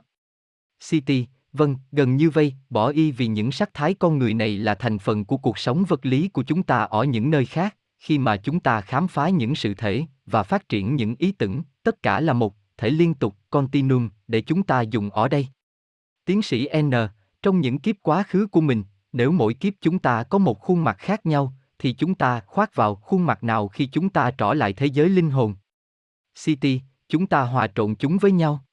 CT, 0.90 1.12
vâng, 1.54 1.76
gần 1.92 2.16
như 2.16 2.30
vây, 2.30 2.54
bỏ 2.70 2.90
y 2.90 3.12
vì 3.12 3.28
những 3.28 3.52
sắc 3.52 3.74
thái 3.74 3.94
con 3.94 4.18
người 4.18 4.34
này 4.34 4.58
là 4.58 4.76
thành 4.76 5.00
phần 5.00 5.26
của 5.26 5.38
cuộc 5.38 5.58
sống 5.58 5.84
vật 5.88 6.06
lý 6.06 6.28
của 6.28 6.44
chúng 6.44 6.64
ta 6.64 6.78
ở 6.84 7.04
những 7.04 7.30
nơi 7.30 7.46
khác, 7.46 7.78
khi 8.00 8.18
mà 8.18 8.38
chúng 8.38 8.60
ta 8.60 8.82
khám 8.82 9.08
phá 9.08 9.30
những 9.30 9.56
sự 9.56 9.74
thể 9.74 10.06
và 10.26 10.44
phát 10.44 10.70
triển 10.70 10.96
những 10.96 11.16
ý 11.20 11.32
tưởng, 11.32 11.62
tất 11.84 12.04
cả 12.04 12.20
là 12.20 12.34
một 12.34 12.56
thể 12.78 12.90
liên 12.90 13.14
tục, 13.14 13.36
continuum, 13.50 14.10
để 14.28 14.42
chúng 14.42 14.64
ta 14.64 14.82
dùng 14.82 15.10
ở 15.10 15.28
đây. 15.28 15.48
Tiến 16.26 16.42
sĩ 16.42 16.68
N, 16.82 16.92
trong 17.42 17.62
những 17.62 17.80
kiếp 17.80 17.96
quá 18.02 18.24
khứ 18.24 18.48
của 18.48 18.62
mình, 18.62 18.84
nếu 19.14 19.32
mỗi 19.32 19.54
kiếp 19.54 19.74
chúng 19.82 20.00
ta 20.00 20.24
có 20.24 20.38
một 20.38 20.60
khuôn 20.60 20.84
mặt 20.84 20.98
khác 21.00 21.26
nhau, 21.26 21.54
thì 21.80 21.94
chúng 21.94 22.16
ta 22.16 22.40
khoác 22.40 22.76
vào 22.76 22.96
khuôn 22.96 23.26
mặt 23.26 23.44
nào 23.44 23.68
khi 23.68 23.86
chúng 23.86 24.10
ta 24.10 24.32
trở 24.32 24.54
lại 24.54 24.74
thế 24.74 24.86
giới 24.86 25.10
linh 25.10 25.30
hồn? 25.30 25.56
CT, 26.46 26.68
chúng 27.08 27.28
ta 27.28 27.42
hòa 27.42 27.68
trộn 27.76 27.96
chúng 27.96 28.18
với 28.18 28.32
nhau. 28.32 28.66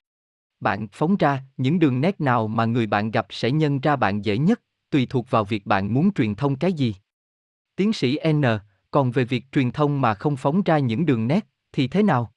Bạn 0.60 0.88
phóng 0.92 1.16
ra 1.16 1.42
những 1.56 1.78
đường 1.78 2.00
nét 2.00 2.20
nào 2.20 2.48
mà 2.48 2.64
người 2.64 2.86
bạn 2.86 3.10
gặp 3.10 3.26
sẽ 3.30 3.50
nhân 3.50 3.80
ra 3.80 3.96
bạn 3.96 4.24
dễ 4.24 4.38
nhất, 4.38 4.60
tùy 4.90 5.06
thuộc 5.10 5.30
vào 5.30 5.44
việc 5.44 5.66
bạn 5.66 5.94
muốn 5.94 6.12
truyền 6.12 6.34
thông 6.34 6.56
cái 6.56 6.72
gì. 6.72 6.94
Tiến 7.76 7.92
sĩ 7.92 8.18
N, 8.32 8.42
còn 8.90 9.10
về 9.10 9.24
việc 9.24 9.44
truyền 9.52 9.70
thông 9.70 10.00
mà 10.00 10.14
không 10.14 10.36
phóng 10.36 10.62
ra 10.62 10.78
những 10.78 11.06
đường 11.06 11.28
nét, 11.28 11.46
thì 11.72 11.88
thế 11.88 12.02
nào? 12.02 12.32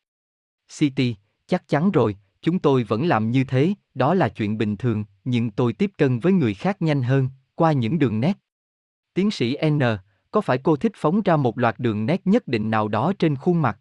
CT, 0.80 1.02
chắc 1.48 1.68
chắn 1.68 1.92
rồi, 1.92 2.18
chúng 2.44 2.60
tôi 2.60 2.84
vẫn 2.84 3.08
làm 3.08 3.32
như 3.32 3.44
thế, 3.44 3.74
đó 3.94 4.14
là 4.14 4.30
chuyện 4.30 4.58
bình 4.58 4.78
thường, 4.78 5.06
nhưng 5.24 5.52
tôi 5.52 5.74
tiếp 5.74 5.92
cận 5.98 6.20
với 6.20 6.34
người 6.34 6.54
khác 6.54 6.82
nhanh 6.82 7.04
hơn, 7.04 7.30
qua 7.56 7.72
những 7.72 8.00
đường 8.00 8.20
nét. 8.20 8.38
Tiến 9.14 9.32
sĩ 9.32 9.58
N, 9.70 9.80
có 10.32 10.42
phải 10.42 10.58
cô 10.58 10.76
thích 10.76 10.92
phóng 10.96 11.22
ra 11.22 11.36
một 11.38 11.58
loạt 11.58 11.80
đường 11.80 12.06
nét 12.06 12.22
nhất 12.26 12.48
định 12.48 12.72
nào 12.72 12.88
đó 12.88 13.14
trên 13.20 13.36
khuôn 13.36 13.62
mặt? 13.62 13.80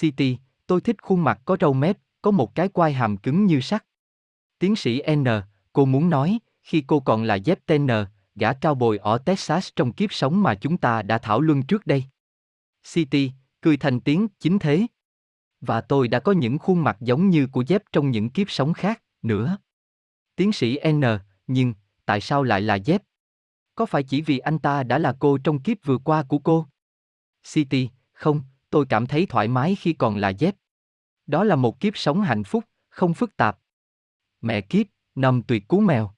CT, 0.00 0.22
tôi 0.66 0.80
thích 0.80 1.02
khuôn 1.02 1.24
mặt 1.24 1.40
có 1.44 1.56
râu 1.60 1.72
mép, 1.72 1.98
có 2.22 2.30
một 2.30 2.54
cái 2.54 2.68
quai 2.68 2.92
hàm 2.92 3.16
cứng 3.16 3.46
như 3.46 3.60
sắt. 3.60 3.84
Tiến 4.58 4.76
sĩ 4.76 5.02
N, 5.14 5.24
cô 5.72 5.84
muốn 5.84 6.10
nói, 6.10 6.38
khi 6.62 6.84
cô 6.86 7.00
còn 7.00 7.22
là 7.22 7.34
dép 7.34 7.58
tn 7.66 7.88
gã 8.38 8.52
cao 8.52 8.74
bồi 8.74 8.98
ở 8.98 9.18
Texas 9.18 9.68
trong 9.76 9.92
kiếp 9.92 10.12
sống 10.12 10.42
mà 10.42 10.54
chúng 10.54 10.76
ta 10.76 11.02
đã 11.02 11.18
thảo 11.18 11.40
luận 11.40 11.62
trước 11.62 11.86
đây. 11.86 12.04
CT, 12.94 13.16
cười 13.60 13.76
thành 13.76 14.00
tiếng 14.00 14.28
chính 14.40 14.58
thế. 14.58 14.86
Và 15.60 15.80
tôi 15.80 16.08
đã 16.08 16.20
có 16.20 16.32
những 16.32 16.58
khuôn 16.58 16.84
mặt 16.84 16.96
giống 17.00 17.30
như 17.30 17.46
của 17.46 17.64
dép 17.66 17.82
trong 17.92 18.10
những 18.10 18.30
kiếp 18.30 18.50
sống 18.50 18.72
khác, 18.72 19.02
nữa. 19.22 19.58
Tiến 20.36 20.52
sĩ 20.52 20.78
N, 20.92 21.02
nhưng, 21.46 21.74
tại 22.04 22.20
sao 22.20 22.42
lại 22.42 22.60
là 22.60 22.74
dép? 22.74 23.02
Có 23.74 23.86
phải 23.86 24.02
chỉ 24.02 24.22
vì 24.22 24.38
anh 24.38 24.58
ta 24.58 24.82
đã 24.82 24.98
là 24.98 25.16
cô 25.18 25.38
trong 25.38 25.62
kiếp 25.62 25.76
vừa 25.84 25.98
qua 25.98 26.22
của 26.22 26.38
cô? 26.38 26.66
CT, 27.52 27.74
không, 28.12 28.42
tôi 28.70 28.86
cảm 28.88 29.06
thấy 29.06 29.26
thoải 29.26 29.48
mái 29.48 29.74
khi 29.74 29.92
còn 29.92 30.16
là 30.16 30.28
dép. 30.28 30.54
Đó 31.26 31.44
là 31.44 31.56
một 31.56 31.80
kiếp 31.80 31.96
sống 31.96 32.20
hạnh 32.20 32.44
phúc, 32.44 32.64
không 32.88 33.14
phức 33.14 33.36
tạp. 33.36 33.58
Mẹ 34.40 34.60
kiếp, 34.60 34.86
nằm 35.14 35.42
tuyệt 35.42 35.68
cú 35.68 35.80
mèo. 35.80 36.10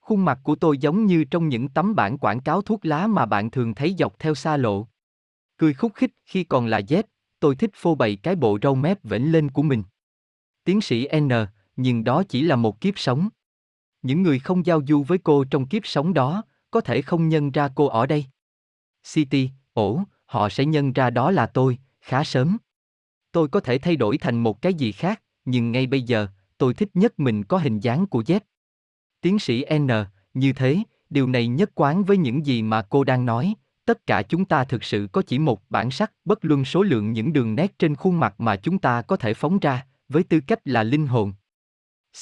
Khuôn 0.00 0.24
mặt 0.24 0.38
của 0.42 0.54
tôi 0.54 0.78
giống 0.78 1.06
như 1.06 1.24
trong 1.24 1.48
những 1.48 1.68
tấm 1.68 1.94
bản 1.94 2.18
quảng 2.18 2.40
cáo 2.40 2.62
thuốc 2.62 2.84
lá 2.84 3.06
mà 3.06 3.26
bạn 3.26 3.50
thường 3.50 3.74
thấy 3.74 3.94
dọc 3.98 4.18
theo 4.18 4.34
xa 4.34 4.56
lộ. 4.56 4.88
Cười 5.56 5.74
khúc 5.74 5.94
khích 5.94 6.10
khi 6.24 6.44
còn 6.44 6.66
là 6.66 6.78
dép 6.78 7.06
tôi 7.40 7.56
thích 7.56 7.70
phô 7.74 7.94
bày 7.94 8.16
cái 8.16 8.36
bộ 8.36 8.58
râu 8.62 8.74
mép 8.74 9.04
vểnh 9.04 9.32
lên 9.32 9.50
của 9.50 9.62
mình. 9.62 9.82
Tiến 10.64 10.80
sĩ 10.80 11.08
N, 11.20 11.30
nhưng 11.76 12.04
đó 12.04 12.22
chỉ 12.28 12.42
là 12.42 12.56
một 12.56 12.80
kiếp 12.80 12.98
sống. 12.98 13.28
Những 14.02 14.22
người 14.22 14.38
không 14.38 14.66
giao 14.66 14.82
du 14.88 15.02
với 15.02 15.18
cô 15.18 15.44
trong 15.44 15.66
kiếp 15.66 15.86
sống 15.86 16.14
đó, 16.14 16.42
có 16.70 16.80
thể 16.80 17.02
không 17.02 17.28
nhân 17.28 17.50
ra 17.50 17.68
cô 17.74 17.86
ở 17.86 18.06
đây. 18.06 18.24
City, 19.12 19.50
ổ, 19.72 20.02
họ 20.24 20.48
sẽ 20.48 20.64
nhân 20.64 20.92
ra 20.92 21.10
đó 21.10 21.30
là 21.30 21.46
tôi, 21.46 21.78
khá 22.00 22.24
sớm. 22.24 22.56
Tôi 23.32 23.48
có 23.48 23.60
thể 23.60 23.78
thay 23.78 23.96
đổi 23.96 24.18
thành 24.18 24.42
một 24.42 24.62
cái 24.62 24.74
gì 24.74 24.92
khác, 24.92 25.22
nhưng 25.44 25.72
ngay 25.72 25.86
bây 25.86 26.02
giờ, 26.02 26.26
tôi 26.58 26.74
thích 26.74 26.88
nhất 26.94 27.18
mình 27.18 27.44
có 27.44 27.58
hình 27.58 27.80
dáng 27.80 28.06
của 28.06 28.22
Z. 28.22 28.40
Tiến 29.20 29.38
sĩ 29.38 29.64
N, 29.78 29.88
như 30.34 30.52
thế, 30.52 30.78
điều 31.10 31.26
này 31.26 31.46
nhất 31.48 31.70
quán 31.74 32.04
với 32.04 32.16
những 32.16 32.46
gì 32.46 32.62
mà 32.62 32.82
cô 32.82 33.04
đang 33.04 33.26
nói, 33.26 33.54
tất 33.86 34.06
cả 34.06 34.22
chúng 34.22 34.44
ta 34.44 34.64
thực 34.64 34.84
sự 34.84 35.08
có 35.12 35.22
chỉ 35.22 35.38
một 35.38 35.62
bản 35.70 35.90
sắc, 35.90 36.12
bất 36.24 36.44
luân 36.44 36.64
số 36.64 36.82
lượng 36.82 37.12
những 37.12 37.32
đường 37.32 37.54
nét 37.54 37.78
trên 37.78 37.94
khuôn 37.94 38.20
mặt 38.20 38.40
mà 38.40 38.56
chúng 38.56 38.78
ta 38.78 39.02
có 39.02 39.16
thể 39.16 39.34
phóng 39.34 39.58
ra, 39.58 39.86
với 40.08 40.22
tư 40.22 40.40
cách 40.40 40.60
là 40.64 40.82
linh 40.82 41.06
hồn. 41.06 41.32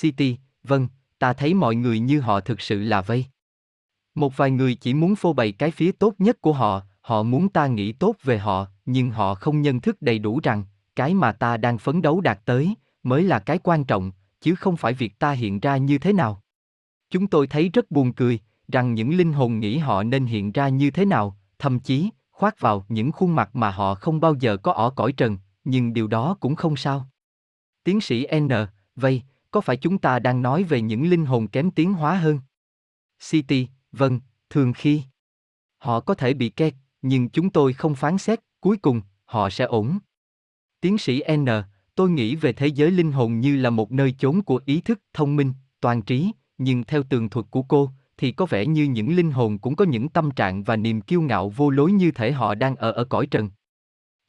City, 0.00 0.36
vâng, 0.62 0.88
ta 1.18 1.32
thấy 1.32 1.54
mọi 1.54 1.74
người 1.74 2.00
như 2.00 2.20
họ 2.20 2.40
thực 2.40 2.60
sự 2.60 2.82
là 2.82 3.00
vây. 3.00 3.24
Một 4.14 4.36
vài 4.36 4.50
người 4.50 4.74
chỉ 4.74 4.94
muốn 4.94 5.16
phô 5.16 5.32
bày 5.32 5.52
cái 5.52 5.70
phía 5.70 5.92
tốt 5.92 6.14
nhất 6.18 6.40
của 6.40 6.52
họ, 6.52 6.82
họ 7.00 7.22
muốn 7.22 7.48
ta 7.48 7.66
nghĩ 7.66 7.92
tốt 7.92 8.16
về 8.22 8.38
họ, 8.38 8.66
nhưng 8.86 9.10
họ 9.10 9.34
không 9.34 9.62
nhận 9.62 9.80
thức 9.80 10.02
đầy 10.02 10.18
đủ 10.18 10.40
rằng, 10.42 10.64
cái 10.96 11.14
mà 11.14 11.32
ta 11.32 11.56
đang 11.56 11.78
phấn 11.78 12.02
đấu 12.02 12.20
đạt 12.20 12.40
tới, 12.44 12.74
mới 13.02 13.22
là 13.22 13.38
cái 13.38 13.58
quan 13.62 13.84
trọng, 13.84 14.12
chứ 14.40 14.54
không 14.54 14.76
phải 14.76 14.92
việc 14.92 15.18
ta 15.18 15.32
hiện 15.32 15.60
ra 15.60 15.76
như 15.76 15.98
thế 15.98 16.12
nào. 16.12 16.42
Chúng 17.10 17.26
tôi 17.26 17.46
thấy 17.46 17.68
rất 17.68 17.90
buồn 17.90 18.12
cười, 18.12 18.38
rằng 18.68 18.94
những 18.94 19.16
linh 19.16 19.32
hồn 19.32 19.60
nghĩ 19.60 19.78
họ 19.78 20.02
nên 20.02 20.26
hiện 20.26 20.52
ra 20.52 20.68
như 20.68 20.90
thế 20.90 21.04
nào, 21.04 21.38
thậm 21.64 21.80
chí, 21.80 22.10
khoác 22.30 22.60
vào 22.60 22.84
những 22.88 23.12
khuôn 23.12 23.34
mặt 23.34 23.56
mà 23.56 23.70
họ 23.70 23.94
không 23.94 24.20
bao 24.20 24.34
giờ 24.34 24.56
có 24.56 24.72
ở 24.72 24.90
cõi 24.90 25.12
trần, 25.12 25.38
nhưng 25.64 25.92
điều 25.92 26.06
đó 26.06 26.36
cũng 26.40 26.54
không 26.54 26.76
sao. 26.76 27.08
Tiến 27.84 28.00
sĩ 28.00 28.26
N, 28.36 28.48
vậy, 28.96 29.22
có 29.50 29.60
phải 29.60 29.76
chúng 29.76 29.98
ta 29.98 30.18
đang 30.18 30.42
nói 30.42 30.62
về 30.62 30.80
những 30.80 31.10
linh 31.10 31.26
hồn 31.26 31.48
kém 31.48 31.70
tiến 31.70 31.92
hóa 31.92 32.14
hơn? 32.14 32.40
City, 33.30 33.68
vâng, 33.92 34.20
thường 34.50 34.72
khi. 34.72 35.02
Họ 35.78 36.00
có 36.00 36.14
thể 36.14 36.34
bị 36.34 36.48
kẹt, 36.48 36.74
nhưng 37.02 37.28
chúng 37.28 37.50
tôi 37.50 37.72
không 37.72 37.94
phán 37.94 38.18
xét, 38.18 38.40
cuối 38.60 38.76
cùng, 38.76 39.00
họ 39.24 39.50
sẽ 39.50 39.64
ổn. 39.64 39.98
Tiến 40.80 40.98
sĩ 40.98 41.22
N, 41.36 41.46
tôi 41.94 42.10
nghĩ 42.10 42.36
về 42.36 42.52
thế 42.52 42.66
giới 42.66 42.90
linh 42.90 43.12
hồn 43.12 43.40
như 43.40 43.56
là 43.56 43.70
một 43.70 43.92
nơi 43.92 44.14
chốn 44.18 44.42
của 44.42 44.60
ý 44.66 44.80
thức, 44.80 45.00
thông 45.12 45.36
minh, 45.36 45.52
toàn 45.80 46.02
trí, 46.02 46.30
nhưng 46.58 46.84
theo 46.84 47.02
tường 47.02 47.28
thuật 47.28 47.46
của 47.50 47.62
cô, 47.62 47.90
thì 48.16 48.32
có 48.32 48.46
vẻ 48.46 48.66
như 48.66 48.84
những 48.84 49.16
linh 49.16 49.30
hồn 49.30 49.58
cũng 49.58 49.76
có 49.76 49.84
những 49.84 50.08
tâm 50.08 50.30
trạng 50.30 50.62
và 50.62 50.76
niềm 50.76 51.00
kiêu 51.00 51.22
ngạo 51.22 51.48
vô 51.48 51.70
lối 51.70 51.92
như 51.92 52.10
thể 52.10 52.32
họ 52.32 52.54
đang 52.54 52.76
ở 52.76 52.92
ở 52.92 53.04
cõi 53.04 53.26
trần. 53.26 53.50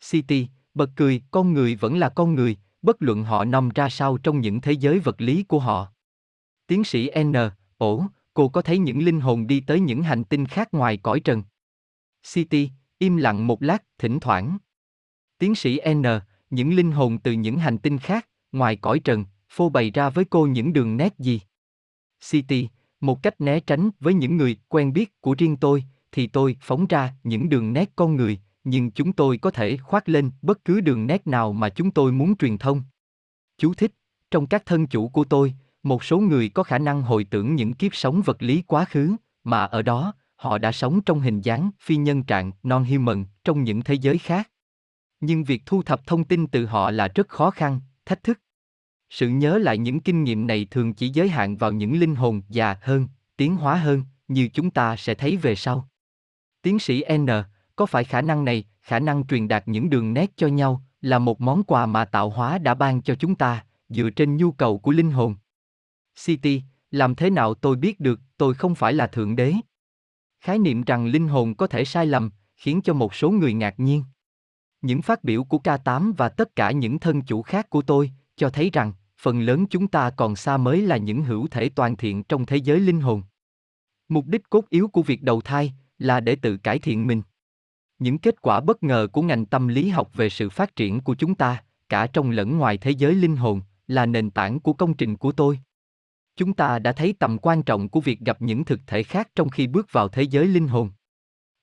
City, 0.10 0.48
bật 0.74 0.90
cười, 0.96 1.22
con 1.32 1.54
người 1.54 1.76
vẫn 1.76 1.98
là 1.98 2.10
con 2.10 2.36
người, 2.36 2.58
bất 2.82 3.02
luận 3.02 3.24
họ 3.24 3.46
nằm 3.46 3.70
ra 3.70 3.90
sao 3.90 4.18
trong 4.18 4.40
những 4.42 4.62
thế 4.62 4.72
giới 4.72 5.00
vật 5.00 5.22
lý 5.22 5.44
của 5.44 5.60
họ. 5.60 5.88
Tiến 6.68 6.84
sĩ 6.84 7.10
N, 7.24 7.34
ổ, 7.78 8.04
cô 8.34 8.50
có 8.50 8.62
thấy 8.62 8.78
những 8.78 9.06
linh 9.06 9.20
hồn 9.20 9.48
đi 9.48 9.60
tới 9.60 9.80
những 9.80 10.04
hành 10.04 10.24
tinh 10.24 10.46
khác 10.46 10.74
ngoài 10.74 10.98
cõi 10.98 11.20
trần? 11.20 11.44
City, 12.34 12.70
im 12.98 13.18
lặng 13.18 13.48
một 13.48 13.64
lát, 13.64 13.84
thỉnh 13.98 14.20
thoảng. 14.20 14.58
Tiến 15.38 15.56
sĩ 15.56 15.80
N, 15.94 16.04
những 16.50 16.76
linh 16.76 16.92
hồn 16.92 17.18
từ 17.18 17.32
những 17.32 17.58
hành 17.58 17.78
tinh 17.78 17.98
khác, 17.98 18.28
ngoài 18.52 18.76
cõi 18.76 19.00
trần, 19.00 19.26
phô 19.50 19.70
bày 19.70 19.92
ra 19.92 20.10
với 20.10 20.26
cô 20.26 20.48
những 20.48 20.74
đường 20.74 20.98
nét 20.98 21.14
gì? 21.20 21.42
City, 22.30 22.70
một 23.02 23.24
cách 23.24 23.42
né 23.42 23.60
tránh 23.60 23.90
với 24.00 24.14
những 24.14 24.38
người 24.38 24.58
quen 24.68 24.94
biết 24.94 25.22
của 25.22 25.36
riêng 25.38 25.58
tôi, 25.58 25.84
thì 26.12 26.28
tôi 26.28 26.58
phóng 26.62 26.86
ra 26.88 27.14
những 27.24 27.50
đường 27.50 27.74
nét 27.74 27.92
con 27.96 28.16
người, 28.16 28.40
nhưng 28.64 28.92
chúng 28.92 29.14
tôi 29.14 29.38
có 29.38 29.52
thể 29.52 29.78
khoác 29.78 30.10
lên 30.10 30.32
bất 30.42 30.66
cứ 30.66 30.82
đường 30.82 31.08
nét 31.08 31.28
nào 31.28 31.54
mà 31.54 31.70
chúng 31.70 31.92
tôi 31.92 32.12
muốn 32.12 32.38
truyền 32.38 32.58
thông. 32.58 32.82
Chú 33.58 33.74
thích, 33.74 33.92
trong 34.32 34.48
các 34.48 34.66
thân 34.66 34.88
chủ 34.88 35.08
của 35.08 35.24
tôi, 35.24 35.54
một 35.84 36.04
số 36.04 36.20
người 36.20 36.50
có 36.50 36.64
khả 36.64 36.78
năng 36.78 37.02
hồi 37.02 37.24
tưởng 37.24 37.56
những 37.56 37.74
kiếp 37.74 37.96
sống 37.96 38.22
vật 38.22 38.44
lý 38.44 38.62
quá 38.62 38.86
khứ, 38.86 39.16
mà 39.44 39.66
ở 39.66 39.82
đó, 39.82 40.14
họ 40.36 40.58
đã 40.58 40.72
sống 40.72 41.02
trong 41.02 41.20
hình 41.20 41.42
dáng 41.42 41.72
phi 41.80 41.96
nhân 41.96 42.24
trạng 42.24 42.52
non-human 42.64 43.26
trong 43.44 43.64
những 43.64 43.82
thế 43.82 43.94
giới 43.94 44.18
khác. 44.18 44.50
Nhưng 45.20 45.44
việc 45.44 45.64
thu 45.66 45.84
thập 45.84 46.08
thông 46.08 46.24
tin 46.24 46.48
từ 46.48 46.66
họ 46.66 46.92
là 46.92 47.08
rất 47.16 47.30
khó 47.30 47.52
khăn, 47.52 47.80
thách 48.06 48.24
thức. 48.24 48.40
Sự 49.16 49.30
nhớ 49.30 49.58
lại 49.58 49.78
những 49.78 50.00
kinh 50.00 50.24
nghiệm 50.24 50.48
này 50.48 50.68
thường 50.72 50.94
chỉ 50.94 51.10
giới 51.10 51.30
hạn 51.30 51.58
vào 51.58 51.72
những 51.72 52.00
linh 52.00 52.16
hồn 52.16 52.42
già 52.50 52.78
hơn, 52.82 53.08
tiến 53.38 53.56
hóa 53.56 53.76
hơn, 53.76 54.04
như 54.28 54.48
chúng 54.54 54.72
ta 54.72 54.96
sẽ 54.96 55.16
thấy 55.16 55.38
về 55.38 55.56
sau. 55.56 55.90
Tiến 56.62 56.80
sĩ 56.80 57.04
N, 57.18 57.28
có 57.76 57.86
phải 57.86 58.04
khả 58.04 58.22
năng 58.22 58.46
này, 58.46 58.64
khả 58.82 59.00
năng 59.00 59.28
truyền 59.28 59.48
đạt 59.48 59.68
những 59.68 59.90
đường 59.90 60.14
nét 60.14 60.32
cho 60.36 60.48
nhau, 60.48 60.84
là 61.02 61.20
một 61.20 61.42
món 61.42 61.64
quà 61.64 61.86
mà 61.86 62.06
tạo 62.06 62.30
hóa 62.30 62.58
đã 62.58 62.74
ban 62.74 63.02
cho 63.02 63.16
chúng 63.16 63.36
ta, 63.36 63.66
dựa 63.90 64.10
trên 64.10 64.38
nhu 64.38 64.52
cầu 64.52 64.80
của 64.80 64.92
linh 64.92 65.12
hồn? 65.12 65.36
City, 66.26 66.62
làm 66.92 67.16
thế 67.16 67.30
nào 67.30 67.54
tôi 67.54 67.76
biết 67.76 68.00
được 68.00 68.20
tôi 68.38 68.54
không 68.54 68.76
phải 68.76 68.94
là 68.94 69.08
Thượng 69.08 69.36
Đế? 69.36 69.54
Khái 70.40 70.60
niệm 70.60 70.84
rằng 70.84 71.06
linh 71.06 71.28
hồn 71.28 71.56
có 71.56 71.68
thể 71.68 71.86
sai 71.86 72.06
lầm, 72.06 72.32
khiến 72.56 72.82
cho 72.82 72.94
một 72.94 73.16
số 73.16 73.32
người 73.32 73.54
ngạc 73.54 73.80
nhiên. 73.80 74.04
Những 74.82 75.02
phát 75.02 75.24
biểu 75.24 75.44
của 75.44 75.60
K8 75.64 76.14
và 76.18 76.30
tất 76.30 76.56
cả 76.56 76.72
những 76.72 77.00
thân 77.00 77.22
chủ 77.22 77.42
khác 77.42 77.70
của 77.70 77.82
tôi 77.82 78.12
cho 78.36 78.50
thấy 78.50 78.70
rằng 78.70 78.94
phần 79.20 79.42
lớn 79.42 79.66
chúng 79.70 79.88
ta 79.88 80.10
còn 80.10 80.36
xa 80.36 80.58
mới 80.58 80.82
là 80.82 80.98
những 80.98 81.24
hữu 81.24 81.48
thể 81.48 81.70
toàn 81.70 81.96
thiện 81.96 82.24
trong 82.24 82.46
thế 82.46 82.58
giới 82.58 82.80
linh 82.80 83.02
hồn. 83.02 83.24
Mục 84.10 84.26
đích 84.28 84.50
cốt 84.50 84.70
yếu 84.70 84.88
của 84.88 85.02
việc 85.02 85.24
đầu 85.24 85.42
thai 85.42 85.74
là 85.98 86.20
để 86.20 86.36
tự 86.36 86.58
cải 86.58 86.80
thiện 86.80 87.08
mình. 87.08 87.22
Những 88.00 88.18
kết 88.18 88.42
quả 88.42 88.60
bất 88.60 88.84
ngờ 88.84 89.08
của 89.12 89.22
ngành 89.22 89.46
tâm 89.46 89.68
lý 89.68 89.90
học 89.90 90.10
về 90.14 90.30
sự 90.30 90.50
phát 90.50 90.76
triển 90.76 91.02
của 91.02 91.16
chúng 91.16 91.36
ta, 91.36 91.64
cả 91.90 92.08
trong 92.08 92.32
lẫn 92.32 92.58
ngoài 92.58 92.78
thế 92.78 92.92
giới 92.92 93.16
linh 93.16 93.36
hồn, 93.36 93.62
là 93.88 94.06
nền 94.06 94.32
tảng 94.32 94.60
của 94.60 94.74
công 94.74 94.94
trình 94.94 95.18
của 95.18 95.32
tôi. 95.32 95.60
Chúng 96.36 96.54
ta 96.54 96.80
đã 96.80 96.92
thấy 96.92 97.14
tầm 97.20 97.38
quan 97.38 97.64
trọng 97.64 97.90
của 97.90 98.02
việc 98.02 98.20
gặp 98.20 98.42
những 98.42 98.66
thực 98.66 98.80
thể 98.88 99.04
khác 99.04 99.30
trong 99.36 99.50
khi 99.50 99.68
bước 99.68 99.92
vào 99.92 100.08
thế 100.08 100.24
giới 100.24 100.48
linh 100.48 100.68
hồn. 100.68 100.90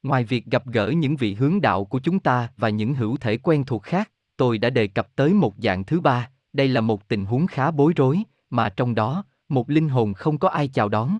Ngoài 0.02 0.24
việc 0.24 0.46
gặp 0.46 0.66
gỡ 0.66 0.90
những 0.90 1.16
vị 1.16 1.34
hướng 1.34 1.60
đạo 1.60 1.84
của 1.84 2.00
chúng 2.00 2.20
ta 2.20 2.48
và 2.56 2.68
những 2.68 2.94
hữu 2.94 3.16
thể 3.16 3.36
quen 3.36 3.64
thuộc 3.64 3.82
khác, 3.82 4.10
tôi 4.36 4.58
đã 4.58 4.70
đề 4.70 4.86
cập 4.86 5.16
tới 5.16 5.34
một 5.34 5.54
dạng 5.58 5.84
thứ 5.84 6.00
ba, 6.00 6.30
đây 6.52 6.68
là 6.68 6.80
một 6.80 7.08
tình 7.08 7.24
huống 7.24 7.46
khá 7.46 7.70
bối 7.70 7.92
rối, 7.96 8.22
mà 8.50 8.68
trong 8.68 8.94
đó, 8.94 9.24
một 9.48 9.70
linh 9.70 9.88
hồn 9.88 10.14
không 10.14 10.38
có 10.38 10.48
ai 10.48 10.68
chào 10.68 10.88
đón. 10.88 11.18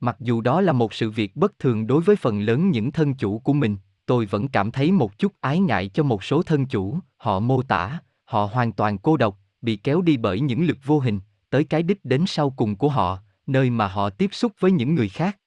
Mặc 0.00 0.16
dù 0.20 0.40
đó 0.40 0.60
là 0.60 0.72
một 0.72 0.94
sự 0.94 1.10
việc 1.10 1.36
bất 1.36 1.58
thường 1.58 1.86
đối 1.86 2.02
với 2.02 2.16
phần 2.16 2.40
lớn 2.40 2.70
những 2.70 2.92
thân 2.92 3.14
chủ 3.14 3.38
của 3.38 3.52
mình, 3.52 3.76
tôi 4.06 4.26
vẫn 4.26 4.48
cảm 4.48 4.70
thấy 4.70 4.92
một 4.92 5.18
chút 5.18 5.32
ái 5.40 5.58
ngại 5.60 5.88
cho 5.88 6.02
một 6.02 6.24
số 6.24 6.42
thân 6.42 6.66
chủ, 6.66 6.98
họ 7.16 7.40
mô 7.40 7.62
tả, 7.62 7.98
họ 8.24 8.48
hoàn 8.52 8.72
toàn 8.72 8.98
cô 8.98 9.16
độc, 9.16 9.38
bị 9.62 9.76
kéo 9.76 10.02
đi 10.02 10.16
bởi 10.16 10.40
những 10.40 10.66
lực 10.66 10.78
vô 10.84 11.00
hình, 11.00 11.20
tới 11.50 11.64
cái 11.64 11.82
đích 11.82 12.04
đến 12.04 12.24
sau 12.26 12.50
cùng 12.50 12.76
của 12.76 12.88
họ, 12.88 13.18
nơi 13.46 13.70
mà 13.70 13.88
họ 13.88 14.10
tiếp 14.10 14.30
xúc 14.32 14.52
với 14.60 14.72
những 14.72 14.94
người 14.94 15.08
khác. 15.08 15.38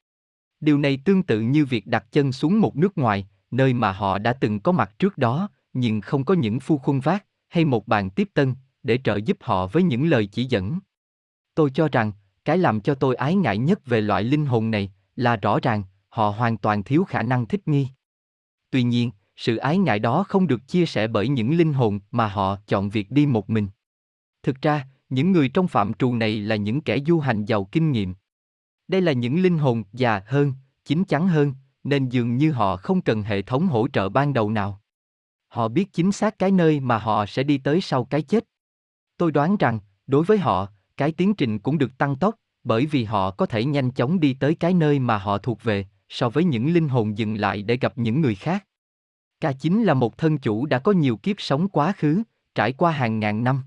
Điều 0.60 0.78
này 0.78 0.99
tương 1.06 1.24
tự 1.24 1.41
như 1.41 1.65
việc 1.65 1.88
đặt 1.88 2.11
chân 2.11 2.32
xuống 2.32 2.60
một 2.60 2.76
nước 2.76 2.98
ngoài, 2.98 3.28
nơi 3.52 3.74
mà 3.74 3.91
họ 3.91 4.18
đã 4.18 4.34
từng 4.34 4.60
có 4.60 4.72
mặt 4.72 4.99
trước 4.99 5.18
đó, 5.18 5.49
nhưng 5.74 6.02
không 6.02 6.26
có 6.26 6.34
những 6.34 6.60
phu 6.60 6.78
khuôn 6.78 6.99
vác 6.99 7.26
hay 7.49 7.65
một 7.65 7.88
bàn 7.88 8.10
tiếp 8.10 8.30
tân 8.34 8.56
để 8.84 9.00
trợ 9.04 9.20
giúp 9.26 9.38
họ 9.42 9.68
với 9.68 9.84
những 9.84 10.10
lời 10.10 10.26
chỉ 10.26 10.46
dẫn. 10.46 10.80
Tôi 11.56 11.70
cho 11.70 11.88
rằng, 11.92 12.12
cái 12.46 12.58
làm 12.58 12.82
cho 12.82 12.96
tôi 12.96 13.16
ái 13.16 13.36
ngại 13.36 13.58
nhất 13.58 13.86
về 13.86 14.02
loại 14.02 14.24
linh 14.24 14.46
hồn 14.46 14.72
này 14.72 14.92
là 15.16 15.36
rõ 15.36 15.60
ràng, 15.62 15.84
họ 16.10 16.30
hoàn 16.30 16.58
toàn 16.58 16.84
thiếu 16.84 17.04
khả 17.04 17.22
năng 17.22 17.46
thích 17.46 17.68
nghi. 17.68 17.88
Tuy 18.70 18.84
nhiên, 18.84 19.12
sự 19.36 19.58
ái 19.58 19.78
ngại 19.78 20.00
đó 20.00 20.24
không 20.24 20.48
được 20.48 20.68
chia 20.68 20.86
sẻ 20.86 21.08
bởi 21.08 21.28
những 21.28 21.58
linh 21.58 21.74
hồn 21.74 22.00
mà 22.12 22.28
họ 22.28 22.58
chọn 22.68 22.90
việc 22.90 23.12
đi 23.12 23.26
một 23.26 23.50
mình. 23.50 23.68
Thực 24.44 24.62
ra, 24.62 24.88
những 25.10 25.32
người 25.32 25.50
trong 25.50 25.68
phạm 25.68 25.94
trù 25.94 26.14
này 26.14 26.40
là 26.40 26.56
những 26.56 26.82
kẻ 26.82 26.98
du 27.08 27.20
hành 27.20 27.46
giàu 27.46 27.66
kinh 27.72 27.92
nghiệm. 27.92 28.16
Đây 28.88 29.02
là 29.02 29.12
những 29.12 29.42
linh 29.42 29.58
hồn 29.58 29.84
già 29.94 30.22
hơn, 30.28 30.54
chín 30.86 31.04
chắn 31.06 31.28
hơn, 31.28 31.54
nên 31.84 32.10
dường 32.10 32.38
như 32.38 32.52
họ 32.52 32.78
không 32.78 33.02
cần 33.02 33.24
hệ 33.24 33.42
thống 33.42 33.68
hỗ 33.68 33.88
trợ 33.88 34.10
ban 34.10 34.34
đầu 34.34 34.50
nào. 34.50 34.82
Họ 35.48 35.68
biết 35.68 35.94
chính 35.94 36.12
xác 36.12 36.40
cái 36.40 36.52
nơi 36.52 36.80
mà 36.80 36.98
họ 36.98 37.26
sẽ 37.26 37.44
đi 37.44 37.58
tới 37.58 37.82
sau 37.82 38.06
cái 38.06 38.22
chết. 38.22 38.44
Tôi 39.24 39.32
đoán 39.32 39.58
rằng, 39.58 39.80
đối 40.08 40.26
với 40.26 40.38
họ, 40.38 40.68
cái 40.98 41.12
tiến 41.12 41.36
trình 41.36 41.60
cũng 41.60 41.78
được 41.78 41.98
tăng 41.98 42.16
tốc, 42.16 42.36
bởi 42.64 42.86
vì 42.86 43.04
họ 43.04 43.32
có 43.32 43.45
thể 43.45 43.66
nhanh 43.66 43.91
chóng 43.91 44.20
đi 44.20 44.34
tới 44.34 44.56
cái 44.56 44.74
nơi 44.74 45.00
mà 45.00 45.18
họ 45.18 45.38
thuộc 45.38 45.64
về, 45.64 45.86
so 46.10 46.30
với 46.30 46.44
những 46.44 46.74
linh 46.74 46.90
hồn 46.90 47.18
dừng 47.18 47.36
lại 47.36 47.62
để 47.62 47.78
gặp 47.78 47.98
những 47.98 48.22
người 48.22 48.36
khác. 48.36 48.66
k 49.41 49.45
chính 49.60 49.84
là 49.84 49.94
một 49.94 50.18
thân 50.18 50.38
chủ 50.38 50.66
đã 50.66 50.80
có 50.80 50.91
nhiều 50.91 51.18
kiếp 51.18 51.41
sống 51.41 51.68
quá 51.68 51.94
khứ, 51.98 52.24
trải 52.56 52.74
qua 52.74 52.91
hàng 52.91 53.20
ngàn 53.20 53.44
năm. 53.44 53.64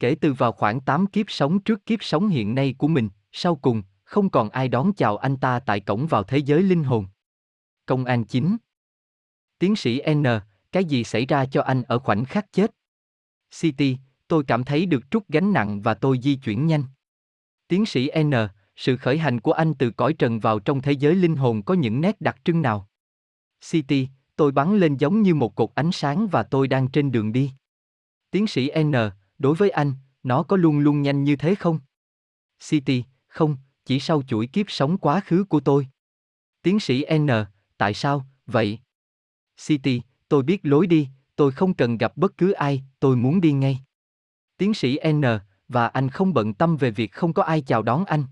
Kể 0.00 0.16
từ 0.20 0.32
vào 0.32 0.52
khoảng 0.52 0.80
8 0.80 1.06
kiếp 1.06 1.30
sống 1.30 1.58
trước 1.60 1.86
kiếp 1.86 2.02
sống 2.02 2.28
hiện 2.28 2.54
nay 2.54 2.74
của 2.78 2.88
mình, 2.88 3.08
sau 3.32 3.56
cùng, 3.56 3.82
không 4.04 4.30
còn 4.30 4.50
ai 4.50 4.68
đón 4.68 4.92
chào 4.92 5.16
anh 5.16 5.36
ta 5.36 5.60
tại 5.60 5.80
cổng 5.80 6.06
vào 6.06 6.22
thế 6.22 6.38
giới 6.38 6.62
linh 6.62 6.84
hồn. 6.84 7.06
Công 7.86 8.04
an 8.04 8.24
chính, 8.24 8.56
Tiến 9.58 9.76
sĩ 9.76 10.02
N, 10.14 10.24
cái 10.72 10.84
gì 10.84 11.04
xảy 11.04 11.26
ra 11.26 11.46
cho 11.46 11.62
anh 11.62 11.82
ở 11.82 11.98
khoảnh 11.98 12.24
khắc 12.24 12.52
chết? 12.52 12.70
City, 13.60 13.98
tôi 14.34 14.44
cảm 14.44 14.64
thấy 14.64 14.86
được 14.86 15.10
trút 15.10 15.28
gánh 15.28 15.52
nặng 15.52 15.82
và 15.82 15.94
tôi 15.94 16.18
di 16.22 16.36
chuyển 16.36 16.66
nhanh. 16.66 16.84
Tiến 17.68 17.86
sĩ 17.86 18.10
N, 18.22 18.32
sự 18.76 18.96
khởi 18.96 19.18
hành 19.18 19.40
của 19.40 19.52
anh 19.52 19.74
từ 19.74 19.90
cõi 19.90 20.14
trần 20.14 20.40
vào 20.40 20.58
trong 20.58 20.82
thế 20.82 20.92
giới 20.92 21.14
linh 21.14 21.36
hồn 21.36 21.62
có 21.62 21.74
những 21.74 22.00
nét 22.00 22.20
đặc 22.20 22.36
trưng 22.44 22.62
nào? 22.62 22.88
City, 23.70 24.08
tôi 24.36 24.52
bắn 24.52 24.78
lên 24.78 24.96
giống 24.96 25.22
như 25.22 25.34
một 25.34 25.54
cột 25.54 25.70
ánh 25.74 25.92
sáng 25.92 26.28
và 26.28 26.42
tôi 26.42 26.68
đang 26.68 26.88
trên 26.88 27.12
đường 27.12 27.32
đi. 27.32 27.50
Tiến 28.30 28.46
sĩ 28.46 28.70
N, 28.82 28.92
đối 29.38 29.54
với 29.54 29.70
anh, 29.70 29.92
nó 30.22 30.42
có 30.42 30.56
luôn 30.56 30.78
luôn 30.78 31.02
nhanh 31.02 31.24
như 31.24 31.36
thế 31.36 31.54
không? 31.54 31.78
City, 32.68 33.04
không, 33.26 33.56
chỉ 33.84 34.00
sau 34.00 34.22
chuỗi 34.22 34.46
kiếp 34.46 34.70
sống 34.70 34.98
quá 34.98 35.20
khứ 35.20 35.44
của 35.44 35.60
tôi. 35.60 35.86
Tiến 36.62 36.80
sĩ 36.80 37.04
N, 37.18 37.28
tại 37.76 37.94
sao, 37.94 38.26
vậy? 38.46 38.78
City, 39.66 40.02
tôi 40.28 40.42
biết 40.42 40.60
lối 40.62 40.86
đi, 40.86 41.08
tôi 41.36 41.52
không 41.52 41.74
cần 41.74 41.98
gặp 41.98 42.16
bất 42.16 42.38
cứ 42.38 42.52
ai, 42.52 42.82
tôi 43.00 43.16
muốn 43.16 43.40
đi 43.40 43.52
ngay. 43.52 43.84
Tiến 44.56 44.74
sĩ 44.74 44.98
N, 45.12 45.22
và 45.68 45.86
anh 45.86 46.08
không 46.08 46.34
bận 46.34 46.54
tâm 46.54 46.76
về 46.76 46.90
việc 46.90 47.12
không 47.12 47.32
có 47.32 47.42
ai 47.42 47.60
chào 47.60 47.82
đón 47.82 48.04
anh. 48.04 48.24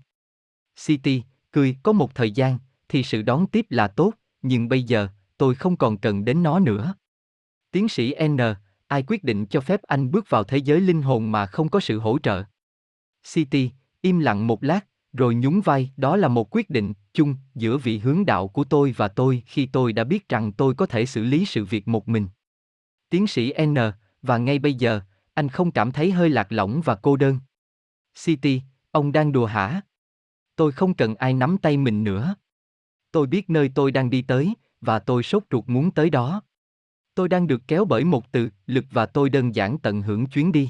City, 0.85 1.23
cười, 1.51 1.77
có 1.83 1.91
một 1.91 2.15
thời 2.15 2.31
gian, 2.31 2.57
thì 2.89 3.03
sự 3.03 3.21
đón 3.21 3.47
tiếp 3.47 3.65
là 3.69 3.87
tốt, 3.87 4.13
nhưng 4.41 4.69
bây 4.69 4.83
giờ, 4.83 5.07
tôi 5.37 5.55
không 5.55 5.77
còn 5.77 5.97
cần 5.97 6.25
đến 6.25 6.43
nó 6.43 6.59
nữa. 6.59 6.95
Tiến 7.71 7.89
sĩ 7.89 8.15
N, 8.27 8.37
ai 8.87 9.03
quyết 9.07 9.23
định 9.23 9.45
cho 9.45 9.61
phép 9.61 9.81
anh 9.83 10.11
bước 10.11 10.29
vào 10.29 10.43
thế 10.43 10.57
giới 10.57 10.81
linh 10.81 11.01
hồn 11.01 11.31
mà 11.31 11.45
không 11.45 11.69
có 11.69 11.79
sự 11.79 11.99
hỗ 11.99 12.19
trợ? 12.19 12.43
City, 13.33 13.71
im 14.01 14.19
lặng 14.19 14.47
một 14.47 14.63
lát, 14.63 14.85
rồi 15.13 15.35
nhún 15.35 15.61
vai, 15.61 15.91
đó 15.97 16.15
là 16.15 16.27
một 16.27 16.55
quyết 16.55 16.69
định 16.69 16.93
chung 17.13 17.35
giữa 17.55 17.77
vị 17.77 17.97
hướng 17.97 18.25
đạo 18.25 18.47
của 18.47 18.63
tôi 18.63 18.93
và 18.97 19.07
tôi 19.07 19.43
khi 19.45 19.65
tôi 19.65 19.93
đã 19.93 20.03
biết 20.03 20.29
rằng 20.29 20.51
tôi 20.51 20.73
có 20.73 20.85
thể 20.85 21.05
xử 21.05 21.23
lý 21.23 21.45
sự 21.45 21.65
việc 21.65 21.87
một 21.87 22.07
mình. 22.07 22.27
Tiến 23.09 23.27
sĩ 23.27 23.53
N, 23.65 23.75
và 24.21 24.37
ngay 24.37 24.59
bây 24.59 24.73
giờ, 24.73 25.01
anh 25.33 25.49
không 25.49 25.71
cảm 25.71 25.91
thấy 25.91 26.11
hơi 26.11 26.29
lạc 26.29 26.51
lõng 26.51 26.81
và 26.81 26.95
cô 26.95 27.15
đơn. 27.15 27.39
City, 28.15 28.61
ông 28.91 29.11
đang 29.11 29.31
đùa 29.31 29.45
hả? 29.45 29.81
Tôi 30.55 30.71
không 30.71 30.93
cần 30.93 31.15
ai 31.15 31.33
nắm 31.33 31.57
tay 31.57 31.77
mình 31.77 32.03
nữa. 32.03 32.35
Tôi 33.11 33.27
biết 33.27 33.49
nơi 33.49 33.71
tôi 33.75 33.91
đang 33.91 34.09
đi 34.09 34.21
tới, 34.21 34.53
và 34.81 34.99
tôi 34.99 35.23
sốt 35.23 35.43
ruột 35.51 35.63
muốn 35.67 35.91
tới 35.91 36.09
đó. 36.09 36.41
Tôi 37.15 37.29
đang 37.29 37.47
được 37.47 37.61
kéo 37.67 37.85
bởi 37.85 38.03
một 38.03 38.31
từ, 38.31 38.49
lực 38.67 38.85
và 38.91 39.05
tôi 39.05 39.29
đơn 39.29 39.55
giản 39.55 39.79
tận 39.79 40.01
hưởng 40.01 40.25
chuyến 40.25 40.51
đi. 40.51 40.69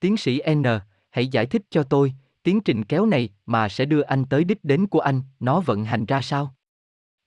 Tiến 0.00 0.16
sĩ 0.16 0.40
N, 0.54 0.62
hãy 1.10 1.28
giải 1.28 1.46
thích 1.46 1.62
cho 1.70 1.82
tôi, 1.82 2.14
tiến 2.42 2.60
trình 2.60 2.84
kéo 2.84 3.06
này 3.06 3.28
mà 3.46 3.68
sẽ 3.68 3.84
đưa 3.84 4.02
anh 4.02 4.24
tới 4.24 4.44
đích 4.44 4.64
đến 4.64 4.86
của 4.86 5.00
anh, 5.00 5.22
nó 5.40 5.60
vận 5.60 5.84
hành 5.84 6.06
ra 6.06 6.20
sao? 6.22 6.54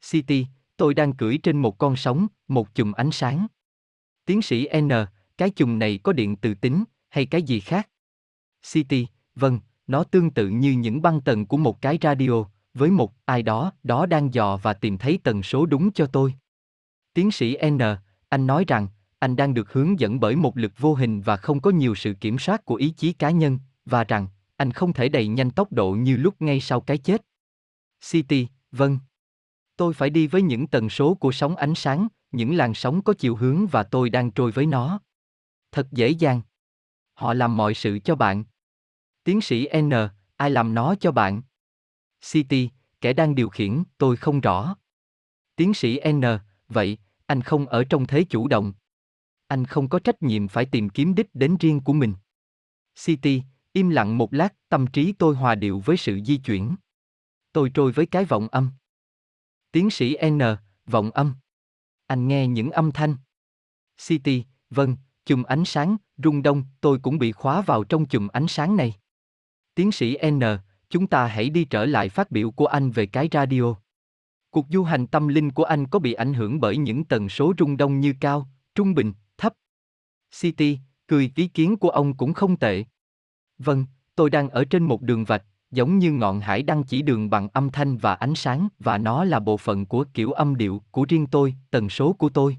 City, 0.02 0.46
tôi 0.78 0.94
đang 0.94 1.14
cưỡi 1.14 1.38
trên 1.38 1.62
một 1.62 1.78
con 1.78 1.96
sóng, 1.96 2.28
một 2.48 2.76
chùm 2.76 2.92
ánh 2.92 3.12
sáng. 3.12 3.48
Tiến 4.26 4.42
sĩ 4.42 4.68
N, 4.82 4.90
cái 5.38 5.50
chùm 5.50 5.80
này 5.80 6.00
có 6.04 6.14
điện 6.14 6.36
từ 6.36 6.54
tính, 6.54 6.84
hay 7.10 7.26
cái 7.26 7.44
gì 7.44 7.60
khác? 7.60 7.90
City, 8.72 9.08
vâng, 9.36 9.60
nó 9.88 10.04
tương 10.04 10.30
tự 10.30 10.48
như 10.48 10.72
những 10.72 11.02
băng 11.02 11.22
tần 11.22 11.46
của 11.46 11.58
một 11.58 11.82
cái 11.82 11.98
radio, 12.02 12.46
với 12.74 12.92
một 12.92 13.14
ai 13.26 13.44
đó, 13.44 13.72
đó 13.84 14.06
đang 14.06 14.34
dò 14.34 14.58
và 14.58 14.74
tìm 14.74 14.98
thấy 14.98 15.20
tần 15.24 15.44
số 15.44 15.66
đúng 15.66 15.92
cho 15.92 16.06
tôi. 16.06 16.34
Tiến 17.14 17.32
sĩ 17.32 17.58
N, 17.70 17.80
anh 18.30 18.48
nói 18.48 18.66
rằng, 18.68 18.88
anh 19.20 19.36
đang 19.36 19.54
được 19.54 19.74
hướng 19.74 20.00
dẫn 20.00 20.20
bởi 20.20 20.36
một 20.36 20.58
lực 20.58 20.72
vô 20.78 20.94
hình 20.94 21.22
và 21.22 21.38
không 21.38 21.62
có 21.62 21.72
nhiều 21.72 21.96
sự 21.96 22.14
kiểm 22.14 22.40
soát 22.40 22.66
của 22.66 22.76
ý 22.76 22.90
chí 22.90 23.14
cá 23.14 23.32
nhân, 23.32 23.60
và 23.86 24.04
rằng, 24.04 24.28
anh 24.56 24.72
không 24.72 24.94
thể 24.94 25.10
đầy 25.10 25.28
nhanh 25.28 25.52
tốc 25.52 25.72
độ 25.72 25.92
như 25.92 26.18
lúc 26.18 26.42
ngay 26.42 26.60
sau 26.60 26.82
cái 26.82 26.98
chết. 26.98 27.26
City, 28.12 28.48
vâng. 28.72 29.00
Tôi 29.78 29.94
phải 29.94 30.10
đi 30.10 30.28
với 30.28 30.42
những 30.42 30.68
tần 30.68 30.90
số 30.90 31.14
của 31.14 31.32
sóng 31.32 31.56
ánh 31.56 31.76
sáng, 31.76 32.08
những 32.32 32.56
làn 32.56 32.74
sóng 32.74 33.02
có 33.02 33.14
chiều 33.14 33.36
hướng 33.36 33.68
và 33.68 33.84
tôi 33.84 34.10
đang 34.10 34.32
trôi 34.32 34.52
với 34.52 34.66
nó. 34.66 35.00
Thật 35.78 35.92
dễ 35.92 36.10
dàng. 36.10 36.42
Họ 37.14 37.34
làm 37.34 37.58
mọi 37.58 37.74
sự 37.74 38.00
cho 38.00 38.16
bạn. 38.16 38.44
Tiến 39.24 39.42
sĩ 39.42 39.68
N, 39.82 39.92
ai 40.36 40.52
làm 40.52 40.74
nó 40.74 40.96
cho 41.00 41.12
bạn? 41.12 41.42
City, 42.22 42.70
kẻ 43.02 43.14
đang 43.14 43.36
điều 43.36 43.50
khiển, 43.50 43.84
tôi 43.98 44.18
không 44.18 44.42
rõ. 44.42 44.76
Tiến 45.56 45.74
sĩ 45.74 46.00
N, 46.12 46.22
vậy, 46.68 46.98
anh 47.26 47.42
không 47.42 47.68
ở 47.68 47.84
trong 47.84 48.08
thế 48.08 48.24
chủ 48.30 48.48
động. 48.48 48.74
Anh 49.48 49.66
không 49.66 49.90
có 49.90 50.00
trách 50.00 50.24
nhiệm 50.24 50.48
phải 50.48 50.66
tìm 50.66 50.90
kiếm 50.90 51.16
đích 51.16 51.36
đến 51.36 51.58
riêng 51.60 51.80
của 51.80 51.94
mình. 51.94 52.14
City, 53.06 53.44
im 53.74 53.90
lặng 53.90 54.18
một 54.18 54.34
lát, 54.34 54.54
tâm 54.70 54.88
trí 54.88 55.14
tôi 55.14 55.36
hòa 55.36 55.56
điệu 55.56 55.80
với 55.86 55.98
sự 55.98 56.20
di 56.26 56.38
chuyển. 56.38 56.76
Tôi 57.52 57.72
trôi 57.74 57.92
với 57.92 58.06
cái 58.06 58.26
vọng 58.26 58.48
âm. 58.48 58.72
Tiến 59.72 59.90
sĩ 59.90 60.18
N, 60.30 60.40
vọng 60.86 61.12
âm. 61.12 61.36
Anh 62.08 62.28
nghe 62.28 62.48
những 62.48 62.72
âm 62.72 62.92
thanh. 62.92 63.16
City, 63.98 64.44
vâng, 64.70 64.96
chùm 65.28 65.44
ánh 65.44 65.66
sáng, 65.66 65.98
rung 66.24 66.44
đông, 66.44 66.64
tôi 66.82 67.00
cũng 67.00 67.18
bị 67.20 67.32
khóa 67.32 67.62
vào 67.62 67.84
trong 67.84 68.06
chùm 68.06 68.28
ánh 68.28 68.48
sáng 68.48 68.76
này. 68.76 68.94
Tiến 69.76 69.92
sĩ 69.92 70.18
N, 70.32 70.42
chúng 70.90 71.08
ta 71.08 71.28
hãy 71.28 71.50
đi 71.50 71.66
trở 71.66 71.86
lại 71.86 72.10
phát 72.10 72.32
biểu 72.32 72.52
của 72.52 72.66
anh 72.66 72.92
về 72.92 73.06
cái 73.06 73.30
radio. 73.32 73.76
Cuộc 74.50 74.66
du 74.70 74.84
hành 74.84 75.08
tâm 75.08 75.28
linh 75.28 75.52
của 75.52 75.64
anh 75.64 75.88
có 75.88 76.00
bị 76.00 76.14
ảnh 76.14 76.34
hưởng 76.34 76.60
bởi 76.60 76.78
những 76.78 77.04
tần 77.04 77.30
số 77.30 77.54
rung 77.58 77.78
đông 77.78 78.00
như 78.00 78.14
cao, 78.20 78.48
trung 78.76 78.94
bình, 78.94 79.14
thấp? 79.38 79.54
City, 80.40 80.80
cười 81.08 81.32
ý 81.36 81.48
kiến 81.48 81.78
của 81.78 81.90
ông 81.90 82.18
cũng 82.18 82.34
không 82.34 82.58
tệ. 82.58 82.86
Vâng, 83.58 83.86
tôi 84.16 84.30
đang 84.30 84.50
ở 84.50 84.66
trên 84.66 84.84
một 84.84 85.02
đường 85.02 85.24
vạch, 85.24 85.44
giống 85.72 86.00
như 86.00 86.12
ngọn 86.12 86.40
hải 86.40 86.64
đăng 86.64 86.84
chỉ 86.84 87.02
đường 87.02 87.30
bằng 87.30 87.50
âm 87.54 87.70
thanh 87.70 87.98
và 87.98 88.14
ánh 88.14 88.36
sáng 88.36 88.68
và 88.80 88.98
nó 88.98 89.24
là 89.24 89.40
bộ 89.40 89.58
phận 89.58 89.86
của 89.86 90.06
kiểu 90.14 90.32
âm 90.32 90.56
điệu 90.56 90.82
của 90.92 91.06
riêng 91.10 91.28
tôi, 91.28 91.56
tần 91.72 91.90
số 91.90 92.14
của 92.14 92.30
tôi. 92.30 92.58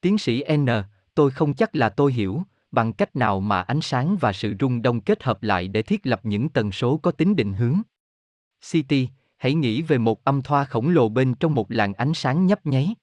Tiến 0.00 0.18
sĩ 0.18 0.44
N, 0.56 0.66
tôi 1.14 1.30
không 1.30 1.54
chắc 1.54 1.76
là 1.76 1.88
tôi 1.88 2.12
hiểu, 2.12 2.42
bằng 2.70 2.92
cách 2.92 3.16
nào 3.16 3.40
mà 3.40 3.62
ánh 3.62 3.80
sáng 3.80 4.16
và 4.20 4.32
sự 4.32 4.54
rung 4.60 4.82
động 4.82 5.00
kết 5.00 5.22
hợp 5.22 5.42
lại 5.42 5.68
để 5.68 5.82
thiết 5.82 6.06
lập 6.06 6.20
những 6.22 6.48
tần 6.48 6.72
số 6.72 6.96
có 6.96 7.10
tính 7.10 7.36
định 7.36 7.52
hướng. 7.52 7.82
CT, 8.72 8.94
hãy 9.36 9.54
nghĩ 9.54 9.82
về 9.82 9.98
một 9.98 10.24
âm 10.24 10.42
thoa 10.42 10.64
khổng 10.64 10.88
lồ 10.88 11.08
bên 11.08 11.34
trong 11.34 11.54
một 11.54 11.70
làn 11.70 11.94
ánh 11.94 12.14
sáng 12.14 12.46
nhấp 12.46 12.66
nháy. 12.66 12.94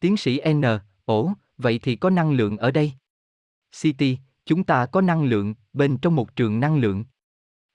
Tiến 0.00 0.16
sĩ 0.16 0.40
N, 0.52 0.62
ổ, 1.04 1.32
vậy 1.58 1.78
thì 1.82 1.96
có 1.96 2.10
năng 2.10 2.32
lượng 2.32 2.56
ở 2.56 2.70
đây. 2.70 2.92
CT, 3.82 4.04
chúng 4.44 4.64
ta 4.64 4.86
có 4.86 5.00
năng 5.00 5.24
lượng 5.24 5.54
bên 5.72 5.96
trong 5.96 6.16
một 6.16 6.36
trường 6.36 6.60
năng 6.60 6.76
lượng. 6.76 7.04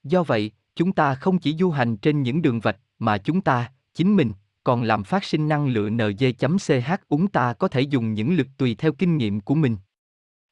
Do 0.04 0.24
vậy, 0.24 0.52
chúng 0.76 0.94
ta 0.94 1.16
không 1.16 1.40
chỉ 1.40 1.56
du 1.58 1.72
hành 1.72 1.98
trên 1.98 2.24
những 2.24 2.42
đường 2.42 2.60
vạch 2.60 2.78
mà 3.00 3.18
chúng 3.18 3.42
ta, 3.42 3.72
chính 3.94 4.16
mình, 4.16 4.32
còn 4.66 4.84
làm 4.84 5.04
phát 5.04 5.24
sinh 5.24 5.48
năng 5.48 5.68
lượng 5.68 5.98
NG.CH 5.98 6.92
úng 7.08 7.28
ta 7.28 7.54
có 7.54 7.68
thể 7.68 7.82
dùng 7.82 8.14
những 8.14 8.36
lực 8.36 8.48
tùy 8.58 8.76
theo 8.76 8.92
kinh 8.94 9.18
nghiệm 9.18 9.42
của 9.42 9.56
mình. 9.56 9.78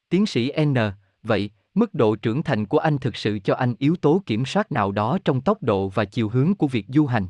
Tiến 0.08 0.26
sĩ 0.26 0.52
N, 0.64 0.74
vậy, 1.22 1.50
mức 1.74 1.94
độ 1.94 2.16
trưởng 2.16 2.42
thành 2.42 2.66
của 2.66 2.78
anh 2.78 2.98
thực 2.98 3.16
sự 3.16 3.38
cho 3.38 3.54
anh 3.54 3.74
yếu 3.78 3.96
tố 3.96 4.22
kiểm 4.26 4.44
soát 4.44 4.72
nào 4.72 4.92
đó 4.92 5.18
trong 5.24 5.40
tốc 5.40 5.62
độ 5.62 5.88
và 5.88 6.04
chiều 6.04 6.28
hướng 6.28 6.54
của 6.54 6.68
việc 6.68 6.86
du 6.88 7.06
hành. 7.06 7.26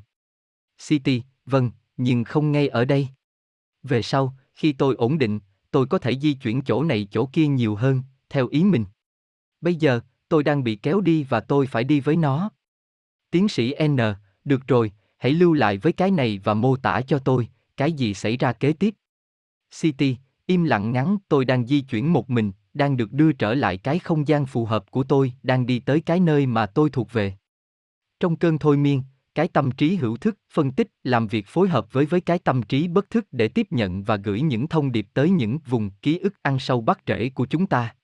City, 0.88 1.22
vâng, 1.46 1.70
nhưng 1.96 2.24
không 2.24 2.52
ngay 2.52 2.68
ở 2.68 2.84
đây. 2.84 3.08
Về 3.82 4.02
sau, 4.02 4.36
khi 4.54 4.72
tôi 4.72 4.94
ổn 4.94 5.18
định, 5.18 5.40
tôi 5.70 5.86
có 5.86 5.98
thể 5.98 6.18
di 6.18 6.34
chuyển 6.34 6.62
chỗ 6.62 6.82
này 6.82 7.08
chỗ 7.10 7.26
kia 7.32 7.46
nhiều 7.46 7.74
hơn, 7.74 8.02
theo 8.28 8.48
ý 8.48 8.64
mình. 8.64 8.84
Bây 9.60 9.74
giờ, 9.74 10.00
tôi 10.28 10.42
đang 10.42 10.64
bị 10.64 10.76
kéo 10.76 11.00
đi 11.00 11.24
và 11.24 11.40
tôi 11.40 11.66
phải 11.66 11.84
đi 11.84 12.00
với 12.00 12.16
nó. 12.16 12.50
Tiến 13.30 13.48
sĩ 13.48 13.74
N, 13.88 13.96
được 14.44 14.66
rồi, 14.66 14.92
hãy 15.24 15.32
lưu 15.32 15.52
lại 15.52 15.78
với 15.78 15.92
cái 15.92 16.10
này 16.10 16.40
và 16.44 16.54
mô 16.54 16.76
tả 16.76 17.00
cho 17.00 17.18
tôi, 17.18 17.48
cái 17.76 17.92
gì 17.92 18.14
xảy 18.14 18.36
ra 18.36 18.52
kế 18.52 18.72
tiếp. 18.72 18.94
City, 19.80 20.16
im 20.46 20.64
lặng 20.64 20.92
ngắn, 20.92 21.16
tôi 21.28 21.44
đang 21.44 21.66
di 21.66 21.80
chuyển 21.80 22.12
một 22.12 22.30
mình, 22.30 22.52
đang 22.74 22.96
được 22.96 23.12
đưa 23.12 23.32
trở 23.32 23.54
lại 23.54 23.78
cái 23.78 23.98
không 23.98 24.28
gian 24.28 24.46
phù 24.46 24.64
hợp 24.64 24.90
của 24.90 25.02
tôi, 25.02 25.32
đang 25.42 25.66
đi 25.66 25.78
tới 25.78 26.00
cái 26.00 26.20
nơi 26.20 26.46
mà 26.46 26.66
tôi 26.66 26.90
thuộc 26.90 27.12
về. 27.12 27.34
Trong 28.20 28.36
cơn 28.36 28.58
thôi 28.58 28.76
miên, 28.76 29.02
cái 29.34 29.48
tâm 29.48 29.70
trí 29.70 29.96
hữu 29.96 30.16
thức 30.16 30.38
phân 30.52 30.72
tích 30.72 30.88
làm 31.04 31.26
việc 31.26 31.46
phối 31.46 31.68
hợp 31.68 31.92
với 31.92 32.06
với 32.06 32.20
cái 32.20 32.38
tâm 32.38 32.62
trí 32.62 32.88
bất 32.88 33.10
thức 33.10 33.26
để 33.32 33.48
tiếp 33.48 33.66
nhận 33.70 34.02
và 34.02 34.16
gửi 34.16 34.40
những 34.40 34.68
thông 34.68 34.92
điệp 34.92 35.06
tới 35.14 35.30
những 35.30 35.58
vùng 35.66 35.90
ký 35.90 36.18
ức 36.18 36.34
ăn 36.42 36.58
sâu 36.58 36.80
bắt 36.80 37.00
rễ 37.06 37.28
của 37.28 37.46
chúng 37.46 37.66
ta 37.66 37.94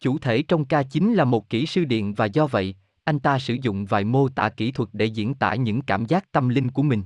chủ 0.00 0.18
thể 0.18 0.42
trong 0.42 0.64
ca 0.64 0.82
chính 0.82 1.14
là 1.14 1.24
một 1.24 1.48
kỹ 1.50 1.66
sư 1.66 1.84
điện 1.84 2.14
và 2.14 2.26
do 2.26 2.46
vậy 2.46 2.74
anh 3.06 3.18
ta 3.18 3.38
sử 3.38 3.56
dụng 3.62 3.84
vài 3.84 4.04
mô 4.04 4.28
tả 4.28 4.48
kỹ 4.48 4.70
thuật 4.70 4.88
để 4.92 5.04
diễn 5.04 5.34
tả 5.34 5.54
những 5.54 5.82
cảm 5.82 6.06
giác 6.06 6.32
tâm 6.32 6.48
linh 6.48 6.70
của 6.70 6.82
mình. 6.82 7.02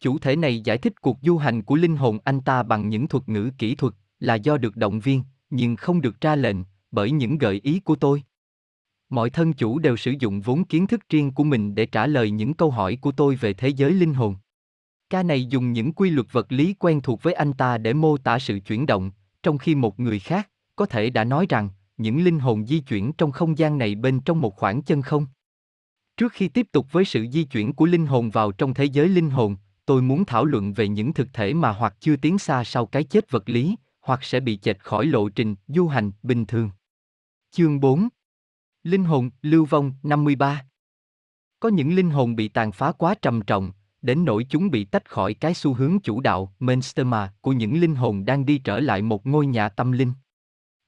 Chủ 0.00 0.18
thể 0.18 0.36
này 0.36 0.60
giải 0.60 0.78
thích 0.78 1.00
cuộc 1.00 1.18
du 1.22 1.36
hành 1.38 1.62
của 1.62 1.74
linh 1.74 1.96
hồn 1.96 2.18
anh 2.24 2.40
ta 2.40 2.62
bằng 2.62 2.88
những 2.88 3.08
thuật 3.08 3.28
ngữ 3.28 3.50
kỹ 3.58 3.74
thuật 3.74 3.94
là 4.20 4.34
do 4.34 4.56
được 4.56 4.76
động 4.76 5.00
viên, 5.00 5.22
nhưng 5.50 5.76
không 5.76 6.00
được 6.00 6.20
ra 6.20 6.36
lệnh 6.36 6.56
bởi 6.90 7.10
những 7.10 7.38
gợi 7.38 7.60
ý 7.62 7.80
của 7.80 7.96
tôi. 7.96 8.22
Mọi 9.08 9.30
thân 9.30 9.52
chủ 9.52 9.78
đều 9.78 9.96
sử 9.96 10.14
dụng 10.18 10.40
vốn 10.40 10.64
kiến 10.64 10.86
thức 10.86 11.00
riêng 11.08 11.32
của 11.32 11.44
mình 11.44 11.74
để 11.74 11.86
trả 11.86 12.06
lời 12.06 12.30
những 12.30 12.54
câu 12.54 12.70
hỏi 12.70 12.98
của 13.00 13.12
tôi 13.12 13.36
về 13.36 13.52
thế 13.52 13.68
giới 13.68 13.92
linh 13.92 14.14
hồn. 14.14 14.36
Ca 15.10 15.22
này 15.22 15.44
dùng 15.44 15.72
những 15.72 15.92
quy 15.92 16.10
luật 16.10 16.26
vật 16.32 16.52
lý 16.52 16.74
quen 16.78 17.00
thuộc 17.00 17.22
với 17.22 17.34
anh 17.34 17.52
ta 17.52 17.78
để 17.78 17.92
mô 17.92 18.16
tả 18.16 18.38
sự 18.38 18.60
chuyển 18.60 18.86
động, 18.86 19.10
trong 19.42 19.58
khi 19.58 19.74
một 19.74 20.00
người 20.00 20.18
khác 20.18 20.50
có 20.76 20.86
thể 20.86 21.10
đã 21.10 21.24
nói 21.24 21.46
rằng 21.48 21.68
những 21.96 22.24
linh 22.24 22.38
hồn 22.38 22.66
di 22.66 22.80
chuyển 22.80 23.12
trong 23.12 23.32
không 23.32 23.58
gian 23.58 23.78
này 23.78 23.94
bên 23.94 24.20
trong 24.20 24.40
một 24.40 24.56
khoảng 24.56 24.82
chân 24.82 25.02
không? 25.02 25.26
Trước 26.16 26.32
khi 26.32 26.48
tiếp 26.48 26.66
tục 26.72 26.92
với 26.92 27.04
sự 27.04 27.26
di 27.32 27.44
chuyển 27.44 27.72
của 27.72 27.86
linh 27.86 28.06
hồn 28.06 28.30
vào 28.30 28.52
trong 28.52 28.74
thế 28.74 28.84
giới 28.84 29.08
linh 29.08 29.30
hồn 29.30 29.56
tôi 29.86 30.02
muốn 30.02 30.24
thảo 30.24 30.44
luận 30.44 30.72
về 30.72 30.88
những 30.88 31.12
thực 31.12 31.28
thể 31.32 31.54
mà 31.54 31.72
hoặc 31.72 31.96
chưa 32.00 32.16
tiến 32.16 32.38
xa 32.38 32.64
sau 32.64 32.86
cái 32.86 33.04
chết 33.04 33.30
vật 33.30 33.48
lý 33.48 33.76
hoặc 34.00 34.24
sẽ 34.24 34.40
bị 34.40 34.56
chệch 34.56 34.78
khỏi 34.78 35.06
lộ 35.06 35.28
trình 35.28 35.54
du 35.66 35.88
hành 35.88 36.12
bình 36.22 36.46
thường. 36.46 36.70
Chương 37.50 37.80
4 37.80 38.08
Linh 38.82 39.04
hồn, 39.04 39.30
lưu 39.42 39.64
vong, 39.64 39.92
53 40.02 40.66
Có 41.60 41.68
những 41.68 41.94
linh 41.94 42.10
hồn 42.10 42.36
bị 42.36 42.48
tàn 42.48 42.72
phá 42.72 42.92
quá 42.92 43.14
trầm 43.22 43.42
trọng, 43.42 43.72
đến 44.02 44.24
nỗi 44.24 44.46
chúng 44.48 44.70
bị 44.70 44.84
tách 44.84 45.10
khỏi 45.10 45.34
cái 45.34 45.54
xu 45.54 45.74
hướng 45.74 45.98
chủ 46.00 46.20
đạo, 46.20 46.54
mainstream 46.58 47.12
của 47.40 47.52
những 47.52 47.80
linh 47.80 47.94
hồn 47.94 48.24
đang 48.24 48.46
đi 48.46 48.58
trở 48.58 48.80
lại 48.80 49.02
một 49.02 49.26
ngôi 49.26 49.46
nhà 49.46 49.68
tâm 49.68 49.92
linh. 49.92 50.12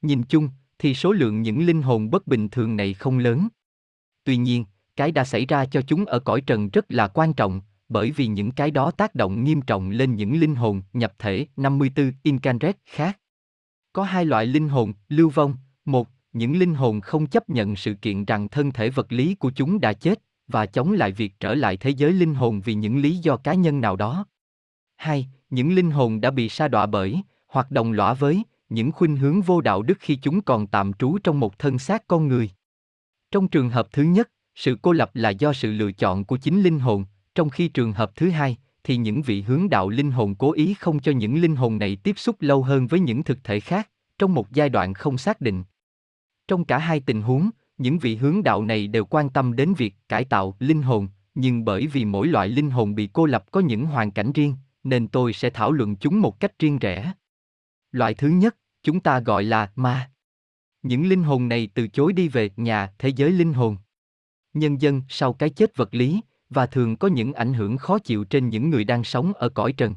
Nhìn 0.03 0.23
chung, 0.23 0.49
thì 0.79 0.95
số 0.95 1.13
lượng 1.13 1.43
những 1.43 1.67
linh 1.67 1.83
hồn 1.83 2.11
bất 2.11 2.27
bình 2.27 2.49
thường 2.49 2.77
này 2.77 2.95
không 2.95 3.19
lớn. 3.19 3.49
Tuy 4.25 4.37
nhiên, 4.37 4.65
cái 4.97 5.13
đã 5.13 5.25
xảy 5.25 5.47
ra 5.47 5.67
cho 5.67 5.83
chúng 5.83 6.05
ở 6.05 6.19
cõi 6.19 6.41
trần 6.41 6.69
rất 6.69 6.85
là 6.89 7.09
quan 7.09 7.33
trọng, 7.33 7.61
bởi 7.89 8.11
vì 8.11 8.27
những 8.27 8.51
cái 8.51 8.71
đó 8.71 8.91
tác 8.91 9.15
động 9.15 9.45
nghiêm 9.45 9.63
trọng 9.63 9.91
lên 9.91 10.15
những 10.15 10.41
linh 10.41 10.55
hồn 10.55 10.83
nhập 10.93 11.13
thể 11.19 11.47
54 11.57 12.13
Incanret 12.23 12.77
khác. 12.87 13.19
Có 13.93 14.03
hai 14.03 14.25
loại 14.25 14.47
linh 14.47 14.69
hồn, 14.69 14.93
lưu 15.09 15.29
vong, 15.29 15.55
một, 15.85 16.09
những 16.33 16.59
linh 16.59 16.75
hồn 16.75 17.01
không 17.01 17.27
chấp 17.27 17.51
nhận 17.51 17.77
sự 17.77 17.95
kiện 17.95 18.25
rằng 18.25 18.49
thân 18.49 18.73
thể 18.73 18.91
vật 18.91 19.13
lý 19.13 19.35
của 19.35 19.51
chúng 19.51 19.81
đã 19.81 19.93
chết 19.93 20.19
và 20.49 20.67
chống 20.67 20.93
lại 20.93 21.13
việc 21.13 21.41
trở 21.41 21.55
lại 21.55 21.77
thế 21.77 21.91
giới 21.91 22.13
linh 22.13 22.35
hồn 22.35 22.61
vì 22.61 22.75
những 22.75 22.99
lý 22.99 23.17
do 23.17 23.37
cá 23.37 23.55
nhân 23.55 23.81
nào 23.81 23.97
đó. 23.97 24.27
Hai, 24.97 25.29
những 25.51 25.75
linh 25.75 25.91
hồn 25.91 26.21
đã 26.21 26.31
bị 26.31 26.49
sa 26.49 26.69
đọa 26.69 26.87
bởi, 26.87 27.23
hoặc 27.47 27.71
đồng 27.71 27.93
lõa 27.93 28.15
với, 28.15 28.43
những 28.69 28.93
khuynh 28.93 29.17
hướng 29.17 29.43
vô 29.43 29.61
đạo 29.61 29.83
đức 29.83 29.99
khi 30.01 30.17
chúng 30.17 30.41
còn 30.41 30.67
tạm 30.67 30.93
trú 30.93 31.19
trong 31.19 31.41
một 31.41 31.59
thân 31.59 31.79
xác 31.79 32.07
con 32.07 32.29
người. 32.29 32.51
Trong 33.31 33.49
trường 33.49 33.71
hợp 33.71 33.89
thứ 33.93 34.03
nhất, 34.03 34.31
sự 34.55 34.79
cô 34.83 34.93
lập 34.93 35.11
là 35.15 35.31
do 35.31 35.53
sự 35.53 35.73
lựa 35.73 35.93
chọn 35.93 36.25
của 36.25 36.37
chính 36.37 36.63
linh 36.63 36.79
hồn, 36.79 37.05
trong 37.35 37.51
khi 37.51 37.69
trường 37.69 37.93
hợp 37.93 38.17
thứ 38.17 38.31
hai, 38.31 38.57
thì 38.85 38.97
những 38.97 39.23
vị 39.23 39.43
hướng 39.43 39.69
đạo 39.69 39.89
linh 39.89 40.11
hồn 40.11 40.35
cố 40.35 40.53
ý 40.53 40.75
không 40.75 41.01
cho 41.01 41.13
những 41.13 41.41
linh 41.41 41.57
hồn 41.57 41.79
này 41.79 41.97
tiếp 41.97 42.19
xúc 42.19 42.37
lâu 42.41 42.63
hơn 42.63 42.87
với 42.87 43.01
những 43.01 43.23
thực 43.23 43.45
thể 43.45 43.61
khác, 43.61 43.91
trong 44.19 44.35
một 44.35 44.53
giai 44.53 44.69
đoạn 44.69 44.95
không 44.95 45.19
xác 45.19 45.41
định. 45.41 45.65
Trong 46.49 46.65
cả 46.65 46.79
hai 46.79 47.01
tình 47.01 47.23
huống, 47.23 47.51
những 47.79 47.99
vị 47.99 48.17
hướng 48.17 48.43
đạo 48.43 48.65
này 48.65 48.87
đều 48.87 49.05
quan 49.05 49.31
tâm 49.31 49.57
đến 49.57 49.75
việc 49.75 49.95
cải 50.09 50.25
tạo 50.25 50.57
linh 50.59 50.83
hồn, 50.83 51.09
nhưng 51.35 51.65
bởi 51.65 51.87
vì 51.87 52.05
mỗi 52.05 52.29
loại 52.29 52.49
linh 52.49 52.71
hồn 52.71 52.95
bị 52.95 53.09
cô 53.13 53.27
lập 53.27 53.45
có 53.51 53.61
những 53.61 53.87
hoàn 53.87 54.11
cảnh 54.11 54.33
riêng, 54.33 54.55
nên 54.85 55.09
tôi 55.09 55.33
sẽ 55.33 55.51
thảo 55.51 55.73
luận 55.73 55.97
chúng 55.97 56.21
một 56.21 56.41
cách 56.41 56.59
riêng 56.59 56.79
rẽ. 56.79 57.13
Loại 57.93 58.15
thứ 58.15 58.29
nhất, 58.29 58.57
chúng 58.83 59.01
ta 59.01 59.21
gọi 59.21 59.45
là 59.45 59.73
ma. 59.77 60.11
Những 60.83 61.09
linh 61.09 61.23
hồn 61.23 61.49
này 61.49 61.69
từ 61.75 61.89
chối 61.89 62.13
đi 62.13 62.29
về 62.29 62.51
nhà 62.57 62.93
thế 62.99 63.09
giới 63.09 63.33
linh 63.33 63.53
hồn. 63.53 63.77
Nhân 64.55 64.81
dân 64.81 65.03
sau 65.09 65.33
cái 65.33 65.51
chết 65.51 65.77
vật 65.77 65.95
lý, 65.95 66.21
và 66.51 66.67
thường 66.67 66.97
có 66.97 67.09
những 67.09 67.33
ảnh 67.33 67.55
hưởng 67.55 67.77
khó 67.77 67.99
chịu 67.99 68.25
trên 68.25 68.49
những 68.49 68.71
người 68.71 68.85
đang 68.85 69.05
sống 69.05 69.33
ở 69.33 69.49
cõi 69.49 69.73
trần. 69.73 69.95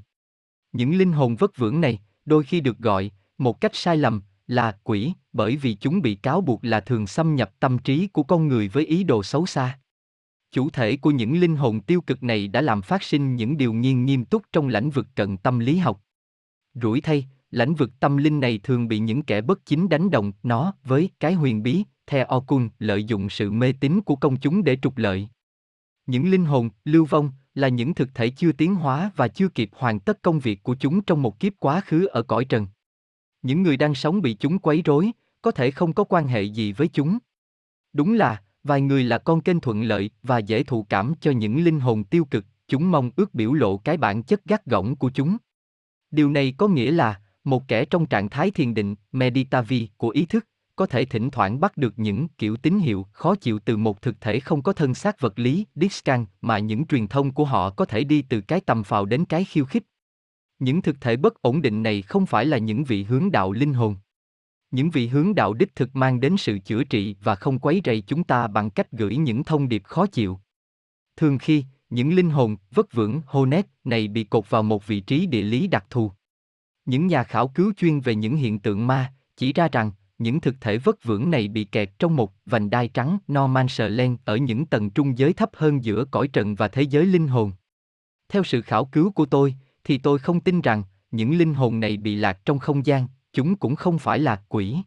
Những 0.71 0.97
linh 0.97 1.11
hồn 1.11 1.35
vất 1.35 1.57
vưởng 1.57 1.81
này, 1.81 1.99
đôi 2.25 2.43
khi 2.43 2.61
được 2.61 2.77
gọi, 2.77 3.11
một 3.37 3.61
cách 3.61 3.75
sai 3.75 3.97
lầm, 3.97 4.21
là 4.47 4.77
quỷ, 4.83 5.13
bởi 5.33 5.55
vì 5.55 5.73
chúng 5.73 6.01
bị 6.01 6.15
cáo 6.15 6.41
buộc 6.41 6.59
là 6.63 6.79
thường 6.79 7.07
xâm 7.07 7.35
nhập 7.35 7.51
tâm 7.59 7.77
trí 7.77 8.07
của 8.07 8.23
con 8.23 8.47
người 8.47 8.67
với 8.67 8.85
ý 8.85 9.03
đồ 9.03 9.23
xấu 9.23 9.45
xa. 9.45 9.79
Chủ 10.51 10.69
thể 10.69 10.97
của 10.97 11.11
những 11.11 11.39
linh 11.39 11.55
hồn 11.55 11.81
tiêu 11.81 12.01
cực 12.01 12.23
này 12.23 12.47
đã 12.47 12.61
làm 12.61 12.81
phát 12.81 13.03
sinh 13.03 13.35
những 13.35 13.57
điều 13.57 13.73
nghiêng 13.73 14.05
nghiêm 14.05 14.25
túc 14.25 14.43
trong 14.51 14.67
lãnh 14.67 14.89
vực 14.89 15.07
cận 15.15 15.37
tâm 15.37 15.59
lý 15.59 15.77
học. 15.77 16.01
Rủi 16.73 17.01
thay, 17.01 17.27
lãnh 17.51 17.75
vực 17.75 17.91
tâm 17.99 18.17
linh 18.17 18.39
này 18.39 18.59
thường 18.63 18.87
bị 18.87 18.99
những 18.99 19.23
kẻ 19.23 19.41
bất 19.41 19.65
chính 19.65 19.89
đánh 19.89 20.11
đồng 20.11 20.31
nó 20.43 20.73
với 20.83 21.09
cái 21.19 21.33
huyền 21.33 21.63
bí, 21.63 21.83
theo 22.07 22.25
Okun 22.25 22.69
lợi 22.79 23.03
dụng 23.03 23.29
sự 23.29 23.51
mê 23.51 23.73
tín 23.79 24.01
của 24.01 24.15
công 24.15 24.39
chúng 24.39 24.63
để 24.63 24.77
trục 24.81 24.97
lợi. 24.97 25.29
Những 26.05 26.31
linh 26.31 26.45
hồn, 26.45 26.69
lưu 26.85 27.05
vong, 27.05 27.31
là 27.55 27.67
những 27.67 27.93
thực 27.93 28.15
thể 28.15 28.29
chưa 28.29 28.51
tiến 28.51 28.75
hóa 28.75 29.11
và 29.15 29.27
chưa 29.27 29.49
kịp 29.49 29.69
hoàn 29.73 29.99
tất 29.99 30.21
công 30.21 30.39
việc 30.39 30.63
của 30.63 30.75
chúng 30.75 31.01
trong 31.01 31.21
một 31.21 31.39
kiếp 31.39 31.53
quá 31.59 31.81
khứ 31.85 32.05
ở 32.05 32.23
cõi 32.23 32.45
trần. 32.45 32.67
Những 33.41 33.63
người 33.63 33.77
đang 33.77 33.95
sống 33.95 34.21
bị 34.21 34.33
chúng 34.33 34.59
quấy 34.59 34.81
rối, 34.85 35.11
có 35.41 35.51
thể 35.51 35.71
không 35.71 35.93
có 35.93 36.03
quan 36.03 36.27
hệ 36.27 36.43
gì 36.43 36.73
với 36.73 36.87
chúng. 36.87 37.17
Đúng 37.93 38.13
là, 38.13 38.41
vài 38.63 38.81
người 38.81 39.03
là 39.03 39.17
con 39.17 39.41
kênh 39.41 39.59
thuận 39.59 39.83
lợi 39.83 40.09
và 40.23 40.37
dễ 40.37 40.63
thụ 40.63 40.83
cảm 40.83 41.13
cho 41.21 41.31
những 41.31 41.63
linh 41.63 41.79
hồn 41.79 42.03
tiêu 42.03 42.25
cực, 42.25 42.45
chúng 42.67 42.91
mong 42.91 43.11
ước 43.15 43.33
biểu 43.33 43.53
lộ 43.53 43.77
cái 43.77 43.97
bản 43.97 44.23
chất 44.23 44.45
gắt 44.45 44.65
gỏng 44.65 44.95
của 44.95 45.09
chúng. 45.09 45.37
Điều 46.11 46.29
này 46.29 46.53
có 46.57 46.67
nghĩa 46.67 46.91
là, 46.91 47.21
một 47.43 47.67
kẻ 47.67 47.85
trong 47.85 48.05
trạng 48.05 48.29
thái 48.29 48.51
thiền 48.51 48.73
định, 48.73 48.95
meditavi 49.11 49.87
của 49.97 50.09
ý 50.09 50.25
thức, 50.25 50.47
có 50.75 50.85
thể 50.85 51.05
thỉnh 51.05 51.29
thoảng 51.29 51.59
bắt 51.59 51.77
được 51.77 51.93
những 51.99 52.27
kiểu 52.27 52.55
tín 52.57 52.79
hiệu 52.79 53.05
khó 53.11 53.35
chịu 53.35 53.59
từ 53.59 53.77
một 53.77 54.01
thực 54.01 54.21
thể 54.21 54.39
không 54.39 54.61
có 54.61 54.73
thân 54.73 54.93
xác 54.93 55.19
vật 55.21 55.39
lý, 55.39 55.65
discan, 55.75 56.25
mà 56.41 56.59
những 56.59 56.85
truyền 56.85 57.07
thông 57.07 57.31
của 57.31 57.45
họ 57.45 57.69
có 57.69 57.85
thể 57.85 58.03
đi 58.03 58.21
từ 58.21 58.41
cái 58.41 58.61
tầm 58.61 58.83
phào 58.83 59.05
đến 59.05 59.25
cái 59.25 59.43
khiêu 59.43 59.65
khích. 59.65 59.83
Những 60.59 60.81
thực 60.81 61.01
thể 61.01 61.17
bất 61.17 61.41
ổn 61.41 61.61
định 61.61 61.83
này 61.83 62.01
không 62.01 62.25
phải 62.25 62.45
là 62.45 62.57
những 62.57 62.83
vị 62.83 63.03
hướng 63.03 63.31
đạo 63.31 63.51
linh 63.51 63.73
hồn. 63.73 63.95
Những 64.71 64.89
vị 64.89 65.07
hướng 65.07 65.35
đạo 65.35 65.53
đích 65.53 65.75
thực 65.75 65.95
mang 65.95 66.19
đến 66.19 66.37
sự 66.37 66.59
chữa 66.59 66.83
trị 66.83 67.15
và 67.23 67.35
không 67.35 67.59
quấy 67.59 67.81
rầy 67.85 68.01
chúng 68.01 68.23
ta 68.23 68.47
bằng 68.47 68.69
cách 68.69 68.91
gửi 68.91 69.17
những 69.17 69.43
thông 69.43 69.69
điệp 69.69 69.83
khó 69.83 70.05
chịu. 70.05 70.39
Thường 71.17 71.37
khi, 71.37 71.65
những 71.89 72.13
linh 72.13 72.29
hồn 72.29 72.57
vất 72.71 72.93
vưởng 72.93 73.21
Honet 73.25 73.65
này 73.83 74.07
bị 74.07 74.23
cột 74.23 74.49
vào 74.49 74.63
một 74.63 74.87
vị 74.87 74.99
trí 74.99 75.25
địa 75.25 75.41
lý 75.41 75.67
đặc 75.67 75.85
thù. 75.89 76.11
Những 76.85 77.07
nhà 77.07 77.23
khảo 77.23 77.47
cứu 77.47 77.73
chuyên 77.77 77.99
về 77.99 78.15
những 78.15 78.35
hiện 78.35 78.59
tượng 78.59 78.87
ma 78.87 79.13
chỉ 79.37 79.53
ra 79.53 79.67
rằng 79.71 79.91
những 80.17 80.41
thực 80.41 80.55
thể 80.61 80.77
vất 80.77 81.03
vưởng 81.03 81.31
này 81.31 81.47
bị 81.47 81.63
kẹt 81.63 81.89
trong 81.99 82.15
một 82.15 82.33
vành 82.45 82.69
đai 82.69 82.87
trắng 82.87 83.17
No 83.27 83.47
Man's 83.47 83.89
Land 83.89 84.19
ở 84.25 84.35
những 84.35 84.65
tầng 84.65 84.89
trung 84.89 85.17
giới 85.17 85.33
thấp 85.33 85.49
hơn 85.53 85.83
giữa 85.83 86.05
cõi 86.05 86.27
trần 86.27 86.55
và 86.55 86.67
thế 86.67 86.81
giới 86.81 87.05
linh 87.05 87.27
hồn. 87.27 87.51
Theo 88.29 88.43
sự 88.43 88.61
khảo 88.61 88.85
cứu 88.85 89.11
của 89.11 89.25
tôi, 89.25 89.55
thì 89.83 89.97
tôi 89.97 90.19
không 90.19 90.39
tin 90.39 90.61
rằng 90.61 90.83
những 91.11 91.37
linh 91.37 91.53
hồn 91.53 91.79
này 91.79 91.97
bị 91.97 92.15
lạc 92.15 92.39
trong 92.45 92.59
không 92.59 92.85
gian, 92.85 93.07
chúng 93.33 93.55
cũng 93.55 93.75
không 93.75 93.99
phải 93.99 94.19
là 94.19 94.43
quỷ. 94.49 94.77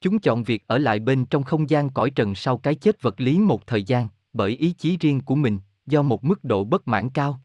Chúng 0.00 0.18
chọn 0.18 0.42
việc 0.42 0.64
ở 0.66 0.78
lại 0.78 0.98
bên 0.98 1.24
trong 1.24 1.42
không 1.42 1.70
gian 1.70 1.90
cõi 1.90 2.10
trần 2.10 2.34
sau 2.34 2.58
cái 2.58 2.74
chết 2.74 3.02
vật 3.02 3.20
lý 3.20 3.38
một 3.38 3.66
thời 3.66 3.82
gian, 3.82 4.08
bởi 4.32 4.50
ý 4.50 4.72
chí 4.72 4.96
riêng 4.96 5.20
của 5.20 5.34
mình, 5.34 5.58
do 5.86 6.02
một 6.02 6.24
mức 6.24 6.44
độ 6.44 6.64
bất 6.64 6.88
mãn 6.88 7.10
cao. 7.10 7.40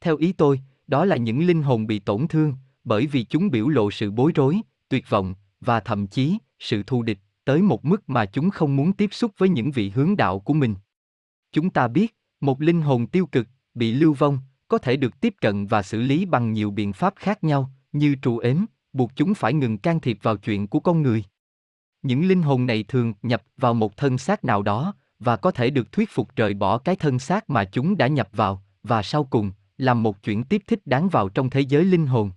Theo 0.00 0.16
ý 0.16 0.32
tôi, 0.32 0.60
đó 0.86 1.04
là 1.04 1.16
những 1.16 1.46
linh 1.46 1.62
hồn 1.62 1.86
bị 1.86 1.98
tổn 1.98 2.28
thương, 2.28 2.54
bởi 2.86 3.06
vì 3.06 3.24
chúng 3.24 3.50
biểu 3.50 3.68
lộ 3.68 3.90
sự 3.90 4.10
bối 4.10 4.32
rối, 4.34 4.60
tuyệt 4.88 5.10
vọng, 5.10 5.34
và 5.60 5.80
thậm 5.80 6.06
chí, 6.06 6.38
sự 6.58 6.82
thù 6.82 7.02
địch, 7.02 7.18
tới 7.44 7.62
một 7.62 7.84
mức 7.84 8.08
mà 8.08 8.26
chúng 8.26 8.50
không 8.50 8.76
muốn 8.76 8.92
tiếp 8.92 9.08
xúc 9.12 9.32
với 9.38 9.48
những 9.48 9.70
vị 9.70 9.90
hướng 9.90 10.16
đạo 10.16 10.38
của 10.40 10.54
mình. 10.54 10.74
Chúng 11.52 11.70
ta 11.70 11.88
biết, 11.88 12.16
một 12.40 12.60
linh 12.60 12.82
hồn 12.82 13.06
tiêu 13.06 13.26
cực, 13.26 13.48
bị 13.74 13.92
lưu 13.92 14.12
vong, 14.12 14.38
có 14.68 14.78
thể 14.78 14.96
được 14.96 15.20
tiếp 15.20 15.34
cận 15.40 15.66
và 15.66 15.82
xử 15.82 16.00
lý 16.00 16.24
bằng 16.24 16.52
nhiều 16.52 16.70
biện 16.70 16.92
pháp 16.92 17.14
khác 17.16 17.44
nhau, 17.44 17.70
như 17.92 18.16
trù 18.22 18.38
ếm, 18.38 18.64
buộc 18.92 19.10
chúng 19.16 19.34
phải 19.34 19.52
ngừng 19.52 19.78
can 19.78 20.00
thiệp 20.00 20.18
vào 20.22 20.36
chuyện 20.36 20.66
của 20.66 20.80
con 20.80 21.02
người. 21.02 21.24
Những 22.02 22.28
linh 22.28 22.42
hồn 22.42 22.66
này 22.66 22.84
thường 22.88 23.14
nhập 23.22 23.42
vào 23.56 23.74
một 23.74 23.96
thân 23.96 24.18
xác 24.18 24.44
nào 24.44 24.62
đó, 24.62 24.94
và 25.18 25.36
có 25.36 25.50
thể 25.50 25.70
được 25.70 25.92
thuyết 25.92 26.10
phục 26.10 26.36
rời 26.36 26.54
bỏ 26.54 26.78
cái 26.78 26.96
thân 26.96 27.18
xác 27.18 27.50
mà 27.50 27.64
chúng 27.64 27.96
đã 27.96 28.06
nhập 28.06 28.28
vào, 28.32 28.62
và 28.82 29.02
sau 29.02 29.24
cùng, 29.24 29.52
làm 29.78 30.02
một 30.02 30.22
chuyện 30.22 30.44
tiếp 30.44 30.62
thích 30.66 30.86
đáng 30.86 31.08
vào 31.08 31.28
trong 31.28 31.50
thế 31.50 31.60
giới 31.60 31.84
linh 31.84 32.06
hồn. 32.06 32.30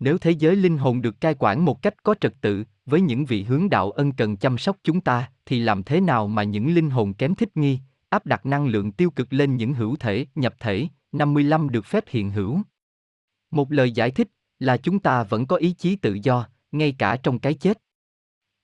Nếu 0.00 0.18
thế 0.18 0.30
giới 0.30 0.56
linh 0.56 0.78
hồn 0.78 1.02
được 1.02 1.20
cai 1.20 1.34
quản 1.38 1.64
một 1.64 1.82
cách 1.82 2.02
có 2.02 2.14
trật 2.20 2.34
tự, 2.40 2.64
với 2.86 3.00
những 3.00 3.24
vị 3.24 3.42
hướng 3.42 3.70
đạo 3.70 3.90
ân 3.90 4.12
cần 4.12 4.36
chăm 4.36 4.58
sóc 4.58 4.76
chúng 4.82 5.00
ta, 5.00 5.30
thì 5.46 5.60
làm 5.60 5.82
thế 5.82 6.00
nào 6.00 6.28
mà 6.28 6.42
những 6.42 6.74
linh 6.74 6.90
hồn 6.90 7.14
kém 7.14 7.34
thích 7.34 7.56
nghi, 7.56 7.78
áp 8.08 8.26
đặt 8.26 8.46
năng 8.46 8.66
lượng 8.66 8.92
tiêu 8.92 9.10
cực 9.10 9.32
lên 9.32 9.56
những 9.56 9.74
hữu 9.74 9.96
thể, 9.96 10.26
nhập 10.34 10.54
thể, 10.60 10.88
55 11.12 11.68
được 11.68 11.86
phép 11.86 12.04
hiện 12.08 12.30
hữu. 12.30 12.60
Một 13.50 13.72
lời 13.72 13.92
giải 13.92 14.10
thích 14.10 14.28
là 14.58 14.76
chúng 14.76 14.98
ta 14.98 15.22
vẫn 15.22 15.46
có 15.46 15.56
ý 15.56 15.72
chí 15.72 15.96
tự 15.96 16.18
do, 16.22 16.48
ngay 16.72 16.94
cả 16.98 17.16
trong 17.16 17.38
cái 17.38 17.54
chết. 17.54 17.82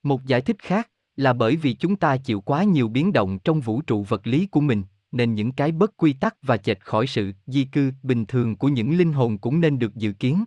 Một 0.02 0.24
giải 0.24 0.40
thích 0.40 0.56
khác 0.58 0.90
là 1.16 1.32
bởi 1.32 1.56
vì 1.56 1.74
chúng 1.74 1.96
ta 1.96 2.16
chịu 2.16 2.40
quá 2.40 2.64
nhiều 2.64 2.88
biến 2.88 3.12
động 3.12 3.38
trong 3.38 3.60
vũ 3.60 3.82
trụ 3.82 4.02
vật 4.02 4.26
lý 4.26 4.46
của 4.46 4.60
mình, 4.60 4.82
nên 5.12 5.34
những 5.34 5.52
cái 5.52 5.72
bất 5.72 5.96
quy 5.96 6.12
tắc 6.12 6.36
và 6.42 6.56
chệch 6.56 6.80
khỏi 6.80 7.06
sự 7.06 7.32
di 7.46 7.64
cư 7.64 7.92
bình 8.02 8.26
thường 8.26 8.56
của 8.56 8.68
những 8.68 8.98
linh 8.98 9.12
hồn 9.12 9.38
cũng 9.38 9.60
nên 9.60 9.78
được 9.78 9.94
dự 9.94 10.12
kiến. 10.12 10.44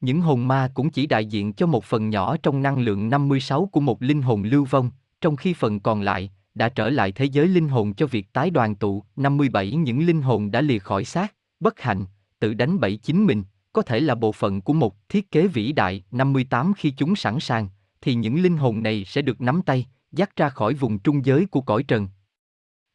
Những 0.00 0.20
hồn 0.20 0.48
ma 0.48 0.70
cũng 0.74 0.90
chỉ 0.90 1.06
đại 1.06 1.26
diện 1.26 1.52
cho 1.52 1.66
một 1.66 1.84
phần 1.84 2.10
nhỏ 2.10 2.36
trong 2.42 2.62
năng 2.62 2.78
lượng 2.78 3.08
56 3.08 3.66
của 3.66 3.80
một 3.80 4.02
linh 4.02 4.22
hồn 4.22 4.42
lưu 4.42 4.64
vong, 4.64 4.90
trong 5.20 5.36
khi 5.36 5.54
phần 5.54 5.80
còn 5.80 6.02
lại 6.02 6.30
đã 6.54 6.68
trở 6.68 6.90
lại 6.90 7.12
thế 7.12 7.24
giới 7.24 7.48
linh 7.48 7.68
hồn 7.68 7.94
cho 7.94 8.06
việc 8.06 8.32
tái 8.32 8.50
đoàn 8.50 8.74
tụ. 8.74 9.04
57 9.16 9.72
những 9.72 10.06
linh 10.06 10.22
hồn 10.22 10.50
đã 10.50 10.60
lìa 10.60 10.78
khỏi 10.78 11.04
xác, 11.04 11.34
bất 11.60 11.80
hạnh, 11.80 12.04
tự 12.38 12.54
đánh 12.54 12.80
bẫy 12.80 12.96
chính 12.96 13.26
mình, 13.26 13.44
có 13.72 13.82
thể 13.82 14.00
là 14.00 14.14
bộ 14.14 14.32
phận 14.32 14.60
của 14.60 14.72
một 14.72 15.08
thiết 15.08 15.30
kế 15.30 15.46
vĩ 15.46 15.72
đại. 15.72 16.04
58 16.10 16.72
khi 16.76 16.90
chúng 16.90 17.16
sẵn 17.16 17.40
sàng, 17.40 17.68
thì 18.00 18.14
những 18.14 18.42
linh 18.42 18.56
hồn 18.56 18.82
này 18.82 19.04
sẽ 19.04 19.22
được 19.22 19.40
nắm 19.40 19.62
tay, 19.62 19.86
dắt 20.12 20.36
ra 20.36 20.48
khỏi 20.48 20.74
vùng 20.74 20.98
trung 20.98 21.24
giới 21.24 21.46
của 21.46 21.60
cõi 21.60 21.82
trần 21.82 22.08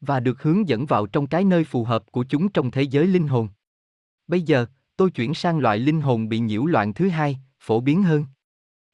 và 0.05 0.19
được 0.19 0.43
hướng 0.43 0.67
dẫn 0.67 0.85
vào 0.85 1.05
trong 1.05 1.27
cái 1.27 1.43
nơi 1.43 1.63
phù 1.63 1.83
hợp 1.83 2.11
của 2.11 2.23
chúng 2.29 2.49
trong 2.49 2.71
thế 2.71 2.81
giới 2.81 3.07
linh 3.07 3.27
hồn. 3.27 3.47
Bây 4.27 4.41
giờ, 4.41 4.65
tôi 4.95 5.11
chuyển 5.11 5.33
sang 5.33 5.59
loại 5.59 5.79
linh 5.79 6.01
hồn 6.01 6.29
bị 6.29 6.39
nhiễu 6.39 6.65
loạn 6.65 6.93
thứ 6.93 7.09
hai, 7.09 7.39
phổ 7.59 7.79
biến 7.79 8.03
hơn. 8.03 8.25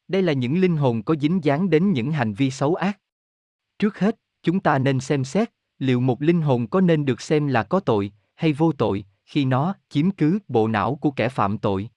Đây 0.07 0.21
là 0.21 0.33
những 0.33 0.61
linh 0.61 0.77
hồn 0.77 1.03
có 1.03 1.15
dính 1.21 1.43
dáng 1.43 1.69
đến 1.69 1.91
những 1.91 2.11
hành 2.11 2.33
vi 2.33 2.51
xấu 2.51 2.75
ác. 2.75 2.99
Trước 3.79 3.99
hết, 3.99 4.15
chúng 4.43 4.59
ta 4.59 4.77
nên 4.77 4.99
xem 4.99 5.23
xét 5.23 5.49
liệu 5.79 5.99
một 5.99 6.21
linh 6.21 6.41
hồn 6.41 6.67
có 6.67 6.81
nên 6.81 7.05
được 7.05 7.21
xem 7.21 7.47
là 7.47 7.63
có 7.63 7.79
tội 7.79 8.11
hay 8.35 8.53
vô 8.53 8.71
tội 8.71 9.05
khi 9.25 9.45
nó 9.45 9.75
chiếm 9.89 10.11
cứ 10.11 10.39
bộ 10.47 10.67
não 10.67 10.95
của 10.95 11.11
kẻ 11.11 11.29
phạm 11.29 11.57
tội. 11.57 11.89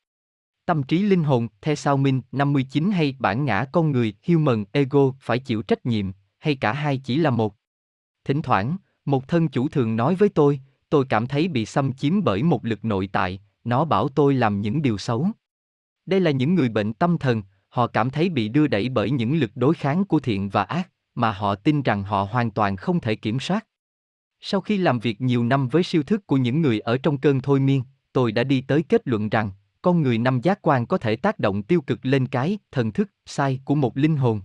Tâm 0.67 0.83
trí 0.83 1.03
linh 1.03 1.25
hồn, 1.25 1.49
theo 1.61 1.75
sao 1.75 1.97
Minh 1.97 2.23
59 2.33 2.91
hay 2.91 3.17
bản 3.19 3.45
ngã 3.45 3.65
con 3.73 3.93
người, 3.93 4.15
human 4.29 4.65
ego 4.73 5.13
phải 5.21 5.39
chịu 5.39 5.63
trách 5.63 5.87
nhiệm, 5.87 6.13
hay 6.39 6.57
cả 6.57 6.73
hai 6.73 6.99
chỉ 6.99 7.17
là 7.17 7.31
một. 7.31 7.55
Thỉnh 8.25 8.43
thoảng, 8.43 8.77
một 9.05 9.29
thân 9.29 9.49
chủ 9.49 9.69
thường 9.69 9.97
nói 9.97 10.15
với 10.15 10.29
tôi, 10.29 10.61
tôi 10.89 11.05
cảm 11.09 11.27
thấy 11.27 11.49
bị 11.49 11.67
xâm 11.67 11.93
chiếm 11.93 12.25
bởi 12.25 12.43
một 12.43 12.65
lực 12.65 12.85
nội 12.85 13.09
tại, 13.13 13.41
nó 13.65 13.85
bảo 13.85 14.09
tôi 14.09 14.35
làm 14.35 14.61
những 14.61 14.83
điều 14.83 14.99
xấu. 14.99 15.29
Đây 16.07 16.21
là 16.21 16.31
những 16.31 16.55
người 16.55 16.69
bệnh 16.69 16.93
tâm 16.93 17.19
thần, 17.19 17.43
họ 17.69 17.87
cảm 17.87 18.11
thấy 18.11 18.29
bị 18.29 18.49
đưa 18.49 18.67
đẩy 18.67 18.89
bởi 18.89 19.11
những 19.11 19.37
lực 19.37 19.51
đối 19.55 19.75
kháng 19.75 20.05
của 20.05 20.21
thiện 20.21 20.49
và 20.49 20.63
ác, 20.63 20.91
mà 21.15 21.33
họ 21.33 21.55
tin 21.55 21.83
rằng 21.83 22.03
họ 22.03 22.29
hoàn 22.31 22.51
toàn 22.51 22.77
không 22.77 23.01
thể 23.01 23.15
kiểm 23.15 23.41
soát. 23.41 23.67
Sau 24.41 24.61
khi 24.61 24.77
làm 24.77 24.99
việc 24.99 25.21
nhiều 25.21 25.45
năm 25.45 25.69
với 25.69 25.83
siêu 25.83 26.03
thức 26.03 26.27
của 26.27 26.37
những 26.37 26.63
người 26.63 26.81
ở 26.81 26.99
trong 26.99 27.19
cơn 27.19 27.41
thôi 27.41 27.61
miên, 27.61 27.83
tôi 28.13 28.33
đã 28.33 28.45
đi 28.45 28.61
tới 28.61 28.83
kết 28.83 29.09
luận 29.09 29.29
rằng, 29.29 29.51
con 29.83 30.03
người 30.03 30.19
năm 30.19 30.41
giác 30.41 30.59
quan 30.63 30.87
có 30.87 30.99
thể 30.99 31.17
tác 31.17 31.39
động 31.39 31.63
tiêu 31.63 31.81
cực 31.81 31.99
lên 32.03 32.27
cái 32.27 32.59
thần 32.71 32.93
thức 32.93 33.11
sai 33.27 33.61
của 33.65 33.75
một 33.75 33.97
linh 33.97 34.17
hồn. 34.17 34.41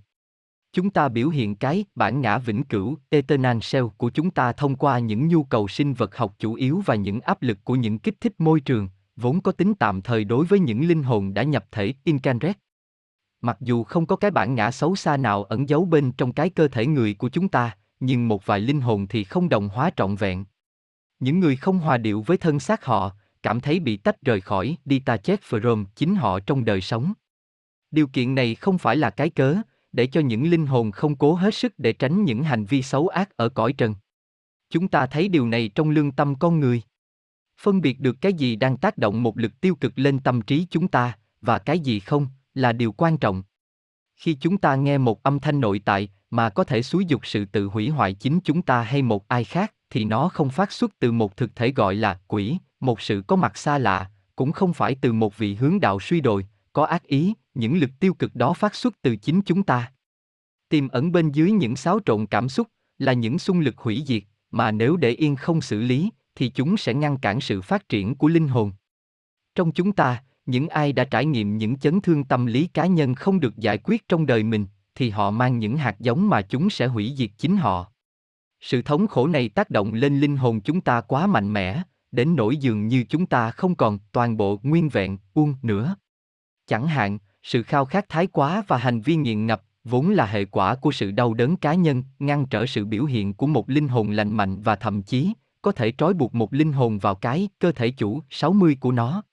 Chúng 0.74 0.90
ta 0.90 1.10
biểu 1.10 1.30
hiện 1.30 1.56
cái 1.56 1.86
bản 1.96 2.22
ngã 2.22 2.38
vĩnh 2.38 2.64
cửu, 2.64 2.98
eternal 3.10 3.58
self 3.58 3.90
của 3.90 4.10
chúng 4.10 4.32
ta 4.32 4.52
thông 4.52 4.76
qua 4.76 5.00
những 5.00 5.28
nhu 5.28 5.44
cầu 5.44 5.68
sinh 5.68 5.94
vật 5.94 6.18
học 6.18 6.36
chủ 6.40 6.54
yếu 6.54 6.82
và 6.86 6.96
những 6.96 7.22
áp 7.22 7.42
lực 7.42 7.58
của 7.64 7.76
những 7.76 8.00
kích 8.00 8.22
thích 8.22 8.34
môi 8.38 8.60
trường, 8.60 8.90
vốn 9.18 9.42
có 9.42 9.52
tính 9.52 9.74
tạm 9.76 10.02
thời 10.02 10.24
đối 10.24 10.46
với 10.46 10.60
những 10.60 10.88
linh 10.88 11.04
hồn 11.04 11.34
đã 11.34 11.44
nhập 11.44 11.66
thể 11.72 11.94
Incanret. 12.04 12.58
Mặc 13.42 13.58
dù 13.60 13.84
không 13.84 14.06
có 14.06 14.16
cái 14.16 14.32
bản 14.32 14.56
ngã 14.56 14.72
xấu 14.72 14.96
xa 14.96 15.18
nào 15.18 15.44
ẩn 15.44 15.70
giấu 15.70 15.86
bên 15.86 16.12
trong 16.12 16.34
cái 16.34 16.50
cơ 16.50 16.68
thể 16.68 16.86
người 16.86 17.14
của 17.14 17.30
chúng 17.30 17.48
ta, 17.48 17.78
nhưng 18.00 18.28
một 18.28 18.46
vài 18.46 18.60
linh 18.60 18.82
hồn 18.82 19.08
thì 19.08 19.24
không 19.24 19.50
đồng 19.50 19.70
hóa 19.70 19.92
trọn 19.96 20.16
vẹn. 20.16 20.46
Những 21.20 21.40
người 21.40 21.56
không 21.56 21.80
hòa 21.80 21.98
điệu 21.98 22.22
với 22.22 22.38
thân 22.38 22.60
xác 22.60 22.86
họ, 22.86 23.12
cảm 23.44 23.60
thấy 23.60 23.80
bị 23.80 23.98
tách 23.98 24.22
rời 24.22 24.42
khỏi 24.42 24.78
detached 24.86 25.40
from 25.50 25.86
chính 25.96 26.16
họ 26.16 26.40
trong 26.40 26.66
đời 26.66 26.82
sống. 26.82 27.14
Điều 27.92 28.08
kiện 28.08 28.36
này 28.36 28.56
không 28.56 28.78
phải 28.78 28.96
là 28.96 29.10
cái 29.10 29.30
cớ, 29.30 29.56
để 29.92 30.08
cho 30.08 30.22
những 30.22 30.50
linh 30.50 30.66
hồn 30.66 30.92
không 30.92 31.16
cố 31.16 31.34
hết 31.34 31.54
sức 31.54 31.74
để 31.78 31.94
tránh 31.94 32.24
những 32.24 32.44
hành 32.44 32.66
vi 32.66 32.82
xấu 32.82 33.08
ác 33.08 33.38
ở 33.38 33.50
cõi 33.50 33.74
trần. 33.74 33.96
Chúng 34.70 34.88
ta 34.88 35.06
thấy 35.06 35.28
điều 35.28 35.48
này 35.48 35.70
trong 35.76 35.90
lương 35.90 36.12
tâm 36.12 36.36
con 36.36 36.60
người. 36.60 36.82
Phân 37.62 37.82
biệt 37.82 38.00
được 38.00 38.16
cái 38.22 38.34
gì 38.34 38.56
đang 38.56 38.78
tác 38.78 38.98
động 38.98 39.24
một 39.24 39.38
lực 39.38 39.62
tiêu 39.62 39.76
cực 39.76 40.00
lên 40.00 40.20
tâm 40.20 40.42
trí 40.42 40.68
chúng 40.70 40.88
ta, 40.88 41.18
và 41.42 41.60
cái 41.60 41.80
gì 41.80 42.00
không, 42.00 42.28
là 42.54 42.72
điều 42.74 42.92
quan 42.92 43.18
trọng. 43.18 43.44
Khi 44.16 44.34
chúng 44.34 44.58
ta 44.58 44.76
nghe 44.76 44.98
một 44.98 45.24
âm 45.24 45.40
thanh 45.40 45.60
nội 45.60 45.82
tại 45.86 46.10
mà 46.30 46.50
có 46.50 46.64
thể 46.64 46.82
xúi 46.82 47.06
dục 47.06 47.26
sự 47.26 47.46
tự 47.46 47.66
hủy 47.66 47.90
hoại 47.90 48.14
chính 48.14 48.40
chúng 48.44 48.62
ta 48.62 48.82
hay 48.82 49.02
một 49.02 49.28
ai 49.28 49.44
khác, 49.44 49.74
thì 49.90 50.06
nó 50.06 50.30
không 50.30 50.50
phát 50.50 50.72
xuất 50.72 51.00
từ 51.00 51.12
một 51.12 51.38
thực 51.38 51.56
thể 51.56 51.72
gọi 51.72 51.96
là 51.96 52.20
quỷ, 52.28 52.58
một 52.80 53.02
sự 53.02 53.24
có 53.28 53.36
mặt 53.36 53.58
xa 53.58 53.78
lạ, 53.78 54.12
cũng 54.36 54.52
không 54.52 54.74
phải 54.74 54.96
từ 55.02 55.14
một 55.14 55.38
vị 55.38 55.56
hướng 55.56 55.80
đạo 55.80 56.00
suy 56.00 56.22
đồi, 56.22 56.48
có 56.74 56.86
ác 56.86 57.04
ý, 57.04 57.34
những 57.54 57.78
lực 57.78 57.90
tiêu 58.00 58.14
cực 58.14 58.36
đó 58.36 58.54
phát 58.54 58.76
xuất 58.76 59.02
từ 59.02 59.16
chính 59.16 59.42
chúng 59.42 59.64
ta. 59.64 59.92
Tiềm 60.70 60.88
ẩn 60.88 61.12
bên 61.12 61.32
dưới 61.32 61.52
những 61.52 61.76
xáo 61.76 62.00
trộn 62.06 62.26
cảm 62.26 62.50
xúc 62.50 62.68
là 62.98 63.14
những 63.14 63.40
xung 63.40 63.60
lực 63.60 63.78
hủy 63.78 64.04
diệt, 64.08 64.24
mà 64.52 64.72
nếu 64.72 64.98
để 64.98 65.10
yên 65.10 65.36
không 65.36 65.62
xử 65.62 65.82
lý, 65.82 66.10
thì 66.38 66.50
chúng 66.50 66.78
sẽ 66.78 66.94
ngăn 66.94 67.18
cản 67.18 67.42
sự 67.42 67.62
phát 67.62 67.90
triển 67.90 68.16
của 68.16 68.28
linh 68.28 68.48
hồn. 68.48 68.72
Trong 69.56 69.72
chúng 69.72 69.92
ta, 69.92 70.24
những 70.46 70.68
ai 70.68 70.94
đã 70.94 71.04
trải 71.04 71.26
nghiệm 71.26 71.58
những 71.58 71.78
chấn 71.78 72.02
thương 72.02 72.24
tâm 72.24 72.46
lý 72.46 72.68
cá 72.68 72.86
nhân 72.86 73.16
không 73.16 73.40
được 73.40 73.58
giải 73.58 73.78
quyết 73.78 74.08
trong 74.08 74.26
đời 74.26 74.44
mình, 74.44 74.66
thì 74.96 75.10
họ 75.10 75.32
mang 75.32 75.60
những 75.60 75.78
hạt 75.78 75.96
giống 76.00 76.30
mà 76.30 76.42
chúng 76.42 76.70
sẽ 76.70 76.88
hủy 76.88 77.14
diệt 77.18 77.30
chính 77.38 77.58
họ. 77.58 77.92
Sự 78.62 78.82
thống 78.82 79.08
khổ 79.08 79.28
này 79.28 79.50
tác 79.50 79.70
động 79.70 79.94
lên 79.94 80.20
linh 80.20 80.38
hồn 80.38 80.62
chúng 80.62 80.82
ta 80.82 81.02
quá 81.02 81.28
mạnh 81.28 81.54
mẽ, 81.54 81.82
đến 82.12 82.36
nỗi 82.36 82.58
dường 82.58 82.88
như 82.88 83.04
chúng 83.10 83.26
ta 83.26 83.52
không 83.52 83.76
còn 83.76 84.00
toàn 84.12 84.38
bộ 84.38 84.60
nguyên 84.64 84.90
vẹn, 84.90 85.18
uông 85.34 85.56
nữa. 85.62 85.96
Chẳng 86.68 86.88
hạn, 86.88 87.18
sự 87.44 87.64
khao 87.64 87.86
khát 87.86 88.10
thái 88.10 88.28
quá 88.28 88.64
và 88.68 88.78
hành 88.78 89.02
vi 89.02 89.16
nghiện 89.16 89.46
ngập, 89.46 89.64
vốn 89.84 90.10
là 90.10 90.26
hệ 90.26 90.46
quả 90.46 90.76
của 90.76 90.92
sự 90.92 91.12
đau 91.12 91.34
đớn 91.34 91.58
cá 91.58 91.74
nhân, 91.74 92.04
ngăn 92.20 92.46
trở 92.46 92.66
sự 92.66 92.86
biểu 92.86 93.06
hiện 93.06 93.34
của 93.34 93.48
một 93.48 93.70
linh 93.70 93.88
hồn 93.88 94.10
lành 94.10 94.38
mạnh 94.38 94.62
và 94.62 94.76
thậm 94.76 95.02
chí, 95.02 95.34
có 95.68 95.72
thể 95.72 95.92
trói 95.98 96.14
buộc 96.14 96.36
một 96.36 96.54
linh 96.54 96.74
hồn 96.74 97.00
vào 97.00 97.16
cái 97.16 97.50
cơ 97.60 97.72
thể 97.72 97.90
chủ 97.90 98.22
60 98.30 98.78
của 98.80 98.92
nó. 98.92 99.24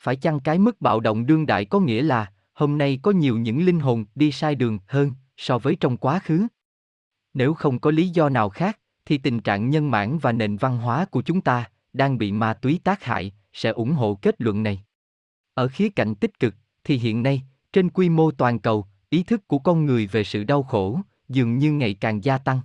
Phải 0.00 0.16
chăng 0.16 0.40
cái 0.40 0.58
mức 0.58 0.80
bạo 0.80 1.00
động 1.00 1.26
đương 1.26 1.46
đại 1.46 1.64
có 1.64 1.80
nghĩa 1.80 2.02
là, 2.02 2.32
hôm 2.52 2.78
nay 2.78 2.98
có 3.02 3.10
nhiều 3.10 3.38
những 3.38 3.64
linh 3.64 3.80
hồn 3.80 4.04
đi 4.14 4.32
sai 4.32 4.54
đường 4.54 4.78
hơn 4.86 5.12
so 5.36 5.58
với 5.58 5.76
trong 5.76 5.96
quá 5.96 6.18
khứ? 6.18 6.46
Nếu 7.34 7.54
không 7.54 7.78
có 7.78 7.90
lý 7.90 8.08
do 8.08 8.28
nào 8.28 8.48
khác, 8.48 8.78
thì 9.04 9.18
tình 9.18 9.40
trạng 9.40 9.70
nhân 9.70 9.90
mãn 9.90 10.18
và 10.18 10.32
nền 10.32 10.56
văn 10.56 10.78
hóa 10.78 11.04
của 11.04 11.22
chúng 11.22 11.40
ta 11.40 11.70
đang 11.92 12.18
bị 12.18 12.32
ma 12.32 12.54
túy 12.54 12.80
tác 12.84 13.04
hại, 13.04 13.32
sẽ 13.52 13.70
ủng 13.70 13.92
hộ 13.92 14.18
kết 14.22 14.34
luận 14.38 14.62
này. 14.62 14.84
Ở 15.54 15.68
khía 15.68 15.88
cạnh 15.88 16.14
tích 16.14 16.38
cực, 16.38 16.54
thì 16.84 16.98
hiện 16.98 17.22
nay, 17.22 17.42
trên 17.72 17.90
quy 17.90 18.08
mô 18.08 18.30
toàn 18.30 18.58
cầu, 18.58 18.86
ý 19.10 19.22
thức 19.22 19.48
của 19.48 19.58
con 19.58 19.86
người 19.86 20.06
về 20.06 20.24
sự 20.24 20.44
đau 20.44 20.62
khổ 20.62 21.00
dường 21.28 21.58
như 21.58 21.72
ngày 21.72 21.94
càng 21.94 22.24
gia 22.24 22.38
tăng. 22.38 22.60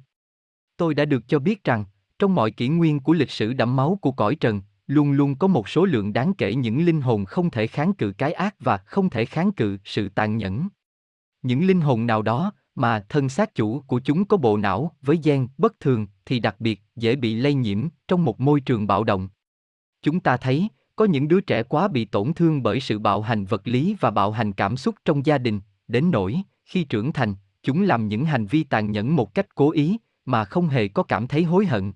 Tôi 0.77 0.93
đã 0.93 1.05
được 1.05 1.27
cho 1.27 1.39
biết 1.39 1.63
rằng, 1.63 1.85
trong 2.22 2.35
mọi 2.35 2.52
kỷ 2.52 2.68
nguyên 2.68 2.99
của 2.99 3.14
lịch 3.14 3.31
sử 3.31 3.53
đẫm 3.53 3.76
máu 3.76 3.98
của 4.02 4.11
cõi 4.11 4.35
trần, 4.35 4.61
luôn 4.88 5.11
luôn 5.11 5.35
có 5.35 5.48
một 5.48 5.69
số 5.69 5.85
lượng 5.85 6.14
đáng 6.14 6.34
kể 6.34 6.56
những 6.56 6.85
linh 6.85 7.02
hồn 7.02 7.26
không 7.26 7.49
thể 7.49 7.68
kháng 7.68 7.93
cự 7.93 8.11
cái 8.11 8.34
ác 8.34 8.56
và 8.60 8.77
không 8.77 9.10
thể 9.10 9.26
kháng 9.26 9.52
cự 9.52 9.77
sự 9.85 10.10
tàn 10.10 10.38
nhẫn. 10.38 10.68
Những 11.41 11.68
linh 11.68 11.81
hồn 11.81 12.07
nào 12.07 12.22
đó 12.22 12.53
mà 12.76 13.06
thân 13.10 13.30
xác 13.30 13.56
chủ 13.56 13.81
của 13.88 13.99
chúng 13.99 14.26
có 14.26 14.38
bộ 14.38 14.57
não 14.57 14.91
với 15.02 15.19
gen 15.23 15.48
bất 15.57 15.80
thường 15.80 16.07
thì 16.26 16.39
đặc 16.39 16.56
biệt 16.60 16.81
dễ 16.95 17.15
bị 17.15 17.35
lây 17.35 17.53
nhiễm 17.53 17.88
trong 18.07 18.26
một 18.26 18.39
môi 18.39 18.61
trường 18.61 18.88
bạo 18.88 19.03
động. 19.03 19.30
Chúng 20.02 20.19
ta 20.19 20.38
thấy, 20.38 20.68
có 20.95 21.06
những 21.06 21.27
đứa 21.27 21.41
trẻ 21.41 21.64
quá 21.64 21.88
bị 21.88 22.06
tổn 22.06 22.34
thương 22.34 22.64
bởi 22.64 22.80
sự 22.80 22.99
bạo 22.99 23.22
hành 23.22 23.45
vật 23.45 23.68
lý 23.68 23.95
và 23.99 24.11
bạo 24.11 24.31
hành 24.31 24.53
cảm 24.53 24.77
xúc 24.77 24.95
trong 25.06 25.26
gia 25.26 25.38
đình, 25.38 25.60
đến 25.88 26.11
nỗi 26.11 26.41
khi 26.65 26.84
trưởng 26.84 27.14
thành, 27.14 27.35
chúng 27.64 27.84
làm 27.84 28.07
những 28.07 28.26
hành 28.26 28.45
vi 28.45 28.64
tàn 28.64 28.91
nhẫn 28.91 29.15
một 29.15 29.34
cách 29.34 29.56
cố 29.56 29.72
ý 29.72 29.98
mà 30.26 30.45
không 30.45 30.68
hề 30.68 30.88
có 30.88 31.03
cảm 31.03 31.27
thấy 31.27 31.43
hối 31.43 31.65
hận. 31.65 31.91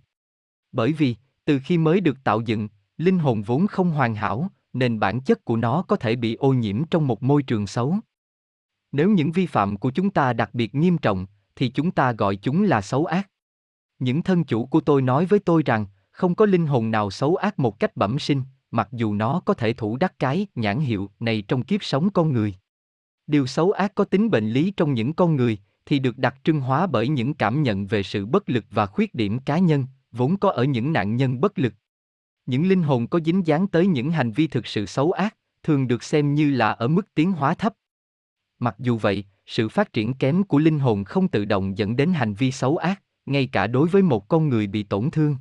Bởi 0.75 0.93
vì, 0.93 1.15
từ 1.45 1.59
khi 1.63 1.77
mới 1.77 2.01
được 2.01 2.23
tạo 2.23 2.41
dựng, 2.41 2.67
linh 2.97 3.19
hồn 3.19 3.41
vốn 3.41 3.67
không 3.67 3.91
hoàn 3.91 4.15
hảo, 4.15 4.49
nên 4.73 4.99
bản 4.99 5.21
chất 5.21 5.45
của 5.45 5.55
nó 5.55 5.81
có 5.81 5.95
thể 5.95 6.15
bị 6.15 6.35
ô 6.35 6.53
nhiễm 6.53 6.83
trong 6.85 7.07
một 7.07 7.23
môi 7.23 7.43
trường 7.43 7.67
xấu. 7.67 7.95
Nếu 8.91 9.09
những 9.09 9.31
vi 9.31 9.45
phạm 9.45 9.77
của 9.77 9.91
chúng 9.91 10.09
ta 10.09 10.33
đặc 10.33 10.49
biệt 10.53 10.75
nghiêm 10.75 10.97
trọng, 10.97 11.25
thì 11.55 11.69
chúng 11.69 11.91
ta 11.91 12.11
gọi 12.11 12.35
chúng 12.35 12.63
là 12.63 12.81
xấu 12.81 13.05
ác. 13.05 13.29
Những 13.99 14.23
thân 14.23 14.43
chủ 14.43 14.65
của 14.65 14.81
tôi 14.81 15.01
nói 15.01 15.25
với 15.25 15.39
tôi 15.39 15.63
rằng, 15.65 15.85
không 16.11 16.35
có 16.35 16.45
linh 16.45 16.67
hồn 16.67 16.91
nào 16.91 17.11
xấu 17.11 17.35
ác 17.35 17.59
một 17.59 17.79
cách 17.79 17.97
bẩm 17.97 18.19
sinh, 18.19 18.41
mặc 18.71 18.89
dù 18.91 19.13
nó 19.13 19.41
có 19.45 19.53
thể 19.53 19.73
thủ 19.73 19.97
đắc 19.97 20.19
cái 20.19 20.47
nhãn 20.55 20.79
hiệu 20.79 21.09
này 21.19 21.43
trong 21.47 21.63
kiếp 21.63 21.83
sống 21.83 22.09
con 22.09 22.33
người. 22.33 22.55
Điều 23.27 23.47
xấu 23.47 23.71
ác 23.71 23.95
có 23.95 24.03
tính 24.03 24.29
bệnh 24.29 24.49
lý 24.49 24.71
trong 24.71 24.93
những 24.93 25.13
con 25.13 25.35
người 25.35 25.57
thì 25.85 25.99
được 25.99 26.17
đặc 26.17 26.35
trưng 26.43 26.61
hóa 26.61 26.87
bởi 26.87 27.07
những 27.07 27.33
cảm 27.33 27.63
nhận 27.63 27.87
về 27.87 28.03
sự 28.03 28.25
bất 28.25 28.49
lực 28.49 28.65
và 28.71 28.85
khuyết 28.85 29.15
điểm 29.15 29.39
cá 29.39 29.57
nhân, 29.57 29.85
vốn 30.17 30.37
có 30.37 30.51
ở 30.51 30.63
những 30.63 30.93
nạn 30.93 31.15
nhân 31.15 31.41
bất 31.41 31.59
lực. 31.59 31.73
Những 32.45 32.67
linh 32.67 32.83
hồn 32.83 33.07
có 33.07 33.19
dính 33.25 33.47
dáng 33.47 33.67
tới 33.67 33.87
những 33.87 34.11
hành 34.11 34.31
vi 34.31 34.47
thực 34.47 34.67
sự 34.67 34.85
xấu 34.85 35.11
ác, 35.11 35.35
thường 35.63 35.87
được 35.87 36.03
xem 36.03 36.35
như 36.35 36.51
là 36.51 36.71
ở 36.71 36.87
mức 36.87 37.13
tiến 37.15 37.31
hóa 37.31 37.53
thấp. 37.53 37.73
Mặc 38.59 38.75
dù 38.79 38.97
vậy, 38.97 39.25
sự 39.45 39.69
phát 39.69 39.93
triển 39.93 40.13
kém 40.13 40.43
của 40.43 40.57
linh 40.57 40.79
hồn 40.79 41.03
không 41.03 41.27
tự 41.27 41.45
động 41.45 41.77
dẫn 41.77 41.95
đến 41.95 42.13
hành 42.13 42.33
vi 42.33 42.51
xấu 42.51 42.77
ác, 42.77 43.01
ngay 43.25 43.47
cả 43.47 43.67
đối 43.67 43.87
với 43.87 44.01
một 44.01 44.27
con 44.27 44.49
người 44.49 44.67
bị 44.67 44.83
tổn 44.83 45.11
thương. 45.11 45.37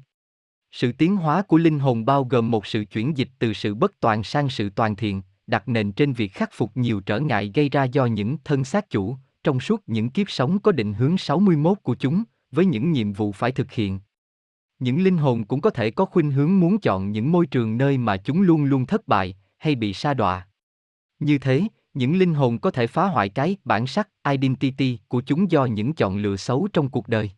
Sự 0.73 0.93
tiến 0.93 1.17
hóa 1.17 1.43
của 1.43 1.57
linh 1.57 1.79
hồn 1.79 2.05
bao 2.05 2.25
gồm 2.25 2.51
một 2.51 2.67
sự 2.67 2.85
chuyển 2.85 3.17
dịch 3.17 3.29
từ 3.39 3.53
sự 3.53 3.75
bất 3.75 4.01
toàn 4.01 4.25
sang 4.25 4.49
sự 4.49 4.71
toàn 4.71 4.97
thiện, 4.97 5.23
đặt 5.47 5.69
nền 5.69 5.93
trên 5.93 6.13
việc 6.13 6.33
khắc 6.33 6.51
phục 6.53 6.77
nhiều 6.77 7.01
trở 7.01 7.21
ngại 7.21 7.51
gây 7.55 7.69
ra 7.69 7.85
do 7.85 8.07
những 8.07 8.37
thân 8.45 8.65
xác 8.65 8.91
chủ, 8.91 9.17
trong 9.45 9.61
suốt 9.61 9.83
những 9.87 10.11
kiếp 10.11 10.31
sống 10.31 10.59
có 10.59 10.73
định 10.73 10.95
hướng 10.95 11.19
61 11.19 11.79
của 11.83 11.95
chúng, 11.95 12.25
với 12.51 12.67
những 12.67 12.93
nhiệm 12.93 13.13
vụ 13.13 13.33
phải 13.33 13.53
thực 13.53 13.73
hiện. 13.73 14.01
Những 14.85 15.03
linh 15.03 15.17
hồn 15.17 15.45
cũng 15.45 15.61
có 15.61 15.71
thể 15.71 15.91
có 15.91 16.05
khuynh 16.05 16.31
hướng 16.31 16.61
muốn 16.61 16.79
chọn 16.79 17.13
những 17.13 17.33
môi 17.33 17.47
trường 17.47 17.79
nơi 17.79 17.99
mà 17.99 18.17
chúng 18.17 18.43
luôn 18.43 18.65
luôn 18.65 18.87
thất 18.87 19.09
bại 19.09 19.37
hay 19.59 19.75
bị 19.75 19.93
sa 19.93 20.15
đọa. 20.15 20.47
Như 21.19 21.39
thế, 21.39 21.63
những 21.95 22.17
linh 22.17 22.35
hồn 22.35 22.59
có 22.59 22.71
thể 22.71 22.87
phá 22.87 23.07
hoại 23.07 23.29
cái 23.29 23.57
bản 23.65 23.87
sắc 23.87 24.09
identity 24.31 24.99
của 25.09 25.23
chúng 25.27 25.51
do 25.51 25.65
những 25.65 25.93
chọn 25.93 26.17
lựa 26.17 26.37
xấu 26.37 26.69
trong 26.73 26.89
cuộc 26.89 27.09
đời. 27.09 27.31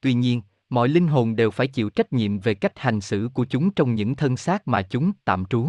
Tuy 0.00 0.14
nhiên, 0.14 0.42
mọi 0.70 0.88
linh 0.88 1.08
hồn 1.08 1.36
đều 1.36 1.50
phải 1.50 1.66
chịu 1.66 1.90
trách 1.90 2.12
nhiệm 2.12 2.38
về 2.38 2.54
cách 2.54 2.78
hành 2.78 3.00
xử 3.00 3.30
của 3.34 3.44
chúng 3.44 3.70
trong 3.70 3.94
những 3.94 4.16
thân 4.16 4.36
xác 4.36 4.68
mà 4.68 4.82
chúng 4.82 5.12
tạm 5.24 5.44
trú. 5.44 5.68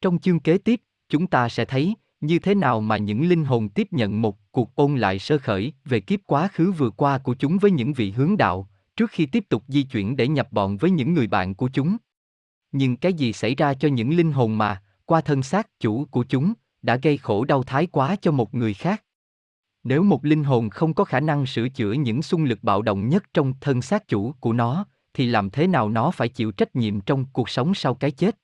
Trong 0.00 0.18
chương 0.18 0.40
kế 0.40 0.58
tiếp, 0.58 0.80
chúng 1.08 1.26
ta 1.26 1.48
sẽ 1.48 1.64
thấy 1.64 1.94
như 2.20 2.38
thế 2.38 2.54
nào 2.54 2.80
mà 2.80 2.96
những 2.96 3.28
linh 3.28 3.44
hồn 3.44 3.68
tiếp 3.68 3.88
nhận 3.90 4.22
một 4.22 4.52
cuộc 4.52 4.74
ôn 4.74 4.96
lại 4.96 5.18
sơ 5.18 5.38
khởi 5.38 5.72
về 5.84 6.00
kiếp 6.00 6.20
quá 6.26 6.48
khứ 6.52 6.72
vừa 6.72 6.90
qua 6.90 7.18
của 7.18 7.34
chúng 7.34 7.58
với 7.58 7.70
những 7.70 7.92
vị 7.92 8.10
hướng 8.10 8.36
đạo, 8.36 8.68
trước 8.98 9.10
khi 9.10 9.26
tiếp 9.26 9.44
tục 9.48 9.64
di 9.68 9.82
chuyển 9.82 10.16
để 10.16 10.28
nhập 10.28 10.48
bọn 10.52 10.76
với 10.76 10.90
những 10.90 11.14
người 11.14 11.26
bạn 11.26 11.54
của 11.54 11.68
chúng. 11.72 11.96
Nhưng 12.72 12.96
cái 12.96 13.12
gì 13.12 13.32
xảy 13.32 13.54
ra 13.54 13.74
cho 13.74 13.88
những 13.88 14.16
linh 14.16 14.32
hồn 14.32 14.58
mà, 14.58 14.82
qua 15.04 15.20
thân 15.20 15.42
xác 15.42 15.80
chủ 15.80 16.04
của 16.04 16.24
chúng, 16.28 16.52
đã 16.82 16.96
gây 16.96 17.16
khổ 17.16 17.44
đau 17.44 17.62
thái 17.62 17.86
quá 17.86 18.16
cho 18.20 18.32
một 18.32 18.54
người 18.54 18.74
khác? 18.74 19.04
Nếu 19.84 20.02
một 20.02 20.24
linh 20.24 20.44
hồn 20.44 20.70
không 20.70 20.94
có 20.94 21.04
khả 21.04 21.20
năng 21.20 21.46
sửa 21.46 21.68
chữa 21.68 21.92
những 21.92 22.22
xung 22.22 22.44
lực 22.44 22.58
bạo 22.62 22.82
động 22.82 23.08
nhất 23.08 23.24
trong 23.34 23.52
thân 23.60 23.82
xác 23.82 24.08
chủ 24.08 24.32
của 24.40 24.52
nó, 24.52 24.86
thì 25.14 25.26
làm 25.26 25.50
thế 25.50 25.66
nào 25.66 25.88
nó 25.88 26.10
phải 26.10 26.28
chịu 26.28 26.52
trách 26.52 26.76
nhiệm 26.76 27.00
trong 27.00 27.24
cuộc 27.32 27.48
sống 27.48 27.74
sau 27.74 27.94
cái 27.94 28.10
chết? 28.10 28.38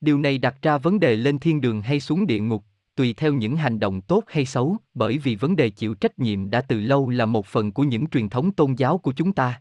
Điều 0.00 0.18
này 0.18 0.38
đặt 0.38 0.56
ra 0.62 0.78
vấn 0.78 1.00
đề 1.00 1.16
lên 1.16 1.38
thiên 1.38 1.60
đường 1.60 1.82
hay 1.82 2.00
xuống 2.00 2.26
địa 2.26 2.40
ngục, 2.40 2.64
tùy 2.94 3.14
theo 3.16 3.32
những 3.32 3.56
hành 3.56 3.80
động 3.80 4.00
tốt 4.00 4.24
hay 4.26 4.46
xấu, 4.46 4.76
bởi 4.94 5.18
vì 5.18 5.34
vấn 5.34 5.56
đề 5.56 5.70
chịu 5.70 5.94
trách 5.94 6.18
nhiệm 6.18 6.50
đã 6.50 6.60
từ 6.60 6.80
lâu 6.80 7.10
là 7.10 7.26
một 7.26 7.46
phần 7.46 7.72
của 7.72 7.82
những 7.82 8.06
truyền 8.06 8.28
thống 8.28 8.52
tôn 8.52 8.74
giáo 8.74 8.98
của 8.98 9.12
chúng 9.12 9.32
ta. 9.32 9.60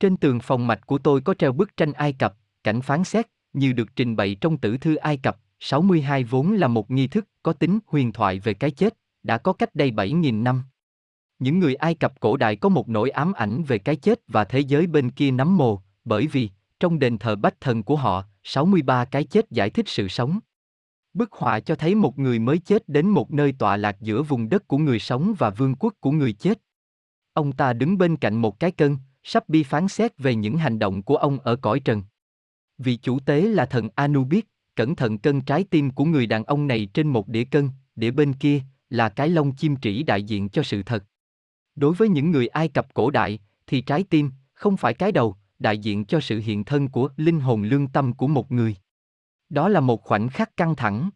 Trên 0.00 0.16
tường 0.16 0.40
phòng 0.40 0.66
mạch 0.66 0.86
của 0.86 0.98
tôi 0.98 1.20
có 1.20 1.34
treo 1.34 1.52
bức 1.52 1.76
tranh 1.76 1.92
Ai 1.92 2.12
Cập, 2.12 2.34
cảnh 2.64 2.82
phán 2.82 3.04
xét, 3.04 3.26
như 3.52 3.72
được 3.72 3.96
trình 3.96 4.16
bày 4.16 4.36
trong 4.40 4.58
tử 4.58 4.76
thư 4.76 4.94
Ai 4.94 5.16
Cập, 5.16 5.36
62 5.60 6.24
vốn 6.24 6.52
là 6.52 6.68
một 6.68 6.90
nghi 6.90 7.06
thức 7.06 7.28
có 7.42 7.52
tính 7.52 7.78
huyền 7.86 8.12
thoại 8.12 8.40
về 8.40 8.54
cái 8.54 8.70
chết, 8.70 8.94
đã 9.22 9.38
có 9.38 9.52
cách 9.52 9.74
đây 9.74 9.90
7.000 9.90 10.42
năm. 10.42 10.62
Những 11.38 11.58
người 11.58 11.74
Ai 11.74 11.94
Cập 11.94 12.20
cổ 12.20 12.36
đại 12.36 12.56
có 12.56 12.68
một 12.68 12.88
nỗi 12.88 13.10
ám 13.10 13.32
ảnh 13.32 13.62
về 13.62 13.78
cái 13.78 13.96
chết 13.96 14.20
và 14.28 14.44
thế 14.44 14.60
giới 14.60 14.86
bên 14.86 15.10
kia 15.10 15.30
nắm 15.30 15.56
mồ, 15.56 15.82
bởi 16.04 16.26
vì, 16.26 16.50
trong 16.80 16.98
đền 16.98 17.18
thờ 17.18 17.36
bách 17.36 17.60
thần 17.60 17.82
của 17.82 17.96
họ, 17.96 18.24
63 18.42 19.04
cái 19.04 19.24
chết 19.24 19.50
giải 19.50 19.70
thích 19.70 19.88
sự 19.88 20.08
sống. 20.08 20.38
Bức 21.14 21.32
họa 21.32 21.60
cho 21.60 21.74
thấy 21.74 21.94
một 21.94 22.18
người 22.18 22.38
mới 22.38 22.58
chết 22.58 22.88
đến 22.88 23.08
một 23.08 23.32
nơi 23.32 23.54
tọa 23.58 23.76
lạc 23.76 23.96
giữa 24.00 24.22
vùng 24.22 24.48
đất 24.48 24.68
của 24.68 24.78
người 24.78 24.98
sống 24.98 25.34
và 25.38 25.50
vương 25.50 25.74
quốc 25.74 25.94
của 26.00 26.10
người 26.10 26.32
chết. 26.32 26.58
Ông 27.32 27.52
ta 27.52 27.72
đứng 27.72 27.98
bên 27.98 28.16
cạnh 28.16 28.34
một 28.34 28.60
cái 28.60 28.70
cân, 28.70 28.96
sắp 29.24 29.48
bi 29.48 29.62
phán 29.62 29.88
xét 29.88 30.18
về 30.18 30.34
những 30.34 30.58
hành 30.58 30.78
động 30.78 31.02
của 31.02 31.16
ông 31.16 31.38
ở 31.38 31.56
cõi 31.56 31.80
trần. 31.80 32.02
Vị 32.78 32.96
chủ 32.96 33.18
tế 33.20 33.40
là 33.40 33.66
thần 33.66 33.88
Anubis, 33.94 34.44
cẩn 34.76 34.96
thận 34.96 35.18
cân 35.18 35.40
trái 35.40 35.64
tim 35.70 35.90
của 35.90 36.04
người 36.04 36.26
đàn 36.26 36.44
ông 36.44 36.66
này 36.66 36.88
trên 36.94 37.08
một 37.08 37.28
đĩa 37.28 37.44
cân, 37.44 37.70
đĩa 37.96 38.10
bên 38.10 38.32
kia 38.32 38.60
là 38.90 39.08
cái 39.08 39.28
lông 39.28 39.52
chim 39.52 39.76
trĩ 39.76 40.02
đại 40.02 40.22
diện 40.22 40.48
cho 40.48 40.62
sự 40.62 40.82
thật. 40.82 41.04
Đối 41.74 41.94
với 41.94 42.08
những 42.08 42.30
người 42.30 42.46
Ai 42.46 42.68
Cập 42.68 42.94
cổ 42.94 43.10
đại, 43.10 43.38
thì 43.66 43.80
trái 43.80 44.04
tim 44.10 44.30
không 44.52 44.76
phải 44.76 44.94
cái 44.94 45.12
đầu, 45.12 45.36
đại 45.58 45.78
diện 45.78 46.04
cho 46.04 46.20
sự 46.20 46.40
hiện 46.44 46.64
thân 46.64 46.88
của 46.88 47.08
linh 47.16 47.40
hồn 47.40 47.62
lương 47.62 47.88
tâm 47.88 48.12
của 48.12 48.26
một 48.26 48.52
người. 48.52 48.76
Đó 49.48 49.68
là 49.68 49.80
một 49.80 50.02
khoảnh 50.02 50.28
khắc 50.28 50.56
căng 50.56 50.76
thẳng. 50.76 51.10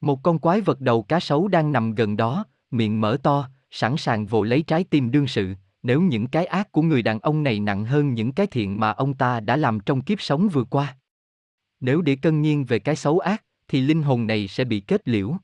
Một 0.00 0.22
con 0.22 0.38
quái 0.38 0.60
vật 0.60 0.80
đầu 0.80 1.02
cá 1.02 1.20
sấu 1.20 1.48
đang 1.48 1.72
nằm 1.72 1.94
gần 1.94 2.16
đó, 2.16 2.44
miệng 2.70 3.00
mở 3.00 3.16
to, 3.22 3.50
sẵn 3.70 3.96
sàng 3.96 4.26
vồ 4.26 4.42
lấy 4.42 4.62
trái 4.62 4.84
tim 4.84 5.10
đương 5.10 5.26
sự, 5.26 5.54
nếu 5.82 6.00
những 6.00 6.26
cái 6.26 6.46
ác 6.46 6.72
của 6.72 6.82
người 6.82 7.02
đàn 7.02 7.18
ông 7.18 7.42
này 7.42 7.60
nặng 7.60 7.84
hơn 7.84 8.14
những 8.14 8.32
cái 8.32 8.46
thiện 8.46 8.80
mà 8.80 8.90
ông 8.90 9.14
ta 9.14 9.40
đã 9.40 9.56
làm 9.56 9.80
trong 9.80 10.02
kiếp 10.02 10.20
sống 10.20 10.48
vừa 10.48 10.64
qua. 10.64 10.96
Nếu 11.80 12.02
để 12.02 12.16
cân 12.16 12.42
nghiêng 12.42 12.64
về 12.64 12.78
cái 12.78 12.96
xấu 12.96 13.18
ác, 13.18 13.44
thì 13.68 13.80
linh 13.80 14.02
hồn 14.02 14.26
này 14.26 14.48
sẽ 14.48 14.64
bị 14.64 14.80
kết 14.80 15.08
liễu. 15.08 15.36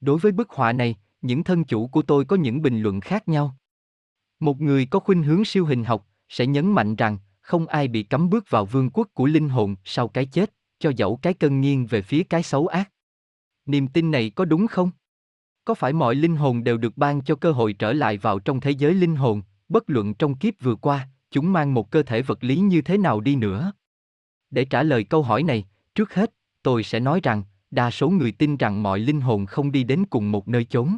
Đối 0.00 0.18
với 0.18 0.32
bức 0.32 0.50
họa 0.50 0.72
này, 0.72 0.96
những 1.22 1.44
thân 1.44 1.64
chủ 1.64 1.86
của 1.86 2.02
tôi 2.02 2.24
có 2.24 2.36
những 2.36 2.62
bình 2.62 2.80
luận 2.80 3.00
khác 3.00 3.28
nhau. 3.28 3.56
Một 4.40 4.60
người 4.60 4.86
có 4.86 4.98
khuynh 5.00 5.22
hướng 5.22 5.44
siêu 5.44 5.66
hình 5.66 5.84
học 5.84 6.08
sẽ 6.28 6.46
nhấn 6.46 6.72
mạnh 6.72 6.96
rằng 6.96 7.18
không 7.40 7.66
ai 7.66 7.88
bị 7.88 8.02
cấm 8.02 8.30
bước 8.30 8.50
vào 8.50 8.64
vương 8.64 8.90
quốc 8.90 9.08
của 9.14 9.26
linh 9.26 9.48
hồn 9.48 9.76
sau 9.84 10.08
cái 10.08 10.26
chết, 10.26 10.54
cho 10.78 10.92
dẫu 10.96 11.16
cái 11.22 11.34
cân 11.34 11.60
nghiêng 11.60 11.86
về 11.86 12.02
phía 12.02 12.22
cái 12.22 12.42
xấu 12.42 12.66
ác. 12.66 12.90
Niềm 13.66 13.88
tin 13.88 14.10
này 14.10 14.30
có 14.30 14.44
đúng 14.44 14.66
không? 14.66 14.90
Có 15.64 15.74
phải 15.74 15.92
mọi 15.92 16.14
linh 16.14 16.36
hồn 16.36 16.64
đều 16.64 16.76
được 16.76 16.96
ban 16.96 17.22
cho 17.22 17.34
cơ 17.34 17.52
hội 17.52 17.72
trở 17.72 17.92
lại 17.92 18.18
vào 18.18 18.38
trong 18.38 18.60
thế 18.60 18.70
giới 18.70 18.94
linh 18.94 19.16
hồn, 19.16 19.42
bất 19.68 19.90
luận 19.90 20.14
trong 20.14 20.36
kiếp 20.36 20.54
vừa 20.60 20.74
qua, 20.74 21.08
chúng 21.30 21.52
mang 21.52 21.74
một 21.74 21.90
cơ 21.90 22.02
thể 22.02 22.22
vật 22.22 22.44
lý 22.44 22.56
như 22.56 22.82
thế 22.82 22.98
nào 22.98 23.20
đi 23.20 23.36
nữa? 23.36 23.72
Để 24.50 24.64
trả 24.64 24.82
lời 24.82 25.04
câu 25.04 25.22
hỏi 25.22 25.42
này, 25.42 25.64
trước 25.94 26.14
hết, 26.14 26.34
tôi 26.62 26.82
sẽ 26.82 27.00
nói 27.00 27.20
rằng, 27.22 27.42
đa 27.70 27.90
số 27.90 28.10
người 28.10 28.32
tin 28.32 28.56
rằng 28.56 28.82
mọi 28.82 28.98
linh 28.98 29.20
hồn 29.20 29.46
không 29.46 29.72
đi 29.72 29.84
đến 29.84 30.04
cùng 30.10 30.32
một 30.32 30.48
nơi 30.48 30.64
chốn. 30.64 30.96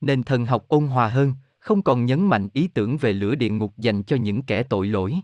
Nên 0.00 0.22
thần 0.22 0.46
học 0.46 0.64
ôn 0.68 0.86
hòa 0.86 1.08
hơn, 1.08 1.34
không 1.58 1.82
còn 1.82 2.06
nhấn 2.06 2.26
mạnh 2.26 2.48
ý 2.52 2.68
tưởng 2.68 2.96
về 2.96 3.12
lửa 3.12 3.34
địa 3.34 3.50
ngục 3.50 3.78
dành 3.78 4.02
cho 4.02 4.16
những 4.16 4.42
kẻ 4.42 4.62
tội 4.62 4.86
lỗi. 4.86 5.16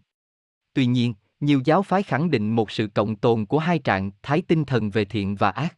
Tuy 0.75 0.87
nhiên, 0.87 1.15
nhiều 1.41 1.61
giáo 1.65 1.83
phái 1.83 2.03
khẳng 2.03 2.31
định 2.31 2.57
một 2.57 2.71
sự 2.71 2.87
cộng 2.87 3.17
tồn 3.17 3.47
của 3.47 3.59
hai 3.59 3.79
trạng 3.79 4.11
thái 4.23 4.43
tinh 4.43 4.65
thần 4.65 4.91
về 4.91 5.05
thiện 5.05 5.35
và 5.35 5.51
ác. 5.51 5.77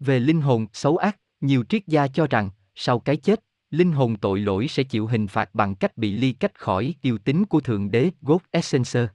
Về 0.00 0.20
linh 0.20 0.40
hồn 0.40 0.66
xấu 0.72 0.96
ác, 0.96 1.20
nhiều 1.40 1.64
triết 1.68 1.86
gia 1.86 2.08
cho 2.08 2.26
rằng, 2.26 2.50
sau 2.74 3.00
cái 3.00 3.16
chết, 3.16 3.44
linh 3.70 3.92
hồn 3.92 4.16
tội 4.16 4.40
lỗi 4.40 4.68
sẽ 4.68 4.82
chịu 4.82 5.06
hình 5.06 5.26
phạt 5.26 5.54
bằng 5.54 5.74
cách 5.74 5.96
bị 5.96 6.12
ly 6.12 6.32
cách 6.32 6.58
khỏi 6.58 6.94
yêu 7.02 7.18
tính 7.18 7.44
của 7.44 7.60
Thượng 7.60 7.90
Đế 7.90 8.10
God 8.22 8.40
Essence. 8.50 9.06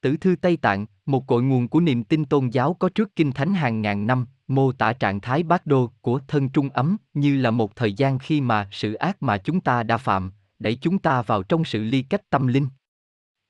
Tử 0.00 0.16
thư 0.16 0.36
Tây 0.40 0.56
Tạng, 0.56 0.86
một 1.06 1.26
cội 1.26 1.42
nguồn 1.42 1.68
của 1.68 1.80
niềm 1.80 2.04
tin 2.04 2.24
tôn 2.24 2.48
giáo 2.48 2.74
có 2.74 2.88
trước 2.88 3.16
kinh 3.16 3.32
thánh 3.32 3.54
hàng 3.54 3.82
ngàn 3.82 4.06
năm, 4.06 4.26
mô 4.48 4.72
tả 4.72 4.92
trạng 4.92 5.20
thái 5.20 5.42
bát 5.42 5.66
đô 5.66 5.90
của 6.00 6.20
thân 6.28 6.48
trung 6.48 6.68
ấm 6.70 6.96
như 7.14 7.36
là 7.36 7.50
một 7.50 7.76
thời 7.76 7.92
gian 7.92 8.18
khi 8.18 8.40
mà 8.40 8.68
sự 8.72 8.94
ác 8.94 9.22
mà 9.22 9.38
chúng 9.38 9.60
ta 9.60 9.82
đã 9.82 9.96
phạm, 9.96 10.32
đẩy 10.58 10.74
chúng 10.74 10.98
ta 10.98 11.22
vào 11.22 11.42
trong 11.42 11.64
sự 11.64 11.82
ly 11.82 12.02
cách 12.02 12.30
tâm 12.30 12.46
linh. 12.46 12.68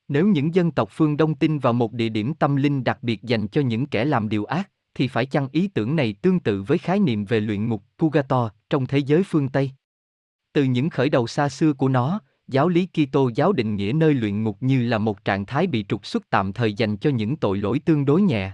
Nếu 0.09 0.27
những 0.27 0.55
dân 0.55 0.71
tộc 0.71 0.89
phương 0.93 1.17
Đông 1.17 1.35
tin 1.35 1.59
vào 1.59 1.73
một 1.73 1.93
địa 1.93 2.09
điểm 2.09 2.35
tâm 2.35 2.57
linh 2.57 2.85
đặc 2.85 2.99
biệt 3.03 3.23
dành 3.23 3.49
cho 3.49 3.61
những 3.61 3.87
kẻ 3.87 4.05
làm 4.05 4.29
điều 4.29 4.45
ác, 4.45 4.71
thì 4.95 5.09
phải 5.09 5.27
chăng 5.27 5.49
ý 5.53 5.69
tưởng 5.69 5.97
này 5.97 6.13
tương 6.13 6.41
tự 6.41 6.63
với 6.63 6.79
khái 6.79 6.99
niệm 6.99 7.25
về 7.25 7.41
luyện 7.41 7.69
ngục 7.69 7.85
Pugator 7.99 8.49
trong 8.71 8.87
thế 8.87 8.99
giới 8.99 9.23
phương 9.23 9.49
Tây? 9.49 9.71
Từ 10.53 10.65
những 10.65 10.91
khởi 10.91 11.09
đầu 11.09 11.27
xa 11.27 11.49
xưa 11.49 11.73
của 11.73 11.89
nó, 11.89 12.21
giáo 12.49 12.69
lý 12.69 12.87
Kitô 12.87 13.31
giáo 13.35 13.53
định 13.53 13.77
nghĩa 13.77 13.93
nơi 13.95 14.15
luyện 14.15 14.43
ngục 14.43 14.57
như 14.61 14.83
là 14.83 14.99
một 14.99 15.25
trạng 15.25 15.47
thái 15.47 15.67
bị 15.67 15.85
trục 15.89 16.07
xuất 16.07 16.31
tạm 16.31 16.53
thời 16.53 16.75
dành 16.75 16.97
cho 16.97 17.11
những 17.11 17.37
tội 17.37 17.59
lỗi 17.59 17.79
tương 17.85 18.05
đối 18.05 18.23
nhẹ. 18.23 18.53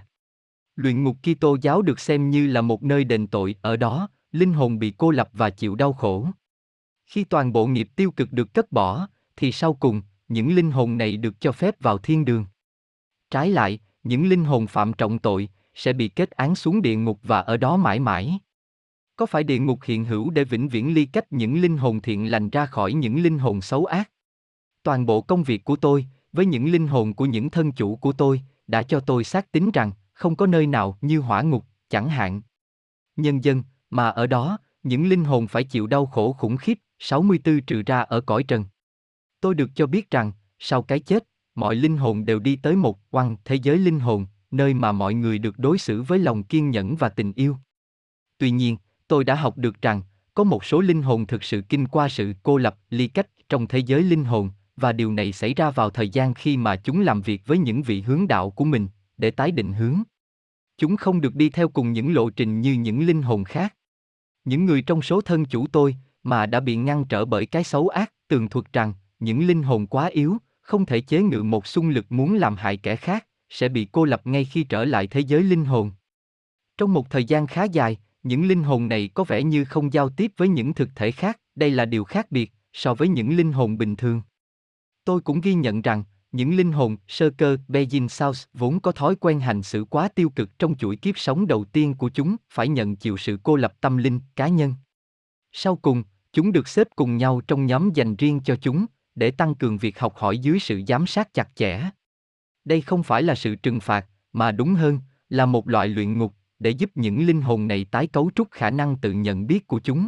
Luyện 0.75 1.03
ngục 1.03 1.17
Kitô 1.23 1.57
giáo 1.61 1.81
được 1.81 1.99
xem 1.99 2.29
như 2.29 2.47
là 2.47 2.61
một 2.61 2.83
nơi 2.83 3.03
đền 3.03 3.27
tội, 3.27 3.55
ở 3.61 3.77
đó, 3.77 4.09
linh 4.31 4.53
hồn 4.53 4.79
bị 4.79 4.93
cô 4.97 5.11
lập 5.11 5.29
và 5.33 5.49
chịu 5.49 5.75
đau 5.75 5.93
khổ. 5.93 6.27
Khi 7.05 7.23
toàn 7.23 7.53
bộ 7.53 7.67
nghiệp 7.67 7.89
tiêu 7.95 8.11
cực 8.11 8.31
được 8.31 8.53
cất 8.53 8.71
bỏ, 8.71 9.07
thì 9.35 9.51
sau 9.51 9.73
cùng, 9.73 10.01
những 10.27 10.55
linh 10.55 10.71
hồn 10.71 10.97
này 10.97 11.17
được 11.17 11.41
cho 11.41 11.51
phép 11.51 11.75
vào 11.79 11.97
thiên 11.97 12.25
đường. 12.25 12.45
Trái 13.31 13.49
lại, 13.49 13.79
những 14.03 14.29
linh 14.29 14.45
hồn 14.45 14.67
phạm 14.67 14.93
trọng 14.93 15.19
tội 15.19 15.49
sẽ 15.73 15.93
bị 15.93 16.07
kết 16.07 16.31
án 16.31 16.55
xuống 16.55 16.81
địa 16.81 16.95
ngục 16.95 17.19
và 17.23 17.39
ở 17.39 17.57
đó 17.57 17.77
mãi 17.77 17.99
mãi. 17.99 18.39
Có 19.17 19.25
phải 19.25 19.43
địa 19.43 19.59
ngục 19.59 19.79
hiện 19.83 20.05
hữu 20.05 20.29
để 20.29 20.43
vĩnh 20.43 20.69
viễn 20.69 20.93
ly 20.93 21.05
cách 21.05 21.33
những 21.33 21.61
linh 21.61 21.77
hồn 21.77 22.01
thiện 22.01 22.31
lành 22.31 22.49
ra 22.49 22.65
khỏi 22.65 22.93
những 22.93 23.23
linh 23.23 23.39
hồn 23.39 23.61
xấu 23.61 23.85
ác? 23.85 24.11
Toàn 24.83 25.05
bộ 25.05 25.21
công 25.21 25.43
việc 25.43 25.63
của 25.63 25.75
tôi, 25.75 26.05
với 26.33 26.45
những 26.45 26.71
linh 26.71 26.87
hồn 26.87 27.13
của 27.13 27.25
những 27.25 27.49
thân 27.49 27.71
chủ 27.71 27.95
của 27.95 28.11
tôi, 28.11 28.41
đã 28.67 28.83
cho 28.83 28.99
tôi 28.99 29.23
xác 29.23 29.51
tín 29.51 29.71
rằng, 29.73 29.91
không 30.13 30.35
có 30.35 30.45
nơi 30.45 30.67
nào 30.67 30.97
như 31.01 31.19
hỏa 31.19 31.41
ngục, 31.41 31.65
chẳng 31.89 32.09
hạn. 32.09 32.41
Nhân 33.15 33.43
dân, 33.43 33.63
mà 33.89 34.09
ở 34.09 34.27
đó, 34.27 34.57
những 34.83 35.09
linh 35.09 35.23
hồn 35.23 35.47
phải 35.47 35.63
chịu 35.63 35.87
đau 35.87 36.05
khổ 36.05 36.33
khủng 36.33 36.57
khiếp, 36.57 36.79
64 36.99 37.61
trừ 37.61 37.81
ra 37.85 37.99
ở 37.99 38.21
cõi 38.21 38.43
trần. 38.43 38.65
Tôi 39.41 39.55
được 39.55 39.69
cho 39.75 39.87
biết 39.87 40.11
rằng, 40.11 40.31
sau 40.59 40.81
cái 40.81 40.99
chết, 40.99 41.27
mọi 41.55 41.75
linh 41.75 41.97
hồn 41.97 42.25
đều 42.25 42.39
đi 42.39 42.55
tới 42.55 42.75
một 42.75 43.11
quăng 43.11 43.35
thế 43.45 43.55
giới 43.55 43.77
linh 43.77 43.99
hồn, 43.99 44.25
nơi 44.51 44.73
mà 44.73 44.91
mọi 44.91 45.13
người 45.13 45.39
được 45.39 45.59
đối 45.59 45.77
xử 45.77 46.01
với 46.01 46.19
lòng 46.19 46.43
kiên 46.43 46.71
nhẫn 46.71 46.95
và 46.95 47.09
tình 47.09 47.33
yêu. 47.33 47.57
Tuy 48.37 48.51
nhiên, 48.51 48.77
tôi 49.07 49.23
đã 49.23 49.35
học 49.35 49.57
được 49.57 49.81
rằng, 49.81 50.01
có 50.33 50.43
một 50.43 50.65
số 50.65 50.81
linh 50.81 51.01
hồn 51.01 51.25
thực 51.25 51.43
sự 51.43 51.61
kinh 51.69 51.87
qua 51.87 52.09
sự 52.09 52.33
cô 52.43 52.57
lập, 52.57 52.77
ly 52.89 53.07
cách 53.07 53.27
trong 53.49 53.67
thế 53.67 53.79
giới 53.79 54.03
linh 54.03 54.25
hồn, 54.25 54.49
và 54.75 54.91
điều 54.91 55.11
này 55.11 55.31
xảy 55.31 55.53
ra 55.53 55.69
vào 55.69 55.89
thời 55.89 56.09
gian 56.09 56.33
khi 56.33 56.57
mà 56.57 56.75
chúng 56.75 57.01
làm 57.01 57.21
việc 57.21 57.41
với 57.45 57.57
những 57.57 57.81
vị 57.81 58.01
hướng 58.01 58.27
đạo 58.27 58.49
của 58.49 58.65
mình, 58.65 58.87
để 59.17 59.31
tái 59.31 59.51
định 59.51 59.73
hướng. 59.73 60.03
Chúng 60.77 60.97
không 60.97 61.21
được 61.21 61.35
đi 61.35 61.49
theo 61.49 61.69
cùng 61.69 61.93
những 61.93 62.13
lộ 62.13 62.29
trình 62.29 62.61
như 62.61 62.73
những 62.73 63.05
linh 63.05 63.21
hồn 63.21 63.43
khác. 63.43 63.75
Những 64.45 64.65
người 64.65 64.81
trong 64.81 65.01
số 65.01 65.21
thân 65.21 65.45
chủ 65.45 65.67
tôi, 65.71 65.95
mà 66.23 66.45
đã 66.45 66.59
bị 66.59 66.75
ngăn 66.75 67.05
trở 67.05 67.25
bởi 67.25 67.45
cái 67.45 67.63
xấu 67.63 67.87
ác, 67.87 68.13
tường 68.27 68.49
thuật 68.49 68.73
rằng, 68.73 68.93
những 69.19 69.47
linh 69.47 69.63
hồn 69.63 69.87
quá 69.87 70.05
yếu, 70.05 70.37
không 70.61 70.85
thể 70.85 71.01
chế 71.01 71.21
ngự 71.21 71.43
một 71.43 71.67
xung 71.67 71.89
lực 71.89 72.11
muốn 72.11 72.35
làm 72.35 72.55
hại 72.55 72.77
kẻ 72.77 72.95
khác, 72.95 73.27
sẽ 73.49 73.69
bị 73.69 73.87
cô 73.91 74.05
lập 74.05 74.21
ngay 74.27 74.45
khi 74.45 74.63
trở 74.63 74.85
lại 74.85 75.07
thế 75.07 75.19
giới 75.19 75.43
linh 75.43 75.65
hồn. 75.65 75.91
Trong 76.77 76.93
một 76.93 77.09
thời 77.09 77.25
gian 77.25 77.47
khá 77.47 77.63
dài, 77.63 77.97
những 78.27 78.47
linh 78.47 78.63
hồn 78.63 78.87
này 78.87 79.09
có 79.13 79.23
vẻ 79.23 79.43
như 79.43 79.65
không 79.65 79.93
giao 79.93 80.09
tiếp 80.09 80.31
với 80.37 80.47
những 80.47 80.73
thực 80.73 80.89
thể 80.95 81.11
khác, 81.11 81.39
đây 81.55 81.71
là 81.71 81.85
điều 81.85 82.03
khác 82.03 82.31
biệt 82.31 82.51
so 82.73 82.93
với 82.93 83.07
những 83.07 83.37
linh 83.37 83.51
hồn 83.51 83.77
bình 83.77 83.95
thường. 83.95 84.21
Tôi 85.05 85.21
cũng 85.21 85.41
ghi 85.41 85.53
nhận 85.53 85.81
rằng, 85.81 86.03
những 86.31 86.55
linh 86.55 86.71
hồn 86.71 86.97
sơ 87.07 87.29
cơ 87.29 87.57
Beijing 87.67 88.07
South 88.07 88.39
vốn 88.53 88.79
có 88.79 88.91
thói 88.91 89.15
quen 89.15 89.39
hành 89.39 89.63
xử 89.63 89.83
quá 89.83 90.07
tiêu 90.07 90.29
cực 90.29 90.59
trong 90.59 90.75
chuỗi 90.77 90.95
kiếp 90.95 91.17
sống 91.17 91.47
đầu 91.47 91.65
tiên 91.65 91.93
của 91.93 92.09
chúng 92.09 92.35
phải 92.49 92.67
nhận 92.67 92.95
chịu 92.95 93.17
sự 93.17 93.39
cô 93.43 93.55
lập 93.55 93.73
tâm 93.81 93.97
linh 93.97 94.19
cá 94.35 94.47
nhân. 94.47 94.73
Sau 95.51 95.75
cùng, 95.75 96.03
chúng 96.33 96.51
được 96.51 96.67
xếp 96.67 96.87
cùng 96.95 97.17
nhau 97.17 97.41
trong 97.47 97.65
nhóm 97.65 97.93
dành 97.93 98.15
riêng 98.15 98.39
cho 98.45 98.55
chúng, 98.55 98.85
để 99.15 99.31
tăng 99.31 99.55
cường 99.55 99.77
việc 99.77 99.99
học 99.99 100.15
hỏi 100.15 100.37
dưới 100.37 100.59
sự 100.59 100.81
giám 100.87 101.07
sát 101.07 101.33
chặt 101.33 101.55
chẽ. 101.55 101.89
Đây 102.65 102.81
không 102.81 103.03
phải 103.03 103.23
là 103.23 103.35
sự 103.35 103.55
trừng 103.55 103.79
phạt, 103.79 104.05
mà 104.33 104.51
đúng 104.51 104.73
hơn, 104.73 104.99
là 105.29 105.45
một 105.45 105.69
loại 105.69 105.87
luyện 105.87 106.17
ngục, 106.17 106.33
để 106.59 106.69
giúp 106.69 106.91
những 106.95 107.25
linh 107.25 107.41
hồn 107.41 107.67
này 107.67 107.85
tái 107.91 108.07
cấu 108.07 108.31
trúc 108.35 108.51
khả 108.51 108.69
năng 108.69 108.95
tự 108.97 109.11
nhận 109.11 109.47
biết 109.47 109.67
của 109.67 109.79
chúng. 109.79 110.07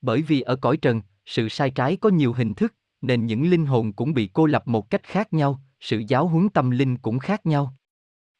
Bởi 0.00 0.22
vì 0.22 0.40
ở 0.40 0.56
cõi 0.56 0.76
trần, 0.76 1.00
sự 1.26 1.48
sai 1.48 1.70
trái 1.70 1.96
có 1.96 2.08
nhiều 2.08 2.32
hình 2.32 2.54
thức, 2.54 2.74
nên 3.02 3.26
những 3.26 3.50
linh 3.50 3.66
hồn 3.66 3.92
cũng 3.92 4.14
bị 4.14 4.30
cô 4.32 4.46
lập 4.46 4.68
một 4.68 4.90
cách 4.90 5.02
khác 5.04 5.32
nhau, 5.32 5.60
sự 5.80 6.02
giáo 6.08 6.28
huấn 6.28 6.48
tâm 6.48 6.70
linh 6.70 6.96
cũng 6.96 7.18
khác 7.18 7.46
nhau. 7.46 7.74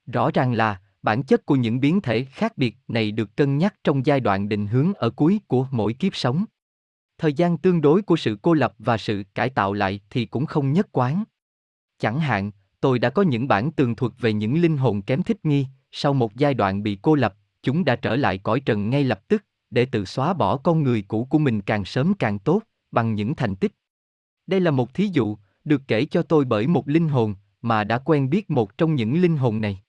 Rõ 0.07 0.31
ràng 0.35 0.53
là, 0.53 0.81
bản 1.03 1.23
chất 1.23 1.47
của 1.47 1.57
những 1.57 1.81
biến 1.81 2.01
thể 2.01 2.25
khác 2.25 2.59
biệt 2.59 2.77
này 2.89 3.13
được 3.13 3.37
cân 3.37 3.59
nhắc 3.59 3.75
trong 3.85 4.07
giai 4.07 4.21
đoạn 4.21 4.49
định 4.49 4.67
hướng 4.67 4.95
ở 4.95 5.11
cuối 5.11 5.41
của 5.47 5.67
mỗi 5.71 5.93
kiếp 5.93 6.17
sống. 6.17 6.45
Thời 7.19 7.33
gian 7.33 7.59
tương 7.59 7.81
đối 7.81 8.03
của 8.03 8.17
sự 8.17 8.39
cô 8.43 8.55
lập 8.55 8.75
và 8.79 8.99
sự 8.99 9.23
cải 9.35 9.51
tạo 9.51 9.73
lại 9.73 10.01
thì 10.11 10.27
cũng 10.27 10.47
không 10.47 10.73
nhất 10.73 10.89
quán. 10.93 11.25
Chẳng 11.99 12.21
hạn, 12.21 12.51
tôi 12.81 12.99
đã 12.99 13.11
có 13.11 13.23
những 13.23 13.49
bản 13.49 13.73
tường 13.73 13.97
thuật 13.97 14.13
về 14.19 14.33
những 14.33 14.61
linh 14.61 14.77
hồn 14.77 15.03
kém 15.03 15.23
thích 15.23 15.45
nghi, 15.45 15.67
sau 15.93 16.13
một 16.13 16.37
giai 16.37 16.55
đoạn 16.55 16.83
bị 16.83 16.99
cô 17.03 17.15
lập, 17.15 17.37
chúng 17.63 17.85
đã 17.85 17.97
trở 17.97 18.17
lại 18.17 18.39
cõi 18.39 18.61
trần 18.61 18.91
ngay 18.91 19.05
lập 19.05 19.29
tức, 19.29 19.45
để 19.71 19.85
tự 19.85 20.05
xóa 20.05 20.33
bỏ 20.33 20.57
con 20.57 20.83
người 20.83 21.03
cũ 21.09 21.27
của 21.31 21.39
mình 21.39 21.61
càng 21.61 21.85
sớm 21.85 22.15
càng 22.15 22.39
tốt, 22.39 22.63
bằng 22.91 23.15
những 23.15 23.35
thành 23.35 23.57
tích. 23.57 23.73
Đây 24.47 24.61
là 24.61 24.71
một 24.71 24.95
thí 24.95 25.07
dụ, 25.13 25.37
được 25.65 25.83
kể 25.89 26.05
cho 26.05 26.23
tôi 26.23 26.45
bởi 26.45 26.67
một 26.67 26.89
linh 26.89 27.09
hồn, 27.09 27.35
mà 27.63 27.85
đã 27.85 27.99
quen 27.99 28.31
biết 28.31 28.51
một 28.51 28.79
trong 28.79 28.95
những 28.95 29.21
linh 29.23 29.37
hồn 29.37 29.61
này. 29.61 29.83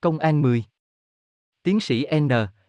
Công 0.00 0.18
an 0.18 0.42
10 0.42 0.64
Tiến 1.62 1.80
sĩ 1.80 2.06
N, 2.20 2.28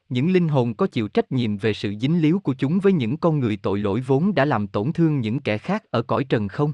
những 0.10 0.32
linh 0.32 0.48
hồn 0.48 0.74
có 0.74 0.88
chịu 0.88 1.08
trách 1.08 1.32
nhiệm 1.32 1.58
về 1.58 1.74
sự 1.74 1.96
dính 2.02 2.22
líu 2.22 2.40
của 2.40 2.54
chúng 2.54 2.80
với 2.80 2.94
những 2.94 3.18
con 3.18 3.40
người 3.40 3.58
tội 3.58 3.80
lỗi 3.80 4.02
vốn 4.02 4.36
đã 4.36 4.46
làm 4.46 4.68
tổn 4.68 4.94
thương 4.94 5.20
những 5.20 5.40
kẻ 5.40 5.58
khác 5.58 5.84
ở 5.92 6.02
cõi 6.02 6.24
trần 6.24 6.48
không? 6.48 6.74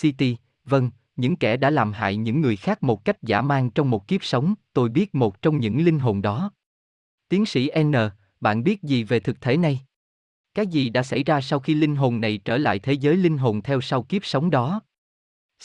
City, 0.00 0.36
vâng, 0.64 0.90
những 1.16 1.36
kẻ 1.36 1.56
đã 1.56 1.70
làm 1.70 1.92
hại 1.92 2.16
những 2.16 2.40
người 2.40 2.56
khác 2.56 2.82
một 2.82 3.04
cách 3.04 3.22
giả 3.22 3.42
mang 3.42 3.70
trong 3.70 3.90
một 3.90 4.08
kiếp 4.08 4.24
sống, 4.24 4.54
tôi 4.72 4.88
biết 4.88 5.14
một 5.14 5.42
trong 5.42 5.60
những 5.60 5.84
linh 5.84 5.98
hồn 5.98 6.22
đó. 6.22 6.50
Tiến 7.28 7.46
sĩ 7.46 7.70
N, 7.82 7.92
bạn 8.40 8.64
biết 8.64 8.82
gì 8.82 9.04
về 9.04 9.20
thực 9.20 9.40
thể 9.40 9.56
này? 9.56 9.80
Cái 10.54 10.66
gì 10.66 10.88
đã 10.88 11.02
xảy 11.02 11.24
ra 11.24 11.40
sau 11.40 11.60
khi 11.60 11.74
linh 11.74 11.96
hồn 11.96 12.20
này 12.20 12.38
trở 12.38 12.56
lại 12.56 12.78
thế 12.78 12.92
giới 12.92 13.16
linh 13.16 13.38
hồn 13.38 13.62
theo 13.62 13.80
sau 13.80 14.02
kiếp 14.02 14.24
sống 14.24 14.50
đó? 14.50 14.80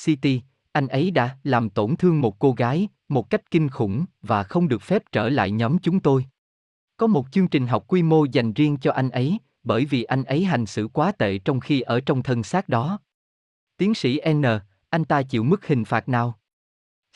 City, 0.04 0.42
anh 0.72 0.88
ấy 0.88 1.12
đã 1.12 1.38
làm 1.44 1.70
tổn 1.70 1.96
thương 1.96 2.22
một 2.22 2.40
cô 2.40 2.52
gái, 2.52 2.88
một 3.10 3.30
cách 3.30 3.52
kinh 3.52 3.70
khủng, 3.70 4.06
và 4.22 4.44
không 4.44 4.68
được 4.68 4.82
phép 4.82 5.04
trở 5.12 5.30
lại 5.30 5.52
nhóm 5.52 5.78
chúng 5.78 6.00
tôi. 6.00 6.26
Có 6.98 7.08
một 7.08 7.26
chương 7.32 7.48
trình 7.48 7.68
học 7.68 7.86
quy 7.88 8.04
mô 8.04 8.26
dành 8.26 8.54
riêng 8.54 8.78
cho 8.78 8.92
anh 8.92 9.10
ấy, 9.10 9.38
bởi 9.64 9.86
vì 9.86 10.04
anh 10.04 10.24
ấy 10.24 10.44
hành 10.44 10.66
xử 10.66 10.88
quá 10.88 11.12
tệ 11.12 11.38
trong 11.38 11.60
khi 11.60 11.82
ở 11.82 12.00
trong 12.00 12.24
thân 12.24 12.44
xác 12.44 12.70
đó. 12.70 13.00
Tiến 13.78 13.94
sĩ 13.94 14.20
N, 14.34 14.44
anh 14.90 15.06
ta 15.06 15.24
chịu 15.24 15.44
mức 15.44 15.68
hình 15.68 15.86
phạt 15.86 16.10
nào? 16.10 16.40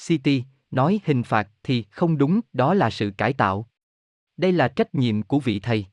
City, 0.07 0.43
nói 0.71 0.99
hình 1.05 1.23
phạt 1.23 1.49
thì 1.63 1.83
không 1.91 2.17
đúng, 2.17 2.39
đó 2.53 2.73
là 2.73 2.89
sự 2.89 3.11
cải 3.17 3.33
tạo. 3.33 3.69
Đây 4.37 4.51
là 4.51 4.67
trách 4.67 4.95
nhiệm 4.95 5.23
của 5.23 5.39
vị 5.39 5.59
thầy. 5.59 5.85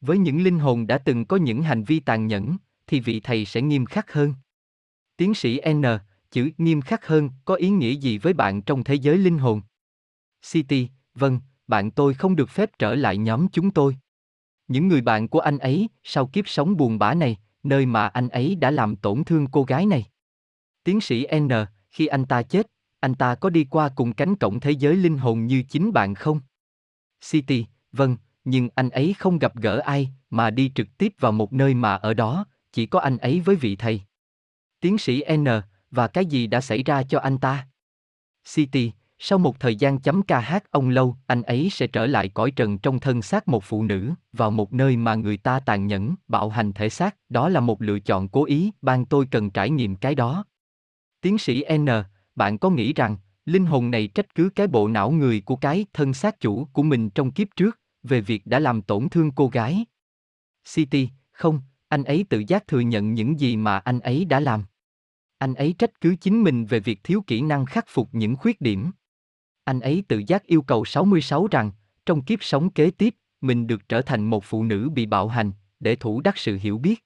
Với 0.00 0.18
những 0.18 0.42
linh 0.42 0.58
hồn 0.58 0.86
đã 0.86 0.98
từng 0.98 1.24
có 1.24 1.36
những 1.36 1.62
hành 1.62 1.84
vi 1.84 2.00
tàn 2.00 2.26
nhẫn, 2.26 2.56
thì 2.86 3.00
vị 3.00 3.20
thầy 3.20 3.44
sẽ 3.44 3.62
nghiêm 3.62 3.86
khắc 3.86 4.12
hơn. 4.12 4.34
Tiến 5.16 5.34
sĩ 5.34 5.60
N, 5.72 5.82
chữ 6.30 6.50
nghiêm 6.58 6.80
khắc 6.80 7.06
hơn 7.06 7.30
có 7.44 7.54
ý 7.54 7.70
nghĩa 7.70 7.92
gì 7.92 8.18
với 8.18 8.32
bạn 8.32 8.62
trong 8.62 8.84
thế 8.84 8.94
giới 8.94 9.18
linh 9.18 9.38
hồn? 9.38 9.62
City, 10.52 10.88
vâng, 11.14 11.40
bạn 11.66 11.90
tôi 11.90 12.14
không 12.14 12.36
được 12.36 12.50
phép 12.50 12.70
trở 12.78 12.94
lại 12.94 13.16
nhóm 13.16 13.48
chúng 13.48 13.70
tôi. 13.70 13.96
Những 14.68 14.88
người 14.88 15.00
bạn 15.00 15.28
của 15.28 15.40
anh 15.40 15.58
ấy, 15.58 15.88
sau 16.02 16.26
kiếp 16.26 16.48
sống 16.48 16.76
buồn 16.76 16.98
bã 16.98 17.14
này, 17.14 17.38
nơi 17.62 17.86
mà 17.86 18.06
anh 18.06 18.28
ấy 18.28 18.54
đã 18.54 18.70
làm 18.70 18.96
tổn 18.96 19.24
thương 19.24 19.46
cô 19.46 19.62
gái 19.64 19.86
này. 19.86 20.06
Tiến 20.84 21.00
sĩ 21.00 21.26
N, 21.36 21.48
khi 21.90 22.06
anh 22.06 22.24
ta 22.24 22.42
chết, 22.42 22.66
anh 23.00 23.14
ta 23.14 23.34
có 23.34 23.50
đi 23.50 23.64
qua 23.64 23.88
cùng 23.88 24.12
cánh 24.12 24.36
cổng 24.36 24.60
thế 24.60 24.70
giới 24.70 24.96
linh 24.96 25.18
hồn 25.18 25.46
như 25.46 25.62
chính 25.62 25.92
bạn 25.92 26.14
không? 26.14 26.40
City, 27.30 27.66
vâng, 27.92 28.16
nhưng 28.44 28.68
anh 28.74 28.90
ấy 28.90 29.14
không 29.18 29.38
gặp 29.38 29.56
gỡ 29.56 29.78
ai, 29.78 30.08
mà 30.30 30.50
đi 30.50 30.72
trực 30.74 30.86
tiếp 30.98 31.12
vào 31.20 31.32
một 31.32 31.52
nơi 31.52 31.74
mà 31.74 31.94
ở 31.94 32.14
đó, 32.14 32.46
chỉ 32.72 32.86
có 32.86 33.00
anh 33.00 33.18
ấy 33.18 33.40
với 33.40 33.56
vị 33.56 33.76
thầy. 33.76 34.00
Tiến 34.80 34.98
sĩ 34.98 35.24
N, 35.36 35.44
và 35.90 36.08
cái 36.08 36.26
gì 36.26 36.46
đã 36.46 36.60
xảy 36.60 36.82
ra 36.82 37.02
cho 37.02 37.18
anh 37.18 37.38
ta? 37.38 37.68
City, 38.54 38.92
sau 39.18 39.38
một 39.38 39.60
thời 39.60 39.76
gian 39.76 39.98
chấm 39.98 40.22
ca 40.22 40.40
hát 40.40 40.70
ông 40.70 40.88
lâu, 40.88 41.16
anh 41.26 41.42
ấy 41.42 41.68
sẽ 41.70 41.86
trở 41.86 42.06
lại 42.06 42.28
cõi 42.28 42.50
trần 42.50 42.78
trong 42.78 43.00
thân 43.00 43.22
xác 43.22 43.48
một 43.48 43.64
phụ 43.64 43.82
nữ, 43.82 44.12
vào 44.32 44.50
một 44.50 44.72
nơi 44.72 44.96
mà 44.96 45.14
người 45.14 45.36
ta 45.36 45.60
tàn 45.60 45.86
nhẫn, 45.86 46.14
bạo 46.28 46.48
hành 46.48 46.72
thể 46.72 46.88
xác, 46.88 47.16
đó 47.28 47.48
là 47.48 47.60
một 47.60 47.82
lựa 47.82 47.98
chọn 47.98 48.28
cố 48.28 48.44
ý, 48.44 48.70
ban 48.82 49.04
tôi 49.06 49.26
cần 49.30 49.50
trải 49.50 49.70
nghiệm 49.70 49.96
cái 49.96 50.14
đó. 50.14 50.44
Tiến 51.24 51.38
sĩ 51.38 51.64
N, 51.78 51.86
bạn 52.36 52.58
có 52.58 52.70
nghĩ 52.70 52.92
rằng, 52.92 53.16
linh 53.46 53.66
hồn 53.66 53.90
này 53.90 54.06
trách 54.06 54.34
cứ 54.34 54.50
cái 54.54 54.66
bộ 54.66 54.88
não 54.88 55.10
người 55.10 55.40
của 55.40 55.56
cái 55.56 55.86
thân 55.92 56.14
xác 56.14 56.40
chủ 56.40 56.64
của 56.72 56.82
mình 56.82 57.10
trong 57.10 57.30
kiếp 57.32 57.48
trước, 57.56 57.80
về 58.02 58.20
việc 58.20 58.46
đã 58.46 58.58
làm 58.58 58.82
tổn 58.82 59.08
thương 59.08 59.30
cô 59.30 59.48
gái? 59.48 59.84
City, 60.74 61.08
không, 61.32 61.60
anh 61.88 62.04
ấy 62.04 62.24
tự 62.28 62.42
giác 62.48 62.66
thừa 62.66 62.80
nhận 62.80 63.14
những 63.14 63.40
gì 63.40 63.56
mà 63.56 63.78
anh 63.78 64.00
ấy 64.00 64.24
đã 64.24 64.40
làm. 64.40 64.64
Anh 65.38 65.54
ấy 65.54 65.74
trách 65.78 66.00
cứ 66.00 66.16
chính 66.20 66.42
mình 66.42 66.66
về 66.66 66.80
việc 66.80 67.00
thiếu 67.04 67.24
kỹ 67.26 67.42
năng 67.42 67.66
khắc 67.66 67.84
phục 67.88 68.08
những 68.12 68.36
khuyết 68.36 68.60
điểm. 68.60 68.90
Anh 69.64 69.80
ấy 69.80 70.04
tự 70.08 70.22
giác 70.26 70.46
yêu 70.46 70.62
cầu 70.62 70.84
66 70.84 71.46
rằng, 71.50 71.70
trong 72.06 72.22
kiếp 72.22 72.42
sống 72.42 72.70
kế 72.70 72.90
tiếp, 72.90 73.14
mình 73.40 73.66
được 73.66 73.88
trở 73.88 74.02
thành 74.02 74.24
một 74.24 74.44
phụ 74.44 74.64
nữ 74.64 74.90
bị 74.90 75.06
bạo 75.06 75.28
hành, 75.28 75.52
để 75.80 75.96
thủ 75.96 76.20
đắc 76.20 76.38
sự 76.38 76.58
hiểu 76.60 76.78
biết. 76.78 77.04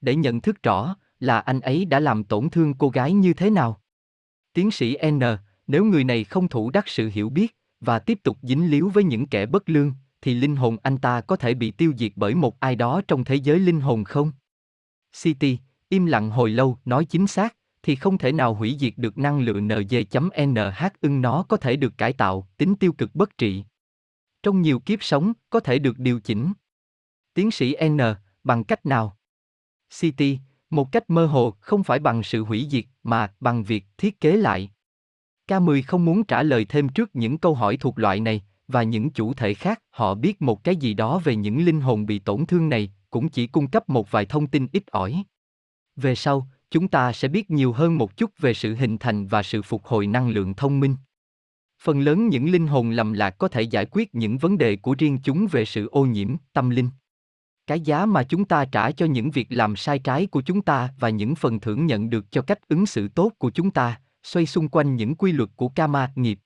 Để 0.00 0.14
nhận 0.14 0.40
thức 0.40 0.62
rõ, 0.62 0.96
là 1.22 1.40
anh 1.40 1.60
ấy 1.60 1.84
đã 1.84 2.00
làm 2.00 2.24
tổn 2.24 2.50
thương 2.50 2.74
cô 2.74 2.88
gái 2.88 3.12
như 3.12 3.34
thế 3.34 3.50
nào. 3.50 3.80
Tiến 4.52 4.70
sĩ 4.70 4.96
N, 5.10 5.20
nếu 5.66 5.84
người 5.84 6.04
này 6.04 6.24
không 6.24 6.48
thủ 6.48 6.70
đắc 6.70 6.88
sự 6.88 7.10
hiểu 7.12 7.30
biết, 7.30 7.56
và 7.80 7.98
tiếp 7.98 8.18
tục 8.22 8.38
dính 8.42 8.70
líu 8.70 8.88
với 8.88 9.04
những 9.04 9.26
kẻ 9.26 9.46
bất 9.46 9.68
lương, 9.68 9.92
thì 10.22 10.34
linh 10.34 10.56
hồn 10.56 10.76
anh 10.82 10.98
ta 10.98 11.20
có 11.20 11.36
thể 11.36 11.54
bị 11.54 11.70
tiêu 11.70 11.92
diệt 11.98 12.12
bởi 12.16 12.34
một 12.34 12.60
ai 12.60 12.76
đó 12.76 13.00
trong 13.08 13.24
thế 13.24 13.34
giới 13.34 13.58
linh 13.58 13.80
hồn 13.80 14.04
không? 14.04 14.32
City, 15.22 15.58
im 15.88 16.06
lặng 16.06 16.30
hồi 16.30 16.50
lâu, 16.50 16.78
nói 16.84 17.04
chính 17.04 17.26
xác, 17.26 17.56
thì 17.82 17.96
không 17.96 18.18
thể 18.18 18.32
nào 18.32 18.54
hủy 18.54 18.76
diệt 18.80 18.92
được 18.96 19.18
năng 19.18 19.40
lượng 19.40 19.68
NG.NH 19.68 20.86
ưng 21.00 21.20
nó 21.20 21.42
có 21.42 21.56
thể 21.56 21.76
được 21.76 21.98
cải 21.98 22.12
tạo, 22.12 22.48
tính 22.56 22.74
tiêu 22.74 22.92
cực 22.92 23.14
bất 23.14 23.38
trị. 23.38 23.64
Trong 24.42 24.62
nhiều 24.62 24.78
kiếp 24.78 25.02
sống, 25.02 25.32
có 25.50 25.60
thể 25.60 25.78
được 25.78 25.98
điều 25.98 26.20
chỉnh. 26.20 26.52
Tiến 27.34 27.50
sĩ 27.50 27.76
N, 27.88 27.98
bằng 28.44 28.64
cách 28.64 28.86
nào? 28.86 29.16
CT, 30.00 30.22
một 30.72 30.92
cách 30.92 31.10
mơ 31.10 31.26
hồ, 31.26 31.54
không 31.60 31.84
phải 31.84 31.98
bằng 31.98 32.22
sự 32.22 32.44
hủy 32.44 32.66
diệt, 32.70 32.84
mà 33.02 33.32
bằng 33.40 33.64
việc 33.64 33.84
thiết 33.98 34.20
kế 34.20 34.36
lại. 34.36 34.70
K10 35.48 35.82
không 35.86 36.04
muốn 36.04 36.24
trả 36.24 36.42
lời 36.42 36.64
thêm 36.64 36.88
trước 36.88 37.10
những 37.16 37.38
câu 37.38 37.54
hỏi 37.54 37.76
thuộc 37.76 37.98
loại 37.98 38.20
này, 38.20 38.42
và 38.68 38.82
những 38.82 39.10
chủ 39.10 39.34
thể 39.34 39.54
khác, 39.54 39.82
họ 39.90 40.14
biết 40.14 40.42
một 40.42 40.64
cái 40.64 40.76
gì 40.76 40.94
đó 40.94 41.18
về 41.24 41.36
những 41.36 41.64
linh 41.64 41.80
hồn 41.80 42.06
bị 42.06 42.18
tổn 42.18 42.46
thương 42.46 42.68
này, 42.68 42.92
cũng 43.10 43.28
chỉ 43.28 43.46
cung 43.46 43.70
cấp 43.70 43.88
một 43.88 44.10
vài 44.10 44.26
thông 44.26 44.46
tin 44.46 44.66
ít 44.72 44.86
ỏi. 44.86 45.24
Về 45.96 46.14
sau, 46.14 46.48
chúng 46.70 46.88
ta 46.88 47.12
sẽ 47.12 47.28
biết 47.28 47.50
nhiều 47.50 47.72
hơn 47.72 47.98
một 47.98 48.16
chút 48.16 48.30
về 48.38 48.54
sự 48.54 48.74
hình 48.74 48.98
thành 48.98 49.26
và 49.26 49.42
sự 49.42 49.62
phục 49.62 49.84
hồi 49.84 50.06
năng 50.06 50.28
lượng 50.28 50.54
thông 50.54 50.80
minh. 50.80 50.96
Phần 51.82 52.00
lớn 52.00 52.28
những 52.28 52.50
linh 52.50 52.66
hồn 52.66 52.90
lầm 52.90 53.12
lạc 53.12 53.30
có 53.30 53.48
thể 53.48 53.62
giải 53.62 53.86
quyết 53.90 54.14
những 54.14 54.38
vấn 54.38 54.58
đề 54.58 54.76
của 54.76 54.94
riêng 54.98 55.18
chúng 55.24 55.46
về 55.46 55.64
sự 55.64 55.88
ô 55.88 56.04
nhiễm, 56.04 56.36
tâm 56.52 56.70
linh. 56.70 56.88
Cái 57.66 57.80
giá 57.80 58.06
mà 58.06 58.22
chúng 58.22 58.44
ta 58.44 58.64
trả 58.64 58.90
cho 58.90 59.06
những 59.06 59.30
việc 59.30 59.46
làm 59.50 59.76
sai 59.76 59.98
trái 59.98 60.26
của 60.26 60.42
chúng 60.42 60.62
ta 60.62 60.88
và 60.98 61.08
những 61.08 61.34
phần 61.34 61.60
thưởng 61.60 61.86
nhận 61.86 62.10
được 62.10 62.32
cho 62.32 62.42
cách 62.42 62.68
ứng 62.68 62.86
xử 62.86 63.08
tốt 63.08 63.32
của 63.38 63.50
chúng 63.50 63.70
ta, 63.70 64.00
xoay 64.22 64.46
xung 64.46 64.68
quanh 64.68 64.96
những 64.96 65.14
quy 65.14 65.32
luật 65.32 65.50
của 65.56 65.68
karma 65.68 66.12
nghiệp. 66.14 66.38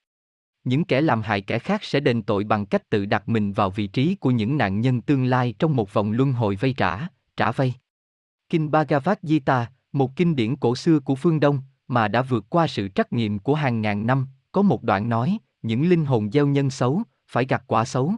Những 0.64 0.84
kẻ 0.84 1.00
làm 1.00 1.22
hại 1.22 1.40
kẻ 1.40 1.58
khác 1.58 1.84
sẽ 1.84 2.00
đền 2.00 2.22
tội 2.22 2.44
bằng 2.44 2.66
cách 2.66 2.90
tự 2.90 3.06
đặt 3.06 3.28
mình 3.28 3.52
vào 3.52 3.70
vị 3.70 3.86
trí 3.86 4.14
của 4.14 4.30
những 4.30 4.56
nạn 4.56 4.80
nhân 4.80 5.00
tương 5.00 5.24
lai 5.24 5.54
trong 5.58 5.76
một 5.76 5.92
vòng 5.92 6.12
luân 6.12 6.32
hồi 6.32 6.56
vay 6.56 6.72
trả, 6.72 7.08
trả 7.36 7.52
vay. 7.52 7.74
Kinh 8.48 8.70
Bhagavad 8.70 9.18
Gita, 9.22 9.70
một 9.92 10.16
kinh 10.16 10.36
điển 10.36 10.56
cổ 10.56 10.76
xưa 10.76 11.00
của 11.00 11.14
phương 11.14 11.40
Đông, 11.40 11.60
mà 11.88 12.08
đã 12.08 12.22
vượt 12.22 12.44
qua 12.48 12.66
sự 12.66 12.88
trắc 12.88 13.12
nghiệm 13.12 13.38
của 13.38 13.54
hàng 13.54 13.80
ngàn 13.80 14.06
năm, 14.06 14.26
có 14.52 14.62
một 14.62 14.82
đoạn 14.82 15.08
nói, 15.08 15.38
những 15.62 15.88
linh 15.88 16.04
hồn 16.04 16.30
gieo 16.32 16.46
nhân 16.46 16.70
xấu, 16.70 17.02
phải 17.28 17.44
gặt 17.44 17.62
quả 17.66 17.84
xấu. 17.84 18.14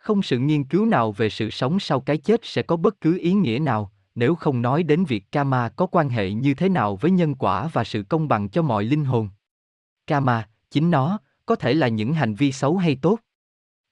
Không 0.00 0.22
sự 0.22 0.38
nghiên 0.38 0.64
cứu 0.64 0.86
nào 0.86 1.12
về 1.12 1.28
sự 1.28 1.50
sống 1.50 1.80
sau 1.80 2.00
cái 2.00 2.18
chết 2.18 2.40
sẽ 2.42 2.62
có 2.62 2.76
bất 2.76 3.00
cứ 3.00 3.18
ý 3.18 3.32
nghĩa 3.32 3.58
nào, 3.58 3.92
nếu 4.14 4.34
không 4.34 4.62
nói 4.62 4.82
đến 4.82 5.04
việc 5.04 5.32
karma 5.32 5.68
có 5.68 5.86
quan 5.86 6.08
hệ 6.08 6.32
như 6.32 6.54
thế 6.54 6.68
nào 6.68 6.96
với 6.96 7.10
nhân 7.10 7.34
quả 7.34 7.68
và 7.72 7.84
sự 7.84 8.02
công 8.02 8.28
bằng 8.28 8.48
cho 8.48 8.62
mọi 8.62 8.84
linh 8.84 9.04
hồn. 9.04 9.28
Karma, 10.06 10.48
chính 10.70 10.90
nó, 10.90 11.18
có 11.46 11.54
thể 11.54 11.74
là 11.74 11.88
những 11.88 12.14
hành 12.14 12.34
vi 12.34 12.52
xấu 12.52 12.76
hay 12.76 12.96
tốt. 13.02 13.18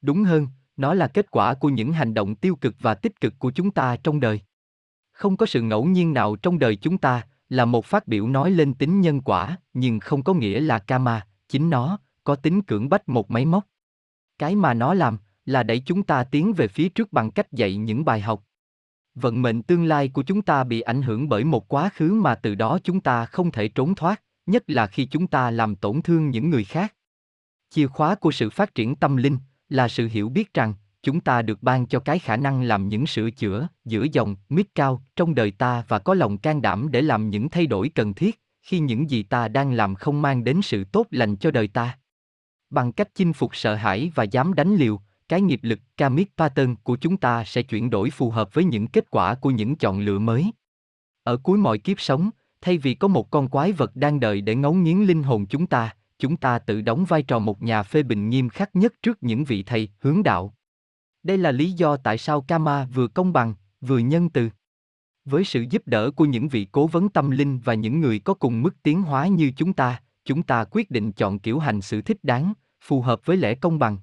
Đúng 0.01 0.24
hơn, 0.24 0.48
nó 0.76 0.94
là 0.94 1.09
kết 1.09 1.30
quả 1.30 1.55
của 1.55 1.68
những 1.68 1.93
hành 1.93 2.14
động 2.14 2.35
tiêu 2.35 2.56
cực 2.56 2.74
và 2.80 2.94
tích 2.94 3.20
cực 3.20 3.35
của 3.39 3.51
chúng 3.51 3.70
ta 3.70 3.97
trong 3.97 4.20
đời. 4.20 4.40
Không 5.12 5.36
có 5.36 5.47
sự 5.47 5.62
ngẫu 5.62 5.85
nhiên 5.85 6.14
nào 6.14 6.36
trong 6.36 6.59
đời 6.59 6.76
chúng 6.76 6.98
ta, 6.98 7.26
là 7.48 7.64
một 7.64 7.85
phát 7.85 8.09
biểu 8.09 8.28
nói 8.28 8.51
lên 8.51 8.74
tính 8.74 9.01
nhân 9.01 9.20
quả, 9.20 9.56
nhưng 9.74 10.01
không 10.01 10.22
có 10.22 10.35
nghĩa 10.35 10.60
là 10.60 10.78
karma, 10.78 11.26
chính 11.48 11.70
nó, 11.70 11.98
có 12.24 12.36
tính 12.36 12.62
cưỡng 12.62 12.89
bách 12.89 13.09
một 13.09 13.30
máy 13.30 13.44
móc. 13.44 13.64
Cái 14.39 14.56
mà 14.56 14.74
nó 14.74 14.94
làm, 14.94 15.18
là 15.49 15.62
đẩy 15.62 15.79
chúng 15.81 16.03
ta 16.03 16.25
tiến 16.25 16.53
về 16.53 16.69
phía 16.69 16.89
trước 16.89 17.12
bằng 17.12 17.31
cách 17.31 17.53
dạy 17.53 17.77
những 17.77 18.05
bài 18.05 18.20
học. 18.20 18.45
Vận 19.15 19.43
mệnh 19.43 19.62
tương 19.62 19.85
lai 19.85 20.09
của 20.09 20.23
chúng 20.23 20.43
ta 20.43 20.65
bị 20.65 20.81
ảnh 20.81 21.03
hưởng 21.03 21.29
bởi 21.29 21.45
một 21.45 21.69
quá 21.69 21.91
khứ 21.95 22.12
mà 22.12 22.35
từ 22.35 22.55
đó 22.55 22.79
chúng 22.85 23.01
ta 23.01 23.25
không 23.25 23.51
thể 23.51 23.69
trốn 23.69 23.95
thoát, 23.95 24.23
nhất 24.47 24.62
là 24.66 24.87
khi 24.87 25.05
chúng 25.05 25.27
ta 25.27 25.51
làm 25.51 25.77
tổn 25.77 26.03
thương 26.03 26.31
những 26.31 26.51
người 26.51 26.65
khác. 26.65 26.95
Chìa 27.70 27.87
khóa 27.87 28.15
của 28.15 28.33
sự 28.33 28.51
phát 28.51 28.75
triển 28.75 28.97
tâm 28.97 29.16
linh 29.16 29.39
là 29.69 29.89
sự 29.89 30.09
hiểu 30.12 30.29
biết 30.29 30.55
rằng 30.55 30.75
chúng 31.03 31.20
ta 31.20 31.43
được 31.43 31.62
ban 31.62 31.87
cho 31.87 32.01
cái 32.01 32.19
khả 32.19 32.37
năng 32.37 32.62
làm 32.62 32.89
những 32.89 33.07
sửa 33.07 33.31
chữa 33.31 33.69
giữa 33.85 34.07
dòng 34.12 34.37
mít 34.49 34.75
cao 34.75 35.03
trong 35.16 35.35
đời 35.35 35.51
ta 35.51 35.85
và 35.89 35.99
có 35.99 36.15
lòng 36.15 36.39
can 36.39 36.62
đảm 36.62 36.89
để 36.91 37.03
làm 37.03 37.31
những 37.31 37.49
thay 37.49 37.66
đổi 37.66 37.89
cần 37.89 38.15
thiết 38.15 38.43
khi 38.62 38.79
những 38.79 39.11
gì 39.11 39.23
ta 39.23 39.49
đang 39.49 39.73
làm 39.73 39.95
không 39.95 40.23
mang 40.23 40.45
đến 40.45 40.61
sự 40.62 40.85
tốt 40.85 41.07
lành 41.11 41.37
cho 41.37 41.51
đời 41.51 41.69
ta. 41.69 41.99
Bằng 42.70 42.93
cách 42.93 43.09
chinh 43.15 43.33
phục 43.33 43.57
sợ 43.57 43.75
hãi 43.75 44.12
và 44.15 44.25
dám 44.25 44.55
đánh 44.55 44.75
liều, 44.77 45.01
cái 45.28 45.40
nghiệp 45.40 45.60
lực 45.62 45.78
karmic 45.96 46.36
pattern 46.36 46.74
của 46.82 46.96
chúng 46.96 47.16
ta 47.16 47.44
sẽ 47.44 47.62
chuyển 47.62 47.90
đổi 47.90 48.10
phù 48.10 48.30
hợp 48.30 48.55
với 48.55 48.64
những 48.64 48.86
kết 48.86 49.10
quả 49.10 49.34
của 49.34 49.50
những 49.50 49.76
chọn 49.76 50.00
lựa 50.00 50.18
mới. 50.18 50.52
Ở 51.22 51.36
cuối 51.36 51.59
mọi 51.59 51.78
kiếp 51.78 52.00
sống, 52.00 52.30
thay 52.60 52.78
vì 52.78 52.94
có 52.94 53.09
một 53.09 53.30
con 53.30 53.48
quái 53.48 53.72
vật 53.72 53.96
đang 53.96 54.20
đợi 54.20 54.40
để 54.40 54.55
ngấu 54.55 54.74
nghiến 54.74 54.98
linh 54.98 55.22
hồn 55.22 55.46
chúng 55.46 55.66
ta, 55.66 55.94
chúng 56.18 56.36
ta 56.36 56.59
tự 56.59 56.80
đóng 56.80 57.05
vai 57.05 57.22
trò 57.22 57.38
một 57.38 57.62
nhà 57.62 57.82
phê 57.82 58.02
bình 58.02 58.30
nghiêm 58.30 58.48
khắc 58.48 58.76
nhất 58.76 58.94
trước 59.02 59.18
những 59.20 59.44
vị 59.44 59.62
thầy 59.62 59.88
hướng 60.00 60.22
đạo. 60.22 60.55
Đây 61.22 61.38
là 61.38 61.52
lý 61.52 61.72
do 61.72 61.96
tại 61.96 62.18
sao 62.18 62.40
Kama 62.40 62.84
vừa 62.84 63.09
công 63.09 63.32
bằng, 63.32 63.55
vừa 63.80 63.98
nhân 63.98 64.30
từ. 64.30 64.48
Với 65.24 65.44
sự 65.44 65.64
giúp 65.70 65.82
đỡ 65.86 66.10
của 66.10 66.24
những 66.24 66.48
vị 66.48 66.68
cố 66.72 66.86
vấn 66.86 67.09
tâm 67.09 67.30
linh 67.30 67.60
và 67.64 67.74
những 67.74 68.00
người 68.00 68.18
có 68.18 68.34
cùng 68.34 68.62
mức 68.62 68.82
tiến 68.82 69.02
hóa 69.02 69.26
như 69.26 69.52
chúng 69.56 69.72
ta, 69.72 70.02
chúng 70.24 70.42
ta 70.42 70.64
quyết 70.70 70.90
định 70.90 71.12
chọn 71.12 71.38
kiểu 71.38 71.59
hành 71.59 71.80
xử 71.80 72.02
thích 72.02 72.18
đáng, 72.22 72.52
phù 72.80 73.00
hợp 73.00 73.20
với 73.24 73.36
lẽ 73.36 73.55
công 73.55 73.78
bằng. 73.78 73.98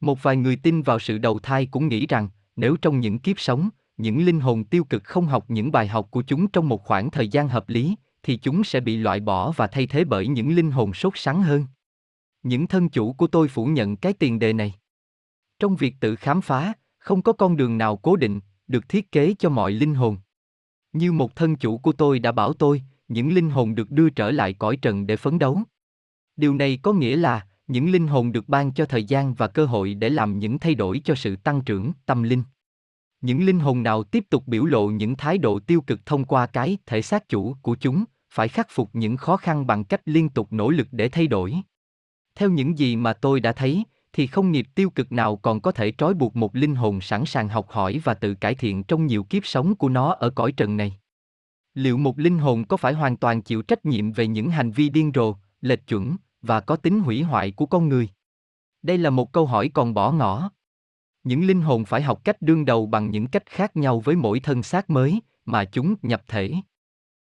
Một 0.00 0.22
vài 0.22 0.36
người 0.36 0.56
tin 0.56 0.82
vào 0.82 0.98
sự 0.98 1.18
đầu 1.18 1.38
thai 1.38 1.66
cũng 1.66 1.88
nghĩ 1.88 2.06
rằng, 2.06 2.28
nếu 2.56 2.76
trong 2.76 3.00
những 3.00 3.18
kiếp 3.18 3.40
sống, 3.40 3.68
những 3.96 4.24
linh 4.24 4.40
hồn 4.40 4.64
tiêu 4.64 4.84
cực 4.84 5.04
không 5.04 5.26
học 5.26 5.44
những 5.48 5.72
bài 5.72 5.88
học 5.88 6.10
của 6.10 6.22
chúng 6.22 6.48
trong 6.48 6.68
một 6.68 6.84
khoảng 6.84 7.10
thời 7.10 7.28
gian 7.28 7.48
hợp 7.48 7.68
lý, 7.68 7.96
thì 8.22 8.36
chúng 8.36 8.64
sẽ 8.64 8.80
bị 8.80 8.96
loại 8.96 9.20
bỏ 9.20 9.52
và 9.52 9.66
thay 9.66 9.86
thế 9.86 10.04
bởi 10.04 10.28
những 10.28 10.54
linh 10.54 10.70
hồn 10.70 10.94
sốt 10.94 11.12
sắng 11.16 11.42
hơn. 11.42 11.66
Những 12.42 12.66
thân 12.66 12.88
chủ 12.88 13.12
của 13.12 13.26
tôi 13.26 13.48
phủ 13.48 13.66
nhận 13.66 13.96
cái 13.96 14.12
tiền 14.12 14.38
đề 14.38 14.52
này. 14.52 14.74
Trong 15.58 15.76
việc 15.76 15.94
tự 16.00 16.16
khám 16.16 16.40
phá, 16.40 16.72
không 16.98 17.22
có 17.22 17.32
con 17.32 17.56
đường 17.56 17.78
nào 17.78 17.96
cố 17.96 18.16
định, 18.16 18.40
được 18.66 18.88
thiết 18.88 19.12
kế 19.12 19.34
cho 19.38 19.50
mọi 19.50 19.72
linh 19.72 19.94
hồn. 19.94 20.16
Như 20.92 21.12
một 21.12 21.36
thân 21.36 21.56
chủ 21.56 21.78
của 21.78 21.92
tôi 21.92 22.18
đã 22.18 22.32
bảo 22.32 22.52
tôi, 22.52 22.82
những 23.08 23.34
linh 23.34 23.50
hồn 23.50 23.74
được 23.74 23.90
đưa 23.90 24.10
trở 24.10 24.30
lại 24.30 24.52
cõi 24.52 24.76
trần 24.76 25.06
để 25.06 25.16
phấn 25.16 25.38
đấu. 25.38 25.62
Điều 26.36 26.54
này 26.54 26.78
có 26.82 26.92
nghĩa 26.92 27.16
là, 27.16 27.46
những 27.66 27.90
linh 27.90 28.06
hồn 28.06 28.32
được 28.32 28.48
ban 28.48 28.72
cho 28.72 28.86
thời 28.86 29.04
gian 29.04 29.34
và 29.34 29.48
cơ 29.48 29.66
hội 29.66 29.94
để 29.94 30.08
làm 30.08 30.38
những 30.38 30.58
thay 30.58 30.74
đổi 30.74 31.00
cho 31.04 31.14
sự 31.14 31.36
tăng 31.36 31.60
trưởng 31.60 31.92
tâm 32.06 32.22
linh. 32.22 32.42
Những 33.20 33.46
linh 33.46 33.60
hồn 33.60 33.82
nào 33.82 34.04
tiếp 34.04 34.24
tục 34.30 34.42
biểu 34.46 34.64
lộ 34.64 34.86
những 34.88 35.16
thái 35.16 35.38
độ 35.38 35.58
tiêu 35.58 35.80
cực 35.80 36.06
thông 36.06 36.24
qua 36.24 36.46
cái 36.46 36.78
thể 36.86 37.02
xác 37.02 37.28
chủ 37.28 37.56
của 37.62 37.76
chúng, 37.80 38.04
phải 38.30 38.48
khắc 38.48 38.66
phục 38.70 38.90
những 38.92 39.16
khó 39.16 39.36
khăn 39.36 39.66
bằng 39.66 39.84
cách 39.84 40.00
liên 40.04 40.28
tục 40.28 40.52
nỗ 40.52 40.70
lực 40.70 40.88
để 40.90 41.08
thay 41.08 41.26
đổi. 41.26 41.54
Theo 42.34 42.50
những 42.50 42.78
gì 42.78 42.96
mà 42.96 43.12
tôi 43.12 43.40
đã 43.40 43.52
thấy, 43.52 43.84
thì 44.12 44.26
không 44.26 44.52
nghiệp 44.52 44.66
tiêu 44.74 44.90
cực 44.90 45.12
nào 45.12 45.36
còn 45.36 45.60
có 45.60 45.72
thể 45.72 45.92
trói 45.98 46.14
buộc 46.14 46.36
một 46.36 46.56
linh 46.56 46.74
hồn 46.74 47.00
sẵn 47.00 47.24
sàng 47.24 47.48
học 47.48 47.70
hỏi 47.70 48.00
và 48.04 48.14
tự 48.14 48.34
cải 48.34 48.54
thiện 48.54 48.82
trong 48.84 49.06
nhiều 49.06 49.24
kiếp 49.24 49.46
sống 49.46 49.74
của 49.74 49.88
nó 49.88 50.12
ở 50.12 50.30
cõi 50.30 50.52
trần 50.52 50.76
này. 50.76 50.98
Liệu 51.74 51.98
một 51.98 52.18
linh 52.18 52.38
hồn 52.38 52.64
có 52.64 52.76
phải 52.76 52.92
hoàn 52.92 53.16
toàn 53.16 53.42
chịu 53.42 53.62
trách 53.62 53.86
nhiệm 53.86 54.12
về 54.12 54.26
những 54.26 54.50
hành 54.50 54.70
vi 54.70 54.88
điên 54.88 55.12
rồ, 55.14 55.34
lệch 55.60 55.86
chuẩn 55.86 56.16
và 56.46 56.60
có 56.60 56.76
tính 56.76 57.00
hủy 57.00 57.22
hoại 57.22 57.50
của 57.50 57.66
con 57.66 57.88
người? 57.88 58.08
Đây 58.82 58.98
là 58.98 59.10
một 59.10 59.32
câu 59.32 59.46
hỏi 59.46 59.70
còn 59.74 59.94
bỏ 59.94 60.12
ngỏ. 60.12 60.50
Những 61.24 61.46
linh 61.46 61.62
hồn 61.62 61.84
phải 61.84 62.02
học 62.02 62.24
cách 62.24 62.42
đương 62.42 62.64
đầu 62.64 62.86
bằng 62.86 63.10
những 63.10 63.26
cách 63.26 63.46
khác 63.46 63.76
nhau 63.76 64.00
với 64.00 64.16
mỗi 64.16 64.40
thân 64.40 64.62
xác 64.62 64.90
mới 64.90 65.20
mà 65.44 65.64
chúng 65.64 65.94
nhập 66.02 66.22
thể. 66.28 66.52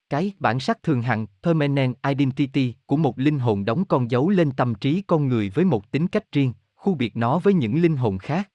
Cái 0.09 0.33
bản 0.39 0.59
sắc 0.59 0.83
thường 0.83 1.01
hằng, 1.01 1.27
permanent 1.43 1.95
identity 2.07 2.73
của 2.85 2.97
một 2.97 3.19
linh 3.19 3.39
hồn 3.39 3.65
đóng 3.65 3.85
con 3.85 4.11
dấu 4.11 4.29
lên 4.29 4.51
tâm 4.51 4.75
trí 4.75 5.01
con 5.01 5.27
người 5.27 5.49
với 5.49 5.65
một 5.65 5.91
tính 5.91 6.07
cách 6.07 6.31
riêng, 6.31 6.53
khu 6.75 6.95
biệt 6.95 7.17
nó 7.17 7.39
với 7.39 7.53
những 7.53 7.81
linh 7.81 7.97
hồn 7.97 8.17
khác. 8.17 8.49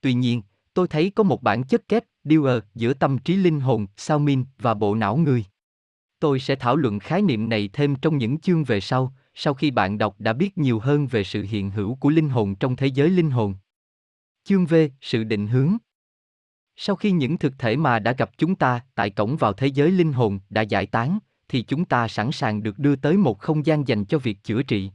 Tuy 0.00 0.14
nhiên, 0.14 0.42
tôi 0.74 0.88
thấy 0.88 1.10
có 1.10 1.24
một 1.24 1.42
bản 1.42 1.64
chất 1.64 1.88
kết, 1.88 2.08
dealer 2.24 2.62
giữa 2.74 2.94
tâm 2.94 3.18
trí 3.18 3.36
linh 3.36 3.60
hồn, 3.60 3.86
sao 3.96 4.18
min 4.18 4.44
và 4.58 4.74
bộ 4.74 4.94
não 4.94 5.16
người. 5.16 5.44
Tôi 6.18 6.40
sẽ 6.40 6.56
thảo 6.56 6.76
luận 6.76 6.98
khái 6.98 7.22
niệm 7.22 7.48
này 7.48 7.70
thêm 7.72 7.96
trong 7.96 8.18
những 8.18 8.38
chương 8.38 8.64
về 8.64 8.80
sau, 8.80 9.14
sau 9.34 9.54
khi 9.54 9.70
bạn 9.70 9.98
đọc 9.98 10.14
đã 10.18 10.32
biết 10.32 10.58
nhiều 10.58 10.78
hơn 10.78 11.06
về 11.06 11.24
sự 11.24 11.42
hiện 11.42 11.70
hữu 11.70 11.94
của 11.94 12.08
linh 12.08 12.28
hồn 12.28 12.54
trong 12.54 12.76
thế 12.76 12.86
giới 12.86 13.10
linh 13.10 13.30
hồn. 13.30 13.54
Chương 14.44 14.66
V, 14.66 14.74
sự 15.00 15.24
định 15.24 15.46
hướng. 15.46 15.76
Sau 16.76 16.96
khi 16.96 17.10
những 17.10 17.38
thực 17.38 17.58
thể 17.58 17.76
mà 17.76 17.98
đã 17.98 18.12
gặp 18.12 18.30
chúng 18.38 18.54
ta 18.54 18.80
tại 18.94 19.10
cổng 19.10 19.36
vào 19.36 19.52
thế 19.52 19.66
giới 19.66 19.90
linh 19.90 20.12
hồn 20.12 20.38
đã 20.50 20.62
giải 20.62 20.86
tán, 20.86 21.18
thì 21.48 21.62
chúng 21.62 21.84
ta 21.84 22.08
sẵn 22.08 22.32
sàng 22.32 22.62
được 22.62 22.78
đưa 22.78 22.96
tới 22.96 23.16
một 23.16 23.38
không 23.38 23.66
gian 23.66 23.88
dành 23.88 24.04
cho 24.04 24.18
việc 24.18 24.44
chữa 24.44 24.62
trị. 24.62 24.90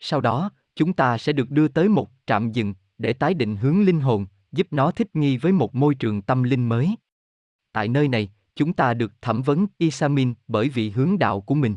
Sau 0.00 0.20
đó, 0.20 0.50
chúng 0.74 0.92
ta 0.92 1.18
sẽ 1.18 1.32
được 1.32 1.50
đưa 1.50 1.68
tới 1.68 1.88
một 1.88 2.10
trạm 2.26 2.52
dừng 2.52 2.74
để 2.98 3.12
tái 3.12 3.34
định 3.34 3.56
hướng 3.56 3.82
linh 3.82 4.00
hồn, 4.00 4.26
giúp 4.52 4.66
nó 4.70 4.90
thích 4.90 5.16
nghi 5.16 5.36
với 5.36 5.52
một 5.52 5.74
môi 5.74 5.94
trường 5.94 6.22
tâm 6.22 6.42
linh 6.42 6.68
mới. 6.68 6.96
Tại 7.72 7.88
nơi 7.88 8.08
này, 8.08 8.28
chúng 8.54 8.72
ta 8.72 8.94
được 8.94 9.12
thẩm 9.22 9.42
vấn 9.42 9.66
Isamin 9.78 10.34
bởi 10.48 10.68
vị 10.68 10.90
hướng 10.90 11.18
đạo 11.18 11.40
của 11.40 11.54
mình. 11.54 11.76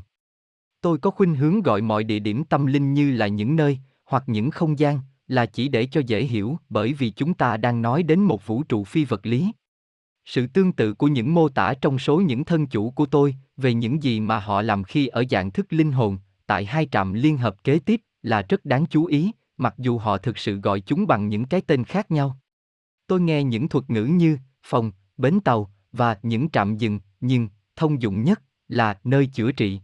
Tôi 0.81 0.97
có 0.97 1.09
khuynh 1.09 1.35
hướng 1.35 1.61
gọi 1.61 1.81
mọi 1.81 2.03
địa 2.03 2.19
điểm 2.19 2.43
tâm 2.43 2.65
linh 2.65 2.93
như 2.93 3.11
là 3.11 3.27
những 3.27 3.55
nơi, 3.55 3.79
hoặc 4.05 4.23
những 4.27 4.51
không 4.51 4.79
gian, 4.79 4.99
là 5.27 5.45
chỉ 5.45 5.67
để 5.67 5.85
cho 5.85 6.01
dễ 6.07 6.23
hiểu, 6.23 6.57
bởi 6.69 6.93
vì 6.93 7.09
chúng 7.09 7.33
ta 7.33 7.57
đang 7.57 7.81
nói 7.81 8.03
đến 8.03 8.19
một 8.19 8.47
vũ 8.47 8.63
trụ 8.63 8.83
phi 8.83 9.05
vật 9.05 9.25
lý. 9.25 9.51
Sự 10.25 10.47
tương 10.47 10.71
tự 10.71 10.93
của 10.93 11.07
những 11.07 11.33
mô 11.33 11.49
tả 11.49 11.73
trong 11.81 11.99
số 11.99 12.21
những 12.21 12.45
thân 12.45 12.67
chủ 12.67 12.91
của 12.91 13.05
tôi 13.05 13.35
về 13.57 13.73
những 13.73 14.03
gì 14.03 14.19
mà 14.19 14.39
họ 14.39 14.61
làm 14.61 14.83
khi 14.83 15.07
ở 15.07 15.23
dạng 15.29 15.51
thức 15.51 15.65
linh 15.69 15.91
hồn, 15.91 16.17
tại 16.45 16.65
hai 16.65 16.87
trạm 16.91 17.13
liên 17.13 17.37
hợp 17.37 17.63
kế 17.63 17.79
tiếp, 17.79 18.01
là 18.21 18.41
rất 18.49 18.65
đáng 18.65 18.85
chú 18.85 19.05
ý, 19.05 19.31
mặc 19.57 19.73
dù 19.77 19.97
họ 19.97 20.17
thực 20.17 20.37
sự 20.37 20.55
gọi 20.55 20.81
chúng 20.81 21.07
bằng 21.07 21.29
những 21.29 21.45
cái 21.45 21.61
tên 21.61 21.83
khác 21.83 22.11
nhau. 22.11 22.37
Tôi 23.07 23.21
nghe 23.21 23.43
những 23.43 23.69
thuật 23.69 23.89
ngữ 23.89 24.05
như 24.05 24.37
phòng, 24.63 24.91
bến 25.17 25.39
tàu 25.39 25.71
và 25.91 26.17
những 26.23 26.49
trạm 26.49 26.77
dừng, 26.77 26.99
nhưng 27.19 27.49
thông 27.75 28.01
dụng 28.01 28.23
nhất 28.23 28.41
là 28.67 28.99
nơi 29.03 29.29
chữa 29.33 29.51
trị. 29.51 29.81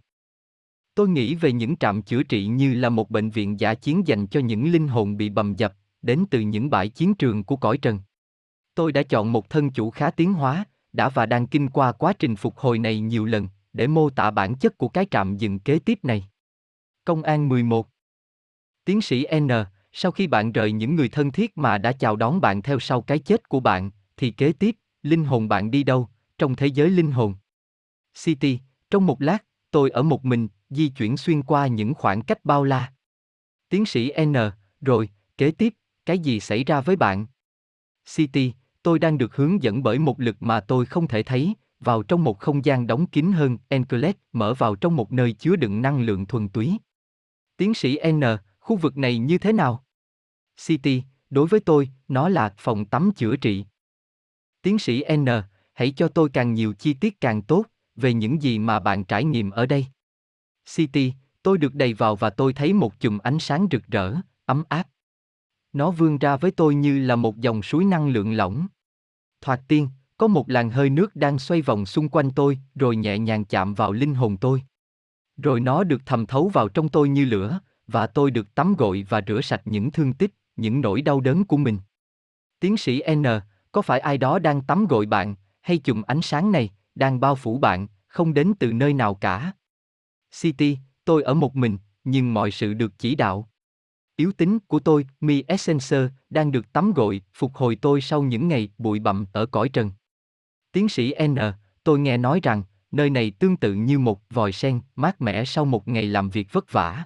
Tôi 0.96 1.10
nghĩ 1.10 1.36
về 1.36 1.52
những 1.52 1.78
trạm 1.78 2.02
chữa 2.02 2.24
trị 2.24 2.46
như 2.46 2.74
là 2.74 2.90
một 2.90 3.10
bệnh 3.10 3.30
viện 3.30 3.60
giả 3.60 3.74
chiến 3.74 4.08
dành 4.08 4.28
cho 4.28 4.40
những 4.40 4.72
linh 4.72 4.88
hồn 4.88 5.18
bị 5.18 5.30
bầm 5.30 5.56
dập, 5.56 5.74
đến 6.02 6.26
từ 6.32 6.40
những 6.40 6.70
bãi 6.70 6.90
chiến 6.90 7.16
trường 7.16 7.44
của 7.44 7.56
cõi 7.56 7.78
trần. 7.78 8.00
Tôi 8.76 8.92
đã 8.92 9.04
chọn 9.04 9.32
một 9.32 9.50
thân 9.50 9.70
chủ 9.70 9.90
khá 9.90 10.12
tiến 10.12 10.34
hóa, 10.34 10.66
đã 10.94 11.10
và 11.10 11.26
đang 11.26 11.48
kinh 11.48 11.70
qua 11.70 11.92
quá 11.92 12.14
trình 12.14 12.36
phục 12.36 12.58
hồi 12.58 12.80
này 12.80 13.00
nhiều 13.00 13.26
lần, 13.26 13.48
để 13.74 13.88
mô 13.88 14.10
tả 14.10 14.32
bản 14.32 14.56
chất 14.56 14.78
của 14.78 14.88
cái 14.88 15.06
trạm 15.12 15.38
dừng 15.38 15.60
kế 15.60 15.80
tiếp 15.80 16.00
này. 16.04 16.26
Công 17.06 17.24
an 17.24 17.50
11 17.50 17.88
Tiến 18.86 19.02
sĩ 19.02 19.26
N, 19.40 19.50
sau 19.92 20.12
khi 20.12 20.28
bạn 20.28 20.52
rời 20.52 20.72
những 20.72 20.96
người 20.96 21.10
thân 21.10 21.32
thiết 21.32 21.58
mà 21.58 21.78
đã 21.78 21.92
chào 21.92 22.16
đón 22.16 22.42
bạn 22.42 22.62
theo 22.62 22.80
sau 22.80 23.02
cái 23.02 23.20
chết 23.20 23.50
của 23.50 23.60
bạn, 23.60 23.92
thì 24.18 24.32
kế 24.32 24.54
tiếp, 24.54 24.76
linh 25.04 25.26
hồn 25.26 25.48
bạn 25.48 25.72
đi 25.72 25.84
đâu, 25.84 26.10
trong 26.38 26.56
thế 26.56 26.68
giới 26.68 26.90
linh 26.90 27.12
hồn? 27.12 27.36
City, 28.24 28.60
trong 28.90 29.06
một 29.06 29.22
lát, 29.22 29.46
tôi 29.72 29.90
ở 29.90 30.04
một 30.04 30.26
mình, 30.26 30.48
di 30.70 30.90
chuyển 30.90 31.18
xuyên 31.18 31.44
qua 31.44 31.68
những 31.68 31.94
khoảng 31.94 32.22
cách 32.22 32.46
bao 32.46 32.64
la. 32.64 32.94
Tiến 33.70 33.86
sĩ 33.86 34.12
N, 34.26 34.34
rồi, 34.82 35.10
kế 35.38 35.52
tiếp, 35.52 35.74
cái 36.06 36.20
gì 36.20 36.40
xảy 36.40 36.64
ra 36.64 36.82
với 36.82 36.96
bạn? 36.96 37.28
City, 38.16 38.54
tôi 38.84 39.00
đang 39.00 39.18
được 39.18 39.36
hướng 39.36 39.64
dẫn 39.64 39.84
bởi 39.84 40.00
một 40.00 40.20
lực 40.20 40.36
mà 40.40 40.60
tôi 40.60 40.86
không 40.86 41.08
thể 41.08 41.24
thấy, 41.24 41.54
vào 41.80 42.04
trong 42.04 42.24
một 42.24 42.40
không 42.40 42.66
gian 42.66 42.88
đóng 42.88 43.08
kín 43.08 43.32
hơn, 43.32 43.58
Enclet 43.68 44.18
mở 44.34 44.54
vào 44.54 44.76
trong 44.76 44.96
một 44.96 45.12
nơi 45.12 45.34
chứa 45.34 45.56
đựng 45.56 45.82
năng 45.82 46.02
lượng 46.02 46.26
thuần 46.26 46.50
túy. 46.50 46.78
Tiến 47.58 47.74
sĩ 47.74 48.00
N, 48.12 48.22
khu 48.60 48.76
vực 48.76 48.98
này 48.98 49.18
như 49.18 49.38
thế 49.38 49.54
nào? 49.54 49.84
City, 50.66 51.04
đối 51.30 51.48
với 51.48 51.60
tôi, 51.60 51.90
nó 52.08 52.30
là 52.30 52.54
phòng 52.58 52.86
tắm 52.86 53.12
chữa 53.16 53.36
trị. 53.36 53.66
Tiến 54.62 54.80
sĩ 54.80 55.04
N, 55.16 55.26
hãy 55.74 55.92
cho 55.92 56.08
tôi 56.08 56.30
càng 56.30 56.54
nhiều 56.54 56.74
chi 56.74 56.94
tiết 56.94 57.22
càng 57.22 57.42
tốt, 57.42 57.66
về 57.96 58.14
những 58.14 58.42
gì 58.42 58.60
mà 58.60 58.80
bạn 58.80 59.04
trải 59.04 59.24
nghiệm 59.24 59.50
ở 59.52 59.66
đây. 59.66 59.86
City, 60.68 61.14
tôi 61.44 61.58
được 61.58 61.76
đầy 61.76 61.94
vào 61.94 62.16
và 62.16 62.30
tôi 62.30 62.54
thấy 62.54 62.74
một 62.74 63.00
chùm 63.00 63.18
ánh 63.18 63.40
sáng 63.40 63.68
rực 63.72 63.88
rỡ, 63.88 64.16
ấm 64.46 64.64
áp. 64.70 64.88
Nó 65.74 65.92
vươn 65.92 66.18
ra 66.18 66.38
với 66.38 66.52
tôi 66.52 66.76
như 66.76 67.00
là 67.00 67.16
một 67.16 67.38
dòng 67.38 67.64
suối 67.64 67.86
năng 67.86 68.08
lượng 68.08 68.34
lỏng. 68.34 68.68
Thoạt 69.42 69.62
tiên, 69.68 69.90
có 70.18 70.28
một 70.28 70.50
làn 70.50 70.70
hơi 70.70 70.90
nước 70.90 71.16
đang 71.16 71.40
xoay 71.40 71.62
vòng 71.62 71.86
xung 71.86 72.10
quanh 72.10 72.32
tôi, 72.32 72.60
rồi 72.76 72.96
nhẹ 72.96 73.20
nhàng 73.20 73.46
chạm 73.46 73.74
vào 73.74 73.92
linh 73.92 74.16
hồn 74.16 74.38
tôi. 74.38 74.64
Rồi 75.38 75.60
nó 75.60 75.84
được 75.84 76.02
thầm 76.06 76.26
thấu 76.26 76.50
vào 76.50 76.70
trong 76.70 76.90
tôi 76.90 77.10
như 77.10 77.26
lửa, 77.26 77.60
và 77.88 78.08
tôi 78.08 78.32
được 78.32 78.56
tắm 78.56 78.76
gội 78.78 79.06
và 79.10 79.22
rửa 79.28 79.42
sạch 79.42 79.62
những 79.66 79.92
thương 79.92 80.14
tích, 80.14 80.32
những 80.56 80.82
nỗi 80.82 81.02
đau 81.02 81.22
đớn 81.22 81.46
của 81.46 81.58
mình. 81.58 81.78
Tiến 82.60 82.78
sĩ 82.78 83.02
N, 83.16 83.24
có 83.72 83.82
phải 83.82 84.00
ai 84.00 84.18
đó 84.18 84.40
đang 84.40 84.62
tắm 84.62 84.88
gội 84.88 85.06
bạn, 85.06 85.36
hay 85.62 85.78
chùm 85.78 86.02
ánh 86.02 86.22
sáng 86.22 86.52
này, 86.52 86.70
đang 86.96 87.20
bao 87.20 87.36
phủ 87.36 87.58
bạn, 87.58 87.88
không 88.08 88.34
đến 88.34 88.54
từ 88.60 88.74
nơi 88.74 88.94
nào 88.94 89.16
cả? 89.16 89.52
City, 90.42 90.78
tôi 91.06 91.24
ở 91.24 91.34
một 91.34 91.56
mình, 91.56 91.78
nhưng 92.04 92.34
mọi 92.34 92.52
sự 92.52 92.74
được 92.74 92.94
chỉ 92.98 93.16
đạo. 93.16 93.50
Yếu 94.16 94.32
tính 94.32 94.60
của 94.60 94.80
tôi, 94.80 95.08
Mi 95.22 95.44
Essencer, 95.48 96.10
đang 96.30 96.52
được 96.52 96.74
tắm 96.74 96.94
gội, 96.94 97.22
phục 97.34 97.56
hồi 97.56 97.76
tôi 97.76 98.02
sau 98.02 98.24
những 98.24 98.48
ngày 98.48 98.70
bụi 98.78 99.00
bặm 99.00 99.26
ở 99.34 99.46
cõi 99.46 99.70
trần. 99.70 99.92
Tiến 100.72 100.90
sĩ 100.90 101.14
N, 101.28 101.36
tôi 101.84 102.00
nghe 102.00 102.18
nói 102.18 102.40
rằng, 102.44 102.64
nơi 102.92 103.10
này 103.10 103.32
tương 103.32 103.58
tự 103.58 103.74
như 103.74 104.00
một 104.00 104.22
vòi 104.30 104.52
sen, 104.52 104.80
mát 104.96 105.22
mẻ 105.22 105.46
sau 105.46 105.66
một 105.66 105.88
ngày 105.88 106.06
làm 106.06 106.30
việc 106.30 106.48
vất 106.52 106.72
vả. 106.72 107.04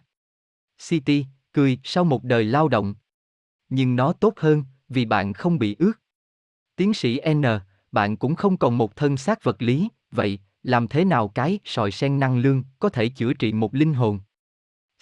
City, 0.88 1.26
cười 1.54 1.80
sau 1.84 2.04
một 2.04 2.24
đời 2.24 2.44
lao 2.44 2.68
động. 2.68 2.96
Nhưng 3.70 3.96
nó 3.96 4.14
tốt 4.14 4.34
hơn, 4.38 4.64
vì 4.90 5.06
bạn 5.06 5.34
không 5.34 5.60
bị 5.60 5.76
ướt. 5.80 5.94
Tiến 6.76 6.94
sĩ 6.94 7.22
N, 7.34 7.44
bạn 7.92 8.18
cũng 8.18 8.36
không 8.36 8.58
còn 8.58 8.78
một 8.78 8.96
thân 8.96 9.18
xác 9.18 9.44
vật 9.44 9.62
lý, 9.62 9.90
vậy, 10.12 10.40
làm 10.64 10.88
thế 10.88 11.06
nào 11.06 11.28
cái 11.28 11.60
sòi 11.66 11.92
sen 11.92 12.20
năng 12.20 12.38
lương 12.38 12.64
có 12.80 12.90
thể 12.90 13.10
chữa 13.10 13.34
trị 13.34 13.54
một 13.54 13.76
linh 13.76 13.94
hồn? 13.94 14.20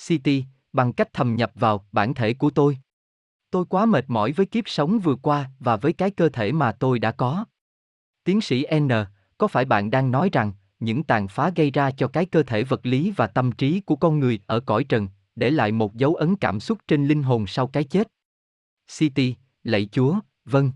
City, 0.07 0.43
bằng 0.73 0.93
cách 0.93 1.13
thầm 1.13 1.35
nhập 1.35 1.51
vào 1.55 1.87
bản 1.91 2.13
thể 2.13 2.33
của 2.33 2.49
tôi. 2.49 2.77
Tôi 3.51 3.65
quá 3.65 3.85
mệt 3.85 4.05
mỏi 4.07 4.31
với 4.31 4.45
kiếp 4.45 4.63
sống 4.67 4.99
vừa 4.99 5.15
qua 5.15 5.49
và 5.59 5.75
với 5.77 5.93
cái 5.93 6.11
cơ 6.11 6.29
thể 6.29 6.51
mà 6.51 6.71
tôi 6.71 6.99
đã 6.99 7.11
có. 7.11 7.45
Tiến 8.23 8.41
sĩ 8.41 8.65
N, 8.79 8.89
có 9.37 9.47
phải 9.47 9.65
bạn 9.65 9.91
đang 9.91 10.11
nói 10.11 10.29
rằng 10.31 10.51
những 10.79 11.03
tàn 11.03 11.27
phá 11.27 11.51
gây 11.55 11.71
ra 11.71 11.91
cho 11.91 12.07
cái 12.07 12.25
cơ 12.25 12.43
thể 12.43 12.63
vật 12.63 12.85
lý 12.85 13.11
và 13.15 13.27
tâm 13.27 13.51
trí 13.51 13.79
của 13.79 13.95
con 13.95 14.19
người 14.19 14.39
ở 14.45 14.59
cõi 14.59 14.83
trần, 14.83 15.07
để 15.35 15.51
lại 15.51 15.71
một 15.71 15.95
dấu 15.95 16.15
ấn 16.15 16.35
cảm 16.35 16.59
xúc 16.59 16.77
trên 16.87 17.07
linh 17.07 17.23
hồn 17.23 17.47
sau 17.47 17.67
cái 17.67 17.83
chết? 17.83 18.07
City, 18.97 19.35
lạy 19.63 19.89
Chúa, 19.91 20.19
vâng. 20.45 20.71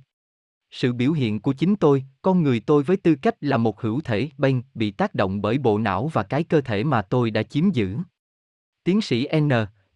Sự 0.72 0.94
biểu 0.94 1.12
hiện 1.12 1.40
của 1.40 1.54
chính 1.54 1.76
tôi, 1.76 2.04
con 2.22 2.44
người 2.44 2.60
tôi 2.60 2.84
với 2.84 2.98
tư 2.98 3.16
cách 3.16 3.36
là 3.42 3.58
một 3.58 3.82
hữu 3.82 4.02
thể 4.02 4.30
bên 4.38 4.62
bị 4.74 4.92
tác 4.92 5.16
động 5.16 5.42
bởi 5.42 5.58
bộ 5.58 5.78
não 5.78 6.08
và 6.08 6.24
cái 6.24 6.44
cơ 6.44 6.62
thể 6.62 6.84
mà 6.84 7.02
tôi 7.02 7.32
đã 7.32 7.44
chiếm 7.44 7.70
giữ. 7.70 7.98
Tiến 8.84 9.02
sĩ 9.02 9.28
N, 9.40 9.50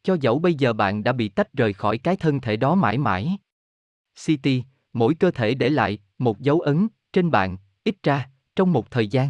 cho 0.03 0.17
dẫu 0.21 0.39
bây 0.39 0.53
giờ 0.53 0.73
bạn 0.73 1.03
đã 1.03 1.13
bị 1.13 1.29
tách 1.29 1.53
rời 1.53 1.73
khỏi 1.73 1.97
cái 1.97 2.15
thân 2.15 2.39
thể 2.39 2.55
đó 2.55 2.75
mãi 2.75 2.97
mãi. 2.97 3.37
City, 4.25 4.63
mỗi 4.93 5.15
cơ 5.15 5.31
thể 5.31 5.53
để 5.53 5.69
lại 5.69 5.99
một 6.17 6.39
dấu 6.39 6.59
ấn 6.59 6.87
trên 7.13 7.31
bạn, 7.31 7.57
ít 7.83 7.95
ra 8.03 8.29
trong 8.55 8.73
một 8.73 8.91
thời 8.91 9.07
gian. 9.07 9.29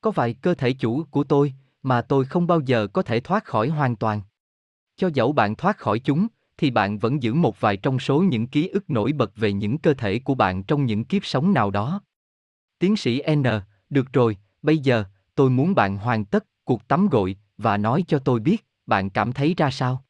Có 0.00 0.10
vài 0.10 0.34
cơ 0.34 0.54
thể 0.54 0.72
chủ 0.72 1.04
của 1.10 1.24
tôi 1.24 1.54
mà 1.82 2.02
tôi 2.02 2.24
không 2.24 2.46
bao 2.46 2.60
giờ 2.60 2.86
có 2.86 3.02
thể 3.02 3.20
thoát 3.20 3.44
khỏi 3.44 3.68
hoàn 3.68 3.96
toàn. 3.96 4.22
Cho 4.96 5.10
dẫu 5.14 5.32
bạn 5.32 5.54
thoát 5.54 5.78
khỏi 5.78 5.98
chúng, 5.98 6.26
thì 6.58 6.70
bạn 6.70 6.98
vẫn 6.98 7.22
giữ 7.22 7.34
một 7.34 7.60
vài 7.60 7.76
trong 7.76 7.98
số 7.98 8.22
những 8.22 8.46
ký 8.46 8.68
ức 8.68 8.90
nổi 8.90 9.12
bật 9.12 9.36
về 9.36 9.52
những 9.52 9.78
cơ 9.78 9.94
thể 9.94 10.18
của 10.18 10.34
bạn 10.34 10.62
trong 10.62 10.86
những 10.86 11.04
kiếp 11.04 11.24
sống 11.24 11.54
nào 11.54 11.70
đó. 11.70 12.02
Tiến 12.78 12.96
sĩ 12.96 13.22
N, 13.34 13.42
được 13.90 14.12
rồi, 14.12 14.36
bây 14.62 14.78
giờ, 14.78 15.04
tôi 15.34 15.50
muốn 15.50 15.74
bạn 15.74 15.96
hoàn 15.96 16.24
tất 16.24 16.44
cuộc 16.64 16.88
tắm 16.88 17.08
gội 17.08 17.36
và 17.58 17.76
nói 17.76 18.04
cho 18.08 18.18
tôi 18.18 18.40
biết 18.40 18.66
bạn 18.86 19.10
cảm 19.10 19.32
thấy 19.32 19.54
ra 19.56 19.70
sao? 19.70 20.04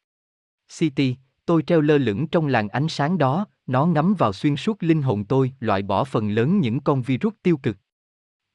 City, 0.78 1.16
tôi 1.46 1.62
treo 1.62 1.80
lơ 1.80 1.98
lửng 1.98 2.26
trong 2.26 2.46
làn 2.46 2.68
ánh 2.68 2.88
sáng 2.88 3.18
đó, 3.18 3.46
nó 3.66 3.86
ngắm 3.86 4.14
vào 4.14 4.32
xuyên 4.32 4.56
suốt 4.56 4.82
linh 4.82 5.02
hồn 5.02 5.24
tôi, 5.24 5.52
loại 5.60 5.82
bỏ 5.82 6.04
phần 6.04 6.30
lớn 6.30 6.60
những 6.60 6.80
con 6.80 7.02
virus 7.02 7.34
tiêu 7.42 7.56
cực. 7.56 7.76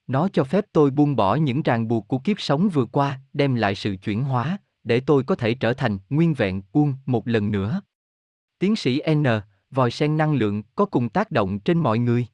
Nó 0.07 0.28
cho 0.34 0.44
phép 0.44 0.65
tôi 0.74 0.91
buông 0.91 1.15
bỏ 1.15 1.36
những 1.36 1.61
ràng 1.61 1.88
buộc 1.88 2.07
của 2.07 2.20
kiếp 2.20 2.40
sống 2.40 2.70
vừa 2.70 2.86
qua, 2.86 3.20
đem 3.34 3.56
lại 3.56 3.76
sự 3.76 3.95
chuyển 3.95 4.24
hóa, 4.24 4.57
để 4.84 5.00
tôi 5.00 5.24
có 5.24 5.36
thể 5.36 5.54
trở 5.54 5.74
thành 5.74 5.98
nguyên 6.10 6.34
vẹn 6.34 6.62
quân 6.72 6.94
một 7.06 7.28
lần 7.28 7.52
nữa. 7.52 7.82
Tiến 8.60 8.76
sĩ 8.76 9.02
N, 9.14 9.24
vòi 9.72 9.92
sen 9.92 10.18
năng 10.18 10.34
lượng 10.34 10.64
có 10.76 10.86
cùng 10.86 11.10
tác 11.10 11.32
động 11.32 11.60
trên 11.60 11.78
mọi 11.78 12.00
người. 12.00 12.28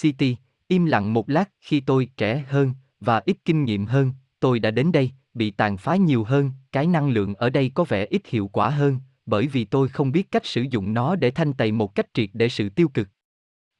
City, 0.00 0.36
im 0.68 0.84
lặng 0.84 1.14
một 1.14 1.30
lát 1.30 1.50
khi 1.60 1.80
tôi 1.80 2.10
trẻ 2.16 2.44
hơn 2.48 2.72
và 3.00 3.22
ít 3.26 3.36
kinh 3.44 3.64
nghiệm 3.64 3.86
hơn, 3.86 4.12
tôi 4.40 4.58
đã 4.58 4.70
đến 4.70 4.92
đây, 4.92 5.10
bị 5.34 5.50
tàn 5.50 5.76
phá 5.76 5.96
nhiều 5.96 6.24
hơn, 6.24 6.50
cái 6.72 6.86
năng 6.86 7.08
lượng 7.08 7.34
ở 7.34 7.50
đây 7.50 7.70
có 7.74 7.84
vẻ 7.84 8.06
ít 8.06 8.26
hiệu 8.26 8.48
quả 8.48 8.70
hơn, 8.70 8.98
bởi 9.26 9.46
vì 9.46 9.64
tôi 9.64 9.88
không 9.88 10.12
biết 10.12 10.30
cách 10.30 10.46
sử 10.46 10.62
dụng 10.70 10.94
nó 10.94 11.16
để 11.16 11.30
thanh 11.30 11.52
tẩy 11.52 11.72
một 11.72 11.94
cách 11.94 12.06
triệt 12.14 12.30
để 12.32 12.48
sự 12.48 12.68
tiêu 12.68 12.88
cực. 12.88 13.08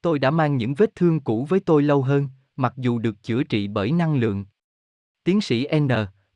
Tôi 0.03 0.19
đã 0.19 0.31
mang 0.31 0.57
những 0.57 0.75
vết 0.75 0.95
thương 0.95 1.21
cũ 1.21 1.45
với 1.45 1.61
tôi 1.61 1.83
lâu 1.83 2.03
hơn, 2.03 2.29
mặc 2.57 2.73
dù 2.77 2.99
được 2.99 3.23
chữa 3.23 3.43
trị 3.43 3.69
bởi 3.69 3.93
năng 3.93 4.17
lượng. 4.17 4.45
Tiến 5.25 5.41
sĩ 5.41 5.67
N, 5.79 5.89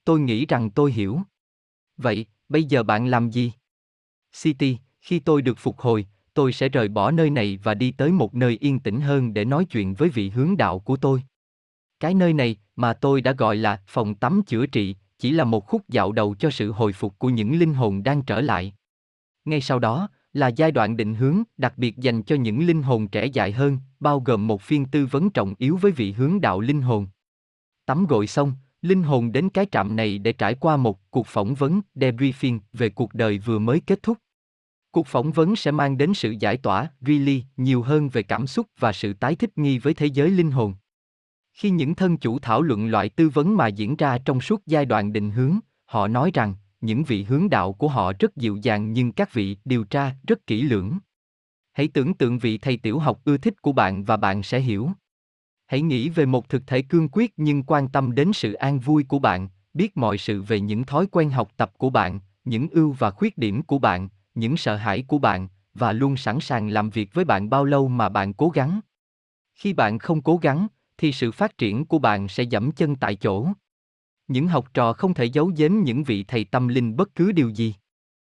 tôi 0.04 0.20
nghĩ 0.20 0.46
rằng 0.46 0.70
tôi 0.70 0.92
hiểu. 0.92 1.20
Vậy, 1.96 2.26
bây 2.48 2.64
giờ 2.64 2.82
bạn 2.82 3.06
làm 3.06 3.30
gì? 3.30 3.52
City, 4.42 4.78
khi 5.00 5.18
tôi 5.18 5.42
được 5.42 5.58
phục 5.58 5.80
hồi, 5.80 6.06
tôi 6.34 6.52
sẽ 6.52 6.68
rời 6.68 6.88
bỏ 6.88 7.10
nơi 7.10 7.30
này 7.30 7.58
và 7.62 7.74
đi 7.74 7.92
tới 7.92 8.12
một 8.12 8.34
nơi 8.34 8.58
yên 8.60 8.80
tĩnh 8.80 9.00
hơn 9.00 9.34
để 9.34 9.44
nói 9.44 9.64
chuyện 9.64 9.94
với 9.94 10.08
vị 10.08 10.30
hướng 10.30 10.56
đạo 10.56 10.78
của 10.78 10.96
tôi. 10.96 11.22
Cái 12.00 12.14
nơi 12.14 12.32
này, 12.32 12.56
mà 12.76 12.92
tôi 12.92 13.20
đã 13.20 13.32
gọi 13.32 13.56
là 13.56 13.82
phòng 13.86 14.14
tắm 14.14 14.42
chữa 14.46 14.66
trị, 14.66 14.96
chỉ 15.18 15.30
là 15.32 15.44
một 15.44 15.66
khúc 15.66 15.88
dạo 15.88 16.12
đầu 16.12 16.34
cho 16.34 16.50
sự 16.50 16.72
hồi 16.72 16.92
phục 16.92 17.18
của 17.18 17.28
những 17.28 17.58
linh 17.58 17.74
hồn 17.74 18.02
đang 18.02 18.22
trở 18.22 18.40
lại. 18.40 18.74
Ngay 19.44 19.60
sau 19.60 19.78
đó, 19.78 20.08
là 20.32 20.48
giai 20.48 20.72
đoạn 20.72 20.96
định 20.96 21.14
hướng 21.14 21.42
đặc 21.56 21.78
biệt 21.78 21.96
dành 21.96 22.22
cho 22.22 22.36
những 22.36 22.66
linh 22.66 22.82
hồn 22.82 23.08
trẻ 23.08 23.26
dại 23.26 23.52
hơn, 23.52 23.78
bao 24.00 24.20
gồm 24.20 24.46
một 24.46 24.62
phiên 24.62 24.84
tư 24.86 25.06
vấn 25.06 25.30
trọng 25.30 25.54
yếu 25.58 25.76
với 25.76 25.92
vị 25.92 26.12
hướng 26.12 26.40
đạo 26.40 26.60
linh 26.60 26.82
hồn. 26.82 27.06
Tắm 27.86 28.06
gội 28.06 28.26
xong, 28.26 28.52
linh 28.82 29.02
hồn 29.02 29.32
đến 29.32 29.48
cái 29.48 29.66
trạm 29.72 29.96
này 29.96 30.18
để 30.18 30.32
trải 30.32 30.54
qua 30.54 30.76
một 30.76 31.10
cuộc 31.10 31.26
phỏng 31.26 31.54
vấn 31.54 31.80
debriefing 31.94 32.58
về 32.72 32.88
cuộc 32.88 33.14
đời 33.14 33.38
vừa 33.38 33.58
mới 33.58 33.80
kết 33.86 34.02
thúc. 34.02 34.18
Cuộc 34.90 35.06
phỏng 35.06 35.32
vấn 35.32 35.56
sẽ 35.56 35.70
mang 35.70 35.98
đến 35.98 36.14
sự 36.14 36.34
giải 36.40 36.56
tỏa, 36.56 36.90
really, 37.00 37.44
nhiều 37.56 37.82
hơn 37.82 38.08
về 38.08 38.22
cảm 38.22 38.46
xúc 38.46 38.66
và 38.78 38.92
sự 38.92 39.12
tái 39.12 39.34
thích 39.34 39.58
nghi 39.58 39.78
với 39.78 39.94
thế 39.94 40.06
giới 40.06 40.30
linh 40.30 40.50
hồn. 40.50 40.74
Khi 41.52 41.70
những 41.70 41.94
thân 41.94 42.16
chủ 42.16 42.38
thảo 42.38 42.62
luận 42.62 42.86
loại 42.86 43.08
tư 43.08 43.28
vấn 43.28 43.56
mà 43.56 43.66
diễn 43.66 43.96
ra 43.96 44.18
trong 44.18 44.40
suốt 44.40 44.62
giai 44.66 44.84
đoạn 44.84 45.12
định 45.12 45.30
hướng, 45.30 45.58
họ 45.84 46.08
nói 46.08 46.30
rằng 46.34 46.54
những 46.80 47.04
vị 47.04 47.22
hướng 47.22 47.50
đạo 47.50 47.72
của 47.72 47.88
họ 47.88 48.12
rất 48.18 48.36
dịu 48.36 48.58
dàng 48.62 48.92
nhưng 48.92 49.12
các 49.12 49.32
vị 49.32 49.56
điều 49.64 49.84
tra 49.84 50.14
rất 50.26 50.46
kỹ 50.46 50.62
lưỡng. 50.62 50.98
Hãy 51.72 51.88
tưởng 51.88 52.14
tượng 52.14 52.38
vị 52.38 52.58
thầy 52.58 52.76
tiểu 52.76 52.98
học 52.98 53.20
ưa 53.24 53.36
thích 53.36 53.62
của 53.62 53.72
bạn 53.72 54.04
và 54.04 54.16
bạn 54.16 54.42
sẽ 54.42 54.60
hiểu. 54.60 54.90
Hãy 55.72 55.82
nghĩ 55.82 56.08
về 56.08 56.26
một 56.26 56.48
thực 56.48 56.66
thể 56.66 56.82
cương 56.82 57.08
quyết 57.12 57.32
nhưng 57.36 57.62
quan 57.62 57.88
tâm 57.88 58.14
đến 58.14 58.32
sự 58.32 58.52
an 58.52 58.78
vui 58.78 59.04
của 59.04 59.18
bạn, 59.18 59.48
biết 59.74 59.96
mọi 59.96 60.18
sự 60.18 60.42
về 60.42 60.60
những 60.60 60.84
thói 60.84 61.06
quen 61.06 61.30
học 61.30 61.50
tập 61.56 61.72
của 61.78 61.90
bạn, 61.90 62.20
những 62.44 62.68
ưu 62.68 62.92
và 62.92 63.10
khuyết 63.10 63.38
điểm 63.38 63.62
của 63.62 63.78
bạn, 63.78 64.08
những 64.34 64.56
sợ 64.56 64.76
hãi 64.76 65.04
của 65.08 65.18
bạn 65.18 65.48
và 65.74 65.92
luôn 65.92 66.16
sẵn 66.16 66.40
sàng 66.40 66.68
làm 66.68 66.90
việc 66.90 67.14
với 67.14 67.24
bạn 67.24 67.50
bao 67.50 67.64
lâu 67.64 67.88
mà 67.88 68.08
bạn 68.08 68.34
cố 68.34 68.48
gắng. 68.48 68.80
Khi 69.54 69.72
bạn 69.72 69.98
không 69.98 70.22
cố 70.22 70.36
gắng, 70.36 70.66
thì 70.98 71.12
sự 71.12 71.32
phát 71.32 71.58
triển 71.58 71.84
của 71.84 71.98
bạn 71.98 72.28
sẽ 72.28 72.42
dẫm 72.42 72.72
chân 72.72 72.96
tại 72.96 73.16
chỗ. 73.16 73.48
Những 74.28 74.48
học 74.48 74.74
trò 74.74 74.92
không 74.92 75.14
thể 75.14 75.24
giấu 75.24 75.52
giếm 75.56 75.72
những 75.84 76.04
vị 76.04 76.24
thầy 76.24 76.44
tâm 76.44 76.68
linh 76.68 76.96
bất 76.96 77.14
cứ 77.14 77.32
điều 77.32 77.48
gì. 77.48 77.74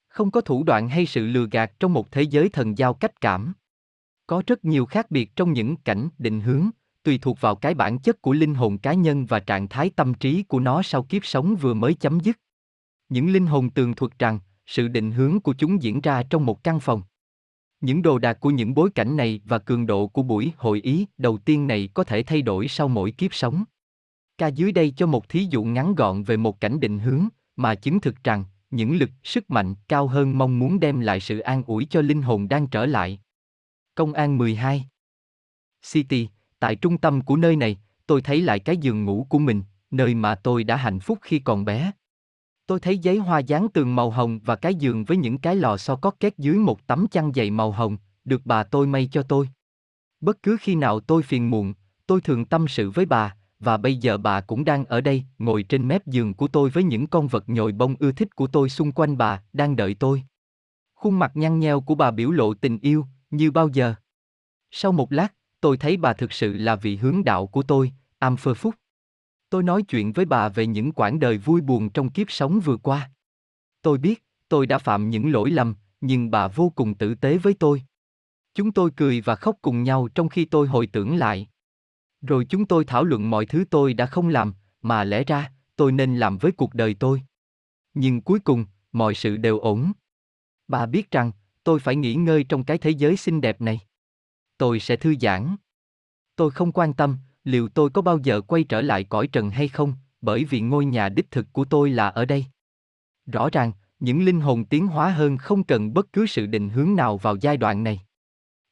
Không 0.08 0.32
có 0.32 0.42
thủ 0.42 0.64
đoạn 0.64 0.90
hay 0.90 1.06
sự 1.06 1.28
lừa 1.28 1.48
gạt 1.52 1.72
trong 1.80 1.94
một 1.94 2.12
thế 2.12 2.22
giới 2.22 2.50
thần 2.50 2.78
giao 2.78 2.94
cách 2.94 3.22
cảm. 3.22 3.54
Có 4.28 4.44
rất 4.48 4.66
nhiều 4.66 4.86
khác 4.86 5.12
biệt 5.12 5.36
trong 5.36 5.54
những 5.54 5.76
cảnh 5.76 6.10
định 6.18 6.42
hướng, 6.42 6.70
tùy 7.04 7.18
thuộc 7.18 7.42
vào 7.42 7.56
cái 7.56 7.74
bản 7.74 8.00
chất 8.00 8.22
của 8.22 8.34
linh 8.34 8.56
hồn 8.56 8.78
cá 8.78 8.94
nhân 8.94 9.26
và 9.26 9.40
trạng 9.40 9.68
thái 9.68 9.90
tâm 9.90 10.14
trí 10.14 10.44
của 10.44 10.60
nó 10.60 10.82
sau 10.84 11.04
kiếp 11.04 11.26
sống 11.26 11.56
vừa 11.56 11.74
mới 11.74 11.94
chấm 11.94 12.20
dứt. 12.20 12.40
Những 13.10 13.34
linh 13.34 13.46
hồn 13.46 13.70
tường 13.70 13.94
thuật 13.94 14.20
rằng, 14.20 14.40
sự 14.66 14.88
định 14.88 15.12
hướng 15.12 15.40
của 15.40 15.54
chúng 15.54 15.84
diễn 15.84 16.02
ra 16.02 16.24
trong 16.24 16.46
một 16.46 16.64
căn 16.64 16.80
phòng. 16.80 17.02
Những 17.82 18.02
đồ 18.02 18.20
đạc 18.20 18.40
của 18.40 18.50
những 18.50 18.74
bối 18.74 18.90
cảnh 18.96 19.18
này 19.18 19.42
và 19.46 19.58
cường 19.58 19.86
độ 19.86 20.08
của 20.08 20.24
buổi 20.24 20.54
hội 20.58 20.82
ý 20.82 21.06
đầu 21.18 21.38
tiên 21.38 21.68
này 21.68 21.90
có 21.94 22.04
thể 22.04 22.24
thay 22.24 22.42
đổi 22.42 22.68
sau 22.68 22.88
mỗi 22.88 23.12
kiếp 23.12 23.34
sống. 23.34 23.64
Ca 24.38 24.48
dưới 24.48 24.72
đây 24.72 24.94
cho 24.98 25.08
một 25.08 25.30
thí 25.30 25.48
dụ 25.50 25.64
ngắn 25.64 25.96
gọn 25.96 26.24
về 26.24 26.38
một 26.38 26.60
cảnh 26.60 26.80
định 26.80 27.00
hướng, 27.00 27.28
mà 27.56 27.76
chứng 27.76 28.00
thực 28.00 28.24
rằng, 28.24 28.46
những 28.72 28.98
lực, 28.98 29.10
sức 29.24 29.52
mạnh 29.52 29.76
cao 29.88 30.08
hơn 30.08 30.38
mong 30.38 30.60
muốn 30.60 30.80
đem 30.80 31.00
lại 31.00 31.20
sự 31.20 31.40
an 31.40 31.64
ủi 31.68 31.86
cho 31.86 32.02
linh 32.02 32.22
hồn 32.22 32.48
đang 32.48 32.68
trở 32.68 32.86
lại. 32.86 33.20
Công 33.96 34.14
an 34.14 34.38
12 34.38 34.86
City, 35.92 36.28
tại 36.64 36.76
trung 36.76 36.98
tâm 36.98 37.22
của 37.22 37.38
nơi 37.38 37.56
này, 37.56 37.78
tôi 38.08 38.22
thấy 38.22 38.42
lại 38.42 38.60
cái 38.60 38.78
giường 38.78 39.06
ngủ 39.06 39.28
của 39.30 39.40
mình, 39.40 39.64
nơi 39.92 40.16
mà 40.16 40.36
tôi 40.36 40.64
đã 40.64 40.76
hạnh 40.76 41.00
phúc 41.00 41.20
khi 41.22 41.40
còn 41.40 41.66
bé. 41.66 41.92
Tôi 42.66 42.80
thấy 42.80 42.98
giấy 42.98 43.18
hoa 43.18 43.40
dán 43.40 43.68
tường 43.70 43.96
màu 43.96 44.12
hồng 44.12 44.40
và 44.46 44.56
cái 44.56 44.76
giường 44.76 45.04
với 45.04 45.18
những 45.18 45.38
cái 45.38 45.56
lò 45.56 45.78
xo 45.78 45.96
có 45.96 46.12
két 46.12 46.38
dưới 46.38 46.56
một 46.58 46.88
tấm 46.88 47.08
chăn 47.08 47.32
dày 47.34 47.52
màu 47.52 47.72
hồng, 47.72 47.98
được 48.26 48.42
bà 48.46 48.64
tôi 48.64 48.88
may 48.88 49.10
cho 49.12 49.24
tôi. 49.24 49.50
Bất 50.22 50.44
cứ 50.44 50.58
khi 50.62 50.76
nào 50.76 51.00
tôi 51.00 51.24
phiền 51.24 51.50
muộn, 51.50 51.74
tôi 52.08 52.22
thường 52.22 52.46
tâm 52.46 52.68
sự 52.68 52.90
với 52.90 53.06
bà, 53.06 53.36
và 53.60 53.78
bây 53.78 53.98
giờ 53.98 54.18
bà 54.18 54.42
cũng 54.42 54.66
đang 54.66 54.86
ở 54.86 55.02
đây, 55.02 55.24
ngồi 55.38 55.64
trên 55.64 55.88
mép 55.88 56.08
giường 56.08 56.34
của 56.34 56.48
tôi 56.48 56.70
với 56.70 56.84
những 56.84 57.08
con 57.08 57.28
vật 57.28 57.50
nhồi 57.50 57.72
bông 57.72 57.96
ưa 58.00 58.12
thích 58.12 58.36
của 58.36 58.48
tôi 58.48 58.70
xung 58.70 58.92
quanh 58.92 59.18
bà, 59.18 59.44
đang 59.54 59.76
đợi 59.76 59.94
tôi. 59.94 60.24
Khuôn 60.96 61.20
mặt 61.20 61.32
nhăn 61.36 61.60
nheo 61.60 61.82
của 61.82 61.96
bà 61.96 62.12
biểu 62.12 62.32
lộ 62.32 62.54
tình 62.54 62.80
yêu, 62.80 63.06
như 63.32 63.52
bao 63.52 63.68
giờ. 63.68 63.94
Sau 64.72 64.92
một 64.92 65.12
lát, 65.12 65.34
tôi 65.64 65.78
thấy 65.78 65.98
bà 65.98 66.14
thực 66.14 66.34
sự 66.34 66.54
là 66.54 66.76
vị 66.76 66.96
hướng 66.96 67.24
đạo 67.24 67.48
của 67.48 67.64
tôi, 67.64 67.92
am 68.20 68.38
phơ 68.38 68.54
phúc. 68.54 68.76
Tôi 69.50 69.64
nói 69.64 69.84
chuyện 69.84 70.14
với 70.14 70.26
bà 70.26 70.50
về 70.50 70.68
những 70.68 70.92
quãng 70.92 71.20
đời 71.20 71.38
vui 71.38 71.62
buồn 71.62 71.90
trong 71.90 72.10
kiếp 72.10 72.32
sống 72.32 72.60
vừa 72.60 72.78
qua. 72.78 73.12
Tôi 73.82 73.98
biết, 73.98 74.24
tôi 74.50 74.66
đã 74.66 74.78
phạm 74.78 75.10
những 75.10 75.32
lỗi 75.32 75.52
lầm, 75.52 75.76
nhưng 76.02 76.32
bà 76.32 76.48
vô 76.48 76.72
cùng 76.76 76.94
tử 76.94 77.16
tế 77.16 77.38
với 77.38 77.54
tôi. 77.54 77.84
Chúng 78.56 78.72
tôi 78.72 78.92
cười 78.96 79.22
và 79.22 79.36
khóc 79.36 79.58
cùng 79.62 79.84
nhau 79.84 80.08
trong 80.16 80.30
khi 80.30 80.46
tôi 80.46 80.68
hồi 80.68 80.88
tưởng 80.88 81.16
lại. 81.16 81.48
Rồi 82.22 82.46
chúng 82.46 82.66
tôi 82.66 82.86
thảo 82.86 83.04
luận 83.04 83.30
mọi 83.30 83.46
thứ 83.46 83.66
tôi 83.70 83.94
đã 83.94 84.06
không 84.06 84.28
làm, 84.28 84.54
mà 84.82 85.04
lẽ 85.04 85.24
ra, 85.24 85.52
tôi 85.76 85.92
nên 85.92 86.18
làm 86.18 86.38
với 86.38 86.52
cuộc 86.52 86.74
đời 86.74 86.94
tôi. 86.94 87.22
Nhưng 87.94 88.22
cuối 88.22 88.40
cùng, 88.40 88.66
mọi 88.92 89.16
sự 89.16 89.38
đều 89.38 89.60
ổn. 89.60 89.92
Bà 90.68 90.86
biết 90.86 91.12
rằng, 91.12 91.32
tôi 91.64 91.80
phải 91.80 91.96
nghỉ 91.96 92.16
ngơi 92.16 92.44
trong 92.44 92.64
cái 92.64 92.78
thế 92.78 92.90
giới 92.90 93.18
xinh 93.18 93.42
đẹp 93.42 93.62
này. 93.62 93.80
Tôi 94.58 94.80
sẽ 94.80 94.96
thư 94.96 95.16
giãn. 95.22 95.56
Tôi 96.36 96.52
không 96.52 96.72
quan 96.72 96.94
tâm, 96.94 97.18
liệu 97.44 97.70
tôi 97.70 97.90
có 97.90 98.02
bao 98.02 98.18
giờ 98.18 98.42
quay 98.42 98.64
trở 98.64 98.82
lại 98.82 99.04
cõi 99.04 99.28
trần 99.28 99.50
hay 99.50 99.68
không, 99.68 99.94
bởi 100.22 100.46
vì 100.46 100.62
ngôi 100.62 100.86
nhà 100.86 101.10
đích 101.10 101.32
thực 101.32 101.54
của 101.54 101.66
tôi 101.66 101.90
là 101.90 102.08
ở 102.08 102.26
đây. 102.26 102.46
Rõ 103.26 103.50
ràng, 103.50 103.72
những 104.00 104.26
linh 104.26 104.42
hồn 104.42 104.66
tiến 104.66 104.88
hóa 104.88 105.10
hơn 105.10 105.38
không 105.38 105.64
cần 105.64 105.94
bất 105.94 106.14
cứ 106.14 106.26
sự 106.26 106.46
định 106.46 106.70
hướng 106.70 106.96
nào 106.96 107.18
vào 107.18 107.36
giai 107.36 107.58
đoạn 107.58 107.84
này. 107.84 108.02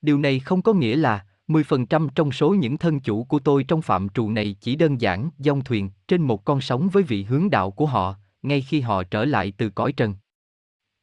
Điều 0.01 0.17
này 0.17 0.39
không 0.39 0.61
có 0.61 0.73
nghĩa 0.73 0.95
là 0.95 1.25
10% 1.47 2.09
trong 2.15 2.31
số 2.31 2.53
những 2.53 2.77
thân 2.77 2.99
chủ 2.99 3.23
của 3.23 3.39
tôi 3.39 3.63
trong 3.63 3.81
phạm 3.81 4.09
trù 4.09 4.29
này 4.29 4.55
chỉ 4.61 4.75
đơn 4.75 5.01
giản 5.01 5.29
dông 5.37 5.63
thuyền 5.63 5.89
trên 6.07 6.21
một 6.21 6.45
con 6.45 6.61
sóng 6.61 6.89
với 6.89 7.03
vị 7.03 7.23
hướng 7.23 7.49
đạo 7.49 7.71
của 7.71 7.85
họ, 7.85 8.15
ngay 8.41 8.61
khi 8.61 8.81
họ 8.81 9.03
trở 9.03 9.25
lại 9.25 9.53
từ 9.57 9.69
cõi 9.69 9.91
trần. 9.91 10.15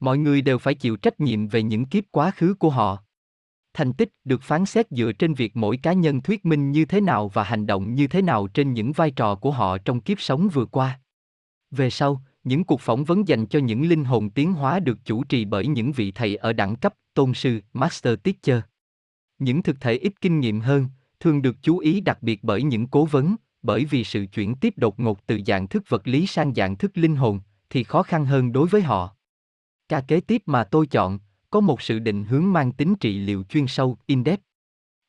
Mọi 0.00 0.18
người 0.18 0.42
đều 0.42 0.58
phải 0.58 0.74
chịu 0.74 0.96
trách 0.96 1.20
nhiệm 1.20 1.48
về 1.48 1.62
những 1.62 1.84
kiếp 1.84 2.04
quá 2.10 2.30
khứ 2.30 2.54
của 2.54 2.70
họ. 2.70 3.02
Thành 3.74 3.92
tích 3.92 4.08
được 4.24 4.42
phán 4.42 4.66
xét 4.66 4.86
dựa 4.90 5.12
trên 5.12 5.34
việc 5.34 5.56
mỗi 5.56 5.76
cá 5.76 5.92
nhân 5.92 6.20
thuyết 6.20 6.46
minh 6.46 6.72
như 6.72 6.84
thế 6.84 7.00
nào 7.00 7.28
và 7.28 7.42
hành 7.42 7.66
động 7.66 7.94
như 7.94 8.06
thế 8.06 8.22
nào 8.22 8.46
trên 8.46 8.72
những 8.72 8.92
vai 8.92 9.10
trò 9.10 9.34
của 9.34 9.50
họ 9.50 9.78
trong 9.78 10.00
kiếp 10.00 10.20
sống 10.20 10.48
vừa 10.48 10.64
qua. 10.64 11.00
Về 11.70 11.90
sau, 11.90 12.22
những 12.44 12.64
cuộc 12.64 12.80
phỏng 12.80 13.04
vấn 13.04 13.28
dành 13.28 13.46
cho 13.46 13.58
những 13.58 13.88
linh 13.88 14.04
hồn 14.04 14.30
tiến 14.30 14.52
hóa 14.52 14.80
được 14.80 14.98
chủ 15.04 15.24
trì 15.24 15.44
bởi 15.44 15.66
những 15.66 15.92
vị 15.92 16.12
thầy 16.12 16.36
ở 16.36 16.52
đẳng 16.52 16.76
cấp 16.76 16.94
tôn 17.14 17.34
sư, 17.34 17.60
master 17.72 18.14
teacher. 18.22 18.62
Những 19.38 19.62
thực 19.62 19.80
thể 19.80 19.92
ít 19.92 20.12
kinh 20.20 20.40
nghiệm 20.40 20.60
hơn, 20.60 20.86
thường 21.20 21.42
được 21.42 21.56
chú 21.62 21.78
ý 21.78 22.00
đặc 22.00 22.22
biệt 22.22 22.44
bởi 22.44 22.62
những 22.62 22.86
cố 22.86 23.04
vấn, 23.04 23.36
bởi 23.62 23.84
vì 23.84 24.04
sự 24.04 24.26
chuyển 24.26 24.54
tiếp 24.54 24.74
đột 24.76 25.00
ngột 25.00 25.26
từ 25.26 25.40
dạng 25.46 25.68
thức 25.68 25.82
vật 25.88 26.08
lý 26.08 26.26
sang 26.26 26.54
dạng 26.54 26.76
thức 26.76 26.90
linh 26.94 27.16
hồn, 27.16 27.40
thì 27.70 27.84
khó 27.84 28.02
khăn 28.02 28.24
hơn 28.24 28.52
đối 28.52 28.68
với 28.68 28.82
họ. 28.82 29.14
Ca 29.88 30.00
kế 30.00 30.20
tiếp 30.20 30.42
mà 30.46 30.64
tôi 30.64 30.86
chọn, 30.86 31.18
có 31.50 31.60
một 31.60 31.82
sự 31.82 31.98
định 31.98 32.24
hướng 32.24 32.52
mang 32.52 32.72
tính 32.72 32.94
trị 33.00 33.18
liệu 33.18 33.44
chuyên 33.44 33.66
sâu, 33.66 33.96
in-depth. 34.06 34.42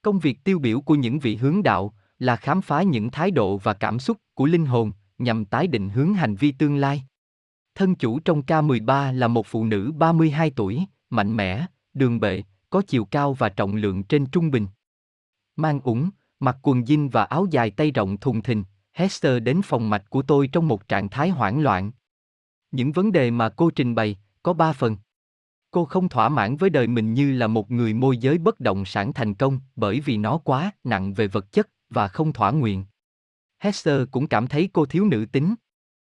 Công 0.01 0.19
việc 0.19 0.43
tiêu 0.43 0.59
biểu 0.59 0.82
của 0.82 0.95
những 0.95 1.19
vị 1.19 1.35
hướng 1.35 1.64
đạo 1.64 1.93
là 2.19 2.35
khám 2.35 2.61
phá 2.61 2.84
những 2.84 3.11
thái 3.11 3.32
độ 3.32 3.58
và 3.58 3.74
cảm 3.74 4.00
xúc 4.00 4.18
của 4.34 4.45
linh 4.45 4.66
hồn 4.66 4.92
nhằm 5.18 5.45
tái 5.45 5.68
định 5.68 5.90
hướng 5.90 6.14
hành 6.14 6.35
vi 6.35 6.51
tương 6.51 6.76
lai. 6.76 7.03
Thân 7.76 7.95
chủ 7.95 8.19
trong 8.19 8.42
K13 8.42 9.14
là 9.14 9.27
một 9.27 9.48
phụ 9.48 9.66
nữ 9.66 9.92
32 9.92 10.51
tuổi, 10.56 10.85
mạnh 11.09 11.35
mẽ, 11.35 11.66
đường 11.93 12.19
bệ, 12.19 12.43
có 12.69 12.82
chiều 12.88 13.06
cao 13.06 13.34
và 13.34 13.50
trọng 13.50 13.76
lượng 13.76 14.03
trên 14.03 14.26
trung 14.26 14.51
bình. 14.51 14.68
Mang 15.56 15.80
ủng, 15.80 16.09
mặc 16.40 16.58
quần 16.61 16.82
jean 16.82 17.09
và 17.09 17.24
áo 17.24 17.45
dài 17.51 17.72
tay 17.72 17.92
rộng 17.92 18.18
thùng 18.18 18.42
thình, 18.42 18.64
Hester 18.93 19.43
đến 19.43 19.61
phòng 19.64 19.90
mạch 19.90 20.09
của 20.09 20.22
tôi 20.22 20.48
trong 20.48 20.68
một 20.68 20.88
trạng 20.88 21.09
thái 21.09 21.30
hoảng 21.30 21.61
loạn. 21.61 21.92
Những 22.72 22.92
vấn 22.92 23.11
đề 23.11 23.32
mà 23.32 23.50
cô 23.50 23.69
trình 23.69 23.95
bày 23.95 24.18
có 24.43 24.53
ba 24.53 24.74
phần. 24.74 24.98
Cô 25.72 25.85
không 25.85 26.09
thỏa 26.09 26.30
mãn 26.30 26.57
với 26.57 26.69
đời 26.69 26.88
mình 26.88 27.14
như 27.14 27.31
là 27.31 27.48
một 27.48 27.72
người 27.72 27.93
môi 27.93 28.17
giới 28.17 28.38
bất 28.38 28.59
động 28.59 28.85
sản 28.85 29.14
thành 29.14 29.33
công 29.33 29.59
bởi 29.75 29.99
vì 29.99 30.17
nó 30.17 30.38
quá 30.38 30.72
nặng 30.83 31.14
về 31.14 31.27
vật 31.27 31.51
chất 31.51 31.69
và 31.89 32.07
không 32.07 32.33
thỏa 32.33 32.51
nguyện. 32.51 32.85
Hester 33.59 34.01
cũng 34.11 34.27
cảm 34.27 34.48
thấy 34.48 34.69
cô 34.73 34.85
thiếu 34.85 35.06
nữ 35.06 35.25
tính. 35.31 35.56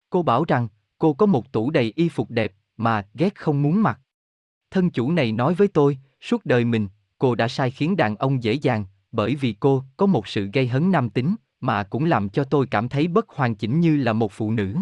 Cô 0.09 0.23
bảo 0.23 0.45
rằng 0.47 0.67
cô 0.97 1.13
có 1.13 1.25
một 1.25 1.51
tủ 1.51 1.71
đầy 1.71 1.93
y 1.95 2.09
phục 2.09 2.31
đẹp 2.31 2.53
mà 2.77 3.07
ghét 3.13 3.35
không 3.35 3.61
muốn 3.61 3.83
mặc. 3.83 3.99
Thân 4.71 4.89
chủ 4.89 5.11
này 5.11 5.31
nói 5.31 5.53
với 5.53 5.67
tôi, 5.67 5.97
suốt 6.21 6.45
đời 6.45 6.65
mình, 6.65 6.88
cô 7.17 7.35
đã 7.35 7.47
sai 7.47 7.71
khiến 7.71 7.97
đàn 7.97 8.15
ông 8.15 8.43
dễ 8.43 8.53
dàng, 8.53 8.85
bởi 9.11 9.35
vì 9.35 9.55
cô 9.59 9.83
có 9.97 10.05
một 10.05 10.27
sự 10.27 10.49
gây 10.53 10.67
hấn 10.67 10.91
nam 10.91 11.09
tính, 11.09 11.35
mà 11.59 11.83
cũng 11.83 12.05
làm 12.05 12.30
cho 12.30 12.43
tôi 12.43 12.67
cảm 12.67 12.89
thấy 12.89 13.07
bất 13.07 13.30
hoàn 13.30 13.55
chỉnh 13.55 13.80
như 13.80 13.97
là 13.97 14.13
một 14.13 14.31
phụ 14.31 14.51
nữ. 14.51 14.75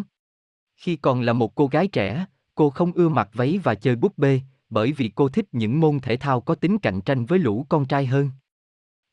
Khi 0.76 0.96
còn 0.96 1.22
là 1.22 1.34
một 1.34 1.56
cô 1.56 1.68
gái 1.68 1.88
trẻ, 1.88 2.26
cô 2.56 2.70
không 2.70 2.92
ưa 2.92 3.10
mặc 3.10 3.30
váy 3.34 3.60
và 3.64 3.76
chơi 3.76 3.96
búp 3.96 4.18
bê, 4.18 4.42
bởi 4.70 4.92
vì 4.92 5.12
cô 5.16 5.30
thích 5.30 5.46
những 5.52 5.80
môn 5.80 6.00
thể 6.00 6.18
thao 6.18 6.42
có 6.42 6.56
tính 6.56 6.80
cạnh 6.80 7.02
tranh 7.02 7.26
với 7.26 7.40
lũ 7.40 7.66
con 7.70 7.86
trai 7.86 8.06
hơn. 8.06 8.32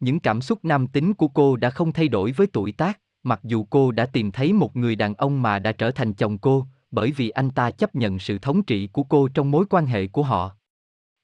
Những 0.01 0.21
cảm 0.21 0.41
xúc 0.41 0.65
nam 0.65 0.87
tính 0.87 1.15
của 1.15 1.29
cô 1.29 1.57
đã 1.57 1.71
không 1.71 1.93
thay 1.93 2.09
đổi 2.09 2.33
với 2.33 2.47
tuổi 2.47 2.73
tác, 2.73 3.01
mặc 3.23 3.41
dù 3.43 3.65
cô 3.71 3.93
đã 3.93 4.07
tìm 4.07 4.33
thấy 4.33 4.53
một 4.53 4.77
người 4.77 4.97
đàn 4.97 5.15
ông 5.15 5.43
mà 5.43 5.59
đã 5.59 5.73
trở 5.73 5.91
thành 5.91 6.15
chồng 6.15 6.39
cô, 6.39 6.67
bởi 6.91 7.13
vì 7.13 7.31
anh 7.31 7.51
ta 7.51 7.71
chấp 7.71 7.95
nhận 7.95 8.19
sự 8.19 8.39
thống 8.39 8.63
trị 8.63 8.87
của 8.87 9.03
cô 9.03 9.29
trong 9.29 9.51
mối 9.51 9.65
quan 9.71 9.87
hệ 9.87 10.07
của 10.07 10.23
họ. 10.23 10.57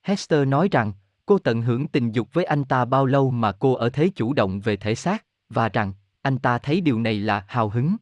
Hester 0.02 0.48
nói 0.48 0.68
rằng, 0.72 0.92
cô 1.26 1.38
tận 1.38 1.62
hưởng 1.62 1.88
tình 1.88 2.12
dục 2.12 2.28
với 2.32 2.44
anh 2.44 2.64
ta 2.64 2.84
bao 2.84 3.06
lâu 3.06 3.30
mà 3.30 3.52
cô 3.52 3.74
ở 3.74 3.90
thế 3.90 4.10
chủ 4.14 4.32
động 4.32 4.60
về 4.60 4.76
thể 4.76 4.94
xác, 4.94 5.24
và 5.48 5.68
rằng, 5.68 5.92
anh 6.22 6.38
ta 6.38 6.58
thấy 6.58 6.80
điều 6.80 6.98
này 6.98 7.18
là 7.18 7.44
hào 7.48 7.68
hứng. 7.68 7.96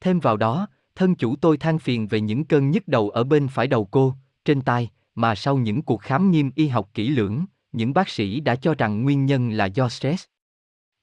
Thêm 0.00 0.20
vào 0.20 0.36
đó, 0.36 0.66
thân 0.94 1.14
chủ 1.14 1.36
tôi 1.36 1.56
than 1.56 1.78
phiền 1.78 2.08
về 2.08 2.20
những 2.20 2.44
cơn 2.44 2.70
nhức 2.70 2.88
đầu 2.88 3.10
ở 3.10 3.24
bên 3.24 3.48
phải 3.48 3.66
đầu 3.66 3.84
cô, 3.84 4.14
trên 4.44 4.60
tai, 4.60 4.90
mà 5.14 5.34
sau 5.34 5.58
những 5.58 5.82
cuộc 5.82 6.02
khám 6.02 6.30
nghiêm 6.30 6.50
y 6.54 6.68
học 6.68 6.90
kỹ 6.94 7.08
lưỡng, 7.08 7.44
những 7.72 7.94
bác 7.94 8.08
sĩ 8.08 8.40
đã 8.40 8.56
cho 8.56 8.74
rằng 8.74 9.02
nguyên 9.02 9.26
nhân 9.26 9.50
là 9.50 9.66
do 9.66 9.88
stress. 9.88 10.24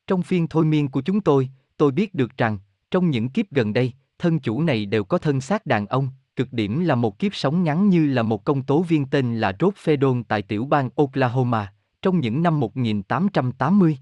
Trong 0.07 0.21
phiên 0.21 0.47
thôi 0.47 0.65
miên 0.65 0.88
của 0.88 1.01
chúng 1.01 1.21
tôi, 1.21 1.49
tôi 1.77 1.91
biết 1.91 2.13
được 2.13 2.38
rằng, 2.38 2.59
trong 2.91 3.09
những 3.09 3.29
kiếp 3.29 3.51
gần 3.51 3.73
đây, 3.73 3.93
thân 4.19 4.39
chủ 4.39 4.61
này 4.61 4.85
đều 4.85 5.03
có 5.03 5.17
thân 5.17 5.41
xác 5.41 5.65
đàn 5.65 5.88
ông, 5.88 6.09
cực 6.35 6.53
điểm 6.53 6.79
là 6.79 6.95
một 6.95 7.19
kiếp 7.19 7.35
sống 7.35 7.63
ngắn 7.63 7.89
như 7.89 8.07
là 8.07 8.23
một 8.23 8.43
công 8.43 8.63
tố 8.63 8.81
viên 8.81 9.05
tên 9.05 9.39
là 9.39 9.53
Rod 9.59 9.73
Fedon 9.73 10.23
tại 10.27 10.41
tiểu 10.41 10.65
bang 10.65 10.89
Oklahoma, 10.95 11.73
trong 12.01 12.19
những 12.19 12.43
năm 12.43 12.59
1880. 12.59 13.97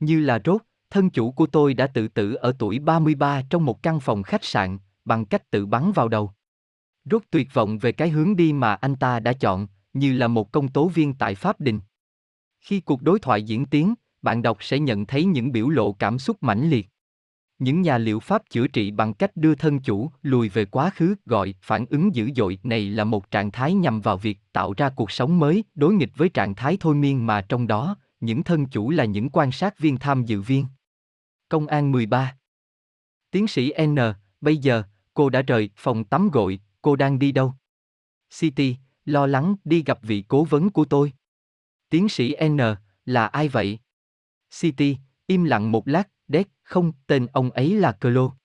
Như 0.00 0.20
là 0.20 0.38
Rod, 0.44 0.60
thân 0.90 1.10
chủ 1.10 1.32
của 1.32 1.46
tôi 1.46 1.74
đã 1.74 1.86
tự 1.86 2.08
tử 2.08 2.34
ở 2.34 2.52
tuổi 2.58 2.78
33 2.78 3.42
trong 3.50 3.64
một 3.64 3.82
căn 3.82 4.00
phòng 4.00 4.22
khách 4.22 4.44
sạn, 4.44 4.78
bằng 5.04 5.24
cách 5.24 5.50
tự 5.50 5.66
bắn 5.66 5.92
vào 5.92 6.08
đầu. 6.08 6.32
Rốt 7.10 7.22
tuyệt 7.30 7.54
vọng 7.54 7.78
về 7.78 7.92
cái 7.92 8.08
hướng 8.08 8.36
đi 8.36 8.52
mà 8.52 8.74
anh 8.74 8.96
ta 8.96 9.20
đã 9.20 9.32
chọn, 9.32 9.66
như 9.92 10.12
là 10.12 10.28
một 10.28 10.52
công 10.52 10.68
tố 10.68 10.88
viên 10.88 11.14
tại 11.14 11.34
Pháp 11.34 11.60
Đình. 11.60 11.80
Khi 12.60 12.80
cuộc 12.80 13.02
đối 13.02 13.18
thoại 13.18 13.42
diễn 13.42 13.66
tiến, 13.66 13.94
bạn 14.22 14.42
đọc 14.42 14.58
sẽ 14.60 14.78
nhận 14.78 15.06
thấy 15.06 15.24
những 15.24 15.52
biểu 15.52 15.68
lộ 15.68 15.92
cảm 15.92 16.18
xúc 16.18 16.36
mãnh 16.40 16.70
liệt. 16.70 16.88
Những 17.58 17.82
nhà 17.82 17.98
liệu 17.98 18.20
pháp 18.20 18.42
chữa 18.50 18.66
trị 18.66 18.90
bằng 18.90 19.14
cách 19.14 19.36
đưa 19.36 19.54
thân 19.54 19.80
chủ 19.80 20.10
lùi 20.22 20.48
về 20.48 20.64
quá 20.64 20.90
khứ 20.94 21.14
gọi 21.26 21.54
phản 21.62 21.86
ứng 21.90 22.14
dữ 22.14 22.30
dội 22.36 22.58
này 22.62 22.90
là 22.90 23.04
một 23.04 23.30
trạng 23.30 23.50
thái 23.50 23.74
nhằm 23.74 24.00
vào 24.00 24.16
việc 24.16 24.38
tạo 24.52 24.74
ra 24.76 24.90
cuộc 24.90 25.10
sống 25.10 25.38
mới 25.38 25.64
đối 25.74 25.94
nghịch 25.94 26.12
với 26.16 26.28
trạng 26.28 26.54
thái 26.54 26.76
thôi 26.80 26.94
miên 26.94 27.26
mà 27.26 27.40
trong 27.40 27.66
đó, 27.66 27.96
những 28.20 28.42
thân 28.42 28.66
chủ 28.66 28.90
là 28.90 29.04
những 29.04 29.30
quan 29.30 29.52
sát 29.52 29.78
viên 29.78 29.98
tham 29.98 30.24
dự 30.24 30.40
viên. 30.40 30.66
Công 31.48 31.66
an 31.66 31.92
13 31.92 32.36
Tiến 33.30 33.46
sĩ 33.48 33.72
N, 33.86 33.96
bây 34.40 34.56
giờ, 34.56 34.82
cô 35.14 35.30
đã 35.30 35.42
rời 35.42 35.70
phòng 35.76 36.04
tắm 36.04 36.30
gội, 36.32 36.60
cô 36.88 36.96
đang 36.96 37.18
đi 37.18 37.32
đâu? 37.32 37.54
City, 38.30 38.76
lo 39.04 39.26
lắng 39.26 39.56
đi 39.64 39.82
gặp 39.86 39.98
vị 40.02 40.24
cố 40.28 40.44
vấn 40.44 40.70
của 40.70 40.84
tôi. 40.84 41.12
Tiến 41.88 42.08
sĩ 42.08 42.36
N, 42.48 42.58
là 43.04 43.26
ai 43.26 43.48
vậy? 43.48 43.78
City, 44.60 44.96
im 45.26 45.44
lặng 45.44 45.72
một 45.72 45.88
lát, 45.88 46.08
đét, 46.28 46.48
không, 46.62 46.92
tên 47.06 47.26
ông 47.26 47.50
ấy 47.50 47.74
là 47.74 47.92
Clo. 47.92 48.36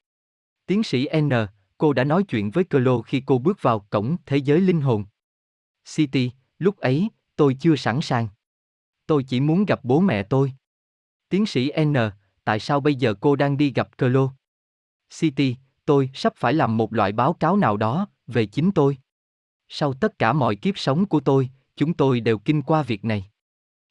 Tiến 0.65 0.83
sĩ 0.83 1.07
N, 1.21 1.29
cô 1.77 1.93
đã 1.93 2.03
nói 2.03 2.23
chuyện 2.23 2.51
với 2.51 2.63
Clo 2.63 3.01
khi 3.01 3.23
cô 3.25 3.37
bước 3.37 3.61
vào 3.61 3.79
cổng 3.79 4.17
thế 4.25 4.37
giới 4.37 4.61
linh 4.61 4.81
hồn. 4.81 5.05
City, 5.95 6.31
lúc 6.59 6.77
ấy, 6.77 7.09
tôi 7.35 7.57
chưa 7.59 7.75
sẵn 7.75 8.01
sàng. 8.01 8.27
Tôi 9.05 9.23
chỉ 9.23 9.39
muốn 9.39 9.65
gặp 9.65 9.79
bố 9.83 9.99
mẹ 9.99 10.23
tôi. 10.23 10.53
Tiến 11.29 11.45
sĩ 11.45 11.71
N, 11.85 11.93
tại 12.43 12.59
sao 12.59 12.79
bây 12.79 12.95
giờ 12.95 13.13
cô 13.21 13.35
đang 13.35 13.57
đi 13.57 13.71
gặp 13.75 13.97
Clo? 13.97 14.33
City, 15.19 15.55
tôi 15.85 16.09
sắp 16.13 16.33
phải 16.35 16.53
làm 16.53 16.77
một 16.77 16.93
loại 16.93 17.11
báo 17.11 17.33
cáo 17.33 17.57
nào 17.57 17.77
đó 17.77 18.07
về 18.27 18.45
chính 18.45 18.71
tôi. 18.71 18.97
Sau 19.69 19.93
tất 19.93 20.19
cả 20.19 20.33
mọi 20.33 20.55
kiếp 20.55 20.77
sống 20.77 21.05
của 21.05 21.19
tôi, 21.19 21.49
chúng 21.75 21.93
tôi 21.93 22.19
đều 22.19 22.37
kinh 22.37 22.61
qua 22.61 22.83
việc 22.83 23.05
này. 23.05 23.25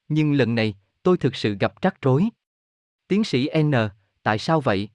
Nhưng 0.08 0.32
lần 0.32 0.54
này, 0.54 0.74
tôi 1.02 1.16
thực 1.16 1.36
sự 1.36 1.56
gặp 1.60 1.82
rắc 1.82 2.02
rối. 2.02 2.28
Tiến 3.08 3.24
sĩ 3.24 3.48
N, 3.62 3.72
tại 4.22 4.38
sao 4.38 4.60
vậy? 4.60 4.88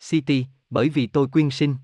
City, 0.00 0.46
bởi 0.70 0.88
vì 0.88 1.06
tôi 1.06 1.28
quyên 1.28 1.50
sinh. 1.50 1.76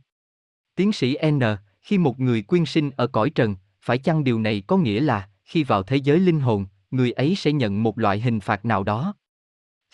Tiến 0.74 0.92
sĩ 0.92 1.16
N, 1.30 1.40
khi 1.80 1.98
một 1.98 2.20
người 2.20 2.42
quyên 2.42 2.66
sinh 2.66 2.90
ở 2.96 3.06
cõi 3.06 3.30
trần, 3.30 3.56
phải 3.80 3.98
chăng 3.98 4.24
điều 4.24 4.38
này 4.38 4.62
có 4.66 4.76
nghĩa 4.76 5.00
là, 5.00 5.28
khi 5.44 5.64
vào 5.64 5.82
thế 5.82 5.96
giới 5.96 6.20
linh 6.20 6.40
hồn, 6.40 6.66
người 6.90 7.12
ấy 7.12 7.34
sẽ 7.34 7.52
nhận 7.52 7.82
một 7.82 7.98
loại 7.98 8.20
hình 8.20 8.40
phạt 8.40 8.64
nào 8.64 8.84
đó? 8.84 9.14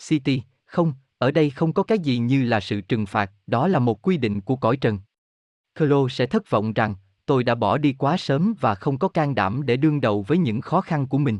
City, 0.07 0.41
không, 0.65 0.93
ở 1.17 1.31
đây 1.31 1.49
không 1.49 1.73
có 1.73 1.83
cái 1.83 1.99
gì 1.99 2.17
như 2.17 2.43
là 2.43 2.59
sự 2.59 2.81
trừng 2.81 3.05
phạt, 3.05 3.31
đó 3.47 3.67
là 3.67 3.79
một 3.79 4.01
quy 4.01 4.17
định 4.17 4.41
của 4.41 4.55
cõi 4.55 4.77
trần. 4.77 4.99
Klo 5.77 6.07
sẽ 6.09 6.25
thất 6.25 6.49
vọng 6.49 6.73
rằng, 6.73 6.95
tôi 7.25 7.43
đã 7.43 7.55
bỏ 7.55 7.77
đi 7.77 7.93
quá 7.93 8.17
sớm 8.17 8.53
và 8.59 8.75
không 8.75 8.97
có 8.97 9.07
can 9.07 9.35
đảm 9.35 9.65
để 9.65 9.77
đương 9.77 10.01
đầu 10.01 10.21
với 10.21 10.37
những 10.37 10.61
khó 10.61 10.81
khăn 10.81 11.07
của 11.07 11.17
mình. 11.17 11.39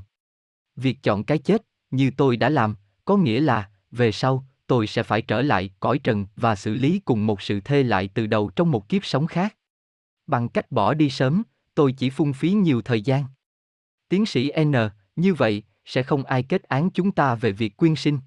Việc 0.75 0.97
chọn 1.03 1.23
cái 1.23 1.37
chết, 1.37 1.61
như 1.91 2.11
tôi 2.17 2.37
đã 2.37 2.49
làm, 2.49 2.75
có 3.05 3.17
nghĩa 3.17 3.39
là, 3.39 3.69
về 3.91 4.11
sau, 4.11 4.45
tôi 4.67 4.87
sẽ 4.87 5.03
phải 5.03 5.21
trở 5.21 5.41
lại 5.41 5.71
cõi 5.79 5.99
trần 5.99 6.25
và 6.35 6.55
xử 6.55 6.73
lý 6.73 6.99
cùng 7.05 7.25
một 7.25 7.41
sự 7.41 7.59
thê 7.59 7.83
lại 7.83 8.09
từ 8.13 8.27
đầu 8.27 8.49
trong 8.55 8.71
một 8.71 8.89
kiếp 8.89 9.05
sống 9.05 9.27
khác. 9.27 9.55
Bằng 10.27 10.49
cách 10.49 10.71
bỏ 10.71 10.93
đi 10.93 11.09
sớm, 11.09 11.43
tôi 11.75 11.91
chỉ 11.91 12.09
phung 12.09 12.33
phí 12.33 12.51
nhiều 12.51 12.81
thời 12.81 13.01
gian. 13.01 13.23
Tiến 14.09 14.25
sĩ 14.25 14.51
N, 14.63 14.73
như 15.15 15.33
vậy, 15.33 15.63
sẽ 15.85 16.03
không 16.03 16.23
ai 16.23 16.43
kết 16.43 16.63
án 16.63 16.89
chúng 16.91 17.11
ta 17.11 17.35
về 17.35 17.51
việc 17.51 17.77
quyên 17.77 17.95
sinh. 17.95 18.19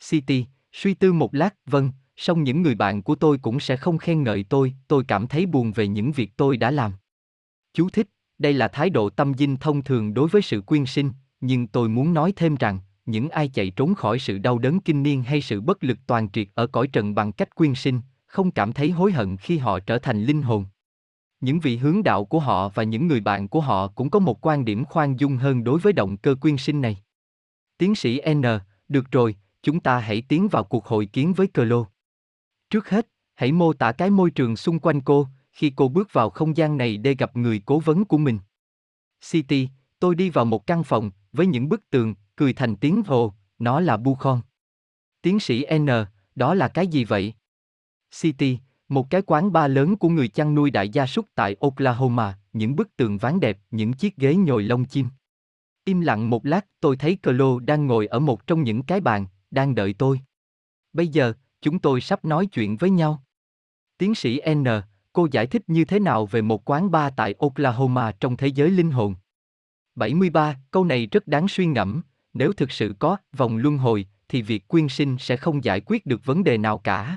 City, 0.00 0.46
suy 0.72 0.94
tư 0.94 1.12
một 1.12 1.34
lát, 1.34 1.54
vâng, 1.66 1.92
song 2.20 2.44
những 2.44 2.62
người 2.62 2.74
bạn 2.74 3.02
của 3.02 3.14
tôi 3.14 3.38
cũng 3.38 3.60
sẽ 3.60 3.76
không 3.76 3.98
khen 3.98 4.22
ngợi 4.22 4.44
tôi, 4.48 4.74
tôi 4.88 5.04
cảm 5.08 5.26
thấy 5.26 5.46
buồn 5.46 5.72
về 5.72 5.88
những 5.88 6.12
việc 6.12 6.30
tôi 6.36 6.56
đã 6.56 6.70
làm. 6.70 6.92
Chú 7.74 7.88
thích, 7.90 8.08
đây 8.38 8.52
là 8.52 8.68
thái 8.68 8.90
độ 8.90 9.10
tâm 9.10 9.34
dinh 9.34 9.56
thông 9.56 9.84
thường 9.84 10.14
đối 10.14 10.28
với 10.28 10.42
sự 10.42 10.60
quyên 10.60 10.86
sinh, 10.86 11.10
nhưng 11.40 11.66
tôi 11.66 11.88
muốn 11.88 12.14
nói 12.14 12.32
thêm 12.36 12.56
rằng, 12.56 12.78
những 13.06 13.28
ai 13.28 13.48
chạy 13.48 13.70
trốn 13.70 13.94
khỏi 13.94 14.18
sự 14.18 14.38
đau 14.38 14.58
đớn 14.58 14.80
kinh 14.80 15.02
niên 15.02 15.22
hay 15.22 15.40
sự 15.40 15.60
bất 15.60 15.84
lực 15.84 15.98
toàn 16.06 16.30
triệt 16.30 16.48
ở 16.54 16.66
cõi 16.66 16.88
trần 16.88 17.14
bằng 17.14 17.32
cách 17.32 17.54
quyên 17.54 17.74
sinh, 17.74 18.00
không 18.26 18.50
cảm 18.50 18.72
thấy 18.72 18.90
hối 18.90 19.12
hận 19.12 19.36
khi 19.36 19.58
họ 19.58 19.80
trở 19.80 19.98
thành 19.98 20.24
linh 20.24 20.42
hồn. 20.42 20.66
Những 21.40 21.60
vị 21.60 21.76
hướng 21.76 22.02
đạo 22.02 22.24
của 22.24 22.40
họ 22.40 22.68
và 22.68 22.82
những 22.82 23.06
người 23.06 23.20
bạn 23.20 23.48
của 23.48 23.60
họ 23.60 23.88
cũng 23.88 24.10
có 24.10 24.18
một 24.18 24.46
quan 24.46 24.64
điểm 24.64 24.84
khoan 24.84 25.16
dung 25.16 25.36
hơn 25.36 25.64
đối 25.64 25.78
với 25.78 25.92
động 25.92 26.16
cơ 26.16 26.34
quyên 26.34 26.56
sinh 26.56 26.80
này. 26.80 26.96
Tiến 27.78 27.94
sĩ 27.94 28.20
N, 28.34 28.42
được 28.88 29.10
rồi, 29.10 29.36
chúng 29.62 29.80
ta 29.80 29.98
hãy 29.98 30.22
tiến 30.28 30.48
vào 30.48 30.64
cuộc 30.64 30.86
hội 30.86 31.06
kiến 31.06 31.32
với 31.32 31.46
Cờ 31.46 31.64
Lô. 31.64 31.86
Trước 32.70 32.88
hết, 32.88 33.08
hãy 33.34 33.52
mô 33.52 33.72
tả 33.72 33.92
cái 33.92 34.10
môi 34.10 34.30
trường 34.30 34.56
xung 34.56 34.78
quanh 34.78 35.00
cô, 35.00 35.28
khi 35.52 35.72
cô 35.76 35.88
bước 35.88 36.12
vào 36.12 36.30
không 36.30 36.56
gian 36.56 36.76
này 36.76 36.96
để 36.96 37.14
gặp 37.14 37.36
người 37.36 37.62
cố 37.66 37.78
vấn 37.78 38.04
của 38.04 38.18
mình. 38.18 38.38
City, 39.30 39.68
tôi 39.98 40.14
đi 40.14 40.30
vào 40.30 40.44
một 40.44 40.66
căn 40.66 40.84
phòng, 40.84 41.10
với 41.32 41.46
những 41.46 41.68
bức 41.68 41.90
tường, 41.90 42.14
cười 42.36 42.52
thành 42.52 42.76
tiếng 42.76 43.02
hồ, 43.06 43.34
nó 43.58 43.80
là 43.80 43.96
Bukhon. 43.96 44.40
Tiến 45.22 45.40
sĩ 45.40 45.66
N, 45.78 45.88
đó 46.34 46.54
là 46.54 46.68
cái 46.68 46.86
gì 46.86 47.04
vậy? 47.04 47.34
City, 48.20 48.58
một 48.88 49.10
cái 49.10 49.22
quán 49.22 49.52
bar 49.52 49.72
lớn 49.72 49.96
của 49.96 50.08
người 50.08 50.28
chăn 50.28 50.54
nuôi 50.54 50.70
đại 50.70 50.88
gia 50.88 51.06
súc 51.06 51.26
tại 51.34 51.56
Oklahoma, 51.60 52.38
những 52.52 52.76
bức 52.76 52.96
tường 52.96 53.18
ván 53.18 53.40
đẹp, 53.40 53.58
những 53.70 53.92
chiếc 53.92 54.16
ghế 54.16 54.34
nhồi 54.34 54.62
lông 54.62 54.84
chim. 54.84 55.08
Im 55.84 56.00
lặng 56.00 56.30
một 56.30 56.46
lát, 56.46 56.66
tôi 56.80 56.96
thấy 56.96 57.18
Clo 57.22 57.58
đang 57.60 57.86
ngồi 57.86 58.06
ở 58.06 58.18
một 58.18 58.46
trong 58.46 58.62
những 58.62 58.82
cái 58.82 59.00
bàn, 59.00 59.26
đang 59.50 59.74
đợi 59.74 59.94
tôi. 59.98 60.20
Bây 60.92 61.08
giờ, 61.08 61.32
chúng 61.68 61.78
tôi 61.78 62.00
sắp 62.00 62.24
nói 62.24 62.46
chuyện 62.46 62.76
với 62.76 62.90
nhau. 62.90 63.22
Tiến 63.98 64.14
sĩ 64.14 64.40
N, 64.54 64.64
cô 65.12 65.28
giải 65.30 65.46
thích 65.46 65.62
như 65.66 65.84
thế 65.84 65.98
nào 65.98 66.26
về 66.26 66.42
một 66.42 66.70
quán 66.70 66.90
bar 66.90 67.12
tại 67.16 67.34
Oklahoma 67.38 68.12
trong 68.12 68.36
thế 68.36 68.46
giới 68.46 68.70
linh 68.70 68.90
hồn? 68.90 69.14
73, 69.94 70.56
câu 70.70 70.84
này 70.84 71.06
rất 71.06 71.26
đáng 71.26 71.48
suy 71.48 71.66
ngẫm, 71.66 72.02
nếu 72.32 72.52
thực 72.52 72.70
sự 72.70 72.94
có 72.98 73.16
vòng 73.36 73.56
luân 73.56 73.78
hồi, 73.78 74.06
thì 74.28 74.42
việc 74.42 74.68
quyên 74.68 74.88
sinh 74.88 75.16
sẽ 75.18 75.36
không 75.36 75.64
giải 75.64 75.80
quyết 75.86 76.06
được 76.06 76.24
vấn 76.24 76.44
đề 76.44 76.58
nào 76.58 76.78
cả. 76.78 77.16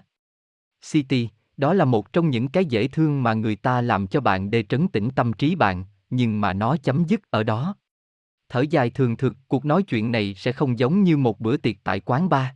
City, 0.92 1.30
đó 1.58 1.74
là 1.74 1.86
một 1.86 2.14
trong 2.14 2.30
những 2.30 2.48
cái 2.48 2.66
dễ 2.66 2.88
thương 2.88 3.24
mà 3.24 3.34
người 3.34 3.56
ta 3.56 3.82
làm 3.82 4.08
cho 4.08 4.22
bạn 4.22 4.52
để 4.52 4.64
trấn 4.64 4.88
tĩnh 4.88 5.10
tâm 5.16 5.34
trí 5.34 5.56
bạn, 5.56 5.86
nhưng 6.10 6.42
mà 6.42 6.54
nó 6.54 6.78
chấm 6.78 7.04
dứt 7.08 7.22
ở 7.30 7.44
đó. 7.44 7.76
Thở 8.50 8.62
dài 8.70 8.90
thường 8.90 9.18
thực, 9.18 9.34
cuộc 9.48 9.66
nói 9.66 9.84
chuyện 9.84 10.12
này 10.12 10.34
sẽ 10.34 10.52
không 10.52 10.80
giống 10.80 11.04
như 11.04 11.18
một 11.18 11.40
bữa 11.40 11.58
tiệc 11.58 11.76
tại 11.84 12.00
quán 12.00 12.30
bar. 12.30 12.48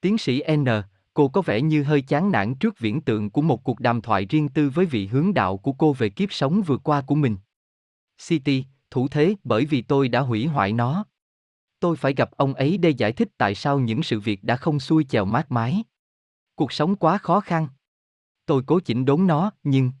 Tiến 0.00 0.18
sĩ 0.18 0.42
N, 0.56 0.66
cô 1.14 1.28
có 1.28 1.42
vẻ 1.42 1.62
như 1.62 1.82
hơi 1.82 2.02
chán 2.02 2.32
nản 2.32 2.54
trước 2.54 2.78
viễn 2.78 3.00
tượng 3.00 3.30
của 3.30 3.42
một 3.42 3.64
cuộc 3.64 3.80
đàm 3.80 4.00
thoại 4.00 4.26
riêng 4.26 4.48
tư 4.48 4.70
với 4.70 4.86
vị 4.86 5.06
hướng 5.06 5.34
đạo 5.34 5.56
của 5.56 5.72
cô 5.72 5.92
về 5.92 6.10
kiếp 6.10 6.32
sống 6.32 6.62
vừa 6.62 6.78
qua 6.78 7.02
của 7.06 7.14
mình. 7.14 7.36
City, 8.28 8.64
thủ 8.90 9.08
thế 9.08 9.34
bởi 9.44 9.64
vì 9.64 9.82
tôi 9.82 10.08
đã 10.08 10.20
hủy 10.20 10.46
hoại 10.46 10.72
nó. 10.72 11.04
Tôi 11.80 11.96
phải 11.96 12.14
gặp 12.14 12.30
ông 12.30 12.54
ấy 12.54 12.78
để 12.78 12.90
giải 12.90 13.12
thích 13.12 13.28
tại 13.38 13.54
sao 13.54 13.78
những 13.78 14.02
sự 14.02 14.20
việc 14.20 14.44
đã 14.44 14.56
không 14.56 14.80
xuôi 14.80 15.04
chèo 15.04 15.24
mát 15.24 15.50
mái. 15.50 15.84
Cuộc 16.54 16.72
sống 16.72 16.96
quá 16.96 17.18
khó 17.18 17.40
khăn. 17.40 17.68
Tôi 18.46 18.62
cố 18.66 18.80
chỉnh 18.80 19.04
đốn 19.04 19.26
nó, 19.26 19.52
nhưng... 19.62 19.92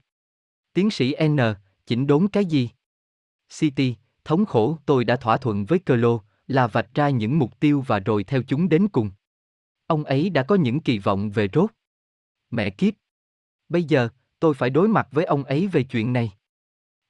Tiến 0.72 0.90
sĩ 0.90 1.14
N, 1.28 1.38
chỉnh 1.86 2.06
đốn 2.06 2.28
cái 2.28 2.44
gì? 2.44 2.70
City, 3.58 3.96
thống 4.24 4.46
khổ 4.46 4.78
tôi 4.86 5.04
đã 5.04 5.16
thỏa 5.16 5.36
thuận 5.36 5.64
với 5.64 5.78
Clo, 5.78 6.18
là 6.46 6.66
vạch 6.66 6.94
ra 6.94 7.10
những 7.10 7.38
mục 7.38 7.60
tiêu 7.60 7.84
và 7.86 7.98
rồi 7.98 8.24
theo 8.24 8.42
chúng 8.42 8.68
đến 8.68 8.88
cùng. 8.88 9.10
Ông 9.90 10.04
ấy 10.04 10.30
đã 10.30 10.42
có 10.42 10.54
những 10.54 10.80
kỳ 10.80 10.98
vọng 10.98 11.30
về 11.30 11.48
rốt. 11.52 11.70
Mẹ 12.50 12.70
kiếp! 12.70 12.94
Bây 13.68 13.84
giờ, 13.84 14.08
tôi 14.40 14.54
phải 14.54 14.70
đối 14.70 14.88
mặt 14.88 15.08
với 15.10 15.24
ông 15.24 15.44
ấy 15.44 15.66
về 15.66 15.82
chuyện 15.82 16.12
này. 16.12 16.32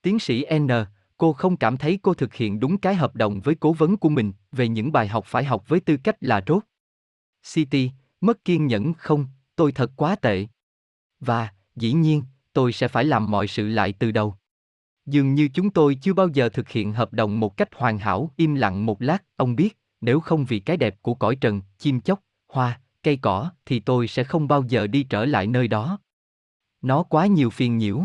Tiến 0.02 0.18
sĩ 0.18 0.44
N, 0.58 0.68
cô 1.16 1.32
không 1.32 1.56
cảm 1.56 1.76
thấy 1.76 1.98
cô 2.02 2.14
thực 2.14 2.34
hiện 2.34 2.60
đúng 2.60 2.78
cái 2.78 2.94
hợp 2.94 3.16
đồng 3.16 3.40
với 3.40 3.54
cố 3.54 3.72
vấn 3.72 3.96
của 3.96 4.08
mình 4.08 4.32
về 4.52 4.68
những 4.68 4.92
bài 4.92 5.08
học 5.08 5.24
phải 5.26 5.44
học 5.44 5.68
với 5.68 5.80
tư 5.80 5.96
cách 6.04 6.16
là 6.20 6.42
rốt. 6.46 6.62
City, 7.54 7.90
mất 8.20 8.44
kiên 8.44 8.66
nhẫn 8.66 8.94
không, 8.94 9.26
tôi 9.56 9.72
thật 9.72 9.90
quá 9.96 10.16
tệ. 10.16 10.46
Và, 11.20 11.48
dĩ 11.76 11.92
nhiên, 11.92 12.22
tôi 12.52 12.72
sẽ 12.72 12.88
phải 12.88 13.04
làm 13.04 13.30
mọi 13.30 13.46
sự 13.46 13.68
lại 13.68 13.92
từ 13.92 14.10
đầu. 14.10 14.34
Dường 15.06 15.34
như 15.34 15.48
chúng 15.54 15.70
tôi 15.70 15.94
chưa 15.94 16.12
bao 16.12 16.28
giờ 16.28 16.48
thực 16.48 16.68
hiện 16.68 16.92
hợp 16.92 17.12
đồng 17.12 17.40
một 17.40 17.56
cách 17.56 17.68
hoàn 17.74 17.98
hảo, 17.98 18.30
im 18.36 18.54
lặng 18.54 18.86
một 18.86 19.02
lát, 19.02 19.24
ông 19.36 19.56
biết, 19.56 19.78
nếu 20.00 20.20
không 20.20 20.44
vì 20.44 20.60
cái 20.60 20.76
đẹp 20.76 21.02
của 21.02 21.14
cõi 21.14 21.36
trần, 21.36 21.62
chim 21.78 22.00
chóc, 22.00 22.20
hoa, 22.50 22.80
cây 23.02 23.18
cỏ, 23.22 23.50
thì 23.64 23.80
tôi 23.80 24.08
sẽ 24.08 24.24
không 24.24 24.48
bao 24.48 24.64
giờ 24.68 24.86
đi 24.86 25.02
trở 25.02 25.24
lại 25.24 25.46
nơi 25.46 25.68
đó. 25.68 25.98
Nó 26.82 27.02
quá 27.02 27.26
nhiều 27.26 27.50
phiền 27.50 27.78
nhiễu. 27.78 28.02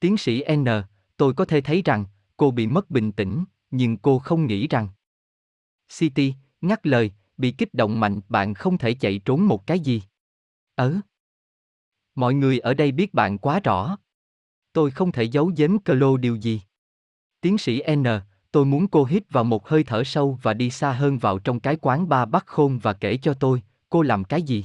Tiến 0.00 0.16
sĩ 0.16 0.44
N, 0.56 0.66
tôi 1.16 1.34
có 1.34 1.44
thể 1.44 1.60
thấy 1.60 1.82
rằng, 1.84 2.04
cô 2.36 2.50
bị 2.50 2.66
mất 2.66 2.90
bình 2.90 3.12
tĩnh, 3.12 3.44
nhưng 3.70 3.96
cô 3.96 4.18
không 4.18 4.46
nghĩ 4.46 4.68
rằng. 4.68 4.88
City, 5.98 6.34
ngắt 6.60 6.86
lời, 6.86 7.12
bị 7.36 7.54
kích 7.58 7.74
động 7.74 8.00
mạnh, 8.00 8.20
bạn 8.28 8.54
không 8.54 8.78
thể 8.78 8.94
chạy 8.94 9.20
trốn 9.24 9.48
một 9.48 9.66
cái 9.66 9.80
gì. 9.80 10.02
Ớ. 10.74 11.00
Mọi 12.14 12.34
người 12.34 12.58
ở 12.58 12.74
đây 12.74 12.92
biết 12.92 13.14
bạn 13.14 13.38
quá 13.38 13.60
rõ. 13.60 13.98
Tôi 14.72 14.90
không 14.90 15.12
thể 15.12 15.22
giấu 15.22 15.52
giếm 15.56 15.78
Clo 15.78 16.16
điều 16.16 16.36
gì. 16.36 16.62
Tiến 17.40 17.58
sĩ 17.58 17.82
N, 17.96 18.04
tôi 18.52 18.64
muốn 18.64 18.88
cô 18.88 19.04
hít 19.04 19.30
vào 19.30 19.44
một 19.44 19.68
hơi 19.68 19.84
thở 19.84 20.04
sâu 20.04 20.38
và 20.42 20.54
đi 20.54 20.70
xa 20.70 20.92
hơn 20.92 21.18
vào 21.18 21.38
trong 21.38 21.60
cái 21.60 21.76
quán 21.80 22.08
ba 22.08 22.24
bắt 22.24 22.46
khôn 22.46 22.78
và 22.78 22.92
kể 22.92 23.16
cho 23.16 23.34
tôi, 23.34 23.62
cô 23.90 24.02
làm 24.02 24.24
cái 24.24 24.42
gì. 24.42 24.64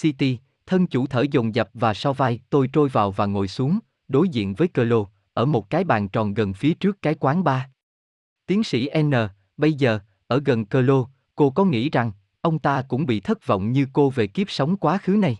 City, 0.00 0.38
thân 0.66 0.86
chủ 0.86 1.06
thở 1.06 1.24
dồn 1.30 1.54
dập 1.54 1.70
và 1.74 1.94
sau 1.94 2.12
vai 2.12 2.40
tôi 2.50 2.68
trôi 2.72 2.88
vào 2.88 3.10
và 3.10 3.26
ngồi 3.26 3.48
xuống, 3.48 3.78
đối 4.08 4.28
diện 4.28 4.54
với 4.54 4.68
cơ 4.68 4.84
lô, 4.84 5.08
ở 5.34 5.44
một 5.44 5.70
cái 5.70 5.84
bàn 5.84 6.08
tròn 6.08 6.34
gần 6.34 6.52
phía 6.52 6.74
trước 6.74 7.02
cái 7.02 7.14
quán 7.14 7.44
ba. 7.44 7.70
Tiến 8.46 8.64
sĩ 8.64 8.90
N, 9.02 9.12
bây 9.56 9.72
giờ, 9.72 9.98
ở 10.26 10.40
gần 10.44 10.64
cơ 10.64 10.80
lô, 10.80 11.08
cô 11.34 11.50
có 11.50 11.64
nghĩ 11.64 11.90
rằng, 11.90 12.12
ông 12.40 12.58
ta 12.58 12.82
cũng 12.82 13.06
bị 13.06 13.20
thất 13.20 13.46
vọng 13.46 13.72
như 13.72 13.86
cô 13.92 14.10
về 14.10 14.26
kiếp 14.26 14.50
sống 14.50 14.76
quá 14.76 14.98
khứ 14.98 15.12
này? 15.12 15.36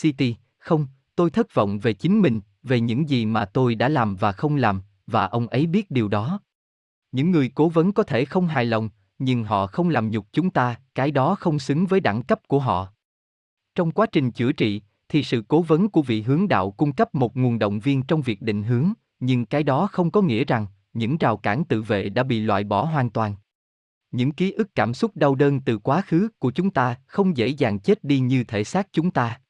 City, 0.00 0.36
không, 0.58 0.86
tôi 1.16 1.30
thất 1.30 1.54
vọng 1.54 1.78
về 1.78 1.92
chính 1.92 2.20
mình, 2.20 2.40
về 2.62 2.80
những 2.80 3.08
gì 3.08 3.26
mà 3.26 3.44
tôi 3.44 3.74
đã 3.74 3.88
làm 3.88 4.16
và 4.16 4.32
không 4.32 4.56
làm, 4.56 4.82
và 5.06 5.26
ông 5.26 5.48
ấy 5.48 5.66
biết 5.66 5.90
điều 5.90 6.08
đó. 6.08 6.40
Những 7.12 7.30
người 7.30 7.50
cố 7.54 7.68
vấn 7.68 7.92
có 7.92 8.02
thể 8.02 8.24
không 8.24 8.46
hài 8.46 8.64
lòng, 8.64 8.88
nhưng 9.18 9.44
họ 9.44 9.66
không 9.66 9.88
làm 9.88 10.10
nhục 10.10 10.26
chúng 10.32 10.50
ta, 10.50 10.76
cái 10.94 11.10
đó 11.10 11.34
không 11.34 11.58
xứng 11.58 11.86
với 11.86 12.00
đẳng 12.00 12.22
cấp 12.22 12.40
của 12.48 12.58
họ. 12.58 12.88
Trong 13.74 13.92
quá 13.92 14.06
trình 14.12 14.30
chữa 14.30 14.52
trị, 14.52 14.82
thì 15.08 15.22
sự 15.22 15.44
cố 15.48 15.62
vấn 15.62 15.88
của 15.88 16.02
vị 16.02 16.22
hướng 16.22 16.48
đạo 16.48 16.70
cung 16.70 16.92
cấp 16.92 17.14
một 17.14 17.36
nguồn 17.36 17.58
động 17.58 17.80
viên 17.80 18.02
trong 18.02 18.22
việc 18.22 18.42
định 18.42 18.62
hướng, 18.62 18.92
nhưng 19.20 19.46
cái 19.46 19.62
đó 19.62 19.88
không 19.92 20.10
có 20.10 20.22
nghĩa 20.22 20.44
rằng 20.44 20.66
những 20.92 21.18
rào 21.18 21.36
cản 21.36 21.64
tự 21.64 21.82
vệ 21.82 22.08
đã 22.08 22.22
bị 22.22 22.40
loại 22.40 22.64
bỏ 22.64 22.84
hoàn 22.84 23.10
toàn. 23.10 23.34
những 24.10 24.32
ký 24.32 24.52
ức 24.52 24.74
cảm 24.74 24.94
xúc 24.94 25.16
đau 25.16 25.34
đớn 25.34 25.60
từ 25.60 25.78
quá 25.78 26.02
khứ 26.06 26.28
của 26.38 26.50
chúng 26.50 26.70
ta 26.70 26.96
không 27.06 27.36
dễ 27.36 27.48
dàng 27.48 27.78
chết 27.78 28.04
đi 28.04 28.18
như 28.18 28.44
thể 28.44 28.64
xác 28.64 28.92
chúng 28.92 29.10
ta. 29.10 29.40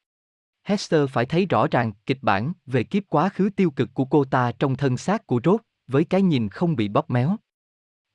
Hester 0.63 1.09
phải 1.09 1.25
thấy 1.25 1.45
rõ 1.45 1.67
ràng 1.71 1.91
kịch 2.05 2.19
bản 2.21 2.53
về 2.65 2.83
kiếp 2.83 3.03
quá 3.09 3.29
khứ 3.29 3.49
tiêu 3.55 3.71
cực 3.71 3.93
của 3.93 4.05
cô 4.05 4.25
ta 4.25 4.51
trong 4.59 4.75
thân 4.75 4.97
xác 4.97 5.27
của 5.27 5.41
Rốt, 5.43 5.61
với 5.87 6.03
cái 6.03 6.21
nhìn 6.21 6.49
không 6.49 6.75
bị 6.75 6.87
bóp 6.87 7.09
méo. 7.09 7.37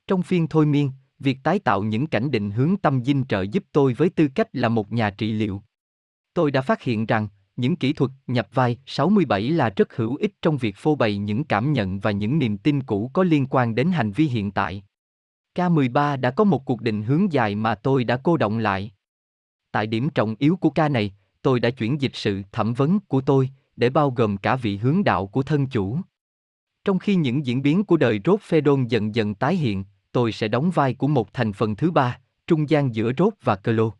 Trong 0.09 0.23
phiên 0.23 0.47
thôi 0.47 0.65
miên, 0.65 0.91
việc 1.19 1.37
tái 1.43 1.59
tạo 1.59 1.83
những 1.83 2.07
cảnh 2.07 2.31
định 2.31 2.51
hướng 2.51 2.77
tâm 2.77 3.03
dinh 3.03 3.25
trợ 3.29 3.41
giúp 3.41 3.63
tôi 3.71 3.93
với 3.93 4.09
tư 4.09 4.27
cách 4.35 4.47
là 4.53 4.69
một 4.69 4.91
nhà 4.91 5.09
trị 5.09 5.31
liệu. 5.31 5.63
Tôi 6.33 6.51
đã 6.51 6.61
phát 6.61 6.81
hiện 6.81 7.05
rằng, 7.05 7.27
những 7.55 7.75
kỹ 7.75 7.93
thuật 7.93 8.11
nhập 8.27 8.47
vai 8.53 8.77
67 8.85 9.49
là 9.49 9.69
rất 9.69 9.95
hữu 9.95 10.15
ích 10.15 10.33
trong 10.41 10.57
việc 10.57 10.75
phô 10.77 10.95
bày 10.95 11.17
những 11.17 11.43
cảm 11.43 11.73
nhận 11.73 11.99
và 11.99 12.11
những 12.11 12.39
niềm 12.39 12.57
tin 12.57 12.83
cũ 12.83 13.11
có 13.13 13.23
liên 13.23 13.47
quan 13.49 13.75
đến 13.75 13.91
hành 13.91 14.11
vi 14.11 14.25
hiện 14.25 14.51
tại. 14.51 14.83
K13 15.55 16.19
đã 16.19 16.31
có 16.31 16.43
một 16.43 16.65
cuộc 16.65 16.81
định 16.81 17.01
hướng 17.01 17.33
dài 17.33 17.55
mà 17.55 17.75
tôi 17.75 18.03
đã 18.03 18.17
cô 18.23 18.37
động 18.37 18.57
lại. 18.57 18.91
Tại 19.71 19.87
điểm 19.87 20.09
trọng 20.09 20.35
yếu 20.39 20.55
của 20.55 20.69
ca 20.69 20.89
này, 20.89 21.13
tôi 21.41 21.59
đã 21.59 21.69
chuyển 21.69 22.01
dịch 22.01 22.15
sự 22.15 22.41
thẩm 22.51 22.73
vấn 22.73 22.99
của 22.99 23.21
tôi 23.21 23.49
để 23.75 23.89
bao 23.89 24.11
gồm 24.11 24.37
cả 24.37 24.55
vị 24.55 24.77
hướng 24.77 25.03
đạo 25.03 25.27
của 25.27 25.43
thân 25.43 25.67
chủ. 25.67 25.99
Trong 26.85 26.99
khi 26.99 27.15
những 27.15 27.45
diễn 27.45 27.61
biến 27.61 27.83
của 27.83 27.97
đời 27.97 28.19
Rốt 28.25 28.39
đôn 28.63 28.87
dần 28.87 29.15
dần 29.15 29.35
tái 29.35 29.55
hiện, 29.55 29.83
tôi 30.11 30.31
sẽ 30.31 30.47
đóng 30.47 30.71
vai 30.71 30.93
của 30.93 31.07
một 31.07 31.33
thành 31.33 31.53
phần 31.53 31.75
thứ 31.75 31.91
ba, 31.91 32.19
trung 32.47 32.69
gian 32.69 32.95
giữa 32.95 33.11
Rốt 33.17 33.33
và 33.43 33.55
Cơ 33.55 33.71
Lô. 33.71 33.93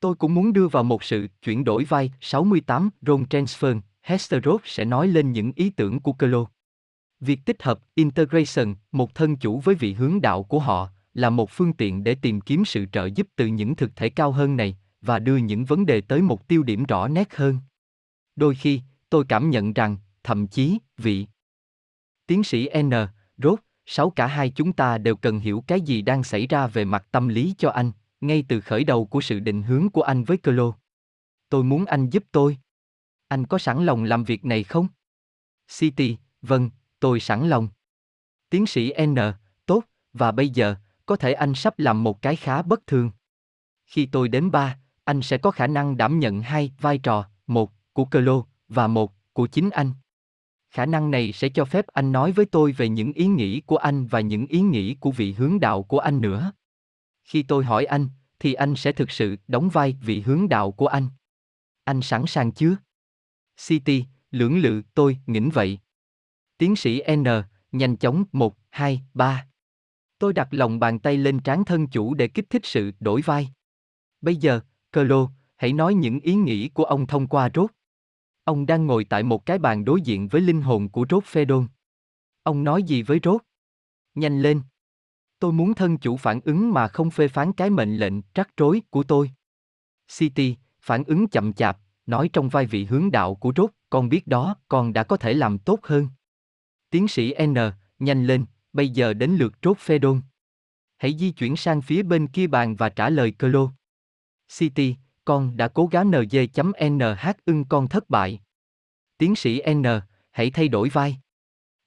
Tôi 0.00 0.14
cũng 0.14 0.34
muốn 0.34 0.52
đưa 0.52 0.68
vào 0.68 0.84
một 0.84 1.04
sự 1.04 1.26
chuyển 1.42 1.64
đổi 1.64 1.84
vai 1.84 2.12
68 2.20 2.90
Ron 3.02 3.24
Transfer, 3.24 3.80
Hester 4.02 4.44
Rốt 4.44 4.60
sẽ 4.64 4.84
nói 4.84 5.08
lên 5.08 5.32
những 5.32 5.52
ý 5.56 5.70
tưởng 5.70 6.00
của 6.00 6.12
Cơ 6.12 6.26
Lô. 6.26 6.48
Việc 7.20 7.40
tích 7.44 7.62
hợp 7.62 7.80
integration, 7.94 8.74
một 8.92 9.14
thân 9.14 9.36
chủ 9.36 9.60
với 9.60 9.74
vị 9.74 9.92
hướng 9.92 10.20
đạo 10.20 10.42
của 10.42 10.58
họ, 10.58 10.88
là 11.14 11.30
một 11.30 11.50
phương 11.50 11.72
tiện 11.72 12.04
để 12.04 12.14
tìm 12.14 12.40
kiếm 12.40 12.64
sự 12.64 12.86
trợ 12.92 13.06
giúp 13.14 13.28
từ 13.36 13.46
những 13.46 13.76
thực 13.76 13.96
thể 13.96 14.08
cao 14.08 14.32
hơn 14.32 14.56
này 14.56 14.76
và 15.00 15.18
đưa 15.18 15.36
những 15.36 15.64
vấn 15.64 15.86
đề 15.86 16.00
tới 16.00 16.22
một 16.22 16.48
tiêu 16.48 16.62
điểm 16.62 16.84
rõ 16.84 17.08
nét 17.08 17.36
hơn. 17.36 17.58
Đôi 18.36 18.54
khi, 18.54 18.80
tôi 19.10 19.24
cảm 19.28 19.50
nhận 19.50 19.72
rằng, 19.72 19.96
thậm 20.24 20.46
chí, 20.46 20.78
vị 20.98 21.26
tiến 22.26 22.44
sĩ 22.44 22.68
N, 22.82 22.90
rốt, 23.38 23.58
sáu 23.86 24.10
cả 24.10 24.26
hai 24.26 24.50
chúng 24.50 24.72
ta 24.72 24.98
đều 24.98 25.16
cần 25.16 25.38
hiểu 25.38 25.64
cái 25.66 25.80
gì 25.80 26.02
đang 26.02 26.24
xảy 26.24 26.46
ra 26.46 26.66
về 26.66 26.84
mặt 26.84 27.06
tâm 27.10 27.28
lý 27.28 27.54
cho 27.58 27.70
anh, 27.70 27.92
ngay 28.20 28.44
từ 28.48 28.60
khởi 28.60 28.84
đầu 28.84 29.06
của 29.06 29.20
sự 29.20 29.40
định 29.40 29.62
hướng 29.62 29.90
của 29.90 30.02
anh 30.02 30.24
với 30.24 30.36
cơ 30.36 30.52
lô. 30.52 30.74
Tôi 31.48 31.64
muốn 31.64 31.84
anh 31.84 32.10
giúp 32.10 32.24
tôi. 32.32 32.58
Anh 33.28 33.46
có 33.46 33.58
sẵn 33.58 33.86
lòng 33.86 34.04
làm 34.04 34.24
việc 34.24 34.44
này 34.44 34.64
không? 34.64 34.88
City, 35.78 36.16
vâng, 36.42 36.70
tôi 37.00 37.20
sẵn 37.20 37.48
lòng. 37.48 37.68
Tiến 38.50 38.66
sĩ 38.66 38.92
N, 39.06 39.16
tốt, 39.66 39.84
và 40.12 40.32
bây 40.32 40.48
giờ, 40.48 40.74
có 41.06 41.16
thể 41.16 41.32
anh 41.32 41.54
sắp 41.54 41.78
làm 41.78 42.04
một 42.04 42.22
cái 42.22 42.36
khá 42.36 42.62
bất 42.62 42.86
thường. 42.86 43.10
Khi 43.86 44.06
tôi 44.06 44.28
đến 44.28 44.50
ba, 44.50 44.78
anh 45.04 45.22
sẽ 45.22 45.38
có 45.38 45.50
khả 45.50 45.66
năng 45.66 45.96
đảm 45.96 46.18
nhận 46.18 46.40
hai 46.40 46.72
vai 46.80 46.98
trò, 46.98 47.24
một 47.46 47.72
của 47.92 48.04
cơ 48.04 48.20
lô 48.20 48.46
và 48.68 48.86
một 48.86 49.12
của 49.32 49.46
chính 49.46 49.70
anh. 49.70 49.92
Khả 50.70 50.86
năng 50.86 51.10
này 51.10 51.32
sẽ 51.32 51.48
cho 51.48 51.64
phép 51.64 51.86
anh 51.86 52.12
nói 52.12 52.32
với 52.32 52.46
tôi 52.46 52.72
về 52.72 52.88
những 52.88 53.12
ý 53.12 53.26
nghĩ 53.26 53.60
của 53.60 53.76
anh 53.76 54.06
và 54.06 54.20
những 54.20 54.46
ý 54.46 54.60
nghĩ 54.60 54.94
của 54.94 55.10
vị 55.10 55.32
hướng 55.32 55.60
đạo 55.60 55.82
của 55.82 55.98
anh 55.98 56.20
nữa. 56.20 56.52
Khi 57.24 57.42
tôi 57.42 57.64
hỏi 57.64 57.84
anh, 57.84 58.08
thì 58.38 58.54
anh 58.54 58.76
sẽ 58.76 58.92
thực 58.92 59.10
sự 59.10 59.36
đóng 59.48 59.68
vai 59.68 59.96
vị 60.00 60.20
hướng 60.20 60.48
đạo 60.48 60.72
của 60.72 60.86
anh. 60.86 61.08
Anh 61.84 62.02
sẵn 62.02 62.26
sàng 62.26 62.52
chưa? 62.52 62.76
City, 63.66 64.04
lưỡng 64.30 64.58
lự, 64.58 64.82
tôi, 64.94 65.18
nghĩ 65.26 65.50
vậy. 65.50 65.78
Tiến 66.58 66.76
sĩ 66.76 67.02
N, 67.16 67.24
nhanh 67.72 67.96
chóng, 67.96 68.24
một, 68.32 68.56
hai, 68.70 69.02
ba. 69.14 69.46
Tôi 70.18 70.32
đặt 70.32 70.48
lòng 70.50 70.78
bàn 70.78 70.98
tay 70.98 71.16
lên 71.16 71.40
trán 71.40 71.64
thân 71.64 71.86
chủ 71.86 72.14
để 72.14 72.28
kích 72.28 72.50
thích 72.50 72.62
sự 72.64 72.92
đổi 73.00 73.20
vai. 73.20 73.48
Bây 74.20 74.36
giờ, 74.36 74.60
cơ 74.90 75.02
lô, 75.02 75.28
hãy 75.56 75.72
nói 75.72 75.94
những 75.94 76.20
ý 76.20 76.34
nghĩ 76.34 76.68
của 76.68 76.84
ông 76.84 77.06
thông 77.06 77.26
qua 77.26 77.50
rốt. 77.54 77.70
Ông 78.44 78.66
đang 78.66 78.86
ngồi 78.86 79.04
tại 79.04 79.22
một 79.22 79.46
cái 79.46 79.58
bàn 79.58 79.84
đối 79.84 80.00
diện 80.00 80.28
với 80.28 80.40
linh 80.40 80.62
hồn 80.62 80.88
của 80.88 81.06
rốt 81.10 81.24
phê 81.24 81.44
đôn. 81.44 81.66
Ông 82.42 82.64
nói 82.64 82.82
gì 82.82 83.02
với 83.02 83.20
rốt? 83.22 83.40
Nhanh 84.14 84.42
lên. 84.42 84.62
Tôi 85.38 85.52
muốn 85.52 85.74
thân 85.74 85.98
chủ 85.98 86.16
phản 86.16 86.40
ứng 86.44 86.72
mà 86.72 86.88
không 86.88 87.10
phê 87.10 87.28
phán 87.28 87.52
cái 87.52 87.70
mệnh 87.70 87.96
lệnh 87.96 88.22
trắc 88.34 88.56
rối 88.56 88.82
của 88.90 89.02
tôi. 89.02 89.30
City, 90.18 90.56
phản 90.80 91.04
ứng 91.04 91.28
chậm 91.28 91.52
chạp, 91.52 91.78
nói 92.06 92.30
trong 92.32 92.48
vai 92.48 92.66
vị 92.66 92.84
hướng 92.84 93.10
đạo 93.10 93.34
của 93.34 93.52
rốt, 93.56 93.70
con 93.90 94.08
biết 94.08 94.26
đó, 94.26 94.56
con 94.68 94.92
đã 94.92 95.04
có 95.04 95.16
thể 95.16 95.34
làm 95.34 95.58
tốt 95.58 95.80
hơn. 95.82 96.08
Tiến 96.90 97.08
sĩ 97.08 97.34
N, 97.46 97.54
nhanh 97.98 98.26
lên, 98.26 98.46
bây 98.72 98.88
giờ 98.88 99.14
đến 99.14 99.30
lượt 99.30 99.52
rốt 99.62 99.78
phê 99.78 99.98
đôn. 99.98 100.20
Hãy 100.96 101.16
di 101.18 101.30
chuyển 101.30 101.56
sang 101.56 101.82
phía 101.82 102.02
bên 102.02 102.26
kia 102.26 102.46
bàn 102.46 102.76
và 102.76 102.88
trả 102.88 103.10
lời 103.10 103.30
cơ 103.30 103.48
lô. 103.48 103.70
City, 104.58 104.96
con 105.30 105.56
đã 105.56 105.68
cố 105.68 105.86
gắng 105.86 106.10
NG.NH 106.10 107.30
ưng 107.44 107.64
con 107.64 107.88
thất 107.88 108.10
bại. 108.10 108.40
Tiến 109.18 109.36
sĩ 109.36 109.62
N, 109.74 109.84
hãy 110.30 110.50
thay 110.50 110.68
đổi 110.68 110.88
vai. 110.88 111.16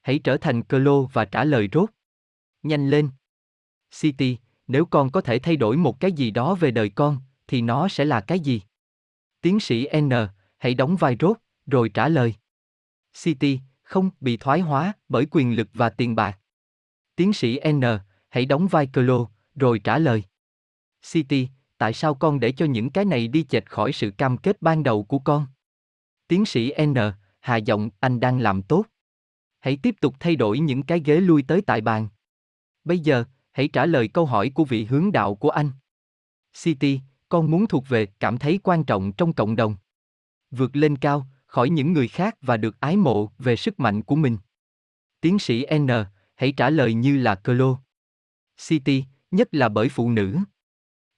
Hãy 0.02 0.20
trở 0.20 0.38
thành 0.38 0.64
cơ 0.64 0.80
lô 0.80 1.06
và 1.06 1.26
trả 1.26 1.44
lời 1.44 1.70
rốt. 1.74 1.90
Nhanh 2.64 2.90
lên. 2.90 3.10
City, 4.02 4.38
nếu 4.68 4.86
con 4.86 5.12
có 5.12 5.22
thể 5.22 5.40
thay 5.40 5.56
đổi 5.56 5.78
một 5.78 6.00
cái 6.00 6.12
gì 6.12 6.32
đó 6.32 6.56
về 6.56 6.72
đời 6.72 6.90
con, 6.90 7.22
thì 7.48 7.62
nó 7.62 7.88
sẽ 7.88 8.06
là 8.06 8.22
cái 8.22 8.40
gì? 8.40 8.62
Tiến 9.42 9.60
sĩ 9.60 9.88
N, 10.02 10.10
hãy 10.58 10.74
đóng 10.74 10.96
vai 10.96 11.18
rốt, 11.20 11.38
rồi 11.66 11.90
trả 11.90 12.10
lời. 12.10 12.36
City, 13.24 13.60
không 13.82 14.10
bị 14.20 14.38
thoái 14.38 14.60
hóa 14.60 14.94
bởi 15.10 15.28
quyền 15.32 15.56
lực 15.56 15.68
và 15.74 15.90
tiền 15.90 16.16
bạc. 16.16 16.40
Tiến 17.16 17.34
sĩ 17.34 17.60
N, 17.72 17.82
hãy 18.30 18.46
đóng 18.46 18.68
vai 18.68 18.88
cơ 18.88 19.02
lô, 19.02 19.30
rồi 19.56 19.80
trả 19.80 19.98
lời. 19.98 20.24
City, 21.12 21.48
tại 21.84 21.94
sao 21.94 22.16
con 22.16 22.40
để 22.40 22.52
cho 22.52 22.66
những 22.66 22.90
cái 22.90 23.06
này 23.06 23.28
đi 23.28 23.44
chệch 23.44 23.66
khỏi 23.66 23.92
sự 23.92 24.12
cam 24.12 24.38
kết 24.38 24.62
ban 24.62 24.84
đầu 24.84 25.04
của 25.04 25.20
con? 25.20 25.48
Tiến 26.28 26.46
sĩ 26.46 26.74
N, 26.86 26.96
hà 27.40 27.56
giọng, 27.56 27.90
anh 28.00 28.20
đang 28.20 28.40
làm 28.40 28.62
tốt. 28.62 28.86
Hãy 29.60 29.78
tiếp 29.78 29.96
tục 30.02 30.16
thay 30.20 30.36
đổi 30.36 30.60
những 30.60 30.84
cái 30.84 31.02
ghế 31.06 31.20
lui 31.20 31.44
tới 31.48 31.62
tại 31.62 31.82
bàn. 31.82 32.08
Bây 32.84 33.00
giờ, 33.00 33.24
hãy 33.52 33.68
trả 33.68 33.86
lời 33.86 34.08
câu 34.08 34.26
hỏi 34.26 34.50
của 34.50 34.66
vị 34.66 34.86
hướng 34.86 35.12
đạo 35.12 35.36
của 35.36 35.50
anh. 35.50 35.72
City, 36.64 37.00
con 37.30 37.52
muốn 37.52 37.68
thuộc 37.68 37.90
về, 37.90 38.06
cảm 38.06 38.38
thấy 38.38 38.60
quan 38.64 38.84
trọng 38.84 39.14
trong 39.14 39.34
cộng 39.34 39.56
đồng. 39.56 39.76
Vượt 40.52 40.76
lên 40.76 40.96
cao, 40.96 41.28
khỏi 41.46 41.70
những 41.70 41.94
người 41.94 42.08
khác 42.08 42.36
và 42.42 42.58
được 42.58 42.80
ái 42.80 42.98
mộ 42.98 43.32
về 43.38 43.56
sức 43.56 43.80
mạnh 43.80 44.02
của 44.02 44.16
mình. 44.16 44.38
Tiến 45.22 45.40
sĩ 45.40 45.66
N, 45.78 45.88
hãy 46.36 46.52
trả 46.52 46.70
lời 46.70 46.94
như 46.94 47.18
là 47.18 47.36
cơ 47.36 47.54
lô. 47.54 47.78
City, 48.68 49.06
nhất 49.32 49.48
là 49.52 49.70
bởi 49.70 49.90
phụ 49.90 50.12
nữ. 50.12 50.38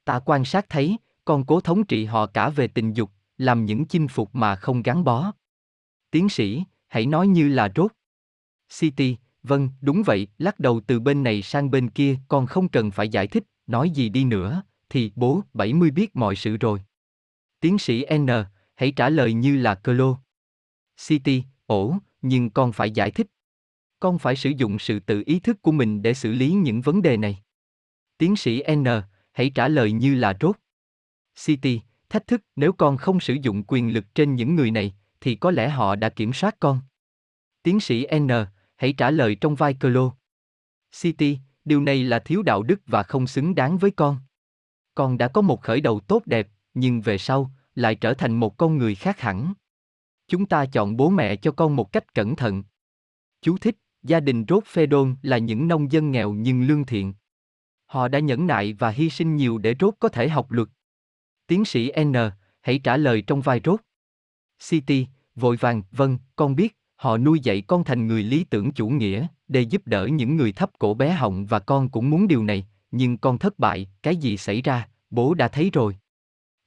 Ta 0.06 0.20
quan 0.26 0.46
sát 0.46 0.70
thấy, 0.70 0.98
con 1.26 1.46
cố 1.46 1.62
thống 1.62 1.86
trị 1.86 2.06
họ 2.06 2.26
cả 2.26 2.50
về 2.50 2.68
tình 2.68 2.94
dục, 2.94 3.12
làm 3.38 3.66
những 3.66 3.86
chinh 3.86 4.08
phục 4.08 4.36
mà 4.36 4.56
không 4.56 4.84
gắn 4.84 5.04
bó. 5.04 5.32
Tiến 6.12 6.30
sĩ, 6.30 6.64
hãy 6.88 7.06
nói 7.06 7.28
như 7.28 7.50
là 7.50 7.70
rốt. 7.76 7.92
City, 8.80 9.18
vâng, 9.44 9.70
đúng 9.82 10.04
vậy, 10.06 10.28
lắc 10.38 10.60
đầu 10.60 10.82
từ 10.88 11.00
bên 11.00 11.24
này 11.24 11.42
sang 11.42 11.72
bên 11.72 11.90
kia, 11.90 12.16
con 12.28 12.46
không 12.46 12.70
cần 12.70 12.92
phải 12.92 13.10
giải 13.10 13.28
thích, 13.28 13.44
nói 13.68 13.90
gì 13.90 14.10
đi 14.10 14.26
nữa, 14.26 14.64
thì 14.90 15.12
bố, 15.16 15.42
70 15.54 15.92
biết 15.92 16.16
mọi 16.16 16.36
sự 16.36 16.58
rồi. 16.58 16.82
Tiến 17.60 17.78
sĩ 17.78 18.06
N, 18.18 18.28
hãy 18.76 18.92
trả 18.92 19.10
lời 19.10 19.34
như 19.34 19.58
là 19.58 19.76
cơ 19.76 19.94
lô. 19.94 20.18
City, 21.08 21.44
ổ, 21.66 21.98
nhưng 22.22 22.50
con 22.50 22.72
phải 22.72 22.92
giải 22.92 23.12
thích. 23.12 23.28
Con 24.00 24.20
phải 24.20 24.36
sử 24.36 24.50
dụng 24.50 24.80
sự 24.80 25.00
tự 25.00 25.24
ý 25.26 25.40
thức 25.40 25.62
của 25.62 25.72
mình 25.72 26.02
để 26.02 26.14
xử 26.14 26.32
lý 26.32 26.52
những 26.52 26.82
vấn 26.82 27.02
đề 27.02 27.18
này. 27.18 27.44
Tiến 28.18 28.36
sĩ 28.36 28.64
N, 28.76 28.86
hãy 29.36 29.50
trả 29.50 29.68
lời 29.68 29.92
như 29.92 30.16
là 30.16 30.38
rốt. 30.42 30.56
City, 31.46 31.82
thách 32.10 32.28
thức 32.28 32.42
nếu 32.56 32.74
con 32.74 32.98
không 32.98 33.20
sử 33.20 33.34
dụng 33.34 33.64
quyền 33.68 33.94
lực 33.94 34.16
trên 34.16 34.36
những 34.36 34.56
người 34.56 34.72
này, 34.72 34.96
thì 35.22 35.36
có 35.36 35.52
lẽ 35.52 35.70
họ 35.70 35.96
đã 35.96 36.10
kiểm 36.10 36.34
soát 36.34 36.56
con. 36.60 36.80
Tiến 37.64 37.80
sĩ 37.80 38.08
N, 38.20 38.30
hãy 38.76 38.94
trả 38.94 39.12
lời 39.12 39.36
trong 39.36 39.56
vai 39.56 39.74
cơ 39.74 39.90
lô. 39.90 40.14
City, 41.02 41.40
điều 41.66 41.82
này 41.82 42.04
là 42.04 42.20
thiếu 42.20 42.44
đạo 42.44 42.64
đức 42.64 42.82
và 42.86 43.04
không 43.04 43.28
xứng 43.28 43.56
đáng 43.56 43.78
với 43.78 43.92
con. 43.92 44.18
Con 44.96 45.18
đã 45.18 45.28
có 45.28 45.42
một 45.42 45.62
khởi 45.62 45.82
đầu 45.82 46.00
tốt 46.00 46.22
đẹp, 46.26 46.48
nhưng 46.74 47.02
về 47.02 47.18
sau, 47.18 47.52
lại 47.76 47.96
trở 47.96 48.14
thành 48.14 48.40
một 48.40 48.58
con 48.58 48.78
người 48.78 48.96
khác 48.96 49.20
hẳn. 49.20 49.54
Chúng 50.28 50.46
ta 50.46 50.66
chọn 50.66 50.98
bố 50.98 51.10
mẹ 51.10 51.36
cho 51.36 51.52
con 51.52 51.76
một 51.76 51.92
cách 51.92 52.14
cẩn 52.14 52.36
thận. 52.36 52.64
Chú 53.42 53.58
thích, 53.58 53.78
gia 54.04 54.20
đình 54.20 54.46
Rốt 54.48 54.66
Phê 54.66 54.86
Đôn 54.86 55.16
là 55.22 55.38
những 55.38 55.68
nông 55.68 55.92
dân 55.92 56.12
nghèo 56.12 56.34
nhưng 56.34 56.68
lương 56.68 56.86
thiện. 56.86 57.14
Họ 57.86 58.08
đã 58.08 58.20
nhẫn 58.20 58.48
nại 58.48 58.74
và 58.74 58.90
hy 58.90 59.10
sinh 59.10 59.36
nhiều 59.36 59.58
để 59.58 59.76
Rốt 59.80 59.94
có 60.00 60.10
thể 60.10 60.30
học 60.30 60.52
luật. 60.52 60.68
Tiến 61.48 61.66
sĩ 61.66 61.92
N, 62.04 62.14
hãy 62.62 62.80
trả 62.80 62.98
lời 62.98 63.22
trong 63.22 63.42
vai 63.42 63.62
Rốt. 63.64 63.80
City, 64.70 65.08
vội 65.36 65.56
vàng, 65.56 65.82
vâng, 65.92 66.18
con 66.36 66.56
biết, 66.56 66.78
họ 66.96 67.18
nuôi 67.18 67.40
dạy 67.40 67.62
con 67.62 67.84
thành 67.84 68.08
người 68.08 68.24
lý 68.24 68.44
tưởng 68.44 68.72
chủ 68.72 68.88
nghĩa, 68.88 69.28
để 69.48 69.62
giúp 69.62 69.82
đỡ 69.88 70.06
những 70.06 70.38
người 70.38 70.52
thấp 70.52 70.72
cổ 70.80 70.94
bé 70.94 71.12
họng 71.12 71.46
và 71.46 71.60
con 71.60 71.90
cũng 71.90 72.10
muốn 72.10 72.28
điều 72.28 72.44
này, 72.44 72.68
nhưng 72.92 73.18
con 73.18 73.38
thất 73.38 73.60
bại, 73.60 73.88
cái 74.04 74.16
gì 74.16 74.38
xảy 74.38 74.62
ra, 74.62 74.88
bố 75.10 75.34
đã 75.34 75.48
thấy 75.48 75.70
rồi. 75.74 75.98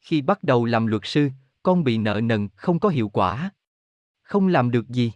Khi 0.00 0.22
bắt 0.22 0.42
đầu 0.42 0.64
làm 0.64 0.86
luật 0.86 1.02
sư, 1.04 1.30
con 1.62 1.84
bị 1.84 1.98
nợ 1.98 2.20
nần, 2.20 2.48
không 2.56 2.78
có 2.78 2.88
hiệu 2.88 3.08
quả. 3.08 3.50
Không 4.22 4.48
làm 4.48 4.70
được 4.70 4.88
gì. 4.88 5.12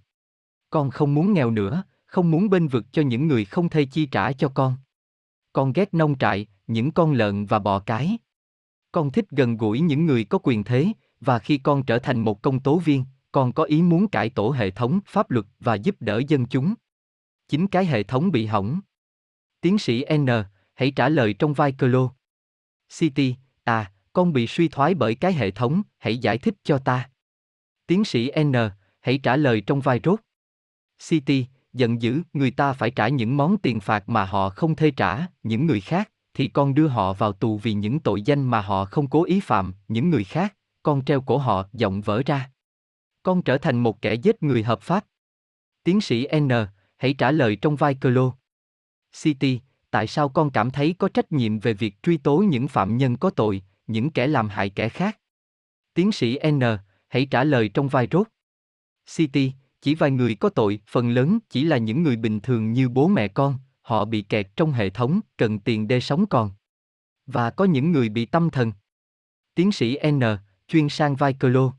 Con 0.71 0.91
không 0.91 1.15
muốn 1.15 1.33
nghèo 1.33 1.51
nữa, 1.51 1.85
không 2.07 2.31
muốn 2.31 2.51
bên 2.51 2.69
vực 2.69 2.85
cho 2.93 3.03
những 3.03 3.29
người 3.29 3.45
không 3.45 3.69
thể 3.69 3.85
chi 3.85 4.07
trả 4.07 4.33
cho 4.33 4.49
con. 4.49 4.77
Con 5.53 5.73
ghét 5.73 5.95
nông 5.95 6.19
trại, 6.19 6.47
những 6.67 6.93
con 6.93 7.13
lợn 7.13 7.47
và 7.47 7.59
bò 7.59 7.79
cái. 7.79 8.19
Con 8.93 9.11
thích 9.11 9.31
gần 9.31 9.57
gũi 9.57 9.81
những 9.81 10.07
người 10.07 10.25
có 10.25 10.39
quyền 10.43 10.65
thế, 10.65 10.87
và 11.21 11.39
khi 11.39 11.59
con 11.59 11.85
trở 11.85 11.99
thành 11.99 12.21
một 12.21 12.43
công 12.43 12.61
tố 12.61 12.79
viên, 12.79 13.05
con 13.33 13.53
có 13.53 13.65
ý 13.65 13.83
muốn 13.83 14.09
cải 14.09 14.31
tổ 14.31 14.51
hệ 14.51 14.71
thống 14.71 15.01
pháp 15.07 15.31
luật 15.31 15.47
và 15.61 15.75
giúp 15.75 15.97
đỡ 16.01 16.23
dân 16.29 16.47
chúng. 16.47 16.75
Chính 17.49 17.67
cái 17.67 17.87
hệ 17.87 18.03
thống 18.03 18.33
bị 18.33 18.47
hỏng. 18.47 18.81
Tiến 19.61 19.79
sĩ 19.79 20.05
N, 20.17 20.27
hãy 20.75 20.91
trả 20.91 21.09
lời 21.09 21.35
trong 21.39 21.53
vai 21.55 21.73
Clo. 21.73 22.13
City, 22.99 23.37
à, 23.65 23.93
con 24.13 24.33
bị 24.33 24.47
suy 24.47 24.69
thoái 24.69 24.95
bởi 24.95 25.15
cái 25.15 25.33
hệ 25.33 25.51
thống, 25.51 25.83
hãy 25.99 26.19
giải 26.19 26.39
thích 26.39 26.55
cho 26.63 26.79
ta. 26.79 27.11
Tiến 27.87 28.05
sĩ 28.05 28.31
N, 28.45 28.53
hãy 29.01 29.19
trả 29.23 29.37
lời 29.37 29.61
trong 29.61 29.81
vai 29.81 30.01
rốt. 30.05 30.21
City, 31.09 31.47
giận 31.73 32.03
dữ, 32.03 32.23
người 32.33 32.51
ta 32.51 32.73
phải 32.73 32.91
trả 32.91 33.09
những 33.09 33.37
món 33.37 33.59
tiền 33.59 33.81
phạt 33.81 34.09
mà 34.09 34.25
họ 34.25 34.51
không 34.51 34.77
thể 34.77 34.91
trả, 34.91 35.27
những 35.43 35.67
người 35.67 35.81
khác, 35.81 36.11
thì 36.35 36.49
con 36.49 36.75
đưa 36.75 36.89
họ 36.89 37.13
vào 37.13 37.33
tù 37.33 37.59
vì 37.59 37.73
những 37.73 38.01
tội 38.01 38.23
danh 38.23 38.45
mà 38.45 38.61
họ 38.61 38.85
không 38.85 39.09
cố 39.09 39.25
ý 39.25 39.41
phạm, 39.41 39.75
những 39.89 40.11
người 40.11 40.25
khác, 40.25 40.57
con 40.83 41.05
treo 41.05 41.21
cổ 41.21 41.39
họ, 41.39 41.69
giọng 41.73 42.01
vỡ 42.01 42.23
ra. 42.27 42.51
Con 43.23 43.43
trở 43.43 43.59
thành 43.59 43.79
một 43.79 44.03
kẻ 44.03 44.15
giết 44.15 44.43
người 44.43 44.63
hợp 44.63 44.81
pháp. 44.83 45.05
Tiến 45.85 46.01
sĩ 46.01 46.29
N, 46.41 46.49
hãy 46.97 47.15
trả 47.15 47.31
lời 47.31 47.57
trong 47.57 47.77
vai 47.77 47.95
Clo. 47.95 48.33
City, 49.23 49.61
tại 49.91 50.07
sao 50.07 50.29
con 50.29 50.51
cảm 50.51 50.71
thấy 50.71 50.95
có 50.99 51.09
trách 51.09 51.33
nhiệm 51.33 51.59
về 51.59 51.73
việc 51.73 52.03
truy 52.03 52.17
tố 52.17 52.39
những 52.39 52.69
phạm 52.69 52.97
nhân 52.97 53.17
có 53.17 53.31
tội, 53.31 53.63
những 53.87 54.11
kẻ 54.11 54.27
làm 54.27 54.49
hại 54.49 54.71
kẻ 54.71 54.89
khác? 54.89 55.19
Tiến 55.95 56.13
sĩ 56.13 56.39
N, 56.51 56.61
hãy 57.09 57.27
trả 57.27 57.45
lời 57.45 57.69
trong 57.69 57.89
vai 57.89 58.09
rốt. 58.11 58.27
City, 59.17 59.53
chỉ 59.83 59.95
vài 59.95 60.11
người 60.11 60.35
có 60.35 60.49
tội, 60.49 60.81
phần 60.87 61.11
lớn 61.11 61.39
chỉ 61.51 61.65
là 61.65 61.79
những 61.79 62.03
người 62.03 62.17
bình 62.17 62.41
thường 62.41 62.73
như 62.73 62.89
bố 62.89 63.09
mẹ 63.09 63.29
con, 63.29 63.59
họ 63.83 64.05
bị 64.05 64.23
kẹt 64.23 64.57
trong 64.57 64.73
hệ 64.73 64.91
thống, 64.91 65.21
cần 65.37 65.59
tiền 65.59 65.89
để 65.89 66.01
sống 66.01 66.27
còn. 66.27 66.51
Và 67.27 67.51
có 67.51 67.65
những 67.65 67.93
người 67.93 68.09
bị 68.09 68.27
tâm 68.27 68.51
thần. 68.51 68.73
Tiến 69.55 69.73
sĩ 69.73 69.99
N, 70.11 70.21
chuyên 70.69 70.89
sang 70.89 71.17
vai 71.17 71.35
Clo. 71.35 71.73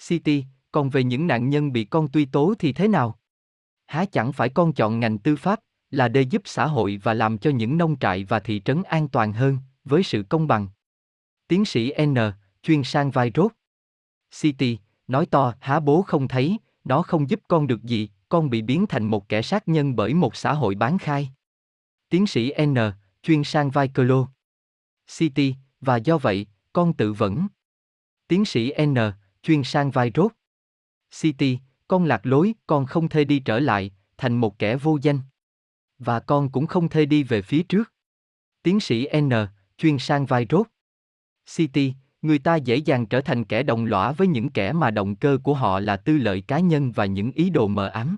City, 0.00 0.44
còn 0.72 0.90
về 0.90 1.04
những 1.04 1.26
nạn 1.26 1.50
nhân 1.50 1.72
bị 1.72 1.84
con 1.84 2.08
tuy 2.12 2.24
tố 2.24 2.54
thì 2.58 2.72
thế 2.72 2.88
nào? 2.88 3.18
Há 3.86 4.04
chẳng 4.04 4.32
phải 4.32 4.48
con 4.48 4.72
chọn 4.72 5.00
ngành 5.00 5.18
tư 5.18 5.36
pháp, 5.36 5.60
là 5.90 6.08
để 6.08 6.22
giúp 6.22 6.42
xã 6.44 6.66
hội 6.66 7.00
và 7.02 7.14
làm 7.14 7.38
cho 7.38 7.50
những 7.50 7.78
nông 7.78 7.98
trại 7.98 8.24
và 8.24 8.40
thị 8.40 8.62
trấn 8.64 8.82
an 8.82 9.08
toàn 9.08 9.32
hơn, 9.32 9.58
với 9.84 10.02
sự 10.02 10.22
công 10.28 10.46
bằng. 10.46 10.68
Tiến 11.48 11.64
sĩ 11.64 11.92
N, 12.06 12.14
chuyên 12.62 12.84
sang 12.84 13.10
vai 13.10 13.30
rốt. 13.34 13.52
City, 14.34 14.78
nói 15.08 15.26
to, 15.26 15.54
há 15.60 15.80
bố 15.80 16.02
không 16.02 16.28
thấy, 16.28 16.58
nó 16.84 17.02
không 17.02 17.30
giúp 17.30 17.40
con 17.48 17.66
được 17.66 17.82
gì, 17.82 18.08
con 18.28 18.50
bị 18.50 18.62
biến 18.62 18.86
thành 18.86 19.04
một 19.04 19.28
kẻ 19.28 19.42
sát 19.42 19.68
nhân 19.68 19.96
bởi 19.96 20.14
một 20.14 20.36
xã 20.36 20.52
hội 20.52 20.74
bán 20.74 20.98
khai. 20.98 21.30
Tiến 22.08 22.26
sĩ 22.26 22.52
N, 22.62 22.74
chuyên 23.22 23.44
sang 23.44 23.70
vai 23.70 23.88
Clo. 23.88 24.28
City, 25.10 25.54
và 25.80 25.96
do 25.96 26.18
vậy, 26.18 26.46
con 26.72 26.92
tự 26.92 27.12
vẫn. 27.12 27.46
Tiến 28.28 28.44
sĩ 28.44 28.72
N, 28.82 28.94
chuyên 29.42 29.64
sang 29.64 29.90
vai 29.90 30.10
rốt. 30.14 30.32
City, 31.20 31.58
con 31.88 32.04
lạc 32.04 32.26
lối, 32.26 32.54
con 32.66 32.86
không 32.86 33.08
thể 33.08 33.24
đi 33.24 33.38
trở 33.38 33.58
lại, 33.58 33.92
thành 34.16 34.36
một 34.36 34.58
kẻ 34.58 34.76
vô 34.76 34.98
danh. 35.02 35.20
Và 35.98 36.20
con 36.20 36.52
cũng 36.52 36.66
không 36.66 36.88
thể 36.88 37.06
đi 37.06 37.22
về 37.22 37.42
phía 37.42 37.62
trước. 37.62 37.92
Tiến 38.62 38.80
sĩ 38.80 39.08
N, 39.20 39.30
chuyên 39.78 39.98
sang 39.98 40.26
vai 40.26 40.46
rốt. 40.50 40.66
City, 41.56 41.94
người 42.22 42.38
ta 42.38 42.56
dễ 42.56 42.76
dàng 42.76 43.06
trở 43.06 43.20
thành 43.20 43.44
kẻ 43.44 43.62
đồng 43.62 43.84
lõa 43.84 44.12
với 44.12 44.28
những 44.28 44.48
kẻ 44.48 44.72
mà 44.72 44.90
động 44.90 45.16
cơ 45.16 45.38
của 45.42 45.54
họ 45.54 45.80
là 45.80 45.96
tư 45.96 46.16
lợi 46.16 46.40
cá 46.40 46.60
nhân 46.60 46.92
và 46.92 47.06
những 47.06 47.32
ý 47.32 47.50
đồ 47.50 47.68
mờ 47.68 47.86
ám. 47.88 48.16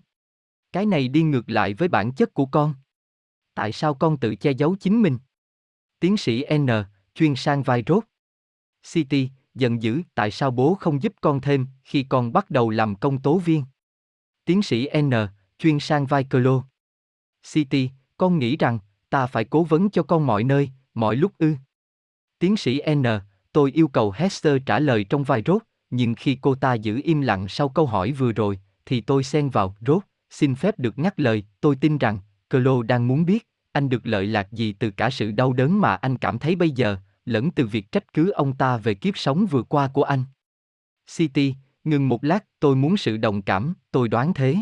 Cái 0.72 0.86
này 0.86 1.08
đi 1.08 1.22
ngược 1.22 1.50
lại 1.50 1.74
với 1.74 1.88
bản 1.88 2.12
chất 2.12 2.34
của 2.34 2.46
con. 2.46 2.74
Tại 3.54 3.72
sao 3.72 3.94
con 3.94 4.18
tự 4.18 4.34
che 4.34 4.50
giấu 4.50 4.76
chính 4.80 5.02
mình? 5.02 5.18
Tiến 6.00 6.16
sĩ 6.16 6.44
N, 6.54 6.66
chuyên 7.14 7.36
sang 7.36 7.62
vai 7.62 7.82
rốt. 7.86 8.04
City, 8.92 9.30
giận 9.54 9.82
dữ, 9.82 10.02
tại 10.14 10.30
sao 10.30 10.50
bố 10.50 10.74
không 10.74 11.02
giúp 11.02 11.12
con 11.20 11.40
thêm 11.40 11.66
khi 11.84 12.06
con 12.08 12.32
bắt 12.32 12.50
đầu 12.50 12.70
làm 12.70 12.94
công 12.94 13.22
tố 13.22 13.38
viên? 13.38 13.64
Tiến 14.44 14.62
sĩ 14.62 14.88
N, 15.00 15.10
chuyên 15.58 15.80
sang 15.80 16.06
vai 16.06 16.24
Clo. 16.24 16.64
City, 17.52 17.90
con 18.16 18.38
nghĩ 18.38 18.56
rằng, 18.56 18.78
ta 19.10 19.26
phải 19.26 19.44
cố 19.44 19.64
vấn 19.64 19.90
cho 19.90 20.02
con 20.02 20.26
mọi 20.26 20.44
nơi, 20.44 20.70
mọi 20.94 21.16
lúc 21.16 21.32
ư. 21.38 21.54
Tiến 22.38 22.56
sĩ 22.56 22.80
N, 22.94 23.04
tôi 23.52 23.70
yêu 23.72 23.88
cầu 23.88 24.12
Hester 24.16 24.56
trả 24.66 24.78
lời 24.78 25.04
trong 25.04 25.24
vai 25.24 25.42
rốt, 25.46 25.62
nhưng 25.90 26.14
khi 26.14 26.38
cô 26.40 26.54
ta 26.54 26.74
giữ 26.74 27.00
im 27.04 27.20
lặng 27.20 27.48
sau 27.48 27.68
câu 27.68 27.86
hỏi 27.86 28.12
vừa 28.12 28.32
rồi, 28.32 28.60
thì 28.86 29.00
tôi 29.00 29.24
xen 29.24 29.50
vào, 29.50 29.76
rốt, 29.86 30.02
xin 30.30 30.54
phép 30.54 30.78
được 30.78 30.98
nhắc 30.98 31.20
lời, 31.20 31.44
tôi 31.60 31.76
tin 31.76 31.98
rằng, 31.98 32.18
Clo 32.50 32.82
đang 32.82 33.08
muốn 33.08 33.24
biết, 33.24 33.48
anh 33.72 33.88
được 33.88 34.06
lợi 34.06 34.26
lạc 34.26 34.52
gì 34.52 34.72
từ 34.72 34.90
cả 34.90 35.10
sự 35.10 35.30
đau 35.30 35.52
đớn 35.52 35.80
mà 35.80 35.94
anh 35.94 36.18
cảm 36.18 36.38
thấy 36.38 36.56
bây 36.56 36.70
giờ, 36.70 36.96
lẫn 37.24 37.50
từ 37.50 37.66
việc 37.66 37.92
trách 37.92 38.12
cứ 38.12 38.30
ông 38.30 38.56
ta 38.56 38.76
về 38.76 38.94
kiếp 38.94 39.18
sống 39.18 39.46
vừa 39.46 39.62
qua 39.62 39.88
của 39.88 40.02
anh. 40.02 40.24
City, 41.16 41.54
ngừng 41.84 42.08
một 42.08 42.24
lát, 42.24 42.44
tôi 42.60 42.76
muốn 42.76 42.96
sự 42.96 43.16
đồng 43.16 43.42
cảm, 43.42 43.74
tôi 43.90 44.08
đoán 44.08 44.34
thế. 44.34 44.56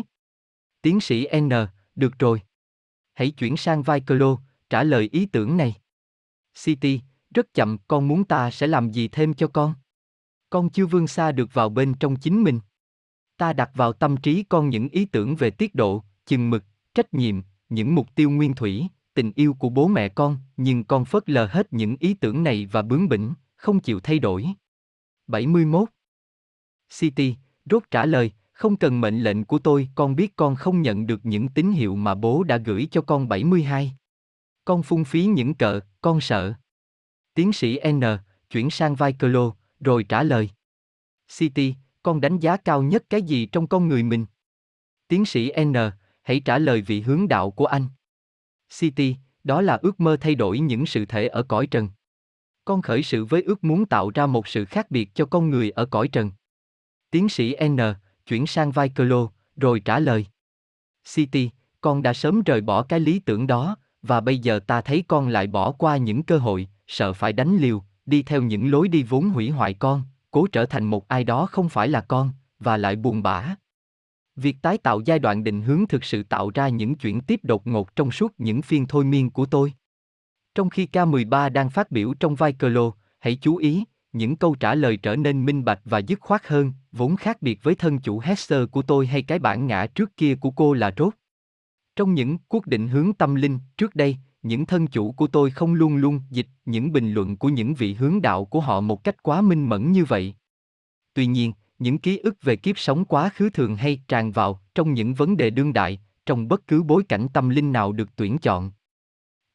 Tiến 0.81 0.99
sĩ 0.99 1.27
N, 1.39 1.49
được 1.95 2.19
rồi. 2.19 2.41
Hãy 3.13 3.31
chuyển 3.31 3.57
sang 3.57 3.83
vai 3.83 4.01
Clo, 4.01 4.37
trả 4.69 4.83
lời 4.83 5.09
ý 5.11 5.25
tưởng 5.25 5.57
này. 5.57 5.73
City, 6.63 7.01
rất 7.33 7.53
chậm, 7.53 7.77
con 7.87 8.07
muốn 8.07 8.23
ta 8.23 8.51
sẽ 8.51 8.67
làm 8.67 8.91
gì 8.91 9.07
thêm 9.07 9.33
cho 9.33 9.47
con? 9.47 9.73
Con 10.49 10.69
chưa 10.69 10.85
vươn 10.85 11.07
xa 11.07 11.31
được 11.31 11.53
vào 11.53 11.69
bên 11.69 11.93
trong 11.93 12.15
chính 12.15 12.43
mình. 12.43 12.59
Ta 13.37 13.53
đặt 13.53 13.71
vào 13.73 13.93
tâm 13.93 14.17
trí 14.17 14.43
con 14.43 14.69
những 14.69 14.89
ý 14.89 15.05
tưởng 15.05 15.35
về 15.35 15.49
tiết 15.51 15.75
độ, 15.75 16.03
chừng 16.25 16.49
mực, 16.49 16.63
trách 16.93 17.13
nhiệm, 17.13 17.41
những 17.69 17.95
mục 17.95 18.15
tiêu 18.15 18.29
nguyên 18.29 18.53
thủy, 18.53 18.87
tình 19.13 19.31
yêu 19.35 19.53
của 19.53 19.69
bố 19.69 19.87
mẹ 19.87 20.09
con, 20.09 20.37
nhưng 20.57 20.83
con 20.83 21.05
phớt 21.05 21.29
lờ 21.29 21.45
hết 21.45 21.73
những 21.73 21.95
ý 21.99 22.13
tưởng 22.13 22.43
này 22.43 22.65
và 22.71 22.81
bướng 22.81 23.09
bỉnh, 23.09 23.33
không 23.55 23.79
chịu 23.79 23.99
thay 23.99 24.19
đổi. 24.19 24.45
71. 25.27 25.89
City, 26.99 27.35
rốt 27.71 27.83
trả 27.91 28.05
lời, 28.05 28.31
không 28.51 28.77
cần 28.77 29.01
mệnh 29.01 29.23
lệnh 29.23 29.45
của 29.45 29.59
tôi, 29.59 29.89
con 29.95 30.15
biết 30.15 30.35
con 30.35 30.55
không 30.55 30.81
nhận 30.81 31.07
được 31.07 31.25
những 31.25 31.47
tín 31.47 31.71
hiệu 31.71 31.95
mà 31.95 32.15
bố 32.15 32.43
đã 32.43 32.57
gửi 32.57 32.87
cho 32.91 33.01
con 33.01 33.27
72. 33.27 33.93
Con 34.65 34.83
phung 34.83 35.03
phí 35.03 35.25
những 35.25 35.53
cờ, 35.53 35.79
con 36.01 36.21
sợ. 36.21 36.53
Tiến 37.39 37.53
sĩ 37.53 37.79
N, 37.91 38.01
chuyển 38.49 38.69
sang 38.69 38.95
vai 38.95 39.13
Clo, 39.13 39.51
rồi 39.79 40.03
trả 40.03 40.23
lời. 40.23 40.49
City, 41.37 41.75
con 42.03 42.21
đánh 42.21 42.39
giá 42.39 42.57
cao 42.57 42.81
nhất 42.81 43.03
cái 43.09 43.21
gì 43.21 43.45
trong 43.45 43.67
con 43.67 43.87
người 43.87 44.03
mình? 44.03 44.25
Tiến 45.07 45.25
sĩ 45.25 45.51
N, 45.63 45.73
hãy 46.21 46.39
trả 46.39 46.57
lời 46.57 46.81
vị 46.81 47.01
hướng 47.01 47.27
đạo 47.27 47.51
của 47.51 47.65
anh. 47.65 47.87
City, 48.79 49.15
đó 49.43 49.61
là 49.61 49.79
ước 49.81 49.99
mơ 49.99 50.17
thay 50.21 50.35
đổi 50.35 50.59
những 50.59 50.85
sự 50.85 51.05
thể 51.05 51.27
ở 51.27 51.43
cõi 51.43 51.67
trần. 51.67 51.89
Con 52.65 52.81
khởi 52.81 53.03
sự 53.03 53.25
với 53.25 53.41
ước 53.41 53.63
muốn 53.63 53.85
tạo 53.85 54.09
ra 54.09 54.25
một 54.25 54.47
sự 54.47 54.65
khác 54.65 54.91
biệt 54.91 55.15
cho 55.15 55.25
con 55.25 55.49
người 55.49 55.71
ở 55.71 55.85
cõi 55.85 56.07
trần. 56.07 56.31
Tiến 57.11 57.29
sĩ 57.29 57.55
N, 57.67 57.77
chuyển 58.25 58.47
sang 58.47 58.71
vai 58.71 58.89
Clo, 58.89 59.27
rồi 59.55 59.79
trả 59.79 59.99
lời. 59.99 60.25
City, 61.13 61.49
con 61.81 62.01
đã 62.01 62.13
sớm 62.13 62.41
rời 62.41 62.61
bỏ 62.61 62.83
cái 62.83 62.99
lý 62.99 63.19
tưởng 63.19 63.47
đó, 63.47 63.77
và 64.01 64.21
bây 64.21 64.39
giờ 64.39 64.59
ta 64.59 64.81
thấy 64.81 65.03
con 65.07 65.27
lại 65.27 65.47
bỏ 65.47 65.71
qua 65.71 65.97
những 65.97 66.23
cơ 66.23 66.37
hội, 66.37 66.69
sợ 66.89 67.13
phải 67.13 67.33
đánh 67.33 67.57
liều, 67.57 67.83
đi 68.05 68.23
theo 68.23 68.41
những 68.41 68.71
lối 68.71 68.87
đi 68.87 69.03
vốn 69.03 69.29
hủy 69.29 69.49
hoại 69.49 69.73
con, 69.73 70.03
cố 70.31 70.47
trở 70.51 70.65
thành 70.65 70.83
một 70.83 71.07
ai 71.07 71.23
đó 71.23 71.45
không 71.45 71.69
phải 71.69 71.87
là 71.87 72.01
con, 72.01 72.31
và 72.59 72.77
lại 72.77 72.95
buồn 72.95 73.23
bã. 73.23 73.55
Việc 74.35 74.57
tái 74.61 74.77
tạo 74.77 75.01
giai 75.05 75.19
đoạn 75.19 75.43
định 75.43 75.61
hướng 75.61 75.87
thực 75.87 76.03
sự 76.03 76.23
tạo 76.23 76.51
ra 76.53 76.69
những 76.69 76.95
chuyển 76.95 77.21
tiếp 77.21 77.39
đột 77.43 77.67
ngột 77.67 77.95
trong 77.95 78.11
suốt 78.11 78.33
những 78.37 78.61
phiên 78.61 78.87
thôi 78.87 79.05
miên 79.05 79.29
của 79.29 79.45
tôi. 79.45 79.73
Trong 80.55 80.69
khi 80.69 80.87
K13 80.91 81.49
đang 81.49 81.69
phát 81.69 81.91
biểu 81.91 82.13
trong 82.13 82.35
vai 82.35 82.53
Clo, 82.53 82.91
hãy 83.19 83.37
chú 83.41 83.55
ý, 83.55 83.83
những 84.13 84.35
câu 84.35 84.55
trả 84.55 84.75
lời 84.75 84.97
trở 84.97 85.15
nên 85.15 85.45
minh 85.45 85.65
bạch 85.65 85.81
và 85.85 85.99
dứt 85.99 86.19
khoát 86.19 86.47
hơn, 86.47 86.73
vốn 86.91 87.15
khác 87.15 87.41
biệt 87.41 87.63
với 87.63 87.75
thân 87.75 87.99
chủ 87.99 88.19
Hester 88.19 88.69
của 88.71 88.81
tôi 88.81 89.07
hay 89.07 89.23
cái 89.23 89.39
bản 89.39 89.67
ngã 89.67 89.87
trước 89.95 90.17
kia 90.17 90.35
của 90.35 90.51
cô 90.51 90.73
là 90.73 90.91
rốt. 90.97 91.13
Trong 91.95 92.13
những 92.13 92.37
cuộc 92.47 92.67
định 92.67 92.87
hướng 92.87 93.13
tâm 93.13 93.35
linh 93.35 93.59
trước 93.77 93.95
đây, 93.95 94.17
những 94.41 94.65
thân 94.65 94.87
chủ 94.87 95.11
của 95.11 95.27
tôi 95.27 95.51
không 95.51 95.73
luôn 95.73 95.95
luôn 95.95 96.21
dịch 96.29 96.47
những 96.65 96.91
bình 96.91 97.13
luận 97.13 97.37
của 97.37 97.49
những 97.49 97.73
vị 97.73 97.93
hướng 97.93 98.21
đạo 98.21 98.45
của 98.45 98.59
họ 98.59 98.81
một 98.81 99.03
cách 99.03 99.23
quá 99.23 99.41
minh 99.41 99.69
mẫn 99.69 99.91
như 99.91 100.05
vậy. 100.05 100.35
Tuy 101.13 101.25
nhiên, 101.25 101.53
những 101.79 101.97
ký 101.97 102.17
ức 102.17 102.35
về 102.41 102.55
kiếp 102.55 102.79
sống 102.79 103.05
quá 103.05 103.29
khứ 103.29 103.49
thường 103.49 103.75
hay 103.75 104.01
tràn 104.07 104.31
vào 104.31 104.61
trong 104.75 104.93
những 104.93 105.13
vấn 105.13 105.37
đề 105.37 105.49
đương 105.49 105.73
đại, 105.73 105.99
trong 106.25 106.47
bất 106.47 106.67
cứ 106.67 106.83
bối 106.83 107.03
cảnh 107.09 107.27
tâm 107.33 107.49
linh 107.49 107.71
nào 107.71 107.91
được 107.91 108.15
tuyển 108.15 108.37
chọn. 108.37 108.71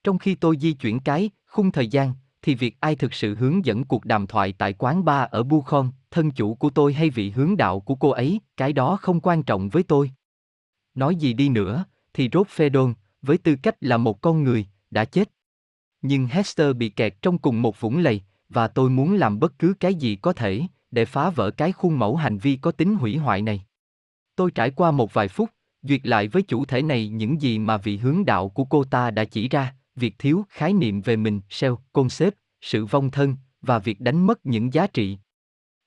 Trong 0.04 0.18
khi 0.18 0.34
tôi 0.34 0.56
di 0.60 0.72
chuyển 0.72 1.00
cái 1.00 1.30
khung 1.46 1.72
thời 1.72 1.88
gian, 1.88 2.12
thì 2.42 2.54
việc 2.54 2.76
ai 2.80 2.96
thực 2.96 3.14
sự 3.14 3.34
hướng 3.34 3.64
dẫn 3.64 3.84
cuộc 3.84 4.04
đàm 4.04 4.26
thoại 4.26 4.54
tại 4.58 4.72
quán 4.72 5.04
bar 5.04 5.30
ở 5.30 5.42
Bukhon, 5.42 5.90
thân 6.10 6.30
chủ 6.30 6.54
của 6.54 6.70
tôi 6.70 6.92
hay 6.92 7.10
vị 7.10 7.30
hướng 7.30 7.56
đạo 7.56 7.80
của 7.80 7.94
cô 7.94 8.10
ấy, 8.10 8.40
cái 8.56 8.72
đó 8.72 8.96
không 8.96 9.20
quan 9.20 9.42
trọng 9.42 9.68
với 9.68 9.82
tôi. 9.82 10.10
Nói 10.94 11.16
gì 11.16 11.32
đi 11.32 11.48
nữa, 11.48 11.84
thì 12.14 12.28
Rốt 12.32 12.48
Phedon, 12.48 12.94
với 13.22 13.38
tư 13.38 13.56
cách 13.62 13.76
là 13.80 13.96
một 13.96 14.20
con 14.20 14.42
người, 14.42 14.66
đã 14.94 15.05
chết. 15.05 15.31
Nhưng 16.02 16.26
Hester 16.26 16.76
bị 16.76 16.89
kẹt 16.89 17.23
trong 17.23 17.39
cùng 17.39 17.62
một 17.62 17.81
vũng 17.81 17.98
lầy, 17.98 18.23
và 18.48 18.68
tôi 18.68 18.90
muốn 18.90 19.14
làm 19.14 19.40
bất 19.40 19.58
cứ 19.58 19.74
cái 19.81 19.94
gì 19.94 20.16
có 20.16 20.32
thể, 20.32 20.62
để 20.90 21.05
phá 21.05 21.31
vỡ 21.31 21.50
cái 21.50 21.73
khuôn 21.73 21.98
mẫu 21.98 22.16
hành 22.16 22.39
vi 22.39 22.56
có 22.56 22.73
tính 22.73 22.94
hủy 22.94 23.16
hoại 23.16 23.42
này. 23.42 23.64
Tôi 24.36 24.50
trải 24.50 24.70
qua 24.70 24.90
một 24.90 25.14
vài 25.14 25.28
phút, 25.28 25.50
duyệt 25.82 26.06
lại 26.06 26.28
với 26.28 26.42
chủ 26.42 26.64
thể 26.64 26.82
này 26.82 27.08
những 27.08 27.42
gì 27.42 27.58
mà 27.58 27.76
vị 27.76 27.97
hướng 27.97 28.24
đạo 28.24 28.48
của 28.48 28.64
cô 28.64 28.84
ta 28.84 29.10
đã 29.10 29.24
chỉ 29.24 29.48
ra, 29.48 29.74
việc 29.97 30.14
thiếu 30.18 30.44
khái 30.48 30.73
niệm 30.73 31.00
về 31.00 31.16
mình, 31.16 31.40
self, 31.50 31.76
concept, 31.92 32.34
sự 32.60 32.86
vong 32.86 33.10
thân, 33.10 33.36
và 33.62 33.78
việc 33.78 34.00
đánh 34.00 34.26
mất 34.26 34.47
những 34.47 34.74
giá 34.74 34.86
trị. 34.86 35.18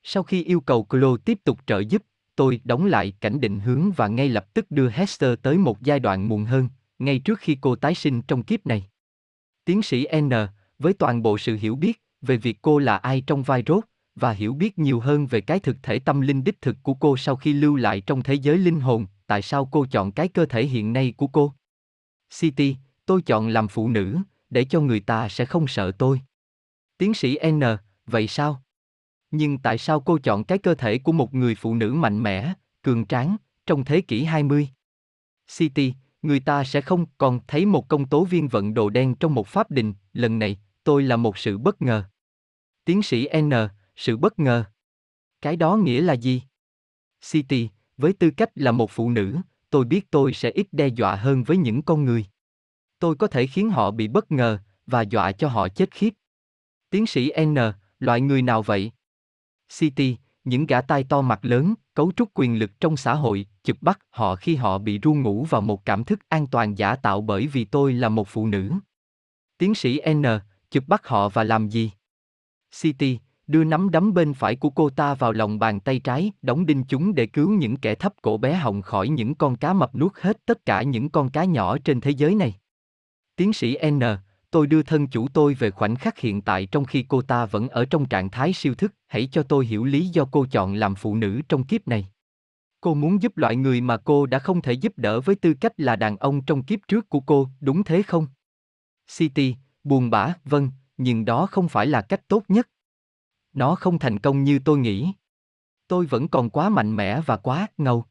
Sau 0.03 0.24
khi 0.24 0.44
yêu 0.44 0.60
cầu 0.60 0.88
Chloe 0.90 1.18
tiếp 1.26 1.40
tục 1.44 1.60
trợ 1.68 1.80
giúp, 1.80 2.03
tôi 2.36 2.61
đóng 2.64 2.86
lại 2.86 3.14
cảnh 3.22 3.40
định 3.40 3.60
hướng 3.60 3.92
và 3.92 4.08
ngay 4.08 4.30
lập 4.30 4.53
tức 4.53 4.72
đưa 4.72 4.90
Hester 4.90 5.40
tới 5.42 5.58
một 5.58 5.82
giai 5.82 6.00
đoạn 6.00 6.30
muộn 6.30 6.45
hơn, 6.45 6.69
ngay 7.00 7.19
trước 7.19 7.40
khi 7.40 7.58
cô 7.61 7.76
tái 7.76 7.95
sinh 7.95 8.22
trong 8.22 8.44
kiếp 8.44 8.66
này. 8.66 8.88
Tiến 9.68 9.82
sĩ 9.82 10.08
N, 10.22 10.30
với 10.80 10.94
toàn 10.94 11.24
bộ 11.24 11.38
sự 11.38 11.56
hiểu 11.56 11.76
biết 11.76 12.02
về 12.22 12.38
việc 12.38 12.58
cô 12.62 12.80
là 12.80 12.98
ai 12.98 13.24
trong 13.28 13.44
vai 13.44 13.64
rốt, 13.68 13.84
và 14.16 14.32
hiểu 14.32 14.54
biết 14.54 14.78
nhiều 14.80 15.00
hơn 15.00 15.28
về 15.28 15.42
cái 15.42 15.60
thực 15.60 15.78
thể 15.84 16.00
tâm 16.00 16.22
linh 16.22 16.44
đích 16.44 16.62
thực 16.62 16.78
của 16.84 16.94
cô 16.94 17.18
sau 17.18 17.36
khi 17.36 17.54
lưu 17.54 17.76
lại 17.76 18.02
trong 18.02 18.24
thế 18.24 18.34
giới 18.34 18.58
linh 18.58 18.80
hồn, 18.80 19.06
tại 19.28 19.42
sao 19.42 19.66
cô 19.66 19.86
chọn 19.92 20.12
cái 20.12 20.28
cơ 20.28 20.46
thể 20.46 20.66
hiện 20.66 20.94
nay 20.94 21.14
của 21.18 21.28
cô? 21.28 21.54
City, 22.40 22.76
tôi 23.06 23.22
chọn 23.22 23.48
làm 23.48 23.68
phụ 23.68 23.90
nữ, 23.90 24.18
để 24.50 24.66
cho 24.66 24.82
người 24.82 25.00
ta 25.00 25.30
sẽ 25.30 25.46
không 25.46 25.68
sợ 25.68 25.92
tôi. 25.92 26.22
Tiến 26.98 27.14
sĩ 27.14 27.38
N, 27.52 27.62
vậy 28.06 28.28
sao? 28.28 28.62
Nhưng 29.32 29.58
tại 29.58 29.78
sao 29.78 30.00
cô 30.00 30.18
chọn 30.18 30.44
cái 30.44 30.58
cơ 30.58 30.76
thể 30.76 30.98
của 30.98 31.12
một 31.12 31.34
người 31.34 31.56
phụ 31.56 31.76
nữ 31.76 31.94
mạnh 31.94 32.24
mẽ, 32.24 32.54
cường 32.82 33.06
tráng, 33.06 33.38
trong 33.66 33.86
thế 33.86 34.02
kỷ 34.02 34.24
20? 34.24 34.70
City, 35.58 35.94
người 36.22 36.40
ta 36.40 36.64
sẽ 36.64 36.82
không 36.82 37.06
còn 37.18 37.40
thấy 37.48 37.66
một 37.66 37.88
công 37.88 38.06
tố 38.06 38.26
viên 38.26 38.48
vận 38.48 38.74
đồ 38.74 38.90
đen 38.90 39.16
trong 39.16 39.36
một 39.36 39.48
pháp 39.48 39.72
đình, 39.72 39.94
lần 40.14 40.40
này, 40.40 40.60
tôi 40.84 41.04
là 41.04 41.16
một 41.16 41.38
sự 41.38 41.58
bất 41.58 41.82
ngờ. 41.82 42.04
Tiến 42.86 43.04
sĩ 43.04 43.28
N, 43.42 43.52
sự 43.96 44.18
bất 44.18 44.40
ngờ. 44.40 44.64
Cái 45.42 45.56
đó 45.56 45.76
nghĩa 45.76 46.02
là 46.02 46.14
gì? 46.14 46.42
City, 47.32 47.70
với 47.98 48.14
tư 48.14 48.32
cách 48.38 48.50
là 48.56 48.72
một 48.72 48.92
phụ 48.92 49.10
nữ, 49.10 49.38
tôi 49.70 49.86
biết 49.86 50.12
tôi 50.12 50.34
sẽ 50.34 50.52
ít 50.52 50.68
đe 50.72 50.88
dọa 50.88 51.16
hơn 51.16 51.44
với 51.44 51.58
những 51.58 51.82
con 51.82 52.06
người. 52.06 52.26
Tôi 53.00 53.16
có 53.16 53.28
thể 53.28 53.48
khiến 53.48 53.70
họ 53.70 53.92
bị 53.92 54.08
bất 54.08 54.32
ngờ, 54.32 54.60
và 54.86 55.02
dọa 55.02 55.32
cho 55.32 55.48
họ 55.48 55.70
chết 55.70 55.92
khiếp. 55.92 56.14
Tiến 56.90 57.08
sĩ 57.08 57.32
N, 57.46 57.56
loại 58.00 58.22
người 58.22 58.42
nào 58.42 58.62
vậy? 58.62 58.92
City, 59.80 60.18
những 60.44 60.66
gã 60.66 60.82
tai 60.82 61.04
to 61.04 61.22
mặt 61.22 61.40
lớn, 61.42 61.74
cấu 61.94 62.12
trúc 62.16 62.30
quyền 62.34 62.60
lực 62.60 62.72
trong 62.80 62.98
xã 62.98 63.14
hội, 63.14 63.48
chụp 63.68 63.78
bắt 63.82 64.00
họ 64.10 64.36
khi 64.36 64.56
họ 64.56 64.78
bị 64.78 65.00
ru 65.04 65.14
ngủ 65.14 65.46
vào 65.50 65.62
một 65.62 65.86
cảm 65.86 66.04
thức 66.04 66.20
an 66.30 66.48
toàn 66.48 66.78
giả 66.78 66.96
tạo 66.96 67.22
bởi 67.22 67.48
vì 67.48 67.66
tôi 67.66 67.94
là 67.94 68.10
một 68.10 68.28
phụ 68.28 68.48
nữ. 68.48 68.72
Tiến 69.58 69.76
sĩ 69.76 70.02
N, 70.14 70.24
chụp 70.72 70.84
bắt 70.88 71.08
họ 71.08 71.30
và 71.30 71.44
làm 71.44 71.70
gì? 71.70 71.92
City, 72.82 73.20
đưa 73.48 73.64
nắm 73.64 73.92
đấm 73.92 74.14
bên 74.14 74.34
phải 74.34 74.56
của 74.56 74.70
cô 74.70 74.90
ta 74.90 75.14
vào 75.14 75.32
lòng 75.32 75.60
bàn 75.60 75.80
tay 75.80 76.00
trái, 76.00 76.32
đóng 76.42 76.66
đinh 76.66 76.84
chúng 76.84 77.16
để 77.16 77.26
cứu 77.26 77.50
những 77.50 77.78
kẻ 77.78 77.96
thấp 77.96 78.14
cổ 78.22 78.38
bé 78.38 78.54
họng 78.54 78.82
khỏi 78.82 79.10
những 79.10 79.36
con 79.36 79.56
cá 79.56 79.74
mập 79.74 79.96
nuốt 79.96 80.12
hết 80.16 80.46
tất 80.46 80.66
cả 80.66 80.82
những 80.82 81.10
con 81.10 81.30
cá 81.30 81.44
nhỏ 81.44 81.78
trên 81.78 82.02
thế 82.02 82.12
giới 82.12 82.36
này. 82.36 82.56
Tiến 83.36 83.54
sĩ 83.54 83.78
N, 83.90 84.02
tôi 84.52 84.68
đưa 84.68 84.84
thân 84.84 85.08
chủ 85.08 85.28
tôi 85.28 85.54
về 85.54 85.72
khoảnh 85.72 85.96
khắc 85.96 86.20
hiện 86.20 86.42
tại 86.42 86.66
trong 86.66 86.86
khi 86.86 87.06
cô 87.08 87.22
ta 87.22 87.46
vẫn 87.46 87.70
ở 87.70 87.86
trong 87.86 88.06
trạng 88.06 88.30
thái 88.30 88.54
siêu 88.54 88.76
thức, 88.76 88.94
hãy 89.08 89.28
cho 89.32 89.44
tôi 89.44 89.66
hiểu 89.66 89.84
lý 89.84 90.08
do 90.08 90.26
cô 90.32 90.46
chọn 90.52 90.74
làm 90.74 90.96
phụ 90.96 91.16
nữ 91.16 91.42
trong 91.50 91.64
kiếp 91.64 91.88
này. 91.88 92.08
Cô 92.88 92.93
muốn 92.93 93.22
giúp 93.22 93.38
loại 93.38 93.56
người 93.56 93.82
mà 93.82 93.98
cô 93.98 94.25
đã 94.25 94.40
không 94.40 94.61
thể 94.61 94.74
giúp 94.74 94.93
đỡ 94.98 95.22
với 95.22 95.35
tư 95.35 95.53
cách 95.61 95.74
là 95.77 95.95
đàn 95.95 96.17
ông 96.17 96.45
trong 96.45 96.64
kiếp 96.64 96.80
trước 96.88 97.09
của 97.09 97.19
cô, 97.19 97.49
đúng 97.61 97.83
thế 97.83 98.01
không? 98.01 98.27
City, 99.17 99.56
buồn 99.83 100.09
bã, 100.09 100.33
vâng, 100.45 100.72
nhưng 100.98 101.25
đó 101.25 101.45
không 101.45 101.69
phải 101.69 101.88
là 101.88 102.01
cách 102.01 102.27
tốt 102.27 102.43
nhất. 102.48 102.69
Nó 103.53 103.75
không 103.75 103.99
thành 103.99 104.19
công 104.19 104.43
như 104.43 104.59
tôi 104.66 104.77
nghĩ. 104.77 105.14
Tôi 105.88 106.06
vẫn 106.06 106.27
còn 106.27 106.49
quá 106.49 106.69
mạnh 106.69 106.95
mẽ 106.95 107.22
và 107.25 107.38
quá 107.38 107.67
ngầu. 107.77 108.06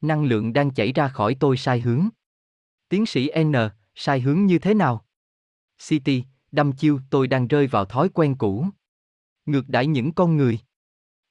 Năng 0.00 0.24
lượng 0.24 0.52
đang 0.52 0.70
chảy 0.70 0.92
ra 0.92 1.08
khỏi 1.08 1.36
tôi 1.40 1.56
sai 1.56 1.80
hướng. 1.80 2.08
Tiến 2.88 3.06
sĩ 3.06 3.30
N, 3.44 3.52
sai 3.94 4.20
hướng 4.20 4.46
như 4.46 4.58
thế 4.58 4.74
nào? 4.74 5.04
City, 5.88 6.24
đâm 6.52 6.72
chiêu, 6.72 7.00
tôi 7.10 7.26
đang 7.26 7.48
rơi 7.48 7.66
vào 7.66 7.84
thói 7.84 8.08
quen 8.08 8.34
cũ. 8.38 8.66
Ngược 9.46 9.68
đãi 9.68 9.86
những 9.86 10.12
con 10.12 10.36
người. 10.36 10.58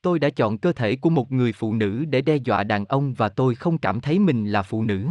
Tôi 0.02 0.20
đã 0.20 0.30
chọn 0.30 0.58
cơ 0.58 0.74
thể 0.74 0.96
của 0.96 1.10
một 1.10 1.32
người 1.32 1.54
phụ 1.54 1.74
nữ 1.74 2.06
để 2.06 2.22
đe 2.22 2.36
dọa 2.36 2.64
đàn 2.64 2.86
ông 2.86 3.14
và 3.14 3.30
tôi 3.30 3.56
không 3.56 3.78
cảm 3.78 4.02
thấy 4.02 4.20
mình 4.20 4.52
là 4.52 4.64
phụ 4.64 4.84
nữ. 4.84 5.08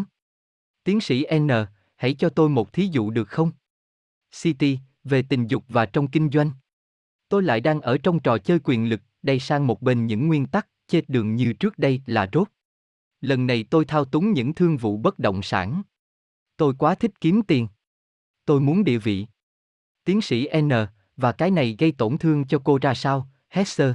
Tiến 0.84 1.00
sĩ 1.00 1.26
N, 1.38 1.48
hãy 1.96 2.14
cho 2.14 2.28
tôi 2.28 2.48
một 2.48 2.72
thí 2.72 2.86
dụ 2.86 3.10
được 3.10 3.28
không? 3.28 3.50
City, 4.42 4.78
về 5.04 5.22
tình 5.22 5.46
dục 5.46 5.64
và 5.68 5.86
trong 5.86 6.08
kinh 6.08 6.30
doanh. 6.30 6.50
Tôi 7.28 7.42
lại 7.42 7.60
đang 7.60 7.80
ở 7.80 7.98
trong 7.98 8.20
trò 8.20 8.38
chơi 8.38 8.58
quyền 8.64 8.88
lực, 8.88 9.00
đây 9.22 9.40
sang 9.40 9.66
một 9.66 9.82
bên 9.82 10.06
những 10.06 10.28
nguyên 10.28 10.46
tắc, 10.46 10.68
chết 10.88 11.08
đường 11.08 11.36
như 11.36 11.52
trước 11.52 11.78
đây 11.78 12.02
là 12.06 12.28
rốt. 12.32 12.48
Lần 13.20 13.46
này 13.46 13.64
tôi 13.70 13.84
thao 13.84 14.04
túng 14.04 14.32
những 14.32 14.54
thương 14.54 14.76
vụ 14.76 14.96
bất 14.96 15.18
động 15.18 15.42
sản. 15.42 15.82
Tôi 16.56 16.74
quá 16.78 16.94
thích 16.94 17.20
kiếm 17.20 17.42
tiền. 17.42 17.68
Tôi 18.44 18.60
muốn 18.60 18.84
địa 18.84 18.98
vị. 18.98 19.26
Tiến 20.04 20.20
sĩ 20.20 20.48
N, 20.60 20.70
và 21.16 21.32
cái 21.32 21.50
này 21.50 21.76
gây 21.78 21.92
tổn 21.92 22.18
thương 22.18 22.46
cho 22.46 22.60
cô 22.64 22.78
ra 22.82 22.94
sao, 22.94 23.28
Hester? 23.48 23.92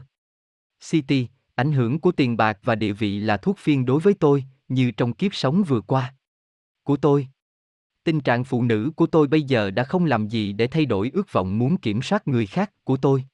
City, 0.89 1.27
ảnh 1.55 1.71
hưởng 1.71 1.99
của 1.99 2.11
tiền 2.11 2.37
bạc 2.37 2.59
và 2.63 2.75
địa 2.75 2.93
vị 2.93 3.19
là 3.19 3.37
thuốc 3.37 3.57
phiên 3.57 3.85
đối 3.85 3.99
với 3.99 4.13
tôi, 4.13 4.45
như 4.67 4.91
trong 4.91 5.13
kiếp 5.13 5.35
sống 5.35 5.63
vừa 5.63 5.81
qua. 5.81 6.13
Của 6.83 6.97
tôi. 6.97 7.27
Tình 8.03 8.21
trạng 8.21 8.43
phụ 8.43 8.63
nữ 8.63 8.91
của 8.95 9.07
tôi 9.07 9.27
bây 9.27 9.41
giờ 9.41 9.71
đã 9.71 9.83
không 9.83 10.05
làm 10.05 10.27
gì 10.27 10.53
để 10.53 10.67
thay 10.67 10.85
đổi 10.85 11.11
ước 11.13 11.33
vọng 11.33 11.59
muốn 11.59 11.77
kiểm 11.77 12.01
soát 12.01 12.27
người 12.27 12.45
khác 12.45 12.71
của 12.83 12.97
tôi. 12.97 13.25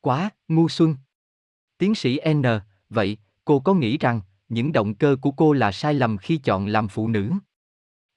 Quá, 0.00 0.30
ngu 0.48 0.68
xuân. 0.68 0.96
Tiến 1.78 1.94
sĩ 1.94 2.20
N, 2.32 2.42
vậy, 2.90 3.18
cô 3.44 3.60
có 3.60 3.74
nghĩ 3.74 3.98
rằng, 3.98 4.20
những 4.48 4.72
động 4.72 4.94
cơ 4.94 5.16
của 5.20 5.30
cô 5.30 5.52
là 5.52 5.72
sai 5.72 5.94
lầm 5.94 6.18
khi 6.18 6.36
chọn 6.36 6.66
làm 6.66 6.88
phụ 6.88 7.08
nữ? 7.08 7.32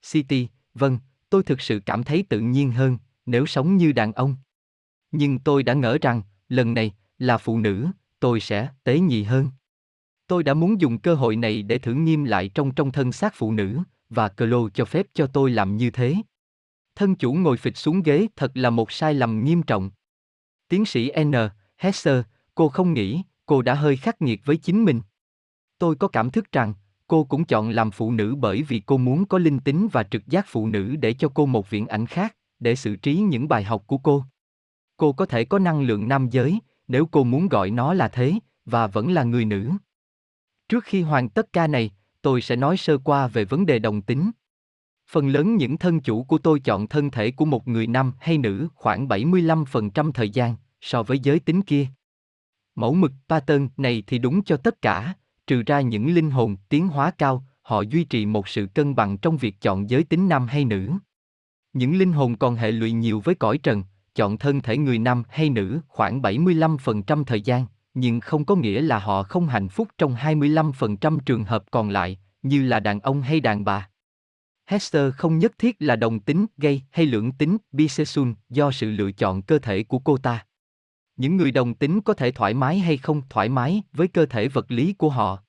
City, 0.02 0.48
vâng, 0.74 0.98
tôi 1.30 1.42
thực 1.42 1.60
sự 1.60 1.80
cảm 1.86 2.04
thấy 2.04 2.24
tự 2.28 2.40
nhiên 2.40 2.70
hơn, 2.70 2.98
nếu 3.26 3.46
sống 3.46 3.76
như 3.76 3.92
đàn 3.92 4.12
ông. 4.12 4.36
Nhưng 5.10 5.38
tôi 5.38 5.62
đã 5.62 5.74
ngỡ 5.74 5.98
rằng, 6.02 6.22
lần 6.48 6.74
này, 6.74 6.94
là 7.18 7.38
phụ 7.38 7.58
nữ, 7.58 7.86
tôi 8.20 8.40
sẽ 8.40 8.68
tế 8.84 8.98
nhị 8.98 9.22
hơn. 9.22 9.48
Tôi 10.26 10.42
đã 10.42 10.54
muốn 10.54 10.80
dùng 10.80 10.98
cơ 10.98 11.14
hội 11.14 11.36
này 11.36 11.62
để 11.62 11.78
thử 11.78 11.94
nghiêm 11.94 12.24
lại 12.24 12.48
trong 12.48 12.74
trong 12.74 12.92
thân 12.92 13.12
xác 13.12 13.34
phụ 13.34 13.52
nữ, 13.52 13.78
và 14.10 14.28
Clo 14.28 14.68
cho 14.74 14.84
phép 14.84 15.06
cho 15.14 15.26
tôi 15.26 15.50
làm 15.50 15.76
như 15.76 15.90
thế. 15.90 16.16
Thân 16.94 17.14
chủ 17.14 17.32
ngồi 17.32 17.56
phịch 17.56 17.76
xuống 17.76 18.02
ghế 18.02 18.26
thật 18.36 18.50
là 18.54 18.70
một 18.70 18.92
sai 18.92 19.14
lầm 19.14 19.44
nghiêm 19.44 19.62
trọng. 19.62 19.90
Tiến 20.68 20.84
sĩ 20.84 21.12
N. 21.24 21.32
Hesser, 21.78 22.22
cô 22.54 22.68
không 22.68 22.92
nghĩ, 22.92 23.22
cô 23.46 23.62
đã 23.62 23.74
hơi 23.74 23.96
khắc 23.96 24.22
nghiệt 24.22 24.40
với 24.44 24.56
chính 24.56 24.84
mình. 24.84 25.00
Tôi 25.78 25.96
có 25.96 26.08
cảm 26.08 26.30
thức 26.30 26.52
rằng, 26.52 26.74
cô 27.06 27.24
cũng 27.24 27.44
chọn 27.44 27.70
làm 27.70 27.90
phụ 27.90 28.12
nữ 28.12 28.34
bởi 28.34 28.62
vì 28.62 28.82
cô 28.86 28.96
muốn 28.96 29.26
có 29.26 29.38
linh 29.38 29.60
tính 29.60 29.88
và 29.92 30.02
trực 30.02 30.26
giác 30.26 30.46
phụ 30.48 30.66
nữ 30.66 30.96
để 30.96 31.12
cho 31.12 31.28
cô 31.34 31.46
một 31.46 31.70
viễn 31.70 31.86
ảnh 31.86 32.06
khác, 32.06 32.36
để 32.58 32.74
xử 32.74 32.96
trí 32.96 33.16
những 33.16 33.48
bài 33.48 33.64
học 33.64 33.82
của 33.86 33.98
cô. 33.98 34.24
Cô 34.96 35.12
có 35.12 35.26
thể 35.26 35.44
có 35.44 35.58
năng 35.58 35.82
lượng 35.82 36.08
nam 36.08 36.28
giới, 36.30 36.58
nếu 36.90 37.06
cô 37.06 37.24
muốn 37.24 37.48
gọi 37.48 37.70
nó 37.70 37.94
là 37.94 38.08
thế, 38.08 38.34
và 38.64 38.86
vẫn 38.86 39.12
là 39.12 39.24
người 39.24 39.44
nữ. 39.44 39.70
Trước 40.68 40.84
khi 40.84 41.02
hoàn 41.02 41.28
tất 41.28 41.52
ca 41.52 41.66
này, 41.66 41.90
tôi 42.22 42.40
sẽ 42.40 42.56
nói 42.56 42.76
sơ 42.76 42.98
qua 42.98 43.26
về 43.26 43.44
vấn 43.44 43.66
đề 43.66 43.78
đồng 43.78 44.02
tính. 44.02 44.30
Phần 45.10 45.28
lớn 45.28 45.56
những 45.56 45.76
thân 45.76 46.00
chủ 46.00 46.24
của 46.24 46.38
tôi 46.38 46.60
chọn 46.60 46.86
thân 46.86 47.10
thể 47.10 47.30
của 47.30 47.44
một 47.44 47.68
người 47.68 47.86
nam 47.86 48.12
hay 48.20 48.38
nữ 48.38 48.68
khoảng 48.74 49.08
75% 49.08 50.12
thời 50.12 50.30
gian, 50.30 50.56
so 50.80 51.02
với 51.02 51.18
giới 51.18 51.38
tính 51.38 51.62
kia. 51.62 51.86
Mẫu 52.74 52.94
mực 52.94 53.12
pattern 53.28 53.68
này 53.76 54.02
thì 54.06 54.18
đúng 54.18 54.44
cho 54.44 54.56
tất 54.56 54.82
cả, 54.82 55.14
trừ 55.46 55.62
ra 55.66 55.80
những 55.80 56.14
linh 56.14 56.30
hồn 56.30 56.56
tiến 56.68 56.88
hóa 56.88 57.10
cao, 57.10 57.44
họ 57.62 57.80
duy 57.80 58.04
trì 58.04 58.26
một 58.26 58.48
sự 58.48 58.66
cân 58.74 58.94
bằng 58.94 59.18
trong 59.18 59.36
việc 59.36 59.60
chọn 59.60 59.90
giới 59.90 60.04
tính 60.04 60.28
nam 60.28 60.46
hay 60.46 60.64
nữ. 60.64 60.90
Những 61.72 61.98
linh 61.98 62.12
hồn 62.12 62.36
còn 62.36 62.56
hệ 62.56 62.70
lụy 62.70 62.92
nhiều 62.92 63.20
với 63.20 63.34
cõi 63.34 63.58
trần, 63.58 63.84
chọn 64.14 64.38
thân 64.38 64.60
thể 64.60 64.76
người 64.76 64.98
nam 64.98 65.22
hay 65.28 65.50
nữ 65.50 65.80
khoảng 65.88 66.22
75% 66.22 67.24
thời 67.24 67.40
gian, 67.40 67.66
nhưng 67.94 68.20
không 68.20 68.44
có 68.44 68.56
nghĩa 68.56 68.80
là 68.80 68.98
họ 68.98 69.22
không 69.22 69.46
hạnh 69.46 69.68
phúc 69.68 69.88
trong 69.98 70.14
25% 70.14 71.18
trường 71.26 71.44
hợp 71.44 71.64
còn 71.70 71.90
lại, 71.90 72.18
như 72.42 72.62
là 72.62 72.80
đàn 72.80 73.00
ông 73.00 73.22
hay 73.22 73.40
đàn 73.40 73.64
bà. 73.64 73.88
Hester 74.66 75.14
không 75.14 75.38
nhất 75.38 75.52
thiết 75.58 75.76
là 75.78 75.96
đồng 75.96 76.20
tính, 76.20 76.46
gay 76.56 76.82
hay 76.90 77.06
lưỡng 77.06 77.32
tính, 77.32 77.56
bisexual 77.72 78.28
do 78.48 78.70
sự 78.70 78.90
lựa 78.90 79.12
chọn 79.12 79.42
cơ 79.42 79.58
thể 79.58 79.82
của 79.82 79.98
cô 79.98 80.16
ta. 80.16 80.46
Những 81.16 81.36
người 81.36 81.50
đồng 81.50 81.74
tính 81.74 82.00
có 82.00 82.14
thể 82.14 82.30
thoải 82.30 82.54
mái 82.54 82.78
hay 82.78 82.96
không 82.96 83.22
thoải 83.30 83.48
mái 83.48 83.82
với 83.92 84.08
cơ 84.08 84.26
thể 84.26 84.48
vật 84.48 84.70
lý 84.70 84.92
của 84.92 85.08
họ. 85.08 85.42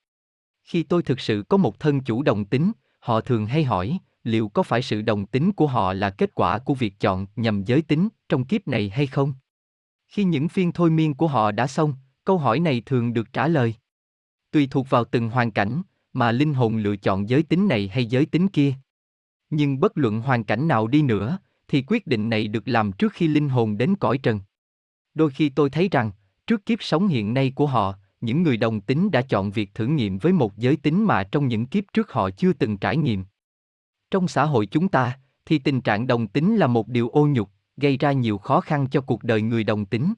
Khi 0.63 0.83
tôi 0.83 1.03
thực 1.03 1.19
sự 1.19 1.43
có 1.49 1.57
một 1.57 1.79
thân 1.79 2.01
chủ 2.01 2.23
đồng 2.23 2.45
tính, 2.45 2.71
họ 2.99 3.21
thường 3.21 3.45
hay 3.45 3.63
hỏi, 3.63 3.99
liệu 4.23 4.49
có 4.49 4.63
phải 4.63 4.81
sự 4.81 5.01
đồng 5.01 5.25
tính 5.25 5.51
của 5.51 5.67
họ 5.67 5.93
là 5.93 6.09
kết 6.09 6.31
quả 6.33 6.59
của 6.59 6.73
việc 6.73 6.99
chọn 6.99 7.25
nhầm 7.35 7.63
giới 7.63 7.81
tính 7.81 8.09
trong 8.29 8.45
kiếp 8.45 8.67
này 8.67 8.89
hay 8.89 9.07
không? 9.07 9.33
Khi 10.07 10.23
những 10.23 10.49
phiên 10.49 10.71
thôi 10.71 10.89
miên 10.89 11.13
của 11.13 11.27
họ 11.27 11.51
đã 11.51 11.67
xong, 11.67 11.93
câu 12.23 12.37
hỏi 12.37 12.59
này 12.59 12.81
thường 12.85 13.13
được 13.13 13.33
trả 13.33 13.47
lời. 13.47 13.75
Tùy 14.51 14.67
thuộc 14.71 14.89
vào 14.89 15.03
từng 15.03 15.29
hoàn 15.29 15.51
cảnh, 15.51 15.81
mà 16.13 16.31
linh 16.31 16.53
hồn 16.53 16.77
lựa 16.77 16.95
chọn 16.95 17.29
giới 17.29 17.43
tính 17.43 17.67
này 17.67 17.87
hay 17.87 18.05
giới 18.05 18.25
tính 18.25 18.47
kia. 18.47 18.73
Nhưng 19.49 19.79
bất 19.79 19.97
luận 19.97 20.21
hoàn 20.21 20.43
cảnh 20.43 20.67
nào 20.67 20.87
đi 20.87 21.01
nữa, 21.01 21.37
thì 21.67 21.83
quyết 21.87 22.07
định 22.07 22.29
này 22.29 22.47
được 22.47 22.67
làm 22.67 22.91
trước 22.91 23.13
khi 23.13 23.27
linh 23.27 23.49
hồn 23.49 23.77
đến 23.77 23.95
cõi 23.95 24.17
trần. 24.17 24.39
Đôi 25.13 25.29
khi 25.29 25.49
tôi 25.49 25.69
thấy 25.69 25.89
rằng, 25.91 26.11
trước 26.47 26.65
kiếp 26.65 26.83
sống 26.83 27.07
hiện 27.07 27.33
nay 27.33 27.51
của 27.55 27.67
họ, 27.67 27.95
những 28.21 28.43
người 28.43 28.57
đồng 28.57 28.81
tính 28.81 29.11
đã 29.11 29.21
chọn 29.21 29.51
việc 29.51 29.73
thử 29.73 29.85
nghiệm 29.87 30.17
với 30.17 30.33
một 30.33 30.57
giới 30.57 30.75
tính 30.75 31.03
mà 31.03 31.23
trong 31.23 31.47
những 31.47 31.65
kiếp 31.65 31.83
trước 31.93 32.11
họ 32.11 32.29
chưa 32.29 32.53
từng 32.53 32.77
trải 32.77 32.97
nghiệm. 32.97 33.23
Trong 34.11 34.27
xã 34.27 34.45
hội 34.45 34.65
chúng 34.65 34.87
ta, 34.87 35.19
thì 35.45 35.59
tình 35.59 35.81
trạng 35.81 36.07
đồng 36.07 36.27
tính 36.27 36.57
là 36.57 36.67
một 36.67 36.87
điều 36.87 37.09
ô 37.09 37.27
nhục, 37.27 37.49
gây 37.77 37.97
ra 37.97 38.11
nhiều 38.11 38.37
khó 38.37 38.61
khăn 38.61 38.87
cho 38.87 39.01
cuộc 39.01 39.23
đời 39.23 39.41
người 39.41 39.63
đồng 39.63 39.85
tính. 39.85 40.13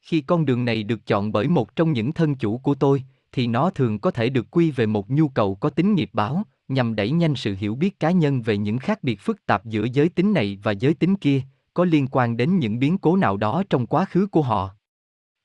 Khi 0.00 0.20
con 0.20 0.44
đường 0.44 0.64
này 0.64 0.82
được 0.82 1.06
chọn 1.06 1.32
bởi 1.32 1.48
một 1.48 1.76
trong 1.76 1.92
những 1.92 2.12
thân 2.12 2.34
chủ 2.34 2.58
của 2.58 2.74
tôi, 2.74 3.04
thì 3.32 3.46
nó 3.46 3.70
thường 3.70 3.98
có 3.98 4.10
thể 4.10 4.28
được 4.28 4.46
quy 4.50 4.70
về 4.70 4.86
một 4.86 5.10
nhu 5.10 5.28
cầu 5.28 5.54
có 5.54 5.70
tính 5.70 5.94
nghiệp 5.94 6.10
báo, 6.12 6.42
nhằm 6.68 6.94
đẩy 6.94 7.10
nhanh 7.10 7.34
sự 7.34 7.56
hiểu 7.58 7.74
biết 7.74 8.00
cá 8.00 8.10
nhân 8.10 8.42
về 8.42 8.56
những 8.56 8.78
khác 8.78 9.02
biệt 9.02 9.20
phức 9.20 9.46
tạp 9.46 9.64
giữa 9.64 9.86
giới 9.92 10.08
tính 10.08 10.32
này 10.32 10.58
và 10.62 10.72
giới 10.72 10.94
tính 10.94 11.16
kia, 11.16 11.42
có 11.74 11.84
liên 11.84 12.06
quan 12.10 12.36
đến 12.36 12.58
những 12.58 12.78
biến 12.78 12.98
cố 12.98 13.16
nào 13.16 13.36
đó 13.36 13.62
trong 13.70 13.86
quá 13.86 14.04
khứ 14.04 14.26
của 14.26 14.42
họ. 14.42 14.70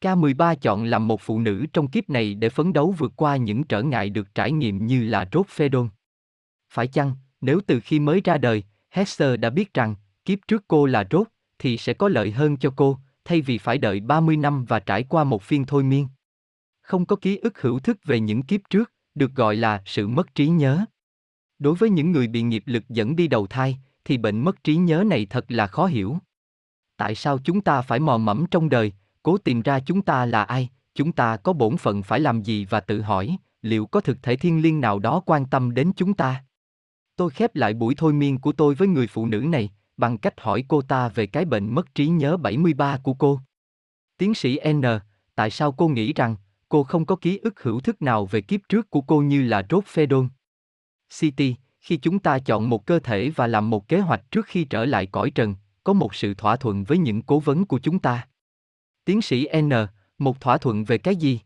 K13 0.01 0.55
chọn 0.55 0.83
làm 0.83 1.07
một 1.07 1.21
phụ 1.21 1.39
nữ 1.39 1.65
trong 1.73 1.87
kiếp 1.87 2.09
này 2.09 2.33
để 2.33 2.49
phấn 2.49 2.73
đấu 2.73 2.95
vượt 2.97 3.13
qua 3.15 3.35
những 3.35 3.63
trở 3.63 3.83
ngại 3.83 4.09
được 4.09 4.35
trải 4.35 4.51
nghiệm 4.51 4.85
như 4.85 5.03
là 5.03 5.29
rốt 5.33 5.47
phê 5.47 5.69
đôn. 5.69 5.89
Phải 6.69 6.87
chăng, 6.87 7.15
nếu 7.41 7.61
từ 7.67 7.79
khi 7.79 7.99
mới 7.99 8.21
ra 8.23 8.37
đời, 8.37 8.63
Hester 8.89 9.39
đã 9.39 9.49
biết 9.49 9.73
rằng, 9.73 9.95
kiếp 10.25 10.39
trước 10.47 10.63
cô 10.67 10.85
là 10.85 11.07
rốt, 11.11 11.27
thì 11.59 11.77
sẽ 11.77 11.93
có 11.93 12.09
lợi 12.09 12.31
hơn 12.31 12.57
cho 12.57 12.73
cô, 12.75 12.97
thay 13.25 13.41
vì 13.41 13.57
phải 13.57 13.77
đợi 13.77 13.99
30 13.99 14.37
năm 14.37 14.65
và 14.65 14.79
trải 14.79 15.03
qua 15.03 15.23
một 15.23 15.43
phiên 15.43 15.65
thôi 15.65 15.83
miên. 15.83 16.07
Không 16.81 17.05
có 17.05 17.15
ký 17.15 17.37
ức 17.37 17.61
hữu 17.61 17.79
thức 17.79 17.97
về 18.03 18.19
những 18.19 18.41
kiếp 18.41 18.61
trước, 18.69 18.93
được 19.15 19.35
gọi 19.35 19.55
là 19.55 19.81
sự 19.85 20.07
mất 20.07 20.35
trí 20.35 20.47
nhớ. 20.47 20.85
Đối 21.59 21.75
với 21.75 21.89
những 21.89 22.11
người 22.11 22.27
bị 22.27 22.41
nghiệp 22.41 22.63
lực 22.65 22.89
dẫn 22.89 23.15
đi 23.15 23.27
đầu 23.27 23.47
thai, 23.47 23.77
thì 24.05 24.17
bệnh 24.17 24.39
mất 24.39 24.63
trí 24.63 24.75
nhớ 24.75 25.03
này 25.07 25.25
thật 25.25 25.45
là 25.47 25.67
khó 25.67 25.85
hiểu. 25.85 26.17
Tại 26.97 27.15
sao 27.15 27.39
chúng 27.43 27.61
ta 27.61 27.81
phải 27.81 27.99
mò 27.99 28.17
mẫm 28.17 28.45
trong 28.51 28.69
đời, 28.69 28.93
cố 29.23 29.37
tìm 29.37 29.61
ra 29.61 29.79
chúng 29.79 30.01
ta 30.01 30.25
là 30.25 30.43
ai, 30.43 30.69
chúng 30.95 31.11
ta 31.11 31.37
có 31.37 31.53
bổn 31.53 31.77
phận 31.77 32.03
phải 32.03 32.19
làm 32.19 32.41
gì 32.41 32.65
và 32.65 32.79
tự 32.79 33.01
hỏi, 33.01 33.37
liệu 33.61 33.85
có 33.85 34.01
thực 34.01 34.23
thể 34.23 34.35
thiên 34.35 34.61
liêng 34.61 34.81
nào 34.81 34.99
đó 34.99 35.21
quan 35.25 35.45
tâm 35.45 35.73
đến 35.73 35.91
chúng 35.95 36.13
ta? 36.13 36.43
Tôi 37.19 37.29
khép 37.29 37.55
lại 37.55 37.73
buổi 37.73 37.95
thôi 37.97 38.13
miên 38.13 38.37
của 38.37 38.51
tôi 38.51 38.75
với 38.75 38.87
người 38.87 39.07
phụ 39.07 39.25
nữ 39.25 39.39
này, 39.39 39.69
bằng 39.97 40.17
cách 40.17 40.41
hỏi 40.41 40.63
cô 40.67 40.81
ta 40.81 41.09
về 41.09 41.27
cái 41.27 41.45
bệnh 41.45 41.75
mất 41.75 41.95
trí 41.95 42.07
nhớ 42.07 42.37
73 42.37 42.97
của 43.03 43.13
cô. 43.13 43.39
Tiến 44.17 44.33
sĩ 44.33 44.59
N, 44.73 44.81
tại 45.35 45.49
sao 45.49 45.71
cô 45.71 45.87
nghĩ 45.87 46.13
rằng 46.13 46.35
cô 46.69 46.83
không 46.83 47.05
có 47.05 47.15
ký 47.15 47.37
ức 47.37 47.63
hữu 47.63 47.79
thức 47.79 48.01
nào 48.01 48.25
về 48.25 48.41
kiếp 48.41 48.59
trước 48.69 48.89
của 48.89 49.01
cô 49.01 49.21
như 49.21 49.41
là 49.43 49.65
rốt 49.69 49.85
phê 49.85 50.05
đôn? 50.05 50.29
City, 51.19 51.55
khi 51.79 51.97
chúng 51.97 52.19
ta 52.19 52.39
chọn 52.39 52.69
một 52.69 52.85
cơ 52.85 52.99
thể 52.99 53.29
và 53.29 53.47
làm 53.47 53.69
một 53.69 53.87
kế 53.87 53.99
hoạch 53.99 54.31
trước 54.31 54.45
khi 54.45 54.63
trở 54.63 54.85
lại 54.85 55.05
cõi 55.05 55.31
trần, 55.31 55.55
có 55.83 55.93
một 55.93 56.15
sự 56.15 56.33
thỏa 56.33 56.55
thuận 56.55 56.83
với 56.83 56.97
những 56.97 57.21
cố 57.21 57.39
vấn 57.39 57.65
của 57.65 57.79
chúng 57.79 57.99
ta. 57.99 58.27
Tiến 59.05 59.21
sĩ 59.21 59.47
N, 59.61 59.69
một 60.17 60.41
thỏa 60.41 60.57
thuận 60.57 60.83
về 60.83 60.97
cái 60.97 61.15
gì? 61.15 61.39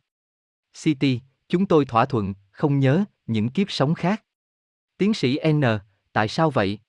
City, 0.83 1.19
chúng 1.49 1.65
tôi 1.65 1.85
thỏa 1.85 2.05
thuận, 2.05 2.33
không 2.51 2.79
nhớ, 2.79 3.03
những 3.27 3.49
kiếp 3.49 3.71
sống 3.71 3.93
khác. 3.93 4.23
Tiến 4.97 5.13
sĩ 5.13 5.39
N, 5.51 5.63
tại 6.13 6.27
sao 6.27 6.49
vậy? 6.49 6.79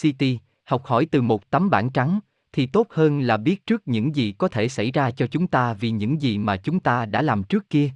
City, 0.00 0.38
học 0.64 0.86
hỏi 0.86 1.06
từ 1.10 1.22
một 1.22 1.50
tấm 1.50 1.70
bản 1.70 1.90
trắng, 1.90 2.20
thì 2.52 2.66
tốt 2.66 2.86
hơn 2.90 3.20
là 3.20 3.36
biết 3.36 3.66
trước 3.66 3.88
những 3.88 4.16
gì 4.16 4.32
có 4.38 4.48
thể 4.48 4.68
xảy 4.68 4.90
ra 4.90 5.10
cho 5.10 5.26
chúng 5.26 5.46
ta 5.46 5.74
vì 5.74 5.90
những 5.90 6.22
gì 6.22 6.38
mà 6.38 6.56
chúng 6.56 6.80
ta 6.80 7.06
đã 7.06 7.22
làm 7.22 7.42
trước 7.42 7.70
kia. 7.70 7.90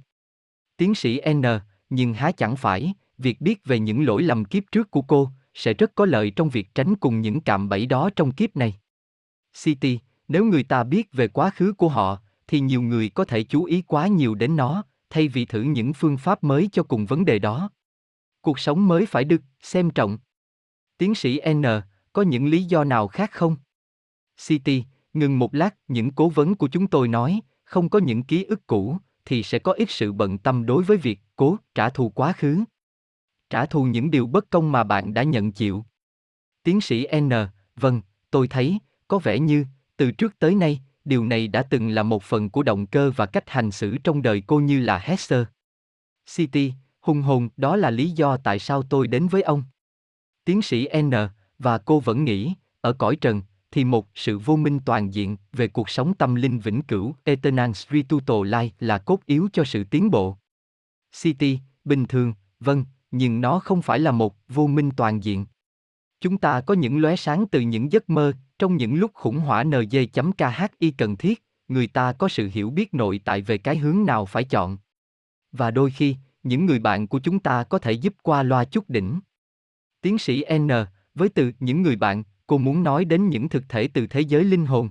Tiến 0.77 0.95
sĩ 0.95 1.21
N, 1.33 1.41
nhưng 1.89 2.13
há 2.13 2.31
chẳng 2.31 2.55
phải, 2.55 2.93
việc 3.17 3.41
biết 3.41 3.65
về 3.65 3.79
những 3.79 4.05
lỗi 4.05 4.23
lầm 4.23 4.45
kiếp 4.45 4.63
trước 4.71 4.91
của 4.91 5.01
cô 5.01 5.29
sẽ 5.53 5.73
rất 5.73 5.95
có 5.95 6.05
lợi 6.05 6.31
trong 6.31 6.49
việc 6.49 6.75
tránh 6.75 6.95
cùng 6.95 7.21
những 7.21 7.41
cạm 7.41 7.69
bẫy 7.69 7.85
đó 7.85 8.09
trong 8.15 8.31
kiếp 8.31 8.55
này. 8.55 8.73
City, 9.63 9.99
nếu 10.27 10.45
người 10.45 10.63
ta 10.63 10.83
biết 10.83 11.13
về 11.13 11.27
quá 11.27 11.49
khứ 11.49 11.73
của 11.73 11.89
họ, 11.89 12.19
thì 12.47 12.59
nhiều 12.59 12.81
người 12.81 13.09
có 13.09 13.25
thể 13.25 13.43
chú 13.43 13.63
ý 13.63 13.81
quá 13.81 14.07
nhiều 14.07 14.35
đến 14.35 14.55
nó, 14.55 14.83
thay 15.09 15.27
vì 15.27 15.45
thử 15.45 15.61
những 15.61 15.93
phương 15.93 16.17
pháp 16.17 16.43
mới 16.43 16.69
cho 16.71 16.83
cùng 16.83 17.05
vấn 17.05 17.25
đề 17.25 17.39
đó. 17.39 17.69
Cuộc 18.43 18.59
sống 18.59 18.87
mới 18.87 19.05
phải 19.05 19.23
được 19.23 19.41
xem 19.61 19.89
trọng. 19.89 20.17
Tiến 20.97 21.15
sĩ 21.15 21.41
N, 21.53 21.63
có 22.13 22.21
những 22.21 22.45
lý 22.45 22.63
do 22.63 22.83
nào 22.83 23.07
khác 23.07 23.31
không? 23.31 23.55
City, 24.47 24.83
ngừng 25.13 25.39
một 25.39 25.55
lát, 25.55 25.75
những 25.87 26.11
cố 26.11 26.29
vấn 26.29 26.55
của 26.55 26.67
chúng 26.67 26.87
tôi 26.87 27.07
nói, 27.07 27.41
không 27.63 27.89
có 27.89 27.99
những 27.99 28.23
ký 28.23 28.43
ức 28.43 28.67
cũ, 28.67 28.97
thì 29.25 29.43
sẽ 29.43 29.59
có 29.59 29.71
ít 29.71 29.89
sự 29.89 30.13
bận 30.13 30.37
tâm 30.37 30.65
đối 30.65 30.83
với 30.83 30.97
việc 30.97 31.19
cố 31.35 31.57
trả 31.75 31.89
thù 31.89 32.09
quá 32.09 32.33
khứ. 32.33 32.63
Trả 33.49 33.65
thù 33.65 33.83
những 33.83 34.11
điều 34.11 34.27
bất 34.27 34.49
công 34.49 34.71
mà 34.71 34.83
bạn 34.83 35.13
đã 35.13 35.23
nhận 35.23 35.51
chịu. 35.51 35.85
Tiến 36.63 36.81
sĩ 36.81 37.07
N, 37.19 37.29
vâng, 37.75 38.01
tôi 38.31 38.47
thấy, 38.47 38.79
có 39.07 39.19
vẻ 39.19 39.39
như, 39.39 39.65
từ 39.97 40.11
trước 40.11 40.39
tới 40.39 40.55
nay, 40.55 40.81
điều 41.05 41.25
này 41.25 41.47
đã 41.47 41.63
từng 41.63 41.89
là 41.89 42.03
một 42.03 42.23
phần 42.23 42.49
của 42.49 42.63
động 42.63 42.87
cơ 42.87 43.11
và 43.15 43.25
cách 43.25 43.49
hành 43.49 43.71
xử 43.71 43.97
trong 43.97 44.21
đời 44.21 44.43
cô 44.47 44.59
như 44.59 44.79
là 44.79 44.97
Hester. 44.97 45.43
City, 46.35 46.73
hùng 47.03 47.21
hồn, 47.21 47.49
đó 47.57 47.75
là 47.75 47.89
lý 47.89 48.09
do 48.09 48.37
tại 48.37 48.59
sao 48.59 48.83
tôi 48.83 49.07
đến 49.07 49.27
với 49.27 49.41
ông. 49.41 49.63
Tiến 50.45 50.61
sĩ 50.61 50.87
N, 51.01 51.11
và 51.59 51.77
cô 51.77 51.99
vẫn 51.99 52.23
nghĩ, 52.23 52.53
ở 52.81 52.93
cõi 52.93 53.15
trần, 53.15 53.41
thì 53.71 53.83
một 53.83 54.07
sự 54.15 54.37
vô 54.37 54.55
minh 54.55 54.79
toàn 54.85 55.13
diện 55.13 55.37
về 55.53 55.67
cuộc 55.67 55.89
sống 55.89 56.13
tâm 56.13 56.35
linh 56.35 56.59
vĩnh 56.59 56.81
cửu 56.81 57.15
Eternal 57.23 57.71
Spiritual 57.71 58.47
Life 58.47 58.69
là 58.79 58.97
cốt 58.97 59.19
yếu 59.25 59.49
cho 59.53 59.63
sự 59.63 59.83
tiến 59.83 60.11
bộ. 60.11 60.37
City, 61.21 61.59
bình 61.85 62.05
thường, 62.05 62.33
vâng, 62.59 62.85
nhưng 63.11 63.41
nó 63.41 63.59
không 63.59 63.81
phải 63.81 63.99
là 63.99 64.11
một 64.11 64.35
vô 64.47 64.67
minh 64.67 64.91
toàn 64.97 65.23
diện. 65.23 65.45
Chúng 66.21 66.37
ta 66.37 66.61
có 66.61 66.73
những 66.73 67.01
lóe 67.01 67.15
sáng 67.15 67.45
từ 67.47 67.59
những 67.59 67.91
giấc 67.91 68.09
mơ, 68.09 68.33
trong 68.59 68.77
những 68.77 68.95
lúc 68.95 69.11
khủng 69.13 69.39
hoảng 69.39 69.69
nj.khi 69.69 70.91
cần 70.91 71.17
thiết, 71.17 71.43
người 71.67 71.87
ta 71.87 72.13
có 72.13 72.27
sự 72.27 72.49
hiểu 72.53 72.69
biết 72.69 72.93
nội 72.93 73.21
tại 73.25 73.41
về 73.41 73.57
cái 73.57 73.77
hướng 73.77 74.05
nào 74.05 74.25
phải 74.25 74.43
chọn. 74.43 74.77
Và 75.51 75.71
đôi 75.71 75.91
khi, 75.91 76.15
những 76.43 76.65
người 76.65 76.79
bạn 76.79 77.07
của 77.07 77.19
chúng 77.19 77.39
ta 77.39 77.63
có 77.63 77.79
thể 77.79 77.91
giúp 77.91 78.15
qua 78.23 78.43
loa 78.43 78.65
chút 78.65 78.89
đỉnh. 78.89 79.19
Tiến 80.01 80.17
sĩ 80.17 80.43
N, 80.57 80.69
với 81.15 81.29
từ 81.29 81.51
những 81.59 81.81
người 81.81 81.95
bạn, 81.95 82.23
cô 82.47 82.57
muốn 82.57 82.83
nói 82.83 83.05
đến 83.05 83.29
những 83.29 83.49
thực 83.49 83.63
thể 83.69 83.87
từ 83.87 84.07
thế 84.07 84.21
giới 84.21 84.43
linh 84.43 84.65
hồn. 84.65 84.89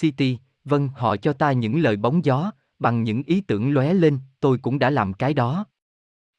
City, 0.00 0.38
vâng, 0.64 0.88
họ 0.88 1.16
cho 1.16 1.32
ta 1.32 1.52
những 1.52 1.80
lời 1.80 1.96
bóng 1.96 2.24
gió, 2.24 2.50
bằng 2.78 3.02
những 3.02 3.22
ý 3.22 3.40
tưởng 3.40 3.70
lóe 3.70 3.94
lên, 3.94 4.18
tôi 4.40 4.58
cũng 4.58 4.78
đã 4.78 4.90
làm 4.90 5.12
cái 5.12 5.34
đó. 5.34 5.66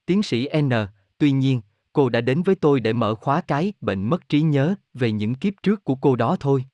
Tiến 0.06 0.24
sĩ 0.24 0.50
N, 0.62 0.70
tuy 1.18 1.32
nhiên, 1.32 1.62
cô 1.94 2.10
đã 2.10 2.22
đến 2.22 2.44
với 2.44 2.56
tôi 2.56 2.80
để 2.80 2.94
mở 2.94 3.16
khóa 3.16 3.42
cái 3.42 3.74
bệnh 3.82 4.10
mất 4.10 4.30
trí 4.30 4.42
nhớ 4.42 4.76
về 4.94 5.12
những 5.12 5.36
kiếp 5.36 5.54
trước 5.64 5.84
của 5.84 5.96
cô 5.96 6.16
đó 6.16 6.38
thôi. 6.40 6.66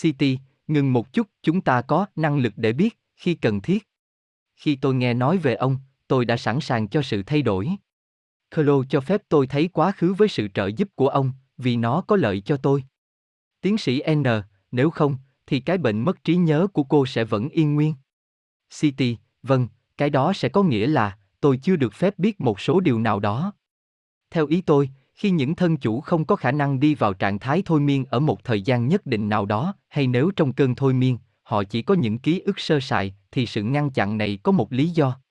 City, 0.00 0.38
ngừng 0.66 0.92
một 0.92 1.12
chút, 1.12 1.26
chúng 1.42 1.60
ta 1.60 1.82
có 1.82 2.06
năng 2.16 2.38
lực 2.38 2.52
để 2.56 2.72
biết 2.72 2.98
khi 3.16 3.34
cần 3.34 3.60
thiết. 3.60 3.88
Khi 4.56 4.76
tôi 4.76 4.94
nghe 4.94 5.14
nói 5.14 5.38
về 5.38 5.54
ông, 5.54 5.76
tôi 6.12 6.24
đã 6.24 6.36
sẵn 6.36 6.60
sàng 6.60 6.88
cho 6.88 7.02
sự 7.02 7.22
thay 7.22 7.42
đổi. 7.42 7.68
Khlo 8.50 8.82
cho 8.88 9.00
phép 9.00 9.22
tôi 9.28 9.46
thấy 9.46 9.68
quá 9.68 9.92
khứ 9.92 10.14
với 10.14 10.28
sự 10.28 10.48
trợ 10.54 10.66
giúp 10.66 10.88
của 10.94 11.08
ông, 11.08 11.32
vì 11.58 11.76
nó 11.76 12.00
có 12.00 12.16
lợi 12.16 12.40
cho 12.40 12.56
tôi. 12.56 12.84
Tiến 13.60 13.78
sĩ 13.78 14.02
N, 14.14 14.22
nếu 14.72 14.90
không, 14.90 15.16
thì 15.46 15.60
cái 15.60 15.78
bệnh 15.78 16.00
mất 16.00 16.24
trí 16.24 16.36
nhớ 16.36 16.66
của 16.72 16.82
cô 16.82 17.06
sẽ 17.06 17.24
vẫn 17.24 17.48
yên 17.48 17.74
nguyên. 17.74 17.94
City, 18.80 19.16
vâng, 19.42 19.68
cái 19.96 20.10
đó 20.10 20.32
sẽ 20.32 20.48
có 20.48 20.62
nghĩa 20.62 20.86
là, 20.86 21.18
tôi 21.40 21.56
chưa 21.56 21.76
được 21.76 21.94
phép 21.94 22.18
biết 22.18 22.40
một 22.40 22.60
số 22.60 22.80
điều 22.80 22.98
nào 22.98 23.20
đó. 23.20 23.52
Theo 24.30 24.46
ý 24.46 24.60
tôi, 24.60 24.90
khi 25.14 25.30
những 25.30 25.54
thân 25.54 25.76
chủ 25.76 26.00
không 26.00 26.24
có 26.24 26.36
khả 26.36 26.52
năng 26.52 26.80
đi 26.80 26.94
vào 26.94 27.14
trạng 27.14 27.38
thái 27.38 27.62
thôi 27.64 27.80
miên 27.80 28.04
ở 28.04 28.20
một 28.20 28.44
thời 28.44 28.62
gian 28.62 28.88
nhất 28.88 29.06
định 29.06 29.28
nào 29.28 29.46
đó, 29.46 29.74
hay 29.88 30.06
nếu 30.06 30.30
trong 30.36 30.52
cơn 30.52 30.74
thôi 30.74 30.92
miên, 30.92 31.18
họ 31.42 31.64
chỉ 31.64 31.82
có 31.82 31.94
những 31.94 32.18
ký 32.18 32.40
ức 32.40 32.60
sơ 32.60 32.80
sài, 32.80 33.14
thì 33.30 33.46
sự 33.46 33.62
ngăn 33.62 33.90
chặn 33.90 34.18
này 34.18 34.38
có 34.42 34.52
một 34.52 34.72
lý 34.72 34.88
do. 34.88 35.21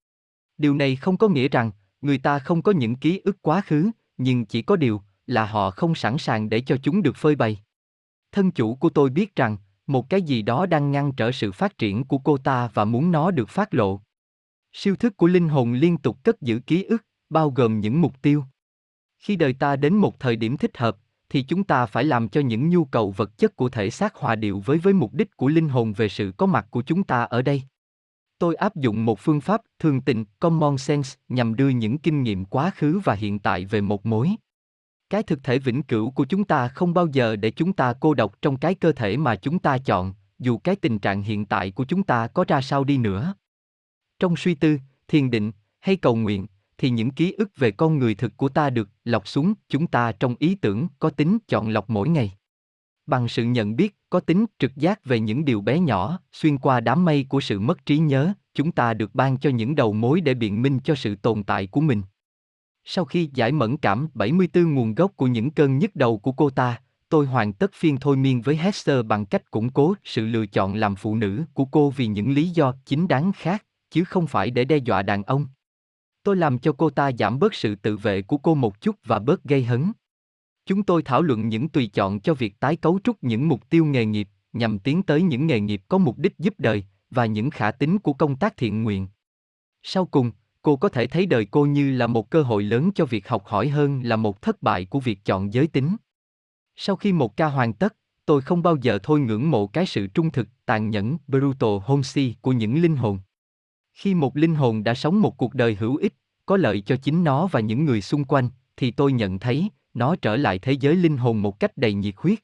Điều 0.61 0.75
này 0.75 0.95
không 0.95 1.17
có 1.17 1.27
nghĩa 1.27 1.47
rằng, 1.47 1.71
người 2.01 2.17
ta 2.17 2.39
không 2.39 2.61
có 2.61 2.71
những 2.71 2.95
ký 2.95 3.21
ức 3.23 3.41
quá 3.41 3.61
khứ, 3.61 3.91
nhưng 4.17 4.45
chỉ 4.45 4.61
có 4.61 4.75
điều 4.75 5.01
là 5.27 5.45
họ 5.45 5.71
không 5.71 5.95
sẵn 5.95 6.17
sàng 6.17 6.49
để 6.49 6.61
cho 6.61 6.77
chúng 6.83 7.01
được 7.01 7.15
phơi 7.15 7.35
bày. 7.35 7.59
Thân 8.31 8.51
chủ 8.51 8.75
của 8.75 8.89
tôi 8.89 9.09
biết 9.09 9.35
rằng, 9.35 9.57
một 9.87 10.09
cái 10.09 10.21
gì 10.21 10.41
đó 10.41 10.65
đang 10.65 10.91
ngăn 10.91 11.11
trở 11.11 11.31
sự 11.31 11.51
phát 11.51 11.77
triển 11.77 12.03
của 12.03 12.17
cô 12.17 12.37
ta 12.37 12.69
và 12.73 12.85
muốn 12.85 13.11
nó 13.11 13.31
được 13.31 13.49
phát 13.49 13.73
lộ. 13.73 14.01
Siêu 14.73 14.95
thức 14.95 15.17
của 15.17 15.27
linh 15.27 15.49
hồn 15.49 15.73
liên 15.73 15.97
tục 15.97 16.23
cất 16.23 16.41
giữ 16.41 16.59
ký 16.59 16.83
ức, 16.83 17.05
bao 17.29 17.49
gồm 17.49 17.79
những 17.79 18.01
mục 18.01 18.21
tiêu. 18.21 18.43
Khi 19.17 19.35
đời 19.35 19.53
ta 19.53 19.75
đến 19.75 19.95
một 19.95 20.19
thời 20.19 20.35
điểm 20.35 20.57
thích 20.57 20.77
hợp, 20.77 20.97
thì 21.29 21.43
chúng 21.43 21.63
ta 21.63 21.85
phải 21.85 22.03
làm 22.03 22.29
cho 22.29 22.41
những 22.41 22.69
nhu 22.69 22.85
cầu 22.85 23.11
vật 23.11 23.37
chất 23.37 23.55
của 23.55 23.69
thể 23.69 23.89
xác 23.89 24.15
hòa 24.15 24.35
điệu 24.35 24.59
với 24.65 24.77
với 24.77 24.93
mục 24.93 25.13
đích 25.13 25.37
của 25.37 25.47
linh 25.47 25.69
hồn 25.69 25.93
về 25.93 26.09
sự 26.09 26.33
có 26.37 26.45
mặt 26.45 26.67
của 26.69 26.81
chúng 26.81 27.03
ta 27.03 27.23
ở 27.23 27.41
đây. 27.41 27.63
Tôi 28.41 28.55
áp 28.55 28.75
dụng 28.75 29.05
một 29.05 29.19
phương 29.19 29.41
pháp 29.41 29.61
thường 29.79 30.01
tình, 30.01 30.25
common 30.39 30.77
sense, 30.77 31.09
nhằm 31.29 31.55
đưa 31.55 31.69
những 31.69 31.97
kinh 31.97 32.23
nghiệm 32.23 32.45
quá 32.45 32.71
khứ 32.75 32.99
và 33.03 33.13
hiện 33.13 33.39
tại 33.39 33.65
về 33.65 33.81
một 33.81 34.05
mối. 34.05 34.31
Cái 35.09 35.23
thực 35.23 35.43
thể 35.43 35.59
vĩnh 35.59 35.83
cửu 35.83 36.11
của 36.11 36.25
chúng 36.25 36.43
ta 36.43 36.67
không 36.67 36.93
bao 36.93 37.07
giờ 37.07 37.35
để 37.35 37.51
chúng 37.51 37.73
ta 37.73 37.93
cô 37.99 38.13
độc 38.13 38.41
trong 38.41 38.57
cái 38.57 38.75
cơ 38.75 38.91
thể 38.91 39.17
mà 39.17 39.35
chúng 39.35 39.59
ta 39.59 39.77
chọn, 39.77 40.13
dù 40.39 40.57
cái 40.57 40.75
tình 40.75 40.99
trạng 40.99 41.21
hiện 41.21 41.45
tại 41.45 41.71
của 41.71 41.85
chúng 41.85 42.03
ta 42.03 42.27
có 42.27 42.45
ra 42.47 42.61
sao 42.61 42.83
đi 42.83 42.97
nữa. 42.97 43.33
Trong 44.19 44.35
suy 44.35 44.55
tư, 44.55 44.77
thiền 45.07 45.31
định 45.31 45.51
hay 45.79 45.95
cầu 45.95 46.15
nguyện, 46.15 46.47
thì 46.77 46.89
những 46.89 47.11
ký 47.11 47.31
ức 47.31 47.49
về 47.57 47.71
con 47.71 47.97
người 47.97 48.15
thực 48.15 48.37
của 48.37 48.49
ta 48.49 48.69
được 48.69 48.89
lọc 49.03 49.27
xuống 49.27 49.53
chúng 49.69 49.87
ta 49.87 50.11
trong 50.11 50.35
ý 50.39 50.55
tưởng 50.55 50.87
có 50.99 51.09
tính 51.09 51.37
chọn 51.47 51.69
lọc 51.69 51.89
mỗi 51.89 52.09
ngày. 52.09 52.37
Bằng 53.11 53.27
sự 53.27 53.43
nhận 53.43 53.75
biết, 53.75 53.95
có 54.09 54.19
tính 54.19 54.45
trực 54.59 54.75
giác 54.75 55.05
về 55.05 55.19
những 55.19 55.45
điều 55.45 55.61
bé 55.61 55.79
nhỏ, 55.79 56.19
xuyên 56.31 56.57
qua 56.57 56.79
đám 56.79 57.05
mây 57.05 57.25
của 57.29 57.41
sự 57.41 57.59
mất 57.59 57.85
trí 57.85 57.97
nhớ, 57.97 58.33
chúng 58.53 58.71
ta 58.71 58.93
được 58.93 59.15
ban 59.15 59.37
cho 59.37 59.49
những 59.49 59.75
đầu 59.75 59.93
mối 59.93 60.21
để 60.21 60.33
biện 60.33 60.61
minh 60.61 60.79
cho 60.83 60.95
sự 60.95 61.15
tồn 61.15 61.43
tại 61.43 61.67
của 61.67 61.81
mình. 61.81 62.01
Sau 62.83 63.05
khi 63.05 63.29
giải 63.33 63.51
mẫn 63.51 63.77
cảm 63.77 64.07
74 64.13 64.73
nguồn 64.73 64.95
gốc 64.95 65.11
của 65.15 65.27
những 65.27 65.51
cơn 65.51 65.77
nhức 65.77 65.95
đầu 65.95 66.17
của 66.17 66.31
cô 66.31 66.49
ta, 66.49 66.81
tôi 67.09 67.25
hoàn 67.25 67.53
tất 67.53 67.71
phiên 67.73 67.97
thôi 67.97 68.17
miên 68.17 68.41
với 68.41 68.55
Hester 68.55 69.05
bằng 69.05 69.25
cách 69.25 69.51
củng 69.51 69.69
cố 69.69 69.93
sự 70.03 70.25
lựa 70.25 70.45
chọn 70.45 70.75
làm 70.75 70.95
phụ 70.95 71.15
nữ 71.15 71.43
của 71.53 71.65
cô 71.65 71.89
vì 71.89 72.07
những 72.07 72.31
lý 72.31 72.49
do 72.49 72.73
chính 72.85 73.07
đáng 73.07 73.31
khác, 73.35 73.65
chứ 73.89 74.03
không 74.03 74.27
phải 74.27 74.51
để 74.51 74.65
đe 74.65 74.77
dọa 74.77 75.01
đàn 75.01 75.23
ông. 75.23 75.47
Tôi 76.23 76.35
làm 76.35 76.59
cho 76.59 76.73
cô 76.73 76.89
ta 76.89 77.11
giảm 77.19 77.39
bớt 77.39 77.53
sự 77.53 77.75
tự 77.75 77.97
vệ 77.97 78.21
của 78.21 78.37
cô 78.37 78.55
một 78.55 78.81
chút 78.81 78.95
và 79.05 79.19
bớt 79.19 79.43
gây 79.43 79.63
hấn. 79.63 79.91
Chúng 80.65 80.83
tôi 80.83 81.01
thảo 81.03 81.21
luận 81.21 81.49
những 81.49 81.69
tùy 81.69 81.87
chọn 81.87 82.19
cho 82.19 82.33
việc 82.33 82.59
tái 82.59 82.75
cấu 82.75 82.99
trúc 83.03 83.23
những 83.23 83.47
mục 83.47 83.69
tiêu 83.69 83.85
nghề 83.85 84.05
nghiệp 84.05 84.29
nhằm 84.53 84.79
tiến 84.79 85.03
tới 85.03 85.21
những 85.21 85.47
nghề 85.47 85.59
nghiệp 85.59 85.81
có 85.87 85.97
mục 85.97 86.17
đích 86.17 86.37
giúp 86.39 86.53
đời 86.57 86.85
và 87.09 87.25
những 87.25 87.49
khả 87.49 87.71
tính 87.71 87.99
của 87.99 88.13
công 88.13 88.35
tác 88.35 88.57
thiện 88.57 88.83
nguyện. 88.83 89.07
Sau 89.83 90.05
cùng, 90.05 90.31
cô 90.61 90.75
có 90.75 90.89
thể 90.89 91.07
thấy 91.07 91.25
đời 91.25 91.45
cô 91.51 91.65
như 91.65 91.91
là 91.91 92.07
một 92.07 92.29
cơ 92.29 92.43
hội 92.43 92.63
lớn 92.63 92.91
cho 92.95 93.05
việc 93.05 93.27
học 93.27 93.45
hỏi 93.45 93.69
hơn 93.69 94.01
là 94.03 94.15
một 94.15 94.41
thất 94.41 94.61
bại 94.61 94.85
của 94.85 94.99
việc 94.99 95.25
chọn 95.25 95.53
giới 95.53 95.67
tính. 95.67 95.95
Sau 96.75 96.95
khi 96.95 97.13
một 97.13 97.37
ca 97.37 97.45
hoàn 97.45 97.73
tất, 97.73 97.95
tôi 98.25 98.41
không 98.41 98.63
bao 98.63 98.75
giờ 98.75 98.99
thôi 99.03 99.19
ngưỡng 99.19 99.51
mộ 99.51 99.67
cái 99.67 99.85
sự 99.85 100.07
trung 100.07 100.31
thực, 100.31 100.47
tàn 100.65 100.89
nhẫn, 100.89 101.17
brutal 101.27 101.77
honesty 101.83 102.35
của 102.41 102.51
những 102.51 102.81
linh 102.81 102.95
hồn. 102.95 103.19
Khi 103.93 104.13
một 104.13 104.37
linh 104.37 104.55
hồn 104.55 104.83
đã 104.83 104.93
sống 104.93 105.21
một 105.21 105.37
cuộc 105.37 105.53
đời 105.53 105.75
hữu 105.75 105.95
ích, 105.95 106.13
có 106.45 106.57
lợi 106.57 106.81
cho 106.81 106.95
chính 106.95 107.23
nó 107.23 107.47
và 107.47 107.59
những 107.59 107.85
người 107.85 108.01
xung 108.01 108.23
quanh, 108.23 108.49
thì 108.77 108.91
tôi 108.91 109.13
nhận 109.13 109.39
thấy, 109.39 109.69
nó 109.93 110.15
trở 110.15 110.35
lại 110.35 110.59
thế 110.59 110.71
giới 110.71 110.95
linh 110.95 111.17
hồn 111.17 111.41
một 111.41 111.59
cách 111.59 111.77
đầy 111.77 111.93
nhiệt 111.93 112.13
huyết. 112.17 112.39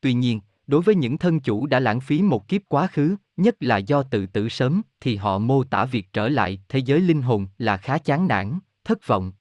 Tuy 0.00 0.12
nhiên, 0.12 0.40
đối 0.66 0.82
với 0.82 0.94
những 0.94 1.18
thân 1.18 1.40
chủ 1.40 1.66
đã 1.66 1.80
lãng 1.80 2.00
phí 2.00 2.22
một 2.22 2.48
kiếp 2.48 2.62
quá 2.68 2.86
khứ, 2.86 3.16
nhất 3.36 3.56
là 3.60 3.76
do 3.76 4.02
tự 4.02 4.26
tử 4.26 4.48
sớm, 4.48 4.82
thì 5.00 5.16
họ 5.16 5.38
mô 5.38 5.64
tả 5.64 5.84
việc 5.84 6.12
trở 6.12 6.28
lại 6.28 6.60
thế 6.68 6.78
giới 6.78 7.00
linh 7.00 7.22
hồn 7.22 7.46
là 7.58 7.76
khá 7.76 7.98
chán 7.98 8.28
nản, 8.28 8.58
thất 8.84 9.06
vọng. 9.06 9.32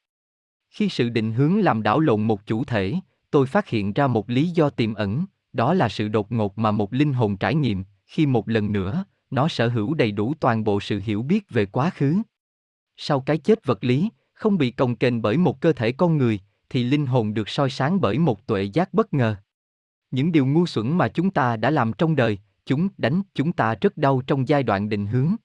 Khi 0.69 0.89
sự 0.89 1.09
định 1.09 1.33
hướng 1.33 1.59
làm 1.59 1.83
đảo 1.83 1.99
lộn 1.99 2.21
một 2.21 2.45
chủ 2.45 2.63
thể, 2.63 2.93
tôi 3.31 3.45
phát 3.45 3.69
hiện 3.69 3.93
ra 3.93 4.07
một 4.07 4.29
lý 4.29 4.49
do 4.49 4.69
tiềm 4.69 4.93
ẩn, 4.93 5.25
đó 5.53 5.73
là 5.73 5.89
sự 5.89 6.07
đột 6.07 6.31
ngột 6.31 6.57
mà 6.57 6.71
một 6.71 6.93
linh 6.93 7.13
hồn 7.13 7.37
trải 7.37 7.55
nghiệm, 7.55 7.83
khi 8.05 8.25
một 8.25 8.49
lần 8.49 8.71
nữa, 8.71 9.05
nó 9.31 9.47
sở 9.47 9.67
hữu 9.67 9.93
đầy 9.93 10.11
đủ 10.11 10.33
toàn 10.39 10.63
bộ 10.63 10.79
sự 10.79 11.01
hiểu 11.05 11.21
biết 11.21 11.49
về 11.49 11.65
quá 11.65 11.89
khứ. 11.89 12.21
Sau 12.97 13.21
cái 13.21 13.37
chết 13.37 13.65
vật 13.65 13.83
lý, 13.83 14.09
không 14.33 14.57
bị 14.57 14.71
còng 14.71 14.95
kềnh 14.95 15.21
bởi 15.21 15.37
một 15.37 15.61
cơ 15.61 15.73
thể 15.73 15.91
con 15.91 16.17
người, 16.17 16.39
thì 16.69 16.83
linh 16.83 17.05
hồn 17.05 17.33
được 17.33 17.49
soi 17.49 17.69
sáng 17.69 18.01
bởi 18.01 18.19
một 18.19 18.47
tuệ 18.47 18.63
giác 18.63 18.93
bất 18.93 19.13
ngờ. 19.13 19.35
Những 20.11 20.31
điều 20.31 20.45
ngu 20.45 20.65
xuẩn 20.65 20.97
mà 20.97 21.07
chúng 21.07 21.31
ta 21.31 21.57
đã 21.57 21.69
làm 21.69 21.93
trong 21.93 22.15
đời, 22.15 22.39
chúng 22.65 22.89
đánh 22.97 23.21
chúng 23.33 23.53
ta 23.53 23.75
rất 23.81 23.97
đau 23.97 24.21
trong 24.27 24.47
giai 24.47 24.63
đoạn 24.63 24.89
định 24.89 25.05
hướng. 25.05 25.35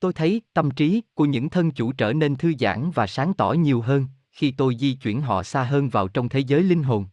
Tôi 0.00 0.12
thấy 0.12 0.42
tâm 0.52 0.70
trí 0.70 1.02
của 1.14 1.24
những 1.24 1.48
thân 1.48 1.70
chủ 1.70 1.92
trở 1.92 2.12
nên 2.12 2.36
thư 2.36 2.52
giãn 2.58 2.90
và 2.90 3.06
sáng 3.06 3.34
tỏ 3.34 3.52
nhiều 3.52 3.80
hơn 3.80 4.06
khi 4.34 4.50
tôi 4.50 4.76
di 4.80 4.94
chuyển 4.94 5.20
họ 5.20 5.42
xa 5.42 5.64
hơn 5.64 5.88
vào 5.88 6.08
trong 6.08 6.28
thế 6.28 6.40
giới 6.40 6.62
linh 6.62 6.82
hồn. 6.82 7.06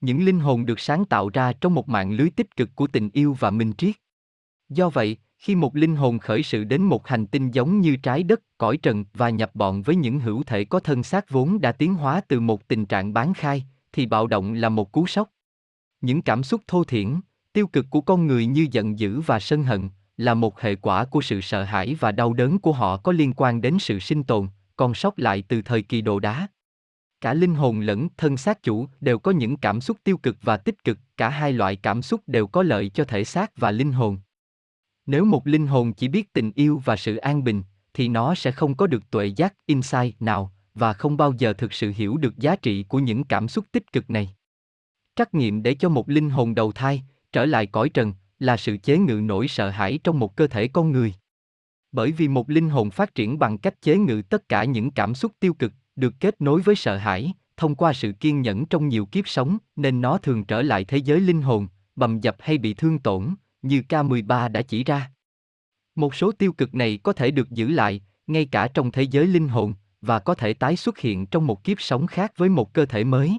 Những 0.00 0.24
linh 0.24 0.40
hồn 0.40 0.66
được 0.66 0.80
sáng 0.80 1.04
tạo 1.04 1.28
ra 1.28 1.52
trong 1.52 1.74
một 1.74 1.88
mạng 1.88 2.12
lưới 2.12 2.30
tích 2.30 2.56
cực 2.56 2.70
của 2.74 2.86
tình 2.86 3.10
yêu 3.12 3.36
và 3.40 3.50
minh 3.50 3.72
triết. 3.78 3.96
Do 4.68 4.90
vậy, 4.90 5.16
khi 5.38 5.54
một 5.54 5.76
linh 5.76 5.96
hồn 5.96 6.18
khởi 6.18 6.42
sự 6.42 6.64
đến 6.64 6.82
một 6.82 7.08
hành 7.08 7.26
tinh 7.26 7.50
giống 7.50 7.80
như 7.80 7.96
trái 7.96 8.22
đất, 8.22 8.40
cõi 8.58 8.76
trần 8.76 9.04
và 9.14 9.30
nhập 9.30 9.50
bọn 9.54 9.82
với 9.82 9.96
những 9.96 10.20
hữu 10.20 10.42
thể 10.42 10.64
có 10.64 10.80
thân 10.80 11.02
xác 11.02 11.30
vốn 11.30 11.60
đã 11.60 11.72
tiến 11.72 11.94
hóa 11.94 12.20
từ 12.28 12.40
một 12.40 12.68
tình 12.68 12.86
trạng 12.86 13.12
bán 13.12 13.34
khai, 13.34 13.64
thì 13.92 14.06
bạo 14.06 14.26
động 14.26 14.52
là 14.52 14.68
một 14.68 14.92
cú 14.92 15.06
sốc. 15.06 15.28
Những 16.00 16.22
cảm 16.22 16.42
xúc 16.42 16.60
thô 16.66 16.84
thiển, 16.84 17.20
tiêu 17.52 17.66
cực 17.66 17.86
của 17.90 18.00
con 18.00 18.26
người 18.26 18.46
như 18.46 18.66
giận 18.70 18.98
dữ 18.98 19.20
và 19.20 19.40
sân 19.40 19.64
hận, 19.64 19.88
là 20.16 20.34
một 20.34 20.60
hệ 20.60 20.74
quả 20.74 21.04
của 21.04 21.20
sự 21.20 21.40
sợ 21.40 21.64
hãi 21.64 21.96
và 22.00 22.12
đau 22.12 22.32
đớn 22.32 22.58
của 22.58 22.72
họ 22.72 22.96
có 22.96 23.12
liên 23.12 23.32
quan 23.36 23.60
đến 23.60 23.78
sự 23.78 23.98
sinh 23.98 24.22
tồn, 24.22 24.48
còn 24.76 24.94
sót 24.94 25.18
lại 25.18 25.42
từ 25.48 25.62
thời 25.62 25.82
kỳ 25.82 26.00
đồ 26.00 26.18
đá. 26.18 26.48
Cả 27.20 27.34
linh 27.34 27.54
hồn 27.54 27.80
lẫn 27.80 28.08
thân 28.16 28.36
xác 28.36 28.62
chủ 28.62 28.88
đều 29.00 29.18
có 29.18 29.30
những 29.30 29.56
cảm 29.56 29.80
xúc 29.80 29.96
tiêu 30.04 30.16
cực 30.16 30.36
và 30.42 30.56
tích 30.56 30.84
cực, 30.84 30.98
cả 31.16 31.28
hai 31.28 31.52
loại 31.52 31.76
cảm 31.76 32.02
xúc 32.02 32.20
đều 32.26 32.46
có 32.46 32.62
lợi 32.62 32.88
cho 32.88 33.04
thể 33.04 33.24
xác 33.24 33.56
và 33.56 33.70
linh 33.70 33.92
hồn. 33.92 34.18
Nếu 35.08 35.24
một 35.24 35.46
linh 35.46 35.66
hồn 35.66 35.92
chỉ 35.92 36.08
biết 36.08 36.32
tình 36.32 36.52
yêu 36.54 36.82
và 36.84 36.96
sự 36.96 37.16
an 37.16 37.44
bình, 37.44 37.62
thì 37.94 38.08
nó 38.08 38.34
sẽ 38.34 38.50
không 38.50 38.74
có 38.74 38.86
được 38.86 39.10
tuệ 39.10 39.26
giác 39.26 39.54
insight 39.66 40.22
nào 40.22 40.52
và 40.74 40.92
không 40.92 41.16
bao 41.16 41.32
giờ 41.38 41.52
thực 41.52 41.72
sự 41.72 41.92
hiểu 41.96 42.16
được 42.16 42.38
giá 42.38 42.56
trị 42.56 42.82
của 42.82 42.98
những 42.98 43.24
cảm 43.24 43.48
xúc 43.48 43.64
tích 43.72 43.92
cực 43.92 44.10
này. 44.10 44.34
Trắc 45.16 45.34
nghiệm 45.34 45.62
để 45.62 45.74
cho 45.74 45.88
một 45.88 46.08
linh 46.08 46.30
hồn 46.30 46.54
đầu 46.54 46.72
thai 46.72 47.02
trở 47.32 47.44
lại 47.44 47.66
cõi 47.66 47.88
trần 47.88 48.12
là 48.38 48.56
sự 48.56 48.76
chế 48.76 48.98
ngự 48.98 49.20
nỗi 49.24 49.48
sợ 49.48 49.70
hãi 49.70 49.98
trong 50.04 50.18
một 50.18 50.36
cơ 50.36 50.46
thể 50.46 50.68
con 50.68 50.92
người. 50.92 51.14
Bởi 51.92 52.12
vì 52.12 52.28
một 52.28 52.50
linh 52.50 52.68
hồn 52.68 52.90
phát 52.90 53.14
triển 53.14 53.38
bằng 53.38 53.58
cách 53.58 53.82
chế 53.82 53.96
ngự 53.96 54.22
tất 54.22 54.48
cả 54.48 54.64
những 54.64 54.90
cảm 54.90 55.14
xúc 55.14 55.32
tiêu 55.40 55.54
cực, 55.54 55.72
được 55.96 56.14
kết 56.20 56.40
nối 56.40 56.60
với 56.60 56.74
sợ 56.74 56.96
hãi, 56.96 57.32
thông 57.56 57.74
qua 57.74 57.92
sự 57.92 58.12
kiên 58.12 58.42
nhẫn 58.42 58.66
trong 58.66 58.88
nhiều 58.88 59.06
kiếp 59.06 59.28
sống, 59.28 59.58
nên 59.76 60.00
nó 60.00 60.18
thường 60.18 60.44
trở 60.44 60.62
lại 60.62 60.84
thế 60.84 60.98
giới 60.98 61.20
linh 61.20 61.42
hồn, 61.42 61.66
bầm 61.96 62.20
dập 62.20 62.36
hay 62.38 62.58
bị 62.58 62.74
thương 62.74 62.98
tổn, 62.98 63.34
như 63.62 63.82
K13 63.88 64.52
đã 64.52 64.62
chỉ 64.62 64.84
ra. 64.84 65.10
Một 65.94 66.14
số 66.14 66.32
tiêu 66.32 66.52
cực 66.52 66.74
này 66.74 66.98
có 67.02 67.12
thể 67.12 67.30
được 67.30 67.50
giữ 67.50 67.68
lại, 67.68 68.00
ngay 68.26 68.48
cả 68.50 68.68
trong 68.74 68.92
thế 68.92 69.02
giới 69.02 69.26
linh 69.26 69.48
hồn, 69.48 69.74
và 70.00 70.18
có 70.18 70.34
thể 70.34 70.54
tái 70.54 70.76
xuất 70.76 70.98
hiện 70.98 71.26
trong 71.26 71.46
một 71.46 71.64
kiếp 71.64 71.80
sống 71.80 72.06
khác 72.06 72.32
với 72.36 72.48
một 72.48 72.72
cơ 72.72 72.86
thể 72.86 73.04
mới. 73.04 73.38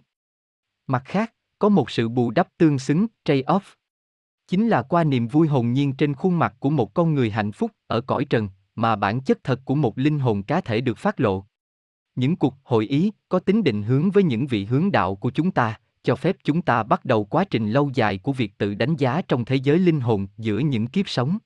Mặt 0.88 1.02
khác, 1.06 1.34
có 1.60 1.70
một 1.70 1.90
sự 1.90 2.10
bù 2.10 2.32
đắp 2.32 2.48
tương 2.58 2.80
xứng, 2.80 3.08
trade-off. 3.26 3.60
Chính 4.48 4.68
là 4.68 4.82
qua 4.82 5.04
niềm 5.04 5.28
vui 5.28 5.48
hồn 5.48 5.74
nhiên 5.74 5.94
trên 5.94 6.14
khuôn 6.14 6.40
mặt 6.40 6.56
của 6.60 6.70
một 6.70 6.94
con 6.94 7.14
người 7.14 7.32
hạnh 7.32 7.52
phúc 7.52 7.72
ở 7.88 8.02
cõi 8.02 8.26
trần, 8.26 8.50
mà 8.76 8.96
bản 8.96 9.22
chất 9.22 9.44
thật 9.44 9.62
của 9.66 9.76
một 9.76 9.98
linh 9.98 10.20
hồn 10.20 10.44
cá 10.44 10.62
thể 10.62 10.82
được 10.82 10.98
phát 10.98 11.20
lộ. 11.20 11.46
Những 12.16 12.36
cuộc 12.36 12.56
hội 12.64 12.88
ý 12.88 13.12
có 13.30 13.40
tính 13.40 13.64
định 13.64 13.84
hướng 13.84 14.12
với 14.12 14.24
những 14.24 14.48
vị 14.48 14.66
hướng 14.66 14.92
đạo 14.92 15.16
của 15.16 15.32
chúng 15.32 15.52
ta, 15.52 15.80
cho 16.10 16.16
phép 16.16 16.38
chúng 16.44 16.62
ta 16.62 16.84
bắt 16.84 17.06
đầu 17.06 17.24
quá 17.24 17.44
trình 17.44 17.72
lâu 17.72 17.92
dài 17.94 18.18
của 18.18 18.34
việc 18.34 18.58
tự 18.58 18.74
đánh 18.74 18.96
giá 18.96 19.22
trong 19.28 19.46
thế 19.46 19.56
giới 19.56 19.80
linh 19.80 20.00
hồn 20.00 20.28
giữa 20.38 20.58
những 20.58 20.88
kiếp 20.88 21.10
sống. 21.10 21.38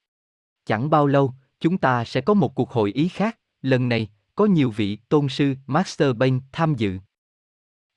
Chẳng 0.65 0.89
bao 0.89 1.07
lâu, 1.07 1.33
chúng 1.59 1.77
ta 1.77 2.03
sẽ 2.03 2.21
có 2.21 2.33
một 2.33 2.55
cuộc 2.55 2.71
hội 2.71 2.91
ý 2.91 3.07
khác, 3.07 3.39
lần 3.61 3.89
này, 3.89 4.09
có 4.35 4.45
nhiều 4.45 4.71
vị 4.71 4.97
tôn 5.09 5.29
sư 5.29 5.55
Master 5.67 6.15
Bain 6.15 6.39
tham 6.51 6.75
dự. 6.75 6.99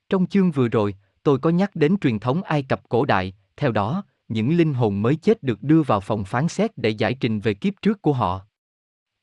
Trong 0.08 0.26
chương 0.26 0.50
vừa 0.50 0.68
rồi, 0.68 0.94
tôi 1.22 1.38
có 1.38 1.50
nhắc 1.50 1.76
đến 1.76 1.96
truyền 1.98 2.18
thống 2.18 2.42
Ai 2.42 2.62
Cập 2.62 2.88
cổ 2.88 3.04
đại, 3.04 3.34
theo 3.56 3.72
đó, 3.72 4.04
những 4.28 4.56
linh 4.56 4.74
hồn 4.74 5.02
mới 5.02 5.16
chết 5.16 5.42
được 5.42 5.62
đưa 5.62 5.82
vào 5.82 6.00
phòng 6.00 6.24
phán 6.24 6.48
xét 6.48 6.78
để 6.78 6.90
giải 6.90 7.14
trình 7.14 7.40
về 7.40 7.54
kiếp 7.54 7.74
trước 7.82 8.02
của 8.02 8.12
họ. 8.12 8.40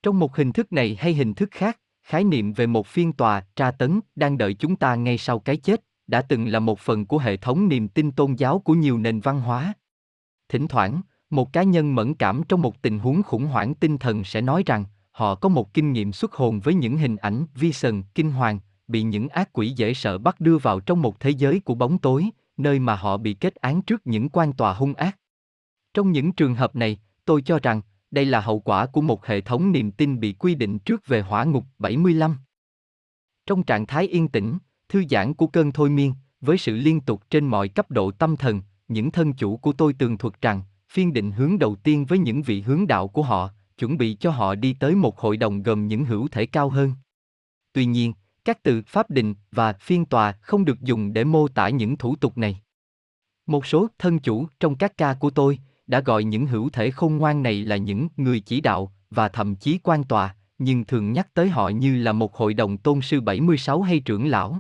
Trong 0.04 0.20
một 0.20 0.36
hình 0.36 0.54
thức 0.54 0.74
này 0.74 0.98
hay 1.00 1.14
hình 1.14 1.34
thức 1.34 1.50
khác, 1.52 1.80
khái 2.04 2.24
niệm 2.24 2.54
về 2.54 2.68
một 2.68 2.88
phiên 2.88 3.14
tòa 3.14 3.44
tra 3.56 3.72
tấn 3.72 4.00
đang 4.16 4.38
đợi 4.38 4.54
chúng 4.54 4.76
ta 4.76 4.96
ngay 4.96 5.18
sau 5.18 5.40
cái 5.40 5.58
chết 5.58 5.82
đã 6.08 6.22
từng 6.22 6.48
là 6.48 6.60
một 6.60 6.80
phần 6.80 7.06
của 7.06 7.18
hệ 7.18 7.38
thống 7.38 7.68
niềm 7.68 7.88
tin 7.88 8.12
tôn 8.12 8.36
giáo 8.36 8.60
của 8.60 8.74
nhiều 8.74 8.98
nền 8.98 9.20
văn 9.20 9.42
hóa. 9.42 9.74
Thỉnh 10.50 10.68
thoảng, 10.68 11.02
một 11.30 11.54
cá 11.54 11.64
nhân 11.64 11.96
mẫn 11.96 12.14
cảm 12.14 12.42
trong 12.50 12.62
một 12.62 12.82
tình 12.82 13.00
huống 13.00 13.24
khủng 13.24 13.46
hoảng 13.46 13.76
tinh 13.76 13.98
thần 13.98 14.24
sẽ 14.24 14.42
nói 14.42 14.64
rằng 14.66 14.86
họ 15.12 15.36
có 15.36 15.50
một 15.50 15.74
kinh 15.74 15.94
nghiệm 15.94 16.12
xuất 16.12 16.34
hồn 16.34 16.60
với 16.60 16.74
những 16.74 16.98
hình 16.98 17.16
ảnh 17.16 17.46
vi 17.56 17.74
sần, 17.74 18.04
kinh 18.16 18.32
hoàng, 18.32 18.60
bị 18.88 19.04
những 19.04 19.30
ác 19.30 19.54
quỷ 19.54 19.70
dễ 19.70 19.94
sợ 19.94 20.18
bắt 20.18 20.40
đưa 20.40 20.58
vào 20.58 20.80
trong 20.80 21.02
một 21.02 21.20
thế 21.20 21.30
giới 21.30 21.60
của 21.60 21.76
bóng 21.76 21.98
tối, 21.98 22.30
nơi 22.58 22.80
mà 22.80 22.96
họ 22.96 23.18
bị 23.18 23.34
kết 23.34 23.56
án 23.56 23.82
trước 23.82 24.08
những 24.08 24.30
quan 24.30 24.54
tòa 24.54 24.74
hung 24.74 24.94
ác. 24.94 25.18
Trong 25.94 26.12
những 26.12 26.32
trường 26.32 26.56
hợp 26.56 26.76
này, 26.76 27.00
tôi 27.26 27.42
cho 27.42 27.60
rằng 27.60 27.82
đây 28.12 28.26
là 28.26 28.42
hậu 28.42 28.60
quả 28.60 28.86
của 28.86 29.02
một 29.02 29.26
hệ 29.26 29.42
thống 29.42 29.72
niềm 29.72 29.92
tin 29.92 30.20
bị 30.20 30.34
quy 30.34 30.56
định 30.56 30.80
trước 30.80 31.08
về 31.08 31.22
hỏa 31.22 31.44
ngục 31.44 31.66
75. 31.80 32.38
Trong 33.46 33.64
trạng 33.64 33.86
thái 33.86 34.08
yên 34.08 34.28
tĩnh, 34.28 34.58
thư 34.94 35.04
giãn 35.10 35.34
của 35.34 35.48
cơn 35.48 35.72
thôi 35.72 35.90
miên, 35.90 36.14
với 36.42 36.58
sự 36.58 36.76
liên 36.76 37.02
tục 37.02 37.22
trên 37.30 37.48
mọi 37.48 37.68
cấp 37.68 37.92
độ 37.92 38.12
tâm 38.12 38.38
thần, 38.38 38.62
những 38.88 39.12
thân 39.12 39.34
chủ 39.34 39.58
của 39.58 39.74
tôi 39.74 39.94
tường 39.94 40.18
thuật 40.18 40.42
rằng, 40.42 40.62
phiên 40.90 41.14
định 41.14 41.32
hướng 41.32 41.60
đầu 41.60 41.76
tiên 41.76 42.06
với 42.06 42.20
những 42.20 42.42
vị 42.42 42.62
hướng 42.62 42.88
đạo 42.88 43.08
của 43.08 43.24
họ, 43.24 43.50
chuẩn 43.78 43.98
bị 43.98 44.14
cho 44.14 44.32
họ 44.32 44.56
đi 44.56 44.74
tới 44.74 44.96
một 44.96 45.20
hội 45.20 45.38
đồng 45.38 45.64
gồm 45.64 45.88
những 45.88 46.06
hữu 46.06 46.28
thể 46.28 46.46
cao 46.46 46.70
hơn. 46.70 46.92
Tuy 47.74 47.86
nhiên, 47.86 48.14
các 48.46 48.64
từ 48.64 48.82
pháp 48.88 49.10
định 49.10 49.36
và 49.52 49.74
phiên 49.74 50.06
tòa 50.06 50.32
không 50.32 50.66
được 50.66 50.82
dùng 50.82 51.14
để 51.14 51.24
mô 51.24 51.48
tả 51.48 51.70
những 51.70 51.98
thủ 51.98 52.16
tục 52.16 52.38
này. 52.38 52.62
Một 53.46 53.66
số 53.66 53.88
thân 54.00 54.20
chủ 54.20 54.48
trong 54.60 54.76
các 54.76 54.98
ca 54.98 55.14
của 55.14 55.30
tôi 55.30 55.60
đã 55.88 56.00
gọi 56.00 56.24
những 56.24 56.46
hữu 56.46 56.70
thể 56.70 56.92
khôn 56.92 57.18
ngoan 57.18 57.44
này 57.44 57.66
là 57.66 57.78
những 57.78 58.08
người 58.18 58.40
chỉ 58.40 58.62
đạo 58.62 58.94
và 59.10 59.30
thậm 59.30 59.56
chí 59.56 59.80
quan 59.84 60.04
tòa, 60.04 60.36
nhưng 60.58 60.86
thường 60.86 61.14
nhắc 61.14 61.34
tới 61.34 61.50
họ 61.50 61.70
như 61.70 61.96
là 61.96 62.12
một 62.12 62.36
hội 62.36 62.54
đồng 62.54 62.78
tôn 62.78 63.02
sư 63.02 63.22
76 63.22 63.82
hay 63.82 64.00
trưởng 64.00 64.28
lão. 64.28 64.60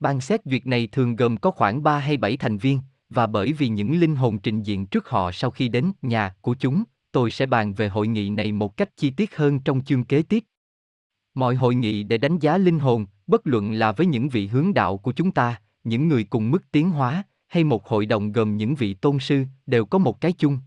Ban 0.00 0.20
xét 0.20 0.40
duyệt 0.44 0.66
này 0.66 0.86
thường 0.86 1.16
gồm 1.16 1.36
có 1.36 1.50
khoảng 1.50 1.82
3 1.82 1.98
hay 1.98 2.16
7 2.16 2.36
thành 2.36 2.58
viên, 2.58 2.80
và 3.10 3.26
bởi 3.26 3.52
vì 3.52 3.68
những 3.68 4.00
linh 4.00 4.16
hồn 4.16 4.38
trình 4.38 4.62
diện 4.62 4.86
trước 4.86 5.08
họ 5.08 5.32
sau 5.32 5.50
khi 5.50 5.68
đến 5.68 5.92
nhà 6.02 6.34
của 6.40 6.54
chúng, 6.54 6.84
tôi 7.12 7.30
sẽ 7.30 7.46
bàn 7.46 7.74
về 7.74 7.88
hội 7.88 8.08
nghị 8.08 8.30
này 8.30 8.52
một 8.52 8.76
cách 8.76 8.96
chi 8.96 9.10
tiết 9.10 9.36
hơn 9.36 9.60
trong 9.60 9.84
chương 9.84 10.04
kế 10.04 10.22
tiếp. 10.22 10.44
Mọi 11.34 11.54
hội 11.54 11.74
nghị 11.74 12.02
để 12.02 12.18
đánh 12.18 12.38
giá 12.38 12.58
linh 12.58 12.78
hồn, 12.78 13.06
bất 13.26 13.46
luận 13.46 13.72
là 13.72 13.92
với 13.92 14.06
những 14.06 14.28
vị 14.28 14.46
hướng 14.46 14.74
đạo 14.74 14.98
của 14.98 15.12
chúng 15.12 15.30
ta, 15.30 15.60
những 15.84 16.08
người 16.08 16.24
cùng 16.24 16.50
mức 16.50 16.70
tiến 16.72 16.90
hóa, 16.90 17.24
hay 17.48 17.64
một 17.64 17.88
hội 17.88 18.06
đồng 18.06 18.32
gồm 18.32 18.56
những 18.56 18.74
vị 18.74 18.94
tôn 18.94 19.18
sư, 19.18 19.44
đều 19.66 19.84
có 19.84 19.98
một 19.98 20.20
cái 20.20 20.32
chung. 20.32 20.58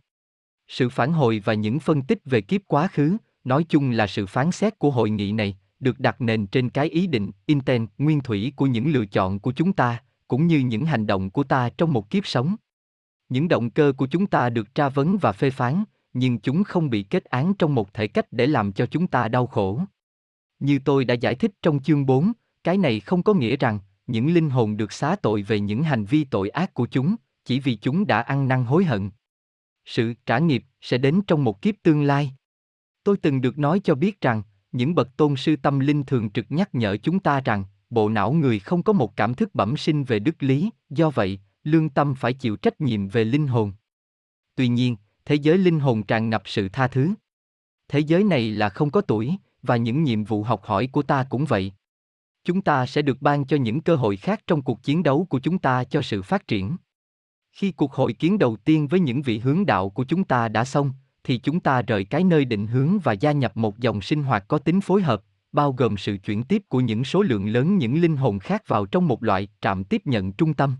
Sự 0.68 0.90
phản 0.90 1.14
hồi 1.14 1.42
và 1.45 1.53
những 1.53 1.80
phân 1.80 2.02
tích 2.02 2.20
về 2.26 2.42
kiếp 2.42 2.62
quá 2.68 2.88
khứ, 2.88 3.18
nói 3.44 3.66
chung 3.70 3.92
là 3.92 4.08
sự 4.08 4.26
phán 4.26 4.52
xét 4.52 4.80
của 4.80 4.92
hội 4.92 5.10
nghị 5.10 5.32
này, 5.32 5.58
được 5.84 6.00
đặt 6.00 6.22
nền 6.22 6.48
trên 6.48 6.70
cái 6.70 6.90
ý 6.90 7.08
định, 7.08 7.32
intent, 7.45 7.90
nguyên 7.98 8.22
thủy 8.22 8.53
của 8.56 8.66
những 8.66 8.88
lựa 8.92 9.06
chọn 9.06 9.40
của 9.40 9.52
chúng 9.52 9.74
ta, 9.74 10.03
cũng 10.28 10.48
như 10.48 10.60
những 10.60 10.86
hành 10.86 11.08
động 11.08 11.30
của 11.30 11.44
ta 11.44 11.70
trong 11.78 11.94
một 11.94 12.10
kiếp 12.10 12.28
sống. 12.28 12.56
Những 13.30 13.48
động 13.48 13.70
cơ 13.70 13.94
của 13.98 14.08
chúng 14.08 14.28
ta 14.28 14.50
được 14.50 14.76
tra 14.76 14.90
vấn 14.90 15.18
và 15.18 15.32
phê 15.32 15.50
phán, 15.50 15.84
nhưng 16.14 16.40
chúng 16.40 16.64
không 16.64 16.90
bị 16.90 17.03
kết 17.03 17.26
án 17.26 17.53
trong 17.53 17.76
một 17.76 17.94
thể 17.94 18.08
cách 18.08 18.26
để 18.32 18.48
làm 18.48 18.72
cho 18.72 18.86
chúng 18.86 19.08
ta 19.08 19.28
đau 19.28 19.48
khổ. 19.48 19.82
Như 20.60 20.80
tôi 20.86 21.06
đã 21.06 21.14
giải 21.14 21.36
thích 21.36 21.52
trong 21.62 21.80
chương 21.80 22.06
4, 22.06 22.32
cái 22.64 22.78
này 22.78 23.00
không 23.00 23.24
có 23.24 23.34
nghĩa 23.34 23.56
rằng 23.56 23.80
những 24.08 24.34
linh 24.34 24.50
hồn 24.50 24.78
được 24.78 24.92
xá 24.92 25.16
tội 25.16 25.42
về 25.42 25.60
những 25.60 25.84
hành 25.84 26.06
vi 26.06 26.24
tội 26.24 26.50
ác 26.50 26.74
của 26.74 26.88
chúng, 26.92 27.16
chỉ 27.45 27.60
vì 27.60 27.76
chúng 27.76 28.08
đã 28.08 28.22
ăn 28.22 28.48
năn 28.48 28.66
hối 28.66 28.86
hận. 28.86 29.10
Sự 29.86 30.14
trả 30.26 30.40
nghiệp 30.40 30.64
sẽ 30.82 30.98
đến 30.98 31.22
trong 31.28 31.44
một 31.44 31.62
kiếp 31.62 31.76
tương 31.84 32.03
lai. 32.03 32.32
Tôi 33.03 33.18
từng 33.18 33.42
được 33.42 33.58
nói 33.58 33.82
cho 33.84 33.95
biết 33.95 34.22
rằng, 34.22 34.44
những 34.74 34.95
bậc 34.95 35.18
tôn 35.18 35.35
sư 35.35 35.56
tâm 35.56 35.80
linh 35.80 36.03
thường 36.03 36.30
trực 36.30 36.45
nhắc 36.50 36.76
nhở 36.76 36.98
chúng 36.98 37.19
ta 37.19 37.42
rằng, 37.42 37.64
bộ 37.90 38.10
não 38.10 38.32
người 38.32 38.60
không 38.60 38.84
có 38.84 38.93
một 38.93 39.16
cảm 39.16 39.34
thức 39.34 39.56
bẩm 39.56 39.77
sinh 39.77 40.03
về 40.03 40.19
đức 40.19 40.43
lý, 40.43 40.69
do 40.90 41.10
vậy, 41.10 41.40
lương 41.64 41.90
tâm 41.90 42.16
phải 42.16 42.34
chịu 42.34 42.56
trách 42.56 42.82
nhiệm 42.82 43.08
về 43.08 43.24
linh 43.24 43.48
hồn. 43.48 43.74
Tuy 44.56 44.68
nhiên, 44.68 44.95
thế 45.26 45.35
giới 45.35 45.58
linh 45.58 45.80
hồn 45.80 46.03
tràn 46.03 46.30
ngập 46.30 46.42
sự 46.45 46.69
tha 46.69 46.88
thứ. 46.88 47.14
Thế 47.88 48.00
giới 48.00 48.24
này 48.24 48.52
là 48.52 48.69
không 48.69 48.90
có 48.90 49.02
tuổi, 49.02 49.35
và 49.61 49.77
những 49.77 50.03
nhiệm 50.03 50.24
vụ 50.24 50.43
học 50.43 50.64
hỏi 50.64 50.88
của 50.88 51.02
ta 51.02 51.26
cũng 51.30 51.45
vậy. 51.45 51.74
Chúng 52.43 52.61
ta 52.61 52.85
sẽ 52.85 53.02
được 53.02 53.22
ban 53.22 53.45
cho 53.45 53.58
những 53.58 53.82
cơ 53.82 53.95
hội 53.95 54.18
khác 54.18 54.42
trong 54.48 54.61
cuộc 54.61 54.84
chiến 54.84 55.03
đấu 55.03 55.27
của 55.30 55.40
chúng 55.40 55.58
ta 55.58 55.84
cho 55.84 56.02
sự 56.02 56.22
phát 56.22 56.48
triển. 56.48 56.77
Khi 57.52 57.72
cuộc 57.72 57.93
hội 57.93 58.14
kiến 58.14 58.40
đầu 58.40 58.56
tiên 58.56 58.88
với 58.88 59.00
những 59.00 59.22
vị 59.22 59.40
hướng 59.40 59.66
đạo 59.66 59.90
của 59.90 60.03
chúng 60.03 60.24
ta 60.24 60.48
đã 60.48 60.66
xong, 60.66 60.93
thì 61.24 61.38
chúng 61.38 61.60
ta 61.60 61.82
rời 61.82 62.06
cái 62.06 62.24
nơi 62.24 62.45
định 62.45 62.68
hướng 62.68 63.00
và 63.00 63.14
gia 63.14 63.32
nhập 63.32 63.58
một 63.58 63.80
dòng 63.80 64.02
sinh 64.02 64.24
hoạt 64.24 64.48
có 64.48 64.58
tính 64.58 64.82
phối 64.82 65.02
hợp, 65.02 65.24
bao 65.52 65.74
gồm 65.74 65.98
sự 65.98 66.18
chuyển 66.18 66.43
tiếp 66.43 66.64
của 66.69 66.80
những 66.80 67.03
số 67.03 67.22
lượng 67.22 67.50
lớn 67.50 67.77
những 67.77 68.02
linh 68.02 68.18
hồn 68.18 68.40
khác 68.40 68.68
vào 68.68 68.85
trong 68.85 69.08
một 69.08 69.24
loại 69.24 69.48
trạm 69.61 69.84
tiếp 69.84 70.02
nhận 70.06 70.34
trung 70.34 70.53
tâm. 70.53 70.76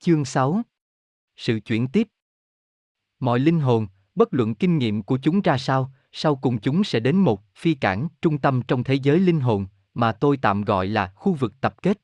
Chương 0.00 0.24
6 0.24 0.62
Sự 1.36 1.60
chuyển 1.60 1.88
tiếp 1.88 2.08
Mọi 3.20 3.40
linh 3.40 3.60
hồn, 3.60 3.86
bất 4.14 4.34
luận 4.34 4.54
kinh 4.54 4.78
nghiệm 4.78 5.02
của 5.02 5.18
chúng 5.22 5.40
ra 5.40 5.58
sao, 5.58 5.92
sau 6.12 6.36
cùng 6.36 6.58
chúng 6.58 6.84
sẽ 6.84 7.00
đến 7.00 7.16
một 7.16 7.42
phi 7.54 7.74
cảng 7.74 8.08
trung 8.22 8.38
tâm 8.38 8.62
trong 8.62 8.84
thế 8.84 8.94
giới 8.94 9.20
linh 9.20 9.40
hồn, 9.40 9.66
mà 9.94 10.12
tôi 10.12 10.36
tạm 10.36 10.62
gọi 10.62 10.86
là 10.86 11.12
khu 11.14 11.32
vực 11.32 11.60
tập 11.60 11.82
kết. 11.82 12.00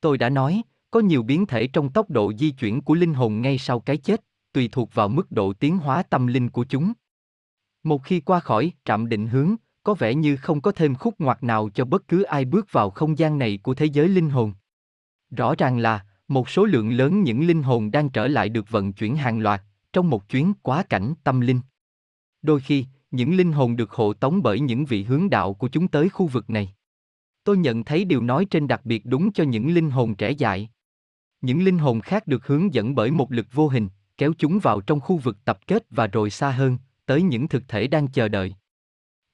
Tôi 0.00 0.18
đã 0.18 0.28
nói, 0.28 0.62
có 0.90 1.00
nhiều 1.00 1.22
biến 1.22 1.46
thể 1.46 1.66
trong 1.66 1.92
tốc 1.92 2.10
độ 2.10 2.32
di 2.38 2.50
chuyển 2.50 2.80
của 2.80 2.94
linh 2.94 3.14
hồn 3.14 3.40
ngay 3.42 3.58
sau 3.58 3.80
cái 3.80 3.96
chết, 3.96 4.24
tùy 4.56 4.68
thuộc 4.72 4.94
vào 4.94 5.08
mức 5.08 5.32
độ 5.32 5.52
tiến 5.52 5.78
hóa 5.78 6.02
tâm 6.02 6.26
linh 6.26 6.50
của 6.50 6.64
chúng. 6.64 6.92
Một 7.82 8.04
khi 8.04 8.20
qua 8.20 8.40
khỏi 8.40 8.72
trạm 8.84 9.08
định 9.08 9.26
hướng, 9.26 9.56
có 9.82 9.94
vẻ 9.94 10.14
như 10.14 10.36
không 10.36 10.60
có 10.60 10.72
thêm 10.72 10.94
khúc 10.94 11.14
ngoặt 11.18 11.42
nào 11.42 11.68
cho 11.74 11.84
bất 11.84 12.08
cứ 12.08 12.22
ai 12.22 12.44
bước 12.44 12.72
vào 12.72 12.90
không 12.90 13.18
gian 13.18 13.38
này 13.38 13.58
của 13.62 13.74
thế 13.74 13.86
giới 13.86 14.08
linh 14.08 14.30
hồn. 14.30 14.52
Rõ 15.30 15.54
ràng 15.58 15.78
là, 15.78 16.06
một 16.28 16.48
số 16.48 16.64
lượng 16.64 16.90
lớn 16.90 17.22
những 17.22 17.46
linh 17.46 17.62
hồn 17.62 17.90
đang 17.90 18.08
trở 18.08 18.28
lại 18.28 18.48
được 18.48 18.70
vận 18.70 18.92
chuyển 18.92 19.16
hàng 19.16 19.40
loạt, 19.40 19.62
trong 19.92 20.10
một 20.10 20.28
chuyến 20.28 20.52
quá 20.62 20.82
cảnh 20.82 21.14
tâm 21.24 21.40
linh. 21.40 21.60
Đôi 22.42 22.60
khi, 22.60 22.86
những 23.10 23.36
linh 23.36 23.52
hồn 23.52 23.76
được 23.76 23.90
hộ 23.90 24.12
tống 24.12 24.42
bởi 24.42 24.60
những 24.60 24.84
vị 24.84 25.04
hướng 25.04 25.30
đạo 25.30 25.54
của 25.54 25.68
chúng 25.68 25.88
tới 25.88 26.08
khu 26.08 26.26
vực 26.26 26.50
này. 26.50 26.74
Tôi 27.44 27.56
nhận 27.56 27.84
thấy 27.84 28.04
điều 28.04 28.22
nói 28.22 28.46
trên 28.50 28.68
đặc 28.68 28.80
biệt 28.84 29.06
đúng 29.06 29.32
cho 29.32 29.44
những 29.44 29.74
linh 29.74 29.90
hồn 29.90 30.14
trẻ 30.14 30.30
dại. 30.30 30.70
Những 31.40 31.64
linh 31.64 31.78
hồn 31.78 32.00
khác 32.00 32.26
được 32.26 32.46
hướng 32.46 32.74
dẫn 32.74 32.94
bởi 32.94 33.10
một 33.10 33.32
lực 33.32 33.46
vô 33.52 33.68
hình, 33.68 33.88
kéo 34.18 34.32
chúng 34.38 34.58
vào 34.58 34.80
trong 34.80 35.00
khu 35.00 35.16
vực 35.16 35.44
tập 35.44 35.58
kết 35.66 35.86
và 35.90 36.06
rồi 36.06 36.30
xa 36.30 36.50
hơn, 36.50 36.78
tới 37.06 37.22
những 37.22 37.48
thực 37.48 37.68
thể 37.68 37.86
đang 37.86 38.08
chờ 38.08 38.28
đợi. 38.28 38.54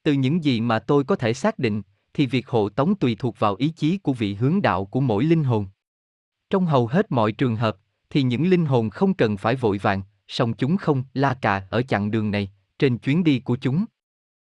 Từ 0.03 0.13
những 0.13 0.43
gì 0.43 0.61
mà 0.61 0.79
tôi 0.79 1.03
có 1.03 1.15
thể 1.15 1.33
xác 1.33 1.59
định, 1.59 1.81
thì 2.13 2.25
việc 2.25 2.47
hộ 2.47 2.69
tống 2.69 2.95
tùy 2.95 3.15
thuộc 3.19 3.39
vào 3.39 3.55
ý 3.55 3.69
chí 3.69 3.97
của 3.97 4.13
vị 4.13 4.33
hướng 4.33 4.61
đạo 4.61 4.85
của 4.85 4.99
mỗi 4.99 5.23
linh 5.23 5.43
hồn. 5.43 5.67
Trong 6.49 6.65
hầu 6.65 6.87
hết 6.87 7.11
mọi 7.11 7.31
trường 7.31 7.55
hợp, 7.55 7.77
thì 8.09 8.23
những 8.23 8.49
linh 8.49 8.65
hồn 8.65 8.89
không 8.89 9.13
cần 9.13 9.37
phải 9.37 9.55
vội 9.55 9.77
vàng, 9.77 10.01
song 10.27 10.53
chúng 10.53 10.77
không 10.77 11.03
la 11.13 11.33
cà 11.33 11.67
ở 11.69 11.81
chặng 11.81 12.11
đường 12.11 12.31
này, 12.31 12.51
trên 12.79 12.97
chuyến 12.97 13.23
đi 13.23 13.39
của 13.39 13.55
chúng. 13.55 13.85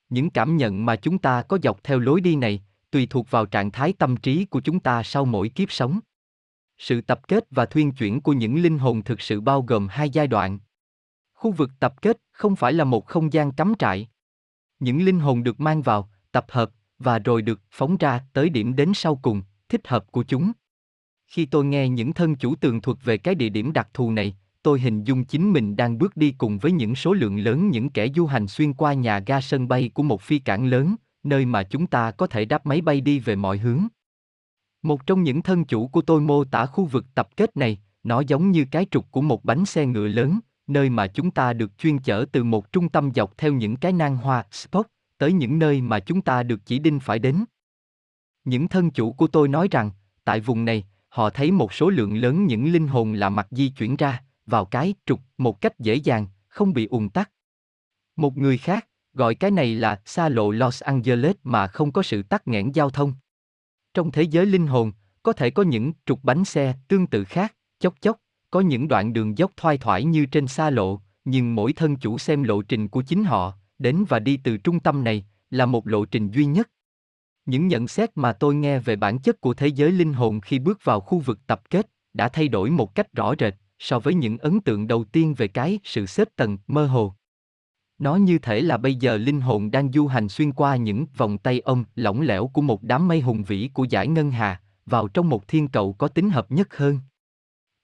Những 0.09 0.29
cảm 0.29 0.57
nhận 0.57 0.85
mà 0.85 0.95
chúng 0.95 1.17
ta 1.17 1.41
có 1.41 1.57
dọc 1.63 1.83
theo 1.83 1.99
lối 1.99 2.21
đi 2.21 2.35
này, 2.35 2.63
tùy 2.91 3.07
thuộc 3.09 3.31
vào 3.31 3.45
trạng 3.45 3.71
thái 3.71 3.93
tâm 3.93 4.17
trí 4.17 4.45
của 4.45 4.61
chúng 4.61 4.79
ta 4.79 5.03
sau 5.03 5.25
mỗi 5.25 5.49
kiếp 5.49 5.71
sống. 5.71 5.99
Sự 6.85 7.01
tập 7.01 7.27
kết 7.27 7.43
và 7.51 7.65
thuyên 7.65 7.91
chuyển 7.91 8.21
của 8.21 8.33
những 8.33 8.61
linh 8.61 8.79
hồn 8.79 9.03
thực 9.03 9.21
sự 9.21 9.41
bao 9.41 9.61
gồm 9.61 9.87
hai 9.87 10.09
giai 10.09 10.27
đoạn. 10.27 10.59
Khu 11.33 11.51
vực 11.51 11.71
tập 11.79 12.01
kết 12.01 12.17
không 12.31 12.55
phải 12.55 12.73
là 12.73 12.83
một 12.83 13.05
không 13.05 13.33
gian 13.33 13.51
cắm 13.51 13.73
trại. 13.79 14.09
Những 14.79 15.05
linh 15.05 15.19
hồn 15.19 15.43
được 15.43 15.59
mang 15.59 15.81
vào, 15.81 16.09
tập 16.31 16.45
hợp 16.49 16.71
và 16.99 17.19
rồi 17.19 17.41
được 17.41 17.61
phóng 17.71 17.97
ra 17.97 18.21
tới 18.33 18.49
điểm 18.49 18.75
đến 18.75 18.91
sau 18.95 19.15
cùng, 19.15 19.41
thích 19.69 19.87
hợp 19.87 20.11
của 20.11 20.23
chúng. 20.23 20.51
Khi 21.27 21.45
tôi 21.45 21.65
nghe 21.65 21.89
những 21.89 22.13
thân 22.13 22.35
chủ 22.35 22.55
tường 22.55 22.81
thuật 22.81 22.97
về 23.03 23.17
cái 23.17 23.35
địa 23.35 23.49
điểm 23.49 23.73
đặc 23.73 23.89
thù 23.93 24.11
này, 24.11 24.37
tôi 24.63 24.79
hình 24.79 25.03
dung 25.03 25.25
chính 25.25 25.53
mình 25.53 25.75
đang 25.75 25.97
bước 25.97 26.17
đi 26.17 26.35
cùng 26.37 26.57
với 26.57 26.71
những 26.71 26.95
số 26.95 27.13
lượng 27.13 27.37
lớn 27.39 27.69
những 27.69 27.89
kẻ 27.89 28.07
du 28.15 28.25
hành 28.25 28.47
xuyên 28.47 28.73
qua 28.73 28.93
nhà 28.93 29.19
ga 29.19 29.41
sân 29.41 29.67
bay 29.67 29.91
của 29.93 30.03
một 30.03 30.21
phi 30.21 30.39
cảng 30.39 30.65
lớn, 30.65 30.95
nơi 31.23 31.45
mà 31.45 31.63
chúng 31.63 31.87
ta 31.87 32.11
có 32.11 32.27
thể 32.27 32.45
đáp 32.45 32.65
máy 32.65 32.81
bay 32.81 33.01
đi 33.01 33.19
về 33.19 33.35
mọi 33.35 33.57
hướng. 33.57 33.87
Một 34.83 35.05
trong 35.05 35.23
những 35.23 35.41
thân 35.41 35.65
chủ 35.65 35.87
của 35.87 36.01
tôi 36.01 36.21
mô 36.21 36.43
tả 36.43 36.65
khu 36.65 36.85
vực 36.85 37.05
tập 37.15 37.29
kết 37.37 37.57
này, 37.57 37.79
nó 38.03 38.21
giống 38.27 38.51
như 38.51 38.65
cái 38.71 38.85
trục 38.91 39.11
của 39.11 39.21
một 39.21 39.45
bánh 39.45 39.65
xe 39.65 39.85
ngựa 39.85 40.07
lớn, 40.07 40.39
nơi 40.67 40.89
mà 40.89 41.07
chúng 41.07 41.31
ta 41.31 41.53
được 41.53 41.77
chuyên 41.77 41.99
chở 41.99 42.25
từ 42.31 42.43
một 42.43 42.71
trung 42.71 42.89
tâm 42.89 43.11
dọc 43.15 43.37
theo 43.37 43.53
những 43.53 43.75
cái 43.75 43.93
nang 43.93 44.17
hoa, 44.17 44.45
spot, 44.51 44.85
tới 45.17 45.33
những 45.33 45.59
nơi 45.59 45.81
mà 45.81 45.99
chúng 45.99 46.21
ta 46.21 46.43
được 46.43 46.65
chỉ 46.65 46.79
định 46.79 46.99
phải 46.99 47.19
đến. 47.19 47.45
Những 48.43 48.67
thân 48.67 48.91
chủ 48.91 49.11
của 49.13 49.27
tôi 49.27 49.47
nói 49.47 49.67
rằng, 49.71 49.91
tại 50.23 50.39
vùng 50.39 50.65
này, 50.65 50.83
họ 51.09 51.29
thấy 51.29 51.51
một 51.51 51.73
số 51.73 51.89
lượng 51.89 52.17
lớn 52.17 52.45
những 52.45 52.71
linh 52.71 52.87
hồn 52.87 53.13
lạ 53.13 53.29
mặt 53.29 53.47
di 53.51 53.69
chuyển 53.69 53.95
ra, 53.95 54.23
vào 54.45 54.65
cái 54.65 54.93
trục 55.05 55.19
một 55.37 55.61
cách 55.61 55.79
dễ 55.79 55.95
dàng, 55.95 56.27
không 56.47 56.73
bị 56.73 56.85
ùn 56.85 57.09
tắc. 57.09 57.31
Một 58.15 58.37
người 58.37 58.57
khác, 58.57 58.87
gọi 59.13 59.35
cái 59.35 59.51
này 59.51 59.75
là 59.75 60.01
xa 60.05 60.29
lộ 60.29 60.51
Los 60.51 60.83
Angeles 60.83 61.35
mà 61.43 61.67
không 61.67 61.91
có 61.91 62.03
sự 62.03 62.23
tắc 62.23 62.47
nghẽn 62.47 62.71
giao 62.71 62.89
thông. 62.89 63.13
Trong 63.93 64.11
thế 64.11 64.23
giới 64.23 64.45
linh 64.45 64.67
hồn, 64.67 64.91
có 65.23 65.33
thể 65.33 65.49
có 65.49 65.63
những 65.63 65.93
trục 66.05 66.23
bánh 66.23 66.45
xe 66.45 66.73
tương 66.87 67.07
tự 67.07 67.23
khác, 67.23 67.55
chốc 67.79 67.93
chốc, 68.01 68.17
có 68.51 68.59
những 68.59 68.87
đoạn 68.87 69.13
đường 69.13 69.37
dốc 69.37 69.51
thoai 69.57 69.77
thoải 69.77 70.03
như 70.03 70.25
trên 70.25 70.47
xa 70.47 70.69
lộ, 70.69 71.01
nhưng 71.25 71.55
mỗi 71.55 71.73
thân 71.73 71.95
chủ 71.95 72.17
xem 72.17 72.43
lộ 72.43 72.61
trình 72.61 72.87
của 72.87 73.01
chính 73.01 73.23
họ, 73.23 73.53
đến 73.79 74.05
và 74.09 74.19
đi 74.19 74.37
từ 74.37 74.57
trung 74.57 74.79
tâm 74.79 75.03
này, 75.03 75.25
là 75.49 75.65
một 75.65 75.87
lộ 75.87 76.05
trình 76.05 76.31
duy 76.31 76.45
nhất. 76.45 76.69
Những 77.45 77.67
nhận 77.67 77.87
xét 77.87 78.09
mà 78.15 78.33
tôi 78.33 78.55
nghe 78.55 78.79
về 78.79 78.95
bản 78.95 79.19
chất 79.19 79.41
của 79.41 79.53
thế 79.53 79.67
giới 79.67 79.91
linh 79.91 80.13
hồn 80.13 80.41
khi 80.41 80.59
bước 80.59 80.79
vào 80.83 80.99
khu 80.99 81.19
vực 81.19 81.39
tập 81.47 81.61
kết 81.69 81.89
đã 82.13 82.29
thay 82.29 82.47
đổi 82.47 82.69
một 82.69 82.95
cách 82.95 83.13
rõ 83.13 83.33
rệt 83.39 83.53
so 83.79 83.99
với 83.99 84.13
những 84.13 84.37
ấn 84.37 84.61
tượng 84.61 84.87
đầu 84.87 85.03
tiên 85.03 85.33
về 85.33 85.47
cái 85.47 85.79
sự 85.83 86.05
xếp 86.05 86.27
tầng 86.35 86.57
mơ 86.67 86.85
hồ. 86.85 87.15
Nó 87.99 88.15
như 88.15 88.39
thể 88.39 88.61
là 88.61 88.77
bây 88.77 88.95
giờ 88.95 89.17
linh 89.17 89.41
hồn 89.41 89.71
đang 89.71 89.91
du 89.91 90.07
hành 90.07 90.29
xuyên 90.29 90.51
qua 90.51 90.75
những 90.75 91.05
vòng 91.17 91.37
tay 91.37 91.59
ông 91.59 91.83
lỏng 91.95 92.21
lẻo 92.21 92.47
của 92.47 92.61
một 92.61 92.83
đám 92.83 93.07
mây 93.07 93.21
hùng 93.21 93.43
vĩ 93.43 93.69
của 93.73 93.83
giải 93.83 94.07
ngân 94.07 94.31
hà, 94.31 94.61
vào 94.85 95.07
trong 95.07 95.29
một 95.29 95.47
thiên 95.47 95.67
cầu 95.67 95.93
có 95.93 96.07
tính 96.07 96.29
hợp 96.29 96.51
nhất 96.51 96.77
hơn. 96.77 96.99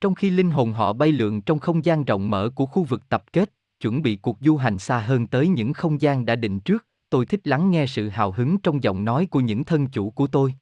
Trong 0.01 0.15
khi 0.15 0.29
linh 0.29 0.51
hồn 0.51 0.73
họ 0.73 0.93
bay 0.93 1.11
lượn 1.11 1.41
trong 1.41 1.59
không 1.59 1.85
gian 1.85 2.03
rộng 2.03 2.29
mở 2.29 2.49
của 2.55 2.65
khu 2.65 2.83
vực 2.83 3.09
tập 3.09 3.23
kết, 3.33 3.53
chuẩn 3.79 4.01
bị 4.01 4.15
cuộc 4.15 4.37
du 4.41 4.57
hành 4.57 4.77
xa 4.77 4.99
hơn 4.99 5.27
tới 5.27 5.47
những 5.47 5.73
không 5.73 6.01
gian 6.01 6.25
đã 6.25 6.35
định 6.35 6.59
trước, 6.59 6.85
tôi 7.09 7.25
thích 7.25 7.47
lắng 7.47 7.71
nghe 7.71 7.87
sự 7.87 8.09
hào 8.09 8.31
hứng 8.31 8.57
trong 8.57 8.83
giọng 8.83 9.05
nói 9.05 9.25
của 9.25 9.39
những 9.39 9.63
thân 9.63 9.87
chủ 9.87 10.09
của 10.09 10.27
tôi. 10.27 10.53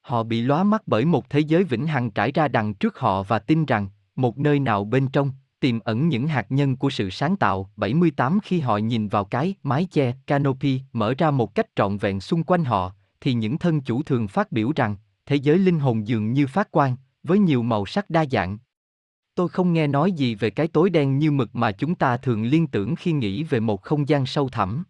Họ 0.00 0.22
bị 0.22 0.40
lóa 0.40 0.64
mắt 0.64 0.82
bởi 0.86 1.04
một 1.04 1.30
thế 1.30 1.40
giới 1.40 1.64
vĩnh 1.64 1.86
hằng 1.86 2.10
trải 2.10 2.32
ra 2.32 2.48
đằng 2.48 2.74
trước 2.74 2.98
họ 2.98 3.22
và 3.22 3.38
tin 3.38 3.64
rằng, 3.64 3.88
một 4.16 4.38
nơi 4.38 4.60
nào 4.60 4.84
bên 4.84 5.08
trong, 5.08 5.32
tiềm 5.60 5.80
ẩn 5.80 6.08
những 6.08 6.28
hạt 6.28 6.46
nhân 6.48 6.76
của 6.76 6.90
sự 6.90 7.10
sáng 7.10 7.36
tạo. 7.36 7.70
78 7.76 8.38
khi 8.42 8.60
họ 8.60 8.76
nhìn 8.76 9.08
vào 9.08 9.24
cái 9.24 9.54
mái 9.62 9.86
che 9.90 10.12
canopy 10.26 10.80
mở 10.92 11.14
ra 11.18 11.30
một 11.30 11.54
cách 11.54 11.66
trọn 11.76 11.96
vẹn 11.96 12.20
xung 12.20 12.42
quanh 12.42 12.64
họ, 12.64 12.92
thì 13.20 13.32
những 13.32 13.58
thân 13.58 13.80
chủ 13.80 14.02
thường 14.02 14.28
phát 14.28 14.52
biểu 14.52 14.72
rằng 14.76 14.96
thế 15.26 15.36
giới 15.36 15.58
linh 15.58 15.78
hồn 15.78 16.06
dường 16.06 16.32
như 16.32 16.46
phát 16.46 16.70
quang, 16.70 16.96
với 17.22 17.38
nhiều 17.38 17.62
màu 17.62 17.86
sắc 17.86 18.10
đa 18.10 18.24
dạng. 18.30 18.58
Tôi 19.34 19.48
không 19.48 19.72
nghe 19.72 19.86
nói 19.86 20.12
gì 20.12 20.34
về 20.34 20.50
cái 20.50 20.68
tối 20.68 20.90
đen 20.90 21.18
như 21.18 21.30
mực 21.30 21.56
mà 21.56 21.72
chúng 21.72 21.94
ta 21.94 22.16
thường 22.16 22.42
liên 22.42 22.66
tưởng 22.66 22.96
khi 22.96 23.12
nghĩ 23.12 23.44
về 23.44 23.60
một 23.60 23.82
không 23.82 24.08
gian 24.08 24.26
sâu 24.26 24.48
thẳm. 24.48 24.84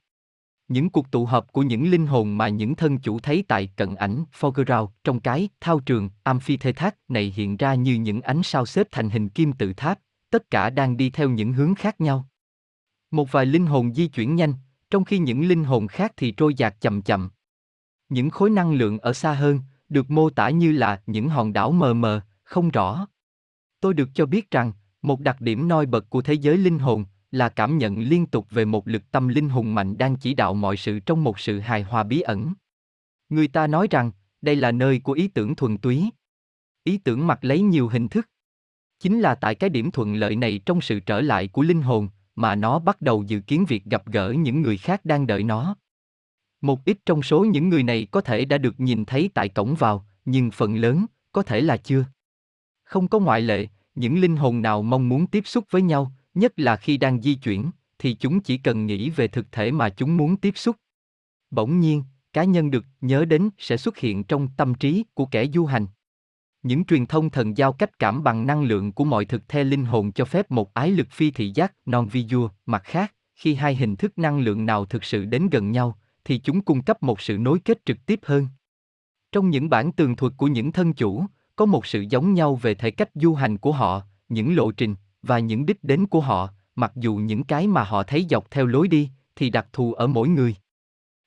Những 0.68 0.90
cuộc 0.90 1.10
tụ 1.10 1.26
họp 1.26 1.52
của 1.52 1.62
những 1.62 1.90
linh 1.90 2.06
hồn 2.06 2.38
mà 2.38 2.48
những 2.48 2.74
thân 2.74 2.98
chủ 2.98 3.18
thấy 3.20 3.44
tại 3.48 3.70
cận 3.76 3.94
ảnh 3.94 4.24
foreground 4.40 4.88
trong 5.04 5.20
cái 5.20 5.48
thao 5.60 5.80
trường 5.80 6.10
amphitheater 6.22 6.92
này 7.08 7.32
hiện 7.36 7.56
ra 7.56 7.74
như 7.74 7.94
những 7.94 8.20
ánh 8.20 8.42
sao 8.42 8.66
xếp 8.66 8.86
thành 8.90 9.10
hình 9.10 9.28
kim 9.28 9.52
tự 9.52 9.72
tháp, 9.72 9.98
tất 10.30 10.50
cả 10.50 10.70
đang 10.70 10.96
đi 10.96 11.10
theo 11.10 11.30
những 11.30 11.52
hướng 11.52 11.74
khác 11.74 12.00
nhau. 12.00 12.28
Một 13.10 13.32
vài 13.32 13.46
linh 13.46 13.66
hồn 13.66 13.94
di 13.94 14.08
chuyển 14.08 14.36
nhanh, 14.36 14.54
trong 14.90 15.04
khi 15.04 15.18
những 15.18 15.48
linh 15.48 15.64
hồn 15.64 15.86
khác 15.86 16.12
thì 16.16 16.30
trôi 16.30 16.54
dạt 16.54 16.80
chậm 16.80 17.02
chậm. 17.02 17.30
Những 18.08 18.30
khối 18.30 18.50
năng 18.50 18.72
lượng 18.72 18.98
ở 18.98 19.12
xa 19.12 19.32
hơn, 19.32 19.60
được 19.88 20.10
mô 20.10 20.30
tả 20.30 20.50
như 20.50 20.72
là 20.72 21.02
những 21.06 21.28
hòn 21.28 21.52
đảo 21.52 21.72
mờ 21.72 21.94
mờ, 21.94 22.20
không 22.42 22.70
rõ. 22.70 23.06
Tôi 23.80 23.94
được 23.94 24.08
cho 24.14 24.26
biết 24.26 24.50
rằng, 24.50 24.72
một 25.02 25.20
đặc 25.20 25.40
điểm 25.40 25.68
nổi 25.68 25.86
bật 25.86 26.10
của 26.10 26.22
thế 26.22 26.34
giới 26.34 26.56
linh 26.56 26.78
hồn 26.78 27.04
là 27.30 27.48
cảm 27.48 27.78
nhận 27.78 27.98
liên 27.98 28.26
tục 28.26 28.46
về 28.50 28.64
một 28.64 28.88
lực 28.88 29.10
tâm 29.10 29.28
linh 29.28 29.48
hùng 29.48 29.74
mạnh 29.74 29.98
đang 29.98 30.16
chỉ 30.16 30.34
đạo 30.34 30.54
mọi 30.54 30.76
sự 30.76 31.00
trong 31.00 31.24
một 31.24 31.38
sự 31.38 31.58
hài 31.58 31.82
hòa 31.82 32.02
bí 32.02 32.20
ẩn. 32.20 32.54
Người 33.28 33.48
ta 33.48 33.66
nói 33.66 33.86
rằng, 33.90 34.12
đây 34.42 34.56
là 34.56 34.72
nơi 34.72 35.00
của 35.00 35.12
ý 35.12 35.28
tưởng 35.28 35.56
thuần 35.56 35.78
túy. 35.78 36.10
Ý 36.84 36.98
tưởng 36.98 37.26
mặc 37.26 37.38
lấy 37.44 37.62
nhiều 37.62 37.88
hình 37.88 38.08
thức. 38.08 38.29
Chính 39.00 39.20
là 39.20 39.34
tại 39.34 39.54
cái 39.54 39.70
điểm 39.70 39.90
thuận 39.90 40.14
lợi 40.14 40.36
này 40.36 40.60
trong 40.66 40.80
sự 40.80 41.00
trở 41.00 41.20
lại 41.20 41.48
của 41.48 41.62
linh 41.62 41.82
hồn, 41.82 42.08
mà 42.36 42.54
nó 42.54 42.78
bắt 42.78 43.02
đầu 43.02 43.22
dự 43.26 43.40
kiến 43.40 43.64
việc 43.68 43.84
gặp 43.84 44.06
gỡ 44.06 44.30
những 44.30 44.62
người 44.62 44.76
khác 44.76 45.04
đang 45.04 45.26
đợi 45.26 45.42
nó. 45.42 45.76
Một 46.60 46.84
ít 46.84 46.98
trong 47.06 47.22
số 47.22 47.44
những 47.44 47.68
người 47.68 47.82
này 47.82 48.06
có 48.10 48.20
thể 48.20 48.44
đã 48.44 48.58
được 48.58 48.80
nhìn 48.80 49.04
thấy 49.04 49.30
tại 49.34 49.48
cổng 49.48 49.74
vào, 49.74 50.06
nhưng 50.24 50.50
phần 50.50 50.76
lớn, 50.76 51.06
có 51.32 51.42
thể 51.42 51.60
là 51.60 51.76
chưa. 51.76 52.04
Không 52.84 53.08
có 53.08 53.18
ngoại 53.18 53.40
lệ, 53.40 53.66
những 53.94 54.20
linh 54.20 54.36
hồn 54.36 54.62
nào 54.62 54.82
mong 54.82 55.08
muốn 55.08 55.26
tiếp 55.26 55.42
xúc 55.46 55.64
với 55.70 55.82
nhau, 55.82 56.12
nhất 56.34 56.52
là 56.56 56.76
khi 56.76 56.96
đang 56.96 57.22
di 57.22 57.34
chuyển, 57.34 57.70
thì 57.98 58.14
chúng 58.14 58.40
chỉ 58.40 58.58
cần 58.58 58.86
nghĩ 58.86 59.10
về 59.10 59.28
thực 59.28 59.52
thể 59.52 59.70
mà 59.70 59.88
chúng 59.88 60.16
muốn 60.16 60.36
tiếp 60.36 60.52
xúc. 60.56 60.76
Bỗng 61.50 61.80
nhiên, 61.80 62.04
cá 62.32 62.44
nhân 62.44 62.70
được 62.70 62.84
nhớ 63.00 63.24
đến 63.24 63.50
sẽ 63.58 63.76
xuất 63.76 63.98
hiện 63.98 64.24
trong 64.24 64.48
tâm 64.56 64.74
trí 64.74 65.04
của 65.14 65.26
kẻ 65.26 65.46
du 65.54 65.66
hành. 65.66 65.86
Những 66.62 66.84
truyền 66.84 67.06
thông 67.06 67.30
thần 67.30 67.56
giao 67.56 67.72
cách 67.72 67.98
cảm 67.98 68.24
bằng 68.24 68.46
năng 68.46 68.62
lượng 68.62 68.92
của 68.92 69.04
mọi 69.04 69.24
thực 69.24 69.48
thể 69.48 69.64
linh 69.64 69.84
hồn 69.84 70.12
cho 70.12 70.24
phép 70.24 70.50
một 70.50 70.74
ái 70.74 70.90
lực 70.90 71.06
phi 71.10 71.30
thị 71.30 71.52
giác 71.54 71.74
non 71.86 72.08
vi 72.08 72.22
visual 72.22 72.46
mặt 72.66 72.82
khác, 72.84 73.14
khi 73.34 73.54
hai 73.54 73.74
hình 73.76 73.96
thức 73.96 74.18
năng 74.18 74.40
lượng 74.40 74.66
nào 74.66 74.84
thực 74.84 75.04
sự 75.04 75.24
đến 75.24 75.48
gần 75.48 75.70
nhau, 75.70 75.98
thì 76.24 76.38
chúng 76.38 76.60
cung 76.60 76.82
cấp 76.82 77.02
một 77.02 77.20
sự 77.20 77.38
nối 77.38 77.58
kết 77.58 77.78
trực 77.84 78.06
tiếp 78.06 78.20
hơn. 78.22 78.48
Trong 79.32 79.50
những 79.50 79.70
bản 79.70 79.92
tường 79.92 80.16
thuật 80.16 80.32
của 80.36 80.46
những 80.46 80.72
thân 80.72 80.92
chủ, 80.92 81.24
có 81.56 81.66
một 81.66 81.86
sự 81.86 82.04
giống 82.10 82.34
nhau 82.34 82.54
về 82.56 82.74
thể 82.74 82.90
cách 82.90 83.10
du 83.14 83.34
hành 83.34 83.58
của 83.58 83.72
họ, 83.72 84.02
những 84.28 84.56
lộ 84.56 84.72
trình 84.72 84.94
và 85.22 85.38
những 85.38 85.66
đích 85.66 85.84
đến 85.84 86.06
của 86.06 86.20
họ, 86.20 86.48
mặc 86.76 86.92
dù 86.96 87.16
những 87.16 87.44
cái 87.44 87.66
mà 87.66 87.84
họ 87.84 88.02
thấy 88.02 88.26
dọc 88.30 88.50
theo 88.50 88.66
lối 88.66 88.88
đi 88.88 89.10
thì 89.36 89.50
đặc 89.50 89.66
thù 89.72 89.92
ở 89.92 90.06
mỗi 90.06 90.28
người. 90.28 90.54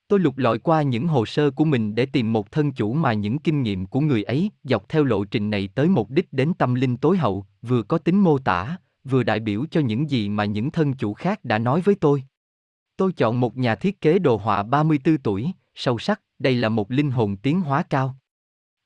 Tôi 0.07 0.19
lục 0.19 0.37
lọi 0.37 0.59
qua 0.59 0.81
những 0.81 1.07
hồ 1.07 1.25
sơ 1.25 1.51
của 1.51 1.65
mình 1.65 1.95
để 1.95 2.05
tìm 2.05 2.33
một 2.33 2.51
thân 2.51 2.71
chủ 2.71 2.93
mà 2.93 3.13
những 3.13 3.39
kinh 3.39 3.63
nghiệm 3.63 3.85
của 3.85 3.99
người 3.99 4.23
ấy 4.23 4.51
dọc 4.63 4.89
theo 4.89 5.03
lộ 5.03 5.25
trình 5.25 5.49
này 5.49 5.69
tới 5.75 5.89
mục 5.89 6.09
đích 6.09 6.33
đến 6.33 6.53
tâm 6.53 6.75
linh 6.75 6.97
tối 6.97 7.17
hậu, 7.17 7.45
vừa 7.61 7.83
có 7.83 7.97
tính 7.97 8.19
mô 8.19 8.37
tả, 8.37 8.77
vừa 9.03 9.23
đại 9.23 9.39
biểu 9.39 9.65
cho 9.71 9.81
những 9.81 10.09
gì 10.09 10.29
mà 10.29 10.45
những 10.45 10.71
thân 10.71 10.93
chủ 10.93 11.13
khác 11.13 11.45
đã 11.45 11.59
nói 11.59 11.81
với 11.81 11.95
tôi. 11.95 12.23
Tôi 12.97 13.13
chọn 13.13 13.39
một 13.39 13.57
nhà 13.57 13.75
thiết 13.75 14.01
kế 14.01 14.19
đồ 14.19 14.37
họa 14.37 14.63
34 14.63 15.17
tuổi, 15.17 15.51
sâu 15.75 15.99
sắc, 15.99 16.21
đây 16.39 16.55
là 16.55 16.69
một 16.69 16.91
linh 16.91 17.11
hồn 17.11 17.37
tiến 17.37 17.61
hóa 17.61 17.83
cao. 17.83 18.15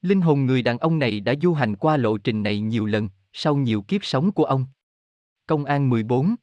Linh 0.01 0.21
hồn 0.21 0.45
người 0.45 0.61
đàn 0.61 0.77
ông 0.77 0.99
này 0.99 1.19
đã 1.19 1.33
du 1.41 1.53
hành 1.53 1.75
qua 1.75 1.97
lộ 1.97 2.17
trình 2.17 2.43
này 2.43 2.59
nhiều 2.59 2.85
lần, 2.85 3.09
sau 3.33 3.55
nhiều 3.55 3.81
kiếp 3.81 4.05
sống 4.05 4.31
của 4.31 4.43
ông. 4.43 4.65
Công 5.47 5.65
an 5.65 5.89
14 5.89 6.35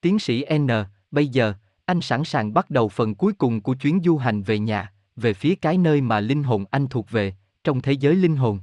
Tiến 0.00 0.18
sĩ 0.18 0.44
N, 0.58 0.68
bây 1.10 1.28
giờ, 1.28 1.54
anh 1.84 2.00
sẵn 2.00 2.24
sàng 2.24 2.54
bắt 2.54 2.70
đầu 2.70 2.88
phần 2.88 3.14
cuối 3.14 3.32
cùng 3.32 3.60
của 3.60 3.74
chuyến 3.74 4.00
du 4.04 4.16
hành 4.16 4.42
về 4.42 4.58
nhà, 4.58 4.92
về 5.16 5.34
phía 5.34 5.54
cái 5.54 5.78
nơi 5.78 6.00
mà 6.00 6.20
linh 6.20 6.42
hồn 6.42 6.64
anh 6.70 6.88
thuộc 6.88 7.10
về, 7.10 7.34
trong 7.64 7.82
thế 7.82 7.92
giới 7.92 8.16
linh 8.16 8.36
hồn. 8.36 8.60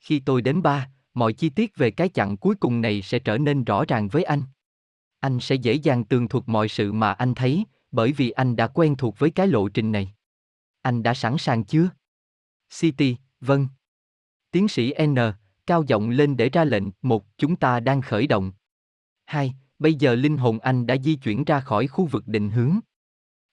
Khi 0.00 0.20
tôi 0.20 0.42
đến 0.42 0.62
ba, 0.62 0.88
mọi 1.14 1.32
chi 1.32 1.48
tiết 1.48 1.76
về 1.76 1.90
cái 1.90 2.08
chặng 2.08 2.36
cuối 2.36 2.54
cùng 2.54 2.80
này 2.80 3.02
sẽ 3.02 3.18
trở 3.18 3.38
nên 3.38 3.64
rõ 3.64 3.84
ràng 3.88 4.08
với 4.08 4.24
anh. 4.24 4.42
Anh 5.20 5.40
sẽ 5.40 5.54
dễ 5.54 5.72
dàng 5.72 6.04
tường 6.04 6.28
thuật 6.28 6.44
mọi 6.46 6.68
sự 6.68 6.92
mà 6.92 7.12
anh 7.12 7.34
thấy, 7.34 7.64
bởi 7.92 8.12
vì 8.12 8.30
anh 8.30 8.56
đã 8.56 8.66
quen 8.66 8.96
thuộc 8.96 9.18
với 9.18 9.30
cái 9.30 9.46
lộ 9.46 9.68
trình 9.68 9.92
này. 9.92 10.14
Anh 10.82 11.02
đã 11.02 11.14
sẵn 11.14 11.38
sàng 11.38 11.64
chưa? 11.64 11.88
City, 12.80 13.16
vâng. 13.40 13.68
Tiến 14.50 14.68
sĩ 14.68 14.94
N, 15.06 15.16
cao 15.66 15.84
giọng 15.86 16.10
lên 16.10 16.36
để 16.36 16.48
ra 16.48 16.64
lệnh, 16.64 16.84
một, 17.02 17.24
chúng 17.38 17.56
ta 17.56 17.80
đang 17.80 18.02
khởi 18.02 18.26
động. 18.26 18.52
Hai, 19.24 19.54
bây 19.78 19.94
giờ 19.94 20.14
linh 20.14 20.36
hồn 20.36 20.58
anh 20.58 20.86
đã 20.86 20.96
di 21.04 21.14
chuyển 21.16 21.44
ra 21.44 21.60
khỏi 21.60 21.86
khu 21.86 22.06
vực 22.06 22.28
định 22.28 22.50
hướng. 22.50 22.78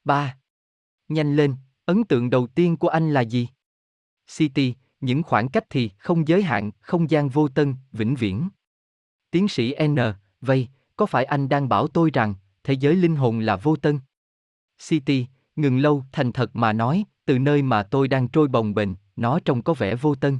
Ba. 0.03 0.37
Nhanh 1.07 1.35
lên, 1.35 1.55
ấn 1.85 2.03
tượng 2.03 2.29
đầu 2.29 2.47
tiên 2.47 2.77
của 2.77 2.87
anh 2.87 3.13
là 3.13 3.21
gì? 3.21 3.47
City, 4.27 4.73
những 5.01 5.23
khoảng 5.23 5.49
cách 5.49 5.63
thì 5.69 5.91
không 5.97 6.27
giới 6.27 6.43
hạn, 6.43 6.71
không 6.79 7.09
gian 7.09 7.29
vô 7.29 7.47
tân, 7.47 7.75
vĩnh 7.91 8.15
viễn. 8.15 8.49
Tiến 9.31 9.47
sĩ 9.47 9.75
N, 9.87 9.97
vậy, 10.41 10.67
có 10.95 11.05
phải 11.05 11.25
anh 11.25 11.49
đang 11.49 11.69
bảo 11.69 11.87
tôi 11.87 12.11
rằng, 12.13 12.35
thế 12.63 12.73
giới 12.73 12.95
linh 12.95 13.15
hồn 13.15 13.39
là 13.39 13.55
vô 13.55 13.75
tân? 13.75 13.99
City, 14.87 15.27
ngừng 15.55 15.79
lâu, 15.79 16.03
thành 16.11 16.31
thật 16.31 16.55
mà 16.55 16.73
nói, 16.73 17.05
từ 17.25 17.39
nơi 17.39 17.61
mà 17.61 17.83
tôi 17.83 18.07
đang 18.07 18.27
trôi 18.27 18.47
bồng 18.47 18.73
bềnh, 18.73 18.89
nó 19.15 19.39
trông 19.45 19.63
có 19.63 19.73
vẻ 19.73 19.95
vô 19.95 20.15
tân. 20.15 20.39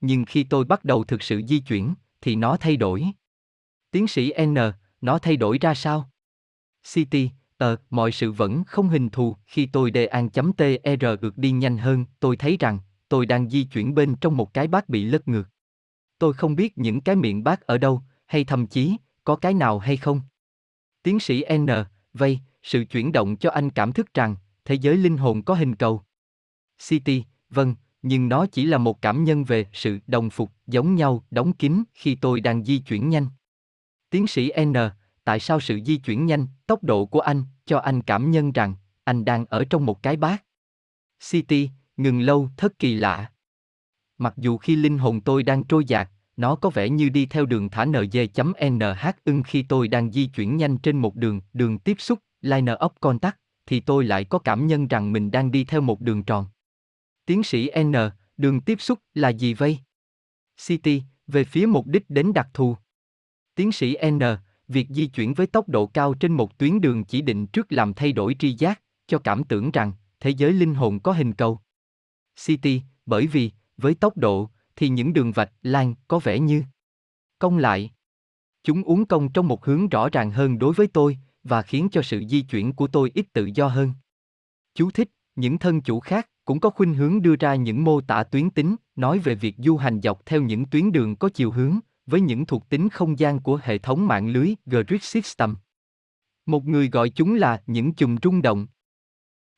Nhưng 0.00 0.24
khi 0.24 0.44
tôi 0.44 0.64
bắt 0.64 0.84
đầu 0.84 1.04
thực 1.04 1.22
sự 1.22 1.42
di 1.48 1.60
chuyển, 1.60 1.94
thì 2.20 2.36
nó 2.36 2.56
thay 2.56 2.76
đổi. 2.76 3.04
Tiến 3.90 4.08
sĩ 4.08 4.32
N, 4.46 4.54
nó 5.00 5.18
thay 5.18 5.36
đổi 5.36 5.58
ra 5.58 5.74
sao? 5.74 6.10
City, 6.92 7.30
ờ, 7.56 7.76
mọi 7.90 8.12
sự 8.12 8.32
vẫn 8.32 8.64
không 8.64 8.88
hình 8.88 9.08
thù, 9.08 9.36
khi 9.46 9.66
tôi 9.66 9.90
đề 9.90 10.06
an 10.06 10.30
chấm 10.30 10.52
TR 10.52 10.62
e 10.82 10.96
ngược 11.20 11.38
đi 11.38 11.50
nhanh 11.50 11.78
hơn, 11.78 12.04
tôi 12.20 12.36
thấy 12.36 12.56
rằng, 12.60 12.78
tôi 13.08 13.26
đang 13.26 13.50
di 13.50 13.64
chuyển 13.64 13.94
bên 13.94 14.14
trong 14.16 14.36
một 14.36 14.54
cái 14.54 14.68
bát 14.68 14.88
bị 14.88 15.04
lật 15.04 15.28
ngược. 15.28 15.44
Tôi 16.18 16.32
không 16.32 16.56
biết 16.56 16.78
những 16.78 17.00
cái 17.00 17.16
miệng 17.16 17.44
bát 17.44 17.60
ở 17.60 17.78
đâu, 17.78 18.02
hay 18.26 18.44
thậm 18.44 18.66
chí, 18.66 18.96
có 19.24 19.36
cái 19.36 19.54
nào 19.54 19.78
hay 19.78 19.96
không. 19.96 20.20
Tiến 21.02 21.20
sĩ 21.20 21.44
N, 21.52 21.66
vây, 22.14 22.40
sự 22.62 22.84
chuyển 22.84 23.12
động 23.12 23.36
cho 23.36 23.50
anh 23.50 23.70
cảm 23.70 23.92
thức 23.92 24.14
rằng, 24.14 24.36
thế 24.64 24.74
giới 24.74 24.96
linh 24.96 25.16
hồn 25.16 25.42
có 25.42 25.54
hình 25.54 25.74
cầu. 25.74 26.02
City, 26.88 27.24
vâng, 27.50 27.74
nhưng 28.02 28.28
nó 28.28 28.46
chỉ 28.46 28.64
là 28.64 28.78
một 28.78 29.02
cảm 29.02 29.24
nhân 29.24 29.44
về 29.44 29.66
sự 29.72 29.98
đồng 30.06 30.30
phục, 30.30 30.50
giống 30.66 30.94
nhau, 30.94 31.24
đóng 31.30 31.52
kín 31.52 31.82
khi 31.94 32.14
tôi 32.14 32.40
đang 32.40 32.64
di 32.64 32.78
chuyển 32.78 33.08
nhanh. 33.08 33.26
Tiến 34.10 34.26
sĩ 34.26 34.52
N, 34.64 34.74
tại 35.24 35.40
sao 35.40 35.60
sự 35.60 35.80
di 35.86 35.96
chuyển 35.96 36.26
nhanh, 36.26 36.46
tốc 36.66 36.84
độ 36.84 37.06
của 37.06 37.20
anh, 37.20 37.44
cho 37.66 37.78
anh 37.78 38.02
cảm 38.02 38.30
nhận 38.30 38.52
rằng, 38.52 38.74
anh 39.04 39.24
đang 39.24 39.44
ở 39.46 39.64
trong 39.70 39.86
một 39.86 40.02
cái 40.02 40.16
bát? 40.16 40.44
City, 41.30 41.70
ngừng 41.96 42.20
lâu, 42.20 42.48
thất 42.56 42.78
kỳ 42.78 42.94
lạ. 42.94 43.30
Mặc 44.18 44.34
dù 44.36 44.58
khi 44.58 44.76
linh 44.76 44.98
hồn 44.98 45.20
tôi 45.20 45.42
đang 45.42 45.64
trôi 45.64 45.84
dạt, 45.84 46.10
nó 46.36 46.54
có 46.54 46.70
vẻ 46.70 46.88
như 46.88 47.08
đi 47.08 47.26
theo 47.26 47.46
đường 47.46 47.68
thả 47.68 47.84
NG.NH 47.84 49.10
ưng 49.24 49.42
khi 49.42 49.62
tôi 49.62 49.88
đang 49.88 50.12
di 50.12 50.26
chuyển 50.26 50.56
nhanh 50.56 50.78
trên 50.78 50.98
một 50.98 51.16
đường, 51.16 51.40
đường 51.52 51.78
tiếp 51.78 51.96
xúc, 51.98 52.18
liner 52.40 52.74
of 52.74 52.90
contact, 53.00 53.36
thì 53.66 53.80
tôi 53.80 54.04
lại 54.04 54.24
có 54.24 54.38
cảm 54.38 54.66
nhận 54.66 54.88
rằng 54.88 55.12
mình 55.12 55.30
đang 55.30 55.50
đi 55.50 55.64
theo 55.64 55.80
một 55.80 56.00
đường 56.00 56.22
tròn. 56.22 56.46
Tiến 57.26 57.42
sĩ 57.42 57.70
N, 57.82 57.92
đường 58.36 58.60
tiếp 58.60 58.80
xúc 58.80 58.98
là 59.14 59.28
gì 59.28 59.54
vây? 59.54 59.78
City, 60.66 61.02
về 61.26 61.44
phía 61.44 61.66
mục 61.66 61.86
đích 61.86 62.10
đến 62.10 62.32
đặc 62.32 62.48
thù. 62.54 62.76
Tiến 63.58 63.72
sĩ 63.72 63.96
N, 64.10 64.18
việc 64.68 64.88
di 64.90 65.06
chuyển 65.06 65.34
với 65.34 65.46
tốc 65.46 65.68
độ 65.68 65.86
cao 65.86 66.14
trên 66.14 66.32
một 66.32 66.58
tuyến 66.58 66.80
đường 66.80 67.04
chỉ 67.04 67.22
định 67.22 67.46
trước 67.46 67.72
làm 67.72 67.94
thay 67.94 68.12
đổi 68.12 68.36
tri 68.38 68.52
giác, 68.52 68.82
cho 69.06 69.18
cảm 69.18 69.44
tưởng 69.44 69.70
rằng 69.70 69.92
thế 70.20 70.30
giới 70.30 70.52
linh 70.52 70.74
hồn 70.74 71.00
có 71.00 71.12
hình 71.12 71.32
cầu. 71.32 71.60
City, 72.46 72.82
bởi 73.06 73.26
vì, 73.26 73.50
với 73.76 73.94
tốc 73.94 74.16
độ, 74.16 74.50
thì 74.76 74.88
những 74.88 75.12
đường 75.12 75.32
vạch, 75.32 75.52
lan 75.62 75.94
có 76.08 76.18
vẻ 76.18 76.38
như 76.38 76.62
cong 77.38 77.58
lại. 77.58 77.90
Chúng 78.64 78.82
uốn 78.82 79.04
cong 79.04 79.32
trong 79.32 79.48
một 79.48 79.64
hướng 79.64 79.88
rõ 79.88 80.08
ràng 80.08 80.30
hơn 80.30 80.58
đối 80.58 80.74
với 80.74 80.86
tôi, 80.86 81.18
và 81.42 81.62
khiến 81.62 81.88
cho 81.92 82.02
sự 82.02 82.22
di 82.28 82.40
chuyển 82.40 82.72
của 82.72 82.86
tôi 82.86 83.10
ít 83.14 83.26
tự 83.32 83.50
do 83.54 83.68
hơn. 83.68 83.92
Chú 84.74 84.90
thích, 84.90 85.10
những 85.36 85.58
thân 85.58 85.80
chủ 85.80 86.00
khác 86.00 86.28
cũng 86.44 86.60
có 86.60 86.70
khuynh 86.70 86.94
hướng 86.94 87.22
đưa 87.22 87.36
ra 87.36 87.54
những 87.54 87.84
mô 87.84 88.00
tả 88.00 88.22
tuyến 88.22 88.50
tính, 88.50 88.76
nói 88.96 89.18
về 89.18 89.34
việc 89.34 89.54
du 89.58 89.76
hành 89.76 90.00
dọc 90.00 90.26
theo 90.26 90.42
những 90.42 90.66
tuyến 90.66 90.92
đường 90.92 91.16
có 91.16 91.28
chiều 91.28 91.50
hướng, 91.50 91.78
với 92.08 92.20
những 92.20 92.46
thuộc 92.46 92.68
tính 92.68 92.88
không 92.88 93.18
gian 93.18 93.40
của 93.40 93.60
hệ 93.62 93.78
thống 93.78 94.06
mạng 94.06 94.28
lưới 94.28 94.54
Grid 94.66 95.02
System. 95.02 95.56
Một 96.46 96.64
người 96.64 96.88
gọi 96.88 97.10
chúng 97.10 97.34
là 97.34 97.62
những 97.66 97.94
chùm 97.94 98.16
rung 98.22 98.42
động. 98.42 98.66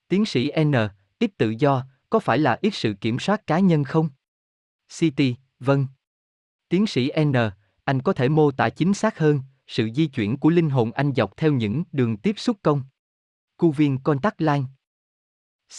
Tiến 0.08 0.24
sĩ 0.24 0.50
N, 0.64 0.72
ít 1.18 1.30
tự 1.38 1.54
do, 1.58 1.86
có 2.10 2.18
phải 2.18 2.38
là 2.38 2.58
ít 2.62 2.74
sự 2.74 2.94
kiểm 3.00 3.18
soát 3.18 3.46
cá 3.46 3.58
nhân 3.58 3.84
không? 3.84 4.08
City, 4.98 5.36
vâng. 5.60 5.86
Tiến 6.68 6.86
sĩ 6.86 7.10
N, 7.24 7.32
anh 7.84 8.02
có 8.02 8.12
thể 8.12 8.28
mô 8.28 8.50
tả 8.50 8.68
chính 8.68 8.94
xác 8.94 9.18
hơn 9.18 9.40
sự 9.66 9.90
di 9.94 10.06
chuyển 10.06 10.36
của 10.36 10.50
linh 10.50 10.70
hồn 10.70 10.92
anh 10.92 11.12
dọc 11.16 11.36
theo 11.36 11.52
những 11.52 11.84
đường 11.92 12.16
tiếp 12.16 12.38
xúc 12.38 12.56
công. 12.62 12.82
Cu 13.56 13.70
viên 13.70 13.98
contact 13.98 14.40
line. 14.40 14.64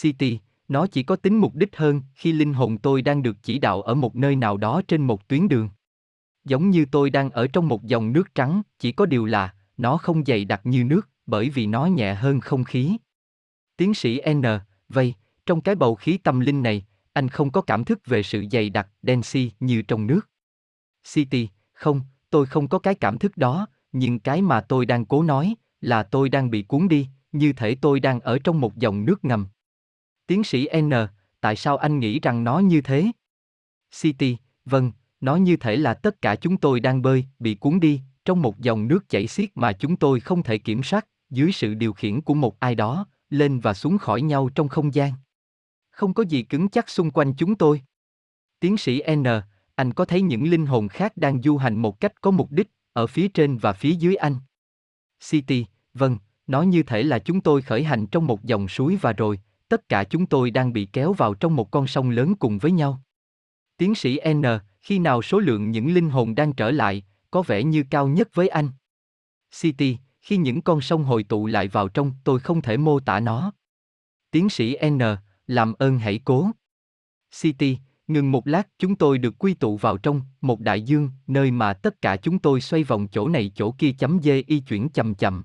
City, 0.00 0.38
nó 0.68 0.86
chỉ 0.86 1.02
có 1.02 1.16
tính 1.16 1.36
mục 1.36 1.54
đích 1.54 1.76
hơn 1.76 2.02
khi 2.14 2.32
linh 2.32 2.52
hồn 2.52 2.78
tôi 2.78 3.02
đang 3.02 3.22
được 3.22 3.36
chỉ 3.42 3.58
đạo 3.58 3.82
ở 3.82 3.94
một 3.94 4.16
nơi 4.16 4.36
nào 4.36 4.56
đó 4.56 4.82
trên 4.88 5.06
một 5.06 5.28
tuyến 5.28 5.48
đường. 5.48 5.68
Giống 6.44 6.70
như 6.70 6.84
tôi 6.90 7.10
đang 7.10 7.30
ở 7.30 7.46
trong 7.46 7.68
một 7.68 7.84
dòng 7.84 8.12
nước 8.12 8.34
trắng, 8.34 8.62
chỉ 8.78 8.92
có 8.92 9.06
điều 9.06 9.26
là, 9.26 9.54
nó 9.76 9.96
không 9.96 10.24
dày 10.24 10.44
đặc 10.44 10.60
như 10.64 10.84
nước, 10.84 11.08
bởi 11.26 11.50
vì 11.50 11.66
nó 11.66 11.86
nhẹ 11.86 12.14
hơn 12.14 12.40
không 12.40 12.64
khí. 12.64 12.96
Tiến 13.76 13.94
sĩ 13.94 14.20
N, 14.34 14.42
vậy, 14.88 15.14
trong 15.46 15.60
cái 15.60 15.74
bầu 15.74 15.94
khí 15.94 16.18
tâm 16.18 16.40
linh 16.40 16.62
này, 16.62 16.84
anh 17.12 17.28
không 17.28 17.50
có 17.50 17.60
cảm 17.60 17.84
thức 17.84 18.00
về 18.06 18.22
sự 18.22 18.44
dày 18.52 18.70
đặc, 18.70 18.88
densi 19.02 19.50
như 19.60 19.82
trong 19.82 20.06
nước. 20.06 20.20
City, 21.12 21.48
không, 21.72 22.00
tôi 22.30 22.46
không 22.46 22.68
có 22.68 22.78
cái 22.78 22.94
cảm 22.94 23.18
thức 23.18 23.36
đó, 23.36 23.66
nhưng 23.92 24.18
cái 24.18 24.42
mà 24.42 24.60
tôi 24.60 24.86
đang 24.86 25.04
cố 25.04 25.22
nói, 25.22 25.54
là 25.80 26.02
tôi 26.02 26.28
đang 26.28 26.50
bị 26.50 26.62
cuốn 26.62 26.88
đi, 26.88 27.08
như 27.32 27.52
thể 27.52 27.74
tôi 27.74 28.00
đang 28.00 28.20
ở 28.20 28.38
trong 28.44 28.60
một 28.60 28.76
dòng 28.76 29.04
nước 29.04 29.24
ngầm. 29.24 29.46
Tiến 30.26 30.44
sĩ 30.44 30.68
N, 30.80 30.90
tại 31.40 31.56
sao 31.56 31.76
anh 31.76 31.98
nghĩ 31.98 32.20
rằng 32.20 32.44
nó 32.44 32.58
như 32.58 32.80
thế? 32.80 33.06
City, 34.00 34.36
vâng, 34.64 34.92
nó 35.22 35.36
như 35.36 35.56
thể 35.56 35.76
là 35.76 35.94
tất 35.94 36.22
cả 36.22 36.36
chúng 36.36 36.56
tôi 36.56 36.80
đang 36.80 37.02
bơi, 37.02 37.24
bị 37.38 37.54
cuốn 37.54 37.80
đi, 37.80 38.00
trong 38.24 38.42
một 38.42 38.58
dòng 38.58 38.88
nước 38.88 39.08
chảy 39.08 39.26
xiết 39.26 39.50
mà 39.54 39.72
chúng 39.72 39.96
tôi 39.96 40.20
không 40.20 40.42
thể 40.42 40.58
kiểm 40.58 40.82
soát, 40.82 41.06
dưới 41.30 41.52
sự 41.52 41.74
điều 41.74 41.92
khiển 41.92 42.20
của 42.20 42.34
một 42.34 42.60
ai 42.60 42.74
đó, 42.74 43.06
lên 43.30 43.60
và 43.60 43.74
xuống 43.74 43.98
khỏi 43.98 44.22
nhau 44.22 44.48
trong 44.54 44.68
không 44.68 44.94
gian. 44.94 45.12
Không 45.90 46.14
có 46.14 46.22
gì 46.22 46.42
cứng 46.42 46.68
chắc 46.68 46.88
xung 46.88 47.10
quanh 47.10 47.34
chúng 47.34 47.54
tôi. 47.54 47.82
Tiến 48.60 48.76
sĩ 48.76 49.02
N, 49.16 49.24
anh 49.74 49.92
có 49.92 50.04
thấy 50.04 50.22
những 50.22 50.50
linh 50.50 50.66
hồn 50.66 50.88
khác 50.88 51.16
đang 51.16 51.42
du 51.42 51.56
hành 51.56 51.82
một 51.82 52.00
cách 52.00 52.20
có 52.20 52.30
mục 52.30 52.50
đích, 52.50 52.70
ở 52.92 53.06
phía 53.06 53.28
trên 53.28 53.58
và 53.58 53.72
phía 53.72 53.92
dưới 53.92 54.16
anh? 54.16 54.36
City, 55.30 55.66
vâng, 55.94 56.18
nó 56.46 56.62
như 56.62 56.82
thể 56.82 57.02
là 57.02 57.18
chúng 57.18 57.40
tôi 57.40 57.62
khởi 57.62 57.84
hành 57.84 58.06
trong 58.06 58.26
một 58.26 58.44
dòng 58.44 58.68
suối 58.68 58.98
và 59.00 59.12
rồi, 59.12 59.40
tất 59.68 59.88
cả 59.88 60.04
chúng 60.04 60.26
tôi 60.26 60.50
đang 60.50 60.72
bị 60.72 60.88
kéo 60.92 61.12
vào 61.12 61.34
trong 61.34 61.56
một 61.56 61.70
con 61.70 61.86
sông 61.86 62.10
lớn 62.10 62.34
cùng 62.34 62.58
với 62.58 62.72
nhau. 62.72 63.02
Tiến 63.76 63.94
sĩ 63.94 64.20
N, 64.28 64.42
khi 64.80 64.98
nào 64.98 65.22
số 65.22 65.38
lượng 65.38 65.70
những 65.70 65.94
linh 65.94 66.10
hồn 66.10 66.34
đang 66.34 66.52
trở 66.52 66.70
lại, 66.70 67.04
có 67.30 67.42
vẻ 67.42 67.64
như 67.64 67.84
cao 67.90 68.08
nhất 68.08 68.28
với 68.34 68.48
anh? 68.48 68.68
City, 69.60 69.98
khi 70.20 70.36
những 70.36 70.62
con 70.62 70.80
sông 70.80 71.04
hồi 71.04 71.22
tụ 71.24 71.46
lại 71.46 71.68
vào 71.68 71.88
trong, 71.88 72.12
tôi 72.24 72.40
không 72.40 72.62
thể 72.62 72.76
mô 72.76 73.00
tả 73.00 73.20
nó. 73.20 73.52
Tiến 74.30 74.48
sĩ 74.48 74.76
N, 74.90 74.98
làm 75.46 75.74
ơn 75.78 75.98
hãy 75.98 76.20
cố. 76.24 76.50
City, 77.40 77.78
ngừng 78.06 78.32
một 78.32 78.46
lát, 78.46 78.68
chúng 78.78 78.96
tôi 78.96 79.18
được 79.18 79.34
quy 79.38 79.54
tụ 79.54 79.76
vào 79.76 79.98
trong 79.98 80.20
một 80.40 80.60
đại 80.60 80.82
dương, 80.82 81.10
nơi 81.26 81.50
mà 81.50 81.72
tất 81.72 82.00
cả 82.02 82.16
chúng 82.16 82.38
tôi 82.38 82.60
xoay 82.60 82.84
vòng 82.84 83.08
chỗ 83.08 83.28
này 83.28 83.52
chỗ 83.54 83.74
kia 83.78 83.92
chấm 83.98 84.20
dê 84.22 84.42
y 84.46 84.60
chuyển 84.60 84.88
chậm 84.88 85.14
chậm. 85.14 85.42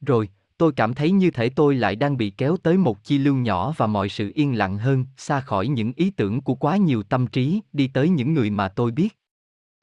Rồi, 0.00 0.28
tôi 0.64 0.72
cảm 0.72 0.94
thấy 0.94 1.10
như 1.10 1.30
thể 1.30 1.48
tôi 1.48 1.74
lại 1.74 1.96
đang 1.96 2.16
bị 2.16 2.30
kéo 2.30 2.56
tới 2.56 2.76
một 2.76 3.04
chi 3.04 3.18
lưu 3.18 3.34
nhỏ 3.34 3.74
và 3.76 3.86
mọi 3.86 4.08
sự 4.08 4.32
yên 4.34 4.58
lặng 4.58 4.78
hơn, 4.78 5.04
xa 5.16 5.40
khỏi 5.40 5.68
những 5.68 5.92
ý 5.96 6.10
tưởng 6.10 6.40
của 6.40 6.54
quá 6.54 6.76
nhiều 6.76 7.02
tâm 7.02 7.26
trí, 7.26 7.60
đi 7.72 7.88
tới 7.88 8.08
những 8.08 8.34
người 8.34 8.50
mà 8.50 8.68
tôi 8.68 8.90
biết. 8.90 9.18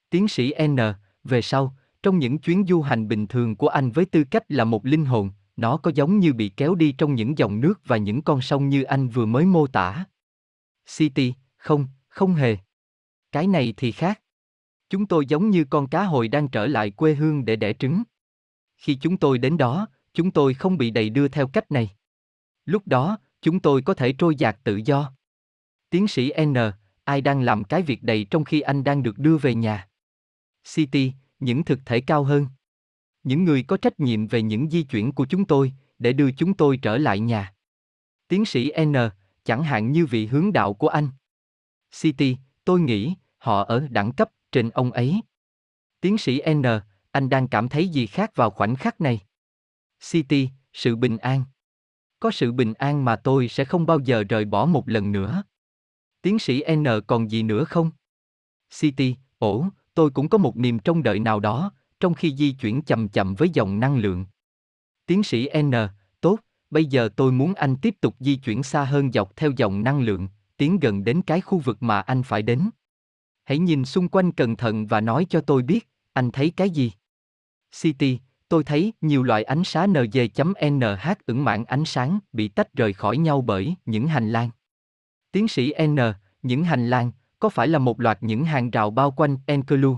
Tiến 0.09 0.27
sĩ 0.27 0.53
N, 0.67 0.77
về 1.23 1.41
sau, 1.41 1.75
trong 2.03 2.19
những 2.19 2.37
chuyến 2.37 2.65
du 2.67 2.81
hành 2.81 3.07
bình 3.07 3.27
thường 3.27 3.55
của 3.55 3.67
anh 3.67 3.91
với 3.91 4.05
tư 4.05 4.23
cách 4.23 4.43
là 4.49 4.63
một 4.63 4.85
linh 4.85 5.05
hồn, 5.05 5.31
nó 5.57 5.77
có 5.77 5.91
giống 5.95 6.19
như 6.19 6.33
bị 6.33 6.49
kéo 6.49 6.75
đi 6.75 6.91
trong 6.91 7.15
những 7.15 7.37
dòng 7.37 7.59
nước 7.59 7.81
và 7.85 7.97
những 7.97 8.21
con 8.21 8.41
sông 8.41 8.69
như 8.69 8.83
anh 8.83 9.07
vừa 9.07 9.25
mới 9.25 9.45
mô 9.45 9.67
tả. 9.67 10.05
City, 10.97 11.33
không, 11.57 11.87
không 12.07 12.33
hề. 12.33 12.57
Cái 13.31 13.47
này 13.47 13.73
thì 13.77 13.91
khác. 13.91 14.21
Chúng 14.89 15.05
tôi 15.05 15.25
giống 15.25 15.49
như 15.49 15.65
con 15.69 15.87
cá 15.87 16.03
hồi 16.03 16.27
đang 16.27 16.47
trở 16.47 16.67
lại 16.67 16.91
quê 16.91 17.13
hương 17.15 17.45
để 17.45 17.55
đẻ 17.55 17.73
trứng. 17.73 18.03
Khi 18.77 18.95
chúng 18.95 19.17
tôi 19.17 19.37
đến 19.37 19.57
đó, 19.57 19.87
chúng 20.13 20.31
tôi 20.31 20.53
không 20.53 20.77
bị 20.77 20.91
đầy 20.91 21.09
đưa 21.09 21.27
theo 21.27 21.47
cách 21.47 21.71
này. 21.71 21.89
Lúc 22.65 22.87
đó, 22.87 23.17
chúng 23.41 23.59
tôi 23.59 23.81
có 23.81 23.93
thể 23.93 24.13
trôi 24.13 24.35
dạt 24.35 24.57
tự 24.63 24.75
do. 24.85 25.11
Tiến 25.89 26.07
sĩ 26.07 26.31
N, 26.45 26.55
ai 27.03 27.21
đang 27.21 27.41
làm 27.41 27.63
cái 27.63 27.81
việc 27.81 28.03
đầy 28.03 28.25
trong 28.29 28.43
khi 28.43 28.61
anh 28.61 28.83
đang 28.83 29.03
được 29.03 29.17
đưa 29.17 29.37
về 29.37 29.55
nhà? 29.55 29.89
City, 30.73 31.13
những 31.39 31.63
thực 31.63 31.79
thể 31.85 32.01
cao 32.01 32.23
hơn. 32.23 32.47
Những 33.23 33.43
người 33.43 33.63
có 33.63 33.77
trách 33.77 33.99
nhiệm 33.99 34.27
về 34.27 34.41
những 34.41 34.69
di 34.69 34.83
chuyển 34.83 35.11
của 35.11 35.25
chúng 35.25 35.45
tôi, 35.45 35.73
để 35.99 36.13
đưa 36.13 36.31
chúng 36.31 36.53
tôi 36.53 36.77
trở 36.77 36.97
lại 36.97 37.19
nhà. 37.19 37.53
Tiến 38.27 38.45
sĩ 38.45 38.71
N, 38.85 38.93
chẳng 39.43 39.63
hạn 39.63 39.91
như 39.91 40.05
vị 40.05 40.25
hướng 40.25 40.53
đạo 40.53 40.73
của 40.73 40.87
anh. 40.87 41.09
City, 42.01 42.37
tôi 42.65 42.79
nghĩ, 42.79 43.15
họ 43.37 43.63
ở 43.63 43.87
đẳng 43.89 44.11
cấp 44.11 44.29
trên 44.51 44.69
ông 44.69 44.91
ấy. 44.91 45.21
Tiến 46.01 46.17
sĩ 46.17 46.41
N, 46.53 46.63
anh 47.11 47.29
đang 47.29 47.47
cảm 47.47 47.69
thấy 47.69 47.87
gì 47.87 48.07
khác 48.07 48.35
vào 48.35 48.49
khoảnh 48.49 48.75
khắc 48.75 49.01
này? 49.01 49.19
City, 50.09 50.49
sự 50.73 50.95
bình 50.95 51.17
an. 51.17 51.43
Có 52.19 52.31
sự 52.31 52.51
bình 52.51 52.73
an 52.73 53.05
mà 53.05 53.15
tôi 53.15 53.47
sẽ 53.47 53.65
không 53.65 53.85
bao 53.85 53.99
giờ 53.99 54.23
rời 54.29 54.45
bỏ 54.45 54.65
một 54.65 54.89
lần 54.89 55.11
nữa. 55.11 55.43
Tiến 56.21 56.39
sĩ 56.39 56.63
N 56.75 56.85
còn 57.07 57.31
gì 57.31 57.43
nữa 57.43 57.63
không? 57.63 57.91
City, 58.79 59.15
ổ, 59.37 59.65
tôi 59.93 60.09
cũng 60.09 60.29
có 60.29 60.37
một 60.37 60.57
niềm 60.57 60.79
trông 60.79 61.03
đợi 61.03 61.19
nào 61.19 61.39
đó, 61.39 61.71
trong 61.99 62.13
khi 62.13 62.35
di 62.35 62.51
chuyển 62.51 62.81
chậm 62.81 63.09
chậm 63.09 63.35
với 63.35 63.49
dòng 63.49 63.79
năng 63.79 63.97
lượng. 63.97 64.25
Tiến 65.05 65.23
sĩ 65.23 65.49
N, 65.61 65.71
tốt, 66.21 66.39
bây 66.69 66.85
giờ 66.85 67.09
tôi 67.15 67.31
muốn 67.31 67.53
anh 67.53 67.75
tiếp 67.75 67.95
tục 68.01 68.15
di 68.19 68.35
chuyển 68.35 68.63
xa 68.63 68.83
hơn 68.83 69.11
dọc 69.11 69.35
theo 69.35 69.51
dòng 69.57 69.83
năng 69.83 70.01
lượng, 70.01 70.27
tiến 70.57 70.79
gần 70.79 71.03
đến 71.03 71.21
cái 71.21 71.41
khu 71.41 71.59
vực 71.59 71.83
mà 71.83 72.01
anh 72.01 72.23
phải 72.23 72.41
đến. 72.41 72.69
Hãy 73.43 73.59
nhìn 73.59 73.85
xung 73.85 74.07
quanh 74.07 74.31
cẩn 74.31 74.55
thận 74.55 74.87
và 74.87 75.01
nói 75.01 75.25
cho 75.29 75.41
tôi 75.41 75.61
biết, 75.61 75.89
anh 76.13 76.31
thấy 76.31 76.53
cái 76.57 76.69
gì? 76.69 76.91
City, 77.81 78.19
tôi 78.51 78.63
thấy 78.63 78.93
nhiều 79.01 79.23
loại 79.23 79.43
ánh 79.43 79.63
sáng 79.63 79.93
NG.NH 79.93 81.07
ửng 81.25 81.43
mạng 81.43 81.65
ánh 81.65 81.85
sáng 81.85 82.19
bị 82.33 82.47
tách 82.47 82.73
rời 82.73 82.93
khỏi 82.93 83.17
nhau 83.17 83.41
bởi 83.41 83.75
những 83.85 84.07
hành 84.07 84.29
lang. 84.29 84.49
Tiến 85.31 85.47
sĩ 85.47 85.73
N, 85.87 85.97
những 86.41 86.63
hành 86.63 86.89
lang, 86.89 87.11
có 87.39 87.49
phải 87.49 87.67
là 87.67 87.79
một 87.79 87.99
loạt 87.99 88.23
những 88.23 88.45
hàng 88.45 88.71
rào 88.71 88.91
bao 88.91 89.11
quanh 89.11 89.37
Enkelu? 89.45 89.97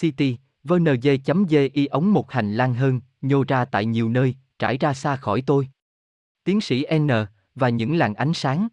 City, 0.00 0.36
VNG.GI 0.64 1.86
ống 1.86 2.12
một 2.12 2.30
hành 2.32 2.54
lang 2.54 2.74
hơn, 2.74 3.00
nhô 3.20 3.44
ra 3.48 3.64
tại 3.64 3.84
nhiều 3.84 4.08
nơi, 4.08 4.34
trải 4.58 4.78
ra 4.78 4.94
xa 4.94 5.16
khỏi 5.16 5.42
tôi. 5.46 5.68
Tiến 6.44 6.60
sĩ 6.60 6.86
N, 6.98 7.08
và 7.54 7.68
những 7.68 7.96
làn 7.96 8.14
ánh 8.14 8.34
sáng. 8.34 8.68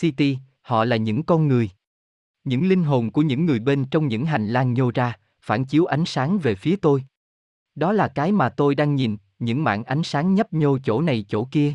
City, 0.00 0.38
họ 0.60 0.84
là 0.84 0.96
những 0.96 1.22
con 1.22 1.48
người. 1.48 1.70
Những 2.44 2.68
linh 2.68 2.84
hồn 2.84 3.12
của 3.12 3.22
những 3.22 3.46
người 3.46 3.58
bên 3.58 3.84
trong 3.84 4.08
những 4.08 4.26
hành 4.26 4.48
lang 4.48 4.74
nhô 4.74 4.90
ra, 4.94 5.18
phản 5.40 5.64
chiếu 5.64 5.84
ánh 5.84 6.04
sáng 6.06 6.38
về 6.38 6.54
phía 6.54 6.76
tôi. 6.76 7.04
Đó 7.74 7.92
là 7.92 8.08
cái 8.08 8.32
mà 8.32 8.48
tôi 8.48 8.74
đang 8.74 8.94
nhìn, 8.94 9.16
những 9.38 9.64
mảng 9.64 9.84
ánh 9.84 10.02
sáng 10.02 10.34
nhấp 10.34 10.52
nhô 10.52 10.78
chỗ 10.78 11.00
này 11.00 11.24
chỗ 11.28 11.48
kia. 11.50 11.74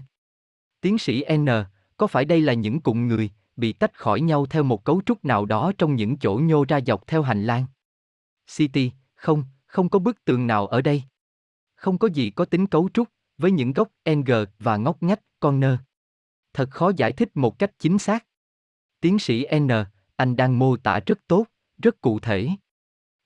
Tiến 0.81 0.97
sĩ 0.97 1.23
N, 1.37 1.45
có 1.97 2.07
phải 2.07 2.25
đây 2.25 2.41
là 2.41 2.53
những 2.53 2.81
cụm 2.81 3.07
người, 3.07 3.29
bị 3.55 3.73
tách 3.73 3.93
khỏi 3.93 4.21
nhau 4.21 4.45
theo 4.45 4.63
một 4.63 4.83
cấu 4.83 5.01
trúc 5.05 5.25
nào 5.25 5.45
đó 5.45 5.71
trong 5.77 5.95
những 5.95 6.17
chỗ 6.17 6.39
nhô 6.43 6.65
ra 6.67 6.79
dọc 6.85 7.07
theo 7.07 7.21
hành 7.21 7.43
lang? 7.43 7.65
City, 8.55 8.91
không, 9.15 9.43
không 9.65 9.89
có 9.89 9.99
bức 9.99 10.25
tường 10.25 10.47
nào 10.47 10.67
ở 10.67 10.81
đây. 10.81 11.03
Không 11.75 11.97
có 11.97 12.07
gì 12.07 12.29
có 12.29 12.45
tính 12.45 12.67
cấu 12.67 12.89
trúc, 12.93 13.07
với 13.37 13.51
những 13.51 13.73
góc 13.73 13.89
ng 14.09 14.45
và 14.59 14.77
ngóc 14.77 15.03
ngách, 15.03 15.39
corner. 15.39 15.75
Thật 16.53 16.69
khó 16.71 16.91
giải 16.97 17.11
thích 17.11 17.29
một 17.33 17.59
cách 17.59 17.71
chính 17.79 17.99
xác. 17.99 18.25
Tiến 19.01 19.19
sĩ 19.19 19.45
N, 19.59 19.67
anh 20.15 20.35
đang 20.35 20.59
mô 20.59 20.77
tả 20.77 20.99
rất 21.05 21.19
tốt, 21.27 21.45
rất 21.83 22.01
cụ 22.01 22.19
thể. 22.19 22.49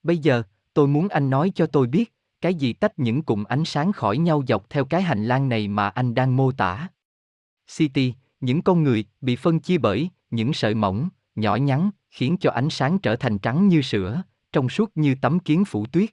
Bây 0.03 0.17
giờ, 0.17 0.43
tôi 0.73 0.87
muốn 0.87 1.07
anh 1.07 1.29
nói 1.29 1.51
cho 1.55 1.67
tôi 1.67 1.87
biết, 1.87 2.13
cái 2.43 2.55
gì 2.55 2.73
tách 2.73 2.99
những 2.99 3.23
cụm 3.23 3.43
ánh 3.43 3.65
sáng 3.65 3.91
khỏi 3.91 4.17
nhau 4.17 4.43
dọc 4.47 4.69
theo 4.69 4.85
cái 4.85 5.01
hành 5.01 5.25
lang 5.25 5.49
này 5.49 5.67
mà 5.67 5.89
anh 5.89 6.15
đang 6.15 6.35
mô 6.35 6.51
tả. 6.51 6.88
City, 7.77 8.13
những 8.39 8.61
con 8.61 8.83
người 8.83 9.05
bị 9.22 9.35
phân 9.35 9.59
chia 9.59 9.77
bởi 9.77 10.09
những 10.30 10.53
sợi 10.53 10.75
mỏng, 10.75 11.09
nhỏ 11.35 11.55
nhắn, 11.55 11.89
khiến 12.09 12.38
cho 12.38 12.51
ánh 12.51 12.69
sáng 12.69 12.99
trở 12.99 13.15
thành 13.15 13.39
trắng 13.39 13.67
như 13.67 13.81
sữa, 13.81 14.23
trong 14.51 14.69
suốt 14.69 14.91
như 14.95 15.15
tấm 15.22 15.39
kiến 15.39 15.65
phủ 15.65 15.85
tuyết. 15.85 16.09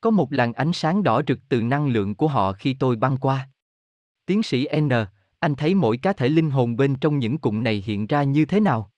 Có 0.00 0.10
một 0.10 0.32
làn 0.32 0.52
ánh 0.52 0.72
sáng 0.72 1.02
đỏ 1.02 1.22
rực 1.28 1.38
từ 1.48 1.62
năng 1.62 1.88
lượng 1.88 2.14
của 2.14 2.28
họ 2.28 2.52
khi 2.52 2.74
tôi 2.74 2.96
băng 2.96 3.16
qua. 3.16 3.48
Tiến 4.26 4.42
sĩ 4.42 4.68
N, 4.80 4.88
anh 5.38 5.54
thấy 5.54 5.74
mỗi 5.74 5.96
cá 5.96 6.12
thể 6.12 6.28
linh 6.28 6.50
hồn 6.50 6.76
bên 6.76 6.94
trong 6.94 7.18
những 7.18 7.38
cụm 7.38 7.62
này 7.62 7.82
hiện 7.86 8.06
ra 8.06 8.22
như 8.22 8.44
thế 8.44 8.60
nào? 8.60 8.90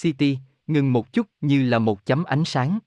City, 0.00 0.38
ngừng 0.66 0.92
một 0.92 1.12
chút 1.12 1.26
như 1.40 1.62
là 1.62 1.78
một 1.78 2.06
chấm 2.06 2.24
ánh 2.24 2.44
sáng. 2.44 2.78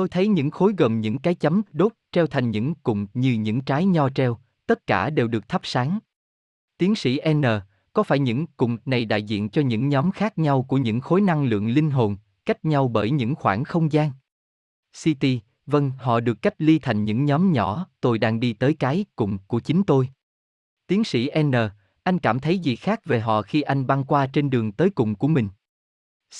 Tôi 0.00 0.08
thấy 0.08 0.28
những 0.28 0.50
khối 0.50 0.74
gồm 0.78 1.00
những 1.00 1.18
cái 1.18 1.34
chấm 1.34 1.62
đốt 1.72 1.92
treo 2.12 2.26
thành 2.26 2.50
những 2.50 2.74
cụm 2.74 3.06
như 3.14 3.32
những 3.32 3.60
trái 3.60 3.86
nho 3.86 4.08
treo, 4.10 4.38
tất 4.66 4.86
cả 4.86 5.10
đều 5.10 5.28
được 5.28 5.48
thắp 5.48 5.60
sáng. 5.64 5.98
Tiến 6.78 6.94
sĩ 6.94 7.20
N, 7.32 7.42
có 7.92 8.02
phải 8.02 8.18
những 8.18 8.46
cụm 8.46 8.76
này 8.84 9.04
đại 9.04 9.22
diện 9.22 9.48
cho 9.48 9.62
những 9.62 9.88
nhóm 9.88 10.10
khác 10.10 10.38
nhau 10.38 10.62
của 10.62 10.76
những 10.76 11.00
khối 11.00 11.20
năng 11.20 11.44
lượng 11.44 11.68
linh 11.68 11.90
hồn, 11.90 12.16
cách 12.44 12.64
nhau 12.64 12.88
bởi 12.88 13.10
những 13.10 13.34
khoảng 13.34 13.64
không 13.64 13.92
gian? 13.92 14.10
City, 15.02 15.40
vâng, 15.66 15.90
họ 15.98 16.20
được 16.20 16.42
cách 16.42 16.54
ly 16.58 16.78
thành 16.78 17.04
những 17.04 17.24
nhóm 17.24 17.52
nhỏ, 17.52 17.86
tôi 18.00 18.18
đang 18.18 18.40
đi 18.40 18.52
tới 18.52 18.74
cái 18.74 19.04
cụm 19.16 19.38
của 19.46 19.60
chính 19.60 19.82
tôi. 19.82 20.08
Tiến 20.86 21.04
sĩ 21.04 21.30
N, 21.42 21.52
anh 22.02 22.18
cảm 22.18 22.40
thấy 22.40 22.58
gì 22.58 22.76
khác 22.76 23.04
về 23.04 23.20
họ 23.20 23.42
khi 23.42 23.62
anh 23.62 23.86
băng 23.86 24.04
qua 24.04 24.26
trên 24.26 24.50
đường 24.50 24.72
tới 24.72 24.90
cùng 24.90 25.14
của 25.14 25.28
mình? 25.28 25.48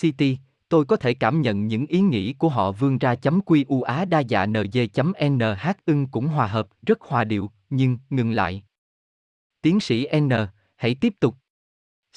City, 0.01 0.39
tôi 0.70 0.84
có 0.84 0.97
thể 0.97 1.15
cảm 1.15 1.42
nhận 1.42 1.66
những 1.66 1.86
ý 1.86 2.00
nghĩ 2.00 2.32
của 2.32 2.49
họ 2.49 2.73
vươn 2.73 2.99
ra 2.99 3.15
chấm 3.15 3.40
quy 3.40 3.65
u 3.68 3.82
á 3.82 4.05
đa 4.05 4.20
dạ 4.20 4.47
nj 4.47 4.86
chấm 4.86 5.12
nh 5.28 5.42
ưng 5.86 6.07
cũng 6.07 6.26
hòa 6.26 6.47
hợp, 6.47 6.68
rất 6.86 7.00
hòa 7.00 7.24
điệu, 7.24 7.50
nhưng, 7.70 7.99
ngừng 8.10 8.31
lại. 8.31 8.62
Tiến 9.62 9.81
sĩ 9.81 10.08
N, 10.20 10.31
hãy 10.76 10.94
tiếp 10.94 11.15
tục. 11.20 11.34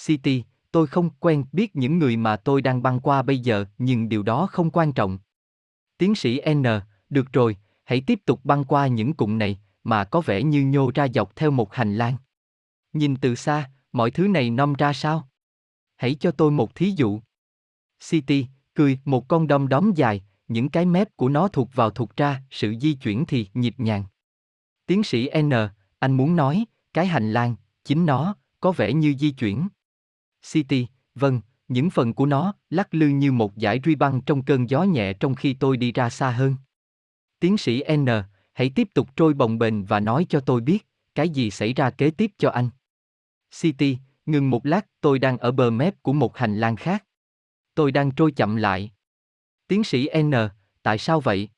CT, 0.06 0.30
tôi 0.72 0.88
không 0.88 1.10
quen 1.20 1.46
biết 1.52 1.76
những 1.76 2.00
người 2.00 2.18
mà 2.18 2.36
tôi 2.36 2.62
đang 2.62 2.84
băng 2.84 3.00
qua 3.00 3.22
bây 3.22 3.40
giờ, 3.40 3.66
nhưng 3.78 4.10
điều 4.10 4.24
đó 4.24 4.48
không 4.52 4.70
quan 4.70 4.94
trọng. 4.94 5.20
Tiến 5.98 6.16
sĩ 6.16 6.42
N, 6.54 6.64
được 7.10 7.34
rồi, 7.34 7.58
hãy 7.84 8.02
tiếp 8.08 8.20
tục 8.26 8.40
băng 8.44 8.64
qua 8.64 8.88
những 8.88 9.14
cụm 9.14 9.38
này, 9.38 9.60
mà 9.84 10.04
có 10.04 10.22
vẻ 10.22 10.44
như 10.44 10.66
nhô 10.66 10.92
ra 10.96 11.08
dọc 11.14 11.36
theo 11.36 11.52
một 11.52 11.74
hành 11.74 11.96
lang. 11.96 12.16
Nhìn 12.94 13.16
từ 13.16 13.36
xa, 13.36 13.70
mọi 13.92 14.12
thứ 14.12 14.28
này 14.28 14.50
nom 14.50 14.74
ra 14.74 14.94
sao? 14.94 15.30
Hãy 15.96 16.16
cho 16.16 16.32
tôi 16.32 16.52
một 16.52 16.76
thí 16.76 16.94
dụ. 16.98 17.20
City, 18.10 18.48
cười, 18.76 19.00
một 19.06 19.28
con 19.28 19.48
đom 19.48 19.68
đóm 19.68 19.92
dài, 19.96 20.24
những 20.48 20.70
cái 20.70 20.86
mép 20.86 21.18
của 21.18 21.30
nó 21.30 21.48
thuộc 21.48 21.70
vào 21.76 21.90
thuộc 21.90 22.16
ra, 22.16 22.42
sự 22.52 22.76
di 22.82 22.94
chuyển 22.94 23.26
thì 23.26 23.48
nhịp 23.54 23.76
nhàng. 23.78 24.04
Tiến 24.86 25.04
sĩ 25.04 25.30
N, 25.42 25.52
anh 26.00 26.18
muốn 26.18 26.36
nói, 26.36 26.66
cái 26.94 27.08
hành 27.08 27.34
lang, 27.34 27.56
chính 27.84 28.06
nó, 28.06 28.36
có 28.60 28.72
vẻ 28.72 28.94
như 28.94 29.16
di 29.20 29.32
chuyển. 29.32 29.68
City, 30.52 30.88
vâng, 31.16 31.42
những 31.68 31.90
phần 31.90 32.14
của 32.14 32.26
nó 32.26 32.54
lắc 32.70 32.94
lư 32.94 33.08
như 33.08 33.32
một 33.32 33.54
dải 33.56 33.80
ruy 33.84 33.96
băng 33.96 34.22
trong 34.22 34.44
cơn 34.44 34.70
gió 34.70 34.84
nhẹ 34.84 35.14
trong 35.14 35.36
khi 35.36 35.54
tôi 35.54 35.78
đi 35.78 35.92
ra 35.92 36.10
xa 36.10 36.32
hơn. 36.32 36.56
Tiến 37.40 37.58
sĩ 37.58 37.84
N, 37.96 38.06
hãy 38.54 38.70
tiếp 38.70 38.88
tục 38.94 39.10
trôi 39.16 39.34
bồng 39.34 39.60
bềnh 39.60 39.86
và 39.86 40.00
nói 40.00 40.26
cho 40.30 40.40
tôi 40.40 40.62
biết, 40.62 40.88
cái 41.16 41.30
gì 41.30 41.52
xảy 41.52 41.74
ra 41.74 41.90
kế 41.90 42.12
tiếp 42.12 42.32
cho 42.38 42.50
anh. 42.50 42.70
City, 43.62 43.98
ngừng 44.26 44.50
một 44.50 44.66
lát, 44.66 44.88
tôi 45.02 45.20
đang 45.20 45.38
ở 45.38 45.52
bờ 45.52 45.70
mép 45.70 46.04
của 46.04 46.14
một 46.14 46.38
hành 46.38 46.60
lang 46.60 46.76
khác. 46.76 47.04
Tôi 47.76 47.92
đang 47.92 48.12
trôi 48.12 48.32
chậm 48.32 48.56
lại. 48.56 48.92
Tiến 49.68 49.84
sĩ 49.84 50.10
N, 50.22 50.32
tại 50.84 50.98
sao 50.98 51.20
vậy? 51.20 51.50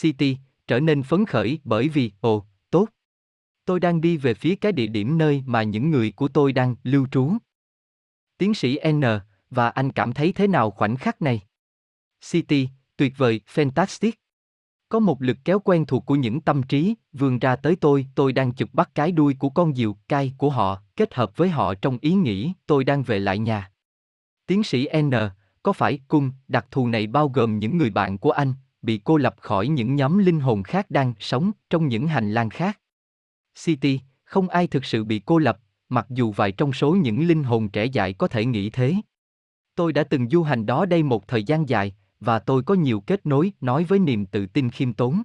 City, 0.00 0.36
trở 0.66 0.80
nên 0.80 1.02
phấn 1.02 1.26
khởi 1.26 1.60
bởi 1.64 1.88
vì, 1.88 2.12
ồ, 2.20 2.46
tốt. 2.70 2.88
Tôi 3.64 3.80
đang 3.80 4.00
đi 4.00 4.16
về 4.16 4.34
phía 4.34 4.56
cái 4.56 4.72
địa 4.72 4.86
điểm 4.86 5.18
nơi 5.18 5.42
mà 5.46 5.62
những 5.62 5.90
người 5.90 6.12
của 6.12 6.28
tôi 6.28 6.52
đang 6.52 6.76
lưu 6.82 7.06
trú. 7.10 7.32
Tiến 8.38 8.54
sĩ 8.54 8.78
N, 8.92 9.02
và 9.50 9.68
anh 9.68 9.92
cảm 9.92 10.12
thấy 10.12 10.32
thế 10.32 10.46
nào 10.46 10.70
khoảnh 10.70 10.96
khắc 10.96 11.22
này? 11.22 11.42
City, 12.30 12.68
tuyệt 12.96 13.12
vời, 13.16 13.40
fantastic. 13.54 14.12
Có 14.88 14.98
một 14.98 15.22
lực 15.22 15.36
kéo 15.44 15.58
quen 15.58 15.86
thuộc 15.86 16.06
của 16.06 16.14
những 16.14 16.40
tâm 16.40 16.62
trí, 16.62 16.94
vươn 17.12 17.38
ra 17.38 17.56
tới 17.56 17.76
tôi, 17.76 18.06
tôi 18.14 18.32
đang 18.32 18.52
chụp 18.52 18.68
bắt 18.72 18.90
cái 18.94 19.12
đuôi 19.12 19.36
của 19.38 19.50
con 19.50 19.74
diều, 19.74 19.96
cai 20.08 20.32
của 20.38 20.50
họ, 20.50 20.82
kết 20.96 21.14
hợp 21.14 21.36
với 21.36 21.48
họ 21.48 21.74
trong 21.74 21.98
ý 22.00 22.12
nghĩ, 22.12 22.52
tôi 22.66 22.84
đang 22.84 23.02
về 23.02 23.18
lại 23.18 23.38
nhà. 23.38 23.70
Tiến 24.48 24.64
sĩ 24.64 24.88
N, 25.02 25.10
có 25.62 25.72
phải 25.72 25.98
cung 26.08 26.32
đặc 26.48 26.66
thù 26.70 26.88
này 26.88 27.06
bao 27.06 27.28
gồm 27.28 27.58
những 27.58 27.78
người 27.78 27.90
bạn 27.90 28.18
của 28.18 28.30
anh, 28.30 28.54
bị 28.82 29.00
cô 29.04 29.16
lập 29.16 29.34
khỏi 29.40 29.68
những 29.68 29.96
nhóm 29.96 30.18
linh 30.18 30.40
hồn 30.40 30.62
khác 30.62 30.90
đang 30.90 31.14
sống 31.20 31.50
trong 31.70 31.88
những 31.88 32.06
hành 32.06 32.32
lang 32.32 32.50
khác? 32.50 32.80
City, 33.64 34.00
không 34.24 34.48
ai 34.48 34.66
thực 34.66 34.84
sự 34.84 35.04
bị 35.04 35.22
cô 35.26 35.38
lập, 35.38 35.58
mặc 35.88 36.06
dù 36.08 36.32
vài 36.32 36.52
trong 36.52 36.72
số 36.72 36.92
những 36.92 37.26
linh 37.26 37.44
hồn 37.44 37.68
trẻ 37.68 37.84
dại 37.84 38.12
có 38.12 38.28
thể 38.28 38.44
nghĩ 38.44 38.70
thế. 38.70 38.94
Tôi 39.74 39.92
đã 39.92 40.04
từng 40.04 40.28
du 40.28 40.42
hành 40.42 40.66
đó 40.66 40.86
đây 40.86 41.02
một 41.02 41.28
thời 41.28 41.44
gian 41.44 41.68
dài, 41.68 41.94
và 42.20 42.38
tôi 42.38 42.62
có 42.62 42.74
nhiều 42.74 43.00
kết 43.00 43.26
nối 43.26 43.52
nói 43.60 43.84
với 43.84 43.98
niềm 43.98 44.26
tự 44.26 44.46
tin 44.46 44.70
khiêm 44.70 44.92
tốn. 44.92 45.22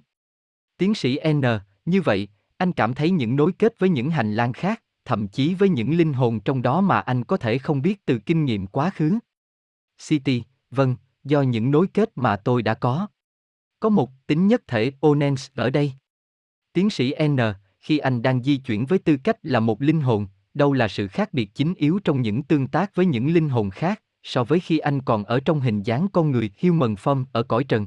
Tiến 0.78 0.94
sĩ 0.94 1.18
N, 1.32 1.42
như 1.84 2.02
vậy, 2.02 2.28
anh 2.56 2.72
cảm 2.72 2.94
thấy 2.94 3.10
những 3.10 3.36
nối 3.36 3.52
kết 3.52 3.78
với 3.78 3.88
những 3.88 4.10
hành 4.10 4.34
lang 4.34 4.52
khác, 4.52 4.82
thậm 5.04 5.28
chí 5.28 5.54
với 5.54 5.68
những 5.68 5.96
linh 5.96 6.12
hồn 6.12 6.40
trong 6.40 6.62
đó 6.62 6.80
mà 6.80 7.00
anh 7.00 7.24
có 7.24 7.36
thể 7.36 7.58
không 7.58 7.82
biết 7.82 8.06
từ 8.06 8.18
kinh 8.18 8.44
nghiệm 8.44 8.66
quá 8.66 8.90
khứ. 8.90 9.18
City, 10.08 10.42
vâng, 10.70 10.96
do 11.24 11.42
những 11.42 11.70
nối 11.70 11.86
kết 11.86 12.10
mà 12.14 12.36
tôi 12.36 12.62
đã 12.62 12.74
có. 12.74 13.06
Có 13.80 13.88
một 13.88 14.10
tính 14.26 14.46
nhất 14.46 14.62
thể 14.66 14.92
Onens 15.00 15.50
ở 15.54 15.70
đây. 15.70 15.92
Tiến 16.72 16.90
sĩ 16.90 17.14
N, 17.28 17.38
khi 17.80 17.98
anh 17.98 18.22
đang 18.22 18.42
di 18.42 18.56
chuyển 18.56 18.86
với 18.86 18.98
tư 18.98 19.16
cách 19.16 19.36
là 19.42 19.60
một 19.60 19.82
linh 19.82 20.00
hồn, 20.00 20.26
đâu 20.54 20.72
là 20.72 20.88
sự 20.88 21.08
khác 21.08 21.34
biệt 21.34 21.50
chính 21.54 21.74
yếu 21.74 21.98
trong 22.04 22.22
những 22.22 22.42
tương 22.42 22.66
tác 22.66 22.94
với 22.94 23.06
những 23.06 23.32
linh 23.34 23.48
hồn 23.48 23.70
khác, 23.70 24.02
so 24.22 24.44
với 24.44 24.60
khi 24.60 24.78
anh 24.78 25.02
còn 25.02 25.24
ở 25.24 25.40
trong 25.40 25.60
hình 25.60 25.82
dáng 25.82 26.08
con 26.12 26.30
người 26.30 26.50
human 26.62 26.94
form 26.94 27.24
ở 27.32 27.42
cõi 27.42 27.64
trần. 27.64 27.86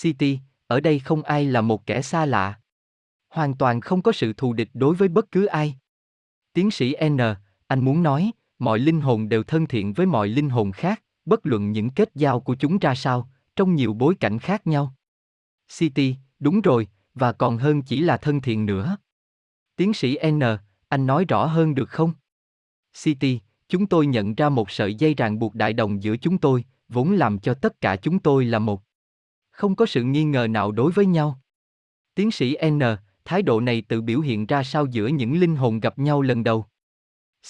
City, 0.00 0.38
ở 0.66 0.80
đây 0.80 0.98
không 0.98 1.22
ai 1.22 1.44
là 1.44 1.60
một 1.60 1.86
kẻ 1.86 2.02
xa 2.02 2.26
lạ. 2.26 2.60
Hoàn 3.28 3.54
toàn 3.54 3.80
không 3.80 4.02
có 4.02 4.12
sự 4.12 4.32
thù 4.32 4.52
địch 4.52 4.68
đối 4.74 4.94
với 4.94 5.08
bất 5.08 5.30
cứ 5.32 5.46
ai. 5.46 5.78
Tiến 6.58 6.70
sĩ 6.70 6.94
N, 7.08 7.18
anh 7.66 7.84
muốn 7.84 8.02
nói, 8.02 8.30
mọi 8.58 8.78
linh 8.78 9.00
hồn 9.00 9.28
đều 9.28 9.42
thân 9.42 9.66
thiện 9.66 9.92
với 9.92 10.06
mọi 10.06 10.28
linh 10.28 10.48
hồn 10.48 10.72
khác, 10.72 11.02
bất 11.24 11.46
luận 11.46 11.72
những 11.72 11.90
kết 11.90 12.10
giao 12.14 12.40
của 12.40 12.54
chúng 12.54 12.78
ra 12.78 12.94
sao, 12.94 13.30
trong 13.56 13.74
nhiều 13.74 13.92
bối 13.92 14.14
cảnh 14.20 14.38
khác 14.38 14.66
nhau. 14.66 14.94
City, 15.78 16.16
đúng 16.38 16.60
rồi, 16.60 16.88
và 17.14 17.32
còn 17.32 17.58
hơn 17.58 17.82
chỉ 17.82 18.00
là 18.00 18.16
thân 18.16 18.40
thiện 18.40 18.66
nữa. 18.66 18.96
Tiến 19.76 19.94
sĩ 19.94 20.18
N, 20.30 20.40
anh 20.88 21.06
nói 21.06 21.24
rõ 21.24 21.46
hơn 21.46 21.74
được 21.74 21.88
không? 21.88 22.12
City, 23.02 23.40
chúng 23.68 23.86
tôi 23.86 24.06
nhận 24.06 24.34
ra 24.34 24.48
một 24.48 24.70
sợi 24.70 24.94
dây 24.94 25.14
ràng 25.14 25.38
buộc 25.38 25.54
đại 25.54 25.72
đồng 25.72 26.02
giữa 26.02 26.16
chúng 26.16 26.38
tôi, 26.38 26.64
vốn 26.88 27.12
làm 27.12 27.38
cho 27.38 27.54
tất 27.54 27.80
cả 27.80 27.96
chúng 27.96 28.18
tôi 28.18 28.44
là 28.44 28.58
một. 28.58 28.82
Không 29.50 29.76
có 29.76 29.86
sự 29.86 30.02
nghi 30.02 30.24
ngờ 30.24 30.46
nào 30.46 30.72
đối 30.72 30.92
với 30.92 31.06
nhau. 31.06 31.40
Tiến 32.14 32.30
sĩ 32.30 32.56
N, 32.70 32.80
thái 33.28 33.42
độ 33.42 33.60
này 33.60 33.82
tự 33.82 34.00
biểu 34.00 34.20
hiện 34.20 34.46
ra 34.46 34.62
sao 34.62 34.86
giữa 34.86 35.06
những 35.06 35.40
linh 35.40 35.56
hồn 35.56 35.80
gặp 35.80 35.98
nhau 35.98 36.22
lần 36.22 36.44
đầu? 36.44 36.66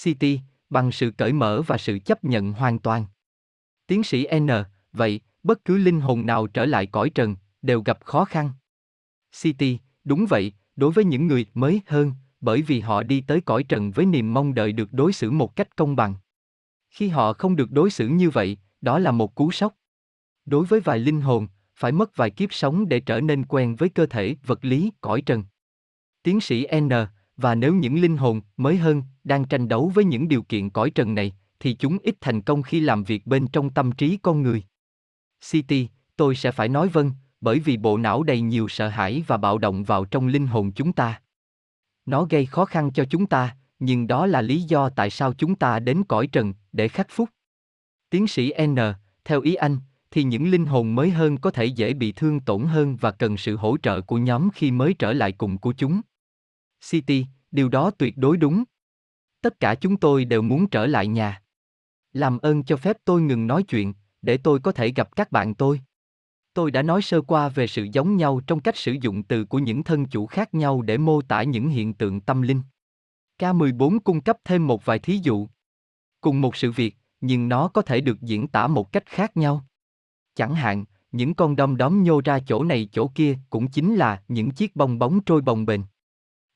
City, 0.03 0.39
bằng 0.69 0.91
sự 0.91 1.11
cởi 1.11 1.33
mở 1.33 1.61
và 1.61 1.77
sự 1.77 1.99
chấp 2.05 2.23
nhận 2.23 2.53
hoàn 2.53 2.79
toàn. 2.79 3.05
Tiến 3.87 4.03
sĩ 4.03 4.27
N, 4.39 4.47
vậy, 4.93 5.21
bất 5.43 5.65
cứ 5.65 5.77
linh 5.77 6.01
hồn 6.01 6.25
nào 6.25 6.47
trở 6.47 6.65
lại 6.65 6.85
cõi 6.85 7.09
trần, 7.09 7.35
đều 7.61 7.81
gặp 7.81 7.99
khó 8.05 8.25
khăn. 8.25 8.51
City, 9.41 9.79
đúng 10.03 10.25
vậy, 10.29 10.53
đối 10.75 10.91
với 10.91 11.05
những 11.05 11.27
người 11.27 11.45
mới 11.53 11.81
hơn, 11.85 12.13
bởi 12.41 12.61
vì 12.61 12.79
họ 12.79 13.03
đi 13.03 13.21
tới 13.21 13.41
cõi 13.41 13.63
trần 13.63 13.91
với 13.91 14.05
niềm 14.05 14.33
mong 14.33 14.53
đợi 14.53 14.71
được 14.71 14.93
đối 14.93 15.13
xử 15.13 15.31
một 15.31 15.55
cách 15.55 15.75
công 15.75 15.95
bằng. 15.95 16.15
Khi 16.89 17.07
họ 17.07 17.33
không 17.33 17.55
được 17.55 17.71
đối 17.71 17.89
xử 17.89 18.07
như 18.07 18.29
vậy, 18.29 18.57
đó 18.81 18.99
là 18.99 19.11
một 19.11 19.35
cú 19.35 19.51
sốc. 19.51 19.75
Đối 20.45 20.65
với 20.65 20.79
vài 20.79 20.99
linh 20.99 21.21
hồn, 21.21 21.47
phải 21.75 21.91
mất 21.91 22.15
vài 22.15 22.29
kiếp 22.29 22.53
sống 22.53 22.89
để 22.89 22.99
trở 22.99 23.21
nên 23.21 23.45
quen 23.45 23.75
với 23.75 23.89
cơ 23.89 24.05
thể 24.05 24.35
vật 24.45 24.65
lý 24.65 24.91
cõi 25.01 25.21
trần. 25.21 25.43
Tiến 26.23 26.41
sĩ 26.41 26.67
N, 26.79 26.89
và 27.37 27.55
nếu 27.55 27.75
những 27.75 28.01
linh 28.01 28.17
hồn 28.17 28.41
mới 28.57 28.77
hơn 28.77 29.03
đang 29.23 29.45
tranh 29.45 29.67
đấu 29.67 29.91
với 29.95 30.05
những 30.05 30.27
điều 30.27 30.43
kiện 30.43 30.69
cõi 30.69 30.89
trần 30.89 31.15
này, 31.15 31.33
thì 31.59 31.73
chúng 31.73 31.97
ít 32.03 32.15
thành 32.21 32.41
công 32.41 32.63
khi 32.63 32.79
làm 32.79 33.03
việc 33.03 33.27
bên 33.27 33.47
trong 33.47 33.69
tâm 33.69 33.91
trí 33.91 34.17
con 34.21 34.41
người. 34.41 34.63
City, 35.51 35.87
tôi 36.15 36.35
sẽ 36.35 36.51
phải 36.51 36.69
nói 36.69 36.87
vâng, 36.87 37.11
bởi 37.41 37.59
vì 37.59 37.77
bộ 37.77 37.97
não 37.97 38.23
đầy 38.23 38.41
nhiều 38.41 38.67
sợ 38.67 38.87
hãi 38.87 39.23
và 39.27 39.37
bạo 39.37 39.57
động 39.57 39.83
vào 39.83 40.05
trong 40.05 40.27
linh 40.27 40.47
hồn 40.47 40.71
chúng 40.71 40.93
ta. 40.93 41.21
Nó 42.05 42.23
gây 42.23 42.45
khó 42.45 42.65
khăn 42.65 42.91
cho 42.91 43.05
chúng 43.05 43.27
ta, 43.27 43.55
nhưng 43.79 44.07
đó 44.07 44.25
là 44.25 44.41
lý 44.41 44.61
do 44.61 44.89
tại 44.89 45.09
sao 45.09 45.33
chúng 45.33 45.55
ta 45.55 45.79
đến 45.79 46.03
cõi 46.03 46.27
trần 46.27 46.53
để 46.71 46.87
khắc 46.87 47.07
phúc. 47.09 47.29
Tiến 48.09 48.27
sĩ 48.27 48.53
N, 48.65 48.75
theo 49.25 49.41
ý 49.41 49.55
anh, 49.55 49.77
thì 50.11 50.23
những 50.23 50.51
linh 50.51 50.65
hồn 50.65 50.95
mới 50.95 51.09
hơn 51.09 51.37
có 51.37 51.51
thể 51.51 51.65
dễ 51.65 51.93
bị 51.93 52.11
thương 52.11 52.39
tổn 52.39 52.65
hơn 52.65 52.95
và 52.95 53.11
cần 53.11 53.37
sự 53.37 53.55
hỗ 53.55 53.77
trợ 53.77 54.01
của 54.01 54.17
nhóm 54.17 54.49
khi 54.53 54.71
mới 54.71 54.93
trở 54.93 55.13
lại 55.13 55.31
cùng 55.31 55.57
của 55.57 55.73
chúng. 55.77 56.01
City, 56.89 57.25
điều 57.51 57.69
đó 57.69 57.91
tuyệt 57.91 58.17
đối 58.17 58.37
đúng. 58.37 58.63
Tất 59.41 59.59
cả 59.59 59.75
chúng 59.75 59.97
tôi 59.97 60.25
đều 60.25 60.41
muốn 60.41 60.69
trở 60.69 60.85
lại 60.85 61.07
nhà. 61.07 61.41
Làm 62.13 62.39
ơn 62.39 62.63
cho 62.63 62.77
phép 62.77 62.97
tôi 63.05 63.21
ngừng 63.21 63.47
nói 63.47 63.63
chuyện, 63.63 63.93
để 64.21 64.37
tôi 64.37 64.59
có 64.59 64.71
thể 64.71 64.91
gặp 64.91 65.15
các 65.15 65.31
bạn 65.31 65.55
tôi. 65.55 65.81
Tôi 66.53 66.71
đã 66.71 66.81
nói 66.81 67.01
sơ 67.01 67.21
qua 67.21 67.49
về 67.49 67.67
sự 67.67 67.87
giống 67.93 68.17
nhau 68.17 68.41
trong 68.47 68.59
cách 68.59 68.77
sử 68.77 68.95
dụng 69.01 69.23
từ 69.23 69.45
của 69.45 69.59
những 69.59 69.83
thân 69.83 70.05
chủ 70.05 70.25
khác 70.25 70.53
nhau 70.53 70.81
để 70.81 70.97
mô 70.97 71.21
tả 71.21 71.43
những 71.43 71.69
hiện 71.69 71.93
tượng 71.93 72.21
tâm 72.21 72.41
linh. 72.41 72.61
K14 73.39 73.99
cung 73.99 74.21
cấp 74.21 74.37
thêm 74.43 74.67
một 74.67 74.85
vài 74.85 74.99
thí 74.99 75.19
dụ. 75.23 75.47
Cùng 76.21 76.41
một 76.41 76.55
sự 76.55 76.71
việc, 76.71 76.95
nhưng 77.21 77.49
nó 77.49 77.67
có 77.67 77.81
thể 77.81 78.01
được 78.01 78.21
diễn 78.21 78.47
tả 78.47 78.67
một 78.67 78.91
cách 78.91 79.05
khác 79.05 79.37
nhau. 79.37 79.65
Chẳng 80.39 80.55
hạn, 80.55 80.85
những 81.11 81.33
con 81.33 81.55
đom 81.55 81.77
đóm 81.77 82.03
nhô 82.03 82.21
ra 82.25 82.39
chỗ 82.39 82.63
này 82.63 82.89
chỗ 82.91 83.11
kia 83.15 83.37
cũng 83.49 83.67
chính 83.67 83.95
là 83.95 84.21
những 84.27 84.51
chiếc 84.51 84.75
bong 84.75 84.99
bóng 84.99 85.19
trôi 85.23 85.41
bồng 85.41 85.65
bềnh. 85.65 85.81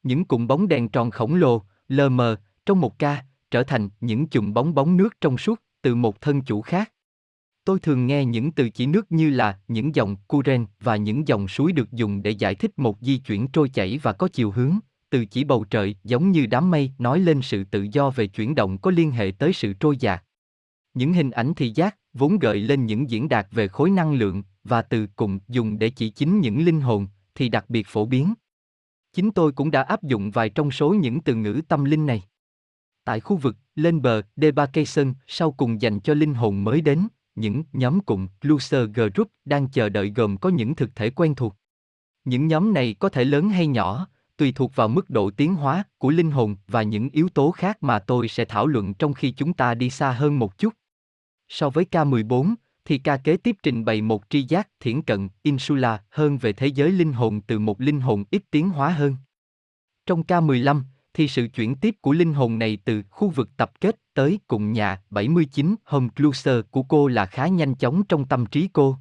Những 0.03 0.25
cụm 0.25 0.47
bóng 0.47 0.67
đèn 0.67 0.89
tròn 0.89 1.11
khổng 1.11 1.35
lồ, 1.35 1.61
lờ 1.87 2.09
mờ, 2.09 2.37
trong 2.65 2.81
một 2.81 2.99
ca, 2.99 3.25
trở 3.51 3.63
thành 3.63 3.89
những 4.01 4.27
chùm 4.27 4.53
bóng 4.53 4.75
bóng 4.75 4.97
nước 4.97 5.21
trong 5.21 5.37
suốt 5.37 5.61
từ 5.81 5.95
một 5.95 6.21
thân 6.21 6.41
chủ 6.41 6.61
khác. 6.61 6.91
Tôi 7.65 7.79
thường 7.79 8.07
nghe 8.07 8.25
những 8.25 8.51
từ 8.51 8.69
chỉ 8.69 8.85
nước 8.85 9.11
như 9.11 9.29
là 9.29 9.59
những 9.67 9.95
dòng 9.95 10.15
Kuren 10.27 10.65
và 10.79 10.95
những 10.95 11.27
dòng 11.27 11.47
suối 11.47 11.71
được 11.71 11.91
dùng 11.91 12.23
để 12.23 12.31
giải 12.31 12.55
thích 12.55 12.71
một 12.77 12.97
di 13.01 13.17
chuyển 13.17 13.47
trôi 13.47 13.69
chảy 13.69 13.99
và 14.03 14.13
có 14.13 14.27
chiều 14.27 14.51
hướng, 14.51 14.79
từ 15.09 15.25
chỉ 15.25 15.43
bầu 15.43 15.65
trời 15.69 15.95
giống 16.03 16.31
như 16.31 16.45
đám 16.45 16.71
mây 16.71 16.91
nói 16.97 17.19
lên 17.19 17.41
sự 17.41 17.63
tự 17.63 17.87
do 17.91 18.09
về 18.09 18.27
chuyển 18.27 18.55
động 18.55 18.77
có 18.77 18.91
liên 18.91 19.11
hệ 19.11 19.31
tới 19.39 19.53
sự 19.53 19.73
trôi 19.73 19.97
dạt. 19.97 20.23
Những 20.93 21.13
hình 21.13 21.31
ảnh 21.31 21.53
thị 21.53 21.71
giác 21.75 21.95
vốn 22.13 22.39
gợi 22.39 22.59
lên 22.59 22.85
những 22.85 23.09
diễn 23.09 23.29
đạt 23.29 23.47
về 23.51 23.67
khối 23.67 23.89
năng 23.89 24.13
lượng 24.13 24.43
và 24.63 24.81
từ 24.81 25.07
cùng 25.15 25.39
dùng 25.47 25.79
để 25.79 25.89
chỉ 25.89 26.09
chính 26.09 26.39
những 26.39 26.65
linh 26.65 26.81
hồn 26.81 27.07
thì 27.35 27.49
đặc 27.49 27.65
biệt 27.69 27.87
phổ 27.87 28.05
biến. 28.05 28.33
Chính 29.13 29.31
tôi 29.31 29.51
cũng 29.51 29.71
đã 29.71 29.81
áp 29.83 30.03
dụng 30.03 30.31
vài 30.31 30.49
trong 30.49 30.71
số 30.71 30.93
những 30.93 31.21
từ 31.21 31.35
ngữ 31.35 31.61
tâm 31.67 31.83
linh 31.83 32.05
này. 32.05 32.23
Tại 33.03 33.19
khu 33.19 33.35
vực 33.35 33.55
lên 33.75 34.01
bờ 34.01 34.21
Debarkation 34.35 35.13
sau 35.27 35.51
cùng 35.51 35.81
dành 35.81 35.99
cho 35.99 36.13
linh 36.13 36.33
hồn 36.33 36.63
mới 36.63 36.81
đến, 36.81 37.07
những 37.35 37.63
nhóm 37.73 37.99
cụm 37.99 38.27
Lucer 38.41 38.89
Group 38.93 39.27
đang 39.45 39.69
chờ 39.69 39.89
đợi 39.89 40.11
gồm 40.15 40.37
có 40.37 40.49
những 40.49 40.75
thực 40.75 40.95
thể 40.95 41.09
quen 41.09 41.35
thuộc. 41.35 41.55
Những 42.25 42.47
nhóm 42.47 42.73
này 42.73 42.95
có 42.99 43.09
thể 43.09 43.23
lớn 43.23 43.49
hay 43.49 43.67
nhỏ, 43.67 44.07
tùy 44.37 44.51
thuộc 44.51 44.75
vào 44.75 44.87
mức 44.87 45.09
độ 45.09 45.31
tiến 45.31 45.55
hóa 45.55 45.83
của 45.97 46.09
linh 46.09 46.31
hồn 46.31 46.55
và 46.67 46.83
những 46.83 47.09
yếu 47.09 47.29
tố 47.29 47.51
khác 47.51 47.83
mà 47.83 47.99
tôi 47.99 48.27
sẽ 48.27 48.45
thảo 48.45 48.67
luận 48.67 48.93
trong 48.93 49.13
khi 49.13 49.31
chúng 49.31 49.53
ta 49.53 49.73
đi 49.73 49.89
xa 49.89 50.11
hơn 50.11 50.39
một 50.39 50.57
chút. 50.57 50.73
So 51.49 51.69
với 51.69 51.85
K14, 51.91 52.55
thì 52.85 52.97
ca 52.97 53.17
kế 53.17 53.37
tiếp 53.37 53.55
trình 53.63 53.85
bày 53.85 54.01
một 54.01 54.23
tri 54.29 54.43
giác 54.43 54.67
thiển 54.79 55.01
cận, 55.01 55.29
insula 55.41 56.03
hơn 56.09 56.37
về 56.37 56.53
thế 56.53 56.67
giới 56.67 56.91
linh 56.91 57.13
hồn 57.13 57.41
từ 57.41 57.59
một 57.59 57.81
linh 57.81 58.01
hồn 58.01 58.23
ít 58.31 58.43
tiến 58.51 58.69
hóa 58.69 58.89
hơn. 58.89 59.15
Trong 60.05 60.23
K15, 60.23 60.81
thì 61.13 61.27
sự 61.27 61.47
chuyển 61.47 61.75
tiếp 61.75 61.95
của 62.01 62.11
linh 62.11 62.33
hồn 62.33 62.59
này 62.59 62.77
từ 62.85 63.03
khu 63.09 63.29
vực 63.29 63.49
tập 63.57 63.71
kết 63.81 63.95
tới 64.13 64.39
cùng 64.47 64.71
nhà 64.71 65.01
79 65.09 65.75
Home 65.85 66.07
Closer 66.15 66.61
của 66.71 66.83
cô 66.83 67.07
là 67.07 67.25
khá 67.25 67.47
nhanh 67.47 67.75
chóng 67.75 68.03
trong 68.03 68.25
tâm 68.25 68.45
trí 68.45 68.69
cô. 68.73 68.97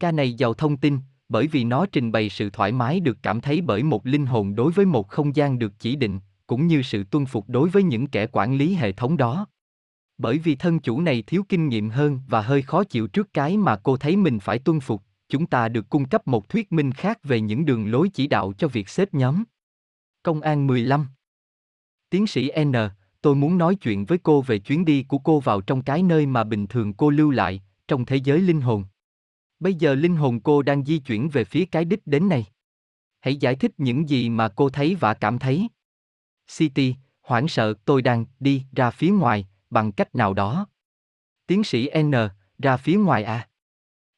Ca 0.00 0.12
này 0.12 0.34
giàu 0.34 0.54
thông 0.54 0.76
tin, 0.76 0.98
bởi 1.28 1.46
vì 1.46 1.64
nó 1.64 1.86
trình 1.86 2.12
bày 2.12 2.28
sự 2.28 2.50
thoải 2.50 2.72
mái 2.72 3.00
được 3.00 3.18
cảm 3.22 3.40
thấy 3.40 3.60
bởi 3.60 3.82
một 3.82 4.06
linh 4.06 4.26
hồn 4.26 4.54
đối 4.54 4.72
với 4.72 4.86
một 4.86 5.08
không 5.08 5.36
gian 5.36 5.58
được 5.58 5.72
chỉ 5.78 5.96
định, 5.96 6.20
cũng 6.46 6.66
như 6.66 6.82
sự 6.82 7.04
tuân 7.04 7.26
phục 7.26 7.48
đối 7.48 7.68
với 7.68 7.82
những 7.82 8.06
kẻ 8.06 8.26
quản 8.32 8.56
lý 8.56 8.74
hệ 8.74 8.92
thống 8.92 9.16
đó. 9.16 9.46
Bởi 10.22 10.38
vì 10.38 10.54
thân 10.54 10.78
chủ 10.80 11.00
này 11.00 11.22
thiếu 11.22 11.44
kinh 11.48 11.68
nghiệm 11.68 11.90
hơn 11.90 12.20
và 12.28 12.42
hơi 12.42 12.62
khó 12.62 12.84
chịu 12.84 13.06
trước 13.06 13.32
cái 13.32 13.56
mà 13.56 13.76
cô 13.76 13.96
thấy 13.96 14.16
mình 14.16 14.40
phải 14.40 14.58
tuân 14.58 14.80
phục, 14.80 15.02
chúng 15.28 15.46
ta 15.46 15.68
được 15.68 15.90
cung 15.90 16.08
cấp 16.08 16.26
một 16.26 16.48
thuyết 16.48 16.72
minh 16.72 16.92
khác 16.92 17.18
về 17.22 17.40
những 17.40 17.64
đường 17.64 17.90
lối 17.90 18.08
chỉ 18.08 18.26
đạo 18.26 18.52
cho 18.58 18.68
việc 18.68 18.88
xếp 18.88 19.14
nhóm. 19.14 19.44
Công 20.22 20.40
an 20.40 20.66
15 20.66 21.06
Tiến 22.10 22.26
sĩ 22.26 22.50
N, 22.64 22.72
tôi 23.22 23.34
muốn 23.34 23.58
nói 23.58 23.74
chuyện 23.74 24.04
với 24.04 24.18
cô 24.18 24.42
về 24.42 24.58
chuyến 24.58 24.84
đi 24.84 25.02
của 25.02 25.18
cô 25.18 25.40
vào 25.40 25.60
trong 25.60 25.82
cái 25.82 26.02
nơi 26.02 26.26
mà 26.26 26.44
bình 26.44 26.66
thường 26.66 26.94
cô 26.94 27.10
lưu 27.10 27.30
lại, 27.30 27.62
trong 27.88 28.04
thế 28.04 28.16
giới 28.16 28.40
linh 28.40 28.60
hồn. 28.60 28.84
Bây 29.60 29.74
giờ 29.74 29.94
linh 29.94 30.16
hồn 30.16 30.40
cô 30.40 30.62
đang 30.62 30.84
di 30.84 30.98
chuyển 30.98 31.28
về 31.28 31.44
phía 31.44 31.64
cái 31.64 31.84
đích 31.84 32.06
đến 32.06 32.28
này. 32.28 32.46
Hãy 33.20 33.36
giải 33.36 33.54
thích 33.54 33.72
những 33.78 34.08
gì 34.08 34.28
mà 34.28 34.48
cô 34.48 34.70
thấy 34.70 34.94
và 35.00 35.14
cảm 35.14 35.38
thấy. 35.38 35.68
City, 36.56 36.94
hoảng 37.22 37.48
sợ 37.48 37.74
tôi 37.84 38.02
đang 38.02 38.24
đi 38.40 38.62
ra 38.72 38.90
phía 38.90 39.10
ngoài, 39.10 39.46
bằng 39.72 39.92
cách 39.92 40.14
nào 40.14 40.34
đó. 40.34 40.66
Tiến 41.46 41.64
sĩ 41.64 41.90
N, 42.02 42.12
ra 42.58 42.76
phía 42.76 42.96
ngoài 42.96 43.24
à? 43.24 43.48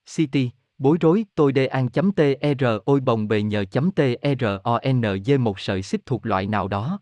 City, 0.06 0.50
bối 0.78 0.96
rối 1.00 1.24
tôi 1.34 1.52
đê 1.52 1.66
an 1.66 1.88
chấm 1.88 2.12
tr 2.12 2.20
e 2.40 2.54
ôi 2.84 3.00
bồng 3.00 3.28
bề 3.28 3.42
nhờ 3.42 3.64
chấm 3.64 3.90
tronj 3.96 5.32
e 5.32 5.36
một 5.36 5.60
sợi 5.60 5.82
xích 5.82 6.06
thuộc 6.06 6.26
loại 6.26 6.46
nào 6.46 6.68
đó. 6.68 7.00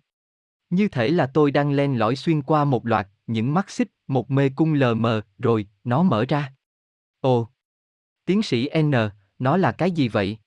Như 0.70 0.88
thể 0.88 1.08
là 1.08 1.26
tôi 1.34 1.50
đang 1.50 1.72
len 1.72 1.98
lỏi 1.98 2.16
xuyên 2.16 2.42
qua 2.42 2.64
một 2.64 2.86
loạt, 2.86 3.08
những 3.26 3.54
mắt 3.54 3.70
xích, 3.70 3.88
một 4.06 4.30
mê 4.30 4.48
cung 4.48 4.74
lờ 4.74 4.94
mờ, 4.94 5.22
rồi, 5.38 5.66
nó 5.84 6.02
mở 6.02 6.24
ra. 6.28 6.52
Ồ! 7.20 7.48
Tiến 8.24 8.42
sĩ 8.42 8.68
N, 8.82 8.92
nó 9.38 9.56
là 9.56 9.72
cái 9.72 9.90
gì 9.90 10.08
vậy? 10.08 10.38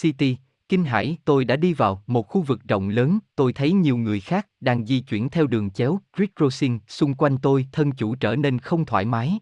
City, 0.00 0.36
kinh 0.68 0.84
hãi, 0.84 1.18
tôi 1.24 1.44
đã 1.44 1.56
đi 1.56 1.74
vào 1.74 2.02
một 2.06 2.22
khu 2.22 2.42
vực 2.42 2.60
rộng 2.68 2.88
lớn, 2.88 3.18
tôi 3.36 3.52
thấy 3.52 3.72
nhiều 3.72 3.96
người 3.96 4.20
khác 4.20 4.46
đang 4.60 4.86
di 4.86 5.00
chuyển 5.00 5.28
theo 5.28 5.46
đường 5.46 5.70
chéo, 5.70 6.00
recrossing, 6.18 6.80
xung 6.88 7.14
quanh 7.14 7.38
tôi, 7.38 7.66
thân 7.72 7.92
chủ 7.92 8.14
trở 8.14 8.36
nên 8.36 8.58
không 8.58 8.84
thoải 8.84 9.04
mái. 9.04 9.38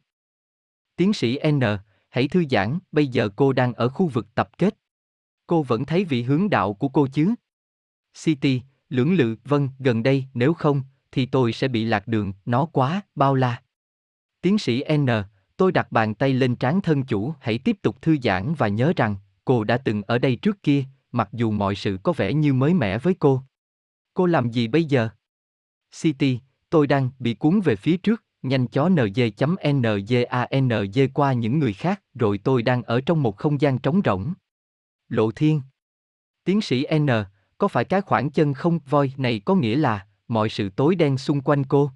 Tiến 0.97 1.13
sĩ 1.13 1.39
N, 1.51 1.61
hãy 2.09 2.29
thư 2.29 2.45
giãn, 2.51 2.79
bây 2.93 3.07
giờ 3.07 3.29
cô 3.37 3.53
đang 3.53 3.73
ở 3.73 3.89
khu 3.89 4.07
vực 4.09 4.35
tập 4.35 4.51
kết. 4.59 4.77
Cô 5.47 5.63
vẫn 5.63 5.85
thấy 5.85 6.05
vị 6.05 6.23
hướng 6.23 6.51
đạo 6.51 6.75
của 6.75 6.89
cô 6.89 7.07
chứ? 7.07 7.35
City, 8.25 8.63
lưỡng 8.89 9.15
lự, 9.15 9.37
vâng, 9.45 9.69
gần 9.79 10.03
đây, 10.03 10.25
nếu 10.35 10.55
không, 10.55 10.83
thì 11.13 11.27
tôi 11.27 11.53
sẽ 11.53 11.69
bị 11.69 11.85
lạc 11.85 12.09
đường, 12.09 12.33
nó 12.45 12.67
quá, 12.67 13.01
bao 13.15 13.35
la. 13.35 13.63
Tiến 14.41 14.59
sĩ 14.59 14.85
N, 14.97 15.07
tôi 15.57 15.73
đặt 15.73 15.93
bàn 15.93 16.15
tay 16.15 16.33
lên 16.33 16.57
trán 16.57 16.81
thân 16.81 17.03
chủ, 17.03 17.35
hãy 17.41 17.59
tiếp 17.59 17.77
tục 17.83 18.03
thư 18.03 18.17
giãn 18.23 18.55
và 18.55 18.69
nhớ 18.69 18.93
rằng, 18.97 19.17
cô 19.45 19.65
đã 19.65 19.79
từng 19.79 20.03
ở 20.03 20.19
đây 20.19 20.37
trước 20.37 20.63
kia, 20.63 20.85
mặc 21.13 21.29
dù 21.33 21.51
mọi 21.51 21.75
sự 21.75 21.99
có 22.03 22.13
vẻ 22.13 22.33
như 22.33 22.53
mới 22.53 22.75
mẻ 22.75 22.99
với 22.99 23.15
cô. 23.15 23.43
Cô 24.15 24.27
làm 24.27 24.51
gì 24.51 24.69
bây 24.69 24.85
giờ? 24.85 25.09
City, 26.01 26.41
tôi 26.71 26.87
đang 26.87 27.11
bị 27.19 27.35
cuốn 27.35 27.61
về 27.61 27.77
phía 27.77 27.97
trước, 27.97 28.25
nhanh 28.43 28.67
chó 28.67 28.89
nj.njanj 28.89 30.29
qua 31.15 31.33
những 31.33 31.59
người 31.59 31.73
khác, 31.73 32.03
rồi 32.15 32.39
tôi 32.39 32.63
đang 32.63 32.83
ở 32.83 33.01
trong 33.01 33.23
một 33.23 33.37
không 33.37 33.61
gian 33.61 33.79
trống 33.79 34.01
rỗng. 34.05 34.33
Lộ 35.09 35.31
thiên. 35.31 35.63
Tiến 36.45 36.61
sĩ 36.61 36.87
N, 36.99 37.07
có 37.59 37.69
phải 37.69 37.85
cái 37.85 38.01
khoảng 38.01 38.31
chân 38.31 38.55
không 38.55 38.79
voi 38.79 39.13
này 39.17 39.41
có 39.45 39.55
nghĩa 39.55 39.77
là 39.77 40.07
mọi 40.29 40.49
sự 40.49 40.69
tối 40.69 40.95
đen 40.95 41.19
xung 41.19 41.41
quanh 41.41 41.65
cô? 41.65 41.91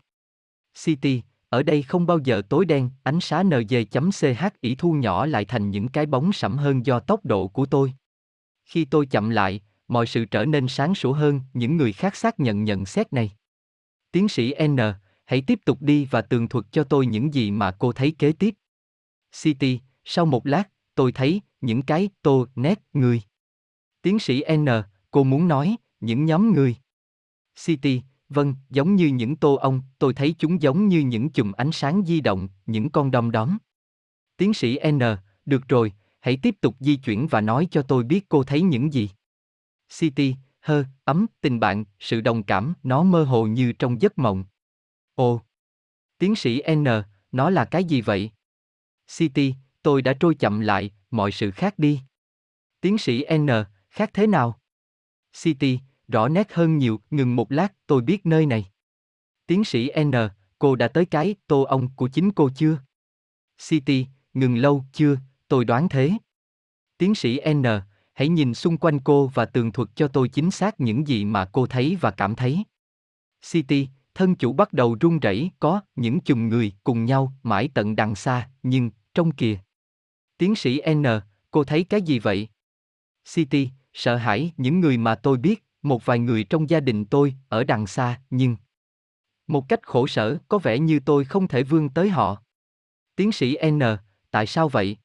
City, 0.85 1.23
ở 1.49 1.63
đây 1.63 1.83
không 1.83 2.07
bao 2.07 2.19
giờ 2.19 2.43
tối 2.49 2.65
đen, 2.65 2.91
ánh 3.03 3.21
sáng 3.21 3.49
NG.ch 3.49 4.45
ỉ 4.61 4.75
thu 4.75 4.93
nhỏ 4.93 5.27
lại 5.27 5.45
thành 5.45 5.71
những 5.71 5.89
cái 5.89 6.07
bóng 6.07 6.33
sẫm 6.33 6.57
hơn 6.57 6.87
do 6.87 7.01
tốc 7.01 7.25
độ 7.25 7.49
của 7.49 7.67
tôi. 7.67 7.95
Khi 8.71 8.85
tôi 8.85 9.07
chậm 9.07 9.31
lại, 9.31 9.61
mọi 9.89 10.07
sự 10.07 10.25
trở 10.25 10.45
nên 10.45 10.69
sáng 10.69 10.95
sủa 10.95 11.13
hơn, 11.13 11.41
những 11.55 11.77
người 11.77 11.93
khác 11.93 12.17
xác 12.17 12.41
nhận 12.41 12.65
nhận 12.65 12.87
xét 12.87 13.13
này. 13.13 13.31
Tiến 14.13 14.29
sĩ 14.29 14.55
N, 14.67 14.77
hãy 15.25 15.43
tiếp 15.47 15.61
tục 15.65 15.83
đi 15.83 16.05
và 16.11 16.23
tường 16.23 16.49
thuật 16.49 16.65
cho 16.73 16.85
tôi 16.85 17.07
những 17.07 17.35
gì 17.35 17.51
mà 17.51 17.71
cô 17.71 17.93
thấy 17.93 18.15
kế 18.19 18.33
tiếp. 18.33 18.55
City, 19.43 19.81
sau 20.05 20.27
một 20.27 20.47
lát, 20.47 20.69
tôi 20.95 21.13
thấy 21.13 21.41
những 21.61 21.83
cái 21.83 22.09
tô 22.23 22.47
nét 22.55 22.83
người. 22.93 23.23
Tiến 24.03 24.19
sĩ 24.19 24.45
N, 24.57 24.67
cô 25.11 25.25
muốn 25.25 25.49
nói, 25.49 25.77
những 26.01 26.25
nhóm 26.25 26.53
người. 26.55 26.77
City, 27.65 28.03
vâng, 28.29 28.55
giống 28.71 28.97
như 28.97 29.07
những 29.07 29.37
tô 29.37 29.55
ông, 29.55 29.83
tôi 29.99 30.15
thấy 30.15 30.35
chúng 30.39 30.63
giống 30.63 30.89
như 30.89 31.01
những 31.01 31.31
chùm 31.31 31.53
ánh 31.53 31.73
sáng 31.73 32.03
di 32.07 32.21
động, 32.21 32.49
những 32.67 32.91
con 32.91 33.11
đom 33.11 33.31
đóm. 33.31 33.59
Tiến 34.37 34.55
sĩ 34.55 34.79
N, 34.91 34.99
được 35.47 35.69
rồi, 35.69 35.93
hãy 36.21 36.39
tiếp 36.43 36.57
tục 36.61 36.77
di 36.81 36.97
chuyển 36.97 37.27
và 37.27 37.41
nói 37.41 37.69
cho 37.71 37.83
tôi 37.83 38.05
biết 38.05 38.29
cô 38.29 38.45
thấy 38.45 38.63
những 38.63 38.93
gì. 38.93 39.11
City, 39.99 40.35
hơ, 40.61 40.85
ấm, 41.05 41.27
tình 41.41 41.61
bạn, 41.61 41.85
sự 41.99 42.21
đồng 42.21 42.43
cảm, 42.43 42.75
nó 42.83 43.03
mơ 43.03 43.25
hồ 43.25 43.47
như 43.47 43.73
trong 43.73 44.01
giấc 44.01 44.19
mộng. 44.19 44.45
Ồ. 45.15 45.41
Tiến 46.19 46.37
sĩ 46.37 46.63
N, 46.75 46.85
nó 47.33 47.51
là 47.51 47.65
cái 47.65 47.85
gì 47.85 48.01
vậy? 48.01 48.31
City, 49.17 49.55
tôi 49.83 50.03
đã 50.03 50.13
trôi 50.21 50.35
chậm 50.35 50.61
lại, 50.61 50.91
mọi 51.11 51.33
sự 51.33 51.51
khác 51.51 51.79
đi. 51.79 52.01
Tiến 52.81 52.99
sĩ 52.99 53.25
N, 53.39 53.47
khác 53.91 54.11
thế 54.15 54.27
nào? 54.27 54.61
City, 55.43 55.79
rõ 56.09 56.29
nét 56.29 56.53
hơn 56.53 56.79
nhiều, 56.79 57.01
ngừng 57.11 57.37
một 57.37 57.53
lát, 57.53 57.73
tôi 57.87 58.03
biết 58.03 58.27
nơi 58.27 58.47
này. 58.47 58.71
Tiến 59.47 59.65
sĩ 59.65 59.91
N, 60.05 60.13
cô 60.59 60.77
đã 60.77 60.89
tới 60.89 61.07
cái 61.07 61.35
tô 61.47 61.63
ông 61.63 61.95
của 61.97 62.09
chính 62.09 62.31
cô 62.33 62.51
chưa? 62.57 62.79
City, 63.69 64.07
ngừng 64.35 64.57
lâu, 64.57 64.85
chưa, 64.93 65.17
tôi 65.51 65.65
đoán 65.65 65.89
thế. 65.89 66.13
Tiến 66.99 67.15
sĩ 67.15 67.41
N, 67.55 67.65
hãy 68.13 68.29
nhìn 68.29 68.55
xung 68.55 68.77
quanh 68.77 69.01
cô 69.01 69.27
và 69.35 69.45
tường 69.45 69.73
thuật 69.73 69.89
cho 69.95 70.09
tôi 70.09 70.29
chính 70.29 70.51
xác 70.51 70.81
những 70.81 71.09
gì 71.09 71.25
mà 71.25 71.45
cô 71.53 71.67
thấy 71.67 71.97
và 72.01 72.11
cảm 72.11 72.35
thấy. 72.35 72.65
City, 73.51 73.89
thân 74.15 74.35
chủ 74.35 74.53
bắt 74.53 74.73
đầu 74.73 74.97
run 75.01 75.19
rẩy, 75.19 75.51
có 75.61 75.81
những 75.97 76.21
chùm 76.21 76.49
người 76.49 76.73
cùng 76.85 77.05
nhau 77.05 77.33
mãi 77.43 77.71
tận 77.75 77.97
đằng 77.97 78.15
xa, 78.15 78.51
nhưng 78.63 78.91
trong 79.15 79.33
kìa. 79.33 79.59
Tiến 80.39 80.55
sĩ 80.55 80.81
N, 80.95 81.05
cô 81.51 81.65
thấy 81.65 81.85
cái 81.85 82.03
gì 82.03 82.19
vậy? 82.19 82.49
City, 83.35 83.71
sợ 83.93 84.17
hãi 84.17 84.53
những 84.57 84.81
người 84.81 84.97
mà 84.97 85.15
tôi 85.15 85.37
biết, 85.37 85.65
một 85.83 86.07
vài 86.07 86.19
người 86.19 86.45
trong 86.45 86.71
gia 86.71 86.81
đình 86.81 87.05
tôi 87.05 87.35
ở 87.49 87.65
đằng 87.65 87.87
xa, 87.87 88.21
nhưng 88.31 88.57
một 89.47 89.69
cách 89.69 89.83
khổ 89.83 90.07
sở, 90.07 90.39
có 90.49 90.59
vẻ 90.59 90.79
như 90.79 91.01
tôi 91.01 91.25
không 91.25 91.49
thể 91.49 91.63
vươn 91.63 91.89
tới 91.89 92.09
họ. 92.09 92.43
Tiến 93.17 93.33
sĩ 93.33 93.57
N, 93.71 93.81
tại 94.31 94.47
sao 94.47 94.69
vậy? 94.69 94.97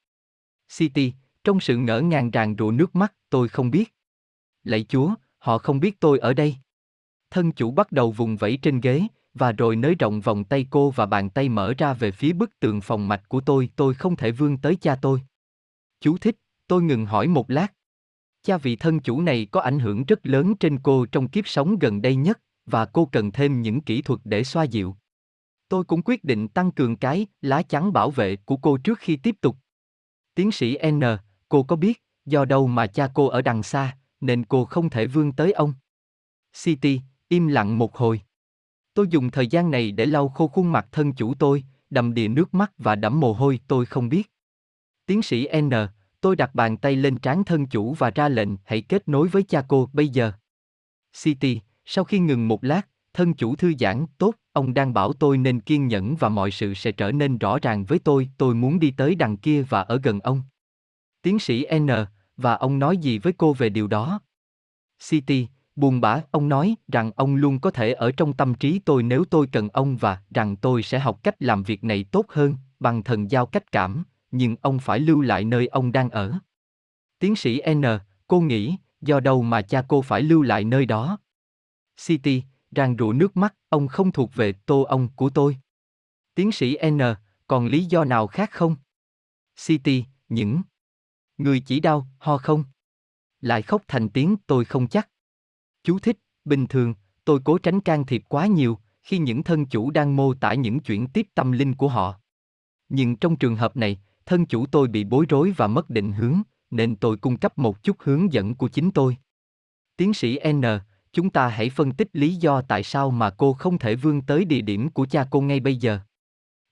City, 0.78 1.14
trong 1.44 1.60
sự 1.60 1.78
ngỡ 1.78 2.02
ngàng 2.02 2.32
ràng 2.32 2.56
rụa 2.60 2.72
nước 2.72 2.96
mắt, 2.96 3.14
tôi 3.30 3.48
không 3.48 3.72
biết. 3.72 3.94
Lạy 4.64 4.84
Chúa, 4.90 5.14
họ 5.38 5.58
không 5.58 5.80
biết 5.80 6.00
tôi 6.00 6.20
ở 6.20 6.34
đây. 6.34 6.56
Thân 7.30 7.52
chủ 7.52 7.72
bắt 7.72 7.92
đầu 7.92 8.12
vùng 8.12 8.38
vẫy 8.38 8.60
trên 8.62 8.82
ghế, 8.82 9.08
và 9.34 9.52
rồi 9.52 9.76
nới 9.76 9.96
rộng 9.96 10.22
vòng 10.22 10.44
tay 10.44 10.68
cô 10.70 10.90
và 10.90 11.06
bàn 11.06 11.30
tay 11.30 11.50
mở 11.50 11.74
ra 11.78 11.94
về 11.94 12.12
phía 12.12 12.34
bức 12.34 12.60
tường 12.60 12.82
phòng 12.82 13.08
mạch 13.08 13.30
của 13.30 13.42
tôi, 13.42 13.70
tôi 13.76 13.94
không 13.94 14.16
thể 14.16 14.32
vươn 14.32 14.58
tới 14.58 14.76
cha 14.76 14.96
tôi. 15.02 15.22
Chú 16.02 16.18
thích, 16.18 16.38
tôi 16.68 16.84
ngừng 16.84 17.06
hỏi 17.06 17.28
một 17.28 17.50
lát. 17.50 17.74
Cha 18.44 18.58
vị 18.58 18.76
thân 18.76 19.00
chủ 19.00 19.22
này 19.22 19.48
có 19.52 19.62
ảnh 19.62 19.80
hưởng 19.80 20.06
rất 20.06 20.20
lớn 20.28 20.56
trên 20.56 20.80
cô 20.84 21.06
trong 21.06 21.28
kiếp 21.28 21.48
sống 21.48 21.80
gần 21.80 22.02
đây 22.02 22.16
nhất, 22.16 22.42
và 22.66 22.86
cô 22.86 23.06
cần 23.06 23.32
thêm 23.32 23.62
những 23.62 23.82
kỹ 23.82 24.02
thuật 24.02 24.20
để 24.24 24.44
xoa 24.44 24.64
dịu. 24.64 24.96
Tôi 25.70 25.84
cũng 25.84 26.02
quyết 26.02 26.24
định 26.24 26.48
tăng 26.48 26.72
cường 26.72 26.96
cái 26.96 27.28
lá 27.42 27.62
chắn 27.62 27.94
bảo 27.94 28.12
vệ 28.12 28.36
của 28.36 28.58
cô 28.58 28.78
trước 28.78 29.00
khi 29.00 29.16
tiếp 29.16 29.36
tục. 29.42 29.58
Tiến 30.36 30.52
sĩ 30.52 30.78
N, 30.92 31.02
cô 31.50 31.64
có 31.64 31.76
biết, 31.76 32.04
do 32.26 32.46
đâu 32.46 32.68
mà 32.68 32.88
cha 32.88 33.12
cô 33.14 33.28
ở 33.28 33.42
đằng 33.42 33.64
xa, 33.64 33.98
nên 34.22 34.46
cô 34.46 34.66
không 34.66 34.90
thể 34.90 35.08
vươn 35.08 35.32
tới 35.32 35.52
ông. 35.52 35.74
City, 36.64 37.02
im 37.28 37.48
lặng 37.48 37.78
một 37.78 37.98
hồi. 37.98 38.22
Tôi 38.94 39.08
dùng 39.08 39.32
thời 39.32 39.48
gian 39.48 39.72
này 39.72 39.92
để 39.92 40.06
lau 40.06 40.30
khô 40.30 40.48
khuôn 40.48 40.72
mặt 40.72 40.88
thân 40.92 41.14
chủ 41.14 41.34
tôi, 41.34 41.64
đầm 41.90 42.14
đìa 42.14 42.28
nước 42.28 42.54
mắt 42.54 42.72
và 42.78 42.96
đẫm 42.96 43.20
mồ 43.20 43.34
hôi 43.34 43.60
tôi 43.68 43.86
không 43.86 44.10
biết. 44.10 44.32
Tiến 45.06 45.22
sĩ 45.22 45.48
N, 45.62 45.70
tôi 46.22 46.36
đặt 46.36 46.56
bàn 46.56 46.78
tay 46.78 46.96
lên 46.96 47.18
trán 47.18 47.44
thân 47.44 47.66
chủ 47.66 47.94
và 47.94 48.12
ra 48.12 48.30
lệnh 48.30 48.50
hãy 48.66 48.82
kết 48.82 49.08
nối 49.08 49.28
với 49.28 49.44
cha 49.44 49.66
cô 49.68 49.90
bây 49.94 50.10
giờ. 50.10 50.32
City, 51.24 51.62
sau 51.86 52.04
khi 52.04 52.20
ngừng 52.20 52.48
một 52.48 52.64
lát, 52.64 52.88
thân 53.16 53.34
chủ 53.34 53.56
thư 53.56 53.74
giãn, 53.80 54.06
tốt, 54.18 54.36
ông 54.54 54.74
đang 54.74 54.94
bảo 54.94 55.14
tôi 55.14 55.38
nên 55.38 55.60
kiên 55.60 55.88
nhẫn 55.88 56.16
và 56.16 56.30
mọi 56.30 56.52
sự 56.52 56.74
sẽ 56.74 56.92
trở 56.92 57.12
nên 57.12 57.38
rõ 57.38 57.60
ràng 57.62 57.86
với 57.86 58.00
tôi, 58.00 58.30
tôi 58.38 58.56
muốn 58.56 58.80
đi 58.80 58.92
tới 58.92 59.16
đằng 59.16 59.38
kia 59.38 59.62
và 59.62 59.82
ở 59.82 60.00
gần 60.04 60.20
ông. 60.20 60.42
Tiến 61.22 61.40
sĩ 61.40 61.66
N, 61.80 61.88
và 62.38 62.54
ông 62.54 62.80
nói 62.80 62.98
gì 62.98 63.20
với 63.20 63.34
cô 63.34 63.54
về 63.54 63.70
điều 63.70 63.88
đó? 63.88 64.20
City, 65.10 65.48
buồn 65.76 66.02
bã, 66.02 66.22
ông 66.32 66.50
nói 66.50 66.76
rằng 66.88 67.12
ông 67.16 67.36
luôn 67.36 67.60
có 67.60 67.72
thể 67.72 67.94
ở 67.94 68.12
trong 68.12 68.34
tâm 68.34 68.56
trí 68.56 68.80
tôi 68.80 69.04
nếu 69.04 69.26
tôi 69.26 69.48
cần 69.52 69.70
ông 69.70 69.98
và 69.98 70.22
rằng 70.34 70.56
tôi 70.56 70.84
sẽ 70.84 71.00
học 71.00 71.24
cách 71.24 71.36
làm 71.40 71.64
việc 71.64 71.84
này 71.84 72.06
tốt 72.12 72.26
hơn, 72.30 72.56
bằng 72.80 73.04
thần 73.04 73.32
giao 73.32 73.46
cách 73.46 73.72
cảm, 73.72 74.04
nhưng 74.32 74.56
ông 74.62 74.80
phải 74.80 75.00
lưu 75.00 75.22
lại 75.22 75.44
nơi 75.44 75.68
ông 75.68 75.92
đang 75.92 76.10
ở. 76.10 76.34
Tiến 77.20 77.36
sĩ 77.36 77.62
N, 77.74 77.84
cô 78.28 78.40
nghĩ, 78.40 78.78
do 79.02 79.20
đâu 79.20 79.42
mà 79.42 79.62
cha 79.62 79.84
cô 79.88 80.02
phải 80.02 80.22
lưu 80.22 80.42
lại 80.42 80.64
nơi 80.64 80.86
đó? 80.86 81.18
City, 82.06 82.44
ràng 82.76 82.96
rụa 83.00 83.14
nước 83.14 83.38
mắt, 83.38 83.56
ông 83.70 83.88
không 83.88 84.12
thuộc 84.12 84.36
về 84.36 84.52
tô 84.52 84.82
ông 84.82 85.08
của 85.16 85.30
tôi. 85.30 85.58
Tiến 86.36 86.52
sĩ 86.52 86.78
N, 86.90 87.00
còn 87.48 87.66
lý 87.66 87.86
do 87.86 88.04
nào 88.04 88.28
khác 88.28 88.52
không? 88.52 88.76
City, 89.66 90.06
những 90.30 90.62
người 91.38 91.60
chỉ 91.60 91.80
đau, 91.80 92.08
ho 92.18 92.38
không? 92.38 92.64
Lại 93.42 93.62
khóc 93.62 93.82
thành 93.88 94.10
tiếng 94.10 94.36
tôi 94.48 94.66
không 94.66 94.88
chắc. 94.88 95.10
Chú 95.84 96.00
thích, 96.00 96.18
bình 96.46 96.68
thường, 96.68 96.94
tôi 97.26 97.40
cố 97.44 97.58
tránh 97.58 97.82
can 97.82 98.06
thiệp 98.06 98.24
quá 98.30 98.48
nhiều, 98.48 98.80
khi 99.02 99.18
những 99.18 99.44
thân 99.44 99.66
chủ 99.66 99.92
đang 99.92 100.16
mô 100.16 100.34
tả 100.34 100.54
những 100.54 100.80
chuyện 100.80 101.08
tiếp 101.08 101.28
tâm 101.36 101.52
linh 101.52 101.76
của 101.76 101.88
họ. 101.88 102.20
Nhưng 102.90 103.16
trong 103.16 103.36
trường 103.36 103.56
hợp 103.56 103.78
này, 103.78 104.00
thân 104.26 104.46
chủ 104.46 104.66
tôi 104.66 104.88
bị 104.88 105.04
bối 105.04 105.26
rối 105.30 105.54
và 105.58 105.68
mất 105.68 105.90
định 105.90 106.12
hướng, 106.12 106.42
nên 106.72 106.96
tôi 106.96 107.18
cung 107.18 107.38
cấp 107.38 107.58
một 107.58 107.84
chút 107.84 107.98
hướng 108.00 108.34
dẫn 108.34 108.56
của 108.56 108.68
chính 108.68 108.92
tôi. 108.92 109.18
Tiến 109.98 110.14
sĩ 110.14 110.40
N, 110.52 110.62
chúng 111.16 111.30
ta 111.30 111.48
hãy 111.48 111.70
phân 111.70 111.92
tích 111.92 112.10
lý 112.14 112.36
do 112.36 112.62
tại 112.62 112.84
sao 112.84 113.12
mà 113.12 113.30
cô 113.30 113.54
không 113.54 113.78
thể 113.78 113.96
vươn 113.96 114.22
tới 114.22 114.46
địa 114.46 114.62
điểm 114.62 114.90
của 114.90 115.06
cha 115.06 115.28
cô 115.32 115.42
ngay 115.42 115.60
bây 115.60 115.76
giờ. 115.76 116.00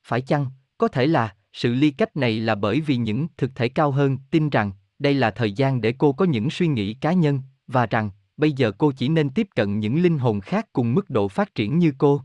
Phải 0.08 0.22
chăng, 0.22 0.46
có 0.78 0.88
thể 0.88 1.08
là, 1.08 1.36
sự 1.54 1.74
ly 1.74 1.92
cách 1.92 2.18
này 2.18 2.40
là 2.40 2.56
bởi 2.56 2.82
vì 2.82 2.96
những 2.96 3.28
thực 3.38 3.56
thể 3.56 3.70
cao 3.70 3.92
hơn 3.92 4.18
tin 4.32 4.50
rằng 4.50 4.72
đây 5.00 5.14
là 5.14 5.32
thời 5.32 5.52
gian 5.52 5.82
để 5.82 5.94
cô 5.98 6.14
có 6.14 6.26
những 6.26 6.50
suy 6.50 6.68
nghĩ 6.68 6.94
cá 6.94 7.14
nhân 7.14 7.42
và 7.68 7.86
rằng 7.86 8.10
bây 8.38 8.52
giờ 8.52 8.72
cô 8.78 8.92
chỉ 8.92 9.10
nên 9.10 9.30
tiếp 9.30 9.48
cận 9.56 9.80
những 9.80 10.02
linh 10.02 10.18
hồn 10.18 10.42
khác 10.42 10.68
cùng 10.74 10.94
mức 10.94 11.10
độ 11.10 11.28
phát 11.28 11.56
triển 11.56 11.80
như 11.80 11.94
cô. 11.98 12.22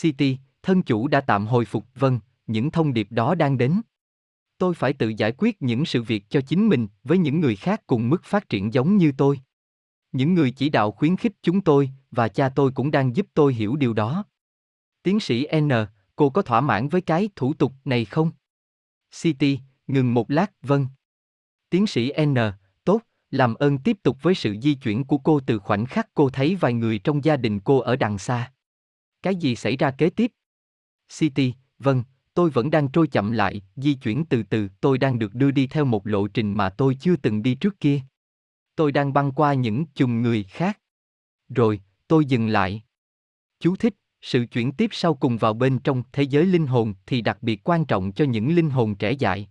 City, 0.00 0.38
thân 0.62 0.82
chủ 0.82 1.08
đã 1.08 1.20
tạm 1.20 1.46
hồi 1.46 1.64
phục, 1.64 1.84
vâng, 1.94 2.20
những 2.46 2.70
thông 2.70 2.92
điệp 2.92 3.06
đó 3.10 3.34
đang 3.34 3.58
đến. 3.58 3.80
Tôi 4.58 4.74
phải 4.74 4.92
tự 4.92 5.08
giải 5.08 5.32
quyết 5.38 5.62
những 5.62 5.84
sự 5.84 6.02
việc 6.02 6.30
cho 6.30 6.40
chính 6.40 6.68
mình 6.68 6.88
với 7.04 7.18
những 7.18 7.40
người 7.40 7.56
khác 7.56 7.82
cùng 7.86 8.10
mức 8.10 8.24
phát 8.24 8.48
triển 8.48 8.74
giống 8.74 8.96
như 8.96 9.12
tôi. 9.16 9.40
Những 10.12 10.34
người 10.34 10.50
chỉ 10.50 10.68
đạo 10.68 10.90
khuyến 10.90 11.16
khích 11.16 11.32
chúng 11.42 11.60
tôi 11.60 11.90
và 12.10 12.28
cha 12.28 12.48
tôi 12.48 12.72
cũng 12.74 12.90
đang 12.90 13.16
giúp 13.16 13.26
tôi 13.34 13.54
hiểu 13.54 13.76
điều 13.76 13.92
đó. 13.92 14.24
Tiến 15.02 15.20
sĩ 15.20 15.46
N, 15.60 15.70
cô 16.16 16.30
có 16.30 16.42
thỏa 16.42 16.60
mãn 16.60 16.88
với 16.88 17.00
cái 17.00 17.28
thủ 17.36 17.54
tục 17.54 17.72
này 17.84 18.04
không? 18.04 18.30
City, 19.22 19.58
ngừng 19.86 20.14
một 20.14 20.30
lát, 20.30 20.52
vâng. 20.62 20.86
Tiến 21.70 21.86
sĩ 21.86 22.12
N, 22.24 22.34
tốt, 22.84 23.02
làm 23.30 23.54
ơn 23.54 23.78
tiếp 23.78 23.96
tục 24.02 24.18
với 24.22 24.34
sự 24.34 24.56
di 24.62 24.74
chuyển 24.74 25.04
của 25.04 25.18
cô 25.18 25.40
từ 25.40 25.58
khoảnh 25.58 25.86
khắc 25.86 26.08
cô 26.14 26.30
thấy 26.30 26.56
vài 26.56 26.72
người 26.72 26.98
trong 26.98 27.24
gia 27.24 27.36
đình 27.36 27.60
cô 27.60 27.78
ở 27.78 27.96
đằng 27.96 28.18
xa. 28.18 28.52
Cái 29.22 29.36
gì 29.36 29.56
xảy 29.56 29.76
ra 29.76 29.90
kế 29.90 30.10
tiếp? 30.10 30.32
City, 31.18 31.54
vâng, 31.78 32.04
tôi 32.34 32.50
vẫn 32.50 32.70
đang 32.70 32.88
trôi 32.88 33.06
chậm 33.06 33.32
lại, 33.32 33.62
di 33.76 33.94
chuyển 33.94 34.24
từ 34.24 34.42
từ, 34.42 34.68
tôi 34.80 34.98
đang 34.98 35.18
được 35.18 35.34
đưa 35.34 35.50
đi 35.50 35.66
theo 35.66 35.84
một 35.84 36.06
lộ 36.06 36.28
trình 36.28 36.54
mà 36.54 36.70
tôi 36.70 36.96
chưa 37.00 37.16
từng 37.16 37.42
đi 37.42 37.54
trước 37.54 37.80
kia. 37.80 38.00
Tôi 38.76 38.92
đang 38.92 39.12
băng 39.12 39.32
qua 39.32 39.54
những 39.54 39.84
chùm 39.94 40.22
người 40.22 40.42
khác. 40.42 40.78
Rồi, 41.48 41.80
tôi 42.08 42.24
dừng 42.24 42.48
lại. 42.48 42.82
Chú 43.60 43.76
thích, 43.76 43.94
sự 44.22 44.46
chuyển 44.46 44.72
tiếp 44.72 44.90
sau 44.92 45.14
cùng 45.14 45.38
vào 45.38 45.54
bên 45.54 45.78
trong 45.78 46.02
thế 46.12 46.22
giới 46.22 46.46
linh 46.46 46.66
hồn 46.66 46.94
thì 47.06 47.20
đặc 47.20 47.38
biệt 47.42 47.60
quan 47.64 47.84
trọng 47.84 48.12
cho 48.12 48.24
những 48.24 48.54
linh 48.54 48.70
hồn 48.70 48.94
trẻ 48.94 49.12
dại. 49.12 49.48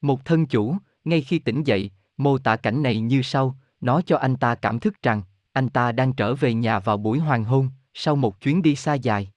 Một 0.00 0.24
thân 0.24 0.46
chủ, 0.46 0.76
ngay 1.04 1.22
khi 1.22 1.38
tỉnh 1.38 1.62
dậy, 1.62 1.90
mô 2.16 2.38
tả 2.38 2.56
cảnh 2.56 2.82
này 2.82 3.00
như 3.00 3.22
sau, 3.22 3.56
nó 3.80 4.00
cho 4.00 4.16
anh 4.16 4.36
ta 4.36 4.54
cảm 4.54 4.80
thức 4.80 5.02
rằng, 5.02 5.22
anh 5.52 5.68
ta 5.68 5.92
đang 5.92 6.12
trở 6.12 6.34
về 6.34 6.54
nhà 6.54 6.78
vào 6.78 6.96
buổi 6.96 7.18
hoàng 7.18 7.44
hôn, 7.44 7.70
sau 7.94 8.16
một 8.16 8.40
chuyến 8.40 8.62
đi 8.62 8.76
xa 8.76 8.94
dài. 8.94 9.30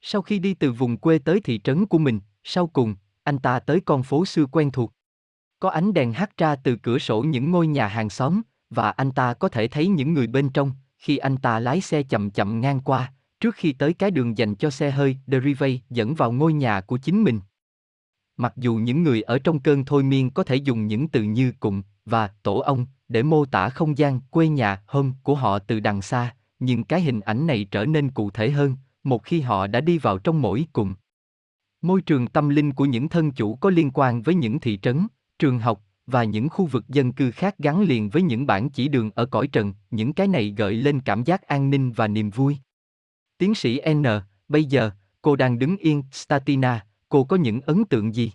Sau 0.00 0.22
khi 0.22 0.38
đi 0.38 0.54
từ 0.54 0.72
vùng 0.72 0.96
quê 0.96 1.18
tới 1.18 1.40
thị 1.44 1.60
trấn 1.64 1.86
của 1.86 1.98
mình, 1.98 2.20
sau 2.44 2.66
cùng, 2.66 2.94
anh 3.22 3.38
ta 3.38 3.58
tới 3.58 3.80
con 3.80 4.02
phố 4.02 4.24
xưa 4.24 4.46
quen 4.46 4.70
thuộc. 4.70 4.92
Có 5.60 5.70
ánh 5.70 5.94
đèn 5.94 6.12
hắt 6.12 6.36
ra 6.36 6.56
từ 6.56 6.76
cửa 6.76 6.98
sổ 6.98 7.22
những 7.22 7.50
ngôi 7.50 7.66
nhà 7.66 7.86
hàng 7.86 8.10
xóm, 8.10 8.42
và 8.70 8.90
anh 8.90 9.10
ta 9.10 9.34
có 9.34 9.48
thể 9.48 9.68
thấy 9.68 9.88
những 9.88 10.14
người 10.14 10.26
bên 10.26 10.50
trong, 10.50 10.72
khi 10.98 11.16
anh 11.16 11.36
ta 11.36 11.60
lái 11.60 11.80
xe 11.80 12.02
chậm 12.02 12.30
chậm 12.30 12.60
ngang 12.60 12.80
qua, 12.80 13.12
trước 13.40 13.54
khi 13.54 13.72
tới 13.72 13.94
cái 13.94 14.10
đường 14.10 14.38
dành 14.38 14.54
cho 14.54 14.70
xe 14.70 14.90
hơi 14.90 15.16
Derivay 15.26 15.82
dẫn 15.90 16.14
vào 16.14 16.32
ngôi 16.32 16.52
nhà 16.52 16.80
của 16.80 16.98
chính 16.98 17.24
mình. 17.24 17.40
Mặc 18.36 18.52
dù 18.56 18.74
những 18.74 19.02
người 19.02 19.22
ở 19.22 19.38
trong 19.38 19.60
cơn 19.60 19.84
thôi 19.84 20.02
miên 20.02 20.30
có 20.30 20.44
thể 20.44 20.56
dùng 20.56 20.86
những 20.86 21.08
từ 21.08 21.22
như 21.22 21.52
cụm 21.60 21.82
và 22.04 22.30
tổ 22.42 22.58
ông 22.58 22.86
để 23.08 23.22
mô 23.22 23.44
tả 23.44 23.68
không 23.68 23.98
gian 23.98 24.20
quê 24.20 24.48
nhà 24.48 24.82
hôm 24.86 25.12
của 25.22 25.34
họ 25.34 25.58
từ 25.58 25.80
đằng 25.80 26.02
xa, 26.02 26.34
nhưng 26.58 26.84
cái 26.84 27.00
hình 27.00 27.20
ảnh 27.20 27.46
này 27.46 27.64
trở 27.70 27.84
nên 27.84 28.10
cụ 28.10 28.30
thể 28.30 28.50
hơn 28.50 28.76
một 29.04 29.24
khi 29.24 29.40
họ 29.40 29.66
đã 29.66 29.80
đi 29.80 29.98
vào 29.98 30.18
trong 30.18 30.42
mỗi 30.42 30.66
cụm. 30.72 30.94
Môi 31.82 32.02
trường 32.02 32.26
tâm 32.26 32.48
linh 32.48 32.72
của 32.72 32.84
những 32.84 33.08
thân 33.08 33.30
chủ 33.30 33.54
có 33.54 33.70
liên 33.70 33.90
quan 33.94 34.22
với 34.22 34.34
những 34.34 34.60
thị 34.60 34.78
trấn, 34.82 35.06
trường 35.38 35.58
học 35.58 35.82
và 36.06 36.24
những 36.24 36.48
khu 36.48 36.66
vực 36.66 36.88
dân 36.88 37.12
cư 37.12 37.30
khác 37.30 37.58
gắn 37.58 37.82
liền 37.82 38.10
với 38.10 38.22
những 38.22 38.46
bản 38.46 38.70
chỉ 38.70 38.88
đường 38.88 39.10
ở 39.14 39.26
cõi 39.26 39.48
trần, 39.48 39.74
những 39.90 40.12
cái 40.12 40.28
này 40.28 40.54
gợi 40.56 40.74
lên 40.74 41.00
cảm 41.00 41.24
giác 41.24 41.42
an 41.42 41.70
ninh 41.70 41.92
và 41.92 42.08
niềm 42.08 42.30
vui. 42.30 42.56
Tiến 43.38 43.54
sĩ 43.54 43.80
N, 43.94 44.04
bây 44.48 44.64
giờ, 44.64 44.90
cô 45.22 45.36
đang 45.36 45.58
đứng 45.58 45.76
yên, 45.76 46.02
Statina, 46.12 46.86
cô 47.08 47.24
có 47.24 47.36
những 47.36 47.60
ấn 47.60 47.84
tượng 47.84 48.14
gì? 48.14 48.32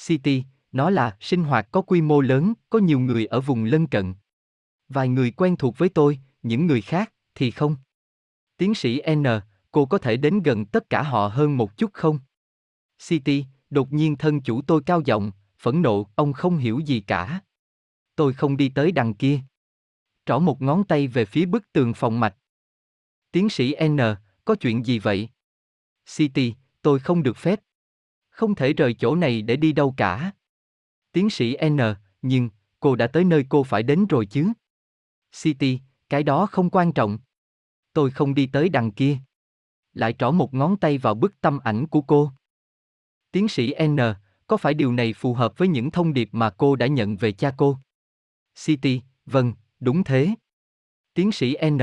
City, 0.00 0.44
nó 0.72 0.90
là 0.90 1.16
sinh 1.20 1.44
hoạt 1.44 1.68
có 1.70 1.82
quy 1.82 2.02
mô 2.02 2.20
lớn, 2.20 2.52
có 2.70 2.78
nhiều 2.78 3.00
người 3.00 3.26
ở 3.26 3.40
vùng 3.40 3.64
lân 3.64 3.86
cận. 3.86 4.14
Vài 4.88 5.08
người 5.08 5.30
quen 5.30 5.56
thuộc 5.56 5.78
với 5.78 5.88
tôi, 5.88 6.18
những 6.42 6.66
người 6.66 6.80
khác 6.80 7.12
thì 7.34 7.50
không. 7.50 7.76
Tiến 8.56 8.74
sĩ 8.74 9.02
N, 9.14 9.24
cô 9.70 9.86
có 9.86 9.98
thể 9.98 10.16
đến 10.16 10.42
gần 10.42 10.66
tất 10.66 10.90
cả 10.90 11.02
họ 11.02 11.28
hơn 11.28 11.56
một 11.56 11.76
chút 11.76 11.90
không? 11.92 12.18
City, 13.02 13.44
đột 13.70 13.92
nhiên 13.92 14.16
thân 14.16 14.40
chủ 14.40 14.62
tôi 14.62 14.82
cao 14.86 15.00
giọng, 15.04 15.32
phẫn 15.64 15.82
nộ, 15.82 16.10
ông 16.14 16.32
không 16.32 16.56
hiểu 16.56 16.78
gì 16.78 17.00
cả. 17.00 17.40
Tôi 18.16 18.32
không 18.34 18.56
đi 18.56 18.68
tới 18.68 18.92
đằng 18.92 19.14
kia. 19.14 19.40
Trỏ 20.26 20.38
một 20.38 20.62
ngón 20.62 20.84
tay 20.84 21.06
về 21.08 21.24
phía 21.24 21.46
bức 21.46 21.72
tường 21.72 21.94
phòng 21.94 22.20
mạch. 22.20 22.36
Tiến 23.32 23.48
sĩ 23.48 23.74
N, 23.88 23.98
có 24.44 24.54
chuyện 24.54 24.86
gì 24.86 24.98
vậy? 24.98 25.28
City, 26.16 26.54
tôi 26.82 26.98
không 26.98 27.22
được 27.22 27.36
phép. 27.36 27.60
Không 28.28 28.54
thể 28.54 28.72
rời 28.72 28.94
chỗ 28.94 29.14
này 29.16 29.42
để 29.42 29.56
đi 29.56 29.72
đâu 29.72 29.94
cả. 29.96 30.32
Tiến 31.12 31.30
sĩ 31.30 31.56
N, 31.68 31.78
nhưng, 32.22 32.50
cô 32.80 32.96
đã 32.96 33.06
tới 33.06 33.24
nơi 33.24 33.46
cô 33.48 33.64
phải 33.64 33.82
đến 33.82 34.06
rồi 34.06 34.26
chứ? 34.26 34.52
City, 35.42 35.80
cái 36.08 36.22
đó 36.22 36.46
không 36.46 36.70
quan 36.70 36.92
trọng. 36.92 37.18
Tôi 37.92 38.10
không 38.10 38.34
đi 38.34 38.46
tới 38.46 38.68
đằng 38.68 38.90
kia. 38.92 39.18
Lại 39.92 40.14
trỏ 40.18 40.30
một 40.30 40.54
ngón 40.54 40.76
tay 40.76 40.98
vào 40.98 41.14
bức 41.14 41.40
tâm 41.40 41.58
ảnh 41.58 41.86
của 41.86 42.00
cô. 42.00 42.30
Tiến 43.32 43.48
sĩ 43.48 43.74
N, 43.86 43.96
có 44.46 44.56
phải 44.56 44.74
điều 44.74 44.92
này 44.92 45.12
phù 45.12 45.34
hợp 45.34 45.58
với 45.58 45.68
những 45.68 45.90
thông 45.90 46.14
điệp 46.14 46.28
mà 46.32 46.50
cô 46.50 46.76
đã 46.76 46.86
nhận 46.86 47.16
về 47.16 47.32
cha 47.32 47.54
cô? 47.56 47.78
City, 48.64 49.00
vâng, 49.26 49.52
đúng 49.80 50.04
thế. 50.04 50.34
Tiến 51.14 51.32
sĩ 51.32 51.56
N, 51.70 51.78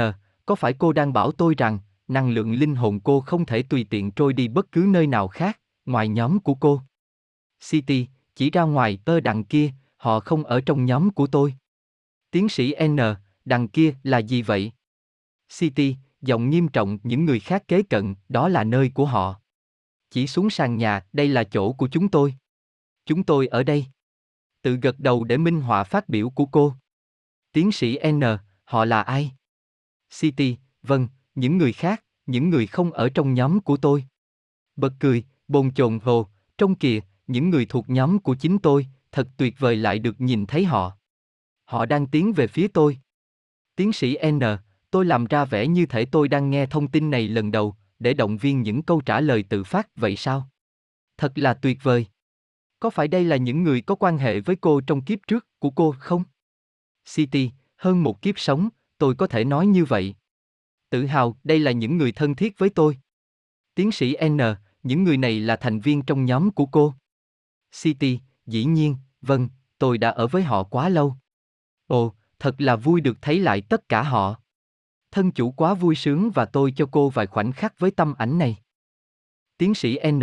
có 0.45 0.56
phải 0.56 0.73
cô 0.73 0.93
đang 0.93 1.14
bảo 1.14 1.31
tôi 1.31 1.56
rằng, 1.57 1.80
năng 2.07 2.30
lượng 2.30 2.53
linh 2.53 2.75
hồn 2.75 2.99
cô 2.99 3.22
không 3.22 3.45
thể 3.45 3.64
tùy 3.64 3.85
tiện 3.90 4.11
trôi 4.11 4.33
đi 4.33 4.48
bất 4.48 4.72
cứ 4.72 4.85
nơi 4.88 5.07
nào 5.07 5.27
khác, 5.27 5.59
ngoài 5.85 6.07
nhóm 6.07 6.40
của 6.40 6.56
cô? 6.56 6.81
City, 7.69 8.07
chỉ 8.35 8.49
ra 8.49 8.61
ngoài 8.64 8.98
tơ 9.06 9.19
đằng 9.19 9.43
kia, 9.43 9.72
họ 9.98 10.19
không 10.19 10.43
ở 10.43 10.61
trong 10.61 10.85
nhóm 10.85 11.09
của 11.09 11.27
tôi. 11.27 11.53
Tiến 12.31 12.49
sĩ 12.49 12.75
N, 12.88 12.98
đằng 13.45 13.67
kia 13.67 13.93
là 14.03 14.17
gì 14.17 14.41
vậy? 14.41 14.72
City, 15.59 15.95
giọng 16.22 16.49
nghiêm 16.49 16.67
trọng 16.67 16.99
những 17.03 17.25
người 17.25 17.40
khác 17.40 17.67
kế 17.67 17.83
cận, 17.83 18.15
đó 18.30 18.49
là 18.49 18.64
nơi 18.64 18.91
của 18.93 19.06
họ. 19.06 19.35
Chỉ 20.09 20.27
xuống 20.27 20.49
sàn 20.49 20.77
nhà, 20.77 21.06
đây 21.14 21.27
là 21.27 21.43
chỗ 21.43 21.73
của 21.73 21.88
chúng 21.88 22.09
tôi. 22.09 22.35
Chúng 23.11 23.23
tôi 23.23 23.48
ở 23.48 23.64
đây. 23.64 23.85
Tự 24.61 24.75
gật 24.75 24.99
đầu 24.99 25.23
để 25.23 25.38
minh 25.38 25.61
họa 25.61 25.83
phát 25.83 26.09
biểu 26.09 26.30
của 26.30 26.45
cô. 26.45 26.73
Tiến 27.51 27.72
sĩ 27.72 27.99
N, 28.11 28.22
họ 28.64 28.85
là 28.85 29.01
ai? 29.01 29.31
City, 30.19 30.57
vâng, 30.81 31.07
những 31.35 31.57
người 31.57 31.73
khác, 31.73 32.03
những 32.25 32.49
người 32.49 32.67
không 32.67 32.91
ở 32.91 33.09
trong 33.09 33.33
nhóm 33.33 33.59
của 33.59 33.77
tôi. 33.77 34.06
Bật 34.75 34.93
cười, 34.99 35.23
bồn 35.48 35.73
chồn 35.73 35.99
hồ, 36.03 36.27
trong 36.57 36.75
kìa, 36.75 36.99
những 37.27 37.49
người 37.49 37.65
thuộc 37.65 37.90
nhóm 37.90 38.19
của 38.19 38.35
chính 38.35 38.59
tôi, 38.59 38.88
thật 39.11 39.27
tuyệt 39.38 39.56
vời 39.59 39.75
lại 39.75 39.99
được 39.99 40.22
nhìn 40.22 40.45
thấy 40.45 40.65
họ. 40.65 40.98
Họ 41.65 41.85
đang 41.85 42.07
tiến 42.07 42.33
về 42.33 42.48
phía 42.48 42.67
tôi. 42.67 42.98
Tiến 43.75 43.93
sĩ 43.93 44.17
N, 44.31 44.40
tôi 44.91 45.06
làm 45.06 45.25
ra 45.25 45.45
vẻ 45.45 45.67
như 45.67 45.85
thể 45.85 46.06
tôi 46.06 46.27
đang 46.27 46.49
nghe 46.49 46.65
thông 46.65 46.88
tin 46.88 47.11
này 47.11 47.27
lần 47.27 47.51
đầu, 47.51 47.75
để 47.99 48.14
động 48.14 48.38
viên 48.38 48.61
những 48.61 48.83
câu 48.83 49.01
trả 49.01 49.22
lời 49.22 49.43
tự 49.49 49.64
phát 49.64 49.95
vậy 49.95 50.15
sao? 50.15 50.49
Thật 51.17 51.31
là 51.35 51.53
tuyệt 51.53 51.77
vời. 51.83 52.06
Có 52.82 52.90
phải 52.90 53.08
đây 53.08 53.24
là 53.24 53.38
những 53.38 53.64
người 53.64 53.82
có 53.82 53.95
quan 53.95 54.18
hệ 54.18 54.40
với 54.40 54.56
cô 54.56 54.82
trong 54.82 55.01
kiếp 55.01 55.19
trước 55.27 55.48
của 55.60 55.69
cô 55.69 55.95
không? 56.00 56.24
City, 57.14 57.51
hơn 57.77 58.03
một 58.03 58.22
kiếp 58.22 58.40
sống, 58.40 58.69
tôi 58.98 59.16
có 59.16 59.27
thể 59.27 59.43
nói 59.43 59.68
như 59.68 59.85
vậy. 59.85 60.16
Tự 60.90 61.06
hào, 61.06 61.38
đây 61.43 61.60
là 61.60 61.72
những 61.72 61.98
người 61.98 62.11
thân 62.11 62.35
thiết 62.35 62.58
với 62.58 62.69
tôi. 62.69 62.98
Tiến 63.76 63.92
sĩ 63.92 64.16
N, 64.30 64.38
những 64.84 65.03
người 65.03 65.18
này 65.18 65.40
là 65.40 65.56
thành 65.56 65.80
viên 65.80 66.01
trong 66.01 66.26
nhóm 66.26 66.51
của 66.51 66.66
cô. 66.66 66.93
City, 67.82 68.19
dĩ 68.45 68.66
nhiên, 68.66 68.95
vâng, 69.22 69.50
tôi 69.77 69.98
đã 69.98 70.10
ở 70.10 70.27
với 70.27 70.43
họ 70.43 70.64
quá 70.64 70.90
lâu. 70.90 71.16
Ồ, 71.88 72.16
thật 72.40 72.61
là 72.61 72.76
vui 72.76 73.01
được 73.01 73.18
thấy 73.22 73.40
lại 73.40 73.61
tất 73.61 73.90
cả 73.90 74.03
họ. 74.03 74.35
Thân 75.11 75.32
chủ 75.32 75.51
quá 75.51 75.74
vui 75.74 75.95
sướng 75.95 76.32
và 76.32 76.45
tôi 76.45 76.74
cho 76.76 76.90
cô 76.92 77.10
vài 77.10 77.27
khoảnh 77.27 77.51
khắc 77.51 77.80
với 77.80 77.92
tâm 77.92 78.14
ảnh 78.18 78.38
này. 78.38 78.58
Tiến 79.58 79.74
sĩ 79.74 80.00
N, 80.11 80.22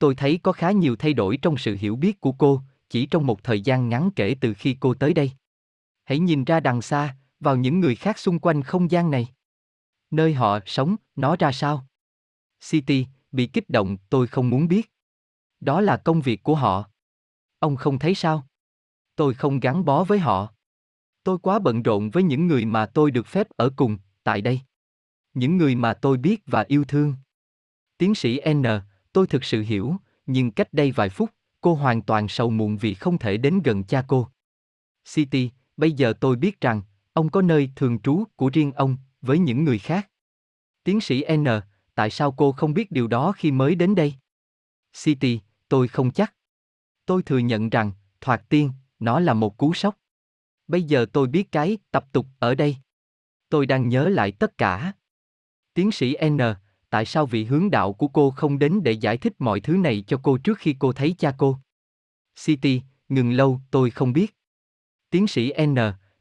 tôi 0.00 0.14
thấy 0.14 0.40
có 0.42 0.52
khá 0.52 0.70
nhiều 0.70 0.96
thay 0.96 1.14
đổi 1.14 1.38
trong 1.42 1.56
sự 1.58 1.76
hiểu 1.80 1.96
biết 1.96 2.20
của 2.20 2.32
cô, 2.32 2.62
chỉ 2.88 3.06
trong 3.06 3.26
một 3.26 3.44
thời 3.44 3.60
gian 3.60 3.88
ngắn 3.88 4.10
kể 4.16 4.36
từ 4.40 4.54
khi 4.54 4.76
cô 4.80 4.94
tới 4.94 5.14
đây. 5.14 5.32
Hãy 6.04 6.18
nhìn 6.18 6.44
ra 6.44 6.60
đằng 6.60 6.82
xa, 6.82 7.16
vào 7.40 7.56
những 7.56 7.80
người 7.80 7.96
khác 7.96 8.18
xung 8.18 8.38
quanh 8.38 8.62
không 8.62 8.90
gian 8.90 9.10
này. 9.10 9.28
Nơi 10.10 10.34
họ 10.34 10.58
sống, 10.66 10.96
nó 11.16 11.36
ra 11.36 11.52
sao? 11.52 11.86
City, 12.70 13.06
bị 13.32 13.46
kích 13.46 13.70
động, 13.70 13.96
tôi 14.10 14.26
không 14.26 14.50
muốn 14.50 14.68
biết. 14.68 14.92
Đó 15.60 15.80
là 15.80 15.96
công 15.96 16.20
việc 16.20 16.42
của 16.42 16.54
họ. 16.54 16.90
Ông 17.58 17.76
không 17.76 17.98
thấy 17.98 18.14
sao? 18.14 18.46
Tôi 19.16 19.34
không 19.34 19.60
gắn 19.60 19.84
bó 19.84 20.04
với 20.04 20.18
họ. 20.18 20.52
Tôi 21.22 21.38
quá 21.38 21.58
bận 21.58 21.82
rộn 21.82 22.10
với 22.10 22.22
những 22.22 22.46
người 22.46 22.64
mà 22.64 22.86
tôi 22.86 23.10
được 23.10 23.26
phép 23.26 23.48
ở 23.56 23.70
cùng, 23.76 23.98
tại 24.22 24.40
đây. 24.40 24.60
Những 25.34 25.56
người 25.56 25.74
mà 25.74 25.94
tôi 25.94 26.16
biết 26.16 26.42
và 26.46 26.64
yêu 26.68 26.84
thương. 26.84 27.14
Tiến 27.98 28.14
sĩ 28.14 28.40
N, 28.54 28.64
tôi 29.12 29.26
thực 29.26 29.44
sự 29.44 29.62
hiểu, 29.62 29.96
nhưng 30.26 30.50
cách 30.50 30.72
đây 30.72 30.92
vài 30.92 31.08
phút, 31.08 31.30
cô 31.60 31.74
hoàn 31.74 32.02
toàn 32.02 32.28
sầu 32.28 32.50
muộn 32.50 32.76
vì 32.76 32.94
không 32.94 33.18
thể 33.18 33.36
đến 33.36 33.62
gần 33.64 33.84
cha 33.84 34.04
cô. 34.08 34.28
City, 35.14 35.50
bây 35.76 35.92
giờ 35.92 36.12
tôi 36.20 36.36
biết 36.36 36.60
rằng, 36.60 36.82
ông 37.12 37.30
có 37.30 37.42
nơi 37.42 37.70
thường 37.76 37.98
trú 37.98 38.24
của 38.36 38.50
riêng 38.52 38.72
ông, 38.72 38.96
với 39.20 39.38
những 39.38 39.64
người 39.64 39.78
khác. 39.78 40.10
Tiến 40.84 41.00
sĩ 41.00 41.24
N, 41.36 41.46
tại 41.94 42.10
sao 42.10 42.32
cô 42.32 42.52
không 42.52 42.74
biết 42.74 42.90
điều 42.90 43.06
đó 43.06 43.32
khi 43.32 43.50
mới 43.50 43.74
đến 43.74 43.94
đây? 43.94 44.14
City, 45.04 45.40
tôi 45.68 45.88
không 45.88 46.10
chắc. 46.10 46.34
Tôi 47.06 47.22
thừa 47.22 47.38
nhận 47.38 47.70
rằng, 47.70 47.92
thoạt 48.20 48.42
tiên, 48.48 48.72
nó 48.98 49.20
là 49.20 49.34
một 49.34 49.56
cú 49.56 49.74
sốc. 49.74 49.98
Bây 50.68 50.82
giờ 50.82 51.06
tôi 51.12 51.26
biết 51.26 51.52
cái 51.52 51.78
tập 51.90 52.06
tục 52.12 52.26
ở 52.38 52.54
đây. 52.54 52.76
Tôi 53.48 53.66
đang 53.66 53.88
nhớ 53.88 54.08
lại 54.08 54.32
tất 54.32 54.58
cả. 54.58 54.92
Tiến 55.74 55.92
sĩ 55.92 56.16
N, 56.28 56.38
tại 56.90 57.04
sao 57.04 57.26
vị 57.26 57.44
hướng 57.44 57.70
đạo 57.70 57.92
của 57.92 58.08
cô 58.08 58.30
không 58.30 58.58
đến 58.58 58.82
để 58.82 58.92
giải 58.92 59.16
thích 59.16 59.32
mọi 59.38 59.60
thứ 59.60 59.76
này 59.76 60.04
cho 60.06 60.20
cô 60.22 60.38
trước 60.38 60.58
khi 60.58 60.76
cô 60.78 60.92
thấy 60.92 61.14
cha 61.18 61.34
cô? 61.38 61.58
City, 62.44 62.82
ngừng 63.08 63.32
lâu, 63.32 63.60
tôi 63.70 63.90
không 63.90 64.12
biết. 64.12 64.36
Tiến 65.10 65.26
sĩ 65.26 65.52
N, 65.66 65.74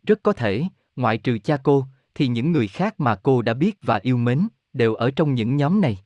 rất 0.04 0.20
có 0.24 0.34
thể, 0.34 0.64
ngoại 0.96 1.18
trừ 1.18 1.38
cha 1.40 1.58
cô, 1.64 1.86
thì 2.16 2.28
những 2.28 2.52
người 2.52 2.68
khác 2.68 3.00
mà 3.00 3.16
cô 3.16 3.42
đã 3.42 3.54
biết 3.54 3.78
và 3.82 4.00
yêu 4.04 4.18
mến, 4.18 4.48
đều 4.74 4.96
ở 4.96 5.12
trong 5.12 5.34
những 5.34 5.58
nhóm 5.58 5.82
này. 5.82 5.98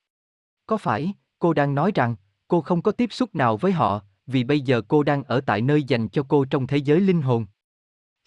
Có 0.66 0.78
phải, 0.78 1.14
cô 1.40 1.54
đang 1.54 1.76
nói 1.76 1.92
rằng, 1.96 2.16
cô 2.48 2.62
không 2.62 2.82
có 2.82 2.92
tiếp 2.92 3.14
xúc 3.14 3.36
nào 3.36 3.58
với 3.58 3.72
họ, 3.72 4.02
vì 4.28 4.44
bây 4.44 4.62
giờ 4.62 4.82
cô 4.88 5.04
đang 5.04 5.24
ở 5.24 5.42
tại 5.42 5.62
nơi 5.62 5.84
dành 5.84 6.08
cho 6.10 6.24
cô 6.28 6.46
trong 6.46 6.68
thế 6.68 6.78
giới 6.78 7.00
linh 7.00 7.22
hồn? 7.22 7.46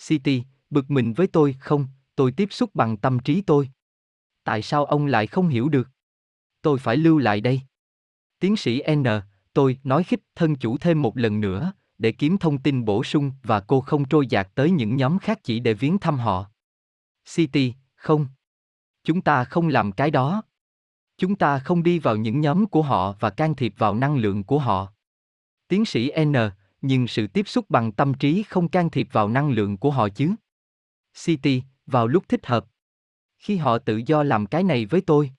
City, 0.08 0.42
bực 0.70 0.90
mình 0.90 1.12
với 1.12 1.26
tôi, 1.26 1.56
không, 1.60 1.86
tôi 2.16 2.32
tiếp 2.32 2.48
xúc 2.50 2.70
bằng 2.74 2.96
tâm 2.96 3.18
trí 3.18 3.40
tôi. 3.40 3.70
Tại 4.44 4.62
sao 4.62 4.84
ông 4.84 5.06
lại 5.06 5.26
không 5.26 5.48
hiểu 5.48 5.68
được? 5.68 5.88
Tôi 6.66 6.78
phải 6.78 6.96
lưu 6.96 7.18
lại 7.18 7.40
đây. 7.40 7.60
Tiến 8.40 8.56
sĩ 8.56 8.82
N, 8.94 9.04
tôi 9.52 9.78
nói 9.84 10.04
khích 10.04 10.20
thân 10.34 10.56
chủ 10.56 10.78
thêm 10.78 11.02
một 11.02 11.18
lần 11.18 11.40
nữa, 11.40 11.72
để 11.98 12.12
kiếm 12.12 12.38
thông 12.38 12.58
tin 12.58 12.84
bổ 12.84 13.04
sung 13.04 13.32
và 13.42 13.60
cô 13.60 13.80
không 13.80 14.08
trôi 14.08 14.26
dạt 14.26 14.48
tới 14.54 14.70
những 14.70 14.96
nhóm 14.96 15.18
khác 15.18 15.40
chỉ 15.42 15.60
để 15.60 15.74
viếng 15.74 15.98
thăm 15.98 16.18
họ. 16.18 16.50
City, 17.34 17.74
không. 17.94 18.26
Chúng 19.04 19.20
ta 19.20 19.44
không 19.44 19.68
làm 19.68 19.92
cái 19.92 20.10
đó. 20.10 20.42
Chúng 21.18 21.36
ta 21.36 21.58
không 21.58 21.82
đi 21.82 21.98
vào 21.98 22.16
những 22.16 22.40
nhóm 22.40 22.66
của 22.66 22.82
họ 22.82 23.12
và 23.20 23.30
can 23.30 23.54
thiệp 23.54 23.74
vào 23.78 23.94
năng 23.94 24.16
lượng 24.16 24.44
của 24.44 24.58
họ. 24.58 24.92
Tiến 25.68 25.84
sĩ 25.84 26.12
N, 26.24 26.34
nhưng 26.80 27.08
sự 27.08 27.26
tiếp 27.26 27.48
xúc 27.48 27.70
bằng 27.70 27.92
tâm 27.92 28.14
trí 28.14 28.42
không 28.42 28.68
can 28.68 28.90
thiệp 28.90 29.08
vào 29.12 29.28
năng 29.28 29.50
lượng 29.50 29.76
của 29.76 29.90
họ 29.90 30.08
chứ. 30.08 30.34
City, 31.24 31.62
vào 31.86 32.06
lúc 32.06 32.28
thích 32.28 32.46
hợp. 32.46 32.66
Khi 33.38 33.56
họ 33.56 33.78
tự 33.78 34.02
do 34.06 34.22
làm 34.22 34.46
cái 34.46 34.62
này 34.62 34.86
với 34.86 35.00
tôi. 35.00 35.30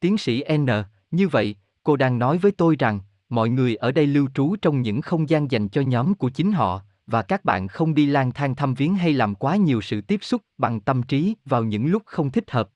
Tiến 0.00 0.18
sĩ 0.18 0.44
N, 0.56 0.66
như 1.10 1.28
vậy, 1.28 1.56
cô 1.82 1.96
đang 1.96 2.18
nói 2.18 2.38
với 2.38 2.52
tôi 2.52 2.76
rằng, 2.78 3.00
mọi 3.28 3.48
người 3.48 3.76
ở 3.76 3.92
đây 3.92 4.06
lưu 4.06 4.28
trú 4.34 4.56
trong 4.62 4.82
những 4.82 5.00
không 5.00 5.28
gian 5.28 5.50
dành 5.50 5.68
cho 5.68 5.80
nhóm 5.80 6.14
của 6.14 6.30
chính 6.30 6.52
họ, 6.52 6.82
và 7.06 7.22
các 7.22 7.44
bạn 7.44 7.68
không 7.68 7.94
đi 7.94 8.06
lang 8.06 8.32
thang 8.32 8.54
thăm 8.54 8.74
viếng 8.74 8.94
hay 8.94 9.12
làm 9.12 9.34
quá 9.34 9.56
nhiều 9.56 9.80
sự 9.80 10.00
tiếp 10.00 10.18
xúc 10.22 10.42
bằng 10.58 10.80
tâm 10.80 11.02
trí 11.02 11.34
vào 11.44 11.64
những 11.64 11.86
lúc 11.86 12.02
không 12.06 12.30
thích 12.30 12.50
hợp. 12.50 12.70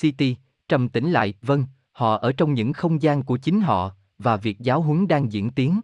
City, 0.00 0.36
trầm 0.68 0.88
tĩnh 0.88 1.10
lại, 1.10 1.34
vâng, 1.42 1.64
họ 1.92 2.16
ở 2.16 2.32
trong 2.32 2.54
những 2.54 2.72
không 2.72 3.02
gian 3.02 3.22
của 3.22 3.36
chính 3.36 3.60
họ, 3.60 3.94
và 4.18 4.36
việc 4.36 4.58
giáo 4.60 4.82
huấn 4.82 5.08
đang 5.08 5.32
diễn 5.32 5.50
tiến. 5.50 5.80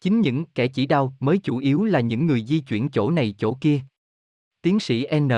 Chính 0.00 0.20
những 0.20 0.44
kẻ 0.44 0.68
chỉ 0.68 0.86
đau 0.86 1.14
mới 1.20 1.38
chủ 1.38 1.58
yếu 1.58 1.84
là 1.84 2.00
những 2.00 2.26
người 2.26 2.44
di 2.44 2.60
chuyển 2.60 2.88
chỗ 2.88 3.10
này 3.10 3.34
chỗ 3.38 3.58
kia. 3.60 3.80
Tiến 4.62 4.80
sĩ 4.80 5.06
N, 5.20 5.28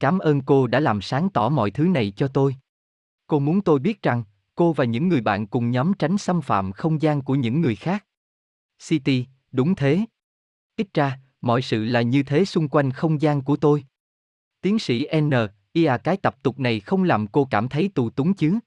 cảm 0.00 0.18
ơn 0.18 0.40
cô 0.40 0.66
đã 0.66 0.80
làm 0.80 1.00
sáng 1.00 1.30
tỏ 1.30 1.48
mọi 1.48 1.70
thứ 1.70 1.84
này 1.84 2.12
cho 2.16 2.28
tôi. 2.28 2.56
Cô 3.28 3.38
muốn 3.38 3.60
tôi 3.60 3.78
biết 3.78 4.02
rằng, 4.02 4.24
cô 4.54 4.72
và 4.72 4.84
những 4.84 5.08
người 5.08 5.20
bạn 5.20 5.46
cùng 5.46 5.70
nhóm 5.70 5.92
tránh 5.94 6.18
xâm 6.18 6.40
phạm 6.40 6.72
không 6.72 7.02
gian 7.02 7.22
của 7.22 7.34
những 7.34 7.60
người 7.60 7.76
khác. 7.76 8.04
City, 8.88 9.26
đúng 9.52 9.74
thế. 9.74 10.00
Ít 10.76 10.94
ra, 10.94 11.18
mọi 11.40 11.62
sự 11.62 11.84
là 11.84 12.02
như 12.02 12.22
thế 12.22 12.44
xung 12.44 12.68
quanh 12.68 12.90
không 12.90 13.20
gian 13.20 13.42
của 13.42 13.56
tôi. 13.56 13.84
Tiến 14.60 14.78
sĩ 14.78 15.06
N, 15.20 15.30
ia 15.72 15.86
à, 15.86 15.98
cái 15.98 16.16
tập 16.16 16.36
tục 16.42 16.60
này 16.60 16.80
không 16.80 17.04
làm 17.04 17.26
cô 17.26 17.48
cảm 17.50 17.68
thấy 17.68 17.90
tù 17.94 18.10
túng 18.10 18.34
chứ? 18.34 18.58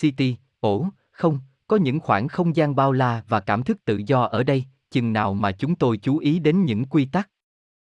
City, 0.00 0.36
ổ, 0.60 0.86
không, 1.10 1.38
có 1.66 1.76
những 1.76 2.00
khoảng 2.00 2.28
không 2.28 2.56
gian 2.56 2.76
bao 2.76 2.92
la 2.92 3.24
và 3.28 3.40
cảm 3.40 3.62
thức 3.62 3.84
tự 3.84 4.00
do 4.06 4.22
ở 4.22 4.42
đây, 4.42 4.64
chừng 4.90 5.12
nào 5.12 5.34
mà 5.34 5.52
chúng 5.52 5.74
tôi 5.74 5.96
chú 5.96 6.18
ý 6.18 6.38
đến 6.38 6.64
những 6.64 6.84
quy 6.84 7.04
tắc. 7.04 7.30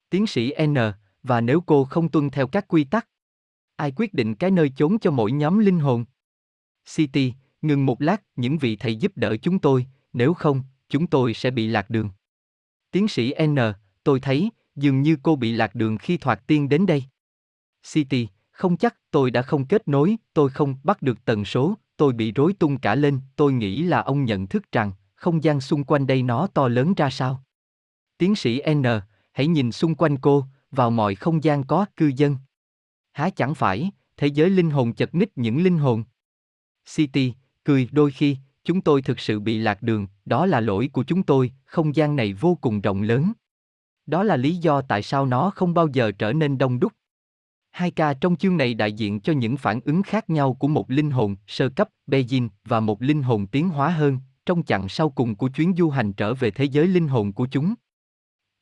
Tiến 0.09 0.27
sĩ 0.27 0.53
N, 0.65 0.75
và 1.23 1.41
nếu 1.41 1.61
cô 1.61 1.85
không 1.85 2.09
tuân 2.09 2.29
theo 2.29 2.47
các 2.47 2.67
quy 2.67 2.83
tắc, 2.83 3.07
ai 3.75 3.91
quyết 3.95 4.13
định 4.13 4.35
cái 4.35 4.51
nơi 4.51 4.71
chốn 4.75 4.99
cho 4.99 5.11
mỗi 5.11 5.31
nhóm 5.31 5.59
linh 5.59 5.79
hồn? 5.79 6.05
City, 6.95 7.33
ngừng 7.61 7.85
một 7.85 8.01
lát, 8.01 8.23
những 8.35 8.57
vị 8.57 8.75
thầy 8.75 8.95
giúp 8.95 9.11
đỡ 9.15 9.37
chúng 9.37 9.59
tôi, 9.59 9.85
nếu 10.13 10.33
không, 10.33 10.63
chúng 10.89 11.07
tôi 11.07 11.33
sẽ 11.33 11.51
bị 11.51 11.67
lạc 11.67 11.89
đường. 11.89 12.09
Tiến 12.91 13.07
sĩ 13.07 13.33
N, 13.47 13.55
tôi 14.03 14.19
thấy, 14.19 14.49
dường 14.75 15.01
như 15.01 15.17
cô 15.23 15.35
bị 15.35 15.51
lạc 15.51 15.75
đường 15.75 15.97
khi 15.97 16.17
thoạt 16.17 16.47
tiên 16.47 16.69
đến 16.69 16.85
đây. 16.85 17.03
City, 17.93 18.27
không 18.51 18.77
chắc, 18.77 18.95
tôi 19.11 19.31
đã 19.31 19.41
không 19.41 19.65
kết 19.65 19.87
nối, 19.87 20.15
tôi 20.33 20.49
không 20.49 20.75
bắt 20.83 21.01
được 21.01 21.25
tần 21.25 21.45
số, 21.45 21.75
tôi 21.97 22.13
bị 22.13 22.31
rối 22.31 22.53
tung 22.53 22.77
cả 22.77 22.95
lên, 22.95 23.19
tôi 23.35 23.53
nghĩ 23.53 23.83
là 23.83 24.01
ông 24.01 24.25
nhận 24.25 24.47
thức 24.47 24.71
rằng, 24.71 24.91
không 25.15 25.43
gian 25.43 25.61
xung 25.61 25.83
quanh 25.83 26.07
đây 26.07 26.23
nó 26.23 26.47
to 26.47 26.67
lớn 26.67 26.93
ra 26.93 27.09
sao. 27.09 27.43
Tiến 28.17 28.35
sĩ 28.35 28.61
N, 28.73 28.83
hãy 29.31 29.47
nhìn 29.47 29.71
xung 29.71 29.95
quanh 29.95 30.17
cô, 30.17 30.45
vào 30.71 30.91
mọi 30.91 31.15
không 31.15 31.43
gian 31.43 31.63
có 31.63 31.85
cư 31.95 32.11
dân. 32.15 32.37
Há 33.15 33.29
chẳng 33.29 33.55
phải, 33.55 33.91
thế 34.17 34.27
giới 34.27 34.49
linh 34.49 34.69
hồn 34.69 34.93
chật 34.93 35.15
ních 35.15 35.31
những 35.35 35.63
linh 35.63 35.77
hồn. 35.77 36.03
City, 36.95 37.33
cười 37.63 37.89
đôi 37.91 38.11
khi, 38.11 38.37
chúng 38.63 38.81
tôi 38.81 39.01
thực 39.01 39.19
sự 39.19 39.39
bị 39.39 39.57
lạc 39.57 39.81
đường, 39.81 40.07
đó 40.25 40.45
là 40.45 40.59
lỗi 40.59 40.89
của 40.93 41.03
chúng 41.03 41.23
tôi, 41.23 41.51
không 41.65 41.95
gian 41.95 42.15
này 42.15 42.33
vô 42.33 42.57
cùng 42.61 42.81
rộng 42.81 43.01
lớn. 43.01 43.31
Đó 44.05 44.23
là 44.23 44.37
lý 44.37 44.55
do 44.55 44.81
tại 44.81 45.01
sao 45.01 45.25
nó 45.25 45.49
không 45.49 45.73
bao 45.73 45.87
giờ 45.87 46.11
trở 46.11 46.33
nên 46.33 46.57
đông 46.57 46.79
đúc. 46.79 46.93
Hai 47.71 47.91
ca 47.91 48.13
trong 48.13 48.35
chương 48.35 48.57
này 48.57 48.73
đại 48.73 48.93
diện 48.93 49.19
cho 49.19 49.33
những 49.33 49.57
phản 49.57 49.79
ứng 49.85 50.03
khác 50.03 50.29
nhau 50.29 50.53
của 50.53 50.67
một 50.67 50.91
linh 50.91 51.11
hồn 51.11 51.35
sơ 51.47 51.69
cấp, 51.69 51.89
Beijing, 52.07 52.49
và 52.65 52.79
một 52.79 53.01
linh 53.01 53.23
hồn 53.23 53.47
tiến 53.47 53.69
hóa 53.69 53.89
hơn, 53.89 54.19
trong 54.45 54.63
chặng 54.63 54.89
sau 54.89 55.09
cùng 55.09 55.35
của 55.35 55.47
chuyến 55.47 55.73
du 55.77 55.89
hành 55.89 56.13
trở 56.13 56.33
về 56.33 56.51
thế 56.51 56.65
giới 56.65 56.87
linh 56.87 57.07
hồn 57.07 57.33
của 57.33 57.47
chúng. 57.51 57.73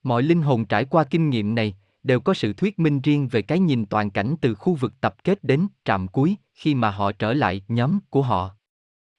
Mọi 0.04 0.24
linh 0.24 0.42
hồn 0.42 0.66
trải 0.66 0.86
qua 0.86 1.04
kinh 1.04 1.30
nghiệm 1.30 1.56
này, 1.56 1.76
đều 2.04 2.20
có 2.20 2.34
sự 2.34 2.54
thuyết 2.54 2.80
minh 2.80 3.02
riêng 3.02 3.28
về 3.28 3.42
cái 3.42 3.60
nhìn 3.60 3.86
toàn 3.86 4.10
cảnh 4.10 4.36
từ 4.42 4.56
khu 4.56 4.76
vực 4.76 4.94
tập 5.02 5.16
kết 5.24 5.44
đến 5.44 5.68
trạm 5.86 6.08
cuối, 6.08 6.36
khi 6.54 6.76
mà 6.76 6.92
họ 6.92 7.12
trở 7.12 7.34
lại 7.34 7.62
nhóm 7.68 8.00
của 8.10 8.22
họ. 8.22 8.56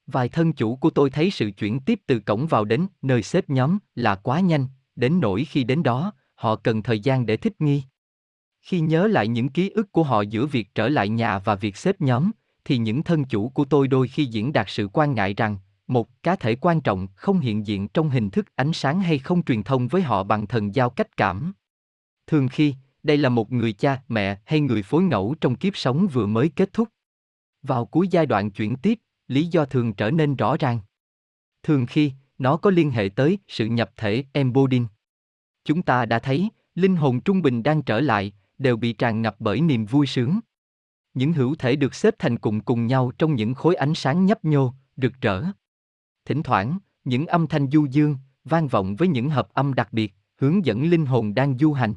Vài 0.07 0.29
thân 0.29 0.53
chủ 0.53 0.77
của 0.77 0.91
tôi 0.91 1.11
thấy 1.11 1.31
sự 1.31 1.51
chuyển 1.51 1.81
tiếp 1.81 2.01
từ 2.07 2.21
cổng 2.21 2.47
vào 2.47 2.65
đến 2.65 2.87
nơi 3.03 3.23
xếp 3.23 3.51
nhóm 3.51 3.79
là 3.95 4.15
quá 4.15 4.41
nhanh, 4.41 4.67
đến 4.97 5.21
nỗi 5.21 5.45
khi 5.45 5.65
đến 5.65 5.83
đó, 5.83 6.13
họ 6.35 6.57
cần 6.57 6.83
thời 6.83 7.01
gian 7.01 7.27
để 7.27 7.37
thích 7.37 7.61
nghi. 7.61 7.83
Khi 8.63 8.81
nhớ 8.81 9.07
lại 9.07 9.29
những 9.29 9.49
ký 9.49 9.71
ức 9.71 9.93
của 9.93 10.03
họ 10.03 10.21
giữa 10.21 10.47
việc 10.47 10.75
trở 10.75 10.89
lại 10.89 11.09
nhà 11.09 11.39
và 11.39 11.55
việc 11.55 11.77
xếp 11.77 12.01
nhóm, 12.01 12.31
thì 12.65 12.79
những 12.79 13.03
thân 13.03 13.25
chủ 13.25 13.49
của 13.49 13.65
tôi 13.65 13.89
đôi 13.89 14.09
khi 14.09 14.25
diễn 14.25 14.53
đạt 14.53 14.67
sự 14.69 14.89
quan 14.93 15.15
ngại 15.15 15.35
rằng, 15.35 15.57
một 15.87 16.23
cá 16.23 16.37
thể 16.37 16.57
quan 16.61 16.81
trọng 16.81 17.07
không 17.15 17.41
hiện 17.41 17.67
diện 17.67 17.89
trong 17.89 18.11
hình 18.11 18.31
thức 18.31 18.47
ánh 18.55 18.73
sáng 18.73 19.01
hay 19.01 19.19
không 19.19 19.43
truyền 19.43 19.63
thông 19.63 19.89
với 19.89 20.03
họ 20.03 20.23
bằng 20.23 20.47
thần 20.47 20.75
giao 20.75 20.91
cách 20.91 21.17
cảm. 21.17 21.53
Thường 22.27 22.49
khi, 22.49 22.75
đây 23.03 23.17
là 23.17 23.28
một 23.28 23.53
người 23.53 23.73
cha, 23.73 24.03
mẹ 24.09 24.39
hay 24.44 24.61
người 24.61 24.83
phối 24.83 25.03
ngẫu 25.03 25.35
trong 25.41 25.57
kiếp 25.57 25.77
sống 25.77 26.07
vừa 26.12 26.27
mới 26.27 26.49
kết 26.49 26.73
thúc. 26.73 26.89
Vào 27.62 27.86
cuối 27.86 28.09
giai 28.09 28.27
đoạn 28.27 28.51
chuyển 28.51 28.77
tiếp, 28.77 28.99
lý 29.28 29.47
do 29.47 29.65
thường 29.65 29.94
trở 29.94 30.11
nên 30.11 30.36
rõ 30.36 30.57
ràng. 30.57 30.81
Thường 31.62 31.86
khi, 31.86 32.12
nó 32.39 32.57
có 32.57 32.70
liên 32.70 32.91
hệ 32.91 33.11
tới 33.17 33.39
sự 33.49 33.67
nhập 33.67 33.91
thể 33.97 34.25
embodying. 34.33 34.86
Chúng 35.65 35.83
ta 35.83 36.07
đã 36.07 36.19
thấy, 36.19 36.49
linh 36.75 36.97
hồn 36.97 37.20
trung 37.20 37.43
bình 37.43 37.62
đang 37.62 37.83
trở 37.83 38.01
lại, 38.01 38.33
đều 38.59 38.77
bị 38.77 38.93
tràn 38.93 39.23
ngập 39.23 39.36
bởi 39.39 39.61
niềm 39.61 39.86
vui 39.86 40.07
sướng. 40.07 40.41
Những 41.15 41.33
hữu 41.33 41.55
thể 41.55 41.77
được 41.77 41.94
xếp 41.94 42.15
thành 42.19 42.39
cùng 42.39 42.61
cùng 42.61 42.86
nhau 42.86 43.12
trong 43.19 43.35
những 43.35 43.55
khối 43.55 43.75
ánh 43.75 43.94
sáng 43.94 44.27
nhấp 44.27 44.44
nhô, 44.44 44.75
rực 44.97 45.12
rỡ. 45.20 45.44
Thỉnh 46.25 46.43
thoảng, 46.43 46.78
những 47.05 47.27
âm 47.27 47.47
thanh 47.47 47.70
du 47.70 47.86
dương, 47.91 48.17
vang 48.44 48.69
vọng 48.69 48.97
với 48.97 49.09
những 49.09 49.31
hợp 49.31 49.49
âm 49.55 49.75
đặc 49.75 49.93
biệt, 49.93 50.15
hướng 50.36 50.65
dẫn 50.65 50.85
linh 50.85 51.07
hồn 51.07 51.35
đang 51.35 51.59
du 51.59 51.73
hành. 51.73 51.94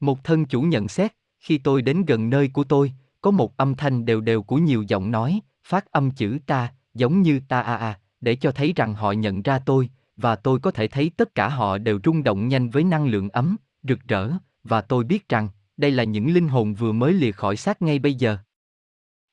Một 0.00 0.24
thân 0.24 0.44
chủ 0.44 0.62
nhận 0.62 0.88
xét, 0.88 1.12
khi 1.38 1.58
tôi 1.58 1.82
đến 1.82 2.04
gần 2.04 2.30
nơi 2.30 2.48
của 2.48 2.64
tôi, 2.64 2.92
có 3.20 3.30
một 3.30 3.56
âm 3.56 3.74
thanh 3.74 4.04
đều 4.04 4.20
đều 4.20 4.42
của 4.42 4.56
nhiều 4.56 4.82
giọng 4.82 5.10
nói, 5.10 5.40
phát 5.64 5.92
âm 5.92 6.10
chữ 6.10 6.38
ta, 6.46 6.72
giống 6.94 7.22
như 7.22 7.40
ta 7.48 7.60
a 7.60 7.76
a, 7.76 7.98
để 8.20 8.36
cho 8.36 8.52
thấy 8.52 8.72
rằng 8.76 8.94
họ 8.94 9.12
nhận 9.12 9.42
ra 9.42 9.58
tôi, 9.58 9.90
và 10.16 10.36
tôi 10.36 10.58
có 10.60 10.70
thể 10.70 10.88
thấy 10.88 11.10
tất 11.16 11.34
cả 11.34 11.48
họ 11.48 11.78
đều 11.78 12.00
rung 12.04 12.22
động 12.22 12.48
nhanh 12.48 12.70
với 12.70 12.84
năng 12.84 13.06
lượng 13.06 13.28
ấm, 13.28 13.56
rực 13.82 13.98
rỡ, 14.08 14.30
và 14.64 14.80
tôi 14.80 15.04
biết 15.04 15.28
rằng, 15.28 15.48
đây 15.76 15.90
là 15.90 16.04
những 16.04 16.34
linh 16.34 16.48
hồn 16.48 16.74
vừa 16.74 16.92
mới 16.92 17.12
lìa 17.12 17.32
khỏi 17.32 17.56
xác 17.56 17.82
ngay 17.82 17.98
bây 17.98 18.14
giờ. 18.14 18.38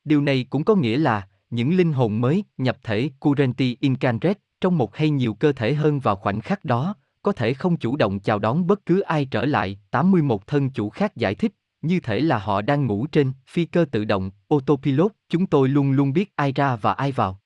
Điều 0.03 0.22
này 0.22 0.45
cũng 0.50 0.64
có 0.64 0.76
nghĩa 0.76 0.98
là, 0.98 1.27
những 1.50 1.77
linh 1.77 1.94
hồn 1.94 2.22
mới 2.22 2.44
nhập 2.58 2.77
thể 2.84 3.10
Currenti 3.19 3.77
Incanret 3.80 4.40
trong 4.61 4.77
một 4.77 4.95
hay 4.95 5.10
nhiều 5.10 5.34
cơ 5.34 5.52
thể 5.52 5.74
hơn 5.74 6.00
vào 6.00 6.16
khoảnh 6.16 6.42
khắc 6.42 6.66
đó, 6.66 6.95
có 7.25 7.31
thể 7.31 7.53
không 7.53 7.77
chủ 7.77 7.95
động 7.95 8.19
chào 8.19 8.39
đón 8.39 8.67
bất 8.67 8.85
cứ 8.85 8.99
ai 8.99 9.25
trở 9.25 9.45
lại, 9.45 9.79
81 9.91 10.47
thân 10.47 10.69
chủ 10.69 10.89
khác 10.89 11.15
giải 11.15 11.35
thích, 11.35 11.53
như 11.81 11.99
thể 11.99 12.19
là 12.19 12.37
họ 12.37 12.61
đang 12.61 12.85
ngủ 12.85 13.07
trên 13.07 13.31
phi 13.47 13.65
cơ 13.65 13.85
tự 13.91 14.05
động, 14.05 14.31
autopilot, 14.49 15.11
chúng 15.29 15.47
tôi 15.47 15.69
luôn 15.69 15.91
luôn 15.91 16.13
biết 16.13 16.33
ai 16.35 16.51
ra 16.51 16.75
và 16.75 16.93
ai 16.93 17.11
vào. 17.11 17.39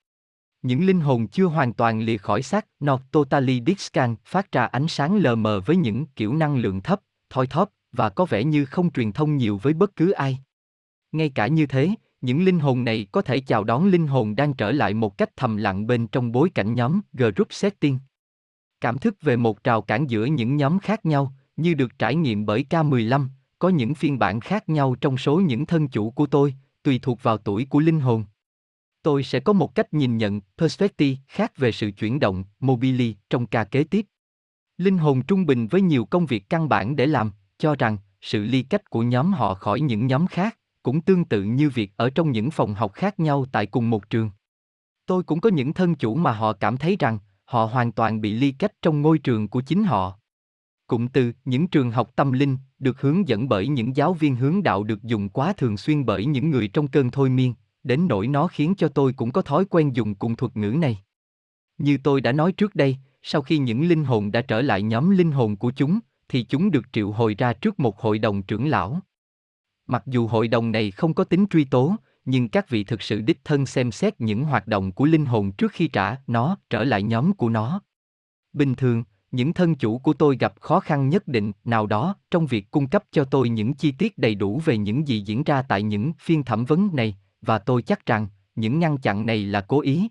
Những 0.62 0.86
linh 0.86 1.00
hồn 1.00 1.28
chưa 1.28 1.46
hoàn 1.46 1.74
toàn 1.74 2.02
lìa 2.02 2.18
khỏi 2.18 2.42
xác, 2.42 2.66
not 2.80 3.02
totally 3.12 3.62
discan, 3.68 4.16
phát 4.26 4.52
ra 4.52 4.66
ánh 4.66 4.88
sáng 4.88 5.18
lờ 5.18 5.36
mờ 5.36 5.60
với 5.60 5.76
những 5.76 6.06
kiểu 6.06 6.34
năng 6.34 6.58
lượng 6.58 6.82
thấp, 6.82 7.02
thoi 7.30 7.48
thóp, 7.48 7.70
và 7.92 8.10
có 8.10 8.26
vẻ 8.26 8.44
như 8.44 8.66
không 8.66 8.92
truyền 8.92 9.12
thông 9.12 9.38
nhiều 9.38 9.60
với 9.64 9.74
bất 9.74 9.96
cứ 9.96 10.12
ai. 10.12 10.40
Ngay 11.12 11.30
cả 11.30 11.48
như 11.48 11.66
thế, 11.66 11.90
những 12.22 12.44
linh 12.46 12.60
hồn 12.60 12.84
này 12.84 13.08
có 13.12 13.22
thể 13.22 13.40
chào 13.40 13.64
đón 13.64 13.88
linh 13.88 14.08
hồn 14.08 14.36
đang 14.36 14.54
trở 14.54 14.72
lại 14.72 14.94
một 14.94 15.18
cách 15.18 15.30
thầm 15.36 15.58
lặng 15.58 15.88
bên 15.88 16.08
trong 16.08 16.32
bối 16.32 16.50
cảnh 16.50 16.74
nhóm 16.74 17.02
group 17.14 17.48
setting. 17.50 18.00
Cảm 18.82 18.98
thức 18.98 19.16
về 19.22 19.36
một 19.36 19.64
trào 19.64 19.82
cản 19.82 20.10
giữa 20.10 20.26
những 20.26 20.58
nhóm 20.58 20.80
khác 20.80 21.06
nhau, 21.06 21.34
như 21.58 21.74
được 21.74 22.00
trải 22.00 22.16
nghiệm 22.16 22.46
bởi 22.46 22.66
K15, 22.70 23.28
có 23.60 23.70
những 23.70 23.96
phiên 23.96 24.20
bản 24.20 24.40
khác 24.40 24.70
nhau 24.70 24.96
trong 25.02 25.18
số 25.18 25.40
những 25.40 25.66
thân 25.66 25.88
chủ 25.88 26.12
của 26.12 26.26
tôi, 26.26 26.54
tùy 26.84 27.00
thuộc 27.02 27.24
vào 27.24 27.38
tuổi 27.38 27.68
của 27.70 27.80
linh 27.80 28.00
hồn. 28.00 28.26
Tôi 29.04 29.24
sẽ 29.24 29.40
có 29.40 29.54
một 29.54 29.76
cách 29.76 29.94
nhìn 29.94 30.18
nhận, 30.18 30.42
perspective, 30.58 31.22
khác 31.28 31.58
về 31.58 31.72
sự 31.72 31.92
chuyển 31.92 32.20
động, 32.20 32.44
mobili, 32.60 33.16
trong 33.30 33.46
ca 33.46 33.64
kế 33.64 33.84
tiếp. 33.84 34.06
Linh 34.78 34.98
hồn 34.98 35.22
trung 35.22 35.46
bình 35.46 35.68
với 35.68 35.82
nhiều 35.82 36.06
công 36.06 36.26
việc 36.26 36.50
căn 36.50 36.70
bản 36.70 36.96
để 36.96 37.06
làm, 37.06 37.32
cho 37.58 37.76
rằng, 37.76 37.98
sự 38.22 38.44
ly 38.44 38.62
cách 38.62 38.90
của 38.90 39.04
nhóm 39.04 39.34
họ 39.34 39.54
khỏi 39.54 39.82
những 39.82 40.08
nhóm 40.08 40.28
khác, 40.28 40.58
cũng 40.84 41.02
tương 41.02 41.26
tự 41.26 41.44
như 41.44 41.70
việc 41.70 41.92
ở 41.96 42.10
trong 42.10 42.32
những 42.32 42.52
phòng 42.52 42.74
học 42.74 42.94
khác 42.94 43.20
nhau 43.20 43.46
tại 43.52 43.66
cùng 43.66 43.90
một 43.90 44.10
trường. 44.10 44.30
Tôi 45.06 45.24
cũng 45.24 45.42
có 45.42 45.50
những 45.50 45.74
thân 45.74 45.96
chủ 45.96 46.16
mà 46.16 46.32
họ 46.32 46.54
cảm 46.54 46.78
thấy 46.78 46.96
rằng, 47.00 47.20
họ 47.50 47.66
hoàn 47.66 47.92
toàn 47.92 48.22
bị 48.22 48.34
ly 48.34 48.52
cách 48.52 48.72
trong 48.82 49.02
ngôi 49.02 49.20
trường 49.20 49.48
của 49.48 49.62
chính 49.62 49.84
họ. 49.84 50.20
Cụm 50.88 51.08
từ 51.08 51.32
những 51.46 51.68
trường 51.68 51.92
học 51.92 52.16
tâm 52.16 52.32
linh 52.32 52.58
được 52.80 53.02
hướng 53.02 53.28
dẫn 53.28 53.50
bởi 53.50 53.68
những 53.68 53.96
giáo 53.96 54.14
viên 54.14 54.36
hướng 54.36 54.64
đạo 54.64 54.84
được 54.84 55.04
dùng 55.04 55.30
quá 55.30 55.54
thường 55.58 55.78
xuyên 55.78 56.06
bởi 56.06 56.26
những 56.26 56.50
người 56.50 56.68
trong 56.68 56.88
cơn 56.88 57.12
thôi 57.12 57.30
miên, 57.30 57.54
đến 57.84 58.08
nỗi 58.08 58.28
nó 58.28 58.48
khiến 58.48 58.74
cho 58.78 58.88
tôi 58.88 59.14
cũng 59.14 59.32
có 59.32 59.42
thói 59.42 59.66
quen 59.66 59.96
dùng 59.96 60.16
cùng 60.16 60.36
thuật 60.36 60.58
ngữ 60.58 60.70
này. 60.70 61.00
Như 61.78 61.98
tôi 62.04 62.22
đã 62.22 62.32
nói 62.32 62.52
trước 62.52 62.76
đây, 62.76 62.98
sau 63.22 63.42
khi 63.42 63.58
những 63.58 63.88
linh 63.88 64.04
hồn 64.04 64.32
đã 64.32 64.42
trở 64.42 64.62
lại 64.62 64.82
nhóm 64.82 65.10
linh 65.10 65.32
hồn 65.32 65.56
của 65.56 65.72
chúng, 65.72 66.00
thì 66.30 66.44
chúng 66.44 66.72
được 66.72 66.86
triệu 66.92 67.12
hồi 67.12 67.36
ra 67.38 67.54
trước 67.54 67.80
một 67.80 68.00
hội 68.00 68.20
đồng 68.20 68.44
trưởng 68.44 68.68
lão. 68.68 69.00
Mặc 69.88 70.04
dù 70.06 70.28
hội 70.28 70.48
đồng 70.48 70.72
này 70.72 70.92
không 70.92 71.14
có 71.14 71.24
tính 71.24 71.46
truy 71.50 71.66
tố, 71.66 71.96
nhưng 72.30 72.50
các 72.50 72.70
vị 72.70 72.84
thực 72.84 73.02
sự 73.02 73.22
đích 73.22 73.40
thân 73.44 73.66
xem 73.66 73.92
xét 73.92 74.22
những 74.22 74.44
hoạt 74.44 74.68
động 74.68 74.92
của 74.92 75.06
linh 75.06 75.26
hồn 75.26 75.52
trước 75.52 75.72
khi 75.72 75.88
trả 75.88 76.16
nó 76.28 76.58
trở 76.70 76.84
lại 76.84 77.04
nhóm 77.04 77.34
của 77.34 77.50
nó. 77.50 77.82
Bình 78.54 78.76
thường, 78.76 79.04
những 79.32 79.54
thân 79.54 79.76
chủ 79.76 79.98
của 79.98 80.14
tôi 80.14 80.38
gặp 80.40 80.54
khó 80.62 80.80
khăn 80.80 81.10
nhất 81.10 81.28
định 81.28 81.52
nào 81.64 81.88
đó 81.88 82.16
trong 82.32 82.48
việc 82.48 82.72
cung 82.72 82.88
cấp 82.88 83.04
cho 83.12 83.24
tôi 83.24 83.50
những 83.50 83.74
chi 83.74 83.92
tiết 83.92 84.18
đầy 84.18 84.36
đủ 84.36 84.62
về 84.66 84.78
những 84.78 85.08
gì 85.08 85.20
diễn 85.20 85.44
ra 85.44 85.62
tại 85.62 85.84
những 85.84 86.14
phiên 86.20 86.44
thẩm 86.44 86.66
vấn 86.66 86.90
này, 86.94 87.18
và 87.42 87.60
tôi 87.60 87.82
chắc 87.82 88.06
rằng 88.06 88.28
những 88.56 88.80
ngăn 88.80 88.98
chặn 88.98 89.26
này 89.26 89.44
là 89.44 89.62
cố 89.62 89.82
ý. 89.82 90.10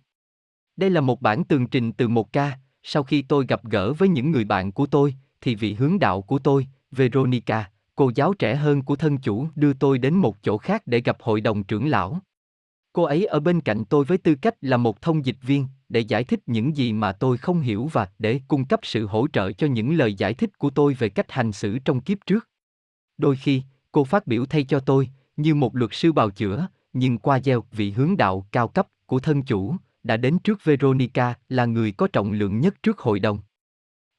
Đây 0.77 0.91
là 0.91 1.01
một 1.01 1.23
bản 1.23 1.45
tường 1.45 1.67
trình 1.67 1.93
từ 1.93 2.09
một 2.09 2.33
ca, 2.33 2.59
sau 2.83 3.03
khi 3.03 3.23
tôi 3.23 3.47
gặp 3.49 3.65
gỡ 3.65 3.93
với 3.93 4.09
những 4.09 4.31
người 4.31 4.45
bạn 4.45 4.73
của 4.73 4.87
tôi, 4.87 5.15
thì 5.41 5.55
vị 5.55 5.75
hướng 5.75 5.99
đạo 5.99 6.23
của 6.23 6.39
tôi, 6.39 6.67
Veronica, 6.91 7.71
cô 7.99 8.11
giáo 8.15 8.35
trẻ 8.35 8.57
hơn 8.57 8.83
của 8.83 8.97
thân 8.97 9.19
chủ 9.19 9.49
đưa 9.55 9.73
tôi 9.73 9.99
đến 9.99 10.15
một 10.15 10.43
chỗ 10.43 10.59
khác 10.59 10.83
để 10.87 11.01
gặp 11.01 11.17
hội 11.21 11.41
đồng 11.41 11.65
trưởng 11.65 11.89
lão. 11.89 12.19
Cô 12.93 13.03
ấy 13.03 13.27
ở 13.27 13.41
bên 13.41 13.61
cạnh 13.61 13.85
tôi 13.85 14.05
với 14.05 14.19
tư 14.19 14.35
cách 14.35 14.55
là 14.61 14.77
một 14.77 15.03
thông 15.03 15.27
dịch 15.27 15.37
viên, 15.43 15.67
để 15.89 16.01
giải 16.01 16.25
thích 16.25 16.41
những 16.47 16.77
gì 16.77 16.93
mà 16.93 17.13
tôi 17.13 17.37
không 17.37 17.61
hiểu 17.61 17.89
và 17.93 18.09
để 18.19 18.41
cung 18.49 18.65
cấp 18.65 18.81
sự 18.83 19.07
hỗ 19.07 19.27
trợ 19.29 19.53
cho 19.53 19.67
những 19.67 19.95
lời 19.95 20.15
giải 20.15 20.35
thích 20.35 20.59
của 20.59 20.71
tôi 20.71 20.95
về 20.95 21.09
cách 21.09 21.33
hành 21.33 21.53
xử 21.53 21.79
trong 21.79 22.01
kiếp 22.01 22.19
trước. 22.27 22.49
Đôi 23.17 23.37
khi, 23.37 23.63
cô 23.93 24.05
phát 24.05 24.27
biểu 24.27 24.47
thay 24.47 24.65
cho 24.65 24.81
tôi, 24.81 25.09
như 25.37 25.55
một 25.55 25.77
luật 25.77 25.91
sư 25.95 26.13
bào 26.13 26.31
chữa, 26.31 26.69
nhưng 26.93 27.19
qua 27.19 27.41
gieo 27.41 27.65
vị 27.73 27.91
hướng 27.91 28.17
đạo 28.17 28.47
cao 28.53 28.69
cấp 28.69 28.89
của 29.07 29.21
thân 29.21 29.43
chủ, 29.43 29.77
đã 30.03 30.17
đến 30.17 30.39
trước 30.39 30.65
Veronica 30.65 31.35
là 31.49 31.65
người 31.65 31.93
có 31.93 32.09
trọng 32.13 32.33
lượng 32.33 32.61
nhất 32.61 32.83
trước 32.83 32.99
hội 32.99 33.21
đồng. 33.21 33.39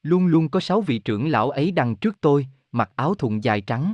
Luôn 0.02 0.26
luôn 0.26 0.48
có 0.48 0.60
sáu 0.60 0.80
vị 0.80 0.98
trưởng 0.98 1.28
lão 1.28 1.50
ấy 1.50 1.70
đằng 1.70 1.96
trước 1.96 2.16
tôi, 2.20 2.46
mặc 2.72 2.90
áo 2.96 3.14
thụng 3.14 3.44
dài 3.44 3.60
trắng. 3.60 3.92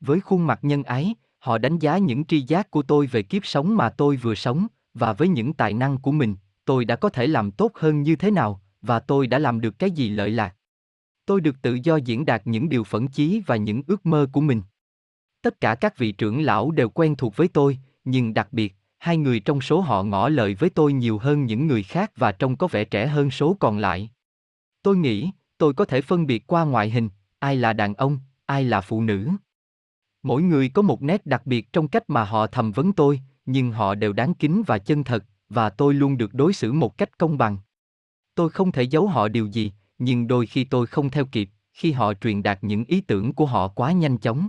Với 0.00 0.20
khuôn 0.20 0.46
mặt 0.46 0.58
nhân 0.62 0.82
ái, 0.82 1.14
họ 1.38 1.58
đánh 1.58 1.78
giá 1.78 1.98
những 1.98 2.24
tri 2.24 2.40
giác 2.40 2.70
của 2.70 2.82
tôi 2.82 3.06
về 3.06 3.22
kiếp 3.22 3.46
sống 3.46 3.76
mà 3.76 3.90
tôi 3.90 4.16
vừa 4.16 4.34
sống, 4.34 4.66
và 4.94 5.12
với 5.12 5.28
những 5.28 5.52
tài 5.52 5.72
năng 5.72 5.98
của 5.98 6.12
mình, 6.12 6.36
tôi 6.64 6.84
đã 6.84 6.96
có 6.96 7.08
thể 7.08 7.26
làm 7.26 7.50
tốt 7.50 7.72
hơn 7.74 8.02
như 8.02 8.16
thế 8.16 8.30
nào, 8.30 8.62
và 8.82 9.00
tôi 9.00 9.26
đã 9.26 9.38
làm 9.38 9.60
được 9.60 9.78
cái 9.78 9.90
gì 9.90 10.08
lợi 10.08 10.30
lạc. 10.30 10.56
Tôi 11.26 11.40
được 11.40 11.62
tự 11.62 11.78
do 11.82 11.96
diễn 11.96 12.24
đạt 12.24 12.42
những 12.44 12.68
điều 12.68 12.84
phẫn 12.84 13.08
chí 13.08 13.42
và 13.46 13.56
những 13.56 13.82
ước 13.86 14.06
mơ 14.06 14.26
của 14.32 14.40
mình. 14.40 14.62
Tất 15.42 15.60
cả 15.60 15.74
các 15.74 15.98
vị 15.98 16.12
trưởng 16.12 16.42
lão 16.42 16.70
đều 16.70 16.88
quen 16.88 17.16
thuộc 17.16 17.36
với 17.36 17.48
tôi, 17.48 17.78
nhưng 18.04 18.34
đặc 18.34 18.48
biệt, 18.52 18.74
hai 18.98 19.16
người 19.16 19.40
trong 19.40 19.60
số 19.60 19.80
họ 19.80 20.02
ngỏ 20.02 20.28
lời 20.28 20.54
với 20.54 20.70
tôi 20.70 20.92
nhiều 20.92 21.18
hơn 21.18 21.44
những 21.44 21.66
người 21.66 21.82
khác 21.82 22.12
và 22.16 22.32
trông 22.32 22.56
có 22.56 22.66
vẻ 22.66 22.84
trẻ 22.84 23.06
hơn 23.06 23.30
số 23.30 23.56
còn 23.60 23.78
lại. 23.78 24.10
Tôi 24.82 24.96
nghĩ, 24.96 25.30
tôi 25.58 25.74
có 25.74 25.84
thể 25.84 26.00
phân 26.00 26.26
biệt 26.26 26.46
qua 26.46 26.64
ngoại 26.64 26.90
hình, 26.90 27.08
ai 27.42 27.56
là 27.56 27.72
đàn 27.72 27.94
ông, 27.94 28.18
ai 28.46 28.64
là 28.64 28.80
phụ 28.80 29.02
nữ. 29.02 29.28
Mỗi 30.22 30.42
người 30.42 30.68
có 30.68 30.82
một 30.82 31.02
nét 31.02 31.26
đặc 31.26 31.46
biệt 31.46 31.72
trong 31.72 31.88
cách 31.88 32.10
mà 32.10 32.24
họ 32.24 32.46
thầm 32.46 32.72
vấn 32.72 32.92
tôi, 32.92 33.20
nhưng 33.46 33.72
họ 33.72 33.94
đều 33.94 34.12
đáng 34.12 34.34
kính 34.34 34.62
và 34.66 34.78
chân 34.78 35.04
thật, 35.04 35.24
và 35.48 35.70
tôi 35.70 35.94
luôn 35.94 36.16
được 36.16 36.34
đối 36.34 36.52
xử 36.52 36.72
một 36.72 36.98
cách 36.98 37.18
công 37.18 37.38
bằng. 37.38 37.58
Tôi 38.34 38.50
không 38.50 38.72
thể 38.72 38.82
giấu 38.82 39.06
họ 39.06 39.28
điều 39.28 39.46
gì, 39.46 39.72
nhưng 39.98 40.26
đôi 40.26 40.46
khi 40.46 40.64
tôi 40.64 40.86
không 40.86 41.10
theo 41.10 41.24
kịp, 41.24 41.50
khi 41.72 41.92
họ 41.92 42.14
truyền 42.14 42.42
đạt 42.42 42.64
những 42.64 42.84
ý 42.84 43.00
tưởng 43.00 43.32
của 43.32 43.46
họ 43.46 43.68
quá 43.68 43.92
nhanh 43.92 44.18
chóng. 44.18 44.48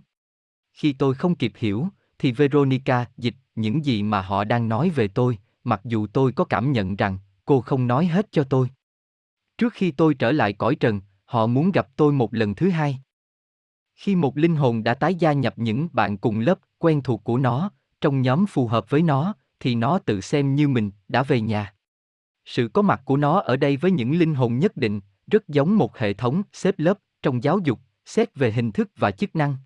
Khi 0.73 0.93
tôi 0.93 1.13
không 1.13 1.35
kịp 1.35 1.53
hiểu, 1.55 1.87
thì 2.19 2.31
Veronica 2.31 3.05
dịch 3.17 3.35
những 3.55 3.85
gì 3.85 4.03
mà 4.03 4.21
họ 4.21 4.43
đang 4.43 4.69
nói 4.69 4.89
về 4.89 5.07
tôi, 5.07 5.37
mặc 5.63 5.81
dù 5.83 6.07
tôi 6.07 6.31
có 6.31 6.43
cảm 6.43 6.71
nhận 6.71 6.95
rằng 6.95 7.17
cô 7.45 7.61
không 7.61 7.87
nói 7.87 8.05
hết 8.05 8.27
cho 8.31 8.43
tôi. 8.43 8.69
Trước 9.57 9.73
khi 9.73 9.91
tôi 9.91 10.13
trở 10.13 10.31
lại 10.31 10.53
cõi 10.53 10.75
trần, 10.75 11.01
họ 11.25 11.47
muốn 11.47 11.71
gặp 11.71 11.87
tôi 11.95 12.13
một 12.13 12.33
lần 12.33 12.55
thứ 12.55 12.69
hai. 12.69 12.99
Khi 13.95 14.15
một 14.15 14.37
linh 14.37 14.55
hồn 14.55 14.83
đã 14.83 14.93
tái 14.93 15.15
gia 15.15 15.33
nhập 15.33 15.53
những 15.57 15.87
bạn 15.93 16.17
cùng 16.17 16.39
lớp 16.39 16.59
quen 16.77 17.01
thuộc 17.01 17.23
của 17.23 17.37
nó, 17.37 17.71
trong 18.01 18.21
nhóm 18.21 18.45
phù 18.45 18.67
hợp 18.67 18.89
với 18.89 19.01
nó, 19.01 19.33
thì 19.59 19.75
nó 19.75 19.99
tự 19.99 20.21
xem 20.21 20.55
như 20.55 20.67
mình 20.67 20.91
đã 21.07 21.23
về 21.23 21.41
nhà. 21.41 21.73
Sự 22.45 22.67
có 22.73 22.81
mặt 22.81 23.01
của 23.05 23.17
nó 23.17 23.39
ở 23.39 23.57
đây 23.57 23.77
với 23.77 23.91
những 23.91 24.19
linh 24.19 24.35
hồn 24.35 24.59
nhất 24.59 24.77
định, 24.77 25.01
rất 25.27 25.47
giống 25.47 25.77
một 25.77 25.97
hệ 25.97 26.13
thống 26.13 26.41
xếp 26.53 26.75
lớp 26.77 26.99
trong 27.21 27.43
giáo 27.43 27.59
dục, 27.59 27.79
xét 28.05 28.35
về 28.35 28.51
hình 28.51 28.71
thức 28.71 28.89
và 28.97 29.11
chức 29.11 29.35
năng. 29.35 29.57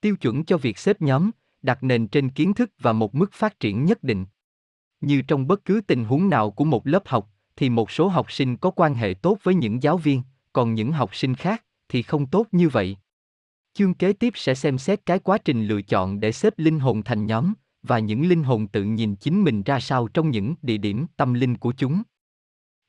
Tiêu 0.00 0.16
chuẩn 0.16 0.44
cho 0.44 0.56
việc 0.56 0.78
xếp 0.78 1.02
nhóm, 1.02 1.30
đặt 1.62 1.82
nền 1.82 2.08
trên 2.08 2.30
kiến 2.30 2.54
thức 2.54 2.70
và 2.78 2.92
một 2.92 3.14
mức 3.14 3.32
phát 3.32 3.60
triển 3.60 3.84
nhất 3.84 4.02
định. 4.02 4.26
Như 5.00 5.22
trong 5.22 5.46
bất 5.46 5.64
cứ 5.64 5.80
tình 5.86 6.04
huống 6.04 6.28
nào 6.28 6.50
của 6.50 6.64
một 6.64 6.86
lớp 6.86 7.02
học, 7.08 7.28
thì 7.56 7.70
một 7.70 7.90
số 7.90 8.08
học 8.08 8.32
sinh 8.32 8.56
có 8.56 8.70
quan 8.70 8.94
hệ 8.94 9.14
tốt 9.14 9.38
với 9.42 9.54
những 9.54 9.82
giáo 9.82 9.96
viên, 9.96 10.22
còn 10.58 10.74
những 10.74 10.92
học 10.92 11.14
sinh 11.14 11.34
khác 11.34 11.64
thì 11.88 12.02
không 12.02 12.26
tốt 12.26 12.46
như 12.52 12.68
vậy. 12.68 12.96
Chương 13.74 13.94
kế 13.94 14.12
tiếp 14.12 14.32
sẽ 14.36 14.54
xem 14.54 14.78
xét 14.78 15.06
cái 15.06 15.18
quá 15.18 15.38
trình 15.38 15.66
lựa 15.66 15.82
chọn 15.82 16.20
để 16.20 16.32
xếp 16.32 16.54
linh 16.56 16.80
hồn 16.80 17.02
thành 17.02 17.26
nhóm 17.26 17.54
và 17.82 17.98
những 17.98 18.28
linh 18.28 18.42
hồn 18.42 18.68
tự 18.68 18.84
nhìn 18.84 19.16
chính 19.16 19.44
mình 19.44 19.62
ra 19.62 19.80
sao 19.80 20.08
trong 20.08 20.30
những 20.30 20.54
địa 20.62 20.76
điểm 20.76 21.06
tâm 21.16 21.34
linh 21.34 21.56
của 21.56 21.72
chúng. 21.76 22.02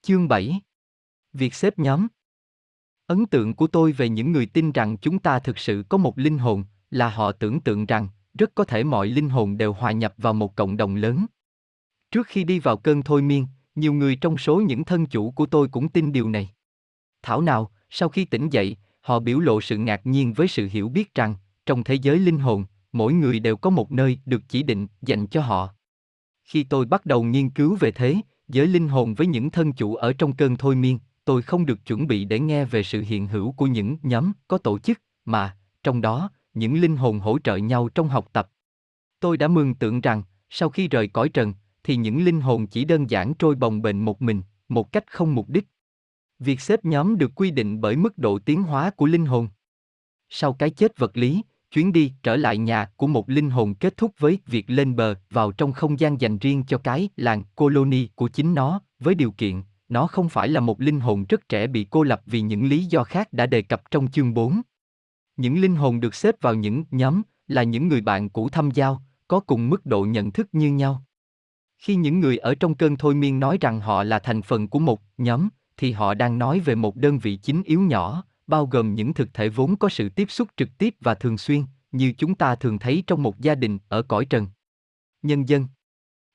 Chương 0.02 0.28
7. 0.28 0.62
Việc 1.34 1.54
xếp 1.54 1.80
nhóm. 1.80 2.08
Ấn 3.08 3.26
tượng 3.26 3.54
của 3.54 3.68
tôi 3.68 3.92
về 3.92 4.10
những 4.10 4.32
người 4.32 4.46
tin 4.46 4.72
rằng 4.72 4.98
chúng 4.98 5.20
ta 5.20 5.40
thực 5.40 5.58
sự 5.58 5.84
có 5.90 5.98
một 5.98 6.18
linh 6.18 6.38
hồn 6.38 6.64
là 6.92 7.10
họ 7.10 7.32
tưởng 7.32 7.62
tượng 7.62 7.86
rằng 7.86 8.08
rất 8.38 8.56
có 8.56 8.64
thể 8.64 8.84
mọi 8.84 9.08
linh 9.08 9.30
hồn 9.30 9.58
đều 9.58 9.74
hòa 9.74 9.92
nhập 9.92 10.14
vào 10.18 10.34
một 10.34 10.56
cộng 10.56 10.78
đồng 10.78 10.96
lớn. 10.96 11.26
Trước 12.12 12.28
khi 12.28 12.44
đi 12.44 12.60
vào 12.60 12.78
cơn 12.78 13.02
thôi 13.02 13.22
miên, 13.22 13.48
nhiều 13.76 13.94
người 13.94 14.16
trong 14.16 14.38
số 14.38 14.62
những 14.62 14.84
thân 14.84 15.06
chủ 15.06 15.32
của 15.32 15.46
tôi 15.46 15.68
cũng 15.68 15.90
tin 15.90 16.12
điều 16.12 16.30
này. 16.30 16.50
Thảo 17.30 17.42
nào, 17.42 17.72
sau 17.90 18.10
khi 18.10 18.26
tỉnh 18.26 18.50
dậy, 18.50 18.78
họ 19.02 19.20
biểu 19.20 19.40
lộ 19.40 19.62
sự 19.62 19.78
ngạc 19.78 20.02
nhiên 20.08 20.34
với 20.34 20.48
sự 20.48 20.68
hiểu 20.72 20.90
biết 20.90 21.16
rằng, 21.16 21.36
trong 21.66 21.84
thế 21.84 21.96
giới 21.96 22.20
linh 22.20 22.40
hồn, 22.40 22.66
mỗi 22.92 23.14
người 23.14 23.40
đều 23.40 23.58
có 23.58 23.70
một 23.70 23.92
nơi 23.92 24.20
được 24.26 24.42
chỉ 24.50 24.64
định 24.64 24.88
dành 25.02 25.28
cho 25.28 25.42
họ. 25.42 25.70
Khi 26.44 26.64
tôi 26.64 26.86
bắt 26.86 27.06
đầu 27.06 27.24
nghiên 27.24 27.50
cứu 27.50 27.78
về 27.80 27.92
thế, 27.92 28.16
giới 28.48 28.68
linh 28.68 28.88
hồn 28.88 29.14
với 29.14 29.28
những 29.28 29.52
thân 29.52 29.74
chủ 29.74 29.96
ở 29.96 30.14
trong 30.14 30.36
cơn 30.36 30.56
thôi 30.56 30.76
miên, 30.76 31.00
tôi 31.26 31.42
không 31.42 31.66
được 31.66 31.86
chuẩn 31.86 32.08
bị 32.08 32.26
để 32.26 32.40
nghe 32.40 32.66
về 32.66 32.84
sự 32.84 33.02
hiện 33.02 33.28
hữu 33.28 33.52
của 33.52 33.68
những 33.68 33.98
nhóm 34.04 34.32
có 34.48 34.58
tổ 34.58 34.80
chức, 34.80 35.02
mà, 35.26 35.58
trong 35.84 36.02
đó, 36.02 36.30
những 36.54 36.82
linh 36.82 36.98
hồn 36.98 37.20
hỗ 37.20 37.40
trợ 37.40 37.56
nhau 37.56 37.90
trong 37.96 38.08
học 38.08 38.28
tập. 38.34 38.50
Tôi 39.20 39.38
đã 39.38 39.48
mường 39.48 39.76
tượng 39.76 40.02
rằng, 40.02 40.24
sau 40.50 40.70
khi 40.70 40.88
rời 40.88 41.08
cõi 41.08 41.30
trần, 41.30 41.54
thì 41.84 41.96
những 41.96 42.24
linh 42.24 42.42
hồn 42.42 42.68
chỉ 42.68 42.86
đơn 42.86 43.10
giản 43.10 43.34
trôi 43.34 43.56
bồng 43.56 43.82
bềnh 43.82 44.06
một 44.06 44.22
mình, 44.22 44.42
một 44.70 44.92
cách 44.92 45.12
không 45.12 45.36
mục 45.36 45.50
đích. 45.50 45.68
Việc 46.40 46.62
xếp 46.62 46.86
nhóm 46.86 47.18
được 47.18 47.32
quy 47.36 47.52
định 47.52 47.82
bởi 47.82 47.96
mức 47.96 48.18
độ 48.18 48.40
tiến 48.40 48.64
hóa 48.64 48.90
của 48.90 49.06
linh 49.06 49.26
hồn. 49.26 49.48
Sau 50.30 50.54
cái 50.54 50.70
chết 50.70 50.98
vật 50.98 51.18
lý, 51.18 51.42
chuyến 51.72 51.92
đi 51.92 52.14
trở 52.24 52.36
lại 52.36 52.58
nhà 52.58 52.90
của 52.96 53.08
một 53.08 53.30
linh 53.30 53.50
hồn 53.50 53.76
kết 53.76 53.98
thúc 53.98 54.12
với 54.20 54.40
việc 54.48 54.70
lên 54.70 54.96
bờ 54.96 55.16
vào 55.30 55.52
trong 55.52 55.72
không 55.72 56.00
gian 56.00 56.22
dành 56.22 56.38
riêng 56.38 56.64
cho 56.68 56.78
cái 56.78 57.10
làng 57.16 57.44
colony 57.56 58.08
của 58.16 58.28
chính 58.28 58.54
nó, 58.54 58.82
với 59.00 59.16
điều 59.16 59.32
kiện, 59.32 59.62
nó 59.90 60.08
không 60.08 60.30
phải 60.30 60.48
là 60.48 60.60
một 60.60 60.82
linh 60.82 61.00
hồn 61.00 61.26
rất 61.30 61.50
trẻ 61.50 61.68
bị 61.68 61.88
cô 61.90 62.04
lập 62.04 62.22
vì 62.26 62.42
những 62.42 62.70
lý 62.70 62.86
do 62.86 63.04
khác 63.04 63.34
đã 63.34 63.46
đề 63.46 63.62
cập 63.62 63.92
trong 63.92 64.12
chương 64.12 64.34
4. 64.34 64.62
Những 65.38 65.62
linh 65.62 65.76
hồn 65.76 66.00
được 66.00 66.16
xếp 66.16 66.36
vào 66.42 66.54
những 66.54 66.84
nhóm 66.92 67.22
là 67.48 67.64
những 67.64 67.88
người 67.88 68.02
bạn 68.02 68.30
cũ 68.30 68.50
thăm 68.50 68.72
giao, 68.72 69.02
có 69.28 69.40
cùng 69.40 69.70
mức 69.70 69.86
độ 69.86 70.06
nhận 70.06 70.32
thức 70.32 70.48
như 70.52 70.72
nhau. 70.72 71.04
Khi 71.78 71.96
những 71.96 72.20
người 72.20 72.38
ở 72.38 72.56
trong 72.56 72.76
cơn 72.76 72.96
thôi 72.98 73.16
miên 73.16 73.40
nói 73.40 73.58
rằng 73.62 73.80
họ 73.80 74.04
là 74.04 74.20
thành 74.20 74.42
phần 74.42 74.68
của 74.68 74.80
một 74.80 75.02
nhóm, 75.18 75.50
thì 75.80 75.92
họ 75.92 76.14
đang 76.14 76.40
nói 76.40 76.60
về 76.60 76.76
một 76.76 76.96
đơn 76.96 77.20
vị 77.20 77.36
chính 77.36 77.64
yếu 77.64 77.82
nhỏ, 77.82 78.24
bao 78.48 78.66
gồm 78.66 78.96
những 78.96 79.14
thực 79.14 79.34
thể 79.34 79.50
vốn 79.50 79.76
có 79.76 79.90
sự 79.90 80.10
tiếp 80.10 80.32
xúc 80.32 80.48
trực 80.58 80.78
tiếp 80.78 80.96
và 81.02 81.16
thường 81.16 81.38
xuyên, 81.38 81.64
như 81.92 82.14
chúng 82.18 82.36
ta 82.36 82.56
thường 82.56 82.80
thấy 82.80 83.04
trong 83.08 83.24
một 83.24 83.40
gia 83.40 83.56
đình 83.56 83.78
ở 83.88 84.02
cõi 84.02 84.26
trần. 84.26 84.48
Nhân 85.22 85.50
dân 85.50 85.68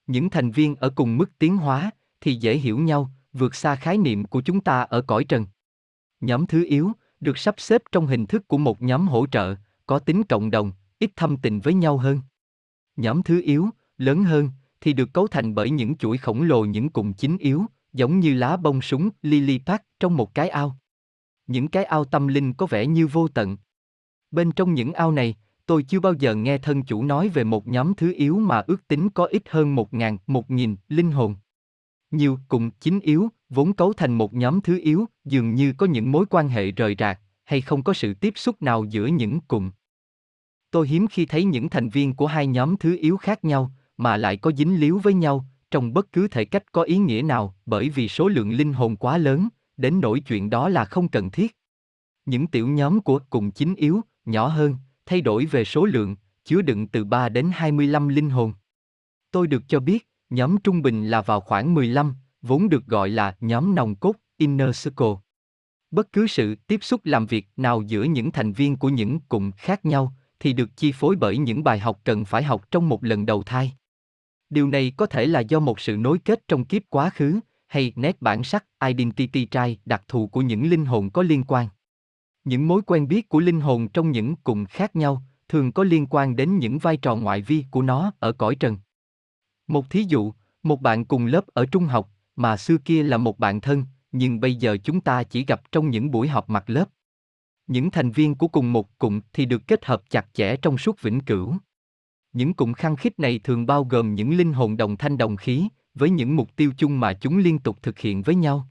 Những 0.07 0.31
thành 0.31 0.51
viên 0.51 0.77
ở 0.77 0.91
cùng 0.91 1.17
mức 1.17 1.39
tiến 1.39 1.57
hóa 1.57 1.91
thì 2.21 2.35
dễ 2.35 2.57
hiểu 2.57 2.79
nhau, 2.79 3.11
vượt 3.33 3.55
xa 3.55 3.77
khái 3.77 3.99
niệm 3.99 4.25
của 4.25 4.41
chúng 4.41 4.61
ta 4.61 4.83
ở 4.83 5.01
cõi 5.01 5.25
trần. 5.25 5.47
Nhóm 6.21 6.47
thứ 6.47 6.65
yếu, 6.65 6.93
được 7.21 7.39
sắp 7.39 7.55
xếp 7.59 7.83
trong 7.93 8.07
hình 8.07 8.27
thức 8.27 8.49
của 8.49 8.59
một 8.59 8.83
nhóm 8.83 9.09
hỗ 9.09 9.27
trợ, 9.27 9.55
có 9.87 9.99
tính 9.99 10.23
cộng 10.23 10.51
đồng, 10.51 10.73
ít 10.99 11.11
thâm 11.17 11.37
tình 11.37 11.61
với 11.61 11.75
nhau 11.75 11.99
hơn. 11.99 12.21
Nhóm 12.97 13.23
thứ 13.23 13.43
yếu, 13.43 13.69
lớn 13.99 14.25
hơn, 14.25 14.51
thì 14.81 14.93
được 14.93 15.13
cấu 15.13 15.27
thành 15.27 15.55
bởi 15.55 15.71
những 15.71 15.97
chuỗi 15.97 16.19
khổng 16.19 16.43
lồ 16.43 16.65
những 16.65 16.89
cụm 16.89 17.13
chính 17.13 17.39
yếu, 17.39 17.67
giống 17.95 18.21
như 18.21 18.35
lá 18.35 18.57
bông 18.57 18.83
súng 18.83 19.11
lily 19.23 19.61
pad 19.67 19.81
trong 20.01 20.17
một 20.17 20.35
cái 20.35 20.49
ao. 20.49 20.79
Những 21.47 21.69
cái 21.69 21.85
ao 21.85 22.05
tâm 22.05 22.27
linh 22.27 22.53
có 22.53 22.67
vẻ 22.67 22.87
như 22.87 23.07
vô 23.07 23.29
tận. 23.29 23.57
Bên 24.31 24.53
trong 24.53 24.75
những 24.75 24.93
ao 24.93 25.13
này, 25.13 25.35
tôi 25.67 25.83
chưa 25.83 26.01
bao 26.01 26.13
giờ 26.13 26.35
nghe 26.35 26.59
thân 26.59 26.83
chủ 26.83 27.05
nói 27.05 27.29
về 27.29 27.45
một 27.45 27.67
nhóm 27.67 27.95
thứ 27.95 28.13
yếu 28.17 28.39
mà 28.39 28.63
ước 28.67 28.89
tính 28.89 29.11
có 29.11 29.25
ít 29.25 29.43
hơn 29.49 29.75
một 29.75 29.95
ngàn, 29.95 30.19
một 30.27 30.51
nghìn 30.51 30.77
linh 30.89 31.11
hồn. 31.11 31.37
Nhiều 32.11 32.39
cùng 32.49 32.71
chính 32.71 33.01
yếu, 33.01 33.29
vốn 33.49 33.73
cấu 33.73 33.93
thành 33.93 34.19
một 34.19 34.35
nhóm 34.35 34.61
thứ 34.61 34.81
yếu, 34.83 35.07
dường 35.25 35.55
như 35.55 35.73
có 35.73 35.87
những 35.87 36.13
mối 36.13 36.27
quan 36.31 36.49
hệ 36.49 36.71
rời 36.71 36.97
rạc, 36.99 37.21
hay 37.45 37.61
không 37.61 37.83
có 37.83 37.93
sự 37.93 38.15
tiếp 38.15 38.33
xúc 38.37 38.63
nào 38.63 38.85
giữa 38.85 39.07
những 39.07 39.41
cùng. 39.49 39.71
Tôi 40.71 40.89
hiếm 40.89 41.07
khi 41.07 41.27
thấy 41.27 41.45
những 41.45 41.69
thành 41.69 41.89
viên 41.89 42.15
của 42.15 42.27
hai 42.27 42.47
nhóm 42.47 42.77
thứ 42.77 42.99
yếu 43.01 43.17
khác 43.17 43.45
nhau, 43.45 43.73
mà 43.97 44.17
lại 44.17 44.37
có 44.37 44.53
dính 44.53 44.81
líu 44.81 44.99
với 44.99 45.15
nhau, 45.15 45.47
trong 45.75 45.95
bất 45.95 46.13
cứ 46.13 46.29
thể 46.29 46.45
cách 46.45 46.73
có 46.73 46.83
ý 46.83 46.99
nghĩa 46.99 47.23
nào, 47.23 47.55
bởi 47.67 47.89
vì 47.89 48.09
số 48.09 48.29
lượng 48.29 48.53
linh 48.53 48.73
hồn 48.73 48.97
quá 48.97 49.19
lớn, 49.19 49.49
đến 49.77 50.01
nỗi 50.01 50.21
chuyện 50.21 50.51
đó 50.51 50.69
là 50.69 50.85
không 50.85 51.09
cần 51.09 51.31
thiết. 51.31 51.57
Những 52.27 52.47
tiểu 52.47 52.69
nhóm 52.69 53.01
của 53.01 53.21
cùng 53.31 53.51
chính 53.51 53.75
yếu, 53.75 54.01
nhỏ 54.25 54.47
hơn, 54.47 54.77
thay 55.07 55.21
đổi 55.21 55.47
về 55.47 55.65
số 55.65 55.85
lượng, 55.85 56.17
chứa 56.45 56.63
đựng 56.63 56.89
từ 56.89 57.05
3 57.05 57.29
đến 57.29 57.51
25 57.55 58.09
linh 58.09 58.31
hồn. 58.31 58.53
Tôi 59.31 59.47
được 59.47 59.63
cho 59.69 59.81
biết, 59.81 60.09
nhóm 60.31 60.57
trung 60.65 60.83
bình 60.83 61.09
là 61.09 61.23
vào 61.23 61.41
khoảng 61.41 61.75
15, 61.75 62.15
vốn 62.43 62.69
được 62.69 62.87
gọi 62.87 63.09
là 63.09 63.37
nhóm 63.41 63.75
nòng 63.75 63.97
cốt, 63.97 64.17
Inner 64.37 64.85
Circle. 64.85 65.15
Bất 65.91 66.13
cứ 66.13 66.27
sự 66.27 66.55
tiếp 66.55 66.85
xúc 66.85 67.01
làm 67.05 67.27
việc 67.27 67.49
nào 67.57 67.83
giữa 67.83 68.03
những 68.03 68.31
thành 68.31 68.53
viên 68.53 68.77
của 68.77 68.89
những 68.89 69.21
cụm 69.21 69.51
khác 69.51 69.85
nhau 69.85 70.15
thì 70.41 70.53
được 70.53 70.77
chi 70.77 70.93
phối 70.93 71.17
bởi 71.17 71.39
những 71.39 71.65
bài 71.65 71.79
học 71.79 72.01
cần 72.05 72.25
phải 72.25 72.43
học 72.43 72.71
trong 72.71 72.89
một 72.89 73.05
lần 73.05 73.27
đầu 73.27 73.43
thai. 73.43 73.73
Điều 74.55 74.69
này 74.69 74.93
có 74.97 75.07
thể 75.07 75.27
là 75.27 75.41
do 75.41 75.61
một 75.61 75.81
sự 75.81 75.97
nối 75.97 76.19
kết 76.19 76.49
trong 76.49 76.65
kiếp 76.65 76.83
quá 76.91 77.11
khứ, 77.11 77.41
hay 77.67 77.93
nét 77.97 78.23
bản 78.23 78.45
sắc 78.45 78.65
identity 78.87 79.45
trai 79.45 79.79
đặc 79.85 80.03
thù 80.09 80.27
của 80.27 80.41
những 80.41 80.71
linh 80.71 80.85
hồn 80.85 81.11
có 81.11 81.23
liên 81.23 81.45
quan. 81.45 81.69
Những 82.45 82.69
mối 82.69 82.83
quen 82.87 83.09
biết 83.09 83.29
của 83.29 83.41
linh 83.41 83.61
hồn 83.61 83.89
trong 83.89 84.11
những 84.11 84.37
cùng 84.37 84.65
khác 84.65 84.97
nhau 84.97 85.23
thường 85.49 85.73
có 85.73 85.85
liên 85.85 86.07
quan 86.11 86.37
đến 86.37 86.59
những 86.59 86.79
vai 86.79 86.97
trò 86.97 87.17
ngoại 87.17 87.43
vi 87.43 87.65
của 87.71 87.83
nó 87.83 88.13
ở 88.19 88.33
cõi 88.33 88.55
trần. 88.55 88.77
Một 89.67 89.91
thí 89.91 90.05
dụ, 90.09 90.33
một 90.63 90.81
bạn 90.83 91.05
cùng 91.05 91.27
lớp 91.27 91.47
ở 91.47 91.67
trung 91.67 91.85
học, 91.85 92.11
mà 92.37 92.57
xưa 92.57 92.77
kia 92.85 93.03
là 93.03 93.17
một 93.17 93.39
bạn 93.39 93.61
thân, 93.61 93.85
nhưng 94.13 94.41
bây 94.41 94.55
giờ 94.55 94.77
chúng 94.85 95.01
ta 95.01 95.23
chỉ 95.23 95.45
gặp 95.45 95.73
trong 95.73 95.91
những 95.91 96.11
buổi 96.11 96.29
họp 96.29 96.51
mặt 96.51 96.71
lớp. 96.71 96.89
Những 97.67 97.91
thành 97.91 98.11
viên 98.11 98.35
của 98.35 98.49
cùng 98.49 98.73
một 98.73 98.99
cụm 98.99 99.21
thì 99.33 99.47
được 99.47 99.67
kết 99.67 99.85
hợp 99.85 100.03
chặt 100.11 100.27
chẽ 100.33 100.57
trong 100.57 100.79
suốt 100.79 101.03
vĩnh 101.03 101.21
cửu. 101.21 101.57
Những 102.35 102.55
cụm 102.55 102.73
khăng 102.73 102.97
khít 102.97 103.19
này 103.19 103.41
thường 103.45 103.67
bao 103.67 103.85
gồm 103.85 104.15
những 104.15 104.37
linh 104.37 104.53
hồn 104.53 104.77
đồng 104.77 104.97
thanh 104.97 105.19
đồng 105.19 105.37
khí, 105.37 105.69
với 105.95 106.11
những 106.11 106.37
mục 106.37 106.57
tiêu 106.57 106.73
chung 106.79 107.01
mà 107.01 107.13
chúng 107.13 107.39
liên 107.39 107.59
tục 107.59 107.79
thực 107.83 107.99
hiện 107.99 108.23
với 108.23 108.35
nhau. 108.35 108.69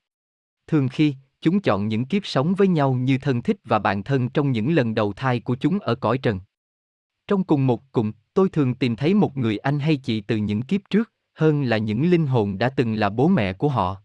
Thường 0.67 0.87
khi, 0.89 1.15
chúng 1.41 1.59
chọn 1.59 1.87
những 1.87 2.05
kiếp 2.05 2.25
sống 2.25 2.55
với 2.55 2.67
nhau 2.67 2.93
như 2.93 3.17
thân 3.17 3.41
thích 3.41 3.57
và 3.63 3.79
bạn 3.79 4.03
thân 4.03 4.29
trong 4.29 4.51
những 4.51 4.73
lần 4.73 4.95
đầu 4.95 5.13
thai 5.13 5.39
của 5.39 5.55
chúng 5.55 5.79
ở 5.79 5.95
cõi 5.95 6.17
trần. 6.17 6.39
Trong 7.27 7.43
cùng 7.43 7.67
một 7.67 7.91
cụm, 7.91 8.11
tôi 8.33 8.49
thường 8.49 8.75
tìm 8.75 8.95
thấy 8.95 9.13
một 9.13 9.37
người 9.37 9.57
anh 9.57 9.79
hay 9.79 9.97
chị 9.97 10.21
từ 10.21 10.37
những 10.37 10.61
kiếp 10.61 10.81
trước, 10.89 11.11
hơn 11.33 11.63
là 11.63 11.77
những 11.77 12.09
linh 12.09 12.27
hồn 12.27 12.57
đã 12.57 12.69
từng 12.69 12.93
là 12.93 13.09
bố 13.09 13.27
mẹ 13.27 13.53
của 13.53 13.69
họ. 13.69 13.97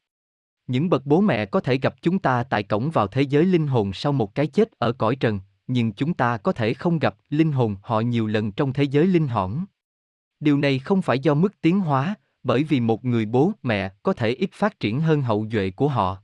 Những 0.66 0.88
bậc 0.88 1.06
bố 1.06 1.20
mẹ 1.20 1.46
có 1.46 1.60
thể 1.60 1.78
gặp 1.78 1.94
chúng 2.02 2.18
ta 2.18 2.42
tại 2.42 2.62
cổng 2.62 2.90
vào 2.90 3.06
thế 3.06 3.22
giới 3.22 3.44
linh 3.44 3.66
hồn 3.66 3.92
sau 3.92 4.12
một 4.12 4.34
cái 4.34 4.46
chết 4.46 4.72
ở 4.78 4.92
cõi 4.92 5.16
trần, 5.16 5.40
nhưng 5.68 5.92
chúng 5.92 6.14
ta 6.14 6.36
có 6.36 6.52
thể 6.52 6.74
không 6.74 6.98
gặp 6.98 7.16
linh 7.30 7.52
hồn 7.52 7.76
họ 7.82 8.00
nhiều 8.00 8.26
lần 8.26 8.52
trong 8.52 8.72
thế 8.72 8.82
giới 8.82 9.06
linh 9.06 9.28
hồn. 9.28 9.64
Điều 10.40 10.58
này 10.58 10.78
không 10.78 11.02
phải 11.02 11.18
do 11.18 11.34
mức 11.34 11.60
tiến 11.60 11.80
hóa, 11.80 12.14
bởi 12.42 12.64
vì 12.64 12.80
một 12.80 13.04
người 13.04 13.26
bố 13.26 13.52
mẹ 13.62 13.92
có 14.02 14.12
thể 14.12 14.30
ít 14.30 14.50
phát 14.52 14.80
triển 14.80 15.00
hơn 15.00 15.22
hậu 15.22 15.46
duệ 15.52 15.70
của 15.70 15.88
họ. 15.88 16.22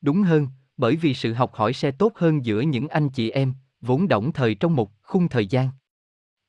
Đúng 0.00 0.22
hơn, 0.22 0.48
bởi 0.76 0.96
vì 0.96 1.14
sự 1.14 1.32
học 1.32 1.54
hỏi 1.54 1.72
sẽ 1.72 1.90
tốt 1.90 2.12
hơn 2.16 2.44
giữa 2.44 2.60
những 2.60 2.88
anh 2.88 3.08
chị 3.08 3.30
em, 3.30 3.54
vốn 3.80 4.08
động 4.08 4.32
thời 4.32 4.54
trong 4.54 4.76
một 4.76 4.90
khung 5.02 5.28
thời 5.28 5.46
gian. 5.46 5.68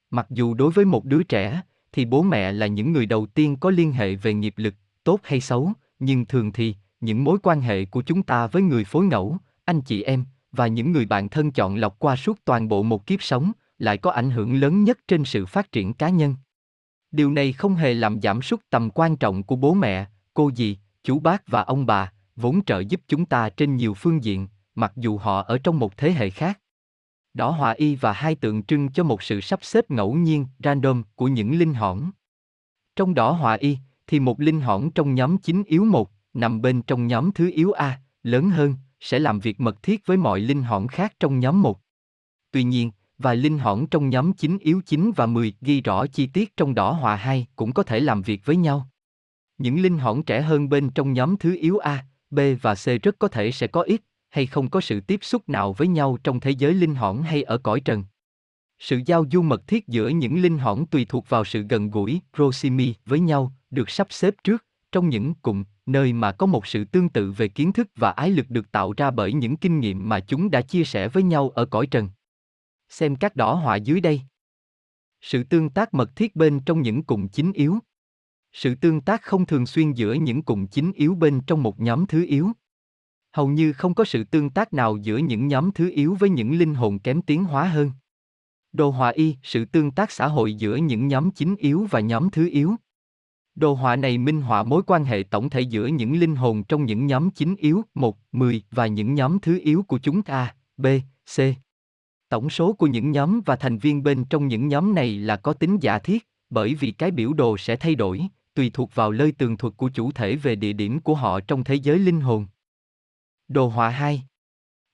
Mặc 0.09 0.27
dù 0.29 0.53
đối 0.53 0.71
với 0.71 0.85
một 0.85 1.05
đứa 1.05 1.23
trẻ, 1.23 1.61
thì 1.91 2.05
bố 2.05 2.23
mẹ 2.23 2.51
là 2.51 2.67
những 2.67 2.93
người 2.93 3.05
đầu 3.05 3.25
tiên 3.25 3.57
có 3.57 3.69
liên 3.69 3.91
hệ 3.91 4.15
về 4.15 4.33
nghiệp 4.33 4.53
lực, 4.57 4.73
tốt 5.03 5.19
hay 5.23 5.41
xấu, 5.41 5.73
nhưng 5.99 6.25
thường 6.25 6.51
thì, 6.51 6.75
những 7.01 7.23
mối 7.23 7.37
quan 7.43 7.61
hệ 7.61 7.85
của 7.85 8.01
chúng 8.01 8.23
ta 8.23 8.47
với 8.47 8.61
người 8.61 8.83
phối 8.83 9.05
ngẫu, 9.05 9.37
anh 9.65 9.81
chị 9.81 10.03
em, 10.03 10.25
và 10.51 10.67
những 10.67 10.91
người 10.91 11.05
bạn 11.05 11.29
thân 11.29 11.51
chọn 11.51 11.75
lọc 11.75 11.99
qua 11.99 12.15
suốt 12.15 12.45
toàn 12.45 12.67
bộ 12.67 12.83
một 12.83 13.05
kiếp 13.05 13.21
sống, 13.23 13.51
lại 13.77 13.97
có 13.97 14.11
ảnh 14.11 14.31
hưởng 14.31 14.59
lớn 14.59 14.83
nhất 14.83 14.99
trên 15.07 15.25
sự 15.25 15.45
phát 15.45 15.71
triển 15.71 15.93
cá 15.93 16.09
nhân. 16.09 16.35
Điều 17.11 17.31
này 17.31 17.53
không 17.53 17.75
hề 17.75 17.93
làm 17.93 18.21
giảm 18.21 18.41
sút 18.41 18.59
tầm 18.69 18.89
quan 18.89 19.17
trọng 19.17 19.43
của 19.43 19.55
bố 19.55 19.73
mẹ, 19.73 20.05
cô 20.33 20.51
dì, 20.55 20.77
chú 21.03 21.19
bác 21.19 21.47
và 21.47 21.61
ông 21.61 21.85
bà, 21.85 22.11
vốn 22.35 22.63
trợ 22.65 22.79
giúp 22.79 23.01
chúng 23.07 23.25
ta 23.25 23.49
trên 23.49 23.75
nhiều 23.75 23.93
phương 23.93 24.23
diện, 24.23 24.47
mặc 24.75 24.93
dù 24.95 25.17
họ 25.17 25.41
ở 25.41 25.57
trong 25.57 25.79
một 25.79 25.97
thế 25.97 26.11
hệ 26.11 26.29
khác. 26.29 26.59
Đỏ 27.33 27.49
hòa 27.49 27.71
y 27.71 27.95
và 27.95 28.13
hai 28.13 28.35
tượng 28.35 28.63
trưng 28.63 28.91
cho 28.91 29.03
một 29.03 29.23
sự 29.23 29.41
sắp 29.41 29.59
xếp 29.63 29.91
ngẫu 29.91 30.13
nhiên, 30.13 30.45
random, 30.63 31.03
của 31.15 31.27
những 31.27 31.59
linh 31.59 31.73
hỏng. 31.73 32.11
Trong 32.95 33.13
đỏ 33.13 33.31
hòa 33.31 33.53
y, 33.53 33.77
thì 34.07 34.19
một 34.19 34.41
linh 34.41 34.61
hỏng 34.61 34.91
trong 34.91 35.15
nhóm 35.15 35.37
chính 35.37 35.63
yếu 35.63 35.85
một, 35.85 36.11
nằm 36.33 36.61
bên 36.61 36.81
trong 36.81 37.07
nhóm 37.07 37.31
thứ 37.31 37.51
yếu 37.53 37.71
A, 37.71 37.99
lớn 38.23 38.49
hơn, 38.49 38.75
sẽ 38.99 39.19
làm 39.19 39.39
việc 39.39 39.59
mật 39.59 39.83
thiết 39.83 40.05
với 40.05 40.17
mọi 40.17 40.39
linh 40.39 40.63
hỏng 40.63 40.87
khác 40.87 41.13
trong 41.19 41.39
nhóm 41.39 41.61
một. 41.61 41.79
Tuy 42.51 42.63
nhiên, 42.63 42.91
vài 43.17 43.35
linh 43.35 43.59
hỏng 43.59 43.87
trong 43.87 44.09
nhóm 44.09 44.33
chính 44.33 44.57
yếu 44.57 44.81
9 44.85 45.11
và 45.15 45.25
10 45.25 45.53
ghi 45.61 45.81
rõ 45.81 46.07
chi 46.07 46.27
tiết 46.27 46.57
trong 46.57 46.75
đỏ 46.75 46.91
hòa 46.91 47.15
2 47.15 47.47
cũng 47.55 47.73
có 47.73 47.83
thể 47.83 47.99
làm 47.99 48.21
việc 48.21 48.45
với 48.45 48.55
nhau. 48.55 48.89
Những 49.57 49.81
linh 49.81 49.97
hỏng 49.97 50.23
trẻ 50.23 50.41
hơn 50.41 50.69
bên 50.69 50.89
trong 50.89 51.13
nhóm 51.13 51.37
thứ 51.37 51.57
yếu 51.61 51.77
A, 51.77 52.05
B 52.29 52.39
và 52.61 52.75
C 52.75 52.85
rất 53.03 53.19
có 53.19 53.27
thể 53.27 53.51
sẽ 53.51 53.67
có 53.67 53.81
ít 53.81 54.01
hay 54.29 54.45
không 54.45 54.69
có 54.69 54.81
sự 54.81 54.99
tiếp 54.99 55.19
xúc 55.21 55.49
nào 55.49 55.73
với 55.73 55.87
nhau 55.87 56.17
trong 56.23 56.39
thế 56.39 56.51
giới 56.51 56.73
linh 56.73 56.95
hỏng 56.95 57.21
hay 57.21 57.43
ở 57.43 57.57
cõi 57.57 57.79
trần. 57.79 58.03
Sự 58.79 59.01
giao 59.05 59.25
du 59.31 59.41
mật 59.41 59.67
thiết 59.67 59.87
giữa 59.87 60.07
những 60.07 60.41
linh 60.41 60.57
hỏng 60.57 60.85
tùy 60.85 61.05
thuộc 61.05 61.29
vào 61.29 61.45
sự 61.45 61.61
gần 61.69 61.89
gũi, 61.89 62.21
proximi 62.35 62.93
với 63.05 63.19
nhau, 63.19 63.53
được 63.69 63.89
sắp 63.89 64.07
xếp 64.09 64.33
trước, 64.43 64.65
trong 64.91 65.09
những 65.09 65.33
cụm, 65.33 65.63
nơi 65.91 66.13
mà 66.13 66.31
có 66.31 66.45
một 66.45 66.67
sự 66.67 66.85
tương 66.85 67.09
tự 67.09 67.31
về 67.31 67.47
kiến 67.47 67.73
thức 67.73 67.87
và 67.95 68.11
ái 68.11 68.29
lực 68.29 68.49
được 68.49 68.71
tạo 68.71 68.93
ra 68.97 69.11
bởi 69.11 69.33
những 69.33 69.57
kinh 69.57 69.79
nghiệm 69.79 70.09
mà 70.09 70.19
chúng 70.19 70.51
đã 70.51 70.61
chia 70.61 70.83
sẻ 70.83 71.07
với 71.07 71.23
nhau 71.23 71.49
ở 71.49 71.65
cõi 71.65 71.87
trần. 71.87 72.09
Xem 72.89 73.15
các 73.15 73.35
đỏ 73.35 73.53
họa 73.53 73.75
dưới 73.75 74.01
đây. 74.01 74.21
Sự 75.21 75.43
tương 75.43 75.69
tác 75.69 75.93
mật 75.93 76.15
thiết 76.15 76.35
bên 76.35 76.59
trong 76.59 76.81
những 76.81 77.03
cụm 77.03 77.27
chính 77.27 77.53
yếu. 77.53 77.79
Sự 78.53 78.75
tương 78.75 79.01
tác 79.01 79.21
không 79.21 79.45
thường 79.45 79.65
xuyên 79.65 79.91
giữa 79.91 80.13
những 80.13 80.41
cụm 80.41 80.67
chính 80.67 80.91
yếu 80.91 81.15
bên 81.15 81.41
trong 81.47 81.63
một 81.63 81.79
nhóm 81.79 82.05
thứ 82.07 82.25
yếu. 82.25 82.51
Hầu 83.31 83.47
như 83.47 83.73
không 83.73 83.93
có 83.93 84.03
sự 84.03 84.23
tương 84.23 84.49
tác 84.49 84.73
nào 84.73 84.97
giữa 84.97 85.17
những 85.17 85.47
nhóm 85.47 85.71
thứ 85.71 85.91
yếu 85.91 86.15
với 86.19 86.29
những 86.29 86.57
linh 86.57 86.75
hồn 86.75 86.99
kém 86.99 87.21
tiến 87.21 87.43
hóa 87.43 87.65
hơn. 87.65 87.91
Đồ 88.71 88.89
họa 88.89 89.09
y, 89.09 89.35
sự 89.43 89.65
tương 89.65 89.91
tác 89.91 90.11
xã 90.11 90.27
hội 90.27 90.53
giữa 90.53 90.75
những 90.75 91.07
nhóm 91.07 91.31
chính 91.31 91.55
yếu 91.55 91.87
và 91.91 91.99
nhóm 91.99 92.29
thứ 92.29 92.49
yếu. 92.49 92.75
Đồ 93.55 93.73
họa 93.73 93.95
này 93.95 94.17
minh 94.17 94.41
họa 94.41 94.63
mối 94.63 94.81
quan 94.87 95.05
hệ 95.05 95.23
tổng 95.23 95.49
thể 95.49 95.61
giữa 95.61 95.87
những 95.87 96.19
linh 96.19 96.35
hồn 96.35 96.63
trong 96.63 96.85
những 96.85 97.07
nhóm 97.07 97.29
chính 97.31 97.55
yếu 97.55 97.81
1, 97.93 98.17
10 98.31 98.63
và 98.71 98.87
những 98.87 99.13
nhóm 99.13 99.39
thứ 99.39 99.59
yếu 99.63 99.83
của 99.83 99.97
chúng 99.97 100.21
ta, 100.21 100.55
B, 100.77 100.87
C. 101.35 101.39
Tổng 102.29 102.49
số 102.49 102.73
của 102.73 102.87
những 102.87 103.11
nhóm 103.11 103.41
và 103.45 103.55
thành 103.55 103.77
viên 103.77 104.03
bên 104.03 104.25
trong 104.25 104.47
những 104.47 104.67
nhóm 104.67 104.95
này 104.95 105.17
là 105.17 105.35
có 105.35 105.53
tính 105.53 105.77
giả 105.81 105.99
thiết, 105.99 106.27
bởi 106.49 106.75
vì 106.75 106.91
cái 106.91 107.11
biểu 107.11 107.33
đồ 107.33 107.57
sẽ 107.57 107.75
thay 107.75 107.95
đổi, 107.95 108.27
tùy 108.53 108.69
thuộc 108.73 108.95
vào 108.95 109.11
lời 109.11 109.31
tường 109.31 109.57
thuật 109.57 109.73
của 109.77 109.89
chủ 109.89 110.11
thể 110.11 110.35
về 110.35 110.55
địa 110.55 110.73
điểm 110.73 110.99
của 110.99 111.15
họ 111.15 111.39
trong 111.39 111.63
thế 111.63 111.75
giới 111.75 111.99
linh 111.99 112.21
hồn. 112.21 112.47
Đồ 113.47 113.67
họa 113.67 113.89
2 113.89 114.23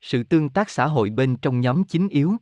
Sự 0.02 0.24
tương 0.24 0.50
tác 0.50 0.70
xã 0.70 0.88
hội 0.88 1.10
bên 1.10 1.38
trong 1.38 1.62
nhóm 1.62 1.84
chính 1.84 2.10
yếu 2.10 2.36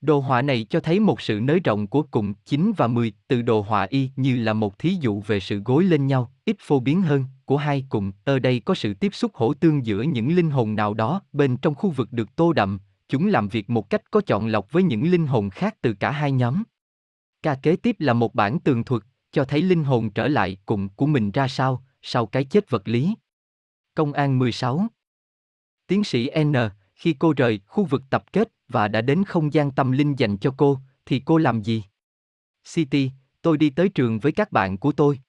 Đồ 0.00 0.20
họa 0.20 0.42
này 0.42 0.66
cho 0.70 0.80
thấy 0.80 1.00
một 1.00 1.20
sự 1.20 1.40
nới 1.42 1.60
rộng 1.60 1.86
của 1.86 2.02
cụm 2.02 2.32
9 2.44 2.72
và 2.76 2.86
10 2.86 3.12
từ 3.28 3.42
đồ 3.42 3.60
họa 3.60 3.86
y 3.90 4.10
như 4.16 4.36
là 4.36 4.52
một 4.52 4.78
thí 4.78 4.96
dụ 5.00 5.20
về 5.20 5.40
sự 5.40 5.62
gối 5.64 5.84
lên 5.84 6.06
nhau, 6.06 6.32
ít 6.44 6.56
phổ 6.60 6.80
biến 6.80 7.02
hơn, 7.02 7.24
của 7.44 7.56
hai 7.56 7.84
cụm. 7.88 8.12
Ở 8.24 8.38
đây 8.38 8.60
có 8.60 8.74
sự 8.74 8.94
tiếp 8.94 9.14
xúc 9.14 9.34
hỗ 9.34 9.54
tương 9.54 9.86
giữa 9.86 10.02
những 10.02 10.36
linh 10.36 10.50
hồn 10.50 10.76
nào 10.76 10.94
đó 10.94 11.22
bên 11.32 11.56
trong 11.56 11.74
khu 11.74 11.90
vực 11.90 12.12
được 12.12 12.36
tô 12.36 12.52
đậm, 12.52 12.78
chúng 13.08 13.26
làm 13.26 13.48
việc 13.48 13.70
một 13.70 13.90
cách 13.90 14.10
có 14.10 14.20
chọn 14.20 14.46
lọc 14.46 14.72
với 14.72 14.82
những 14.82 15.10
linh 15.10 15.26
hồn 15.26 15.50
khác 15.50 15.76
từ 15.82 15.94
cả 15.94 16.10
hai 16.10 16.32
nhóm. 16.32 16.62
Ca 17.42 17.54
kế 17.54 17.76
tiếp 17.76 17.96
là 17.98 18.12
một 18.12 18.34
bản 18.34 18.60
tường 18.60 18.84
thuật, 18.84 19.02
cho 19.32 19.44
thấy 19.44 19.62
linh 19.62 19.84
hồn 19.84 20.10
trở 20.10 20.28
lại 20.28 20.56
cùng 20.66 20.88
của 20.88 21.06
mình 21.06 21.30
ra 21.30 21.48
sao, 21.48 21.84
sau 22.02 22.26
cái 22.26 22.44
chết 22.44 22.70
vật 22.70 22.88
lý. 22.88 23.14
Công 23.94 24.12
an 24.12 24.38
16 24.38 24.86
Tiến 25.86 26.04
sĩ 26.04 26.30
N, 26.44 26.54
khi 27.00 27.16
cô 27.18 27.32
rời 27.36 27.60
khu 27.66 27.84
vực 27.84 28.02
tập 28.10 28.24
kết 28.32 28.48
và 28.68 28.88
đã 28.88 29.00
đến 29.00 29.24
không 29.24 29.52
gian 29.52 29.70
tâm 29.70 29.92
linh 29.92 30.18
dành 30.18 30.36
cho 30.36 30.54
cô, 30.56 30.78
thì 31.06 31.22
cô 31.24 31.38
làm 31.38 31.62
gì? 31.62 31.84
City, 32.74 33.10
tôi 33.42 33.56
đi 33.56 33.70
tới 33.70 33.88
trường 33.88 34.18
với 34.18 34.32
các 34.32 34.52
bạn 34.52 34.78
của 34.78 34.92
tôi. 34.92 35.20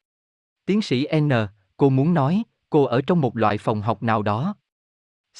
Tiến 0.65 0.81
sĩ 0.81 1.07
N, 1.19 1.29
cô 1.77 1.89
muốn 1.89 2.13
nói, 2.13 2.43
cô 2.69 2.83
ở 2.83 3.01
trong 3.01 3.21
một 3.21 3.37
loại 3.37 3.57
phòng 3.57 3.81
học 3.81 4.03
nào 4.03 4.21
đó. 4.21 4.55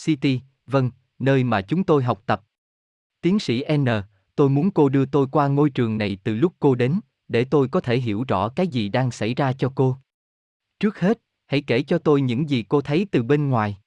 City, 0.06 0.42
vâng, 0.66 0.92
nơi 1.20 1.44
mà 1.44 1.62
chúng 1.62 1.84
tôi 1.84 2.04
học 2.04 2.24
tập. 2.26 2.42
Tiến 3.22 3.40
sĩ 3.40 3.64
N, 3.78 3.86
tôi 4.36 4.50
muốn 4.50 4.72
cô 4.72 4.90
đưa 4.90 5.06
tôi 5.06 5.28
qua 5.32 5.48
ngôi 5.48 5.70
trường 5.70 5.98
này 5.98 6.18
từ 6.24 6.36
lúc 6.36 6.54
cô 6.60 6.76
đến, 6.76 7.00
để 7.28 7.46
tôi 7.46 7.68
có 7.68 7.82
thể 7.82 7.98
hiểu 7.98 8.24
rõ 8.28 8.50
cái 8.50 8.68
gì 8.68 8.90
đang 8.90 9.12
xảy 9.12 9.34
ra 9.34 9.54
cho 9.54 9.72
cô. 9.76 9.98
Trước 10.80 11.00
hết, 11.00 11.20
hãy 11.46 11.62
kể 11.62 11.84
cho 11.84 11.98
tôi 11.98 12.22
những 12.22 12.50
gì 12.50 12.64
cô 12.70 12.82
thấy 12.82 13.08
từ 13.12 13.24
bên 13.24 13.50
ngoài. 13.50 13.78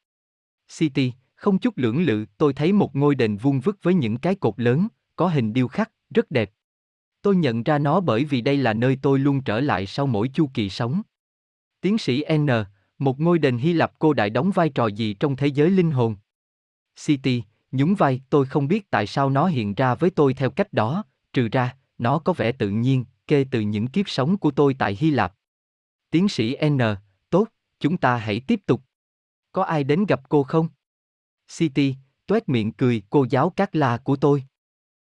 City, 0.79 1.13
không 1.45 1.59
chút 1.59 1.79
lưỡng 1.79 2.03
lự, 2.03 2.25
tôi 2.39 2.53
thấy 2.53 2.73
một 2.73 2.97
ngôi 2.97 3.15
đền 3.15 3.37
vuông 3.37 3.61
vức 3.61 3.79
với 3.83 3.95
những 3.95 4.17
cái 4.17 4.35
cột 4.35 4.55
lớn, 4.57 4.89
có 5.17 5.29
hình 5.29 5.53
điêu 5.53 5.69
khắc, 5.69 5.91
rất 6.15 6.31
đẹp. 6.31 6.51
Tôi 7.23 7.37
nhận 7.37 7.63
ra 7.63 7.79
nó 7.79 8.01
bởi 8.01 8.25
vì 8.25 8.41
đây 8.41 8.57
là 8.57 8.73
nơi 8.73 8.99
tôi 9.03 9.19
luôn 9.19 9.43
trở 9.43 9.61
lại 9.61 9.87
sau 9.87 10.07
mỗi 10.07 10.29
chu 10.29 10.51
kỳ 10.55 10.71
sống. 10.71 11.03
Tiến 11.81 11.99
sĩ 11.99 12.25
N, 12.37 12.49
một 12.99 13.21
ngôi 13.21 13.39
đền 13.39 13.59
Hy 13.59 13.73
Lạp 13.73 13.99
cô 13.99 14.13
đại 14.13 14.31
đóng 14.31 14.51
vai 14.51 14.69
trò 14.69 14.87
gì 14.87 15.15
trong 15.15 15.37
thế 15.37 15.47
giới 15.47 15.71
linh 15.71 15.91
hồn? 15.91 16.17
City, 17.07 17.43
nhún 17.73 17.95
vai, 17.95 18.21
tôi 18.31 18.47
không 18.47 18.69
biết 18.69 18.91
tại 18.91 19.07
sao 19.07 19.31
nó 19.31 19.47
hiện 19.47 19.75
ra 19.75 19.95
với 19.95 20.11
tôi 20.11 20.35
theo 20.35 20.51
cách 20.51 20.73
đó, 20.73 21.05
trừ 21.33 21.49
ra, 21.53 21.77
nó 21.99 22.19
có 22.19 22.33
vẻ 22.33 22.53
tự 22.53 22.71
nhiên, 22.71 23.05
kê 23.27 23.45
từ 23.51 23.61
những 23.61 23.87
kiếp 23.87 24.09
sống 24.09 24.37
của 24.37 24.51
tôi 24.51 24.75
tại 24.79 24.97
Hy 25.01 25.11
Lạp. 25.11 25.35
Tiến 26.11 26.29
sĩ 26.29 26.57
N, 26.69 26.79
tốt, 27.31 27.49
chúng 27.81 27.97
ta 27.97 28.17
hãy 28.17 28.41
tiếp 28.41 28.61
tục. 28.67 28.81
Có 29.53 29.63
ai 29.63 29.85
đến 29.85 30.05
gặp 30.09 30.29
cô 30.29 30.43
không? 30.43 30.69
City, 31.49 31.95
tuét 32.27 32.49
miệng 32.49 32.73
cười, 32.73 33.03
cô 33.11 33.27
giáo 33.31 33.51
Cát 33.51 33.77
La 33.77 33.99
của 33.99 34.17
tôi. 34.17 34.45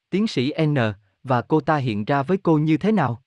Tiến 0.09 0.27
sĩ 0.27 0.53
N, 0.65 0.75
và 1.23 1.41
cô 1.41 1.61
ta 1.61 1.77
hiện 1.77 2.05
ra 2.05 2.23
với 2.23 2.37
cô 2.37 2.57
như 2.57 2.77
thế 2.77 2.91
nào? 2.91 3.23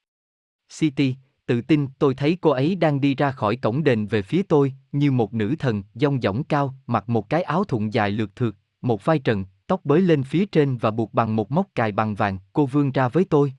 City, 0.78 1.16
tự 1.46 1.60
tin, 1.60 1.86
tôi 1.98 2.14
thấy 2.14 2.38
cô 2.40 2.50
ấy 2.50 2.74
đang 2.74 3.00
đi 3.00 3.14
ra 3.14 3.32
khỏi 3.32 3.56
cổng 3.56 3.84
đền 3.84 4.06
về 4.06 4.22
phía 4.22 4.42
tôi, 4.42 4.72
như 4.92 5.12
một 5.12 5.34
nữ 5.34 5.54
thần, 5.58 5.82
dong 5.94 6.20
dỏng 6.20 6.44
cao, 6.44 6.74
mặc 6.86 7.08
một 7.08 7.28
cái 7.28 7.42
áo 7.42 7.64
thụng 7.64 7.94
dài 7.94 8.10
lượt 8.10 8.36
thượt, 8.36 8.54
một 8.82 9.04
vai 9.04 9.18
trần, 9.18 9.44
tóc 9.66 9.84
bới 9.84 10.00
lên 10.00 10.22
phía 10.22 10.46
trên 10.46 10.76
và 10.76 10.90
buộc 10.90 11.14
bằng 11.14 11.36
một 11.36 11.52
móc 11.52 11.66
cài 11.74 11.92
bằng 11.92 12.14
vàng, 12.14 12.38
cô 12.52 12.66
vươn 12.66 12.92
ra 12.92 13.08
với 13.08 13.24
tôi. 13.24 13.52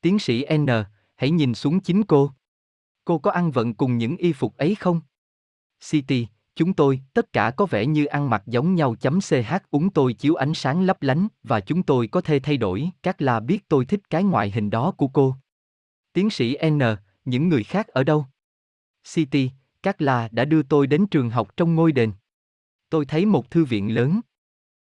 Tiến 0.00 0.18
sĩ 0.18 0.46
N, 0.56 0.66
hãy 1.16 1.30
nhìn 1.30 1.54
xuống 1.54 1.80
chính 1.80 2.02
cô. 2.02 2.30
Cô 3.04 3.18
có 3.18 3.30
ăn 3.30 3.50
vận 3.50 3.74
cùng 3.74 3.98
những 3.98 4.16
y 4.16 4.32
phục 4.32 4.56
ấy 4.56 4.74
không? 4.74 5.00
City, 5.90 6.26
chúng 6.56 6.72
tôi, 6.72 7.00
tất 7.14 7.32
cả 7.32 7.50
có 7.50 7.66
vẻ 7.66 7.86
như 7.86 8.04
ăn 8.04 8.30
mặc 8.30 8.42
giống 8.46 8.74
nhau 8.74 8.94
chấm 9.00 9.20
CH 9.20 9.54
uống 9.70 9.90
tôi 9.90 10.12
chiếu 10.12 10.34
ánh 10.34 10.54
sáng 10.54 10.82
lấp 10.82 11.02
lánh 11.02 11.28
và 11.42 11.60
chúng 11.60 11.82
tôi 11.82 12.06
có 12.06 12.20
thể 12.20 12.38
thay 12.38 12.56
đổi, 12.56 12.90
các 13.02 13.22
là 13.22 13.40
biết 13.40 13.68
tôi 13.68 13.84
thích 13.84 14.00
cái 14.10 14.24
ngoại 14.24 14.50
hình 14.50 14.70
đó 14.70 14.90
của 14.96 15.08
cô. 15.08 15.34
Tiến 16.12 16.30
sĩ 16.30 16.56
N, 16.70 16.80
những 17.24 17.48
người 17.48 17.64
khác 17.64 17.88
ở 17.88 18.04
đâu? 18.04 18.26
City, 19.14 19.50
các 19.82 20.02
là 20.02 20.28
đã 20.32 20.44
đưa 20.44 20.62
tôi 20.62 20.86
đến 20.86 21.06
trường 21.06 21.30
học 21.30 21.56
trong 21.56 21.74
ngôi 21.74 21.92
đền. 21.92 22.12
Tôi 22.90 23.04
thấy 23.04 23.26
một 23.26 23.50
thư 23.50 23.64
viện 23.64 23.94
lớn. 23.94 24.20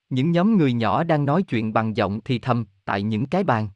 Những 0.08 0.30
nhóm 0.30 0.56
người 0.56 0.72
nhỏ 0.72 1.04
đang 1.04 1.24
nói 1.24 1.42
chuyện 1.42 1.72
bằng 1.72 1.96
giọng 1.96 2.20
thì 2.24 2.38
thầm 2.38 2.64
tại 2.84 3.02
những 3.02 3.26
cái 3.26 3.44
bàn. 3.44 3.68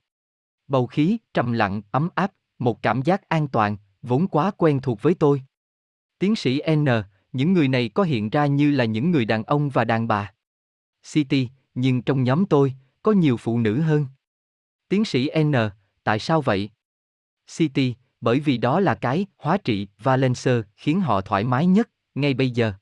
Bầu 0.68 0.86
khí 0.86 1.18
trầm 1.34 1.52
lặng, 1.52 1.82
ấm 1.90 2.08
áp, 2.14 2.32
một 2.58 2.82
cảm 2.82 3.02
giác 3.02 3.28
an 3.28 3.48
toàn, 3.48 3.76
vốn 4.02 4.28
quá 4.28 4.50
quen 4.50 4.80
thuộc 4.80 5.02
với 5.02 5.14
tôi. 5.14 5.42
Tiến 6.18 6.36
sĩ 6.36 6.62
N, 6.76 6.86
những 7.34 7.52
người 7.52 7.68
này 7.68 7.88
có 7.88 8.02
hiện 8.02 8.30
ra 8.30 8.46
như 8.46 8.70
là 8.70 8.84
những 8.84 9.10
người 9.10 9.24
đàn 9.24 9.44
ông 9.44 9.70
và 9.70 9.84
đàn 9.84 10.08
bà. 10.08 10.32
City, 11.12 11.48
nhưng 11.74 12.02
trong 12.02 12.22
nhóm 12.22 12.46
tôi, 12.46 12.74
có 13.02 13.12
nhiều 13.12 13.36
phụ 13.36 13.58
nữ 13.58 13.80
hơn. 13.80 14.06
Tiến 14.88 15.04
sĩ 15.04 15.30
N, 15.42 15.52
tại 16.04 16.18
sao 16.18 16.40
vậy? 16.42 16.70
City, 17.56 17.94
bởi 18.20 18.40
vì 18.40 18.58
đó 18.58 18.80
là 18.80 18.94
cái 18.94 19.26
hóa 19.38 19.58
trị 19.64 19.88
Valencer 19.98 20.60
khiến 20.76 21.00
họ 21.00 21.20
thoải 21.20 21.44
mái 21.44 21.66
nhất, 21.66 21.90
ngay 22.14 22.34
bây 22.34 22.50
giờ. 22.50 22.72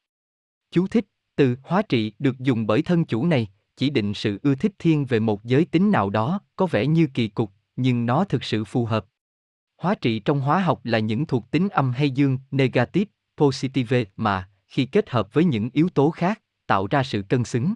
Chú 0.71 0.87
thích, 0.87 1.07
từ 1.37 1.57
hóa 1.63 1.83
trị 1.83 2.13
được 2.19 2.39
dùng 2.39 2.67
bởi 2.67 2.83
thân 2.83 3.05
chủ 3.05 3.27
này, 3.27 3.49
chỉ 3.77 3.91
định 3.91 4.15
sự 4.15 4.41
ưa 4.43 4.55
thích 4.55 4.73
thiên 4.79 5.05
về 5.05 5.21
một 5.21 5.45
giới 5.45 5.65
tính 5.65 5.91
nào 5.91 6.11
đó, 6.11 6.41
có 6.57 6.67
vẻ 6.67 6.87
như 6.87 7.07
kỳ 7.15 7.29
cục, 7.29 7.53
nhưng 7.77 8.07
nó 8.07 8.25
thực 8.25 8.45
sự 8.45 8.65
phù 8.65 8.85
hợp. 8.85 9.07
Hóa 9.77 9.95
trị 9.95 10.19
trong 10.19 10.41
hóa 10.41 10.61
học 10.61 10.81
là 10.85 10.99
những 10.99 11.27
thuộc 11.27 11.51
tính 11.51 11.69
âm 11.69 11.93
hay 11.93 12.11
dương, 12.11 12.39
negative, 12.51 13.11
positive 13.43 14.05
mà, 14.17 14.49
khi 14.67 14.87
kết 14.87 15.11
hợp 15.11 15.35
với 15.35 15.45
những 15.45 15.71
yếu 15.73 15.89
tố 15.89 16.11
khác, 16.11 16.43
tạo 16.67 16.87
ra 16.87 17.03
sự 17.03 17.23
cân 17.29 17.45
xứng. 17.45 17.75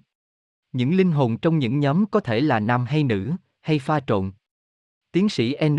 Những 0.73 0.97
linh 0.97 1.13
hồn 1.13 1.37
trong 1.37 1.59
những 1.59 1.81
nhóm 1.81 2.07
có 2.07 2.21
thể 2.21 2.41
là 2.41 2.61
nam 2.61 2.85
hay 2.85 3.05
nữ, 3.05 3.33
hay 3.61 3.79
pha 3.79 4.01
trộn. 4.01 4.33
Tiến 5.13 5.29
sĩ 5.29 5.57
N, 5.69 5.77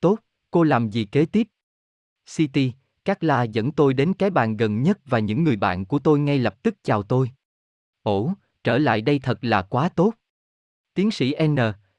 tốt, 0.00 0.18
cô 0.50 0.62
làm 0.62 0.90
gì 0.90 1.04
kế 1.04 1.24
tiếp? 1.24 1.48
City, 2.36 2.72
các 3.04 3.22
la 3.22 3.42
dẫn 3.42 3.72
tôi 3.72 3.94
đến 3.94 4.14
cái 4.14 4.30
bàn 4.30 4.56
gần 4.56 4.82
nhất 4.82 4.98
và 5.04 5.18
những 5.18 5.44
người 5.44 5.56
bạn 5.56 5.84
của 5.84 5.98
tôi 5.98 6.18
ngay 6.18 6.38
lập 6.38 6.62
tức 6.62 6.74
chào 6.82 7.02
tôi. 7.02 7.30
Ồ, 8.02 8.32
trở 8.64 8.78
lại 8.78 9.00
đây 9.00 9.18
thật 9.18 9.38
là 9.42 9.62
quá 9.62 9.88
tốt. 9.88 10.12
Tiến 10.94 11.10
sĩ 11.10 11.34
N, 11.46 11.56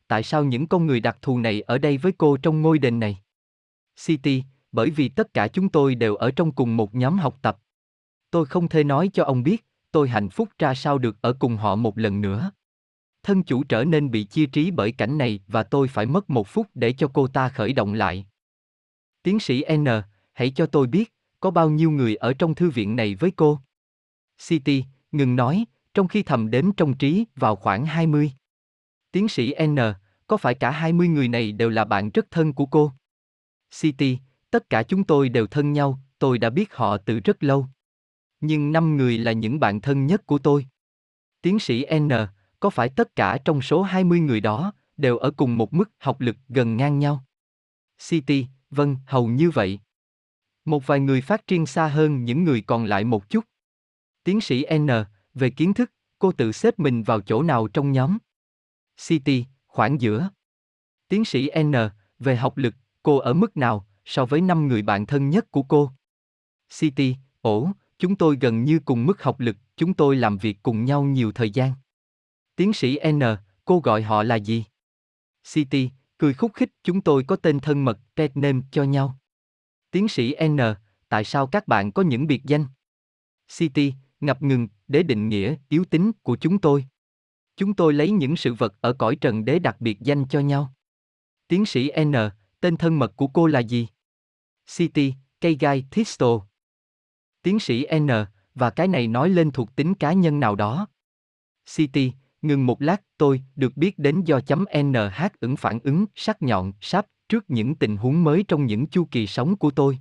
tại 0.08 0.24
sao 0.24 0.43
những 0.43 0.68
con 0.68 0.85
người 0.85 1.00
đặc 1.00 1.18
thù 1.22 1.40
này 1.40 1.61
ở 1.61 1.77
đây 1.77 1.98
với 1.98 2.11
cô 2.18 2.38
trong 2.38 2.61
ngôi 2.61 2.80
đền 2.80 3.00
này? 3.00 3.18
City, 4.06 4.43
bởi 4.72 4.90
vì 4.90 5.10
tất 5.10 5.34
cả 5.34 5.48
chúng 5.48 5.70
tôi 5.70 5.96
đều 5.96 6.16
ở 6.16 6.32
trong 6.32 6.52
cùng 6.52 6.78
một 6.78 6.96
nhóm 6.96 7.18
học 7.18 7.40
tập. 7.42 7.58
Tôi 8.32 8.46
không 8.46 8.68
thể 8.68 8.84
nói 8.84 9.10
cho 9.14 9.24
ông 9.24 9.44
biết, 9.44 9.66
tôi 9.92 10.10
hạnh 10.10 10.30
phúc 10.30 10.50
ra 10.60 10.74
sao 10.74 10.98
được 10.98 11.22
ở 11.22 11.34
cùng 11.34 11.58
họ 11.58 11.76
một 11.76 11.98
lần 11.98 12.22
nữa. 12.22 12.52
Thân 13.24 13.44
chủ 13.44 13.64
trở 13.64 13.84
nên 13.84 14.12
bị 14.12 14.24
chia 14.24 14.46
trí 14.46 14.72
bởi 14.72 14.92
cảnh 14.92 15.18
này 15.18 15.40
và 15.48 15.64
tôi 15.64 15.88
phải 15.88 16.06
mất 16.06 16.30
một 16.30 16.48
phút 16.48 16.68
để 16.74 16.94
cho 16.94 17.12
cô 17.14 17.28
ta 17.28 17.50
khởi 17.50 17.74
động 17.74 17.94
lại. 17.94 18.26
Tiến 19.24 19.40
sĩ 19.40 19.64
N, 19.78 19.86
hãy 20.34 20.52
cho 20.56 20.66
tôi 20.66 20.88
biết, 20.88 21.14
có 21.40 21.52
bao 21.52 21.70
nhiêu 21.70 21.92
người 21.92 22.16
ở 22.16 22.34
trong 22.34 22.56
thư 22.56 22.70
viện 22.70 22.96
này 22.96 23.16
với 23.16 23.32
cô? 23.32 23.60
City, 24.48 24.84
ngừng 25.12 25.36
nói, 25.36 25.66
trong 25.94 26.08
khi 26.08 26.24
thầm 26.24 26.52
đếm 26.52 26.72
trong 26.72 26.98
trí 26.98 27.26
vào 27.36 27.56
khoảng 27.56 27.86
20. 27.86 28.32
Tiến 29.12 29.28
sĩ 29.28 29.54
N, 29.68 29.78
có 30.28 30.38
phải 30.38 30.56
cả 30.56 30.72
20 30.72 31.08
người 31.08 31.28
này 31.28 31.52
đều 31.52 31.70
là 31.70 31.86
bạn 31.86 32.10
rất 32.10 32.32
thân 32.32 32.54
của 32.54 32.66
cô? 32.66 32.92
City, 33.82 34.18
tất 34.52 34.69
cả 34.69 34.84
chúng 34.84 35.03
tôi 35.03 35.30
đều 35.30 35.48
thân 35.48 35.74
nhau, 35.74 36.00
tôi 36.19 36.38
đã 36.38 36.50
biết 36.50 36.74
họ 36.74 36.98
từ 36.98 37.19
rất 37.19 37.44
lâu. 37.44 37.68
Nhưng 38.42 38.72
năm 38.72 38.98
người 38.98 39.18
là 39.18 39.32
những 39.32 39.60
bạn 39.60 39.82
thân 39.82 40.06
nhất 40.06 40.26
của 40.26 40.38
tôi. 40.38 40.68
Tiến 41.42 41.60
sĩ 41.60 41.86
N, 42.00 42.10
có 42.60 42.69
phải 42.69 42.90
tất 42.90 43.16
cả 43.16 43.38
trong 43.45 43.61
số 43.61 43.82
20 43.82 44.19
người 44.19 44.42
đó 44.42 44.74
đều 44.98 45.18
ở 45.18 45.32
cùng 45.32 45.58
một 45.58 45.74
mức 45.74 45.90
học 45.98 46.22
lực 46.22 46.38
gần 46.50 46.78
ngang 46.78 47.00
nhau? 47.00 47.26
CT, 48.10 48.32
vâng, 48.69 48.95
hầu 49.06 49.28
như 49.28 49.50
vậy. 49.50 49.80
Một 50.66 50.88
vài 50.88 51.00
người 51.00 51.22
phát 51.22 51.48
triển 51.48 51.66
xa 51.66 51.88
hơn 51.88 52.26
những 52.26 52.44
người 52.44 52.61
còn 52.61 52.86
lại 52.86 53.03
một 53.03 53.30
chút. 53.30 53.45
Tiến 54.24 54.42
sĩ 54.42 54.66
N, 54.78 54.88
về 55.34 55.50
kiến 55.50 55.74
thức, 55.74 55.92
cô 56.19 56.32
tự 56.32 56.52
xếp 56.52 56.80
mình 56.80 57.03
vào 57.03 57.22
chỗ 57.22 57.44
nào 57.44 57.68
trong 57.68 57.92
nhóm? 57.92 58.18
CT, 59.08 59.30
khoảng 59.68 60.02
giữa. 60.02 60.30
Tiến 61.08 61.26
sĩ 61.26 61.50
N, 61.64 61.74
về 62.19 62.36
học 62.36 62.58
lực, 62.58 62.76
cô 63.03 63.18
ở 63.18 63.34
mức 63.34 63.58
nào 63.58 63.86
so 64.10 64.26
với 64.26 64.42
năm 64.42 64.68
người 64.68 64.82
bạn 64.82 65.06
thân 65.06 65.30
nhất 65.30 65.52
của 65.52 65.64
cô? 65.64 65.92
City, 66.80 67.16
ổ, 67.42 67.72
chúng 68.00 68.16
tôi 68.16 68.38
gần 68.42 68.64
như 68.64 68.80
cùng 68.86 69.06
mức 69.06 69.24
học 69.24 69.40
lực, 69.40 69.58
chúng 69.78 69.94
tôi 69.94 70.16
làm 70.16 70.38
việc 70.38 70.58
cùng 70.64 70.86
nhau 70.86 71.04
nhiều 71.04 71.32
thời 71.32 71.50
gian. 71.50 71.74
Tiến 72.56 72.74
sĩ 72.74 73.00
N, 73.12 73.20
cô 73.66 73.80
gọi 73.80 74.02
họ 74.02 74.24
là 74.24 74.36
gì? 74.36 74.66
City, 75.54 75.90
cười 76.18 76.34
khúc 76.34 76.54
khích, 76.54 76.70
chúng 76.84 77.02
tôi 77.02 77.24
có 77.24 77.36
tên 77.36 77.60
thân 77.60 77.86
mật, 77.86 78.00
pet 78.16 78.38
name 78.38 78.62
cho 78.72 78.84
nhau. 78.84 79.20
Tiến 79.92 80.08
sĩ 80.08 80.36
N, 80.48 80.58
tại 81.10 81.24
sao 81.24 81.48
các 81.48 81.68
bạn 81.68 81.92
có 81.92 82.02
những 82.02 82.28
biệt 82.28 82.44
danh? 82.46 82.66
City, 83.58 83.94
ngập 84.20 84.42
ngừng, 84.42 84.68
để 84.88 85.04
định 85.04 85.30
nghĩa, 85.30 85.56
yếu 85.70 85.86
tính 85.86 86.12
của 86.24 86.38
chúng 86.42 86.62
tôi. 86.62 86.86
Chúng 87.56 87.74
tôi 87.74 87.94
lấy 87.94 88.12
những 88.12 88.36
sự 88.36 88.54
vật 88.54 88.74
ở 88.82 88.94
cõi 88.94 89.16
trần 89.16 89.46
để 89.46 89.60
đặt 89.60 89.82
biệt 89.82 90.00
danh 90.02 90.28
cho 90.28 90.40
nhau. 90.40 90.74
Tiến 91.48 91.66
sĩ 91.66 91.92
N, 92.04 92.14
tên 92.62 92.78
thân 92.78 93.00
mật 93.00 93.16
của 93.16 93.28
cô 93.28 93.48
là 93.48 93.60
gì? 93.60 93.88
City, 94.78 95.14
cây 95.42 95.58
gai, 95.60 95.86
Thistle. 95.92 96.38
Tiến 97.42 97.60
sĩ 97.60 97.86
N, 98.00 98.08
và 98.56 98.70
cái 98.70 98.88
này 98.88 99.08
nói 99.08 99.30
lên 99.30 99.52
thuộc 99.52 99.76
tính 99.76 99.94
cá 99.94 100.14
nhân 100.14 100.40
nào 100.40 100.56
đó. 100.56 100.88
City, 101.76 102.14
ngừng 102.42 102.66
một 102.66 102.82
lát, 102.82 103.02
tôi 103.18 103.42
được 103.56 103.78
biết 103.78 104.00
đến 104.00 104.22
do 104.24 104.42
chấm 104.42 104.66
NH 104.84 105.22
ứng 105.40 105.56
phản 105.58 105.80
ứng 105.84 106.06
sắc 106.16 106.42
nhọn, 106.42 106.74
sáp 106.82 107.06
trước 107.30 107.46
những 107.48 107.76
tình 107.76 107.98
huống 107.98 108.24
mới 108.24 108.46
trong 108.48 108.66
những 108.66 108.88
chu 108.88 109.08
kỳ 109.12 109.28
sống 109.28 109.56
của 109.56 109.72
tôi. 109.72 110.00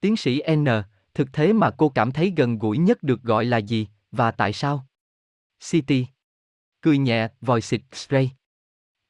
Tiến 0.00 0.16
sĩ 0.16 0.42
N, 0.56 0.66
thực 1.14 1.28
thế 1.32 1.52
mà 1.52 1.70
cô 1.70 1.88
cảm 1.88 2.12
thấy 2.12 2.32
gần 2.36 2.58
gũi 2.58 2.78
nhất 2.78 3.02
được 3.02 3.22
gọi 3.22 3.44
là 3.44 3.58
gì, 3.58 3.88
và 4.12 4.30
tại 4.30 4.52
sao? 4.52 4.86
City. 5.70 6.06
Cười 6.80 6.98
nhẹ, 6.98 7.28
vòi 7.40 7.60
xịt 7.60 7.80
spray. 7.92 8.30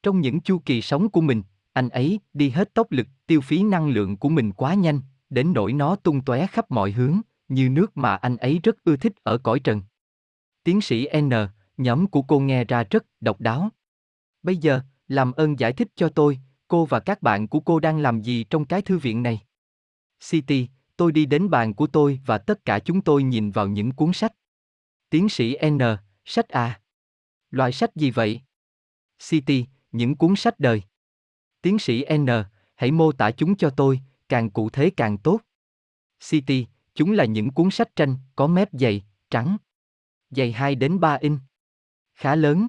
Trong 0.03 0.21
những 0.21 0.41
chu 0.41 0.59
kỳ 0.65 0.83
sống 0.83 1.09
của 1.09 1.21
mình, 1.21 1.43
anh 1.73 1.89
ấy 1.89 2.21
đi 2.35 2.51
hết 2.51 2.75
tốc 2.75 2.91
lực, 2.91 3.07
tiêu 3.27 3.41
phí 3.41 3.63
năng 3.63 3.89
lượng 3.89 4.17
của 4.17 4.29
mình 4.29 4.53
quá 4.53 4.75
nhanh, 4.75 5.01
đến 5.31 5.53
nỗi 5.53 5.73
nó 5.73 5.97
tung 5.97 6.25
tóe 6.25 6.47
khắp 6.47 6.71
mọi 6.71 6.91
hướng, 6.91 7.21
như 7.49 7.69
nước 7.69 7.97
mà 7.97 8.17
anh 8.17 8.37
ấy 8.37 8.61
rất 8.63 8.85
ưa 8.85 8.97
thích 8.97 9.13
ở 9.23 9.39
cõi 9.39 9.61
trần. 9.61 9.83
Tiến 10.65 10.81
sĩ 10.81 11.09
N, 11.21 11.31
nhóm 11.77 12.07
của 12.07 12.23
cô 12.23 12.41
nghe 12.41 12.65
ra 12.65 12.85
rất 12.91 13.07
độc 13.21 13.41
đáo. 13.41 13.69
Bây 14.43 14.57
giờ, 14.57 14.81
làm 15.09 15.33
ơn 15.33 15.59
giải 15.59 15.73
thích 15.73 15.89
cho 15.95 16.09
tôi, 16.09 16.39
cô 16.69 16.85
và 16.85 17.01
các 17.01 17.23
bạn 17.23 17.49
của 17.49 17.61
cô 17.61 17.81
đang 17.81 17.99
làm 17.99 18.21
gì 18.21 18.45
trong 18.45 18.65
cái 18.65 18.83
thư 18.83 18.99
viện 18.99 19.23
này? 19.23 19.41
City, 20.31 20.69
tôi 20.97 21.13
đi 21.13 21.27
đến 21.27 21.51
bàn 21.51 21.75
của 21.75 21.87
tôi 21.87 22.21
và 22.27 22.39
tất 22.39 22.65
cả 22.65 22.79
chúng 22.79 23.01
tôi 23.01 23.23
nhìn 23.23 23.51
vào 23.51 23.69
những 23.69 23.93
cuốn 23.93 24.13
sách. 24.13 24.33
Tiến 25.11 25.29
sĩ 25.29 25.57
N, 25.71 25.79
sách 26.25 26.49
à? 26.49 26.81
Loại 27.51 27.73
sách 27.73 27.97
gì 27.97 28.11
vậy? 28.11 28.41
City, 29.29 29.67
những 29.93 30.17
cuốn 30.17 30.37
sách 30.37 30.61
đời. 30.61 30.83
Tiến 31.63 31.79
sĩ 31.79 32.05
N, 32.17 32.27
hãy 32.75 32.91
mô 32.91 33.13
tả 33.13 33.31
chúng 33.31 33.57
cho 33.57 33.71
tôi, 33.71 34.01
càng 34.29 34.51
cụ 34.51 34.71
thể 34.71 34.91
càng 34.91 35.19
tốt. 35.19 35.41
CT, 36.31 36.53
chúng 36.95 37.13
là 37.13 37.25
những 37.25 37.51
cuốn 37.51 37.71
sách 37.71 37.97
tranh, 37.97 38.17
có 38.37 38.47
mép 38.47 38.69
dày, 38.73 39.03
trắng. 39.31 39.57
Dày 40.31 40.53
2 40.53 40.75
đến 40.75 41.01
3 41.01 41.15
inch. 41.21 41.41
Khá 42.15 42.37
lớn. 42.37 42.67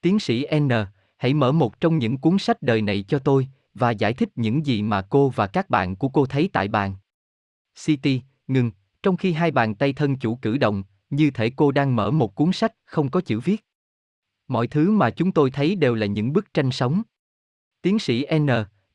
Tiến 0.00 0.18
sĩ 0.18 0.46
N, 0.60 0.68
hãy 1.16 1.34
mở 1.34 1.52
một 1.52 1.80
trong 1.80 1.98
những 1.98 2.18
cuốn 2.18 2.38
sách 2.38 2.62
đời 2.62 2.82
này 2.82 3.04
cho 3.08 3.18
tôi, 3.18 3.48
và 3.74 3.90
giải 3.90 4.14
thích 4.14 4.28
những 4.34 4.66
gì 4.66 4.82
mà 4.82 5.02
cô 5.02 5.28
và 5.28 5.46
các 5.46 5.70
bạn 5.70 5.96
của 5.96 6.08
cô 6.08 6.26
thấy 6.26 6.50
tại 6.52 6.68
bàn. 6.68 6.94
CT, 7.86 8.08
ngừng, 8.46 8.70
trong 9.02 9.16
khi 9.16 9.32
hai 9.32 9.50
bàn 9.50 9.74
tay 9.74 9.92
thân 9.92 10.16
chủ 10.16 10.36
cử 10.36 10.58
động, 10.58 10.82
như 11.10 11.30
thể 11.30 11.50
cô 11.56 11.72
đang 11.72 11.96
mở 11.96 12.10
một 12.10 12.34
cuốn 12.34 12.52
sách 12.52 12.72
không 12.84 13.10
có 13.10 13.20
chữ 13.20 13.40
viết. 13.40 13.64
Mọi 14.48 14.66
thứ 14.66 14.90
mà 14.90 15.10
chúng 15.10 15.32
tôi 15.32 15.50
thấy 15.50 15.76
đều 15.76 15.94
là 15.94 16.06
những 16.06 16.32
bức 16.32 16.54
tranh 16.54 16.70
sống. 16.70 17.02
Tiến 17.86 17.98
sĩ 17.98 18.26
N, 18.38 18.46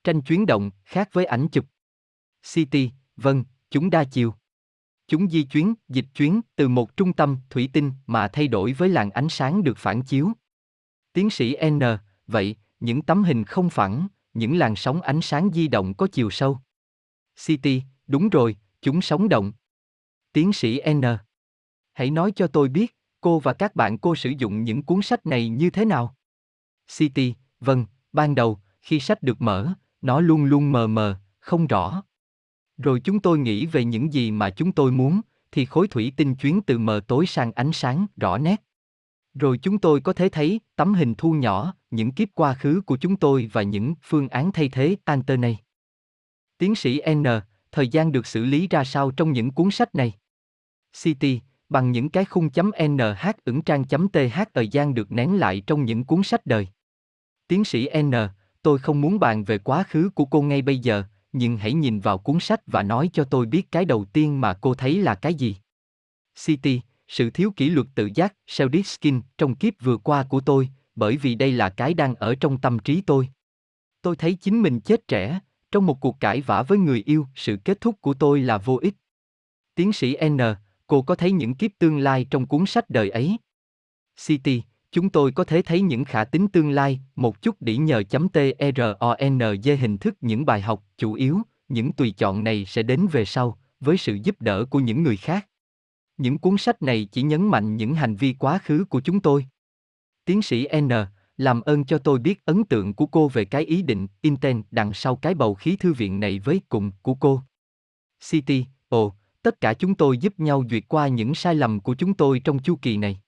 tranh 0.04 0.22
chuyến 0.22 0.46
động, 0.46 0.72
khác 0.84 1.10
với 1.14 1.26
ảnh 1.26 1.48
chụp. 1.48 1.66
CT, 2.54 2.78
vâng, 3.16 3.44
chúng 3.70 3.90
đa 3.90 4.04
chiều. 4.04 4.34
Chúng 5.08 5.30
di 5.30 5.44
chuyến, 5.44 5.74
dịch 5.90 6.06
chuyến 6.16 6.42
từ 6.56 6.68
một 6.68 6.98
trung 6.98 7.14
tâm 7.14 7.38
thủy 7.50 7.70
tinh 7.74 7.92
mà 8.08 8.28
thay 8.28 8.48
đổi 8.48 8.74
với 8.74 8.90
làn 8.90 9.12
ánh 9.12 9.30
sáng 9.30 9.64
được 9.64 9.78
phản 9.78 10.02
chiếu. 10.02 10.32
Tiến 11.14 11.30
sĩ 11.30 11.58
N, 11.70 11.80
vậy, 12.28 12.56
những 12.80 13.02
tấm 13.02 13.24
hình 13.24 13.44
không 13.44 13.70
phẳng, 13.70 14.08
những 14.34 14.58
làn 14.58 14.76
sóng 14.76 15.02
ánh 15.02 15.22
sáng 15.22 15.50
di 15.54 15.68
động 15.68 15.94
có 15.94 16.08
chiều 16.12 16.30
sâu. 16.30 16.60
CT, 17.46 17.68
đúng 18.08 18.30
rồi, 18.30 18.56
chúng 18.82 19.02
sống 19.02 19.30
động. 19.30 19.54
Tiến 20.34 20.54
sĩ 20.54 20.82
N. 20.94 21.02
Hãy 21.94 22.12
nói 22.12 22.32
cho 22.36 22.48
tôi 22.48 22.70
biết, 22.70 22.98
cô 23.22 23.40
và 23.40 23.54
các 23.54 23.76
bạn 23.76 23.98
cô 23.98 24.16
sử 24.16 24.30
dụng 24.38 24.64
những 24.64 24.84
cuốn 24.84 25.02
sách 25.02 25.26
này 25.26 25.50
như 25.50 25.70
thế 25.70 25.86
nào? 25.86 26.16
CT, 26.98 27.20
vâng, 27.60 27.86
ban 28.14 28.36
đầu, 28.36 28.60
khi 28.82 29.00
sách 29.00 29.24
được 29.24 29.42
mở, 29.42 29.74
nó 30.02 30.22
luôn 30.22 30.46
luôn 30.46 30.72
mờ 30.72 30.88
mờ, 30.88 31.20
không 31.40 31.68
rõ. 31.68 32.04
Rồi 32.78 33.00
chúng 33.00 33.20
tôi 33.20 33.40
nghĩ 33.40 33.66
về 33.66 33.84
những 33.86 34.14
gì 34.14 34.32
mà 34.32 34.50
chúng 34.50 34.72
tôi 34.72 34.92
muốn, 34.92 35.22
thì 35.52 35.66
khối 35.66 35.88
thủy 35.88 36.14
tinh 36.18 36.36
chuyến 36.36 36.62
từ 36.62 36.78
mờ 36.78 37.02
tối 37.08 37.26
sang 37.26 37.52
ánh 37.52 37.72
sáng, 37.74 38.06
rõ 38.18 38.38
nét. 38.38 38.64
Rồi 39.34 39.58
chúng 39.58 39.80
tôi 39.80 40.02
có 40.02 40.14
thể 40.14 40.30
thấy 40.30 40.60
tấm 40.76 40.94
hình 40.94 41.16
thu 41.16 41.34
nhỏ, 41.34 41.74
những 41.92 42.12
kiếp 42.12 42.28
quá 42.34 42.54
khứ 42.54 42.82
của 42.86 42.98
chúng 42.98 43.16
tôi 43.16 43.50
và 43.54 43.62
những 43.64 43.96
phương 44.02 44.28
án 44.28 44.52
thay 44.52 44.70
thế 44.70 44.96
này. 45.38 45.58
Tiến 46.58 46.76
sĩ 46.76 47.02
N, 47.14 47.24
thời 47.72 47.88
gian 47.88 48.12
được 48.12 48.28
xử 48.28 48.46
lý 48.46 48.68
ra 48.68 48.84
sao 48.84 49.12
trong 49.12 49.32
những 49.32 49.52
cuốn 49.52 49.72
sách 49.72 49.96
này? 49.96 50.14
CT, 51.04 51.26
bằng 51.70 51.92
những 51.92 52.10
cái 52.10 52.26
khung 52.26 52.50
chấm 52.50 52.72
NH 52.84 53.32
ửng 53.46 53.62
trang 53.62 53.84
chấm 53.84 54.10
TH 54.10 54.40
thời 54.54 54.68
gian 54.68 54.94
được 54.94 55.12
nén 55.12 55.40
lại 55.40 55.64
trong 55.68 55.86
những 55.86 56.04
cuốn 56.04 56.24
sách 56.24 56.46
đời. 56.46 56.68
Tiến 57.48 57.64
sĩ 57.64 57.90
N, 58.02 58.12
tôi 58.62 58.80
không 58.80 59.02
muốn 59.02 59.20
bàn 59.20 59.44
về 59.44 59.58
quá 59.58 59.84
khứ 59.84 60.10
của 60.16 60.26
cô 60.26 60.42
ngay 60.42 60.62
bây 60.62 60.80
giờ, 60.80 61.04
nhưng 61.32 61.58
hãy 61.58 61.74
nhìn 61.74 62.00
vào 62.00 62.18
cuốn 62.18 62.40
sách 62.40 62.62
và 62.68 62.84
nói 62.84 63.10
cho 63.14 63.24
tôi 63.24 63.46
biết 63.46 63.72
cái 63.72 63.86
đầu 63.86 64.06
tiên 64.06 64.42
mà 64.42 64.54
cô 64.54 64.74
thấy 64.74 65.02
là 65.02 65.16
cái 65.16 65.34
gì. 65.34 65.56
City, 66.46 66.82
sự 67.08 67.30
thiếu 67.30 67.52
kỷ 67.56 67.70
luật 67.70 67.88
tự 67.96 68.10
giác, 68.16 68.36
self 68.48 69.22
trong 69.38 69.56
kiếp 69.56 69.74
vừa 69.82 69.98
qua 69.98 70.24
của 70.24 70.40
tôi, 70.40 70.70
bởi 70.96 71.18
vì 71.18 71.36
đây 71.36 71.52
là 71.52 71.70
cái 71.70 71.94
đang 71.94 72.16
ở 72.16 72.36
trong 72.36 72.58
tâm 72.58 72.80
trí 72.80 73.02
tôi. 73.02 73.30
Tôi 74.02 74.16
thấy 74.16 74.34
chính 74.34 74.62
mình 74.62 74.80
chết 74.80 75.08
trẻ, 75.08 75.40
trong 75.72 75.86
một 75.86 76.00
cuộc 76.02 76.20
cãi 76.20 76.42
vã 76.42 76.64
với 76.64 76.78
người 76.78 77.04
yêu, 77.06 77.28
sự 77.36 77.58
kết 77.66 77.82
thúc 77.82 78.02
của 78.02 78.14
tôi 78.14 78.42
là 78.42 78.58
vô 78.58 78.80
ích. 78.82 78.96
Tiến 79.76 79.94
sĩ 79.94 80.18
N, 80.30 80.38
cô 80.88 81.02
có 81.02 81.16
thấy 81.16 81.32
những 81.32 81.56
kiếp 81.56 81.72
tương 81.80 81.98
lai 81.98 82.26
trong 82.30 82.48
cuốn 82.48 82.66
sách 82.66 82.90
đời 82.90 83.10
ấy? 83.10 83.38
City? 84.26 84.62
Chúng 84.92 85.10
tôi 85.10 85.32
có 85.32 85.44
thể 85.44 85.62
thấy 85.62 85.82
những 85.82 86.06
khả 86.06 86.24
tính 86.24 86.48
tương 86.48 86.70
lai, 86.70 87.00
một 87.16 87.42
chút 87.42 87.56
đỉ 87.62 87.78
nhờ 87.78 88.04
chấm 88.04 88.28
TRONG 88.30 89.78
hình 89.80 89.98
thức 89.98 90.16
những 90.22 90.46
bài 90.46 90.62
học, 90.62 90.84
chủ 90.98 91.14
yếu, 91.14 91.42
những 91.70 91.94
tùy 91.94 92.12
chọn 92.12 92.44
này 92.44 92.66
sẽ 92.66 92.84
đến 92.84 93.08
về 93.12 93.26
sau, 93.26 93.58
với 93.80 93.98
sự 93.98 94.18
giúp 94.24 94.42
đỡ 94.42 94.66
của 94.66 94.80
những 94.80 95.04
người 95.04 95.18
khác. 95.18 95.48
Những 96.18 96.38
cuốn 96.38 96.58
sách 96.58 96.82
này 96.82 97.08
chỉ 97.12 97.22
nhấn 97.22 97.48
mạnh 97.48 97.78
những 97.78 97.96
hành 97.96 98.16
vi 98.16 98.34
quá 98.34 98.60
khứ 98.64 98.86
của 98.90 99.02
chúng 99.02 99.20
tôi. 99.20 99.46
Tiến 100.26 100.42
sĩ 100.42 100.68
N, 100.82 100.90
làm 101.38 101.62
ơn 101.62 101.86
cho 101.86 101.98
tôi 101.98 102.20
biết 102.20 102.46
ấn 102.46 102.64
tượng 102.64 102.94
của 102.94 103.06
cô 103.06 103.28
về 103.28 103.46
cái 103.46 103.64
ý 103.66 103.82
định, 103.82 104.08
intent 104.22 104.66
đằng 104.72 104.94
sau 104.94 105.16
cái 105.16 105.36
bầu 105.36 105.56
khí 105.56 105.76
thư 105.76 105.94
viện 105.94 106.20
này 106.20 106.40
với 106.40 106.62
cùng 106.70 106.92
của 107.02 107.14
cô. 107.14 107.42
city 108.30 108.66
ồ, 108.90 109.14
tất 109.44 109.62
cả 109.62 109.74
chúng 109.74 109.96
tôi 109.96 110.18
giúp 110.18 110.40
nhau 110.40 110.64
duyệt 110.70 110.84
qua 110.88 111.08
những 111.08 111.36
sai 111.36 111.56
lầm 111.56 111.80
của 111.80 111.96
chúng 111.96 112.14
tôi 112.14 112.40
trong 112.40 112.60
chu 112.60 112.76
kỳ 112.82 112.98
này. 112.98 113.22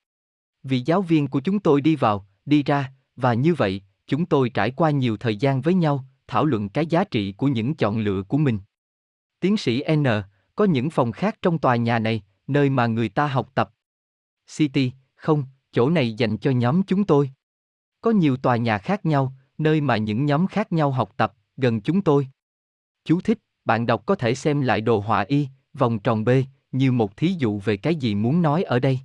Vì 0.64 0.80
giáo 0.86 1.02
viên 1.02 1.28
của 1.28 1.40
chúng 1.40 1.60
tôi 1.60 1.82
đi 1.82 1.96
vào, 1.96 2.28
đi 2.46 2.64
ra, 2.64 2.92
và 3.16 3.34
như 3.34 3.54
vậy, 3.54 3.82
chúng 4.08 4.26
tôi 4.26 4.50
trải 4.50 4.72
qua 4.72 4.90
nhiều 4.90 5.18
thời 5.18 5.36
gian 5.36 5.62
với 5.62 5.74
nhau, 5.74 6.06
thảo 6.28 6.46
luận 6.46 6.70
cái 6.70 6.86
giá 6.86 7.04
trị 7.04 7.32
của 7.32 7.48
những 7.48 7.76
chọn 7.76 8.00
lựa 8.00 8.24
của 8.24 8.38
mình. 8.38 8.60
Tiến 9.40 9.58
sĩ 9.58 9.84
N, 9.96 10.04
có 10.56 10.66
những 10.66 10.90
phòng 10.90 11.12
khác 11.12 11.38
trong 11.42 11.58
tòa 11.58 11.76
nhà 11.76 12.00
này, 12.00 12.24
nơi 12.48 12.70
mà 12.70 12.88
người 12.88 13.10
ta 13.10 13.28
học 13.28 13.52
tập. 13.56 13.74
City, 14.58 14.92
không, 15.16 15.44
chỗ 15.72 15.90
này 15.90 16.14
dành 16.14 16.38
cho 16.38 16.52
nhóm 16.52 16.84
chúng 16.84 17.04
tôi. 17.04 17.32
Có 18.02 18.12
nhiều 18.12 18.38
tòa 18.38 18.58
nhà 18.58 18.78
khác 18.78 19.06
nhau, 19.06 19.34
nơi 19.58 19.82
mà 19.82 19.98
những 19.98 20.26
nhóm 20.26 20.48
khác 20.48 20.72
nhau 20.72 20.92
học 20.92 21.14
tập, 21.18 21.34
gần 21.58 21.82
chúng 21.82 22.02
tôi. 22.02 22.28
Chú 23.06 23.22
thích, 23.22 23.40
bạn 23.66 23.86
đọc 23.86 24.06
có 24.06 24.16
thể 24.16 24.36
xem 24.36 24.62
lại 24.62 24.82
đồ 24.82 25.00
họa 25.00 25.22
y, 25.22 25.48
vòng 25.74 26.00
tròn 26.00 26.24
B, 26.24 26.30
như 26.72 26.92
một 26.92 27.18
thí 27.18 27.36
dụ 27.38 27.60
về 27.60 27.78
cái 27.78 27.96
gì 27.96 28.16
muốn 28.16 28.42
nói 28.42 28.64
ở 28.64 28.80
đây. 28.80 29.00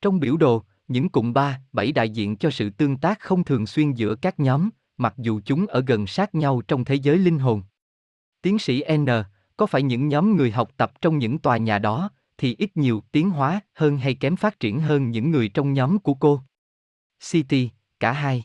Trong 0.00 0.20
biểu 0.20 0.36
đồ, 0.36 0.64
những 0.92 1.08
cụm 1.08 1.32
3, 1.32 1.60
7 1.72 1.92
đại 1.92 2.10
diện 2.10 2.36
cho 2.36 2.50
sự 2.50 2.70
tương 2.70 2.96
tác 2.96 3.20
không 3.20 3.44
thường 3.44 3.66
xuyên 3.66 3.92
giữa 3.92 4.14
các 4.14 4.40
nhóm, 4.40 4.70
mặc 4.96 5.14
dù 5.18 5.40
chúng 5.44 5.66
ở 5.66 5.82
gần 5.86 6.06
sát 6.06 6.34
nhau 6.34 6.62
trong 6.68 6.84
thế 6.84 6.94
giới 6.94 7.18
linh 7.18 7.38
hồn. 7.38 7.62
Tiến 8.42 8.58
sĩ 8.58 8.84
N, 8.96 9.06
có 9.56 9.66
phải 9.66 9.82
những 9.82 10.08
nhóm 10.08 10.36
người 10.36 10.50
học 10.50 10.70
tập 10.76 10.92
trong 11.00 11.18
những 11.18 11.38
tòa 11.38 11.56
nhà 11.56 11.78
đó, 11.78 12.10
thì 12.38 12.56
ít 12.58 12.76
nhiều 12.76 13.02
tiến 13.12 13.30
hóa 13.30 13.60
hơn 13.74 13.98
hay 13.98 14.14
kém 14.14 14.36
phát 14.36 14.60
triển 14.60 14.80
hơn 14.80 15.10
những 15.10 15.30
người 15.30 15.48
trong 15.48 15.72
nhóm 15.72 15.98
của 15.98 16.14
cô? 16.14 16.40
City, 17.30 17.70
cả 18.00 18.12
hai. 18.12 18.44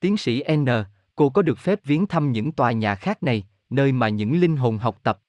Tiến 0.00 0.16
sĩ 0.16 0.42
N, 0.56 0.66
cô 1.14 1.30
có 1.30 1.42
được 1.42 1.58
phép 1.58 1.80
viếng 1.84 2.06
thăm 2.06 2.32
những 2.32 2.52
tòa 2.52 2.72
nhà 2.72 2.94
khác 2.94 3.22
này, 3.22 3.46
nơi 3.70 3.92
mà 3.92 4.08
những 4.08 4.40
linh 4.40 4.56
hồn 4.56 4.78
học 4.78 4.98
tập. 5.02 5.20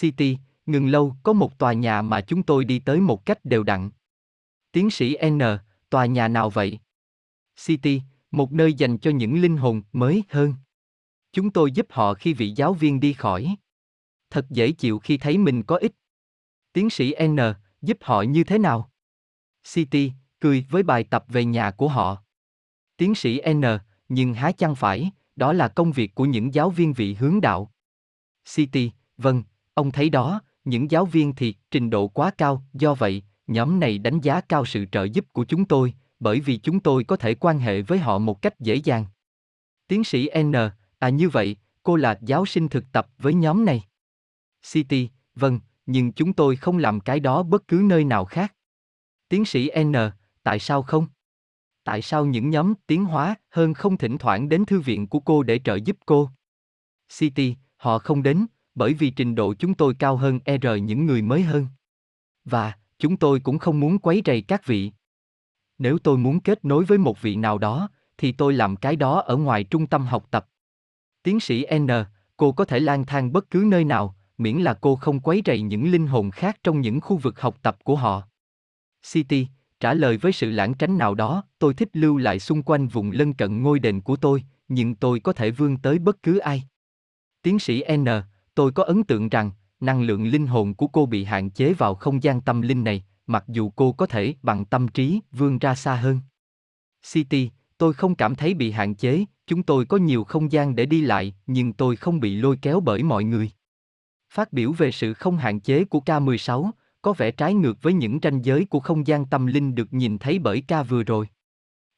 City, 0.00 0.38
ngừng 0.66 0.88
lâu 0.88 1.16
có 1.22 1.32
một 1.32 1.58
tòa 1.58 1.72
nhà 1.72 2.02
mà 2.02 2.20
chúng 2.20 2.42
tôi 2.42 2.64
đi 2.64 2.78
tới 2.78 3.00
một 3.00 3.26
cách 3.26 3.44
đều 3.44 3.62
đặn. 3.62 3.90
Tiến 4.72 4.90
sĩ 4.90 5.16
N, 5.30 5.40
tòa 5.90 6.06
nhà 6.06 6.28
nào 6.28 6.50
vậy? 6.50 6.78
City, 7.64 8.02
một 8.30 8.52
nơi 8.52 8.74
dành 8.74 8.98
cho 8.98 9.10
những 9.10 9.40
linh 9.40 9.56
hồn 9.56 9.82
mới 9.92 10.22
hơn. 10.28 10.54
Chúng 11.32 11.50
tôi 11.50 11.72
giúp 11.72 11.86
họ 11.90 12.14
khi 12.14 12.34
vị 12.34 12.52
giáo 12.56 12.74
viên 12.74 13.00
đi 13.00 13.12
khỏi. 13.12 13.56
Thật 14.30 14.46
dễ 14.50 14.72
chịu 14.72 14.98
khi 14.98 15.18
thấy 15.18 15.38
mình 15.38 15.62
có 15.62 15.76
ích. 15.76 15.92
Tiến 16.72 16.90
sĩ 16.90 17.14
N, 17.26 17.36
giúp 17.82 17.98
họ 18.00 18.22
như 18.22 18.44
thế 18.44 18.58
nào? 18.58 18.90
City, 19.74 20.12
cười 20.40 20.66
với 20.70 20.82
bài 20.82 21.04
tập 21.04 21.24
về 21.28 21.44
nhà 21.44 21.70
của 21.70 21.88
họ. 21.88 22.22
Tiến 22.96 23.14
sĩ 23.14 23.40
N, 23.52 23.62
nhưng 24.08 24.34
há 24.34 24.52
chăng 24.52 24.74
phải, 24.74 25.10
đó 25.36 25.52
là 25.52 25.68
công 25.68 25.92
việc 25.92 26.14
của 26.14 26.24
những 26.24 26.54
giáo 26.54 26.70
viên 26.70 26.92
vị 26.92 27.14
hướng 27.14 27.40
đạo. 27.40 27.72
City, 28.54 28.90
vâng, 29.16 29.42
ông 29.74 29.90
thấy 29.90 30.10
đó, 30.10 30.40
những 30.64 30.90
giáo 30.90 31.06
viên 31.06 31.34
thì 31.34 31.54
trình 31.70 31.90
độ 31.90 32.08
quá 32.08 32.30
cao, 32.38 32.64
do 32.72 32.94
vậy, 32.94 33.22
nhóm 33.46 33.80
này 33.80 33.98
đánh 33.98 34.20
giá 34.20 34.40
cao 34.40 34.64
sự 34.64 34.84
trợ 34.92 35.04
giúp 35.04 35.26
của 35.32 35.44
chúng 35.44 35.64
tôi, 35.64 35.94
bởi 36.20 36.40
vì 36.40 36.56
chúng 36.56 36.80
tôi 36.80 37.04
có 37.04 37.16
thể 37.16 37.34
quan 37.34 37.58
hệ 37.58 37.82
với 37.82 37.98
họ 37.98 38.18
một 38.18 38.42
cách 38.42 38.60
dễ 38.60 38.74
dàng. 38.74 39.04
Tiến 39.88 40.04
sĩ 40.04 40.30
N, 40.42 40.52
à 40.98 41.08
như 41.08 41.28
vậy, 41.28 41.56
cô 41.82 41.96
là 41.96 42.18
giáo 42.22 42.46
sinh 42.46 42.68
thực 42.68 42.84
tập 42.92 43.08
với 43.18 43.34
nhóm 43.34 43.64
này. 43.64 43.82
City, 44.72 45.08
vâng, 45.34 45.60
nhưng 45.86 46.12
chúng 46.12 46.32
tôi 46.32 46.56
không 46.56 46.78
làm 46.78 47.00
cái 47.00 47.20
đó 47.20 47.42
bất 47.42 47.68
cứ 47.68 47.82
nơi 47.84 48.04
nào 48.04 48.24
khác. 48.24 48.54
Tiến 49.28 49.44
sĩ 49.44 49.70
N, 49.84 49.92
tại 50.42 50.58
sao 50.58 50.82
không? 50.82 51.06
Tại 51.84 52.02
sao 52.02 52.26
những 52.26 52.50
nhóm 52.50 52.74
tiến 52.86 53.04
hóa 53.04 53.34
hơn 53.50 53.74
không 53.74 53.96
thỉnh 53.96 54.18
thoảng 54.18 54.48
đến 54.48 54.64
thư 54.64 54.80
viện 54.80 55.06
của 55.06 55.20
cô 55.20 55.42
để 55.42 55.60
trợ 55.64 55.74
giúp 55.74 55.96
cô? 56.06 56.30
City, 57.18 57.56
họ 57.76 57.98
không 57.98 58.22
đến, 58.22 58.46
bởi 58.74 58.94
vì 58.94 59.10
trình 59.10 59.34
độ 59.34 59.54
chúng 59.54 59.74
tôi 59.74 59.94
cao 59.98 60.16
hơn 60.16 60.38
R 60.46 60.66
những 60.82 61.06
người 61.06 61.22
mới 61.22 61.42
hơn. 61.42 61.66
Và, 62.44 62.72
chúng 63.02 63.16
tôi 63.16 63.40
cũng 63.40 63.58
không 63.58 63.80
muốn 63.80 63.98
quấy 63.98 64.22
rầy 64.26 64.42
các 64.42 64.66
vị. 64.66 64.92
Nếu 65.78 65.98
tôi 65.98 66.18
muốn 66.18 66.40
kết 66.40 66.64
nối 66.64 66.84
với 66.84 66.98
một 66.98 67.22
vị 67.22 67.36
nào 67.36 67.58
đó, 67.58 67.88
thì 68.18 68.32
tôi 68.32 68.52
làm 68.52 68.76
cái 68.76 68.96
đó 68.96 69.20
ở 69.20 69.36
ngoài 69.36 69.64
trung 69.64 69.86
tâm 69.86 70.06
học 70.06 70.26
tập. 70.30 70.46
Tiến 71.22 71.40
sĩ 71.40 71.66
N, 71.78 71.88
cô 72.36 72.52
có 72.52 72.64
thể 72.64 72.80
lang 72.80 73.06
thang 73.06 73.32
bất 73.32 73.50
cứ 73.50 73.64
nơi 73.66 73.84
nào, 73.84 74.16
miễn 74.38 74.56
là 74.56 74.74
cô 74.74 74.96
không 74.96 75.20
quấy 75.20 75.42
rầy 75.46 75.60
những 75.60 75.90
linh 75.90 76.06
hồn 76.06 76.30
khác 76.30 76.56
trong 76.64 76.80
những 76.80 77.00
khu 77.00 77.16
vực 77.16 77.40
học 77.40 77.56
tập 77.62 77.76
của 77.84 77.96
họ. 77.96 78.22
City, 79.12 79.46
trả 79.80 79.94
lời 79.94 80.16
với 80.16 80.32
sự 80.32 80.50
lãng 80.50 80.74
tránh 80.74 80.98
nào 80.98 81.14
đó, 81.14 81.44
tôi 81.58 81.74
thích 81.74 81.88
lưu 81.92 82.16
lại 82.16 82.38
xung 82.38 82.62
quanh 82.62 82.88
vùng 82.88 83.10
lân 83.10 83.34
cận 83.34 83.62
ngôi 83.62 83.78
đền 83.78 84.00
của 84.00 84.16
tôi, 84.16 84.44
nhưng 84.68 84.94
tôi 84.94 85.20
có 85.20 85.32
thể 85.32 85.50
vươn 85.50 85.76
tới 85.76 85.98
bất 85.98 86.22
cứ 86.22 86.38
ai. 86.38 86.62
Tiến 87.42 87.58
sĩ 87.58 87.84
N, 87.96 88.06
tôi 88.54 88.72
có 88.72 88.82
ấn 88.82 89.04
tượng 89.04 89.28
rằng, 89.28 89.50
năng 89.82 90.02
lượng 90.02 90.26
linh 90.26 90.46
hồn 90.46 90.74
của 90.74 90.86
cô 90.86 91.06
bị 91.06 91.24
hạn 91.24 91.50
chế 91.50 91.72
vào 91.72 91.94
không 91.94 92.22
gian 92.22 92.40
tâm 92.40 92.62
linh 92.62 92.84
này, 92.84 93.04
mặc 93.26 93.44
dù 93.48 93.70
cô 93.70 93.92
có 93.92 94.06
thể 94.06 94.34
bằng 94.42 94.64
tâm 94.64 94.88
trí 94.88 95.20
vươn 95.32 95.58
ra 95.58 95.74
xa 95.74 95.94
hơn. 95.94 96.20
City, 97.12 97.50
tôi 97.78 97.92
không 97.92 98.14
cảm 98.14 98.34
thấy 98.34 98.54
bị 98.54 98.70
hạn 98.70 98.94
chế, 98.94 99.24
chúng 99.46 99.62
tôi 99.62 99.84
có 99.86 99.96
nhiều 99.96 100.24
không 100.24 100.52
gian 100.52 100.74
để 100.74 100.86
đi 100.86 101.00
lại, 101.00 101.34
nhưng 101.46 101.72
tôi 101.72 101.96
không 101.96 102.20
bị 102.20 102.36
lôi 102.36 102.58
kéo 102.62 102.80
bởi 102.80 103.02
mọi 103.02 103.24
người. 103.24 103.50
Phát 104.30 104.52
biểu 104.52 104.72
về 104.72 104.92
sự 104.92 105.14
không 105.14 105.36
hạn 105.36 105.60
chế 105.60 105.84
của 105.84 106.00
K16, 106.06 106.70
có 107.02 107.12
vẻ 107.12 107.30
trái 107.30 107.54
ngược 107.54 107.82
với 107.82 107.92
những 107.92 108.18
ranh 108.22 108.44
giới 108.44 108.64
của 108.64 108.80
không 108.80 109.06
gian 109.06 109.26
tâm 109.26 109.46
linh 109.46 109.74
được 109.74 109.92
nhìn 109.92 110.18
thấy 110.18 110.38
bởi 110.38 110.62
K 110.62 110.88
vừa 110.88 111.02
rồi. 111.02 111.28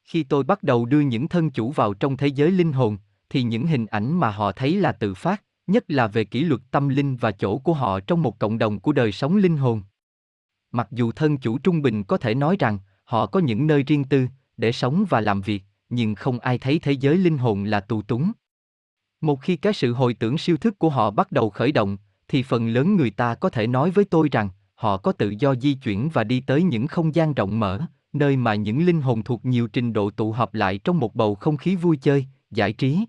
Khi 0.03 0.23
tôi 0.23 0.43
bắt 0.43 0.63
đầu 0.63 0.85
đưa 0.85 0.99
những 0.99 1.27
thân 1.27 1.49
chủ 1.49 1.71
vào 1.71 1.93
trong 1.93 2.17
thế 2.17 2.27
giới 2.27 2.51
linh 2.51 2.73
hồn, 2.73 2.97
thì 3.29 3.43
những 3.43 3.67
hình 3.67 3.85
ảnh 3.85 4.19
mà 4.19 4.29
họ 4.29 4.51
thấy 4.51 4.75
là 4.75 4.91
tự 4.91 5.13
phát, 5.13 5.43
nhất 5.67 5.83
là 5.87 6.07
về 6.07 6.23
kỷ 6.23 6.43
luật 6.43 6.61
tâm 6.71 6.89
linh 6.89 7.15
và 7.15 7.31
chỗ 7.31 7.57
của 7.57 7.73
họ 7.73 7.99
trong 7.99 8.21
một 8.21 8.39
cộng 8.39 8.57
đồng 8.57 8.79
của 8.79 8.91
đời 8.91 9.11
sống 9.11 9.37
linh 9.37 9.57
hồn. 9.57 9.81
Mặc 10.71 10.87
dù 10.91 11.11
thân 11.11 11.37
chủ 11.37 11.57
trung 11.57 11.81
bình 11.81 12.03
có 12.03 12.17
thể 12.17 12.35
nói 12.35 12.55
rằng 12.59 12.79
họ 13.03 13.25
có 13.25 13.39
những 13.39 13.67
nơi 13.67 13.83
riêng 13.83 14.03
tư 14.03 14.27
để 14.57 14.71
sống 14.71 15.05
và 15.09 15.21
làm 15.21 15.41
việc, 15.41 15.63
nhưng 15.89 16.15
không 16.15 16.39
ai 16.39 16.57
thấy 16.57 16.79
thế 16.79 16.91
giới 16.91 17.17
linh 17.17 17.37
hồn 17.37 17.63
là 17.63 17.79
tù 17.79 18.01
túng. 18.01 18.31
Một 19.21 19.41
khi 19.41 19.55
cái 19.55 19.73
sự 19.73 19.93
hồi 19.93 20.13
tưởng 20.13 20.37
siêu 20.37 20.57
thức 20.57 20.79
của 20.79 20.89
họ 20.89 21.11
bắt 21.11 21.31
đầu 21.31 21.49
khởi 21.49 21.71
động, 21.71 21.97
thì 22.27 22.43
phần 22.43 22.67
lớn 22.67 22.95
người 22.95 23.09
ta 23.09 23.35
có 23.35 23.49
thể 23.49 23.67
nói 23.67 23.91
với 23.91 24.05
tôi 24.05 24.29
rằng 24.31 24.49
họ 24.75 24.97
có 24.97 25.11
tự 25.11 25.33
do 25.39 25.55
di 25.55 25.73
chuyển 25.73 26.09
và 26.13 26.23
đi 26.23 26.39
tới 26.39 26.63
những 26.63 26.87
không 26.87 27.15
gian 27.15 27.33
rộng 27.33 27.59
mở, 27.59 27.81
nơi 28.13 28.37
mà 28.37 28.55
những 28.55 28.85
linh 28.85 29.01
hồn 29.01 29.23
thuộc 29.23 29.45
nhiều 29.45 29.67
trình 29.67 29.93
độ 29.93 30.09
tụ 30.09 30.31
họp 30.31 30.53
lại 30.53 30.77
trong 30.77 30.99
một 30.99 31.15
bầu 31.15 31.35
không 31.35 31.57
khí 31.57 31.75
vui 31.75 31.97
chơi, 31.97 32.25
giải 32.51 32.73
trí. 32.73 33.05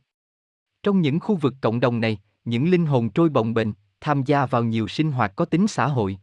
Trong 0.83 1.01
những 1.01 1.21
khu 1.21 1.37
vực 1.37 1.55
cộng 1.61 1.81
đồng 1.81 2.01
này, 2.01 2.19
những 2.47 2.71
linh 2.71 2.87
hồn 2.87 3.11
trôi 3.11 3.29
bồng 3.29 3.55
bềnh, 3.55 3.69
tham 4.01 4.23
gia 4.25 4.47
vào 4.47 4.65
nhiều 4.65 4.89
sinh 4.89 5.13
hoạt 5.13 5.37
có 5.37 5.45
tính 5.45 5.67
xã 5.67 5.87
hội. 5.87 6.19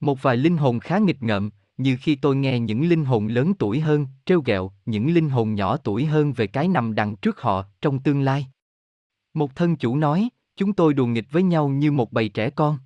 Một 0.00 0.22
vài 0.22 0.36
linh 0.36 0.56
hồn 0.56 0.80
khá 0.80 0.98
nghịch 0.98 1.22
ngợm, 1.22 1.50
như 1.76 1.96
khi 2.00 2.14
tôi 2.14 2.36
nghe 2.36 2.60
những 2.60 2.88
linh 2.88 3.04
hồn 3.04 3.26
lớn 3.26 3.54
tuổi 3.54 3.80
hơn, 3.80 4.06
trêu 4.26 4.40
ghẹo 4.40 4.72
những 4.86 5.14
linh 5.14 5.30
hồn 5.30 5.54
nhỏ 5.54 5.76
tuổi 5.76 6.04
hơn 6.04 6.32
về 6.32 6.46
cái 6.46 6.68
nằm 6.68 6.94
đằng 6.94 7.16
trước 7.16 7.40
họ 7.40 7.64
trong 7.80 7.98
tương 7.98 8.20
lai. 8.20 8.46
Một 9.34 9.56
thân 9.56 9.76
chủ 9.76 9.96
nói, 9.96 10.28
chúng 10.56 10.72
tôi 10.72 10.94
đùa 10.94 11.06
nghịch 11.06 11.30
với 11.30 11.42
nhau 11.42 11.68
như 11.68 11.92
một 11.92 12.12
bầy 12.12 12.28
trẻ 12.28 12.50
con. 12.50 12.78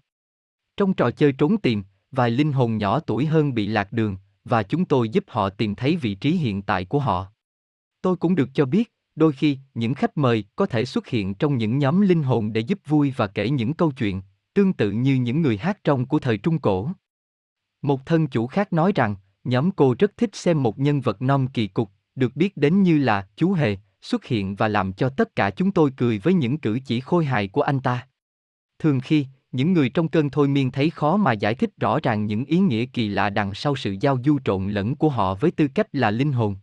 Trong 0.77 0.95
trò 0.95 1.11
chơi 1.11 1.33
trốn 1.33 1.59
tìm, 1.59 1.83
vài 2.11 2.31
linh 2.31 2.53
hồn 2.53 2.77
nhỏ 2.77 3.01
tuổi 3.01 3.27
hơn 3.27 3.55
bị 3.55 3.67
lạc 3.67 3.93
đường, 3.93 4.17
và 4.45 4.63
chúng 4.63 4.85
tôi 4.85 5.09
giúp 5.09 5.25
họ 5.29 5.51
tìm 5.51 5.75
thấy 5.75 5.97
vị 5.97 6.15
trí 6.15 6.31
hiện 6.31 6.63
tại 6.63 6.85
của 6.85 6.99
họ. 6.99 7.27
Tôi 8.03 8.17
cũng 8.17 8.35
được 8.35 8.49
cho 8.55 8.67
biết, 8.67 8.93
đôi 9.17 9.33
khi, 9.33 9.59
những 9.75 9.95
khách 9.95 10.17
mời 10.17 10.45
có 10.57 10.67
thể 10.67 10.85
xuất 10.85 11.07
hiện 11.07 11.35
trong 11.35 11.59
những 11.59 11.79
nhóm 11.79 12.01
linh 12.01 12.23
hồn 12.23 12.53
để 12.53 12.61
giúp 12.61 12.79
vui 12.87 13.13
và 13.17 13.27
kể 13.27 13.51
những 13.51 13.75
câu 13.75 13.93
chuyện, 13.93 14.23
tương 14.55 14.73
tự 14.73 14.91
như 14.91 15.15
những 15.15 15.43
người 15.43 15.57
hát 15.57 15.85
trong 15.85 16.07
của 16.07 16.19
thời 16.19 16.39
Trung 16.39 16.59
Cổ. 16.59 16.91
Một 17.83 18.07
thân 18.07 18.27
chủ 18.27 18.47
khác 18.47 18.73
nói 18.73 18.93
rằng, 18.95 19.17
nhóm 19.45 19.71
cô 19.71 19.95
rất 19.99 20.17
thích 20.17 20.37
xem 20.37 20.63
một 20.63 20.79
nhân 20.79 21.01
vật 21.01 21.23
non 21.23 21.49
kỳ 21.49 21.67
cục, 21.67 21.91
được 22.15 22.37
biết 22.37 22.57
đến 22.57 22.83
như 22.83 22.99
là 22.99 23.29
chú 23.37 23.53
hề, 23.53 23.77
xuất 24.03 24.25
hiện 24.25 24.57
và 24.57 24.69
làm 24.69 24.93
cho 24.93 25.09
tất 25.09 25.37
cả 25.37 25.51
chúng 25.51 25.71
tôi 25.71 25.91
cười 25.97 26.19
với 26.19 26.35
những 26.35 26.59
cử 26.59 26.79
chỉ 26.85 27.01
khôi 27.01 27.25
hài 27.25 27.49
của 27.49 27.63
anh 27.63 27.81
ta. 27.81 28.07
Thường 28.79 29.01
khi, 29.01 29.27
những 29.53 29.73
người 29.73 29.89
trong 29.89 30.09
cơn 30.09 30.31
thôi 30.31 30.49
miên 30.49 30.71
thấy 30.71 30.91
khó 30.91 31.17
mà 31.17 31.33
giải 31.33 31.55
thích 31.55 31.71
rõ 31.81 31.99
ràng 32.03 32.27
những 32.27 32.45
ý 32.45 32.59
nghĩa 32.59 32.87
kỳ 32.87 33.09
lạ 33.09 33.31
đằng 33.31 33.55
sau 33.55 33.77
sự 33.77 33.97
giao 34.01 34.19
du 34.25 34.39
trộn 34.45 34.71
lẫn 34.71 34.97
của 34.97 35.09
họ 35.09 35.35
với 35.35 35.51
tư 35.51 35.69
cách 35.69 35.87
là 35.93 36.11
linh 36.11 36.33
hồn. 36.33 36.57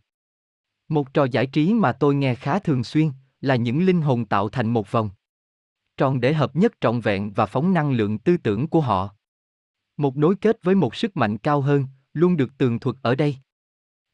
Một 0.88 1.14
trò 1.14 1.24
giải 1.24 1.46
trí 1.46 1.74
mà 1.74 1.92
tôi 1.92 2.14
nghe 2.14 2.34
khá 2.34 2.58
thường 2.58 2.84
xuyên 2.84 3.10
là 3.40 3.56
những 3.56 3.86
linh 3.86 4.02
hồn 4.02 4.24
tạo 4.24 4.48
thành 4.48 4.70
một 4.70 4.92
vòng 4.92 5.10
tròn 5.96 6.20
để 6.20 6.32
hợp 6.32 6.56
nhất 6.56 6.72
trọn 6.80 7.00
vẹn 7.00 7.32
và 7.32 7.46
phóng 7.46 7.74
năng 7.74 7.92
lượng 7.92 8.18
tư 8.18 8.36
tưởng 8.36 8.68
của 8.68 8.80
họ. 8.80 9.08
Một 9.96 10.16
nối 10.16 10.36
kết 10.36 10.62
với 10.62 10.74
một 10.74 10.94
sức 10.94 11.16
mạnh 11.16 11.38
cao 11.38 11.60
hơn, 11.60 11.86
luôn 12.12 12.36
được 12.36 12.58
tường 12.58 12.78
thuật 12.78 12.96
ở 13.02 13.14
đây. 13.14 13.36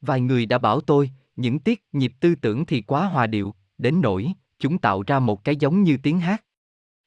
Vài 0.01 0.21
người 0.21 0.47
đã 0.47 0.59
bảo 0.59 0.81
tôi, 0.81 1.11
những 1.37 1.59
tiết 1.59 1.85
nhịp 1.93 2.13
tư 2.21 2.35
tưởng 2.35 2.67
thì 2.67 2.83
quá 2.83 3.07
hòa 3.07 3.27
điệu, 3.27 3.55
đến 3.79 4.01
nỗi 4.01 4.33
chúng 4.59 4.79
tạo 4.79 5.03
ra 5.07 5.19
một 5.19 5.45
cái 5.45 5.57
giống 5.57 5.83
như 5.83 5.97
tiếng 6.03 6.21
hát. 6.21 6.45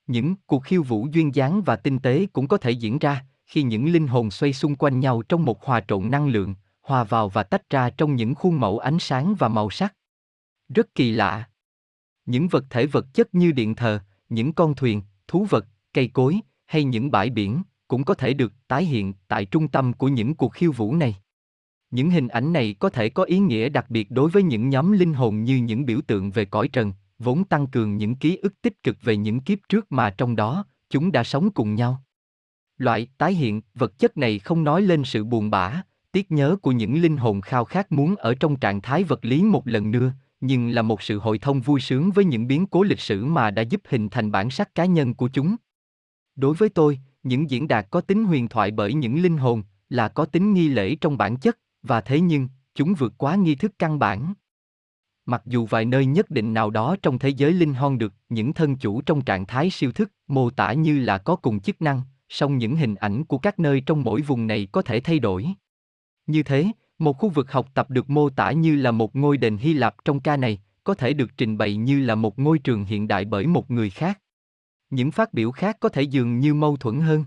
Những 0.08 0.36
cuộc 0.46 0.64
khiêu 0.64 0.84
vũ 0.84 1.08
duyên 1.12 1.36
dáng 1.36 1.62
và 1.62 1.76
tinh 1.76 2.00
tế 2.00 2.26
cũng 2.34 2.48
có 2.48 2.58
thể 2.58 2.72
diễn 2.72 3.00
ra 3.00 3.26
khi 3.46 3.64
những 3.64 3.92
linh 3.92 4.08
hồn 4.08 4.32
xoay 4.32 4.54
xung 4.54 4.76
quanh 4.76 5.00
nhau 5.00 5.22
trong 5.22 5.46
một 5.46 5.64
hòa 5.64 5.82
trộn 5.88 6.12
năng 6.12 6.28
lượng, 6.28 6.56
hòa 6.84 7.04
vào 7.04 7.30
và 7.30 7.44
tách 7.44 7.70
ra 7.70 7.90
trong 7.90 8.16
những 8.16 8.36
khuôn 8.36 8.60
mẫu 8.60 8.80
ánh 8.80 9.00
sáng 9.00 9.36
và 9.40 9.48
màu 9.48 9.70
sắc. 9.70 9.96
Rất 10.70 10.96
kỳ 10.96 11.12
lạ. 11.12 11.50
Những 12.26 12.48
vật 12.48 12.66
thể 12.70 12.86
vật 12.86 13.06
chất 13.14 13.36
như 13.36 13.52
điện 13.52 13.76
thờ, 13.76 14.00
những 14.30 14.54
con 14.54 14.76
thuyền, 14.76 15.02
thú 15.28 15.48
vật, 15.50 15.66
cây 15.94 16.08
cối 16.08 16.40
hay 16.66 16.84
những 16.84 17.12
bãi 17.12 17.30
biển 17.30 17.64
cũng 17.88 18.04
có 18.04 18.14
thể 18.14 18.34
được 18.34 18.54
tái 18.68 18.86
hiện 18.86 19.14
tại 19.28 19.46
trung 19.46 19.68
tâm 19.68 19.94
của 19.94 20.08
những 20.08 20.36
cuộc 20.36 20.54
khiêu 20.54 20.72
vũ 20.72 20.96
này. 20.96 21.16
Những 21.92 22.10
hình 22.10 22.28
ảnh 22.28 22.54
này 22.54 22.76
có 22.80 22.90
thể 22.90 23.10
có 23.10 23.24
ý 23.24 23.40
nghĩa 23.40 23.70
đặc 23.70 23.90
biệt 23.90 24.12
đối 24.12 24.30
với 24.30 24.44
những 24.44 24.70
nhóm 24.70 24.92
linh 24.92 25.14
hồn 25.14 25.44
như 25.44 25.56
những 25.56 25.86
biểu 25.86 26.02
tượng 26.08 26.32
về 26.32 26.46
cõi 26.46 26.68
trần, 26.68 26.94
vốn 27.20 27.44
tăng 27.44 27.68
cường 27.68 27.98
những 27.98 28.16
ký 28.16 28.38
ức 28.38 28.62
tích 28.62 28.84
cực 28.84 28.98
về 29.02 29.18
những 29.18 29.40
kiếp 29.40 29.60
trước 29.70 29.92
mà 29.92 30.10
trong 30.18 30.36
đó 30.36 30.66
chúng 30.90 31.12
đã 31.12 31.24
sống 31.24 31.52
cùng 31.52 31.76
nhau. 31.76 32.04
Loại 32.78 33.08
tái 33.18 33.34
hiện 33.34 33.62
vật 33.74 34.00
chất 34.00 34.18
này 34.18 34.40
không 34.40 34.64
nói 34.64 34.82
lên 34.82 35.04
sự 35.04 35.24
buồn 35.24 35.50
bã, 35.50 35.82
tiếc 36.14 36.32
nhớ 36.32 36.56
của 36.62 36.72
những 36.72 37.02
linh 37.02 37.18
hồn 37.18 37.42
khao 37.42 37.66
khát 37.66 37.92
muốn 37.92 38.16
ở 38.16 38.36
trong 38.36 38.56
trạng 38.56 38.82
thái 38.82 39.04
vật 39.04 39.26
lý 39.26 39.44
một 39.44 39.68
lần 39.68 39.92
nữa, 39.92 40.14
nhưng 40.42 40.70
là 40.70 40.82
một 40.82 41.02
sự 41.02 41.20
hội 41.20 41.38
thông 41.38 41.62
vui 41.62 41.80
sướng 41.80 42.12
với 42.12 42.26
những 42.26 42.48
biến 42.48 42.66
cố 42.66 42.84
lịch 42.84 43.00
sử 43.00 43.26
mà 43.26 43.52
đã 43.52 43.62
giúp 43.62 43.82
hình 43.90 44.10
thành 44.10 44.32
bản 44.32 44.50
sắc 44.50 44.76
cá 44.76 44.86
nhân 44.86 45.14
của 45.14 45.30
chúng. 45.34 45.56
Đối 46.36 46.56
với 46.56 46.70
tôi, 46.70 47.00
những 47.24 47.50
diễn 47.50 47.68
đạt 47.68 47.88
có 47.92 48.02
tính 48.02 48.26
huyền 48.26 48.48
thoại 48.48 48.72
bởi 48.72 48.94
những 48.94 49.22
linh 49.22 49.38
hồn 49.38 49.64
là 49.90 50.08
có 50.08 50.26
tính 50.26 50.54
nghi 50.54 50.68
lễ 50.68 50.96
trong 50.96 51.18
bản 51.18 51.38
chất, 51.38 51.60
và 51.84 52.02
thế 52.02 52.20
nhưng, 52.20 52.48
chúng 52.76 52.94
vượt 52.94 53.14
quá 53.18 53.36
nghi 53.36 53.56
thức 53.56 53.74
căn 53.80 54.00
bản. 54.00 54.34
Mặc 55.26 55.42
dù 55.46 55.66
vài 55.66 55.86
nơi 55.86 56.06
nhất 56.06 56.30
định 56.30 56.54
nào 56.54 56.70
đó 56.70 56.96
trong 57.02 57.20
thế 57.20 57.30
giới 57.30 57.54
linh 57.54 57.74
hồn 57.74 57.98
được 57.98 58.14
những 58.30 58.54
thân 58.54 58.76
chủ 58.76 59.02
trong 59.02 59.22
trạng 59.22 59.46
thái 59.46 59.70
siêu 59.70 59.92
thức 59.92 60.12
mô 60.28 60.50
tả 60.50 60.74
như 60.74 61.00
là 61.00 61.18
có 61.18 61.36
cùng 61.36 61.60
chức 61.60 61.82
năng, 61.82 62.02
song 62.30 62.58
những 62.58 62.76
hình 62.76 62.96
ảnh 62.96 63.26
của 63.26 63.38
các 63.38 63.60
nơi 63.60 63.82
trong 63.86 64.04
mỗi 64.04 64.22
vùng 64.22 64.48
này 64.48 64.68
có 64.72 64.82
thể 64.82 65.00
thay 65.00 65.20
đổi. 65.20 65.48
Như 66.28 66.44
thế, 66.44 66.68
một 67.00 67.18
khu 67.18 67.30
vực 67.30 67.52
học 67.52 67.68
tập 67.74 67.90
được 67.90 68.10
mô 68.10 68.30
tả 68.30 68.52
như 68.52 68.76
là 68.76 68.92
một 68.92 69.16
ngôi 69.16 69.38
đền 69.38 69.58
Hy 69.58 69.74
Lạp 69.74 69.96
trong 70.06 70.20
ca 70.20 70.38
này, 70.38 70.62
có 70.84 70.94
thể 70.94 71.14
được 71.14 71.38
trình 71.38 71.58
bày 71.58 71.76
như 71.76 72.00
là 72.00 72.16
một 72.16 72.40
ngôi 72.40 72.60
trường 72.60 72.86
hiện 72.86 73.08
đại 73.08 73.26
bởi 73.26 73.48
một 73.48 73.72
người 73.72 73.90
khác. 73.90 74.20
Những 74.90 75.12
phát 75.12 75.34
biểu 75.34 75.52
khác 75.52 75.78
có 75.80 75.90
thể 75.90 76.02
dường 76.02 76.40
như 76.40 76.54
mâu 76.54 76.78
thuẫn 76.78 77.00
hơn. 77.00 77.26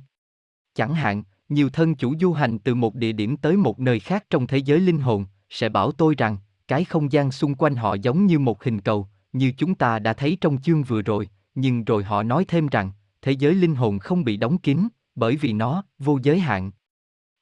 Chẳng 0.74 0.94
hạn, 0.94 1.22
nhiều 1.48 1.70
thân 1.70 1.94
chủ 1.94 2.14
du 2.20 2.32
hành 2.32 2.58
từ 2.58 2.74
một 2.74 2.94
địa 2.94 3.12
điểm 3.12 3.36
tới 3.36 3.56
một 3.56 3.80
nơi 3.80 4.00
khác 4.00 4.24
trong 4.30 4.46
thế 4.46 4.58
giới 4.58 4.80
linh 4.80 5.00
hồn, 5.00 5.24
sẽ 5.50 5.68
bảo 5.68 5.92
tôi 5.92 6.14
rằng, 6.18 6.38
cái 6.68 6.84
không 6.84 7.12
gian 7.12 7.32
xung 7.32 7.54
quanh 7.54 7.74
họ 7.74 7.94
giống 7.94 8.26
như 8.26 8.38
một 8.38 8.64
hình 8.64 8.80
cầu, 8.80 9.08
như 9.32 9.52
chúng 9.56 9.74
ta 9.74 9.98
đã 9.98 10.12
thấy 10.12 10.38
trong 10.40 10.62
chương 10.62 10.82
vừa 10.82 11.02
rồi, 11.02 11.28
nhưng 11.54 11.84
rồi 11.84 12.04
họ 12.04 12.22
nói 12.22 12.44
thêm 12.48 12.66
rằng, 12.66 12.90
thế 13.22 13.32
giới 13.32 13.54
linh 13.54 13.74
hồn 13.74 13.98
không 13.98 14.24
bị 14.24 14.36
đóng 14.36 14.58
kín, 14.58 14.88
bởi 15.14 15.36
vì 15.36 15.52
nó 15.52 15.84
vô 15.98 16.18
giới 16.22 16.40
hạn. 16.40 16.70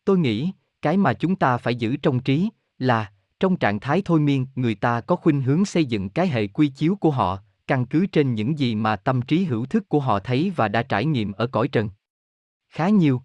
Tôi 0.05 0.19
nghĩ, 0.19 0.53
cái 0.85 0.97
mà 0.97 1.15
chúng 1.15 1.37
ta 1.37 1.57
phải 1.57 1.75
giữ 1.75 1.97
trong 1.97 2.21
trí 2.21 2.49
là, 2.79 3.13
trong 3.41 3.57
trạng 3.57 3.81
thái 3.81 4.03
thôi 4.05 4.21
miên, 4.21 4.47
người 4.55 4.75
ta 4.75 5.01
có 5.01 5.17
khuynh 5.17 5.43
hướng 5.43 5.65
xây 5.65 5.85
dựng 5.85 6.09
cái 6.09 6.29
hệ 6.29 6.47
quy 6.47 6.69
chiếu 6.69 6.97
của 6.97 7.11
họ, 7.11 7.39
căn 7.67 7.87
cứ 7.87 8.07
trên 8.07 8.35
những 8.35 8.59
gì 8.59 8.75
mà 8.75 8.97
tâm 8.97 9.23
trí 9.23 9.45
hữu 9.45 9.67
thức 9.67 9.89
của 9.89 10.01
họ 10.01 10.19
thấy 10.19 10.53
và 10.57 10.69
đã 10.69 10.83
trải 10.83 11.05
nghiệm 11.05 11.33
ở 11.33 11.47
cõi 11.47 11.69
trần. 11.69 11.91
Khá 12.69 12.89
nhiều. 12.89 13.23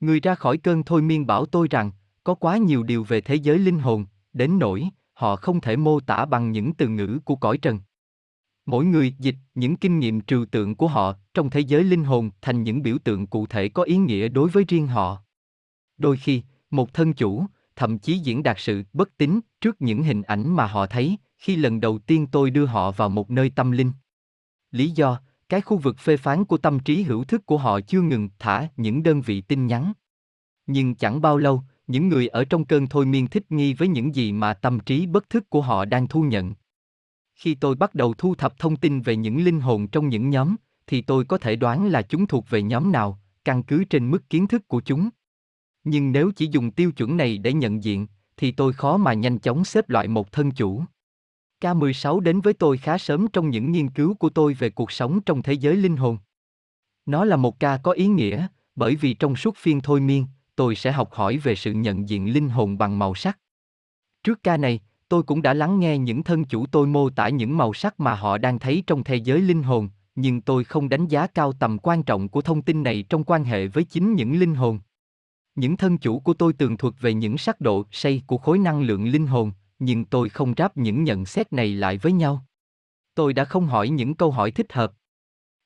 Người 0.00 0.20
ra 0.20 0.34
khỏi 0.34 0.58
cơn 0.58 0.82
thôi 0.82 1.02
miên 1.02 1.26
bảo 1.26 1.46
tôi 1.46 1.68
rằng, 1.70 1.90
có 2.24 2.34
quá 2.34 2.56
nhiều 2.56 2.82
điều 2.82 3.04
về 3.04 3.20
thế 3.20 3.34
giới 3.34 3.58
linh 3.58 3.78
hồn, 3.78 4.06
đến 4.32 4.58
nỗi 4.58 4.88
họ 5.12 5.36
không 5.36 5.60
thể 5.60 5.76
mô 5.76 6.00
tả 6.00 6.24
bằng 6.24 6.52
những 6.52 6.74
từ 6.74 6.88
ngữ 6.88 7.18
của 7.24 7.36
cõi 7.36 7.58
trần. 7.58 7.80
Mỗi 8.66 8.84
người 8.84 9.14
dịch 9.18 9.36
những 9.54 9.76
kinh 9.76 9.98
nghiệm 9.98 10.20
trừu 10.20 10.46
tượng 10.46 10.74
của 10.74 10.88
họ 10.88 11.14
trong 11.34 11.50
thế 11.50 11.60
giới 11.60 11.84
linh 11.84 12.04
hồn 12.04 12.30
thành 12.40 12.62
những 12.62 12.82
biểu 12.82 12.98
tượng 12.98 13.26
cụ 13.26 13.46
thể 13.46 13.68
có 13.68 13.82
ý 13.82 13.96
nghĩa 13.96 14.28
đối 14.28 14.50
với 14.50 14.64
riêng 14.68 14.86
họ. 14.86 15.22
Đôi 15.98 16.16
khi, 16.16 16.42
một 16.70 16.94
thân 16.94 17.12
chủ, 17.12 17.46
thậm 17.76 17.98
chí 17.98 18.18
diễn 18.18 18.42
đạt 18.42 18.56
sự 18.58 18.82
bất 18.92 19.16
tín 19.16 19.40
trước 19.60 19.82
những 19.82 20.02
hình 20.02 20.22
ảnh 20.22 20.56
mà 20.56 20.66
họ 20.66 20.86
thấy 20.86 21.16
khi 21.38 21.56
lần 21.56 21.80
đầu 21.80 21.98
tiên 21.98 22.26
tôi 22.26 22.50
đưa 22.50 22.66
họ 22.66 22.90
vào 22.90 23.08
một 23.08 23.30
nơi 23.30 23.50
tâm 23.50 23.70
linh. 23.70 23.92
Lý 24.70 24.90
do, 24.90 25.20
cái 25.48 25.60
khu 25.60 25.76
vực 25.76 25.98
phê 25.98 26.16
phán 26.16 26.44
của 26.44 26.56
tâm 26.56 26.80
trí 26.80 27.02
hữu 27.02 27.24
thức 27.24 27.46
của 27.46 27.58
họ 27.58 27.80
chưa 27.80 28.00
ngừng 28.02 28.28
thả 28.38 28.68
những 28.76 29.02
đơn 29.02 29.20
vị 29.20 29.40
tin 29.40 29.66
nhắn. 29.66 29.92
Nhưng 30.66 30.94
chẳng 30.94 31.20
bao 31.20 31.38
lâu, 31.38 31.62
những 31.86 32.08
người 32.08 32.28
ở 32.28 32.44
trong 32.44 32.64
cơn 32.64 32.86
thôi 32.86 33.06
miên 33.06 33.26
thích 33.26 33.52
nghi 33.52 33.74
với 33.74 33.88
những 33.88 34.14
gì 34.14 34.32
mà 34.32 34.54
tâm 34.54 34.80
trí 34.80 35.06
bất 35.06 35.30
thức 35.30 35.50
của 35.50 35.62
họ 35.62 35.84
đang 35.84 36.08
thu 36.08 36.22
nhận. 36.22 36.54
Khi 37.34 37.54
tôi 37.54 37.74
bắt 37.74 37.94
đầu 37.94 38.14
thu 38.18 38.34
thập 38.34 38.58
thông 38.58 38.76
tin 38.76 39.00
về 39.00 39.16
những 39.16 39.44
linh 39.44 39.60
hồn 39.60 39.88
trong 39.88 40.08
những 40.08 40.30
nhóm, 40.30 40.56
thì 40.86 41.02
tôi 41.02 41.24
có 41.24 41.38
thể 41.38 41.56
đoán 41.56 41.88
là 41.88 42.02
chúng 42.02 42.26
thuộc 42.26 42.50
về 42.50 42.62
nhóm 42.62 42.92
nào, 42.92 43.20
căn 43.44 43.62
cứ 43.62 43.84
trên 43.84 44.10
mức 44.10 44.30
kiến 44.30 44.46
thức 44.46 44.68
của 44.68 44.80
chúng. 44.80 45.08
Nhưng 45.90 46.12
nếu 46.12 46.30
chỉ 46.36 46.48
dùng 46.50 46.70
tiêu 46.70 46.92
chuẩn 46.92 47.16
này 47.16 47.38
để 47.38 47.52
nhận 47.52 47.84
diện, 47.84 48.06
thì 48.36 48.52
tôi 48.52 48.72
khó 48.72 48.96
mà 48.96 49.12
nhanh 49.14 49.38
chóng 49.38 49.64
xếp 49.64 49.90
loại 49.90 50.08
một 50.08 50.32
thân 50.32 50.50
chủ. 50.50 50.82
K16 51.60 52.20
đến 52.20 52.40
với 52.40 52.52
tôi 52.52 52.78
khá 52.78 52.98
sớm 52.98 53.26
trong 53.32 53.50
những 53.50 53.72
nghiên 53.72 53.88
cứu 53.88 54.14
của 54.14 54.28
tôi 54.28 54.54
về 54.54 54.70
cuộc 54.70 54.92
sống 54.92 55.20
trong 55.20 55.42
thế 55.42 55.52
giới 55.52 55.76
linh 55.76 55.96
hồn. 55.96 56.18
Nó 57.06 57.24
là 57.24 57.36
một 57.36 57.60
ca 57.60 57.76
có 57.76 57.92
ý 57.92 58.06
nghĩa, 58.06 58.46
bởi 58.76 58.96
vì 58.96 59.14
trong 59.14 59.36
suốt 59.36 59.56
phiên 59.56 59.80
thôi 59.80 60.00
miên, 60.00 60.26
tôi 60.56 60.74
sẽ 60.74 60.92
học 60.92 61.12
hỏi 61.12 61.36
về 61.36 61.54
sự 61.54 61.72
nhận 61.72 62.08
diện 62.08 62.32
linh 62.32 62.48
hồn 62.48 62.78
bằng 62.78 62.98
màu 62.98 63.14
sắc. 63.14 63.38
Trước 64.22 64.42
ca 64.42 64.56
này, 64.56 64.80
Tôi 65.10 65.22
cũng 65.22 65.42
đã 65.42 65.54
lắng 65.54 65.80
nghe 65.80 65.98
những 65.98 66.22
thân 66.22 66.44
chủ 66.44 66.66
tôi 66.66 66.86
mô 66.86 67.10
tả 67.10 67.28
những 67.28 67.56
màu 67.56 67.72
sắc 67.72 68.00
mà 68.00 68.14
họ 68.14 68.38
đang 68.38 68.58
thấy 68.58 68.82
trong 68.86 69.04
thế 69.04 69.16
giới 69.16 69.40
linh 69.40 69.62
hồn, 69.62 69.88
nhưng 70.14 70.40
tôi 70.40 70.64
không 70.64 70.88
đánh 70.88 71.06
giá 71.06 71.26
cao 71.26 71.52
tầm 71.52 71.78
quan 71.78 72.02
trọng 72.02 72.28
của 72.28 72.42
thông 72.42 72.62
tin 72.62 72.82
này 72.82 73.04
trong 73.08 73.24
quan 73.24 73.44
hệ 73.44 73.66
với 73.66 73.84
chính 73.84 74.14
những 74.14 74.38
linh 74.38 74.54
hồn. 74.54 74.80
Những 75.54 75.76
thân 75.76 75.98
chủ 75.98 76.20
của 76.20 76.34
tôi 76.34 76.52
tường 76.52 76.76
thuật 76.76 76.94
về 77.00 77.14
những 77.14 77.38
sắc 77.38 77.60
độ 77.60 77.84
say 77.90 78.22
của 78.26 78.38
khối 78.38 78.58
năng 78.58 78.82
lượng 78.82 79.08
linh 79.08 79.26
hồn, 79.26 79.52
nhưng 79.78 80.04
tôi 80.04 80.28
không 80.28 80.54
ráp 80.56 80.76
những 80.76 81.04
nhận 81.04 81.26
xét 81.26 81.52
này 81.52 81.68
lại 81.68 81.98
với 81.98 82.12
nhau. 82.12 82.44
Tôi 83.14 83.32
đã 83.32 83.44
không 83.44 83.66
hỏi 83.66 83.88
những 83.88 84.14
câu 84.14 84.30
hỏi 84.30 84.50
thích 84.50 84.72
hợp. 84.72 84.92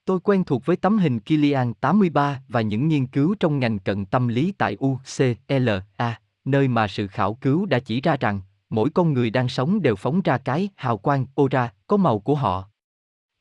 Tôi 0.04 0.20
quen 0.20 0.44
thuộc 0.44 0.66
với 0.66 0.76
tấm 0.76 0.98
hình 0.98 1.20
Kilian 1.20 1.74
83 1.74 2.42
và 2.48 2.60
những 2.60 2.88
nghiên 2.88 3.06
cứu 3.06 3.34
trong 3.40 3.58
ngành 3.58 3.78
cận 3.78 4.06
tâm 4.06 4.28
lý 4.28 4.52
tại 4.58 4.76
UCLA, 4.84 6.18
nơi 6.44 6.68
mà 6.68 6.88
sự 6.88 7.06
khảo 7.06 7.34
cứu 7.34 7.66
đã 7.66 7.78
chỉ 7.78 8.00
ra 8.00 8.16
rằng 8.20 8.40
mỗi 8.70 8.90
con 8.90 9.12
người 9.12 9.30
đang 9.30 9.48
sống 9.48 9.82
đều 9.82 9.96
phóng 9.96 10.20
ra 10.22 10.38
cái 10.38 10.68
hào 10.76 10.98
quang 10.98 11.26
aura 11.36 11.72
có 11.86 11.96
màu 11.96 12.18
của 12.18 12.34
họ. 12.34 12.68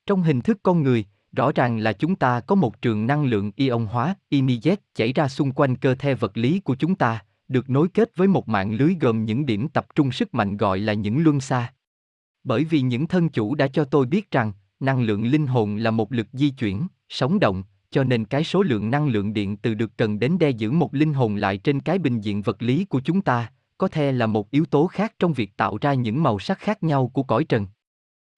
Trong 0.06 0.24
hình 0.24 0.42
thức 0.42 0.60
con 0.64 0.84
người, 0.84 1.06
rõ 1.34 1.52
ràng 1.56 1.78
là 1.78 1.94
chúng 1.94 2.16
ta 2.16 2.40
có 2.40 2.56
một 2.56 2.82
trường 2.82 3.08
năng 3.08 3.26
lượng 3.26 3.52
ion 3.56 3.86
hóa, 3.86 4.16
INIZ 4.30 4.76
chảy 4.95 5.14
ra 5.14 5.28
xung 5.28 5.52
quanh 5.52 5.76
cơ 5.76 5.95
thể 5.95 6.14
vật 6.14 6.38
lý 6.38 6.60
của 6.60 6.76
chúng 6.76 6.95
ta, 6.95 7.20
được 7.48 7.70
nối 7.70 7.88
kết 7.88 8.12
với 8.16 8.28
một 8.28 8.50
mạng 8.50 8.74
lưới 8.74 8.95
gồm 9.02 9.26
những 9.26 9.45
điểm 9.45 9.70
tập 9.70 9.86
trung 9.95 10.12
sức 10.12 10.34
mạnh 10.34 10.58
gọi 10.58 10.80
là 10.80 10.94
những 10.94 11.24
luân 11.24 11.40
xa. 11.40 11.74
Bởi 12.44 12.64
vì 12.64 12.82
những 12.82 13.08
thân 13.08 13.30
chủ 13.30 13.56
đã 13.56 13.68
cho 13.68 13.86
tôi 13.86 14.06
biết 14.06 14.32
rằng, 14.32 14.52
năng 14.80 15.02
lượng 15.02 15.26
linh 15.26 15.48
hồn 15.48 15.76
là 15.76 15.92
một 15.92 16.12
lực 16.12 16.28
di 16.34 16.50
chuyển, 16.50 16.88
sống 17.10 17.40
động, 17.40 17.64
cho 17.92 18.03
nên 18.03 18.26
cái 18.26 18.44
số 18.44 18.62
lượng 18.62 18.92
năng 18.92 19.08
lượng 19.08 19.34
điện 19.34 19.58
từ 19.58 19.74
được 19.74 19.98
cần 19.98 20.20
đến 20.20 20.38
đe 20.40 20.50
giữ 20.50 20.72
một 20.72 20.94
linh 20.95 21.14
hồn 21.14 21.36
lại 21.36 21.58
trên 21.58 21.80
cái 21.80 22.00
bình 22.00 22.22
diện 22.22 22.42
vật 22.42 22.62
lý 22.62 22.86
của 22.86 23.02
chúng 23.02 23.22
ta, 23.22 23.52
có 23.78 23.88
thể 23.88 24.12
là 24.12 24.28
một 24.28 24.52
yếu 24.52 24.66
tố 24.66 24.88
khác 24.88 25.14
trong 25.20 25.34
việc 25.34 25.58
tạo 25.58 25.78
ra 25.82 25.94
những 25.94 26.24
màu 26.24 26.40
sắc 26.40 26.60
khác 26.60 26.84
nhau 26.84 27.12
của 27.14 27.24
cõi 27.24 27.44
trần. 27.44 27.68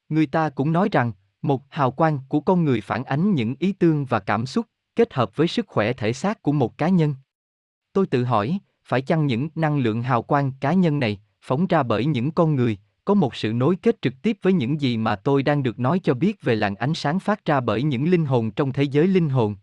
Người 0.09 0.25
ta 0.25 0.49
cũng 0.49 0.71
nói 0.71 0.89
rằng, 0.91 1.11
một 1.47 1.61
hào 1.69 1.91
quang 1.91 2.19
của 2.29 2.39
con 2.39 2.65
người 2.65 2.81
phản 2.81 3.03
ánh 3.03 3.33
những 3.33 3.55
ý 3.59 3.71
tương 3.71 4.05
và 4.05 4.19
cảm 4.19 4.45
xúc, 4.45 4.65
kết 4.95 5.13
hợp 5.13 5.35
với 5.35 5.47
sức 5.47 5.67
khỏe 5.67 5.93
thể 5.93 6.13
xác 6.13 6.41
của 6.41 6.51
một 6.51 6.77
cá 6.77 6.89
nhân. 6.89 7.15
Tôi 7.93 8.07
tự 8.07 8.23
hỏi, 8.23 8.59
phải 8.85 9.01
chăng 9.01 9.27
những 9.27 9.49
năng 9.55 9.77
lượng 9.77 10.03
hào 10.03 10.21
quang 10.21 10.51
cá 10.59 10.73
nhân 10.73 10.99
này, 10.99 11.19
phóng 11.41 11.67
ra 11.67 11.83
bởi 11.83 12.05
những 12.05 12.31
con 12.31 12.55
người, 12.55 12.77
có 13.05 13.13
một 13.13 13.35
sự 13.35 13.53
nối 13.53 13.75
kết 13.75 14.01
trực 14.01 14.13
tiếp 14.21 14.37
với 14.41 14.53
những 14.53 14.81
gì 14.81 14.97
mà 14.97 15.15
tôi 15.15 15.43
đang 15.43 15.63
được 15.63 15.79
nói 15.79 15.99
cho 16.03 16.13
biết 16.13 16.41
về 16.41 16.55
làn 16.55 16.75
ánh 16.75 16.93
sáng 16.93 17.19
phát 17.19 17.45
ra 17.45 17.59
bởi 17.59 17.83
những 17.83 18.09
linh 18.09 18.25
hồn 18.25 18.51
trong 18.51 18.73
thế 18.73 18.83
giới 18.83 19.07
linh 19.07 19.29
hồn. 19.29 19.55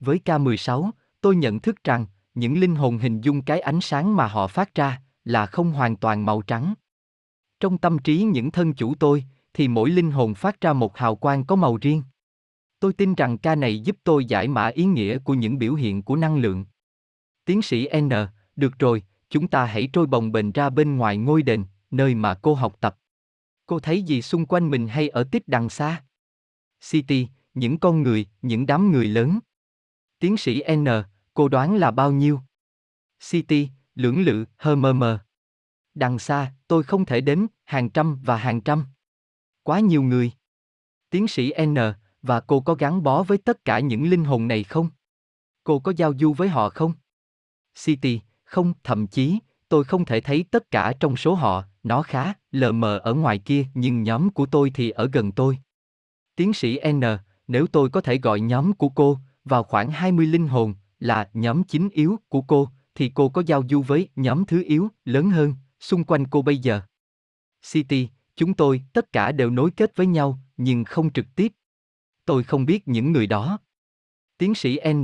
Với 0.00 0.20
K16, 0.24 0.90
tôi 1.20 1.36
nhận 1.36 1.60
thức 1.60 1.84
rằng, 1.84 2.06
những 2.34 2.60
linh 2.60 2.74
hồn 2.74 2.98
hình 2.98 3.20
dung 3.20 3.42
cái 3.42 3.60
ánh 3.60 3.80
sáng 3.80 4.16
mà 4.16 4.26
họ 4.26 4.46
phát 4.46 4.74
ra 4.74 5.00
là 5.24 5.46
không 5.46 5.72
hoàn 5.72 5.96
toàn 5.96 6.26
màu 6.26 6.42
trắng. 6.42 6.74
Trong 7.60 7.78
tâm 7.78 7.98
trí 7.98 8.22
những 8.22 8.50
thân 8.50 8.74
chủ 8.74 8.94
tôi, 8.94 9.24
thì 9.58 9.68
mỗi 9.68 9.90
linh 9.90 10.10
hồn 10.10 10.34
phát 10.34 10.60
ra 10.60 10.72
một 10.72 10.96
hào 10.96 11.16
quang 11.16 11.44
có 11.44 11.56
màu 11.56 11.76
riêng. 11.76 12.02
Tôi 12.80 12.92
tin 12.92 13.14
rằng 13.14 13.38
ca 13.38 13.54
này 13.54 13.80
giúp 13.80 13.96
tôi 14.04 14.24
giải 14.24 14.48
mã 14.48 14.66
ý 14.66 14.84
nghĩa 14.84 15.18
của 15.18 15.34
những 15.34 15.58
biểu 15.58 15.74
hiện 15.74 16.02
của 16.02 16.16
năng 16.16 16.36
lượng. 16.36 16.64
Tiến 17.44 17.62
sĩ 17.62 17.88
N, 18.00 18.08
được 18.56 18.78
rồi, 18.78 19.02
chúng 19.30 19.48
ta 19.48 19.64
hãy 19.64 19.88
trôi 19.92 20.06
bồng 20.06 20.32
bềnh 20.32 20.52
ra 20.52 20.70
bên 20.70 20.96
ngoài 20.96 21.16
ngôi 21.16 21.42
đền, 21.42 21.64
nơi 21.90 22.14
mà 22.14 22.34
cô 22.34 22.54
học 22.54 22.76
tập. 22.80 22.96
Cô 23.66 23.80
thấy 23.80 24.02
gì 24.02 24.22
xung 24.22 24.46
quanh 24.46 24.70
mình 24.70 24.88
hay 24.88 25.08
ở 25.08 25.24
tích 25.24 25.48
đằng 25.48 25.68
xa? 25.68 26.04
City, 26.90 27.28
những 27.54 27.78
con 27.78 28.02
người, 28.02 28.26
những 28.42 28.66
đám 28.66 28.92
người 28.92 29.06
lớn. 29.08 29.38
Tiến 30.18 30.36
sĩ 30.36 30.62
N, 30.76 30.86
cô 31.34 31.48
đoán 31.48 31.76
là 31.76 31.90
bao 31.90 32.12
nhiêu? 32.12 32.40
City, 33.30 33.68
lưỡng 33.94 34.22
lự, 34.22 34.44
hơ 34.56 34.76
mơ 34.76 34.92
mờ. 34.92 35.18
Đằng 35.94 36.18
xa, 36.18 36.52
tôi 36.68 36.82
không 36.82 37.04
thể 37.04 37.20
đếm, 37.20 37.38
hàng 37.64 37.90
trăm 37.90 38.20
và 38.22 38.36
hàng 38.36 38.60
trăm. 38.60 38.84
Quá 39.68 39.80
nhiều 39.80 40.02
người. 40.02 40.32
Tiến 41.10 41.28
sĩ 41.28 41.52
N, 41.66 41.74
và 42.22 42.40
cô 42.40 42.60
có 42.60 42.74
gắn 42.74 43.02
bó 43.02 43.22
với 43.22 43.38
tất 43.38 43.64
cả 43.64 43.80
những 43.80 44.10
linh 44.10 44.24
hồn 44.24 44.48
này 44.48 44.64
không? 44.64 44.88
Cô 45.64 45.78
có 45.78 45.92
giao 45.96 46.12
du 46.18 46.32
với 46.32 46.48
họ 46.48 46.68
không? 46.68 46.92
City, 47.84 48.20
không, 48.44 48.72
thậm 48.84 49.06
chí, 49.06 49.38
tôi 49.68 49.84
không 49.84 50.04
thể 50.04 50.20
thấy 50.20 50.44
tất 50.50 50.70
cả 50.70 50.92
trong 51.00 51.16
số 51.16 51.34
họ, 51.34 51.64
nó 51.82 52.02
khá, 52.02 52.32
lờ 52.50 52.72
mờ 52.72 52.98
ở 52.98 53.14
ngoài 53.14 53.38
kia, 53.38 53.66
nhưng 53.74 54.02
nhóm 54.02 54.30
của 54.30 54.46
tôi 54.46 54.70
thì 54.74 54.90
ở 54.90 55.08
gần 55.12 55.32
tôi. 55.32 55.58
Tiến 56.36 56.52
sĩ 56.52 56.80
N, 56.92 57.02
nếu 57.48 57.66
tôi 57.66 57.90
có 57.90 58.00
thể 58.00 58.18
gọi 58.18 58.40
nhóm 58.40 58.72
của 58.72 58.88
cô, 58.88 59.18
vào 59.44 59.62
khoảng 59.62 59.90
20 59.90 60.26
linh 60.26 60.48
hồn, 60.48 60.74
là 60.98 61.30
nhóm 61.32 61.64
chính 61.64 61.88
yếu 61.92 62.16
của 62.28 62.40
cô, 62.42 62.68
thì 62.94 63.10
cô 63.14 63.28
có 63.28 63.42
giao 63.46 63.62
du 63.70 63.82
với 63.82 64.08
nhóm 64.16 64.44
thứ 64.44 64.62
yếu, 64.66 64.88
lớn 65.04 65.30
hơn, 65.30 65.54
xung 65.80 66.04
quanh 66.04 66.26
cô 66.26 66.42
bây 66.42 66.58
giờ. 66.58 66.80
City, 67.72 68.08
chúng 68.38 68.54
tôi, 68.54 68.82
tất 68.92 69.12
cả 69.12 69.32
đều 69.32 69.50
nối 69.50 69.70
kết 69.70 69.96
với 69.96 70.06
nhau, 70.06 70.38
nhưng 70.56 70.84
không 70.84 71.12
trực 71.12 71.26
tiếp. 71.34 71.52
Tôi 72.24 72.44
không 72.44 72.66
biết 72.66 72.88
những 72.88 73.12
người 73.12 73.26
đó. 73.26 73.58
Tiến 74.38 74.54
sĩ 74.54 74.78
N, 74.92 75.02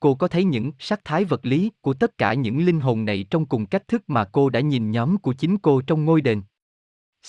cô 0.00 0.14
có 0.14 0.28
thấy 0.28 0.44
những 0.44 0.72
sắc 0.78 1.04
thái 1.04 1.24
vật 1.24 1.46
lý 1.46 1.70
của 1.80 1.94
tất 1.94 2.18
cả 2.18 2.34
những 2.34 2.64
linh 2.66 2.80
hồn 2.80 3.04
này 3.04 3.26
trong 3.30 3.46
cùng 3.46 3.66
cách 3.66 3.88
thức 3.88 4.02
mà 4.06 4.24
cô 4.24 4.50
đã 4.50 4.60
nhìn 4.60 4.90
nhóm 4.90 5.18
của 5.18 5.32
chính 5.32 5.58
cô 5.58 5.82
trong 5.82 6.04
ngôi 6.04 6.20
đền. 6.20 6.42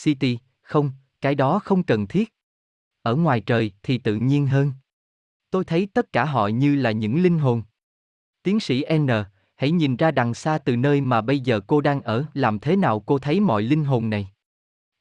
City, 0.03 0.39
không, 0.61 0.91
cái 1.21 1.35
đó 1.35 1.59
không 1.59 1.83
cần 1.83 2.07
thiết. 2.07 2.33
Ở 3.01 3.15
ngoài 3.15 3.41
trời 3.41 3.71
thì 3.83 3.97
tự 3.97 4.15
nhiên 4.15 4.47
hơn. 4.47 4.71
Tôi 5.49 5.63
thấy 5.63 5.87
tất 5.93 6.13
cả 6.13 6.25
họ 6.25 6.47
như 6.47 6.75
là 6.75 6.91
những 6.91 7.23
linh 7.23 7.39
hồn. 7.39 7.63
Tiến 8.43 8.59
sĩ 8.59 8.85
N, 8.97 9.07
hãy 9.55 9.71
nhìn 9.71 9.95
ra 9.95 10.11
đằng 10.11 10.33
xa 10.33 10.57
từ 10.57 10.75
nơi 10.75 11.01
mà 11.01 11.21
bây 11.21 11.39
giờ 11.39 11.59
cô 11.67 11.81
đang 11.81 12.01
ở, 12.01 12.25
làm 12.33 12.59
thế 12.59 12.75
nào 12.75 12.99
cô 12.99 13.19
thấy 13.19 13.39
mọi 13.39 13.63
linh 13.63 13.85
hồn 13.85 14.09
này? 14.09 14.31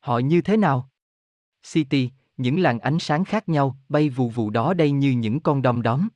Họ 0.06 0.18
như 0.18 0.40
thế 0.40 0.56
nào? 0.56 0.88
City, 1.72 2.10
những 2.36 2.60
làn 2.60 2.78
ánh 2.78 2.98
sáng 2.98 3.24
khác 3.24 3.48
nhau, 3.48 3.76
bay 3.88 4.08
vù 4.08 4.28
vù 4.28 4.50
đó 4.50 4.74
đây 4.74 4.90
như 4.90 5.10
những 5.10 5.40
con 5.40 5.62
đom 5.62 5.82
đóm. 5.82 6.08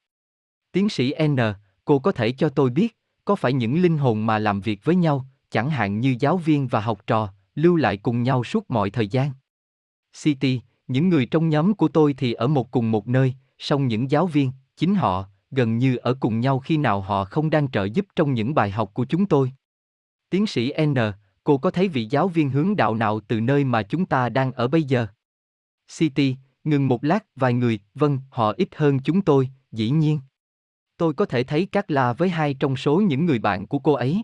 Tiến 0.72 0.88
sĩ 0.88 1.14
N, 1.26 1.36
cô 1.84 1.98
có 1.98 2.12
thể 2.12 2.32
cho 2.32 2.48
tôi 2.48 2.70
biết, 2.70 2.98
có 3.24 3.36
phải 3.36 3.52
những 3.52 3.82
linh 3.82 3.98
hồn 3.98 4.26
mà 4.26 4.38
làm 4.38 4.60
việc 4.60 4.84
với 4.84 4.96
nhau, 4.96 5.26
chẳng 5.50 5.70
hạn 5.70 6.00
như 6.00 6.16
giáo 6.20 6.36
viên 6.36 6.66
và 6.66 6.80
học 6.80 7.06
trò, 7.06 7.32
lưu 7.54 7.76
lại 7.76 7.96
cùng 7.96 8.22
nhau 8.22 8.44
suốt 8.44 8.70
mọi 8.70 8.90
thời 8.90 9.08
gian? 9.08 9.32
City, 10.22 10.60
những 10.88 11.08
người 11.08 11.26
trong 11.26 11.48
nhóm 11.48 11.74
của 11.74 11.88
tôi 11.88 12.14
thì 12.18 12.32
ở 12.32 12.46
một 12.46 12.70
cùng 12.70 12.90
một 12.90 13.08
nơi, 13.08 13.34
song 13.58 13.86
những 13.86 14.10
giáo 14.10 14.26
viên, 14.26 14.52
chính 14.76 14.94
họ, 14.94 15.24
gần 15.50 15.78
như 15.78 15.96
ở 15.96 16.14
cùng 16.20 16.40
nhau 16.40 16.58
khi 16.58 16.76
nào 16.76 17.00
họ 17.00 17.24
không 17.24 17.50
đang 17.50 17.70
trợ 17.70 17.84
giúp 17.84 18.06
trong 18.16 18.34
những 18.34 18.54
bài 18.54 18.70
học 18.70 18.90
của 18.94 19.04
chúng 19.04 19.26
tôi. 19.26 19.52
Tiến 20.30 20.46
sĩ 20.46 20.72
N, 20.86 20.94
cô 21.44 21.58
có 21.58 21.70
thấy 21.70 21.88
vị 21.88 22.06
giáo 22.10 22.28
viên 22.28 22.50
hướng 22.50 22.76
đạo 22.76 22.94
nào 22.94 23.20
từ 23.20 23.40
nơi 23.40 23.64
mà 23.64 23.82
chúng 23.82 24.06
ta 24.06 24.28
đang 24.28 24.52
ở 24.52 24.68
bây 24.68 24.82
giờ? 24.82 25.06
City, 25.98 26.36
ngừng 26.64 26.88
một 26.88 27.04
lát, 27.04 27.24
vài 27.36 27.52
người, 27.52 27.78
vâng, 27.94 28.18
họ 28.30 28.52
ít 28.56 28.68
hơn 28.76 28.98
chúng 29.04 29.22
tôi, 29.22 29.50
dĩ 29.72 29.90
nhiên. 29.90 30.20
Tôi 30.96 31.14
có 31.14 31.26
thể 31.26 31.42
thấy 31.42 31.66
các 31.72 31.90
la 31.90 32.12
với 32.12 32.28
hai 32.28 32.54
trong 32.54 32.76
số 32.76 33.00
những 33.00 33.26
người 33.26 33.38
bạn 33.38 33.66
của 33.66 33.78
cô 33.78 33.92
ấy. 33.92 34.22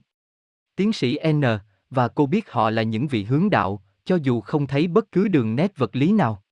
Tiến 0.76 0.92
sĩ 0.92 1.18
N, 1.32 1.42
và 1.90 2.08
cô 2.08 2.26
biết 2.26 2.50
họ 2.50 2.70
là 2.70 2.82
những 2.82 3.06
vị 3.06 3.24
hướng 3.24 3.50
đạo, 3.50 3.82
cho 4.04 4.16
dù 4.22 4.40
không 4.40 4.66
thấy 4.66 4.86
bất 4.86 5.12
cứ 5.12 5.28
đường 5.28 5.56
nét 5.56 5.76
vật 5.76 5.96
lý 5.96 6.12
nào. 6.12 6.42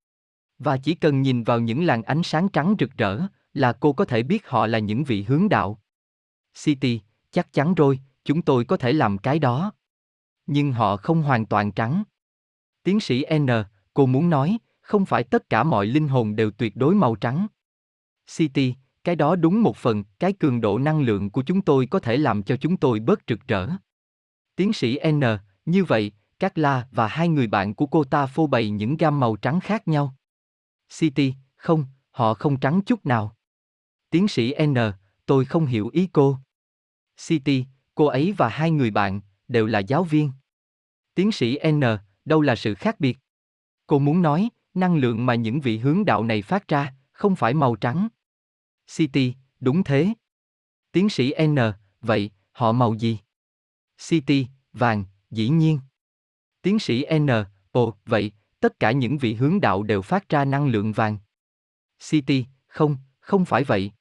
Và 0.59 0.77
chỉ 0.77 0.95
cần 0.95 1.21
nhìn 1.21 1.43
vào 1.43 1.59
những 1.59 1.85
làn 1.85 2.03
ánh 2.03 2.23
sáng 2.23 2.49
trắng 2.49 2.75
rực 2.79 2.97
rỡ, 2.97 3.21
là 3.53 3.73
cô 3.73 3.93
có 3.93 4.05
thể 4.05 4.23
biết 4.23 4.47
họ 4.47 4.67
là 4.67 4.79
những 4.79 5.03
vị 5.03 5.23
hướng 5.23 5.49
đạo. 5.49 5.81
City, 6.63 7.01
chắc 7.31 7.53
chắn 7.53 7.73
rồi, 7.75 7.99
chúng 8.23 8.41
tôi 8.41 8.65
có 8.65 8.77
thể 8.77 8.93
làm 8.93 9.17
cái 9.17 9.39
đó. 9.39 9.71
Nhưng 10.47 10.71
họ 10.71 10.97
không 10.97 11.21
hoàn 11.21 11.45
toàn 11.45 11.71
trắng. 11.71 12.03
Tiến 12.83 12.99
sĩ 12.99 13.25
N, 13.39 13.47
cô 13.93 14.05
muốn 14.05 14.29
nói, 14.29 14.57
không 14.81 15.05
phải 15.05 15.23
tất 15.23 15.49
cả 15.49 15.63
mọi 15.63 15.85
linh 15.85 16.07
hồn 16.07 16.35
đều 16.35 16.51
tuyệt 16.51 16.75
đối 16.75 16.95
màu 16.95 17.15
trắng. 17.15 17.47
City, 18.27 18.75
cái 19.03 19.15
đó 19.15 19.35
đúng 19.35 19.61
một 19.61 19.77
phần, 19.77 20.03
cái 20.19 20.33
cường 20.33 20.61
độ 20.61 20.77
năng 20.77 21.01
lượng 21.01 21.29
của 21.29 21.43
chúng 21.43 21.61
tôi 21.61 21.85
có 21.85 21.99
thể 21.99 22.17
làm 22.17 22.43
cho 22.43 22.57
chúng 22.57 22.77
tôi 22.77 22.99
bớt 22.99 23.19
rực 23.27 23.47
rỡ. 23.47 23.69
Tiến 24.55 24.73
sĩ 24.73 24.99
N, 25.11 25.21
như 25.65 25.83
vậy, 25.83 26.11
các 26.39 26.57
la 26.57 26.87
và 26.91 27.07
hai 27.07 27.27
người 27.27 27.47
bạn 27.47 27.73
của 27.73 27.85
cô 27.85 28.03
ta 28.03 28.25
phô 28.25 28.47
bày 28.47 28.69
những 28.69 28.97
gam 28.97 29.19
màu 29.19 29.35
trắng 29.35 29.59
khác 29.59 29.87
nhau. 29.87 30.15
City, 30.89 31.33
không, 31.55 31.85
họ 32.11 32.33
không 32.33 32.59
trắng 32.59 32.81
chút 32.85 33.05
nào. 33.05 33.35
Tiến 34.09 34.27
sĩ 34.27 34.53
N, 34.65 34.75
tôi 35.25 35.45
không 35.45 35.65
hiểu 35.65 35.89
ý 35.93 36.09
cô. 36.13 36.37
City, 37.27 37.65
cô 37.95 38.05
ấy 38.05 38.31
và 38.37 38.49
hai 38.49 38.71
người 38.71 38.91
bạn, 38.91 39.21
đều 39.47 39.65
là 39.65 39.79
giáo 39.79 40.03
viên. 40.03 40.31
Tiến 41.15 41.31
sĩ 41.31 41.59
N, 41.71 41.81
đâu 42.25 42.41
là 42.41 42.55
sự 42.55 42.75
khác 42.75 42.99
biệt? 42.99 43.17
Cô 43.87 43.99
muốn 43.99 44.21
nói, 44.21 44.49
năng 44.73 44.95
lượng 44.95 45.25
mà 45.25 45.35
những 45.35 45.61
vị 45.61 45.77
hướng 45.77 46.05
đạo 46.05 46.23
này 46.23 46.41
phát 46.41 46.67
ra, 46.67 46.93
không 47.11 47.35
phải 47.35 47.53
màu 47.53 47.75
trắng. 47.75 48.07
City, 48.87 49.33
đúng 49.59 49.83
thế. 49.83 50.13
Tiến 50.91 51.09
sĩ 51.09 51.33
N, 51.47 51.55
vậy, 52.01 52.29
họ 52.51 52.71
màu 52.71 52.93
gì? 52.93 53.19
City, 54.09 54.47
vàng, 54.73 55.03
dĩ 55.31 55.49
nhiên. 55.49 55.79
Tiến 56.61 56.79
sĩ 56.79 57.05
N, 57.19 57.27
ồ, 57.71 57.97
vậy, 58.05 58.31
tất 58.59 58.79
cả 58.79 58.91
những 58.91 59.17
vị 59.17 59.33
hướng 59.33 59.61
đạo 59.61 59.83
đều 59.83 60.01
phát 60.01 60.29
ra 60.29 60.45
năng 60.45 60.67
lượng 60.67 60.91
vàng. 60.91 61.17
City, 62.09 62.45
không, 62.67 62.97
không 63.19 63.45
phải 63.45 63.63
vậy. 63.63 63.91